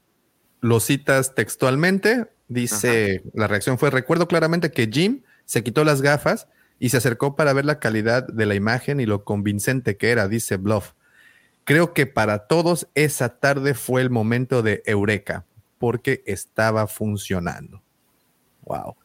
lo 0.61 0.79
citas 0.79 1.35
textualmente, 1.35 2.31
dice, 2.47 3.23
la 3.33 3.47
reacción 3.47 3.77
fue, 3.77 3.89
recuerdo 3.89 4.27
claramente 4.27 4.71
que 4.71 4.89
Jim 4.91 5.23
se 5.45 5.63
quitó 5.63 5.83
las 5.83 6.01
gafas 6.01 6.47
y 6.79 6.89
se 6.89 6.97
acercó 6.97 7.35
para 7.35 7.53
ver 7.53 7.65
la 7.65 7.79
calidad 7.79 8.27
de 8.27 8.45
la 8.45 8.55
imagen 8.55 8.99
y 8.99 9.05
lo 9.05 9.23
convincente 9.23 9.97
que 9.97 10.11
era, 10.11 10.27
dice 10.27 10.57
Bluff. 10.57 10.93
Creo 11.63 11.93
que 11.93 12.05
para 12.05 12.47
todos 12.47 12.87
esa 12.93 13.39
tarde 13.39 13.73
fue 13.73 14.01
el 14.01 14.11
momento 14.11 14.61
de 14.61 14.83
Eureka, 14.85 15.45
porque 15.79 16.23
estaba 16.25 16.87
funcionando. 16.87 17.81
Wow. 18.63 18.95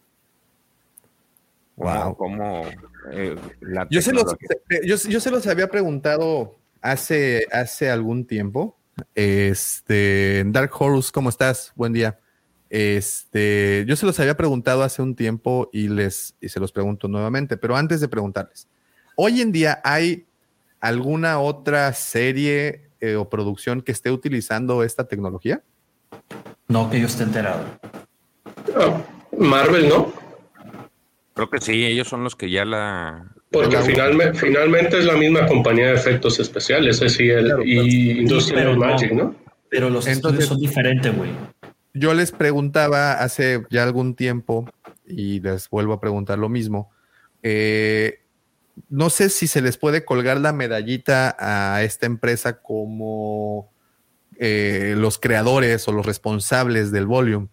Wow. 1.80 2.16
Como, 2.16 2.62
eh, 3.10 3.36
yo, 3.88 4.02
se 4.02 4.12
los, 4.12 4.36
yo, 4.84 5.20
se 5.20 5.30
los 5.30 5.46
había 5.46 5.68
preguntado 5.68 6.58
hace, 6.80 7.46
hace 7.50 7.90
algún 7.90 8.26
tiempo. 8.26 8.78
Este, 9.14 10.44
Dark 10.46 10.70
Horus, 10.78 11.10
¿cómo 11.10 11.30
estás? 11.30 11.72
Buen 11.74 11.92
día. 11.92 12.18
Este, 12.68 13.84
yo 13.88 13.96
se 13.96 14.06
los 14.06 14.20
había 14.20 14.36
preguntado 14.36 14.82
hace 14.82 15.02
un 15.02 15.16
tiempo 15.16 15.70
y 15.72 15.88
les 15.88 16.36
y 16.40 16.50
se 16.50 16.60
los 16.60 16.70
pregunto 16.70 17.08
nuevamente, 17.08 17.56
pero 17.56 17.74
antes 17.74 18.00
de 18.00 18.06
preguntarles, 18.06 18.68
hoy 19.16 19.40
en 19.40 19.50
día 19.50 19.80
hay 19.82 20.26
alguna 20.78 21.40
otra 21.40 21.92
serie 21.94 22.90
eh, 23.00 23.16
o 23.16 23.28
producción 23.28 23.80
que 23.80 23.92
esté 23.92 24.10
utilizando 24.10 24.84
esta 24.84 25.08
tecnología? 25.08 25.62
No, 26.68 26.90
que 26.90 27.00
yo 27.00 27.06
esté 27.06 27.24
enterado. 27.24 27.64
Ah, 28.76 29.02
Marvel, 29.36 29.88
¿no? 29.88 30.12
Creo 31.34 31.48
que 31.48 31.60
sí, 31.60 31.84
ellos 31.84 32.08
son 32.08 32.24
los 32.24 32.36
que 32.36 32.50
ya 32.50 32.64
la... 32.64 33.32
Porque 33.50 33.76
finalmente, 33.78 34.38
finalmente 34.38 34.98
es 34.98 35.04
la 35.04 35.14
misma 35.14 35.46
compañía 35.46 35.88
de 35.88 35.94
efectos 35.94 36.38
especiales, 36.38 37.00
es 37.02 37.18
el, 37.18 37.52
y 37.64 38.20
Industrial 38.20 38.76
Magic, 38.76 39.12
¿no? 39.12 39.34
Pero 39.68 39.90
los 39.90 40.06
Entonces, 40.06 40.46
son 40.46 40.58
diferentes, 40.58 41.16
güey. 41.16 41.30
Yo 41.94 42.14
les 42.14 42.32
preguntaba 42.32 43.14
hace 43.14 43.64
ya 43.70 43.82
algún 43.82 44.14
tiempo, 44.14 44.68
y 45.06 45.40
les 45.40 45.68
vuelvo 45.70 45.94
a 45.94 46.00
preguntar 46.00 46.38
lo 46.38 46.48
mismo, 46.48 46.90
eh, 47.42 48.20
no 48.88 49.10
sé 49.10 49.28
si 49.28 49.46
se 49.46 49.62
les 49.62 49.76
puede 49.76 50.04
colgar 50.04 50.40
la 50.40 50.52
medallita 50.52 51.36
a 51.38 51.82
esta 51.82 52.06
empresa 52.06 52.60
como 52.60 53.72
eh, 54.38 54.94
los 54.96 55.18
creadores 55.18 55.86
o 55.88 55.92
los 55.92 56.06
responsables 56.06 56.90
del 56.92 57.06
volume 57.06 57.48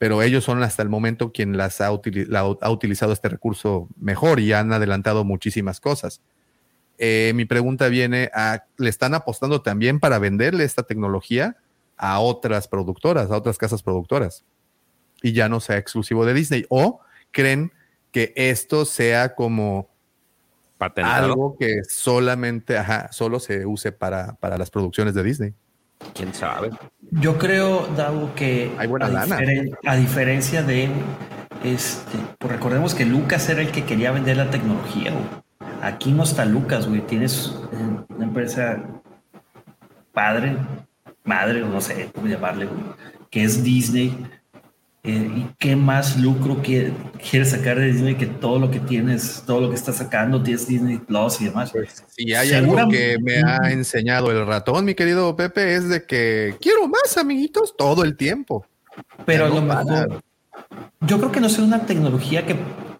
pero 0.00 0.22
ellos 0.22 0.44
son 0.44 0.62
hasta 0.62 0.82
el 0.82 0.88
momento 0.88 1.30
quien 1.30 1.58
las 1.58 1.82
ha, 1.82 1.88
ha 1.88 2.70
utilizado 2.70 3.12
este 3.12 3.28
recurso 3.28 3.86
mejor 3.98 4.40
y 4.40 4.54
han 4.54 4.72
adelantado 4.72 5.24
muchísimas 5.24 5.78
cosas. 5.78 6.22
Eh, 6.96 7.32
mi 7.34 7.44
pregunta 7.44 7.86
viene 7.88 8.30
a, 8.32 8.64
¿le 8.78 8.88
están 8.88 9.12
apostando 9.12 9.60
también 9.60 10.00
para 10.00 10.18
venderle 10.18 10.64
esta 10.64 10.84
tecnología 10.84 11.58
a 11.98 12.18
otras 12.20 12.66
productoras, 12.66 13.30
a 13.30 13.36
otras 13.36 13.58
casas 13.58 13.82
productoras? 13.82 14.42
Y 15.20 15.32
ya 15.32 15.50
no 15.50 15.60
sea 15.60 15.76
exclusivo 15.76 16.24
de 16.24 16.32
Disney. 16.32 16.64
¿O 16.70 17.00
creen 17.30 17.70
que 18.10 18.32
esto 18.36 18.86
sea 18.86 19.34
como 19.34 19.90
algo 20.78 21.58
que 21.58 21.82
solamente, 21.86 22.78
ajá, 22.78 23.12
solo 23.12 23.38
se 23.38 23.66
use 23.66 23.92
para, 23.92 24.32
para 24.36 24.56
las 24.56 24.70
producciones 24.70 25.12
de 25.12 25.22
Disney? 25.22 25.54
¿Quién 26.14 26.32
sabe? 26.32 26.70
Yo 27.12 27.38
creo, 27.38 27.88
Dago, 27.96 28.34
que 28.34 28.72
Hay 28.78 28.86
buena 28.86 29.06
a, 29.06 29.92
a, 29.92 29.96
diferencia 29.96 30.62
de, 30.62 30.88
este, 31.64 32.18
pues 32.38 32.52
recordemos 32.52 32.94
que 32.94 33.04
Lucas 33.04 33.48
era 33.48 33.62
el 33.62 33.70
que 33.70 33.84
quería 33.84 34.12
vender 34.12 34.36
la 34.36 34.50
tecnología. 34.50 35.12
Aquí 35.82 36.12
no 36.12 36.22
está 36.22 36.44
Lucas, 36.44 36.86
güey. 36.88 37.00
Tienes 37.00 37.54
eh, 37.72 38.04
una 38.14 38.24
empresa 38.24 38.82
padre, 40.12 40.56
madre, 41.24 41.60
no 41.60 41.80
sé 41.80 42.10
cómo 42.14 42.26
llamarle, 42.26 42.66
güey, 42.66 42.80
que 43.30 43.44
es 43.44 43.64
Disney 43.64 44.16
eh, 45.02 45.30
¿Y 45.34 45.46
qué 45.58 45.76
más 45.76 46.18
lucro 46.18 46.60
quieres 46.62 47.50
sacar 47.50 47.78
de 47.78 47.86
Disney 47.86 48.16
que 48.16 48.26
todo 48.26 48.58
lo 48.58 48.70
que 48.70 48.80
tienes, 48.80 49.42
todo 49.46 49.62
lo 49.62 49.70
que 49.70 49.76
estás 49.76 49.96
sacando, 49.96 50.42
tienes 50.42 50.68
Disney 50.68 50.98
Plus 50.98 51.40
y 51.40 51.46
demás? 51.46 51.70
Pues, 51.72 52.04
si 52.08 52.34
hay 52.34 52.52
algo 52.52 52.76
que 52.90 53.16
me 53.18 53.36
ha 53.42 53.70
enseñado 53.70 54.30
el 54.30 54.46
ratón, 54.46 54.84
mi 54.84 54.94
querido 54.94 55.34
Pepe, 55.34 55.74
es 55.74 55.88
de 55.88 56.04
que 56.04 56.54
quiero 56.60 56.86
más, 56.86 57.16
amiguitos, 57.16 57.74
todo 57.78 58.04
el 58.04 58.14
tiempo. 58.14 58.66
Pero 59.24 59.48
lo 59.48 59.62
mejor, 59.62 60.22
yo 61.00 61.18
creo 61.18 61.32
que 61.32 61.40
no 61.40 61.46
es 61.46 61.58
una 61.58 61.86
tecnología 61.86 62.44
que, 62.44 62.56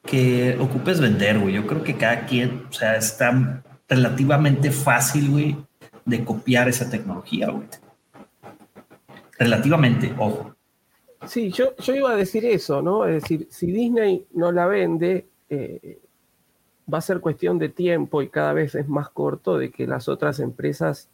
que 0.07 0.57
ocupes 0.59 1.01
vender, 1.01 1.39
güey. 1.39 1.55
Yo 1.55 1.67
creo 1.67 1.83
que 1.83 1.97
cada 1.97 2.25
quien, 2.25 2.65
o 2.71 2.73
sea, 2.73 2.97
está 2.97 3.63
relativamente 3.87 4.71
fácil, 4.71 5.29
güey, 5.29 5.57
de 6.07 6.25
copiar 6.25 6.67
esa 6.71 6.89
tecnología, 6.89 7.51
güey. 7.51 7.67
Relativamente, 9.39 10.15
ojo. 10.17 10.57
Sí, 11.27 11.51
yo, 11.51 11.77
yo 11.77 11.95
iba 11.95 12.13
a 12.13 12.17
decir 12.17 12.45
eso, 12.45 12.81
¿no? 12.81 13.07
Es 13.07 13.23
decir, 13.23 13.47
si 13.51 13.67
Disney 13.71 14.27
no 14.33 14.53
la 14.53 14.67
vende, 14.67 15.27
eh, 15.51 16.01
va 16.93 16.99
a 16.99 17.03
ser 17.03 17.21
cuestión 17.21 17.59
de 17.59 17.69
tiempo 17.69 18.23
y 18.23 18.29
cada 18.29 18.53
vez 18.53 18.75
es 18.75 18.89
más 18.89 19.11
corto 19.11 19.59
de 19.59 19.71
que 19.71 19.87
las 19.87 20.09
otras 20.09 20.41
empresas 20.41 21.09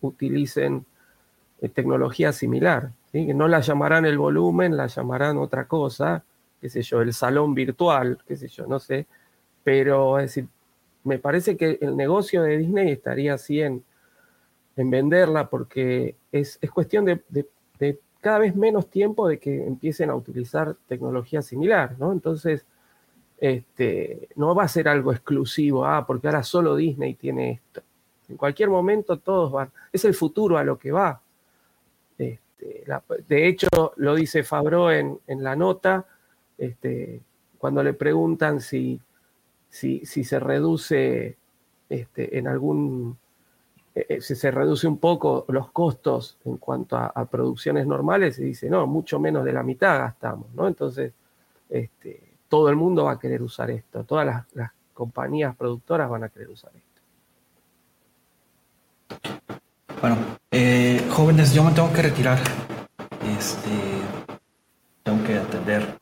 utilicen 0.00 0.84
eh, 1.60 1.68
tecnología 1.68 2.32
similar. 2.32 2.90
Que 3.12 3.32
no 3.32 3.46
la 3.46 3.60
llamarán 3.60 4.06
el 4.06 4.18
volumen, 4.18 4.76
la 4.76 4.88
llamarán 4.88 5.38
otra 5.38 5.66
cosa, 5.66 6.24
qué 6.60 6.68
sé 6.68 6.82
yo, 6.82 7.00
el 7.00 7.12
salón 7.12 7.54
virtual, 7.54 8.18
qué 8.26 8.36
sé 8.36 8.48
yo, 8.48 8.66
no 8.66 8.80
sé. 8.80 9.06
Pero 9.62 10.18
es 10.18 10.34
decir, 10.34 10.48
me 11.04 11.18
parece 11.18 11.56
que 11.56 11.78
el 11.80 11.96
negocio 11.96 12.42
de 12.42 12.58
Disney 12.58 12.90
estaría 12.90 13.34
así 13.34 13.60
en, 13.60 13.84
en 14.76 14.90
venderla 14.90 15.48
porque 15.48 16.16
es, 16.32 16.58
cuestión 16.72 17.04
de, 17.04 17.22
cada 18.24 18.38
vez 18.38 18.56
menos 18.56 18.88
tiempo 18.88 19.28
de 19.28 19.38
que 19.38 19.66
empiecen 19.66 20.08
a 20.08 20.14
utilizar 20.14 20.76
tecnología 20.88 21.42
similar, 21.42 21.94
¿no? 21.98 22.10
Entonces, 22.10 22.64
este, 23.36 24.30
no 24.34 24.54
va 24.54 24.62
a 24.62 24.68
ser 24.68 24.88
algo 24.88 25.12
exclusivo, 25.12 25.84
ah, 25.84 26.06
porque 26.06 26.28
ahora 26.28 26.42
solo 26.42 26.74
Disney 26.74 27.12
tiene 27.16 27.50
esto. 27.50 27.82
En 28.30 28.38
cualquier 28.38 28.70
momento 28.70 29.18
todos 29.18 29.52
van, 29.52 29.70
es 29.92 30.06
el 30.06 30.14
futuro 30.14 30.56
a 30.56 30.64
lo 30.64 30.78
que 30.78 30.90
va. 30.90 31.20
Este, 32.16 32.86
de 33.28 33.46
hecho, 33.46 33.68
lo 33.96 34.14
dice 34.14 34.42
Fabro 34.42 34.90
en, 34.90 35.20
la 35.26 35.54
nota, 35.54 36.06
este, 36.56 37.20
cuando 37.58 37.82
le 37.82 37.92
preguntan 37.92 38.58
si, 38.62 39.02
si, 39.68 40.06
se 40.06 40.40
reduce 40.40 41.36
este, 41.90 42.38
en 42.38 42.48
algún, 42.48 43.18
eh, 43.94 44.06
eh, 44.08 44.20
si 44.20 44.34
se 44.34 44.50
reduce 44.50 44.88
un 44.88 44.98
poco 44.98 45.44
los 45.48 45.70
costos 45.70 46.36
en 46.44 46.56
cuanto 46.56 46.96
a, 46.96 47.24
producciones 47.26 47.86
normales, 47.86 48.38
y 48.40 48.44
dice, 48.44 48.68
no, 48.68 48.86
mucho 48.88 49.20
menos 49.20 49.44
de 49.44 49.52
la 49.52 49.62
mitad 49.62 49.98
gastamos, 49.98 50.52
¿no? 50.54 50.66
Entonces, 50.66 51.12
este, 51.70 52.20
todo 52.48 52.68
el 52.68 52.76
mundo 52.76 53.04
va 53.04 53.12
a 53.12 53.18
querer 53.18 53.40
usar 53.42 53.70
esto, 53.70 54.02
todas 54.04 54.26
las, 54.26 54.70
compañías 54.92 55.56
productoras 55.56 56.08
van 56.08 56.22
a 56.22 56.28
querer 56.28 56.50
usar 56.50 56.70
esto. 56.76 57.00
Bueno, 60.00 60.16
eh, 60.52 61.04
jóvenes, 61.10 61.52
yo 61.52 61.64
me 61.64 61.72
tengo 61.72 61.92
que 61.92 62.02
retirar. 62.02 62.38
Este, 63.36 63.70
tengo 65.02 65.24
que 65.26 65.36
atender 65.36 65.98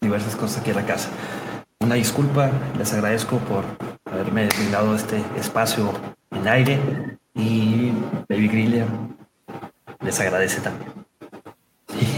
diversas 0.00 0.36
cosas 0.36 0.60
aquí 0.60 0.70
en 0.70 0.76
la 0.76 0.86
casa. 0.86 1.10
Una 1.80 1.96
disculpa, 1.96 2.52
les 2.78 2.92
agradezco 2.92 3.38
por 3.38 3.64
haberme 4.04 4.46
brindado 4.46 4.94
este 4.94 5.24
espacio 5.36 5.90
en 6.30 6.46
aire 6.46 7.18
y 7.34 7.92
Baby 8.28 8.48
Griller 8.48 8.86
les 10.02 10.20
agradece 10.20 10.60
también. 10.60 10.92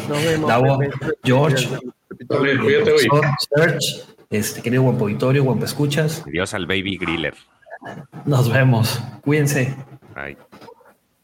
Nos 0.08 0.24
vemos. 0.24 0.52
George, 1.24 1.68
Search, 3.57 4.07
este, 4.31 4.62
querido 4.62 4.82
Guampo 4.82 5.07
Vittorio, 5.07 5.44
Guampo 5.44 5.65
Escuchas. 5.65 6.23
Adiós 6.26 6.55
al 6.55 6.66
Baby 6.66 6.99
Griller. 6.99 7.34
Nos 8.24 8.52
vemos. 8.52 9.02
Cuídense. 9.23 9.74
Bye. 10.15 10.36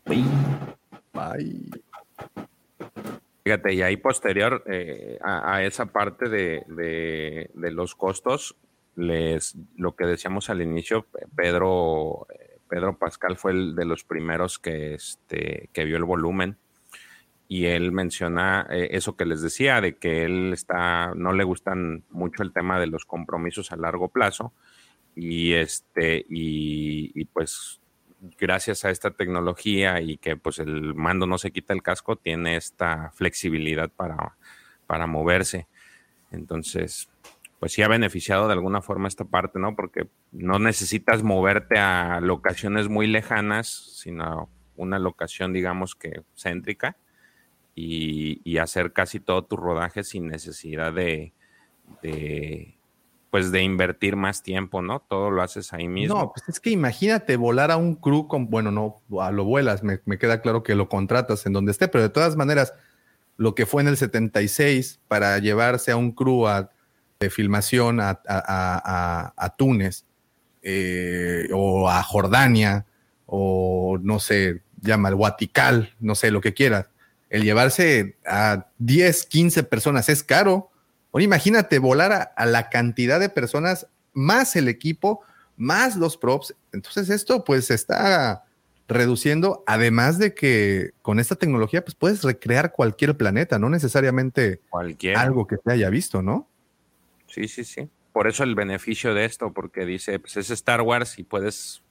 Bye. 0.07 0.25
Bye. 1.13 1.71
Fíjate, 3.45 3.73
y 3.73 3.83
ahí 3.83 3.97
posterior 3.97 4.63
eh, 4.67 5.19
a, 5.23 5.63
esa 5.63 5.87
parte 5.87 6.29
de, 6.29 7.51
los 7.55 7.95
costos, 7.95 8.57
les 8.95 9.57
lo 9.77 9.97
que 9.97 10.05
decíamos 10.05 10.51
al 10.51 10.61
inicio, 10.61 11.07
Pedro, 11.35 12.27
Pedro 12.69 12.99
Pascal 12.99 13.37
fue 13.37 13.53
el 13.53 13.75
de 13.75 13.85
los 13.85 14.05
primeros 14.05 14.59
que, 14.59 14.95
este, 14.95 15.71
que 15.73 15.85
vio 15.85 15.97
el 15.97 16.05
volumen 16.05 16.59
y 17.49 17.65
él 17.65 17.93
menciona 17.93 18.67
eh, 18.71 18.89
eso 18.93 19.17
que 19.17 19.25
les 19.25 19.41
decía, 19.41 19.81
de 19.81 19.97
que 19.97 20.25
él 20.25 20.53
está, 20.53 21.15
no 21.15 21.33
le 21.33 21.45
gustan 21.45 22.05
mucho 22.11 22.43
el 22.43 22.53
tema 22.53 22.79
de 22.79 22.87
los 22.87 23.07
compromisos 23.07 23.73
a 23.73 23.77
largo 23.77 24.09
plazo 24.09 24.53
y 25.17 25.55
este, 25.55 26.25
y, 26.29 27.25
pues 27.27 27.81
gracias 28.39 28.85
a 28.85 28.91
esta 28.91 29.13
tecnología 29.13 30.01
y 30.01 30.19
que 30.19 30.37
pues 30.37 30.59
el 30.59 30.95
mando 30.95 31.27
no 31.27 31.39
se 31.39 31.51
quita 31.51 31.73
el 31.73 31.83
casco, 31.83 32.17
tiene 32.17 32.57
esta 32.57 33.11
flexibilidad 33.13 33.91
para, 33.91 34.37
para 34.87 35.07
moverse. 35.07 35.69
Entonces, 36.31 37.09
pues 37.59 37.73
sí 37.73 37.83
ha 37.83 37.89
beneficiado 37.89 38.47
de 38.47 38.53
alguna 38.53 38.83
forma 38.83 39.09
esta 39.09 39.25
parte, 39.25 39.59
¿no? 39.59 39.75
Porque 39.75 40.09
no 40.33 40.59
necesitas 40.59 41.23
moverte 41.23 41.79
a 41.79 42.21
locaciones 42.21 42.89
muy 42.89 43.07
lejanas, 43.07 43.69
sino 43.97 44.49
una 44.77 44.99
locación, 44.99 45.53
digamos 45.53 45.95
que 45.95 46.23
céntrica 46.37 46.97
y, 47.75 48.59
hacer 48.59 48.93
casi 48.93 49.21
todo 49.21 49.45
tu 49.45 49.57
rodaje 49.57 50.03
sin 50.03 50.27
necesidad 50.27 50.93
de, 50.93 51.33
pues 53.31 53.53
de 53.53 53.63
invertir 53.63 54.17
más 54.17 54.43
tiempo, 54.43 54.83
¿no? 54.83 55.01
Todo 55.01 55.31
lo 55.31 55.43
haces 55.43 55.73
ahí 55.73 55.87
mismo. 55.87 56.19
No, 56.19 56.33
pues 56.33 56.49
es 56.49 56.61
que 56.61 56.71
imagínate 56.71 57.37
volar 57.37 57.71
a 57.71 57.77
un 57.77 57.95
crew 57.95 58.27
con, 58.27 58.51
bueno, 58.51 58.71
no, 58.71 58.97
a 59.21 59.31
lo 59.31 59.45
vuelas, 59.45 59.83
me, 59.83 60.01
queda 60.19 60.41
claro 60.41 60.63
que 60.63 60.75
lo 60.75 60.89
contratas 60.89 61.47
en 61.47 61.53
donde 61.53 61.73
esté, 61.73 61.89
pero 61.89 62.03
de 62.03 62.11
todas 62.11 62.37
maneras, 62.37 62.75
lo 63.37 63.55
que 63.55 63.67
fue 63.67 63.83
en 63.83 63.89
el 63.89 63.97
76 63.97 65.01
para 65.07 65.39
llevarse 65.39 65.93
a 65.93 65.97
un 65.97 66.13
crew 66.13 66.47
de 67.21 67.31
filmación 67.31 67.99
a, 68.01 69.55
Túnez 69.57 70.05
eh, 70.63 71.49
o 71.53 71.89
a 71.89 72.03
Jordania 72.03 72.87
o 73.27 73.99
no 74.01 74.21
sé, 74.21 74.63
llama 74.81 75.09
el 75.09 75.17
Guatical, 75.17 75.95
no 76.01 76.15
sé, 76.15 76.31
lo 76.31 76.41
que 76.41 76.55
quieras 76.55 76.89
el 77.31 77.43
llevarse 77.43 78.17
a 78.27 78.67
10, 78.79 79.27
15 79.27 79.63
personas 79.65 80.09
es 80.09 80.23
caro. 80.23 80.71
Ahora 81.13 81.25
imagínate 81.25 81.79
volar 81.79 82.33
a, 82.35 82.47
la 82.47 82.71
cantidad 82.71 83.21
de 83.21 83.29
personas, 83.29 83.87
más 84.13 84.57
el 84.57 84.69
equipo, 84.69 85.21
más 85.57 85.97
los 85.97 86.17
props. 86.17 86.55
Entonces 86.73 87.11
esto 87.11 87.45
pues 87.45 87.67
se 87.67 87.75
está 87.75 88.45
reduciendo, 88.87 89.63
además 89.67 90.19
de 90.19 90.35
que 90.35 90.93
con 91.03 91.19
esta 91.21 91.37
tecnología 91.37 91.85
pues 91.85 91.95
puedes 91.95 92.23
recrear 92.23 92.73
cualquier 92.73 93.17
planeta, 93.17 93.59
no 93.59 93.69
necesariamente 93.69 94.63
algo 95.15 95.47
que 95.47 95.57
se 95.63 95.73
haya 95.73 95.91
visto, 95.91 96.23
¿no? 96.23 96.49
Sí, 97.39 97.47
sí, 97.47 97.65
sí. 97.65 97.89
Por 98.13 98.27
eso 98.27 98.43
el 98.43 98.57
beneficio 98.57 99.15
de 99.15 99.25
esto, 99.25 99.53
porque 99.53 99.87
dice, 99.87 100.19
pues 100.19 100.37
es 100.37 100.51
Star 100.51 100.81
Wars 100.81 101.21
y 101.21 101.23
puedes 101.23 101.83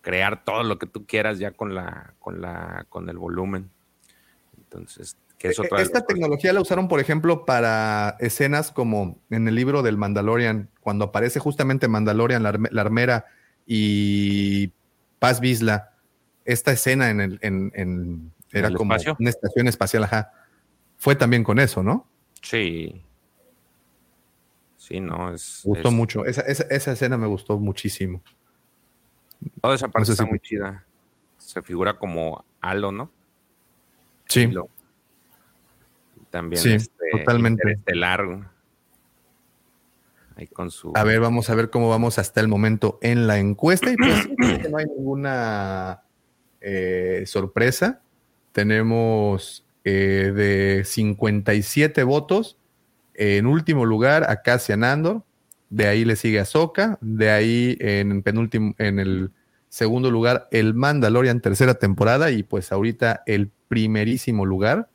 crear 0.00 0.44
todo 0.44 0.62
lo 0.62 0.78
que 0.78 0.86
tú 0.86 1.06
quieras 1.06 1.40
ya 1.40 1.50
con 1.50 1.74
la, 1.74 2.14
con 2.20 2.40
la, 2.40 2.86
con 2.88 3.08
el 3.08 3.18
volumen. 3.18 3.68
Entonces, 4.56 5.16
¿qué 5.38 5.48
es 5.48 5.58
e, 5.58 5.62
otra 5.62 5.82
Esta 5.82 6.06
tecnología 6.06 6.52
la 6.52 6.60
usaron, 6.60 6.86
por 6.86 7.00
ejemplo, 7.00 7.44
para 7.44 8.16
escenas 8.20 8.70
como 8.70 9.18
en 9.30 9.48
el 9.48 9.56
libro 9.56 9.82
del 9.82 9.96
Mandalorian, 9.96 10.70
cuando 10.80 11.06
aparece 11.06 11.40
justamente 11.40 11.88
Mandalorian, 11.88 12.44
la, 12.44 12.80
armera 12.80 13.26
y 13.66 14.70
Paz 15.18 15.40
Vizla. 15.40 15.94
Esta 16.44 16.70
escena 16.70 17.10
en 17.10 17.20
el, 17.20 17.38
en, 17.42 18.32
era 18.52 18.72
como 18.72 18.94
una 19.18 19.30
estación 19.30 19.66
espacial, 19.66 20.04
ajá. 20.04 20.32
Fue 20.96 21.16
también 21.16 21.42
con 21.42 21.58
eso, 21.58 21.82
¿no? 21.82 22.08
Sí. 22.40 23.02
Sí, 24.90 24.98
no, 24.98 25.32
es. 25.32 25.60
gustó 25.62 25.92
mucho. 25.92 26.26
Esa, 26.26 26.42
escena 26.42 27.16
me 27.16 27.28
gustó 27.28 27.58
muchísimo. 27.58 28.22
Toda 29.62 29.76
esa 29.76 29.86
parte 29.86 30.10
está 30.10 30.26
muy 30.26 30.40
chida. 30.40 30.84
Se 31.38 31.62
figura 31.62 31.96
como 31.96 32.44
halo, 32.60 32.90
¿no? 32.90 33.12
Sí. 34.26 34.52
También 36.30 36.60
sí, 36.60 36.72
este, 36.72 37.04
totalmente. 37.12 37.78
largo. 37.94 38.44
Ahí 40.34 40.48
con 40.48 40.72
su... 40.72 40.92
A 40.96 41.04
ver, 41.04 41.20
vamos 41.20 41.50
a 41.50 41.54
ver 41.54 41.70
cómo 41.70 41.88
vamos 41.88 42.18
hasta 42.18 42.40
el 42.40 42.48
momento 42.48 42.98
en 43.00 43.28
la 43.28 43.38
encuesta. 43.38 43.92
Y 43.92 43.96
pues 43.96 44.28
no 44.70 44.76
hay 44.76 44.86
ninguna 44.86 46.02
eh, 46.60 47.22
sorpresa. 47.26 48.02
Tenemos 48.50 49.64
eh, 49.84 50.32
de 50.34 50.84
57 50.84 52.02
votos. 52.02 52.59
En 53.14 53.46
último 53.46 53.84
lugar, 53.84 54.24
a 54.28 54.42
Cassian 54.42 54.84
Andor. 54.84 55.22
De 55.68 55.86
ahí 55.86 56.04
le 56.04 56.16
sigue 56.16 56.40
Ahsoka. 56.40 56.98
De 57.00 57.30
ahí 57.30 57.76
en 57.80 58.22
penúltimo, 58.22 58.74
en 58.78 58.98
el 58.98 59.30
segundo 59.68 60.10
lugar, 60.10 60.48
el 60.50 60.74
Mandalorian 60.74 61.40
tercera 61.40 61.74
temporada. 61.74 62.30
Y 62.30 62.42
pues 62.42 62.72
ahorita 62.72 63.22
el 63.26 63.50
primerísimo 63.68 64.46
lugar 64.46 64.88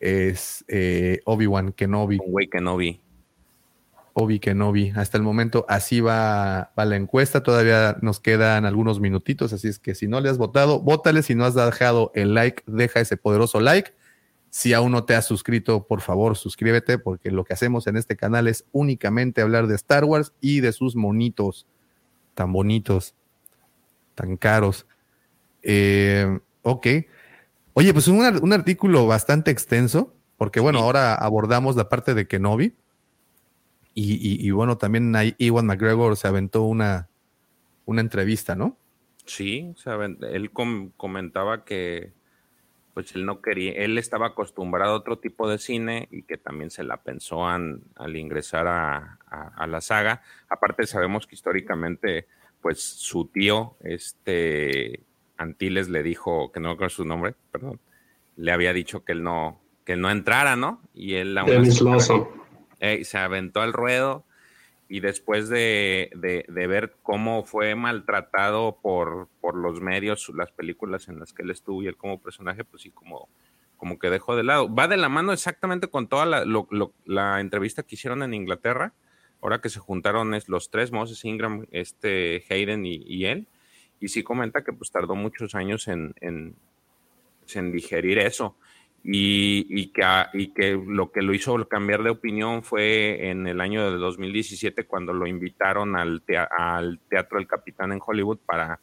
es 0.00 0.64
eh, 0.68 1.20
Obi-Wan 1.24 1.72
Kenobi. 1.72 2.18
Güey 2.18 2.48
Kenobi. 2.48 3.00
Obi 4.14 4.40
Kenobi. 4.40 4.92
Hasta 4.96 5.16
el 5.16 5.22
momento 5.22 5.64
así 5.68 6.00
va, 6.00 6.72
va, 6.78 6.84
la 6.84 6.96
encuesta. 6.96 7.42
Todavía 7.42 7.96
nos 8.02 8.20
quedan 8.20 8.64
algunos 8.64 9.00
minutitos, 9.00 9.52
así 9.52 9.68
es 9.68 9.78
que 9.78 9.94
si 9.94 10.08
no 10.08 10.20
le 10.20 10.28
has 10.28 10.38
votado, 10.38 10.80
vótale. 10.80 11.22
Si 11.22 11.34
no 11.34 11.44
has 11.44 11.54
dejado 11.54 12.10
el 12.14 12.34
like, 12.34 12.62
deja 12.66 13.00
ese 13.00 13.16
poderoso 13.16 13.60
like. 13.60 13.92
Si 14.50 14.74
aún 14.74 14.92
no 14.92 15.04
te 15.04 15.14
has 15.14 15.26
suscrito, 15.26 15.86
por 15.86 16.00
favor, 16.00 16.36
suscríbete, 16.36 16.98
porque 16.98 17.30
lo 17.30 17.44
que 17.44 17.54
hacemos 17.54 17.86
en 17.86 17.96
este 17.96 18.16
canal 18.16 18.48
es 18.48 18.66
únicamente 18.72 19.40
hablar 19.40 19.68
de 19.68 19.76
Star 19.76 20.04
Wars 20.04 20.32
y 20.40 20.60
de 20.60 20.72
sus 20.72 20.96
monitos 20.96 21.66
tan 22.34 22.52
bonitos, 22.52 23.14
tan 24.14 24.36
caros. 24.36 24.86
Eh, 25.62 26.40
ok. 26.62 26.86
Oye, 27.74 27.92
pues 27.92 28.08
un, 28.08 28.18
un 28.18 28.52
artículo 28.52 29.06
bastante 29.06 29.50
extenso, 29.50 30.14
porque 30.36 30.58
bueno, 30.58 30.80
ahora 30.80 31.14
abordamos 31.14 31.76
la 31.76 31.88
parte 31.88 32.14
de 32.14 32.26
Kenobi. 32.26 32.74
Y, 33.92 34.46
y, 34.46 34.50
bueno, 34.52 34.78
también 34.78 35.14
ahí 35.16 35.34
Iwan 35.36 35.66
McGregor 35.66 36.16
se 36.16 36.28
aventó 36.28 36.62
una, 36.62 37.08
una 37.84 38.00
entrevista, 38.00 38.54
¿no? 38.54 38.78
Sí, 39.26 39.74
él 40.32 40.50
comentaba 40.96 41.64
que, 41.64 42.12
pues 42.94 43.14
él 43.14 43.24
no 43.24 43.40
quería, 43.40 43.72
él 43.72 43.98
estaba 43.98 44.28
acostumbrado 44.28 44.92
a 44.92 44.96
otro 44.96 45.18
tipo 45.18 45.48
de 45.48 45.58
cine 45.58 46.08
y 46.10 46.22
que 46.22 46.36
también 46.36 46.70
se 46.70 46.84
la 46.84 47.02
pensó 47.02 47.46
al 47.46 47.82
ingresar 48.14 48.66
a, 48.66 49.18
a, 49.26 49.66
la 49.66 49.80
saga. 49.80 50.22
Aparte 50.48 50.86
sabemos 50.86 51.26
que 51.26 51.34
históricamente, 51.34 52.26
pues 52.60 52.82
su 52.82 53.26
tío, 53.26 53.76
este 53.80 55.04
Antiles 55.36 55.88
le 55.88 56.02
dijo, 56.02 56.52
que 56.52 56.60
no 56.60 56.72
recuerdo 56.72 56.90
su 56.90 57.04
nombre, 57.04 57.34
perdón, 57.50 57.80
le 58.36 58.52
había 58.52 58.72
dicho 58.72 59.04
que 59.04 59.12
él 59.12 59.22
no, 59.22 59.60
que 59.84 59.96
no 59.96 60.10
entrara, 60.10 60.56
¿no? 60.56 60.82
Y 60.94 61.14
él 61.14 61.36
eh, 62.80 63.04
se 63.04 63.18
aventó 63.18 63.60
al 63.60 63.72
ruedo 63.72 64.24
y 64.90 64.98
después 64.98 65.48
de, 65.48 66.10
ver 66.50 66.96
cómo 67.04 67.44
fue 67.44 67.76
maltratado 67.76 68.80
por, 68.82 69.28
por 69.40 69.54
los 69.54 69.80
medios, 69.80 70.28
las 70.34 70.50
películas 70.50 71.08
en 71.08 71.20
las 71.20 71.32
que 71.32 71.42
él 71.42 71.52
estuvo 71.52 71.80
y 71.80 71.86
él 71.86 71.96
como 71.96 72.20
personaje, 72.20 72.64
pues 72.64 72.82
sí, 72.82 72.90
como, 72.90 73.28
como 73.76 74.00
que 74.00 74.10
dejó 74.10 74.34
de 74.34 74.42
lado. 74.42 74.68
Va 74.74 74.88
de 74.88 74.96
la 74.96 75.08
mano 75.08 75.32
exactamente 75.32 75.86
con 75.86 76.08
toda 76.08 76.26
la, 76.26 76.44
la 77.04 77.40
entrevista 77.40 77.84
que 77.84 77.94
hicieron 77.94 78.24
en 78.24 78.34
Inglaterra, 78.34 78.92
ahora 79.40 79.60
que 79.60 79.68
se 79.68 79.78
juntaron 79.78 80.34
es, 80.34 80.48
los 80.48 80.70
tres, 80.70 80.90
Moses 80.90 81.24
Ingram, 81.24 81.66
este 81.70 82.44
Hayden 82.50 82.84
y, 82.84 83.26
él, 83.26 83.46
y 84.00 84.08
sí 84.08 84.24
comenta 84.24 84.64
que 84.64 84.72
pues 84.72 84.90
tardó 84.90 85.14
muchos 85.14 85.54
años 85.54 85.86
en, 85.86 86.16
en 86.20 87.72
digerir 87.72 88.18
eso 88.18 88.56
y, 89.02 89.88
que, 89.88 90.02
y 90.34 90.48
que 90.48 90.72
lo 90.72 91.10
que 91.10 91.22
lo 91.22 91.32
hizo 91.32 91.66
cambiar 91.68 92.02
de 92.02 92.10
opinión 92.10 92.62
fue 92.62 93.30
en 93.30 93.46
el 93.46 93.60
año 93.60 93.90
de 93.90 93.96
2017 93.96 94.84
cuando 94.84 95.12
lo 95.12 95.26
invitaron 95.26 95.96
al, 95.96 96.22
al 96.50 96.98
Teatro 97.08 97.38
del 97.38 97.48
Capitán 97.48 97.92
en 97.92 98.00
Hollywood 98.04 98.38
para 98.44 98.80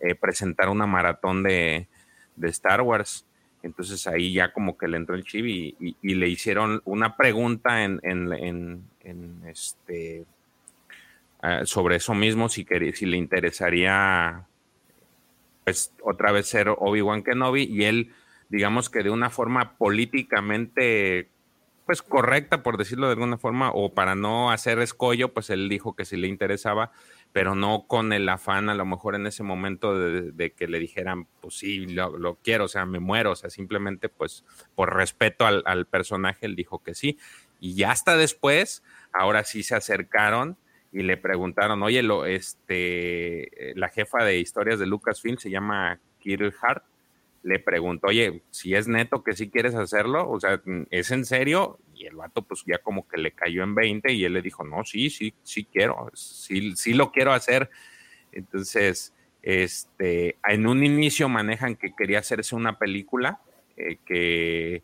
eh, 0.00 0.14
presentar 0.14 0.68
una 0.68 0.86
maratón 0.86 1.42
de, 1.42 1.88
Star 2.42 2.82
Wars. 2.82 3.26
Entonces 3.62 4.06
ahí 4.06 4.34
ya 4.34 4.52
como 4.52 4.76
que 4.76 4.86
le 4.86 4.98
entró 4.98 5.14
el 5.14 5.24
chip 5.24 5.46
y, 5.46 5.96
le 6.02 6.28
hicieron 6.28 6.82
una 6.84 7.16
pregunta 7.16 7.82
en, 7.84 8.00
este 9.46 10.26
eh, 11.42 11.60
sobre 11.64 11.96
eso 11.96 12.12
mismo, 12.14 12.50
si, 12.50 12.66
si 12.92 13.06
le 13.06 13.16
interesaría 13.16 14.46
pues 15.64 15.94
otra 16.02 16.30
vez 16.32 16.46
ser 16.46 16.68
Obi-Wan 16.68 17.22
Kenobi 17.22 17.62
y 17.62 17.84
él 17.84 18.12
digamos 18.54 18.88
que 18.88 19.02
de 19.02 19.10
una 19.10 19.30
forma 19.30 19.76
políticamente 19.76 21.28
pues 21.86 22.02
correcta, 22.02 22.62
por 22.62 22.78
decirlo 22.78 23.08
de 23.08 23.14
alguna 23.14 23.36
forma, 23.36 23.70
o 23.70 23.92
para 23.92 24.14
no 24.14 24.52
hacer 24.52 24.78
escollo, 24.78 25.34
pues 25.34 25.50
él 25.50 25.68
dijo 25.68 25.94
que 25.94 26.04
sí 26.04 26.16
le 26.16 26.28
interesaba, 26.28 26.92
pero 27.32 27.56
no 27.56 27.86
con 27.86 28.12
el 28.12 28.26
afán 28.28 28.70
a 28.70 28.74
lo 28.74 28.86
mejor 28.86 29.16
en 29.16 29.26
ese 29.26 29.42
momento 29.42 29.98
de, 29.98 30.52
que 30.52 30.68
le 30.68 30.78
dijeran, 30.78 31.26
pues 31.42 31.58
sí, 31.58 31.86
lo, 31.86 32.38
quiero, 32.42 32.64
o 32.64 32.68
sea, 32.68 32.86
me 32.86 33.00
muero, 33.00 33.32
o 33.32 33.36
sea, 33.36 33.50
simplemente 33.50 34.08
pues 34.08 34.44
por 34.74 34.94
respeto 34.94 35.46
al, 35.46 35.62
al, 35.66 35.86
personaje, 35.86 36.46
él 36.46 36.56
dijo 36.56 36.82
que 36.82 36.94
sí. 36.94 37.18
Y 37.60 37.74
ya 37.74 37.90
hasta 37.90 38.16
después, 38.16 38.82
ahora 39.12 39.44
sí 39.44 39.62
se 39.62 39.74
acercaron 39.74 40.56
y 40.92 41.02
le 41.02 41.16
preguntaron, 41.16 41.82
oye, 41.82 42.02
lo, 42.02 42.24
este, 42.24 43.74
la 43.74 43.88
jefa 43.88 44.24
de 44.24 44.38
historias 44.38 44.78
de 44.78 44.86
Lucasfilm 44.86 45.38
se 45.38 45.50
llama 45.50 45.98
Kirill 46.20 46.54
Hart, 46.62 46.84
le 47.44 47.58
preguntó, 47.58 48.08
oye, 48.08 48.42
si 48.50 48.74
es 48.74 48.88
neto 48.88 49.22
que 49.22 49.34
sí 49.34 49.50
quieres 49.50 49.74
hacerlo, 49.74 50.28
o 50.28 50.40
sea, 50.40 50.60
¿es 50.90 51.10
en 51.10 51.26
serio? 51.26 51.78
Y 51.94 52.06
el 52.06 52.16
vato 52.16 52.42
pues 52.42 52.64
ya 52.66 52.78
como 52.78 53.06
que 53.06 53.20
le 53.20 53.32
cayó 53.32 53.62
en 53.62 53.74
20 53.74 54.12
y 54.12 54.24
él 54.24 54.32
le 54.32 54.42
dijo, 54.42 54.64
no, 54.64 54.82
sí, 54.82 55.10
sí, 55.10 55.34
sí 55.42 55.66
quiero, 55.66 56.10
sí, 56.14 56.74
sí 56.74 56.94
lo 56.94 57.12
quiero 57.12 57.32
hacer. 57.34 57.70
Entonces, 58.32 59.12
este, 59.42 60.38
en 60.48 60.66
un 60.66 60.82
inicio 60.82 61.28
manejan 61.28 61.76
que 61.76 61.94
quería 61.94 62.20
hacerse 62.20 62.56
una 62.56 62.78
película, 62.78 63.42
eh, 63.76 63.98
que 64.06 64.82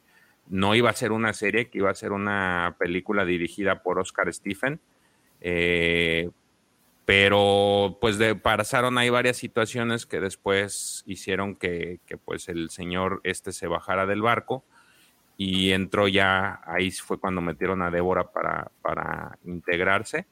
no 0.48 0.74
iba 0.74 0.90
a 0.90 0.94
ser 0.94 1.12
una 1.12 1.32
serie, 1.32 1.70
que 1.70 1.78
iba 1.78 1.90
a 1.90 1.94
ser 1.94 2.12
una 2.12 2.76
película 2.78 3.24
dirigida 3.24 3.82
por 3.82 3.98
Oscar 3.98 4.32
Stephen. 4.34 4.80
Eh, 5.40 6.28
pero 7.10 7.98
pues 8.00 8.18
de, 8.18 8.36
pasaron 8.36 8.96
ahí 8.96 9.10
varias 9.10 9.36
situaciones 9.36 10.06
que 10.06 10.20
después 10.20 11.02
hicieron 11.06 11.56
que, 11.56 11.98
pues 12.24 12.48
el 12.48 12.70
señor 12.70 13.20
este 13.24 13.50
se 13.50 13.66
bajara 13.66 14.06
del 14.06 14.22
barco 14.22 14.62
y 15.36 15.72
entró 15.72 16.06
ya, 16.06 16.60
ahí 16.64 16.92
fue 16.92 17.18
cuando 17.18 17.40
metieron 17.40 17.82
a 17.82 17.90
Débora 17.90 18.30
para, 18.30 18.70
para 18.80 19.36
integrarse 19.44 20.28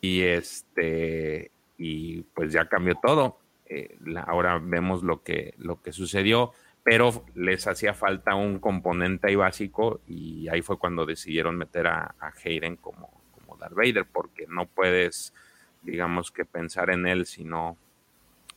y 0.00 0.22
este 0.22 1.50
y 1.76 2.22
pues 2.22 2.54
ya 2.54 2.70
cambió 2.70 2.94
todo. 2.94 3.36
Eh, 3.66 3.98
ahora 4.26 4.58
vemos 4.62 5.02
lo 5.02 5.22
que, 5.22 5.52
lo 5.58 5.82
que 5.82 5.92
sucedió, 5.92 6.52
pero 6.82 7.26
les 7.34 7.66
hacía 7.66 7.92
falta 7.92 8.34
un 8.34 8.60
componente 8.60 9.26
ahí 9.28 9.36
básico 9.36 10.00
y 10.06 10.48
ahí 10.48 10.62
fue 10.62 10.78
cuando 10.78 11.04
decidieron 11.04 11.58
meter 11.58 11.88
a, 11.88 12.14
a 12.18 12.32
Hayden 12.42 12.76
como, 12.76 13.10
como 13.34 13.58
Darth 13.58 13.74
Vader, 13.74 14.06
porque 14.10 14.46
no 14.48 14.64
puedes 14.64 15.34
digamos 15.82 16.30
que 16.30 16.44
pensar 16.44 16.90
en 16.90 17.06
él 17.06 17.26
si 17.26 17.44
no, 17.44 17.76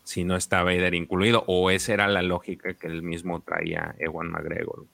si 0.03 0.23
no 0.23 0.35
está 0.35 0.63
Vader 0.63 0.93
incluido, 0.93 1.43
o 1.47 1.71
esa 1.71 1.93
era 1.93 2.07
la 2.07 2.21
lógica 2.21 2.73
que 2.75 2.87
él 2.87 3.01
mismo 3.01 3.41
traía 3.41 3.95
Ewan 3.99 4.29
McGregor. 4.29 4.85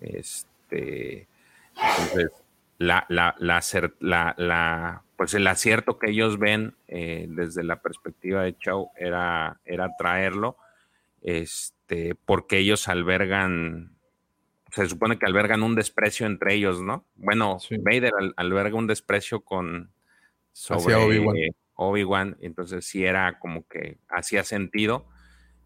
Este, 0.00 1.28
entonces, 1.76 2.30
la, 2.78 3.06
la, 3.08 3.34
la, 3.38 5.02
pues 5.16 5.34
el 5.34 5.46
acierto 5.46 5.98
que 5.98 6.10
ellos 6.10 6.38
ven 6.38 6.74
eh, 6.86 7.26
desde 7.28 7.62
la 7.64 7.82
perspectiva 7.82 8.42
de 8.42 8.56
Chow 8.56 8.90
era, 8.96 9.60
era 9.64 9.90
traerlo, 9.98 10.56
este, 11.22 12.14
porque 12.24 12.58
ellos 12.58 12.88
albergan, 12.88 13.96
se 14.70 14.88
supone 14.88 15.18
que 15.18 15.26
albergan 15.26 15.62
un 15.62 15.74
desprecio 15.74 16.26
entre 16.26 16.54
ellos, 16.54 16.80
¿no? 16.80 17.04
Bueno, 17.16 17.58
Vader 17.82 18.12
alberga 18.36 18.76
un 18.76 18.86
desprecio 18.86 19.40
con, 19.40 19.90
sobre 20.52 20.94
Obi-Wan. 21.74 22.36
entonces 22.40 22.84
sí 22.86 23.04
era 23.04 23.38
como 23.38 23.66
que 23.66 23.98
hacía 24.08 24.44
sentido. 24.44 25.06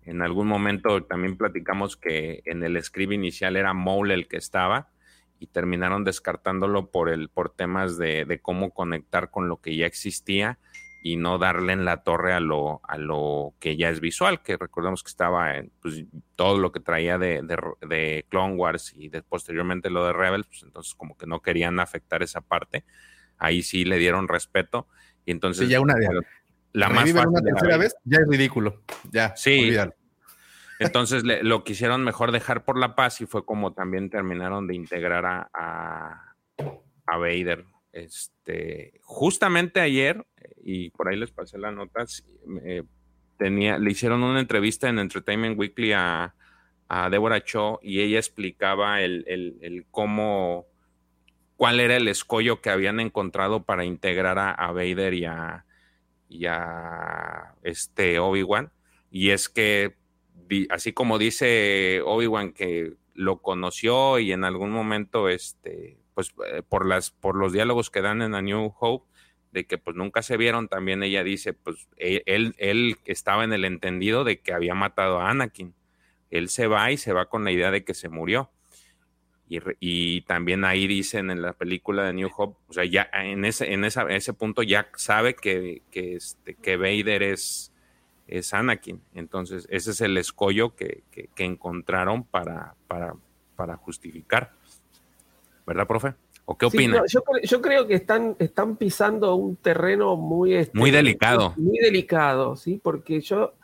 En 0.04 0.20
algún 0.20 0.48
momento 0.48 1.04
también 1.04 1.36
platicamos 1.36 1.96
que 1.96 2.42
en 2.44 2.62
el 2.62 2.82
script 2.82 3.12
inicial 3.12 3.56
era 3.56 3.72
Mole 3.72 4.14
el 4.14 4.28
que 4.28 4.36
estaba 4.36 4.90
y 5.38 5.48
terminaron 5.48 6.04
descartándolo 6.04 6.90
por, 6.90 7.08
el, 7.08 7.28
por 7.28 7.50
temas 7.50 7.98
de, 7.98 8.38
cómo 8.42 8.70
conectar 8.70 9.30
con 9.30 9.48
lo 9.48 9.60
que 9.60 9.74
ya 9.74 9.86
existía 9.86 10.58
y 11.02 11.16
no 11.16 11.38
darle 11.38 11.72
en 11.72 11.84
la 11.84 12.04
torre 12.04 12.32
a 12.32 12.38
lo, 12.38 12.80
a 12.84 12.96
lo 12.96 13.54
que 13.58 13.76
ya 13.76 13.90
es 13.90 13.98
visual, 13.98 14.40
que 14.42 14.56
recordemos 14.56 15.02
que 15.02 15.10
estaba 15.10 15.56
en 15.56 15.72
pues, 15.80 16.04
todo 16.36 16.58
lo 16.58 16.70
que 16.70 16.78
traía 16.78 17.18
de, 17.18 17.42
de, 17.42 18.24
Clone 18.28 18.54
Wars 18.54 18.92
y 18.96 19.08
de, 19.08 19.22
posteriormente 19.22 19.90
lo 19.90 20.06
de 20.06 20.12
Rebels, 20.12 20.46
pues 20.46 20.62
entonces 20.62 20.94
como 20.94 21.16
que 21.16 21.26
no 21.26 21.40
querían 21.40 21.80
afectar 21.80 22.22
esa 22.22 22.40
parte 22.40 22.84
ahí 23.42 23.62
sí 23.62 23.84
le 23.84 23.98
dieron 23.98 24.28
respeto. 24.28 24.86
Y 25.24 25.32
entonces. 25.32 25.68
ya 25.68 25.80
una 25.80 25.94
La 26.72 26.88
más 26.88 27.10
fácil 27.12 27.42
tercera 27.44 27.76
vez, 27.76 27.94
ya 28.04 28.18
es 28.18 28.28
ridículo. 28.28 28.82
Ya. 29.10 29.34
Sí. 29.36 29.76
Entonces 30.78 31.22
lo 31.22 31.62
quisieron 31.62 32.02
mejor 32.02 32.32
dejar 32.32 32.64
por 32.64 32.76
la 32.76 32.96
paz 32.96 33.20
y 33.20 33.26
fue 33.26 33.44
como 33.44 33.72
también 33.72 34.10
terminaron 34.10 34.66
de 34.66 34.74
integrar 34.74 35.24
a, 35.24 35.48
a, 35.54 36.34
a 37.06 37.16
Vader. 37.18 37.66
Este, 37.92 38.98
justamente 39.00 39.80
ayer, 39.80 40.26
y 40.60 40.90
por 40.90 41.08
ahí 41.08 41.16
les 41.16 41.30
pasé 41.30 41.56
las 41.56 41.72
notas, 41.72 42.24
tenía, 43.36 43.78
le 43.78 43.92
hicieron 43.92 44.24
una 44.24 44.40
entrevista 44.40 44.88
en 44.88 44.98
Entertainment 44.98 45.56
Weekly 45.56 45.92
a, 45.92 46.34
a 46.88 47.10
Deborah 47.10 47.44
Cho 47.44 47.78
y 47.80 48.00
ella 48.00 48.18
explicaba 48.18 49.02
el, 49.02 49.24
el, 49.28 49.58
el 49.60 49.86
cómo 49.88 50.66
cuál 51.62 51.78
era 51.78 51.96
el 51.96 52.08
escollo 52.08 52.60
que 52.60 52.70
habían 52.70 52.98
encontrado 52.98 53.62
para 53.62 53.84
integrar 53.84 54.36
a, 54.36 54.72
Vader 54.72 55.14
y 55.14 55.24
a, 56.46 57.54
este 57.62 58.18
Obi-Wan. 58.18 58.72
Y 59.12 59.30
es 59.30 59.48
que, 59.48 59.94
así 60.70 60.92
como 60.92 61.18
dice 61.18 62.02
Obi-Wan 62.04 62.52
que 62.52 62.94
lo 63.14 63.42
conoció 63.42 64.18
y 64.18 64.32
en 64.32 64.42
algún 64.42 64.72
momento, 64.72 65.28
este, 65.28 65.98
pues 66.14 66.34
eh, 66.48 66.62
por, 66.68 66.84
las, 66.84 67.12
por 67.12 67.36
los 67.36 67.52
diálogos 67.52 67.90
que 67.90 68.02
dan 68.02 68.22
en 68.22 68.34
A 68.34 68.42
New 68.42 68.74
Hope, 68.80 69.08
de 69.52 69.64
que 69.64 69.78
pues 69.78 69.96
nunca 69.96 70.22
se 70.22 70.36
vieron, 70.36 70.66
también 70.66 71.04
ella 71.04 71.22
dice, 71.22 71.52
pues 71.52 71.88
e, 71.96 72.24
él, 72.26 72.56
él 72.58 72.96
estaba 73.04 73.44
en 73.44 73.52
el 73.52 73.64
entendido 73.64 74.24
de 74.24 74.40
que 74.40 74.52
había 74.52 74.74
matado 74.74 75.20
a 75.20 75.30
Anakin. 75.30 75.76
Él 76.28 76.48
se 76.48 76.66
va 76.66 76.90
y 76.90 76.96
se 76.96 77.12
va 77.12 77.26
con 77.26 77.44
la 77.44 77.52
idea 77.52 77.70
de 77.70 77.84
que 77.84 77.94
se 77.94 78.08
murió. 78.08 78.50
Y, 79.80 80.22
también 80.22 80.64
ahí 80.64 80.86
dicen 80.86 81.30
en 81.30 81.42
la 81.42 81.52
película 81.52 82.04
de 82.04 82.12
New 82.12 82.30
Hope, 82.36 82.58
o 82.68 82.72
sea, 82.72 82.84
ya 82.84 83.08
en 83.12 83.44
ese, 83.44 83.72
en 83.72 83.84
ese 83.84 84.32
punto 84.32 84.62
ya 84.62 84.88
sabe 84.96 85.34
que, 85.34 85.82
que, 85.90 86.16
este, 86.16 86.54
que 86.54 86.76
Vader 86.76 87.22
es, 87.22 87.72
es 88.26 88.54
Anakin. 88.54 89.00
Entonces, 89.14 89.66
ese 89.70 89.90
es 89.90 90.00
el 90.00 90.16
escollo 90.16 90.74
que, 90.74 91.02
encontraron 91.36 92.24
para, 92.24 92.74
para, 92.86 93.14
para, 93.56 93.76
justificar. 93.76 94.52
¿Verdad, 95.66 95.86
profe? 95.86 96.14
¿O 96.44 96.56
qué 96.56 96.66
opina? 96.66 97.02
yo, 97.06 97.60
creo 97.62 97.86
que 97.86 97.94
están, 97.94 98.36
están 98.38 98.76
pisando 98.76 99.34
un 99.34 99.56
terreno 99.56 100.16
muy... 100.16 100.54
Este, 100.54 100.76
muy 100.78 100.90
delicado. 100.90 101.54
Muy 101.56 101.78
delicado, 101.78 102.56
¿sí? 102.56 102.80
Porque 102.82 103.20
yo 103.20 103.54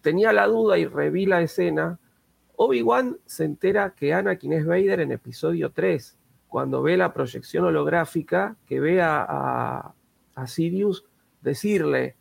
tenía 0.00 0.32
la 0.32 0.46
duda 0.46 0.78
y 0.78 0.86
reví 0.86 1.26
la 1.26 1.42
escena 1.42 1.98
Obi-Wan 2.60 3.18
se 3.24 3.44
entera 3.44 3.94
que 3.94 4.12
Anakin 4.12 4.52
es 4.52 4.66
Vader 4.66 4.98
en 4.98 5.12
episodio 5.12 5.70
3, 5.70 6.18
cuando 6.48 6.82
ve 6.82 6.96
la 6.96 7.14
proyección 7.14 7.64
holográfica, 7.64 8.56
que 8.66 8.80
ve 8.80 9.00
a, 9.00 9.94
a, 10.34 10.46
Sidious 10.48 11.04
decirle, 11.40 12.16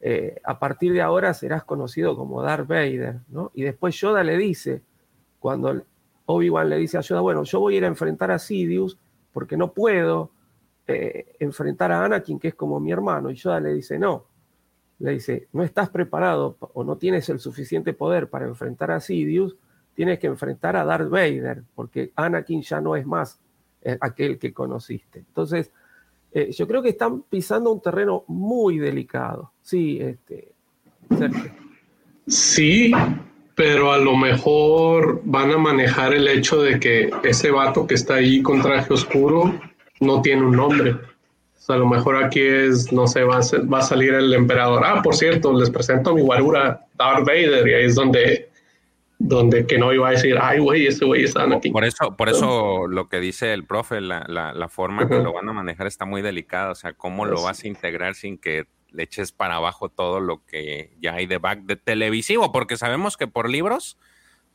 eh, 0.00 0.38
a 0.44 0.58
partir 0.58 0.92
de 0.92 1.00
ahora 1.00 1.32
serás 1.32 1.64
conocido 1.64 2.14
como 2.14 2.42
Darth 2.42 2.68
Vader, 2.68 3.20
¿no? 3.28 3.52
Y 3.54 3.62
después 3.62 3.98
Yoda 3.98 4.22
le 4.22 4.36
dice, 4.36 4.82
cuando 5.38 5.82
Obi-Wan 6.26 6.68
le 6.68 6.76
dice 6.76 6.98
a 6.98 7.00
Yoda, 7.00 7.22
bueno, 7.22 7.42
yo 7.44 7.60
voy 7.60 7.74
a 7.74 7.78
ir 7.78 7.84
a 7.84 7.88
enfrentar 7.88 8.30
a 8.32 8.38
Sidious 8.38 8.98
porque 9.32 9.56
no 9.56 9.72
puedo 9.72 10.30
eh, 10.86 11.36
enfrentar 11.38 11.90
a 11.90 12.04
Anakin, 12.04 12.38
que 12.38 12.48
es 12.48 12.54
como 12.54 12.80
mi 12.80 12.92
hermano, 12.92 13.30
y 13.30 13.36
Yoda 13.36 13.60
le 13.60 13.72
dice, 13.72 13.98
no, 13.98 14.26
le 14.98 15.12
dice, 15.12 15.48
no 15.52 15.62
estás 15.62 15.90
preparado 15.90 16.56
o 16.60 16.84
no 16.84 16.96
tienes 16.96 17.28
el 17.28 17.38
suficiente 17.38 17.92
poder 17.92 18.28
para 18.28 18.46
enfrentar 18.46 18.90
a 18.90 19.00
Sidious, 19.00 19.56
tienes 19.94 20.18
que 20.18 20.26
enfrentar 20.26 20.76
a 20.76 20.84
Darth 20.84 21.08
Vader, 21.08 21.62
porque 21.74 22.12
Anakin 22.16 22.62
ya 22.62 22.80
no 22.80 22.96
es 22.96 23.06
más 23.06 23.38
eh, 23.82 23.96
aquel 24.00 24.38
que 24.38 24.52
conociste. 24.52 25.20
Entonces, 25.20 25.70
eh, 26.32 26.50
yo 26.52 26.66
creo 26.66 26.82
que 26.82 26.88
están 26.90 27.22
pisando 27.22 27.72
un 27.72 27.80
terreno 27.80 28.24
muy 28.28 28.78
delicado. 28.78 29.52
Sí, 29.62 29.98
este, 30.00 30.52
Sí, 32.26 32.92
pero 33.54 33.92
a 33.92 33.98
lo 33.98 34.16
mejor 34.16 35.20
van 35.24 35.52
a 35.52 35.58
manejar 35.58 36.14
el 36.14 36.26
hecho 36.26 36.62
de 36.62 36.80
que 36.80 37.10
ese 37.22 37.50
vato 37.50 37.86
que 37.86 37.94
está 37.94 38.14
ahí 38.14 38.42
con 38.42 38.62
traje 38.62 38.92
oscuro 38.92 39.54
no 40.00 40.22
tiene 40.22 40.42
un 40.42 40.56
nombre 40.56 40.96
a 41.70 41.76
lo 41.76 41.86
mejor 41.86 42.22
aquí 42.22 42.40
es, 42.40 42.92
no 42.92 43.06
sé, 43.06 43.24
va 43.24 43.36
a, 43.38 43.66
va 43.72 43.78
a 43.78 43.82
salir 43.82 44.14
el 44.14 44.32
emperador. 44.34 44.82
Ah, 44.84 45.00
por 45.02 45.14
cierto, 45.14 45.52
les 45.58 45.70
presento 45.70 46.10
a 46.10 46.14
mi 46.14 46.22
guarura 46.22 46.86
Darth 46.96 47.26
Vader 47.26 47.66
y 47.66 47.74
ahí 47.74 47.84
es 47.84 47.94
donde 47.94 48.50
donde 49.18 49.66
que 49.66 49.78
no 49.78 49.92
iba 49.92 50.08
a 50.08 50.10
decir, 50.10 50.36
ay, 50.40 50.58
güey, 50.58 50.86
ese 50.86 51.04
güey 51.04 51.24
está 51.24 51.44
aquí. 51.44 51.70
Por 51.70 51.84
eso, 51.84 52.16
por 52.16 52.28
eso 52.28 52.86
lo 52.88 53.08
que 53.08 53.20
dice 53.20 53.52
el 53.52 53.64
profe, 53.64 54.00
la, 54.00 54.24
la, 54.28 54.52
la 54.52 54.68
forma 54.68 55.08
que 55.08 55.14
lo 55.14 55.32
van 55.32 55.48
a 55.48 55.52
manejar 55.52 55.86
está 55.86 56.04
muy 56.04 56.20
delicada. 56.20 56.72
O 56.72 56.74
sea, 56.74 56.92
cómo 56.92 57.24
lo 57.24 57.42
vas 57.42 57.62
a 57.64 57.68
integrar 57.68 58.14
sin 58.16 58.36
que 58.36 58.66
le 58.90 59.02
eches 59.02 59.32
para 59.32 59.56
abajo 59.56 59.88
todo 59.88 60.20
lo 60.20 60.44
que 60.44 60.92
ya 61.00 61.14
hay 61.14 61.26
de 61.26 61.38
back 61.38 61.62
de 61.62 61.76
televisivo, 61.76 62.52
porque 62.52 62.76
sabemos 62.76 63.16
que 63.16 63.26
por 63.26 63.48
libros, 63.48 63.98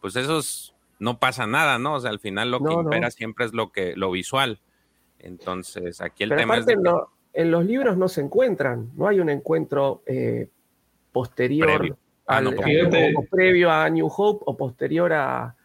pues 0.01 0.15
esos 0.15 0.75
no 0.99 1.19
pasa 1.19 1.47
nada, 1.47 1.79
¿no? 1.79 1.95
O 1.95 1.99
sea, 1.99 2.09
al 2.09 2.19
final 2.19 2.51
lo 2.51 2.63
que 2.63 2.73
impera 2.73 3.11
siempre 3.11 3.45
es 3.45 3.53
lo 3.53 3.71
que, 3.71 3.93
lo 3.95 4.11
visual. 4.11 4.59
Entonces, 5.19 6.01
aquí 6.01 6.23
el 6.23 6.35
tema 6.35 6.57
es. 6.57 6.65
en 7.33 7.51
los 7.51 7.65
libros 7.65 7.97
no 7.97 8.07
se 8.07 8.21
encuentran, 8.21 8.89
no 8.95 9.07
hay 9.07 9.19
un 9.19 9.29
encuentro 9.29 10.01
eh, 10.05 10.47
posterior 11.11 11.97
ah, 12.27 12.37
al, 12.37 12.47
o, 12.47 13.25
previo 13.29 13.71
a 13.71 13.89
New 13.89 14.07
Hope 14.07 14.43
o 14.45 14.55
posterior 14.55 15.13
a, 15.13 15.55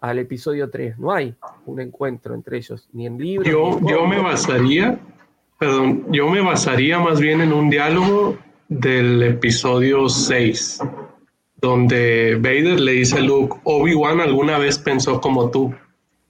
al 0.00 0.18
episodio 0.18 0.70
3. 0.70 0.98
No 0.98 1.12
hay 1.12 1.34
un 1.66 1.80
encuentro 1.80 2.34
entre 2.34 2.58
ellos, 2.58 2.88
ni 2.92 3.06
en 3.06 3.18
libros. 3.18 3.50
Yo, 3.50 3.80
yo 3.88 4.06
me 4.06 4.20
basaría, 4.20 4.98
perdón, 5.58 6.06
yo 6.10 6.28
me 6.28 6.40
basaría 6.40 6.98
más 6.98 7.20
bien 7.20 7.40
en 7.40 7.52
un 7.52 7.70
diálogo 7.70 8.38
del 8.68 9.22
episodio 9.22 10.08
6, 10.08 10.80
donde 11.56 12.36
Vader 12.36 12.80
le 12.80 12.92
dice 12.92 13.18
a 13.18 13.20
Luke, 13.20 13.56
Obi-Wan 13.64 14.20
alguna 14.20 14.58
vez 14.58 14.78
pensó 14.78 15.20
como 15.20 15.50
tú, 15.50 15.74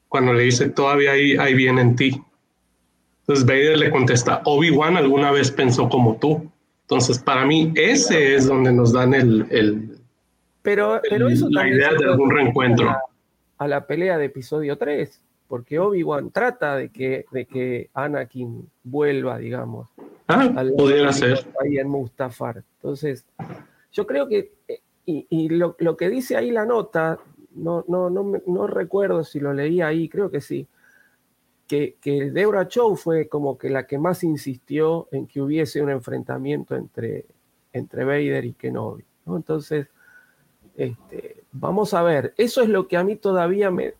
cuando 0.09 0.33
le 0.33 0.45
dice, 0.45 0.71
todavía 0.71 1.13
hay, 1.13 1.37
hay 1.37 1.55
bien 1.55 1.79
en 1.79 1.95
ti. 1.95 2.23
Entonces 3.31 3.47
Vader 3.47 3.79
le 3.79 3.91
contesta, 3.93 4.43
Obi-Wan 4.45 4.97
alguna 4.97 5.31
vez 5.31 5.53
pensó 5.53 5.89
como 5.89 6.17
tú. 6.17 6.51
Entonces, 6.83 7.21
para 7.21 7.47
mí, 7.47 7.73
ese 7.77 8.35
es 8.35 8.49
donde 8.49 8.73
nos 8.73 8.93
dan 8.93 9.15
el, 9.15 9.47
el 9.51 10.01
pero, 10.63 11.01
pero 11.09 11.29
eso 11.29 11.49
la 11.49 11.69
idea 11.69 11.93
de 11.93 12.07
algún 12.07 12.29
reencuentro. 12.33 12.93
A 13.59 13.69
la, 13.69 13.87
pelea 13.87 14.19
de 14.19 14.25
episodio 14.25 14.77
3, 14.77 15.21
porque 15.47 15.79
Obi-Wan 15.79 16.33
trata 16.33 16.75
de 16.75 16.89
que, 16.89 17.25
de 17.31 17.45
que 17.45 17.91
Anakin 17.95 18.69
vuelva, 18.83 19.39
digamos. 19.39 19.89
Ah, 20.27 20.53
pudiera 20.77 21.13
ser. 21.13 21.47
Ahí 21.63 21.79
en 21.79 21.89
Mustafar. 21.89 22.65
Entonces, 22.79 23.25
yo 23.93 24.09
creo 24.09 24.27
que, 24.27 24.51
y, 25.07 25.25
y 25.31 25.51
lo, 25.51 25.77
lo, 25.79 25.97
que 25.97 26.09
dice 26.09 26.37
ahí 26.37 26.51
la 26.51 26.67
nota, 26.67 27.21
no, 27.55 27.85
no, 27.87 28.11
no, 28.11 28.41
no 28.45 28.67
recuerdo 28.67 29.23
si 29.23 29.39
lo 29.39 29.53
leí 29.53 29.81
ahí, 29.83 30.09
creo 30.09 30.33
que 30.33 30.41
sí, 30.41 30.67
que, 31.71 31.95
que 32.01 32.33
Deborah 32.33 32.67
Chow 32.67 32.97
fue 32.97 33.29
como 33.29 33.57
que 33.57 33.71
la 33.71 33.87
que 33.87 33.97
más 33.97 34.25
insistió 34.25 35.07
en 35.13 35.29
que 35.29 35.41
hubiese 35.41 35.81
un 35.81 35.91
enfrentamiento 35.91 36.75
entre, 36.75 37.27
entre 37.73 38.03
Vader 38.03 38.45
y 38.45 38.55
Kenobi. 38.55 39.05
¿no? 39.25 39.37
Entonces, 39.37 39.87
este, 40.75 41.45
vamos 41.53 41.95
a 41.95 42.03
ver, 42.03 42.35
eso 42.37 42.63
es 42.63 42.69
lo 42.69 42.89
que 42.89 42.97
a 42.97 43.05
mí 43.05 43.15
todavía 43.15 43.71
me, 43.71 43.95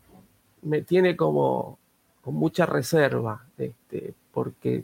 me 0.63 0.81
tiene 0.81 1.15
como 1.15 1.79
con 2.19 2.35
mucha 2.35 2.65
reserva, 2.65 3.47
este, 3.57 4.15
porque 4.33 4.83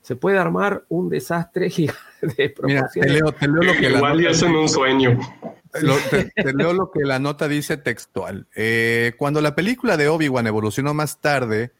se 0.00 0.14
puede 0.14 0.38
armar 0.38 0.84
un 0.90 1.08
desastre 1.08 1.70
de 2.22 2.54
Mira, 2.62 2.88
te 2.88 3.00
leo, 3.04 3.32
te 3.32 3.48
leo 3.48 3.62
lo 3.64 3.72
que 3.72 3.90
Igual 3.90 4.22
ya 4.22 4.30
es 4.30 4.42
en 4.42 4.54
un 4.54 4.68
sueño. 4.68 5.18
te, 5.72 6.52
leo 6.52 6.72
lo 6.72 6.88
que 6.92 7.00
la 7.02 7.18
nota 7.18 7.48
dice 7.48 7.78
textual. 7.78 8.46
Eh, 8.54 9.14
cuando 9.18 9.40
la 9.40 9.56
película 9.56 9.96
de 9.96 10.08
Obi-Wan 10.08 10.46
evolucionó 10.46 10.94
más 10.94 11.20
tarde 11.20 11.72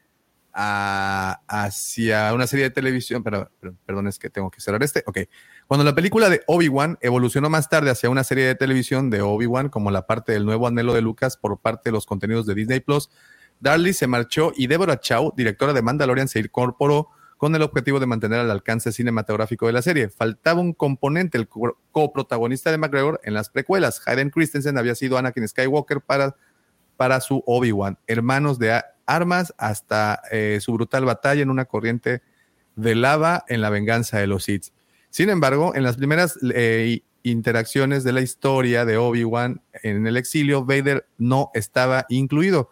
hacia 0.52 2.32
una 2.34 2.47
serie 2.47 2.64
de 2.64 2.70
televisión, 2.70 3.22
pero, 3.22 3.50
perdón, 3.86 4.08
es 4.08 4.18
que 4.18 4.31
tengo 4.31 4.50
que 4.50 4.60
cerrar 4.60 4.82
este. 4.82 5.02
Ok. 5.06 5.18
Cuando 5.66 5.84
la 5.84 5.94
película 5.94 6.28
de 6.28 6.42
Obi-Wan 6.47 6.98
evolucionó 7.00 7.48
más 7.48 7.68
tarde 7.68 7.90
hacia 7.90 8.10
una 8.10 8.24
serie 8.24 8.44
de 8.44 8.55
televisión 8.55 9.08
de 9.08 9.22
Obi-Wan 9.22 9.70
como 9.70 9.90
la 9.90 10.06
parte 10.06 10.32
del 10.32 10.44
nuevo 10.44 10.66
anhelo 10.66 10.92
de 10.92 11.00
Lucas 11.00 11.36
por 11.36 11.58
parte 11.58 11.89
de 11.89 11.92
los 11.92 12.05
contenidos 12.05 12.47
de 12.47 12.55
Disney 12.55 12.81
Plus, 12.81 13.10
Darly 13.60 13.92
se 13.92 14.06
marchó 14.06 14.52
y 14.56 14.66
Deborah 14.66 14.98
Chow, 14.98 15.32
directora 15.36 15.72
de 15.72 15.82
Mandalorian, 15.82 16.28
se 16.28 16.40
incorporó 16.40 17.08
con 17.39 17.55
el 17.55 17.62
objetivo 17.62 17.98
de 17.98 18.06
mantener 18.06 18.40
el 18.40 18.50
alcance 18.50 18.92
cinematográfico 18.92 19.66
de 19.66 19.72
la 19.72 19.82
serie. 19.82 20.08
Faltaba 20.08 20.60
un 20.60 20.72
componente, 20.72 21.39
el 21.39 21.48
coprotagonista 21.48 22.70
de 22.70 22.78
McGregor 22.78 23.20
en 23.24 23.34
las 23.34 23.50
precuelas. 23.50 24.00
Hayden 24.06 24.31
Christensen 24.31 24.78
había 24.78 24.94
sido 24.94 25.16
Anakin 25.16 25.48
Skywalker 25.48 26.00
para, 26.00 26.36
para 26.97 27.20
su 27.20 27.42
Obi-Wan, 27.47 27.98
hermanos 28.06 28.58
de 28.58 28.81
armas 29.15 29.55
hasta 29.58 30.23
eh, 30.31 30.58
su 30.60 30.73
brutal 30.73 31.05
batalla 31.05 31.42
en 31.42 31.50
una 31.50 31.65
corriente 31.65 32.23
de 32.76 32.94
lava 32.94 33.44
en 33.49 33.60
la 33.60 33.70
venganza 33.70 34.18
de 34.18 34.26
los 34.26 34.44
Sith. 34.44 34.66
Sin 35.10 35.28
embargo, 35.28 35.74
en 35.74 35.82
las 35.82 35.97
primeras 35.97 36.39
eh, 36.55 37.00
interacciones 37.23 38.05
de 38.05 38.12
la 38.12 38.23
historia 38.23 38.84
de 38.84 38.97
Obi-Wan 38.97 39.60
en 39.82 40.07
el 40.07 40.16
exilio, 40.16 40.65
Vader 40.65 41.07
no 41.18 41.50
estaba 41.55 42.07
incluido. 42.08 42.70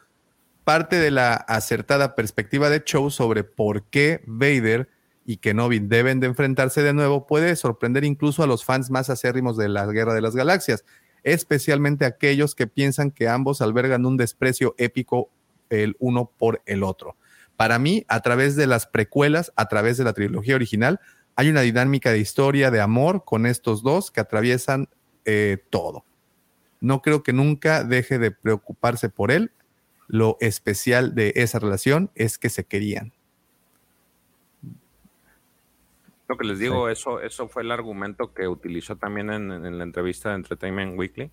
Parte 0.65 0.97
de 0.97 1.11
la 1.11 1.35
acertada 1.35 2.15
perspectiva 2.15 2.71
de 2.71 2.83
Chow 2.83 3.11
sobre 3.11 3.45
por 3.45 3.85
qué 3.85 4.23
Vader 4.27 4.89
y 5.27 5.37
Kenobi 5.37 5.79
deben 5.79 6.21
de 6.21 6.27
enfrentarse 6.27 6.83
de 6.83 6.93
nuevo 6.93 7.27
puede 7.27 7.55
sorprender 7.57 8.05
incluso 8.05 8.43
a 8.43 8.47
los 8.47 8.65
fans 8.65 8.91
más 8.91 9.11
acérrimos 9.11 9.57
de 9.57 9.69
la 9.69 9.87
Guerra 9.87 10.15
de 10.15 10.21
las 10.21 10.35
Galaxias, 10.35 10.85
especialmente 11.23 12.05
aquellos 12.05 12.55
que 12.55 12.67
piensan 12.67 13.11
que 13.11 13.29
ambos 13.29 13.61
albergan 13.61 14.07
un 14.07 14.17
desprecio 14.17 14.75
épico 14.79 15.31
el 15.71 15.97
uno 15.99 16.31
por 16.37 16.63
el 16.67 16.83
otro. 16.83 17.17
Para 17.57 17.79
mí, 17.79 18.05
a 18.09 18.21
través 18.21 18.57
de 18.57 18.67
las 18.67 18.87
precuelas, 18.87 19.53
a 19.57 19.69
través 19.69 19.97
de 19.97 20.05
la 20.05 20.13
trilogía 20.13 20.55
original, 20.55 21.01
hay 21.37 21.49
una 21.49 21.63
dinámica 21.63 22.11
de 22.11 22.19
historia, 22.19 22.71
de 22.71 22.81
amor 22.81 23.25
con 23.25 23.47
estos 23.47 23.83
dos 23.83 24.11
que 24.11 24.21
atraviesan 24.21 24.89
eh, 25.25 25.59
todo. 25.71 26.05
No 26.81 27.03
creo 27.03 27.23
que 27.23 27.33
nunca 27.33 27.85
deje 27.85 28.19
de 28.19 28.31
preocuparse 28.31 29.09
por 29.09 29.31
él. 29.31 29.53
Lo 30.07 30.37
especial 30.41 31.15
de 31.15 31.33
esa 31.37 31.59
relación 31.59 32.11
es 32.15 32.39
que 32.39 32.49
se 32.49 32.65
querían. 32.65 33.13
Lo 36.29 36.37
que 36.37 36.47
les 36.47 36.59
digo, 36.59 36.89
eso, 36.89 37.21
eso 37.21 37.49
fue 37.49 37.63
el 37.63 37.71
argumento 37.73 38.33
que 38.33 38.49
utilizó 38.49 38.97
también 38.97 39.31
en, 39.31 39.51
en, 39.51 39.79
la 39.79 39.85
entrevista 39.85 40.31
de 40.31 40.37
Entertainment 40.37 40.99
Weekly 40.99 41.31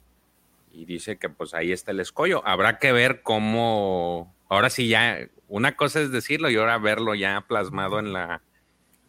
y 0.78 0.86
dice 0.86 1.18
que 1.18 1.28
pues 1.28 1.56
ahí 1.56 1.72
está 1.72 1.90
el 1.90 2.00
escollo. 2.00 2.46
Habrá 2.46 2.78
que 2.78 2.92
ver 2.92 3.24
cómo, 3.24 4.36
ahora 4.48 4.70
sí 4.70 4.88
ya, 4.88 5.28
una 5.48 5.76
cosa 5.76 6.02
es 6.02 6.12
decirlo 6.12 6.52
y 6.52 6.56
ahora 6.56 6.78
verlo 6.78 7.16
ya 7.16 7.44
plasmado 7.48 7.98
en 7.98 8.14
la, 8.14 8.44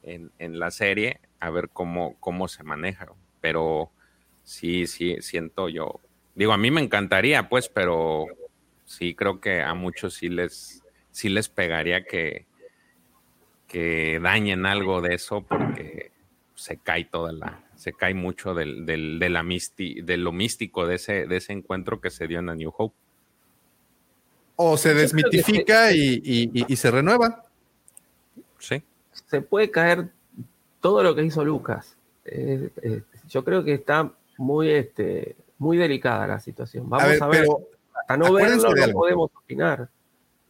en, 0.02 0.58
la 0.58 0.70
serie, 0.70 1.20
a 1.40 1.50
ver 1.50 1.68
cómo, 1.68 2.16
cómo 2.20 2.48
se 2.48 2.62
maneja. 2.62 3.08
Pero 3.42 3.90
sí, 4.44 4.86
sí, 4.86 5.18
siento 5.20 5.68
yo, 5.68 6.00
digo, 6.34 6.54
a 6.54 6.58
mí 6.58 6.70
me 6.70 6.80
encantaría 6.80 7.50
pues, 7.50 7.68
pero 7.68 8.28
sí 8.86 9.14
creo 9.14 9.38
que 9.38 9.60
a 9.60 9.74
muchos 9.74 10.14
sí 10.14 10.30
les, 10.30 10.82
sí 11.10 11.28
les 11.28 11.50
pegaría 11.50 12.04
que, 12.04 12.46
que 13.66 14.20
dañen 14.22 14.64
algo 14.64 15.02
de 15.02 15.16
eso 15.16 15.42
porque 15.42 16.12
se 16.54 16.78
cae 16.78 17.04
toda 17.04 17.32
la, 17.32 17.67
se 17.78 17.92
cae 17.92 18.12
mucho 18.12 18.54
del, 18.54 18.84
del, 18.84 19.20
de, 19.20 19.28
la 19.28 19.44
de 19.44 20.16
lo 20.16 20.32
místico 20.32 20.84
de 20.88 20.96
ese, 20.96 21.26
de 21.26 21.36
ese 21.36 21.52
encuentro 21.52 22.00
que 22.00 22.10
se 22.10 22.26
dio 22.26 22.40
en 22.40 22.48
A 22.48 22.56
New 22.56 22.72
Hope. 22.76 22.96
O 24.56 24.76
se 24.76 24.94
desmitifica 24.94 25.92
y, 25.92 26.20
y, 26.24 26.76
se 26.76 26.90
renueva. 26.90 27.44
Sí. 28.58 28.82
Se 29.12 29.40
puede 29.42 29.70
caer 29.70 30.08
todo 30.80 31.04
lo 31.04 31.14
que 31.14 31.22
hizo 31.22 31.44
Lucas. 31.44 31.96
Eh, 32.24 32.68
eh, 32.82 33.02
yo 33.28 33.44
creo 33.44 33.62
que 33.62 33.74
está 33.74 34.12
muy, 34.38 34.70
este, 34.70 35.36
muy 35.58 35.76
delicada 35.76 36.26
la 36.26 36.40
situación. 36.40 36.90
Vamos 36.90 37.22
a 37.22 37.28
ver. 37.28 37.46
hasta 37.94 38.16
no 38.16 38.32
verlo 38.32 38.74
no 38.74 38.92
podemos 38.92 39.30
opinar. 39.36 39.88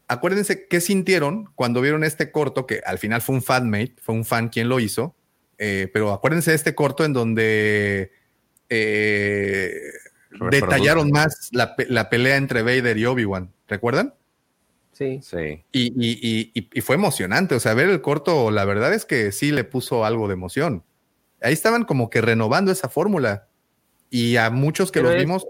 Acuérdense 0.07 0.67
qué 0.67 0.81
sintieron 0.81 1.51
cuando 1.55 1.83
vieron 1.83 2.05
este 2.05 2.33
corto, 2.33 2.65
que 2.65 2.81
al 2.87 2.97
final 2.97 3.21
fue 3.21 3.35
un 3.35 3.43
fanmate, 3.43 3.97
fue 4.01 4.15
un 4.15 4.25
fan 4.25 4.49
quien 4.49 4.71
lo 4.71 4.81
hizo, 4.81 5.15
eh, 5.59 5.91
pero 5.93 6.12
acuérdense 6.12 6.53
de 6.53 6.57
este 6.57 6.75
corto 6.75 7.05
en 7.05 7.12
donde 7.12 8.12
eh, 8.69 9.73
detallaron 10.51 11.11
más 11.11 11.51
la, 11.53 11.75
pelea 12.09 12.37
entre 12.37 12.62
Vader 12.62 12.97
y 12.97 13.07
Obi-Wan, 13.07 13.53
¿recuerdan? 13.67 14.15
Sí. 14.93 15.20
Sí. 15.23 15.65
Y, 15.73 16.81
fue 16.81 16.97
emocionante, 16.97 17.55
o 17.55 17.61
sea, 17.61 17.75
ver 17.75 17.89
el 17.89 18.01
corto, 18.01 18.51
la 18.51 18.65
verdad 18.65 18.95
es 18.95 19.05
que 19.05 19.33
sí 19.33 19.53
le 19.53 19.65
puso 19.65 20.05
algo 20.05 20.28
de 20.28 20.35
emoción. 20.35 20.85
Ahí 21.41 21.53
estaban 21.53 21.85
como 21.85 22.11
que 22.11 22.20
renovando 22.20 22.73
esa 22.73 22.89
fórmula. 22.89 23.47
Y 24.11 24.37
a 24.37 24.51
muchos 24.51 24.91
que 24.91 25.03
los 25.03 25.15
vimos. 25.15 25.47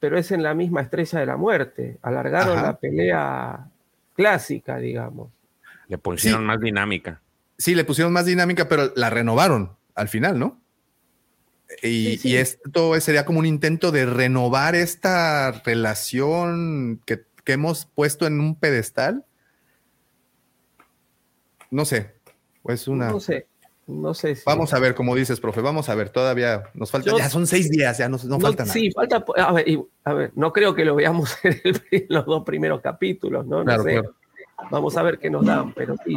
Pero 0.00 0.18
es 0.18 0.32
en 0.32 0.42
la 0.42 0.54
misma 0.54 0.80
estrella 0.80 1.20
de 1.20 1.26
la 1.26 1.36
muerte. 1.36 1.98
Alargaron 2.02 2.56
la 2.56 2.78
pelea 2.78 3.68
clásica, 4.14 4.78
digamos. 4.78 5.30
Le 5.86 5.98
pusieron 5.98 6.46
más 6.46 6.60
dinámica. 6.60 7.20
Sí, 7.60 7.74
le 7.74 7.84
pusieron 7.84 8.10
más 8.10 8.24
dinámica, 8.24 8.68
pero 8.68 8.90
la 8.96 9.10
renovaron 9.10 9.76
al 9.94 10.08
final, 10.08 10.38
¿no? 10.38 10.58
Y, 11.82 12.36
esto 12.36 12.98
sería 13.00 13.26
como 13.26 13.38
un 13.38 13.44
intento 13.44 13.92
de 13.92 14.06
renovar 14.06 14.74
esta 14.74 15.52
relación 15.52 17.02
que, 17.04 17.28
hemos 17.46 17.84
puesto 17.84 18.28
en 18.28 18.38
un 18.38 18.54
pedestal. 18.54 19.24
No 21.70 21.84
sé, 21.84 22.14
pues 22.62 22.86
una. 22.86 23.10
No 23.10 23.18
sé, 23.18 23.48
no 23.88 24.14
sé. 24.14 24.38
Vamos 24.46 24.72
a 24.72 24.78
ver, 24.78 24.94
como 24.94 25.16
dices, 25.16 25.40
profe, 25.40 25.60
vamos 25.60 25.88
a 25.88 25.96
ver, 25.96 26.10
todavía 26.10 26.62
nos 26.74 26.92
falta, 26.92 27.10
ya 27.18 27.28
son 27.28 27.48
seis 27.48 27.68
días, 27.68 27.98
ya 27.98 28.08
no, 28.08 28.18
no, 28.24 28.38
falta 28.38 28.62
nada. 28.62 28.72
Sí, 28.72 28.92
falta, 28.92 29.24
a 29.36 30.12
ver, 30.14 30.32
no 30.36 30.52
creo 30.52 30.76
que 30.76 30.84
lo 30.84 30.94
veamos 30.94 31.36
en, 31.42 32.06
los 32.08 32.24
dos 32.24 32.44
primeros 32.44 32.80
capítulos, 32.80 33.44
¿no? 33.46 33.64
no 33.64 33.82
sé. 33.82 34.00
Vamos 34.70 34.96
a 34.96 35.02
ver 35.02 35.18
qué 35.18 35.30
nos 35.30 35.44
dan, 35.44 35.72
pero 35.74 35.96
sí. 36.04 36.14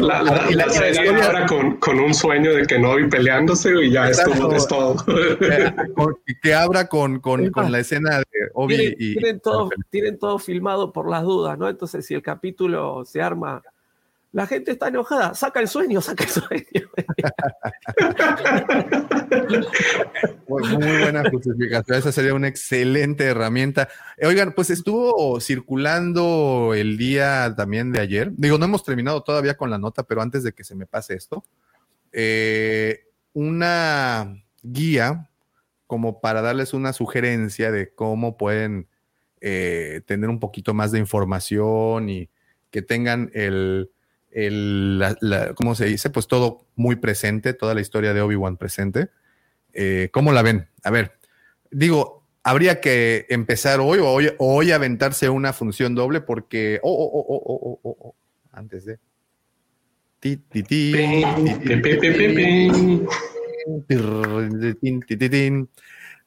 La, 0.00 0.22
la, 0.22 1.24
ahora 1.24 1.46
con, 1.46 1.76
con, 1.76 1.98
un 2.00 2.14
sueño 2.14 2.52
de 2.54 2.66
que 2.66 2.78
no 2.78 2.96
vi 2.96 3.08
peleándose 3.08 3.70
y 3.84 3.90
ya 3.90 4.08
es 4.08 4.22
todo. 4.68 4.96
que 6.42 6.54
abra 6.54 6.88
con, 6.88 7.20
con, 7.20 7.50
con, 7.50 7.70
la 7.70 7.80
escena 7.80 8.18
de 8.18 8.24
Obi 8.54 8.76
tienen, 8.76 8.94
y. 8.98 9.14
Tienen 9.14 9.40
todo, 9.40 9.70
tienen 9.90 10.18
todo 10.18 10.38
filmado 10.38 10.92
por 10.92 11.08
las 11.10 11.22
dudas, 11.22 11.58
¿no? 11.58 11.68
Entonces, 11.68 12.06
si 12.06 12.14
el 12.14 12.22
capítulo 12.22 13.04
se 13.04 13.22
arma 13.22 13.62
la 14.32 14.46
gente 14.46 14.72
está 14.72 14.88
enojada, 14.88 15.34
saca 15.34 15.60
el 15.60 15.68
sueño, 15.68 16.00
saca 16.00 16.24
el 16.24 16.30
sueño. 16.30 16.90
muy, 20.48 20.98
buena 21.00 21.30
justificación, 21.30 21.98
esa 21.98 22.12
sería 22.12 22.32
una 22.32 22.48
excelente 22.48 23.24
herramienta. 23.24 23.88
Oigan, 24.22 24.54
pues 24.54 24.70
estuvo 24.70 25.38
circulando 25.38 26.72
el 26.74 26.96
día 26.96 27.54
también 27.54 27.92
de 27.92 28.00
ayer. 28.00 28.32
Digo, 28.34 28.56
no 28.56 28.64
hemos 28.64 28.84
terminado 28.84 29.22
todavía 29.22 29.56
con 29.56 29.68
la 29.70 29.78
nota, 29.78 30.02
pero 30.02 30.22
antes 30.22 30.42
de 30.42 30.52
que 30.52 30.64
se 30.64 30.74
me 30.74 30.86
pase 30.86 31.14
esto, 31.14 31.44
eh, 32.10 33.04
una 33.34 34.42
guía 34.62 35.28
como 35.86 36.22
para 36.22 36.40
darles 36.40 36.72
una 36.72 36.94
sugerencia 36.94 37.70
de 37.70 37.92
cómo 37.94 38.38
pueden 38.38 38.88
eh, 39.42 40.00
tener 40.06 40.30
un 40.30 40.40
poquito 40.40 40.72
más 40.72 40.90
de 40.90 40.98
información 40.98 42.08
y 42.08 42.30
que 42.70 42.80
tengan 42.80 43.30
el 43.34 43.90
el, 44.32 45.02
¿cómo 45.54 45.74
se 45.74 45.86
dice? 45.86 46.10
Pues 46.10 46.26
todo 46.26 46.66
muy 46.74 46.96
presente, 46.96 47.54
toda 47.54 47.74
la 47.74 47.80
historia 47.80 48.14
de 48.14 48.20
Obi-Wan 48.20 48.56
presente. 48.56 49.08
Eh, 49.72 50.08
¿Cómo 50.12 50.32
la 50.32 50.42
ven? 50.42 50.68
A 50.82 50.90
ver, 50.90 51.12
digo, 51.70 52.26
habría 52.42 52.80
que 52.80 53.26
empezar 53.28 53.80
hoy 53.80 53.98
o 53.98 54.08
hoy, 54.08 54.30
hoy 54.38 54.72
aventarse 54.72 55.28
una 55.28 55.52
función 55.52 55.94
doble 55.94 56.20
porque, 56.20 56.80
oh, 56.82 56.92
oh, 56.92 57.24
oh, 57.28 57.42
oh, 57.44 57.80
oh, 57.82 57.96
oh, 58.00 58.14
antes 58.52 58.84
de... 58.84 58.98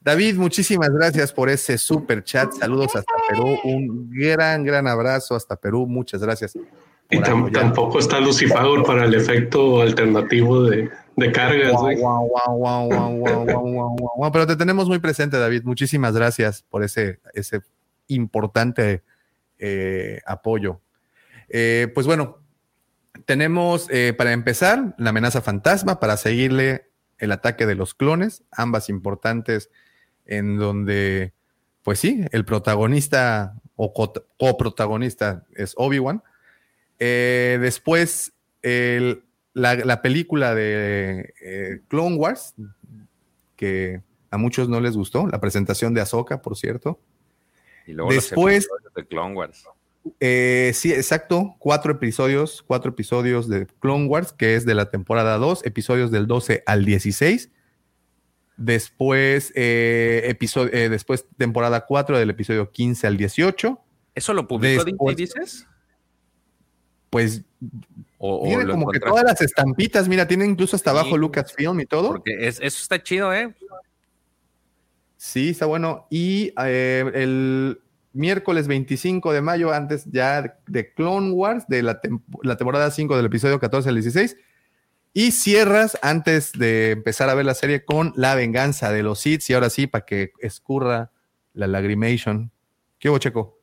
David, 0.00 0.36
muchísimas 0.36 0.90
gracias 0.90 1.32
por 1.32 1.48
ese 1.48 1.78
super 1.78 2.22
chat. 2.22 2.52
Saludos 2.52 2.94
hasta 2.94 3.12
Perú. 3.28 3.58
Un 3.64 4.10
gran, 4.10 4.64
gran 4.64 4.86
abrazo 4.86 5.34
hasta 5.34 5.56
Perú. 5.56 5.86
Muchas 5.86 6.20
gracias. 6.20 6.56
Y 7.10 7.20
tampoco 7.20 7.98
está 8.00 8.18
Lucifer 8.20 8.82
para 8.84 9.04
el 9.04 9.14
efecto 9.14 9.80
alternativo 9.80 10.64
de, 10.64 10.90
de 11.16 11.32
cargas. 11.32 11.76
Pero 14.32 14.46
te 14.46 14.56
tenemos 14.56 14.88
muy 14.88 14.98
presente, 14.98 15.38
David. 15.38 15.62
Muchísimas 15.64 16.14
gracias 16.14 16.64
por 16.68 16.82
ese, 16.82 17.20
ese 17.34 17.60
importante 18.08 19.02
eh, 19.58 20.20
apoyo. 20.26 20.80
Eh, 21.48 21.90
pues 21.94 22.06
bueno, 22.06 22.38
tenemos 23.24 23.86
eh, 23.90 24.12
para 24.16 24.32
empezar 24.32 24.94
la 24.98 25.10
amenaza 25.10 25.40
fantasma 25.42 26.00
para 26.00 26.16
seguirle 26.16 26.90
el 27.18 27.32
ataque 27.32 27.66
de 27.66 27.76
los 27.76 27.94
clones, 27.94 28.42
ambas 28.50 28.88
importantes 28.88 29.70
en 30.26 30.58
donde, 30.58 31.32
pues 31.82 32.00
sí, 32.00 32.24
el 32.32 32.44
protagonista 32.44 33.54
o 33.76 33.92
coprotagonista 34.36 35.44
es 35.54 35.74
Obi-Wan 35.76 36.22
eh, 36.98 37.58
después, 37.60 38.32
la, 38.62 40.02
película 40.02 40.54
de 40.54 41.34
eh, 41.40 41.80
Clone 41.88 42.16
Wars, 42.16 42.54
que 43.56 44.02
a 44.30 44.38
muchos 44.38 44.68
no 44.68 44.80
les 44.80 44.96
gustó, 44.96 45.26
la 45.26 45.40
presentación 45.40 45.94
de 45.94 46.00
Ahsoka, 46.00 46.42
por 46.42 46.56
cierto. 46.56 46.98
Y 47.86 47.92
luego 47.92 48.10
después 48.10 48.68
de 48.94 49.06
Clone 49.06 49.34
Wars. 49.34 49.64
Eh, 50.20 50.70
sí, 50.74 50.92
exacto, 50.92 51.56
cuatro 51.58 51.92
episodios, 51.92 52.62
cuatro 52.62 52.90
episodios 52.90 53.48
de 53.48 53.66
Clone 53.80 54.06
Wars, 54.06 54.32
que 54.32 54.54
es 54.54 54.64
de 54.64 54.74
la 54.74 54.90
temporada 54.90 55.36
2, 55.36 55.66
episodios 55.66 56.10
del 56.10 56.26
12 56.26 56.62
al 56.66 56.84
16. 56.84 57.50
Después, 58.56 59.52
episodio, 59.54 60.70
después 60.88 61.26
temporada 61.36 61.84
4 61.84 62.18
del 62.18 62.30
episodio 62.30 62.70
15 62.70 63.06
al 63.06 63.16
18. 63.18 63.80
¿Eso 64.14 64.32
lo 64.32 64.48
publicó 64.48 64.84
Disney, 64.84 65.14
dices? 65.14 65.66
Pues 67.16 67.42
tiene 68.42 68.66
como 68.66 68.90
que 68.90 69.00
todas 69.00 69.24
las 69.24 69.40
estampitas, 69.40 70.06
mira, 70.06 70.28
tiene 70.28 70.44
incluso 70.44 70.76
hasta 70.76 70.90
abajo 70.90 71.16
Lucasfilm 71.16 71.80
y 71.80 71.86
todo. 71.86 72.08
Porque 72.08 72.46
eso 72.46 72.62
está 72.62 73.02
chido, 73.02 73.32
¿eh? 73.32 73.54
Sí, 75.16 75.48
está 75.48 75.64
bueno. 75.64 76.06
Y 76.10 76.52
eh, 76.62 77.10
el 77.14 77.80
miércoles 78.12 78.68
25 78.68 79.32
de 79.32 79.40
mayo, 79.40 79.72
antes 79.72 80.04
ya 80.12 80.58
de 80.66 80.92
Clone 80.92 81.30
Wars, 81.30 81.64
de 81.68 81.82
la, 81.82 82.02
temporada 82.02 82.90
5 82.90 83.16
del 83.16 83.24
episodio 83.24 83.58
14 83.58 83.88
al 83.88 83.94
16. 83.94 84.36
Y 85.14 85.30
cierras 85.30 85.96
antes 86.02 86.52
de 86.52 86.90
empezar 86.90 87.30
a 87.30 87.34
ver 87.34 87.46
la 87.46 87.54
serie 87.54 87.86
con 87.86 88.12
La 88.14 88.34
venganza 88.34 88.92
de 88.92 89.02
los 89.02 89.20
Sith. 89.20 89.48
Y 89.48 89.54
ahora 89.54 89.70
sí, 89.70 89.86
para 89.86 90.04
que 90.04 90.32
escurra 90.40 91.12
la 91.54 91.66
lagrimation. 91.66 92.50
¿Qué 92.98 93.08
hubo, 93.08 93.16
Checo? 93.16 93.58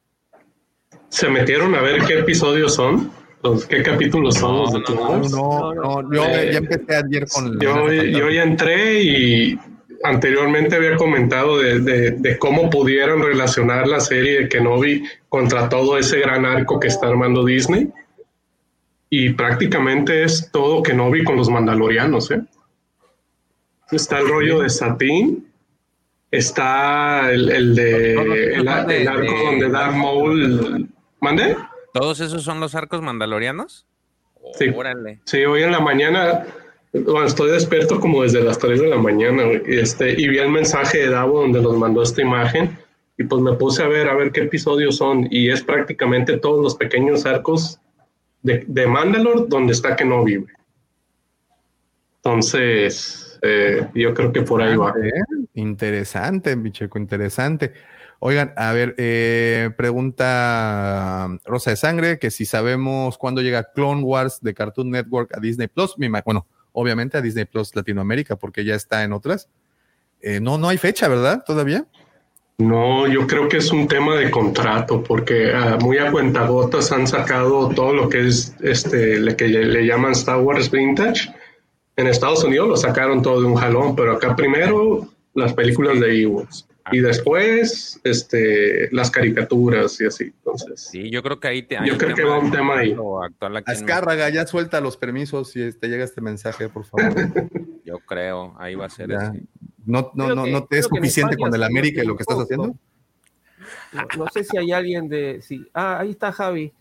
¿Se 1.10 1.30
metieron 1.30 1.76
a 1.76 1.82
ver 1.82 2.02
qué 2.08 2.18
episodios 2.18 2.74
son? 2.74 3.23
¿Qué 3.68 3.84
capítulos 3.84 4.36
son 4.36 4.82
no, 5.32 5.74
No, 5.74 6.02
no, 6.02 6.14
yo 6.14 6.26
ya 6.26 6.58
empecé 6.60 6.96
ayer 6.96 7.26
con... 7.28 7.60
Yo, 7.60 7.92
yo 7.92 8.30
ya 8.30 8.44
entré 8.44 9.04
y 9.04 9.60
anteriormente 10.04 10.76
había 10.76 10.96
comentado 10.96 11.58
de, 11.60 12.38
cómo 12.40 12.70
pudieron 12.70 13.22
relacionar 13.22 13.88
la 13.88 14.00
serie 14.00 14.42
de 14.42 14.50
Kenobi 14.50 15.04
contra 15.28 15.68
todo 15.68 15.98
ese 15.98 16.20
gran 16.20 16.46
arco 16.46 16.80
que 16.80 16.88
está 16.88 17.08
armando 17.08 17.44
Disney. 17.44 17.90
Y 19.10 19.32
prácticamente 19.32 20.24
es 20.24 20.50
todo 20.52 20.82
Kenobi 20.82 21.24
con 21.24 21.36
los 21.36 21.50
mandalorianos. 21.50 22.32
¿eh? 22.32 22.42
Está 23.92 24.20
el 24.20 24.30
rollo 24.30 24.62
de 24.62 24.70
Satín, 24.70 25.48
está 26.32 27.30
el, 27.30 27.76
de 27.76 28.54
el, 28.54 28.68
arco 28.68 29.34
donde 29.44 29.70
Darth 29.70 29.96
Maul... 29.96 30.90
¿Mande? 31.20 31.56
¿Todos 31.94 32.20
esos 32.20 32.44
son 32.44 32.60
los 32.60 32.76
arcos 32.76 33.02
mandalorianos? 33.02 33.86
Sí. 34.58 34.66
Sí, 35.26 35.46
hoy 35.46 35.64
en 35.64 35.72
la 35.72 35.80
mañana, 35.80 36.46
bueno, 36.92 37.26
estoy 37.26 37.52
despierto 37.52 38.00
como 38.00 38.24
desde 38.24 38.44
las 38.44 38.60
3 38.60 38.82
de 38.82 38.88
la 38.88 38.98
mañana, 38.98 39.44
este, 39.66 40.20
y 40.20 40.28
vi 40.28 40.40
el 40.40 40.50
mensaje 40.50 41.00
de 41.00 41.10
Davo 41.10 41.42
donde 41.42 41.62
nos 41.62 41.78
mandó 41.78 42.04
esta 42.04 42.22
imagen, 42.22 42.78
y 43.18 43.24
pues 43.24 43.42
me 43.42 43.54
puse 43.54 43.84
a 43.84 43.88
ver, 43.88 44.10
a 44.10 44.16
ver 44.16 44.32
qué 44.32 44.42
episodios 44.42 44.98
son, 44.98 45.28
y 45.32 45.50
es 45.50 45.64
prácticamente 45.64 46.38
todos 46.38 46.62
los 46.62 46.76
pequeños 46.76 47.26
arcos 47.26 47.80
de, 48.42 48.66
de 48.68 48.88
Mandalore 48.88 49.46
donde 49.48 49.74
está 49.74 49.96
que 49.96 50.04
no 50.04 50.24
vive. 50.24 50.48
Entonces, 52.18 53.38
eh, 53.42 53.88
yo 53.94 54.14
creo 54.14 54.32
que 54.32 54.42
por 54.42 54.62
ahí 54.62 54.76
va. 54.76 54.94
Interesante, 55.54 56.56
bicheco, 56.56 56.98
interesante. 56.98 57.74
Oigan, 58.26 58.53
a 58.56 58.72
ver, 58.72 58.95
eh, 59.00 59.72
pregunta 59.76 61.27
Rosa 61.43 61.72
de 61.72 61.76
Sangre, 61.76 62.19
que 62.19 62.32
si 62.32 62.45
sabemos 62.45 63.18
cuándo 63.18 63.42
llega 63.42 63.74
Clone 63.76 64.02
Wars 64.02 64.40
de 64.40 64.53
Cartoon 64.53 64.92
Network 64.92 65.35
a 65.35 65.42
Disney 65.42 65.68
Plus, 65.68 65.95
bueno, 66.24 66.48
obviamente 66.72 67.18
a 67.18 67.22
Disney 67.22 67.43
Plus 67.43 67.76
Latinoamérica, 67.76 68.38
porque 68.38 68.64
ya 68.64 68.76
está 68.76 69.03
en 69.03 69.11
otras. 69.11 69.50
Eh, 70.22 70.40
no, 70.40 70.58
no 70.58 70.69
hay 70.69 70.77
fecha, 70.77 71.10
¿verdad? 71.10 71.43
Todavía. 71.45 71.85
No, 72.60 73.08
yo 73.08 73.27
creo 73.27 73.50
que 73.50 73.58
es 73.58 73.69
un 73.74 73.90
tema 73.90 74.16
de 74.16 74.32
contrato, 74.32 75.03
porque 75.03 75.52
ah, 75.53 75.77
muy 75.82 75.98
a 75.98 76.10
cuentagotas 76.10 76.93
han 76.93 77.06
sacado 77.06 77.68
todo 77.76 77.92
lo 77.92 78.08
que 78.08 78.26
es 78.26 78.56
este, 78.61 79.19
le 79.19 79.35
que 79.35 79.50
le 79.50 79.85
llaman 79.85 80.14
Star 80.14 80.40
Wars 80.40 80.72
Vintage. 80.72 81.30
En 81.98 82.08
Estados 82.08 82.42
Unidos 82.45 82.69
lo 82.69 82.77
sacaron 82.77 83.22
todo 83.22 83.42
de 83.42 83.48
un 83.48 83.56
jalón, 83.56 83.98
pero 83.98 84.14
acá 84.14 84.34
primero 84.34 85.10
las 85.34 85.52
películas 85.52 86.00
de 86.00 86.22
Ewoks 86.22 86.69
y 86.92 87.00
después 87.00 88.00
este, 88.03 88.90
las 88.92 89.10
caricaturas 89.10 90.00
y 90.02 90.06
así. 90.06 90.24
Entonces, 90.26 90.82
sí, 90.92 91.10
yo 91.10 91.24
creo 91.24 91.40
que 91.40 91.48
ahí 91.48 91.64
te, 91.64 91.78
yo 91.86 91.98
creo 91.98 92.16
que 92.16 92.24
va 92.24 92.40
un 92.40 92.52
tema 92.52 92.80
ahí. 92.80 92.95
Azcárraga, 93.66 94.30
ya 94.30 94.45
suelta 94.45 94.82
los 94.82 94.98
permisos 94.98 95.52
si 95.52 95.72
te 95.74 95.88
llega 95.88 96.03
este 96.03 96.22
mensaje, 96.22 96.70
por 96.70 96.86
favor. 96.86 97.14
yo 97.86 98.00
creo, 98.00 98.56
ahí 98.60 98.76
va 98.76 98.86
a 98.86 98.90
ser 98.90 99.10
No, 99.86 100.12
no, 100.14 100.36
no, 100.36 100.45
no 100.45 100.66
te 100.66 100.80
es 100.80 100.86
suficiente 100.86 101.38
con 101.38 101.53
el 101.53 101.64
América 101.64 102.03
y 102.03 102.08
lo 102.08 102.16
que 102.16 102.24
estás 102.24 102.40
haciendo. 102.40 102.76
No, 104.18 104.28
sé 104.34 104.44
si 104.44 104.58
hay 104.58 104.72
alguien 104.72 105.08
de. 105.08 105.42
Sí. 105.42 105.66
Ah, 105.74 106.00
ahí 106.00 106.12
está 106.12 106.32
Javi. 106.32 106.74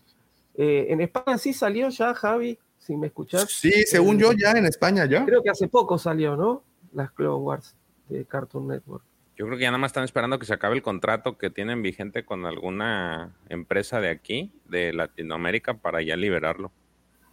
Eh, 0.55 0.87
en 0.89 1.01
España 1.01 1.37
sí 1.37 1.53
salió 1.53 1.89
ya, 1.89 2.13
Javi, 2.13 2.59
si 2.77 2.95
me 2.95 3.07
escuchas. 3.07 3.49
Sí, 3.49 3.83
según 3.85 4.19
yo, 4.19 4.33
ya 4.33 4.51
en 4.51 4.65
España 4.65 5.05
ya. 5.05 5.25
Creo 5.25 5.41
que 5.41 5.49
hace 5.49 5.67
poco 5.67 5.97
salió, 5.97 6.35
¿no? 6.35 6.63
Las 6.93 7.11
Clone 7.11 7.43
Wars 7.43 7.75
de 8.09 8.25
Cartoon 8.25 8.67
Network. 8.67 9.03
Yo 9.35 9.45
creo 9.45 9.57
que 9.57 9.63
ya 9.63 9.71
nada 9.71 9.79
más 9.79 9.89
están 9.89 10.03
esperando 10.03 10.37
que 10.37 10.45
se 10.45 10.53
acabe 10.53 10.75
el 10.75 10.83
contrato 10.83 11.37
que 11.37 11.49
tienen 11.49 11.81
vigente 11.81 12.23
con 12.23 12.45
alguna 12.45 13.35
empresa 13.49 13.99
de 13.99 14.09
aquí, 14.09 14.51
de 14.65 14.93
Latinoamérica, 14.93 15.75
para 15.75 16.01
ya 16.03 16.15
liberarlo. 16.15 16.71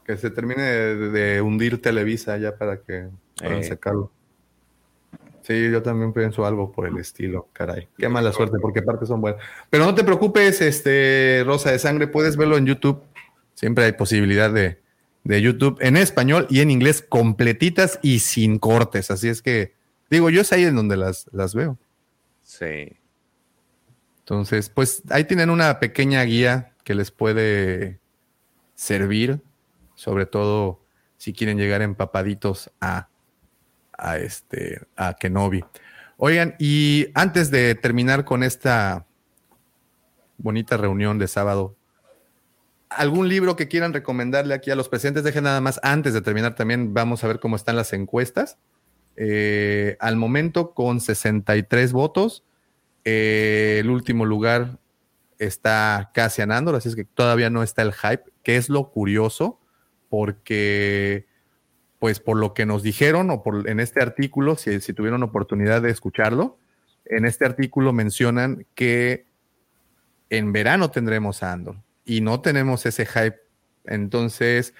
Que 0.05 0.17
se 0.17 0.31
termine 0.31 0.63
de, 0.63 1.43
hundir 1.43 1.81
Televisa 1.83 2.39
ya 2.39 2.57
para 2.57 2.79
que 2.79 3.09
puedan 3.37 3.59
eh. 3.59 3.65
sacarlo. 3.65 4.11
Sí, 5.43 5.71
yo 5.71 5.83
también 5.83 6.13
pienso 6.13 6.47
algo 6.47 6.71
por 6.73 6.87
el 6.87 6.97
estilo, 6.99 7.49
caray. 7.53 7.89
Qué 7.99 8.09
mala 8.09 8.33
suerte, 8.33 8.59
porque 8.61 8.83
partes 8.83 9.09
son 9.09 9.21
buenas. 9.21 9.43
Pero 9.69 9.85
no 9.85 9.95
te 9.95 10.05
preocupes, 10.05 10.61
este 10.61 11.43
Rosa 11.45 11.73
de 11.73 11.79
Sangre, 11.79 12.07
puedes 12.07 12.37
verlo 12.37 12.57
en 12.57 12.67
YouTube. 12.67 13.03
Siempre 13.55 13.85
hay 13.85 13.93
posibilidad 13.93 14.51
de, 14.51 14.81
de 15.25 15.43
YouTube 15.43 15.79
en 15.81 15.97
español 15.97 16.47
y 16.51 16.61
en 16.61 16.71
inglés 16.71 17.05
completitas 17.07 17.99
y 18.03 18.21
sin 18.21 18.59
cortes. 18.59 19.11
Así 19.11 19.29
es 19.29 19.43
que, 19.43 19.75
digo, 20.09 20.31
yo 20.31 20.43
es 20.43 20.53
ahí 20.53 20.65
en 20.65 20.77
donde 20.77 20.97
las, 20.97 21.29
las 21.33 21.55
veo. 21.55 21.79
Sí. 22.51 22.97
Entonces, 24.19 24.71
pues 24.71 25.05
ahí 25.11 25.23
tienen 25.23 25.51
una 25.51 25.79
pequeña 25.79 26.21
guía 26.25 26.75
que 26.83 26.97
les 26.97 27.13
puede 27.13 28.01
servir, 28.75 29.41
sobre 29.95 30.27
todo 30.27 30.85
si 31.17 31.33
quieren 31.33 31.59
llegar 31.59 31.81
empapaditos 31.81 32.73
a, 32.81 33.09
a 33.97 34.19
este 34.19 34.81
a 34.97 35.15
Kenobi. 35.15 35.65
Oigan, 36.17 36.57
y 36.59 37.07
antes 37.15 37.53
de 37.53 37.77
terminar 37.77 38.25
con 38.25 38.43
esta 38.43 39.07
bonita 40.37 40.77
reunión 40.77 41.21
de 41.21 41.29
sábado, 41.29 41.77
¿algún 42.89 43.29
libro 43.29 43.55
que 43.55 43.69
quieran 43.69 43.93
recomendarle 43.93 44.55
aquí 44.55 44.73
a 44.73 44.77
los 44.77 44.89
presentes? 44.89 45.23
Dejen 45.23 45.45
nada 45.45 45.61
más, 45.61 45.79
antes 45.85 46.15
de 46.15 46.21
terminar 46.21 46.57
también 46.57 46.95
vamos 46.95 47.23
a 47.23 47.29
ver 47.29 47.39
cómo 47.39 47.55
están 47.55 47.77
las 47.77 47.93
encuestas. 47.93 48.59
Eh, 49.17 49.97
al 50.01 50.17
momento 50.17 50.73
con 50.73 51.01
63 51.01 51.93
votos. 51.93 52.45
Eh, 53.05 53.79
el 53.81 53.91
último 53.91 54.27
lugar 54.27 54.79
está 55.39 56.11
casi 56.15 56.43
Andor, 56.43 56.75
así 56.75 56.89
es 56.89 56.97
que 56.97 57.05
todavía 57.05 57.49
no 57.49 57.63
está 57.63 57.83
el 57.83 57.93
hype, 57.93 58.25
que 58.43 58.57
es 58.57 58.69
lo 58.69 58.91
curioso, 58.91 59.59
porque 60.09 61.27
pues 61.99 62.21
por 62.21 62.39
lo 62.39 62.55
que 62.55 62.67
nos 62.67 62.83
dijeron 62.83 63.31
o 63.31 63.43
en 63.67 63.81
este 63.81 64.03
artículo, 64.03 64.57
si, 64.57 64.81
si 64.81 64.93
tuvieron 64.93 65.23
oportunidad 65.23 65.83
de 65.83 65.91
escucharlo, 65.91 66.59
en 67.05 67.25
este 67.25 67.45
artículo 67.45 67.93
mencionan 67.93 68.67
que 68.75 69.27
en 70.31 70.53
verano 70.53 70.91
tendremos 70.91 71.43
a 71.43 71.53
Andor 71.53 71.77
y 72.05 72.21
no 72.21 72.41
tenemos 72.41 72.87
ese 72.87 73.05
hype. 73.05 73.39
Entonces 73.85 74.75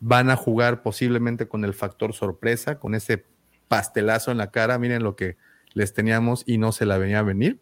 van 0.00 0.30
a 0.30 0.36
jugar 0.36 0.82
posiblemente 0.82 1.48
con 1.48 1.64
el 1.64 1.74
factor 1.74 2.12
sorpresa, 2.12 2.78
con 2.78 2.94
ese 2.94 3.24
pastelazo 3.68 4.30
en 4.30 4.38
la 4.38 4.50
cara, 4.50 4.78
miren 4.78 5.02
lo 5.02 5.16
que 5.16 5.36
les 5.74 5.92
teníamos 5.92 6.42
y 6.46 6.58
no 6.58 6.72
se 6.72 6.86
la 6.86 6.98
venía 6.98 7.18
a 7.18 7.22
venir. 7.22 7.60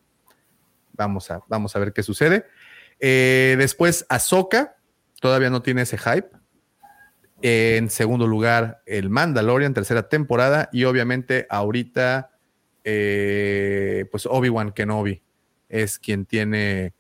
Vamos 0.93 1.31
a, 1.31 1.41
vamos 1.49 1.75
a 1.75 1.79
ver 1.81 1.93
qué 1.93 2.03
sucede. 2.03 2.45
Eh, 3.01 3.57
después, 3.59 4.07
Ahsoka, 4.09 4.77
todavía 5.21 5.51
no 5.51 5.63
tiene 5.63 5.83
ese 5.83 5.99
hype. 5.99 6.29
En 7.43 7.91
segundo 7.91 8.27
lugar, 8.27 8.83
el 8.87 9.11
Mandalorian, 9.11 9.75
tercera 9.75 10.09
temporada. 10.09 10.69
Y 10.73 10.85
obviamente, 10.85 11.47
ahorita, 11.51 12.31
eh, 12.85 14.07
pues 14.11 14.27
Obi-Wan 14.27 14.73
Kenobi 14.73 15.23
es 15.69 15.99
quien 15.99 16.25
tiene 16.25 16.95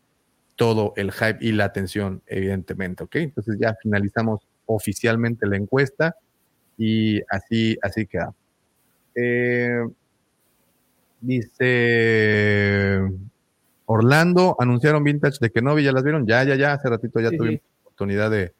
todo 0.56 0.92
el 0.96 1.12
hype 1.12 1.38
y 1.40 1.52
la 1.52 1.64
atención, 1.64 2.22
evidentemente. 2.26 3.04
¿Ok? 3.04 3.16
Entonces 3.16 3.56
ya 3.60 3.76
finalizamos 3.80 4.46
oficialmente 4.66 5.46
la 5.46 5.56
encuesta 5.56 6.16
y 6.76 7.20
así, 7.28 7.78
así 7.82 8.06
queda. 8.06 8.34
Eh, 9.14 9.84
dice 11.20 13.00
Orlando, 13.86 14.56
anunciaron 14.58 15.04
Vintage 15.04 15.38
de 15.40 15.50
Kenobi, 15.50 15.84
¿ya 15.84 15.92
las 15.92 16.02
vieron? 16.02 16.26
Ya, 16.26 16.42
ya, 16.44 16.56
ya, 16.56 16.72
hace 16.72 16.88
ratito 16.88 17.20
ya 17.20 17.30
tuvimos 17.30 17.60
oportunidad 17.82 18.30
de, 18.30 18.52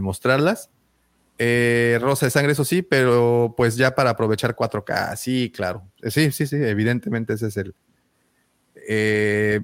mostrarlas. 0.00 0.70
Eh, 1.38 1.98
Rosa 2.00 2.26
de 2.26 2.30
sangre, 2.30 2.52
eso 2.52 2.64
sí, 2.64 2.82
pero 2.82 3.54
pues 3.56 3.76
ya 3.76 3.94
para 3.94 4.10
aprovechar 4.10 4.54
4K, 4.54 5.16
sí, 5.16 5.52
claro. 5.54 5.82
Eh, 6.02 6.10
sí, 6.10 6.30
sí, 6.32 6.46
sí, 6.46 6.56
evidentemente 6.56 7.34
ese 7.34 7.48
es 7.48 7.56
el. 7.56 7.74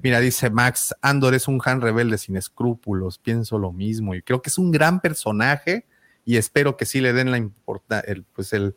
mira, 0.01 0.19
dice 0.19 0.49
Max, 0.49 0.95
Andor 1.01 1.33
es 1.33 1.47
un 1.47 1.61
Han 1.63 1.81
rebelde 1.81 2.17
sin 2.17 2.35
escrúpulos, 2.35 3.19
pienso 3.19 3.59
lo 3.59 3.71
mismo 3.71 4.15
y 4.15 4.21
creo 4.21 4.41
que 4.41 4.49
es 4.49 4.57
un 4.57 4.71
gran 4.71 4.99
personaje 4.99 5.85
y 6.25 6.37
espero 6.37 6.77
que 6.77 6.85
sí 6.85 7.01
le 7.01 7.13
den 7.13 7.31
la 7.31 7.37
importancia, 7.37 8.23
pues 8.33 8.53
el, 8.53 8.75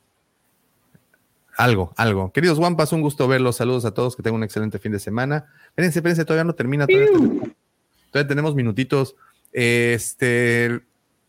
algo, 1.57 1.93
algo. 1.97 2.33
Queridos 2.33 2.59
Wampas, 2.59 2.93
un 2.93 3.01
gusto 3.01 3.29
verlos. 3.29 3.57
Saludos 3.57 3.85
a 3.85 3.93
todos, 3.93 4.17
que 4.17 4.23
tengan 4.23 4.39
un 4.39 4.45
excelente 4.45 4.79
fin 4.79 4.93
de 4.93 4.99
semana. 4.99 5.47
Espérense, 5.69 5.99
espérense, 5.99 6.25
todavía 6.25 6.45
no 6.45 6.55
termina. 6.55 6.87
Todavía, 6.87 8.29
tenemos 8.29 8.55
minutitos. 8.55 9.17
Este, 9.53 10.81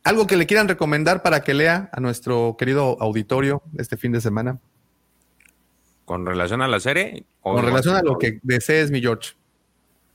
algo 0.04 0.28
que 0.28 0.38
le 0.38 0.45
quieran 0.45 0.68
recomendar 0.68 1.22
para 1.22 1.42
que 1.42 1.54
lea 1.54 1.90
a 1.92 2.00
nuestro 2.00 2.56
querido 2.58 2.98
auditorio 3.00 3.62
este 3.78 3.98
fin 3.98 4.12
de 4.12 4.22
semana. 4.22 4.60
¿Con 6.06 6.26
relación 6.26 6.62
a 6.62 6.68
la 6.68 6.80
serie? 6.80 7.26
Con 7.42 7.64
relación 7.64 7.95
a 7.95 8.02
lo 8.02 8.18
que 8.18 8.40
desees, 8.44 8.92
mi 8.92 9.02
George. 9.02 9.34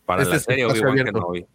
Para 0.06 0.22
este 0.22 0.34
la 0.34 0.40
serie 0.40 0.64
Obi-Wan 0.66 1.04
Kenobi. 1.04 1.46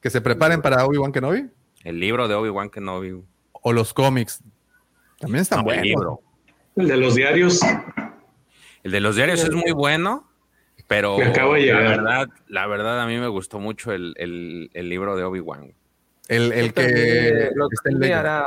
Que 0.00 0.10
se 0.10 0.20
preparen 0.20 0.62
para 0.62 0.84
Obi-Wan 0.84 1.12
Kenobi. 1.12 1.50
El 1.84 2.00
libro 2.00 2.28
de 2.28 2.34
Obi-Wan 2.34 2.70
Kenobi. 2.70 3.22
O 3.52 3.72
los 3.72 3.92
cómics. 3.92 4.40
También 5.18 5.42
están 5.42 5.62
buenos. 5.62 5.82
El 5.82 5.88
libro. 5.88 6.20
El 6.76 6.88
de 6.88 6.96
los 6.96 7.14
diarios. 7.14 7.60
El 8.82 8.92
de 8.92 9.00
los 9.00 9.16
diarios 9.16 9.42
es 9.42 9.52
muy 9.52 9.72
bueno, 9.72 10.28
pero 10.86 11.18
la 11.18 11.46
verdad, 11.46 12.28
la 12.48 12.66
verdad 12.66 13.00
a 13.00 13.06
mí 13.06 13.16
me 13.18 13.28
gustó 13.28 13.60
mucho 13.60 13.92
el, 13.92 14.14
libro 14.74 15.16
de 15.16 15.24
Obi-Wan. 15.24 15.74
El, 16.28 16.72
que 16.72 17.50
lo 17.54 17.68
que 17.68 18.14
hará 18.14 18.46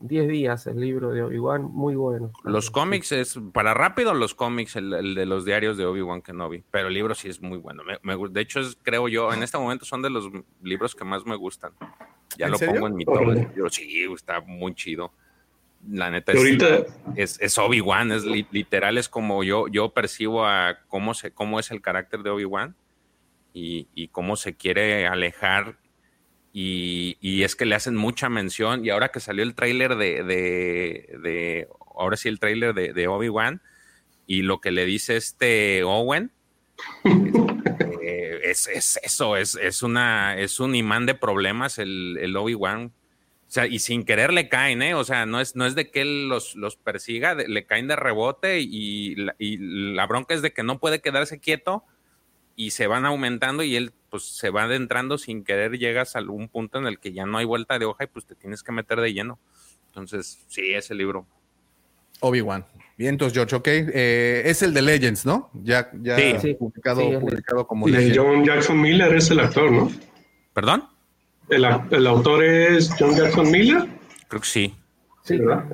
10 0.00 0.28
días 0.28 0.66
el 0.66 0.78
libro 0.78 1.10
de 1.10 1.22
Obi-Wan, 1.22 1.62
muy 1.62 1.94
bueno. 1.94 2.30
Los 2.44 2.70
cómics 2.70 3.12
es, 3.12 3.38
para 3.52 3.72
rápido 3.74 4.12
los 4.12 4.34
cómics, 4.34 4.76
el, 4.76 5.14
de 5.14 5.26
los 5.26 5.44
diarios 5.44 5.76
de 5.76 5.86
Obi-Wan 5.86 6.20
Kenobi, 6.22 6.62
pero 6.70 6.88
el 6.88 6.94
libro 6.94 7.14
sí 7.14 7.28
es 7.28 7.40
muy 7.40 7.58
bueno. 7.58 7.82
de 7.84 8.40
hecho, 8.40 8.60
es, 8.60 8.76
creo 8.82 9.08
yo, 9.08 9.32
en 9.32 9.42
este 9.42 9.58
momento 9.58 9.84
son 9.84 10.02
de 10.02 10.10
los 10.10 10.30
libros 10.62 10.94
que 10.94 11.04
más 11.04 11.24
me 11.24 11.36
gustan. 11.36 11.72
Ya 12.36 12.48
lo 12.48 12.58
pongo 12.58 12.86
en 12.86 12.96
mi 12.96 13.04
top. 13.04 13.70
Sí, 13.70 14.06
está 14.14 14.40
muy 14.40 14.74
chido. 14.74 15.12
La 15.90 16.10
neta 16.10 16.32
es, 17.16 17.38
es, 17.40 17.58
Obi-Wan, 17.58 18.12
es 18.12 18.24
literal, 18.24 18.96
es 18.96 19.08
como 19.08 19.44
yo, 19.44 19.68
yo 19.68 19.92
percibo 19.92 20.46
a 20.46 20.78
cómo, 20.88 21.14
se, 21.14 21.32
cómo 21.32 21.60
es 21.60 21.70
el 21.70 21.82
carácter 21.82 22.22
de 22.22 22.30
Obi-Wan 22.30 22.74
y, 23.52 24.08
cómo 24.08 24.36
se 24.36 24.56
quiere 24.56 25.06
alejar. 25.06 25.78
Y, 26.52 27.42
es 27.42 27.56
que 27.56 27.66
le 27.66 27.74
hacen 27.74 27.96
mucha 27.96 28.28
mención. 28.28 28.84
Y 28.84 28.90
ahora 28.90 29.10
que 29.10 29.20
salió 29.20 29.42
el 29.42 29.54
tráiler 29.54 29.96
de, 29.96 30.22
de, 30.24 31.68
ahora 31.96 32.16
sí, 32.16 32.28
el 32.28 32.40
tráiler 32.40 32.74
de, 32.74 33.08
Obi-Wan 33.08 33.60
y 34.26 34.42
lo 34.42 34.60
que 34.60 34.70
le 34.70 34.86
dice 34.86 35.16
este 35.16 35.82
Owen. 35.84 36.32
Eh, 38.06 38.40
es, 38.44 38.68
eso, 39.02 39.36
es, 39.36 39.54
es, 39.54 39.82
una, 39.82 40.38
es 40.38 40.60
un 40.60 40.74
imán 40.74 41.06
de 41.06 41.14
problemas 41.14 41.78
el, 41.78 42.18
el 42.20 42.36
Obi-Wan 42.36 42.92
sea, 43.54 43.68
y 43.68 43.78
sin 43.78 44.04
querer 44.04 44.32
le 44.32 44.48
caen, 44.48 44.82
¿eh? 44.82 44.94
O 44.94 45.04
sea, 45.04 45.26
no 45.26 45.40
es, 45.40 45.54
no 45.54 45.64
es 45.64 45.76
de 45.76 45.88
que 45.88 46.00
él 46.00 46.28
los, 46.28 46.56
los 46.56 46.74
persiga, 46.76 47.34
le 47.34 47.66
caen 47.66 47.86
de 47.86 47.94
rebote 47.94 48.58
y 48.60 49.14
la, 49.16 50.06
bronca 50.06 50.34
es 50.34 50.42
de 50.42 50.52
que 50.52 50.64
no 50.64 50.80
puede 50.80 51.00
quedarse 51.00 51.38
quieto 51.38 51.84
y 52.56 52.72
se 52.72 52.88
van 52.88 53.06
aumentando 53.06 53.62
y 53.62 53.76
él 53.76 53.92
pues 54.10 54.24
se 54.24 54.50
va 54.50 54.64
adentrando 54.64 55.18
sin 55.18 55.44
querer, 55.44 55.78
llegas 55.78 56.16
a 56.16 56.18
algún 56.18 56.48
punto 56.48 56.78
en 56.78 56.86
el 56.86 56.98
que 56.98 57.12
ya 57.12 57.26
no 57.26 57.38
hay 57.38 57.44
vuelta 57.44 57.78
de 57.78 57.84
hoja 57.84 58.02
y 58.02 58.06
pues 58.08 58.26
te 58.26 58.34
tienes 58.34 58.64
que 58.64 58.72
meter 58.72 59.00
de 59.00 59.12
lleno. 59.12 59.38
Entonces, 59.86 60.44
sí, 60.48 60.74
ese 60.74 60.96
libro. 60.96 61.24
Obi-Wan. 62.20 62.66
Vientos, 62.98 63.32
George, 63.32 63.54
ok. 63.54 63.68
Eh, 63.68 64.42
es 64.46 64.62
el 64.62 64.74
de 64.74 64.82
Legends, 64.82 65.26
¿no? 65.26 65.50
Ya, 65.62 65.90
ya 66.00 66.16
publicado, 66.58 67.68
como 67.68 67.86
Legends. 67.86 68.18
John 68.18 68.44
Jackson 68.44 68.80
Miller 68.80 69.14
es 69.14 69.30
el 69.30 69.38
actor, 69.38 69.70
¿no? 69.70 69.92
¿Perdón? 70.52 70.88
¿El, 71.48 71.66
el 71.90 72.06
autor 72.06 72.44
es 72.44 72.90
John 72.98 73.14
Jackson 73.14 73.50
Miller? 73.50 73.88
Creo 74.28 74.40
que 74.40 74.48
sí. 74.48 74.74
Sí, 75.22 75.38
¿verdad? 75.38 75.64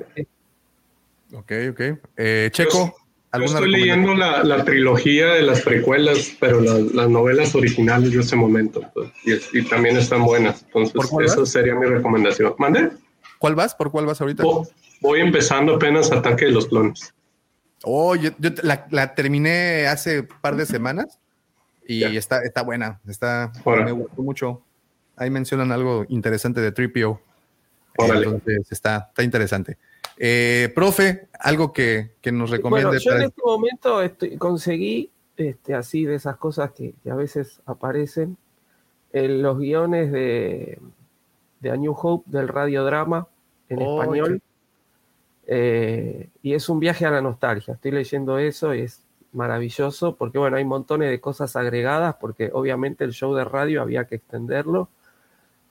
Ok, 1.33 1.51
ok. 1.71 1.81
Eh, 2.17 2.49
Checo. 2.51 2.95
Yo 3.33 3.45
estoy 3.45 3.71
leyendo 3.71 4.13
la, 4.13 4.43
la, 4.43 4.65
trilogía 4.65 5.27
de 5.27 5.41
las 5.43 5.61
precuelas, 5.61 6.35
pero 6.37 6.59
las 6.59 7.09
novelas 7.09 7.55
originales 7.55 8.11
de 8.11 8.19
ese 8.19 8.35
momento. 8.35 8.81
Pues, 8.93 9.09
y, 9.53 9.63
también 9.63 9.95
están 9.95 10.25
buenas. 10.25 10.63
Entonces, 10.63 11.01
esa 11.23 11.45
sería 11.45 11.73
mi 11.75 11.85
recomendación. 11.85 12.53
¿Mande? 12.57 12.91
¿Cuál 13.39 13.55
vas? 13.55 13.73
¿Por 13.73 13.89
cuál 13.89 14.05
vas 14.05 14.19
ahorita? 14.19 14.43
voy 14.99 15.21
empezando 15.21 15.75
apenas 15.75 16.11
Ataque 16.11 16.45
de 16.45 16.51
los 16.51 16.67
Clones. 16.67 17.13
Oh, 17.83 18.15
yo, 18.15 18.31
la, 18.63 18.85
la, 18.91 19.15
terminé 19.15 19.87
hace 19.87 20.19
un 20.19 20.27
par 20.41 20.55
de 20.57 20.65
semanas 20.65 21.17
y 21.87 22.03
está, 22.03 22.43
está 22.43 22.63
buena. 22.63 22.99
Está, 23.07 23.51
me 23.65 23.91
gustó 23.93 24.21
mucho. 24.21 24.61
Ahí 25.21 25.29
mencionan 25.29 25.71
algo 25.71 26.03
interesante 26.09 26.61
de 26.61 26.71
Tripio. 26.71 27.21
Entonces 27.95 28.71
está, 28.71 29.09
está 29.09 29.21
interesante. 29.21 29.77
Eh, 30.17 30.71
profe, 30.73 31.27
algo 31.39 31.71
que, 31.71 32.09
nos 32.31 32.49
recomiende. 32.49 32.87
Bueno, 32.87 32.99
yo 32.99 33.11
en 33.11 33.21
este 33.25 33.41
momento 33.45 34.01
estoy, 34.01 34.35
conseguí 34.37 35.11
este, 35.37 35.75
así 35.75 36.05
de 36.05 36.15
esas 36.15 36.37
cosas 36.37 36.71
que, 36.71 36.95
a 37.07 37.13
veces 37.13 37.61
aparecen 37.67 38.35
en 39.13 39.43
los 39.43 39.59
guiones 39.59 40.11
de, 40.11 40.79
de 41.59 41.69
A 41.69 41.75
New 41.75 41.95
Hope 41.95 42.23
del 42.25 42.47
radiodrama 42.47 43.27
en 43.69 43.79
oh, 43.79 44.01
español. 44.01 44.41
Eh, 45.45 46.29
y 46.41 46.55
es 46.55 46.67
un 46.67 46.79
viaje 46.79 47.05
a 47.05 47.11
la 47.11 47.21
nostalgia. 47.21 47.75
Estoy 47.75 47.91
leyendo 47.91 48.39
eso 48.39 48.73
y 48.73 48.81
es 48.81 49.03
maravilloso 49.33 50.15
porque, 50.15 50.39
bueno, 50.39 50.57
hay 50.57 50.65
montones 50.65 51.11
de 51.11 51.21
cosas 51.21 51.55
agregadas 51.55 52.15
porque 52.19 52.49
obviamente 52.51 53.03
el 53.03 53.11
show 53.11 53.35
de 53.35 53.45
radio 53.45 53.83
había 53.83 54.05
que 54.05 54.15
extenderlo. 54.15 54.89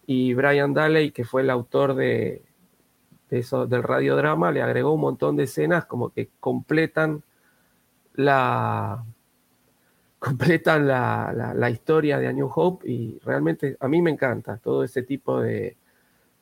Y 0.07 0.35
Brian 0.35 0.75
Daley, 0.75 1.12
que 1.12 1.25
fue 1.25 1.43
el 1.43 1.51
autor 1.51 1.95
de, 1.95 2.43
eso, 3.31 3.67
del 3.67 3.83
radiodrama, 3.83 4.51
le 4.51 4.62
agregó 4.62 4.93
un 4.93 5.01
montón 5.01 5.37
de 5.37 5.45
escenas 5.45 5.87
como 5.87 6.11
que 6.11 6.31
completan 6.41 7.23
la 8.15 9.05
completan 10.19 10.87
la, 10.87 11.55
la, 11.57 11.70
historia 11.70 12.19
de 12.19 12.27
A 12.27 12.33
New 12.33 12.51
Hope 12.55 12.87
y 12.87 13.19
realmente 13.20 13.77
a 13.81 13.89
mí 13.89 14.03
me 14.03 14.11
encanta 14.11 14.59
todo 14.59 14.85
ese 14.85 15.03
tipo 15.03 15.41
de, 15.41 15.79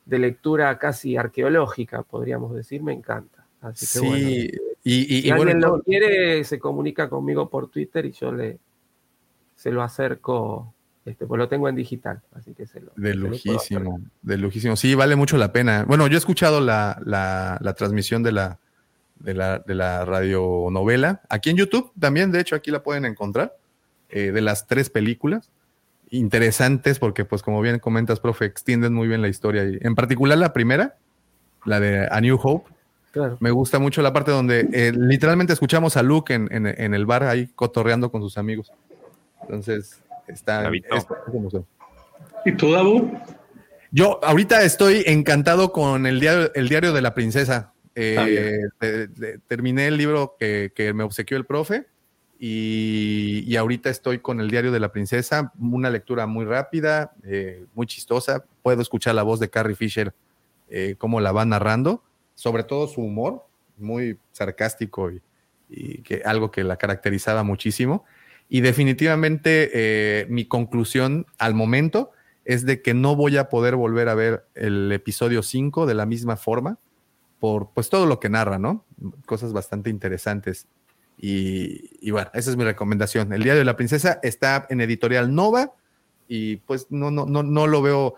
de 0.05 0.19
lectura 0.19 0.77
casi 0.77 1.15
arqueológica, 1.15 2.03
podríamos 2.03 2.53
decir, 2.53 2.83
me 2.83 2.91
encanta. 2.91 3.45
Así 3.61 3.85
que 3.85 4.07
sí, 4.07 4.51
y, 4.83 5.17
y, 5.17 5.21
si 5.21 5.29
alguien 5.29 5.61
lo 5.61 5.81
quiere, 5.81 6.43
se 6.43 6.59
comunica 6.59 7.09
conmigo 7.09 7.49
por 7.49 7.69
Twitter 7.69 8.05
y 8.05 8.11
yo 8.11 8.33
le 8.33 8.59
se 9.55 9.71
lo 9.71 9.83
acerco 9.83 10.73
este, 11.09 11.25
pues 11.25 11.39
lo 11.39 11.47
tengo 11.47 11.67
en 11.67 11.75
digital, 11.75 12.21
así 12.35 12.53
que 12.53 12.67
se 12.67 12.81
lo. 12.81 12.91
De 12.95 13.15
lujísimo, 13.15 14.01
de 14.21 14.37
lujísimo. 14.37 14.75
Sí, 14.75 14.93
vale 14.93 15.15
mucho 15.15 15.37
la 15.37 15.51
pena. 15.51 15.85
Bueno, 15.87 16.07
yo 16.07 16.15
he 16.15 16.17
escuchado 16.17 16.61
la, 16.61 17.01
la, 17.03 17.73
transmisión 17.73 18.21
de 18.21 18.31
la, 18.31 18.59
de 19.19 19.33
la, 19.33 19.59
de 19.59 19.73
la 19.73 20.05
radionovela. 20.05 21.21
Aquí 21.29 21.49
en 21.49 21.57
YouTube 21.57 21.91
también, 21.99 22.31
de 22.31 22.41
hecho, 22.41 22.55
aquí 22.55 22.69
la 22.69 22.83
pueden 22.83 23.05
encontrar. 23.05 23.55
Eh, 24.11 24.31
de 24.31 24.41
las 24.41 24.67
tres 24.67 24.89
películas. 24.89 25.49
Interesantes 26.11 26.97
porque, 26.97 27.25
pues, 27.25 27.43
como 27.43 27.61
bien 27.61 27.77
comentas, 27.79 28.19
profe, 28.19 28.45
extienden 28.45 28.93
muy 28.93 29.07
bien 29.07 29.21
la 29.21 29.27
historia. 29.27 29.63
Y 29.65 29.77
en 29.81 29.93
particular 29.95 30.37
la 30.37 30.53
primera, 30.53 30.97
la 31.65 31.79
de 31.79 32.07
A 32.09 32.21
New 32.21 32.39
Hope. 32.41 32.71
Me 33.39 33.51
gusta 33.51 33.79
mucho 33.79 34.01
la 34.03 34.13
parte 34.13 34.29
donde 34.31 34.67
eh, 34.71 34.91
literalmente 34.95 35.53
escuchamos 35.53 35.97
a 35.97 36.03
Luke 36.03 36.33
en, 36.33 36.47
en 36.51 36.93
el 36.93 37.05
bar 37.07 37.23
ahí 37.23 37.47
cotorreando 37.55 38.11
con 38.11 38.21
sus 38.21 38.37
amigos. 38.37 38.71
Entonces, 39.41 39.99
Está, 40.29 40.71
¿Y 42.45 42.51
tú, 42.53 42.71
Dabu? 42.71 43.11
Yo 43.91 44.23
ahorita 44.23 44.63
estoy 44.63 45.03
encantado 45.07 45.71
con 45.71 46.05
el 46.05 46.19
diario, 46.19 46.53
el 46.53 46.69
diario 46.69 46.93
de 46.93 47.01
la 47.01 47.13
princesa. 47.13 47.73
Eh, 47.95 48.59
terminé 49.47 49.87
el 49.87 49.97
libro 49.97 50.35
que, 50.39 50.93
me 50.93 51.03
obsequió 51.03 51.35
el 51.37 51.45
profe 51.45 51.87
y, 52.39 53.55
ahorita 53.55 53.89
estoy 53.89 54.19
con 54.19 54.39
el 54.39 54.49
diario 54.49 54.71
de 54.71 54.79
la 54.79 54.91
princesa. 54.91 55.51
Una 55.59 55.89
lectura 55.89 56.27
muy 56.27 56.45
rápida, 56.45 57.13
eh, 57.23 57.65
muy 57.73 57.87
chistosa. 57.87 58.45
Puedo 58.61 58.81
escuchar 58.81 59.15
la 59.15 59.23
voz 59.23 59.39
de 59.39 59.49
Carrie 59.49 59.75
Fisher, 59.75 60.13
eh, 60.69 60.95
cómo 60.97 61.19
la 61.19 61.31
va 61.31 61.45
narrando, 61.45 62.03
sobre 62.35 62.63
todo 62.63 62.87
su 62.87 63.01
humor, 63.01 63.45
muy 63.77 64.17
sarcástico 64.31 65.11
y, 65.11 65.21
y 65.67 66.01
que, 66.03 66.21
algo 66.23 66.51
que 66.51 66.63
la 66.63 66.77
caracterizaba 66.77 67.43
muchísimo. 67.43 68.05
Y 68.49 68.61
definitivamente 68.61 69.69
eh, 69.73 70.25
mi 70.27 70.45
conclusión 70.45 71.27
al 71.37 71.53
momento 71.53 72.11
es 72.45 72.65
de 72.65 72.81
que 72.81 72.95
no 72.95 73.15
voy 73.15 73.37
a 73.37 73.47
poder 73.47 73.75
volver 73.75 74.09
a 74.09 74.15
ver 74.15 74.47
el 74.55 74.91
episodio 74.91 75.43
5 75.43 75.85
de 75.85 75.93
la 75.93 76.07
misma 76.07 76.35
forma 76.35 76.79
por 77.39 77.69
pues 77.75 77.89
todo 77.89 78.07
lo 78.07 78.19
que 78.19 78.27
narra, 78.27 78.57
¿no? 78.57 78.85
Cosas 79.27 79.53
bastante 79.53 79.91
interesantes. 79.91 80.67
Y, 81.21 82.09
bueno, 82.09 82.31
esa 82.33 82.49
es 82.49 82.57
mi 82.57 82.63
recomendación. 82.63 83.31
El 83.33 83.43
Diario 83.43 83.59
de 83.59 83.65
la 83.65 83.75
Princesa 83.75 84.19
está 84.23 84.65
en 84.69 84.81
editorial 84.81 85.35
Nova 85.35 85.73
y 86.27 86.57
pues 86.57 86.87
no, 86.89 87.11
no, 87.11 87.27
no, 87.27 87.43
no 87.43 87.67
lo 87.67 87.83
veo. 87.83 88.15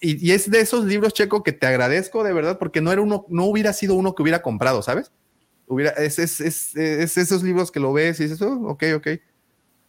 Y, 0.00 0.30
es 0.30 0.50
de 0.50 0.60
esos 0.60 0.84
libros, 0.84 1.14
Checo, 1.14 1.42
que 1.42 1.52
te 1.52 1.66
agradezco 1.66 2.22
de 2.22 2.32
verdad 2.32 2.58
porque 2.60 2.80
no 2.80 2.92
era 2.92 3.02
uno, 3.02 3.26
no 3.28 3.46
hubiera 3.46 3.72
sido 3.72 3.96
uno 3.96 4.14
que 4.14 4.22
hubiera 4.22 4.40
comprado, 4.40 4.82
¿sabes? 4.82 5.10
Hubiera, 5.66 5.90
es, 5.92 6.20
es, 6.20 6.40
es, 6.40 6.76
es 6.76 7.16
esos 7.16 7.42
libros 7.42 7.72
que 7.72 7.80
lo 7.80 7.92
ves 7.92 8.20
y 8.20 8.24
dices, 8.24 8.40
oh, 8.42 8.68
ok, 8.68 8.84
ok 8.94 9.08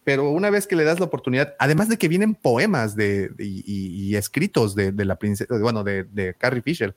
pero 0.03 0.29
una 0.29 0.49
vez 0.49 0.67
que 0.67 0.75
le 0.75 0.83
das 0.83 0.99
la 0.99 1.05
oportunidad, 1.05 1.55
además 1.59 1.89
de 1.89 1.97
que 1.97 2.07
vienen 2.07 2.35
poemas 2.35 2.95
de, 2.95 3.31
y, 3.39 4.15
escritos 4.15 4.75
de, 4.75 4.93
la 5.05 5.15
princesa, 5.15 5.57
bueno, 5.59 5.83
de, 5.83 6.35
Carrie 6.37 6.61
Fisher. 6.61 6.95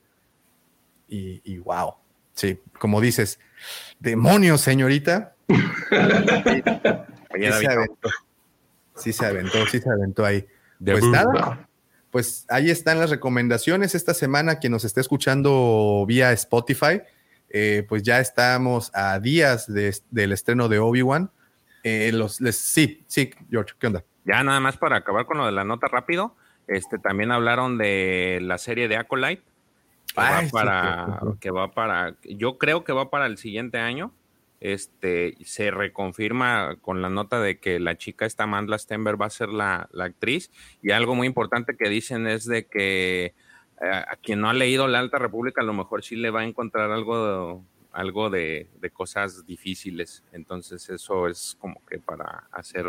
Y, 1.07 1.57
wow, 1.59 1.93
sí, 2.33 2.59
como 2.79 2.99
dices, 2.99 3.39
demonios, 3.99 4.61
señorita. 4.61 5.35
sí, 5.47 5.55
se 7.33 7.67
aventó, 7.67 8.09
sí 8.95 9.13
se 9.13 9.25
aventó, 9.25 9.65
sí 9.67 9.79
se 9.79 9.89
aventó 9.89 10.25
ahí. 10.25 10.45
pues 10.83 11.05
nada, 11.05 11.69
pues 12.11 12.45
ahí 12.49 12.69
están 12.69 12.99
las 12.99 13.09
recomendaciones. 13.09 13.95
Esta 13.95 14.13
semana, 14.13 14.59
quien 14.59 14.73
nos 14.73 14.83
esté 14.83 14.99
escuchando 14.99 16.03
vía 16.05 16.33
Spotify, 16.33 17.01
eh, 17.49 17.85
pues 17.87 18.03
ya 18.03 18.19
estamos 18.19 18.91
a 18.93 19.17
días 19.19 19.67
del 19.67 20.31
estreno 20.33 20.67
de 20.67 20.79
Obi-Wan. 20.79 21.31
Eh, 21.83 22.11
los, 22.13 22.35
sí, 22.35 23.03
sí, 23.07 23.31
George, 23.49 23.73
¿qué 23.79 23.87
onda? 23.87 24.03
Ya 24.25 24.43
nada 24.43 24.59
más 24.59 24.77
para 24.77 24.97
acabar 24.97 25.25
con 25.25 25.37
lo 25.37 25.45
de 25.45 25.51
la 25.51 25.63
nota 25.63 25.87
rápido, 25.87 26.35
este 26.67 26.99
también 26.99 27.31
hablaron 27.31 27.77
de 27.77 28.39
la 28.41 28.57
serie 28.57 28.87
de 28.87 28.97
Acolyte, 28.97 29.43
que, 30.13 30.21
va, 30.21 30.41
para, 30.51 31.21
que 31.39 31.51
va 31.51 31.71
para, 31.71 32.15
yo 32.23 32.57
creo 32.57 32.83
que 32.83 32.91
va 32.91 33.09
para 33.09 33.25
el 33.25 33.37
siguiente 33.37 33.77
año. 33.77 34.13
Este 34.59 35.37
se 35.43 35.69
reconfirma 35.69 36.77
con 36.81 37.03
la 37.03 37.09
nota 37.09 37.39
de 37.39 37.59
que 37.59 37.79
la 37.79 37.95
chica 37.95 38.25
esta 38.25 38.43
Amanda 38.43 38.77
Stenberg 38.77 39.21
va 39.21 39.27
a 39.27 39.29
ser 39.29 39.49
la, 39.49 39.87
actriz. 39.99 40.51
Y 40.81 40.91
algo 40.91 41.13
muy 41.13 41.27
importante 41.27 41.77
que 41.77 41.89
dicen 41.89 42.25
es 42.25 42.45
de 42.45 42.65
que 42.65 43.25
eh, 43.81 43.91
a 43.91 44.15
quien 44.15 44.41
no 44.41 44.49
ha 44.49 44.53
leído 44.53 44.87
La 44.87 44.99
Alta 44.99 45.19
República, 45.19 45.61
a 45.61 45.65
lo 45.65 45.73
mejor 45.73 46.03
sí 46.03 46.15
le 46.15 46.31
va 46.31 46.41
a 46.41 46.45
encontrar 46.45 46.91
algo 46.91 47.63
algo 47.97 48.29
de, 48.29 48.69
cosas 48.93 49.45
difíciles. 49.45 50.23
Entonces 50.31 50.87
eso 50.89 51.27
es 51.27 51.57
como 51.59 51.83
que 51.85 51.97
para 51.97 52.47
hacer, 52.51 52.85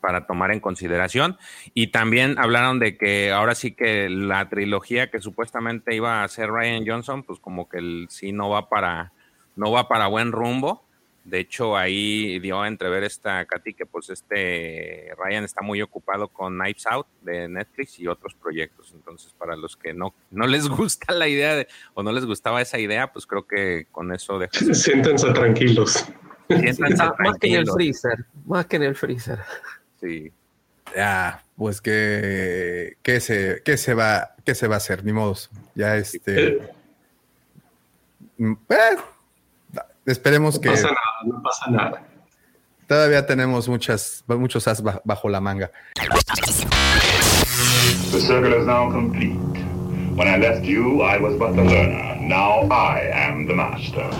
para 0.00 0.26
tomar 0.26 0.52
en 0.52 0.60
consideración. 0.60 1.36
Y 1.74 1.88
también 1.88 2.38
hablaron 2.38 2.78
de 2.78 2.96
que 2.96 3.32
ahora 3.32 3.56
sí 3.56 3.72
que 3.72 4.08
la 4.08 4.48
trilogía 4.48 5.10
que 5.10 5.20
supuestamente 5.20 5.94
iba 5.96 6.20
a 6.20 6.24
hacer 6.24 6.48
Ryan 6.48 6.86
Johnson, 6.86 7.24
pues 7.24 7.40
como 7.40 7.68
que 7.68 7.78
el, 7.78 8.06
sí 8.08 8.32
no 8.32 8.48
va 8.48 8.68
para, 8.68 9.12
no 9.56 9.72
va 9.72 9.88
para 9.88 10.06
buen 10.06 10.30
rumbo. 10.30 10.86
De 11.24 11.38
hecho, 11.40 11.76
ahí 11.76 12.38
dio 12.38 12.62
a 12.62 12.68
entrever 12.68 13.04
esta 13.04 13.44
Katy 13.44 13.74
que 13.74 13.84
pues 13.84 14.08
este 14.08 15.10
Ryan 15.18 15.44
está 15.44 15.60
muy 15.60 15.82
ocupado 15.82 16.28
con 16.28 16.58
Knives 16.58 16.86
Out 16.86 17.06
de 17.20 17.46
Netflix 17.48 17.98
y 17.98 18.06
otros 18.06 18.34
proyectos. 18.34 18.92
Entonces, 18.94 19.34
para 19.34 19.54
los 19.54 19.76
que 19.76 19.92
no, 19.92 20.14
no 20.30 20.46
les 20.46 20.68
gusta 20.68 21.12
la 21.12 21.28
idea 21.28 21.56
de, 21.56 21.68
o 21.94 22.02
no 22.02 22.12
les 22.12 22.24
gustaba 22.24 22.62
esa 22.62 22.78
idea, 22.78 23.12
pues 23.12 23.26
creo 23.26 23.46
que 23.46 23.86
con 23.92 24.12
eso 24.12 24.38
dejan. 24.38 24.74
Siéntense 24.74 25.30
tranquilos. 25.32 26.06
Siéntense 26.48 27.04
Más 27.18 27.38
que 27.38 27.48
en 27.48 27.54
el 27.54 27.70
freezer. 27.70 28.24
Más 28.46 28.66
que 28.66 28.76
en 28.76 28.82
el 28.82 28.96
freezer. 28.96 29.38
Sí. 30.00 30.32
Ya, 30.96 31.44
pues 31.56 31.80
que, 31.80 32.96
que 33.02 33.20
se, 33.20 33.62
que 33.62 33.76
se 33.76 33.94
va, 33.94 34.34
que 34.44 34.54
se 34.54 34.66
va 34.66 34.74
a 34.74 34.78
hacer, 34.78 35.04
ni 35.04 35.12
modos. 35.12 35.50
Ya 35.74 35.96
este. 35.96 36.46
Eh. 36.46 36.70
Mm, 38.38 38.54
eh 38.70 38.96
Esperemos 40.06 40.58
que. 40.58 40.68
No 40.68 40.74
pasa 40.74 40.88
nada, 40.88 41.24
no 41.24 41.42
pasa 41.42 41.70
nada. 41.70 42.02
Todavía 42.86 43.24
tenemos 43.24 43.68
muchas, 43.68 44.24
muchos 44.26 44.66
as 44.66 44.82
bajo 44.82 45.28
la 45.28 45.40
manga. 45.40 45.70
The 48.10 48.20
circle 48.20 48.54
is 48.54 48.66
now 48.66 48.90
complete. 48.90 49.38
When 50.16 50.26
I 50.26 50.36
left 50.36 50.64
you, 50.64 51.02
I 51.02 51.18
was 51.18 51.38
but 51.38 51.54
the 51.54 51.62
learner. 51.62 52.16
Now 52.20 52.66
I 52.70 53.10
am 53.12 53.46
the 53.46 53.54
master. 53.54 54.10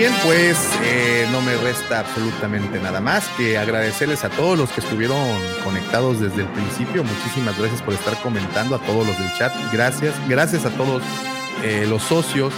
Bien, 0.00 0.14
pues 0.24 0.56
eh, 0.82 1.28
no 1.30 1.42
me 1.42 1.54
resta 1.58 2.00
absolutamente 2.00 2.80
nada 2.80 3.02
más 3.02 3.28
que 3.36 3.58
agradecerles 3.58 4.24
a 4.24 4.30
todos 4.30 4.56
los 4.56 4.70
que 4.70 4.80
estuvieron 4.80 5.18
conectados 5.62 6.18
desde 6.20 6.40
el 6.40 6.48
principio. 6.48 7.04
Muchísimas 7.04 7.58
gracias 7.58 7.82
por 7.82 7.92
estar 7.92 8.18
comentando, 8.22 8.76
a 8.76 8.78
todos 8.78 9.06
los 9.06 9.18
del 9.18 9.30
chat. 9.34 9.52
Gracias, 9.70 10.14
gracias 10.26 10.64
a 10.64 10.70
todos 10.70 11.02
eh, 11.62 11.84
los 11.86 12.02
socios 12.02 12.54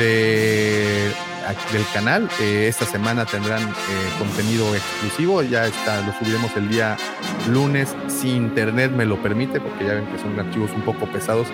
de, 0.00 1.12
del 1.72 1.84
canal. 1.94 2.28
Eh, 2.40 2.66
esta 2.66 2.84
semana 2.84 3.26
tendrán 3.26 3.62
contenido 4.18 4.74
exclusivo. 4.74 5.40
Ya 5.44 5.66
está, 5.66 6.00
lo 6.00 6.12
subiremos 6.14 6.50
el 6.56 6.68
día 6.68 6.96
lunes 7.48 7.94
si 8.08 8.30
internet 8.30 8.90
me 8.90 9.04
lo 9.04 9.22
permite, 9.22 9.60
porque 9.60 9.84
ya 9.84 9.94
ven 9.94 10.06
que 10.06 10.18
son 10.18 10.36
archivos 10.36 10.72
un 10.72 10.82
poco 10.82 11.06
pesados 11.06 11.46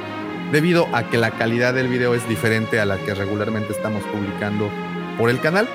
debido 0.53 0.89
a 0.95 1.03
que 1.03 1.19
la 1.19 1.33
calidad 1.33 1.75
del 1.75 1.89
video 1.89 2.15
es 2.15 2.27
diferente 2.27 2.81
a 2.81 2.87
la 2.87 2.97
que 2.97 3.13
regularmente 3.13 3.75
estamos 3.75 4.03
publicando 4.05 4.71
por 5.19 5.31
el 5.31 5.41
canal. 5.41 5.69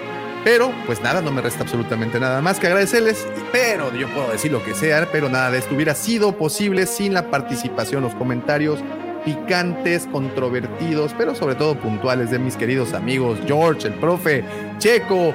Pero, 0.44 0.74
pues 0.86 1.02
nada, 1.02 1.22
no 1.22 1.32
me 1.32 1.42
resta 1.42 1.64
absolutamente 1.64 2.20
nada 2.20 2.42
más 2.42 2.60
que 2.60 2.68
agradecerles. 2.68 3.26
Pero 3.52 3.94
yo 3.94 4.10
puedo 4.10 4.32
decir 4.32 4.52
lo 4.52 4.64
que 4.64 4.74
sea, 4.74 5.08
pero 5.12 5.30
nada 5.30 5.52
de 5.52 5.60
esto 5.60 5.76
hubiera 5.76 5.96
sido 5.96 6.38
posible 6.38 6.86
sin 6.86 7.14
la 7.14 7.30
participación, 7.30 8.04
los 8.04 8.16
comentarios 8.16 8.80
picantes, 9.24 10.08
controvertidos, 10.12 11.14
pero 11.18 11.34
sobre 11.34 11.56
todo 11.56 11.76
puntuales 11.76 12.30
de 12.30 12.40
mis 12.40 12.58
queridos 12.58 12.94
amigos 12.94 13.40
George, 13.48 13.88
el 13.88 13.94
profe, 13.94 14.44
Checo, 14.80 15.34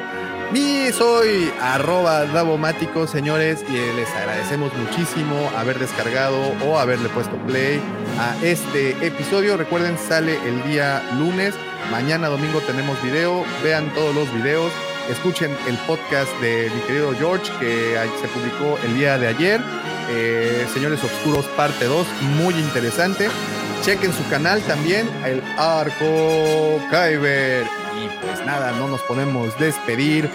mi 0.52 0.90
soy 0.92 1.50
arroba 1.60 2.24
Davomático, 2.24 3.06
señores, 3.06 3.62
y 3.68 3.96
les 3.96 4.08
agradecemos 4.14 4.72
muchísimo 4.74 5.50
haber 5.56 5.78
descargado 5.78 6.38
o 6.66 6.78
haberle 6.78 7.08
puesto 7.10 7.36
play 7.46 7.80
a 8.18 8.34
este 8.42 8.90
episodio. 9.06 9.56
Recuerden, 9.56 9.98
sale 9.98 10.38
el 10.46 10.62
día 10.64 11.02
lunes. 11.18 11.54
Mañana 11.90 12.28
domingo 12.28 12.60
tenemos 12.60 13.00
video. 13.02 13.44
Vean 13.62 13.92
todos 13.94 14.15
los 14.15 14.32
videos. 14.34 14.73
Escuchen 15.08 15.57
el 15.66 15.76
podcast 15.78 16.31
de 16.40 16.70
mi 16.74 16.81
querido 16.82 17.15
George 17.15 17.50
que 17.58 17.97
se 18.20 18.28
publicó 18.28 18.78
el 18.84 18.94
día 18.94 19.16
de 19.18 19.28
ayer. 19.28 19.60
Eh, 20.10 20.66
Señores 20.73 21.02
Oscuros, 21.02 21.47
parte 21.57 21.86
2, 21.86 22.07
muy 22.39 22.55
interesante. 22.55 23.28
Chequen 23.82 24.12
su 24.12 24.28
canal 24.28 24.60
también, 24.62 25.08
el 25.24 25.42
Arco 25.57 26.81
Kyber 26.90 27.65
y 27.65 28.08
pues 28.20 28.44
nada, 28.44 28.73
no 28.73 28.89
nos 28.89 29.00
podemos 29.02 29.58
despedir 29.58 30.31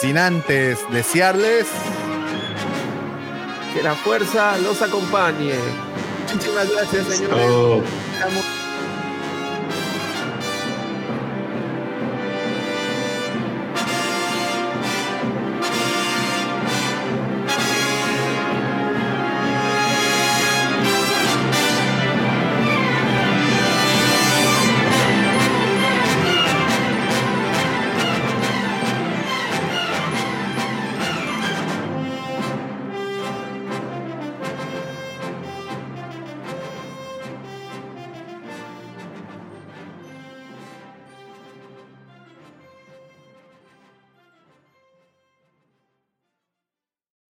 sin 0.00 0.18
antes 0.18 0.78
desearles 0.90 1.66
que 3.74 3.82
la 3.82 3.94
fuerza 3.94 4.56
los 4.58 4.80
acompañe. 4.82 5.54
Muchísimas 6.32 6.70
gracias, 6.70 7.06
señores. 7.06 7.84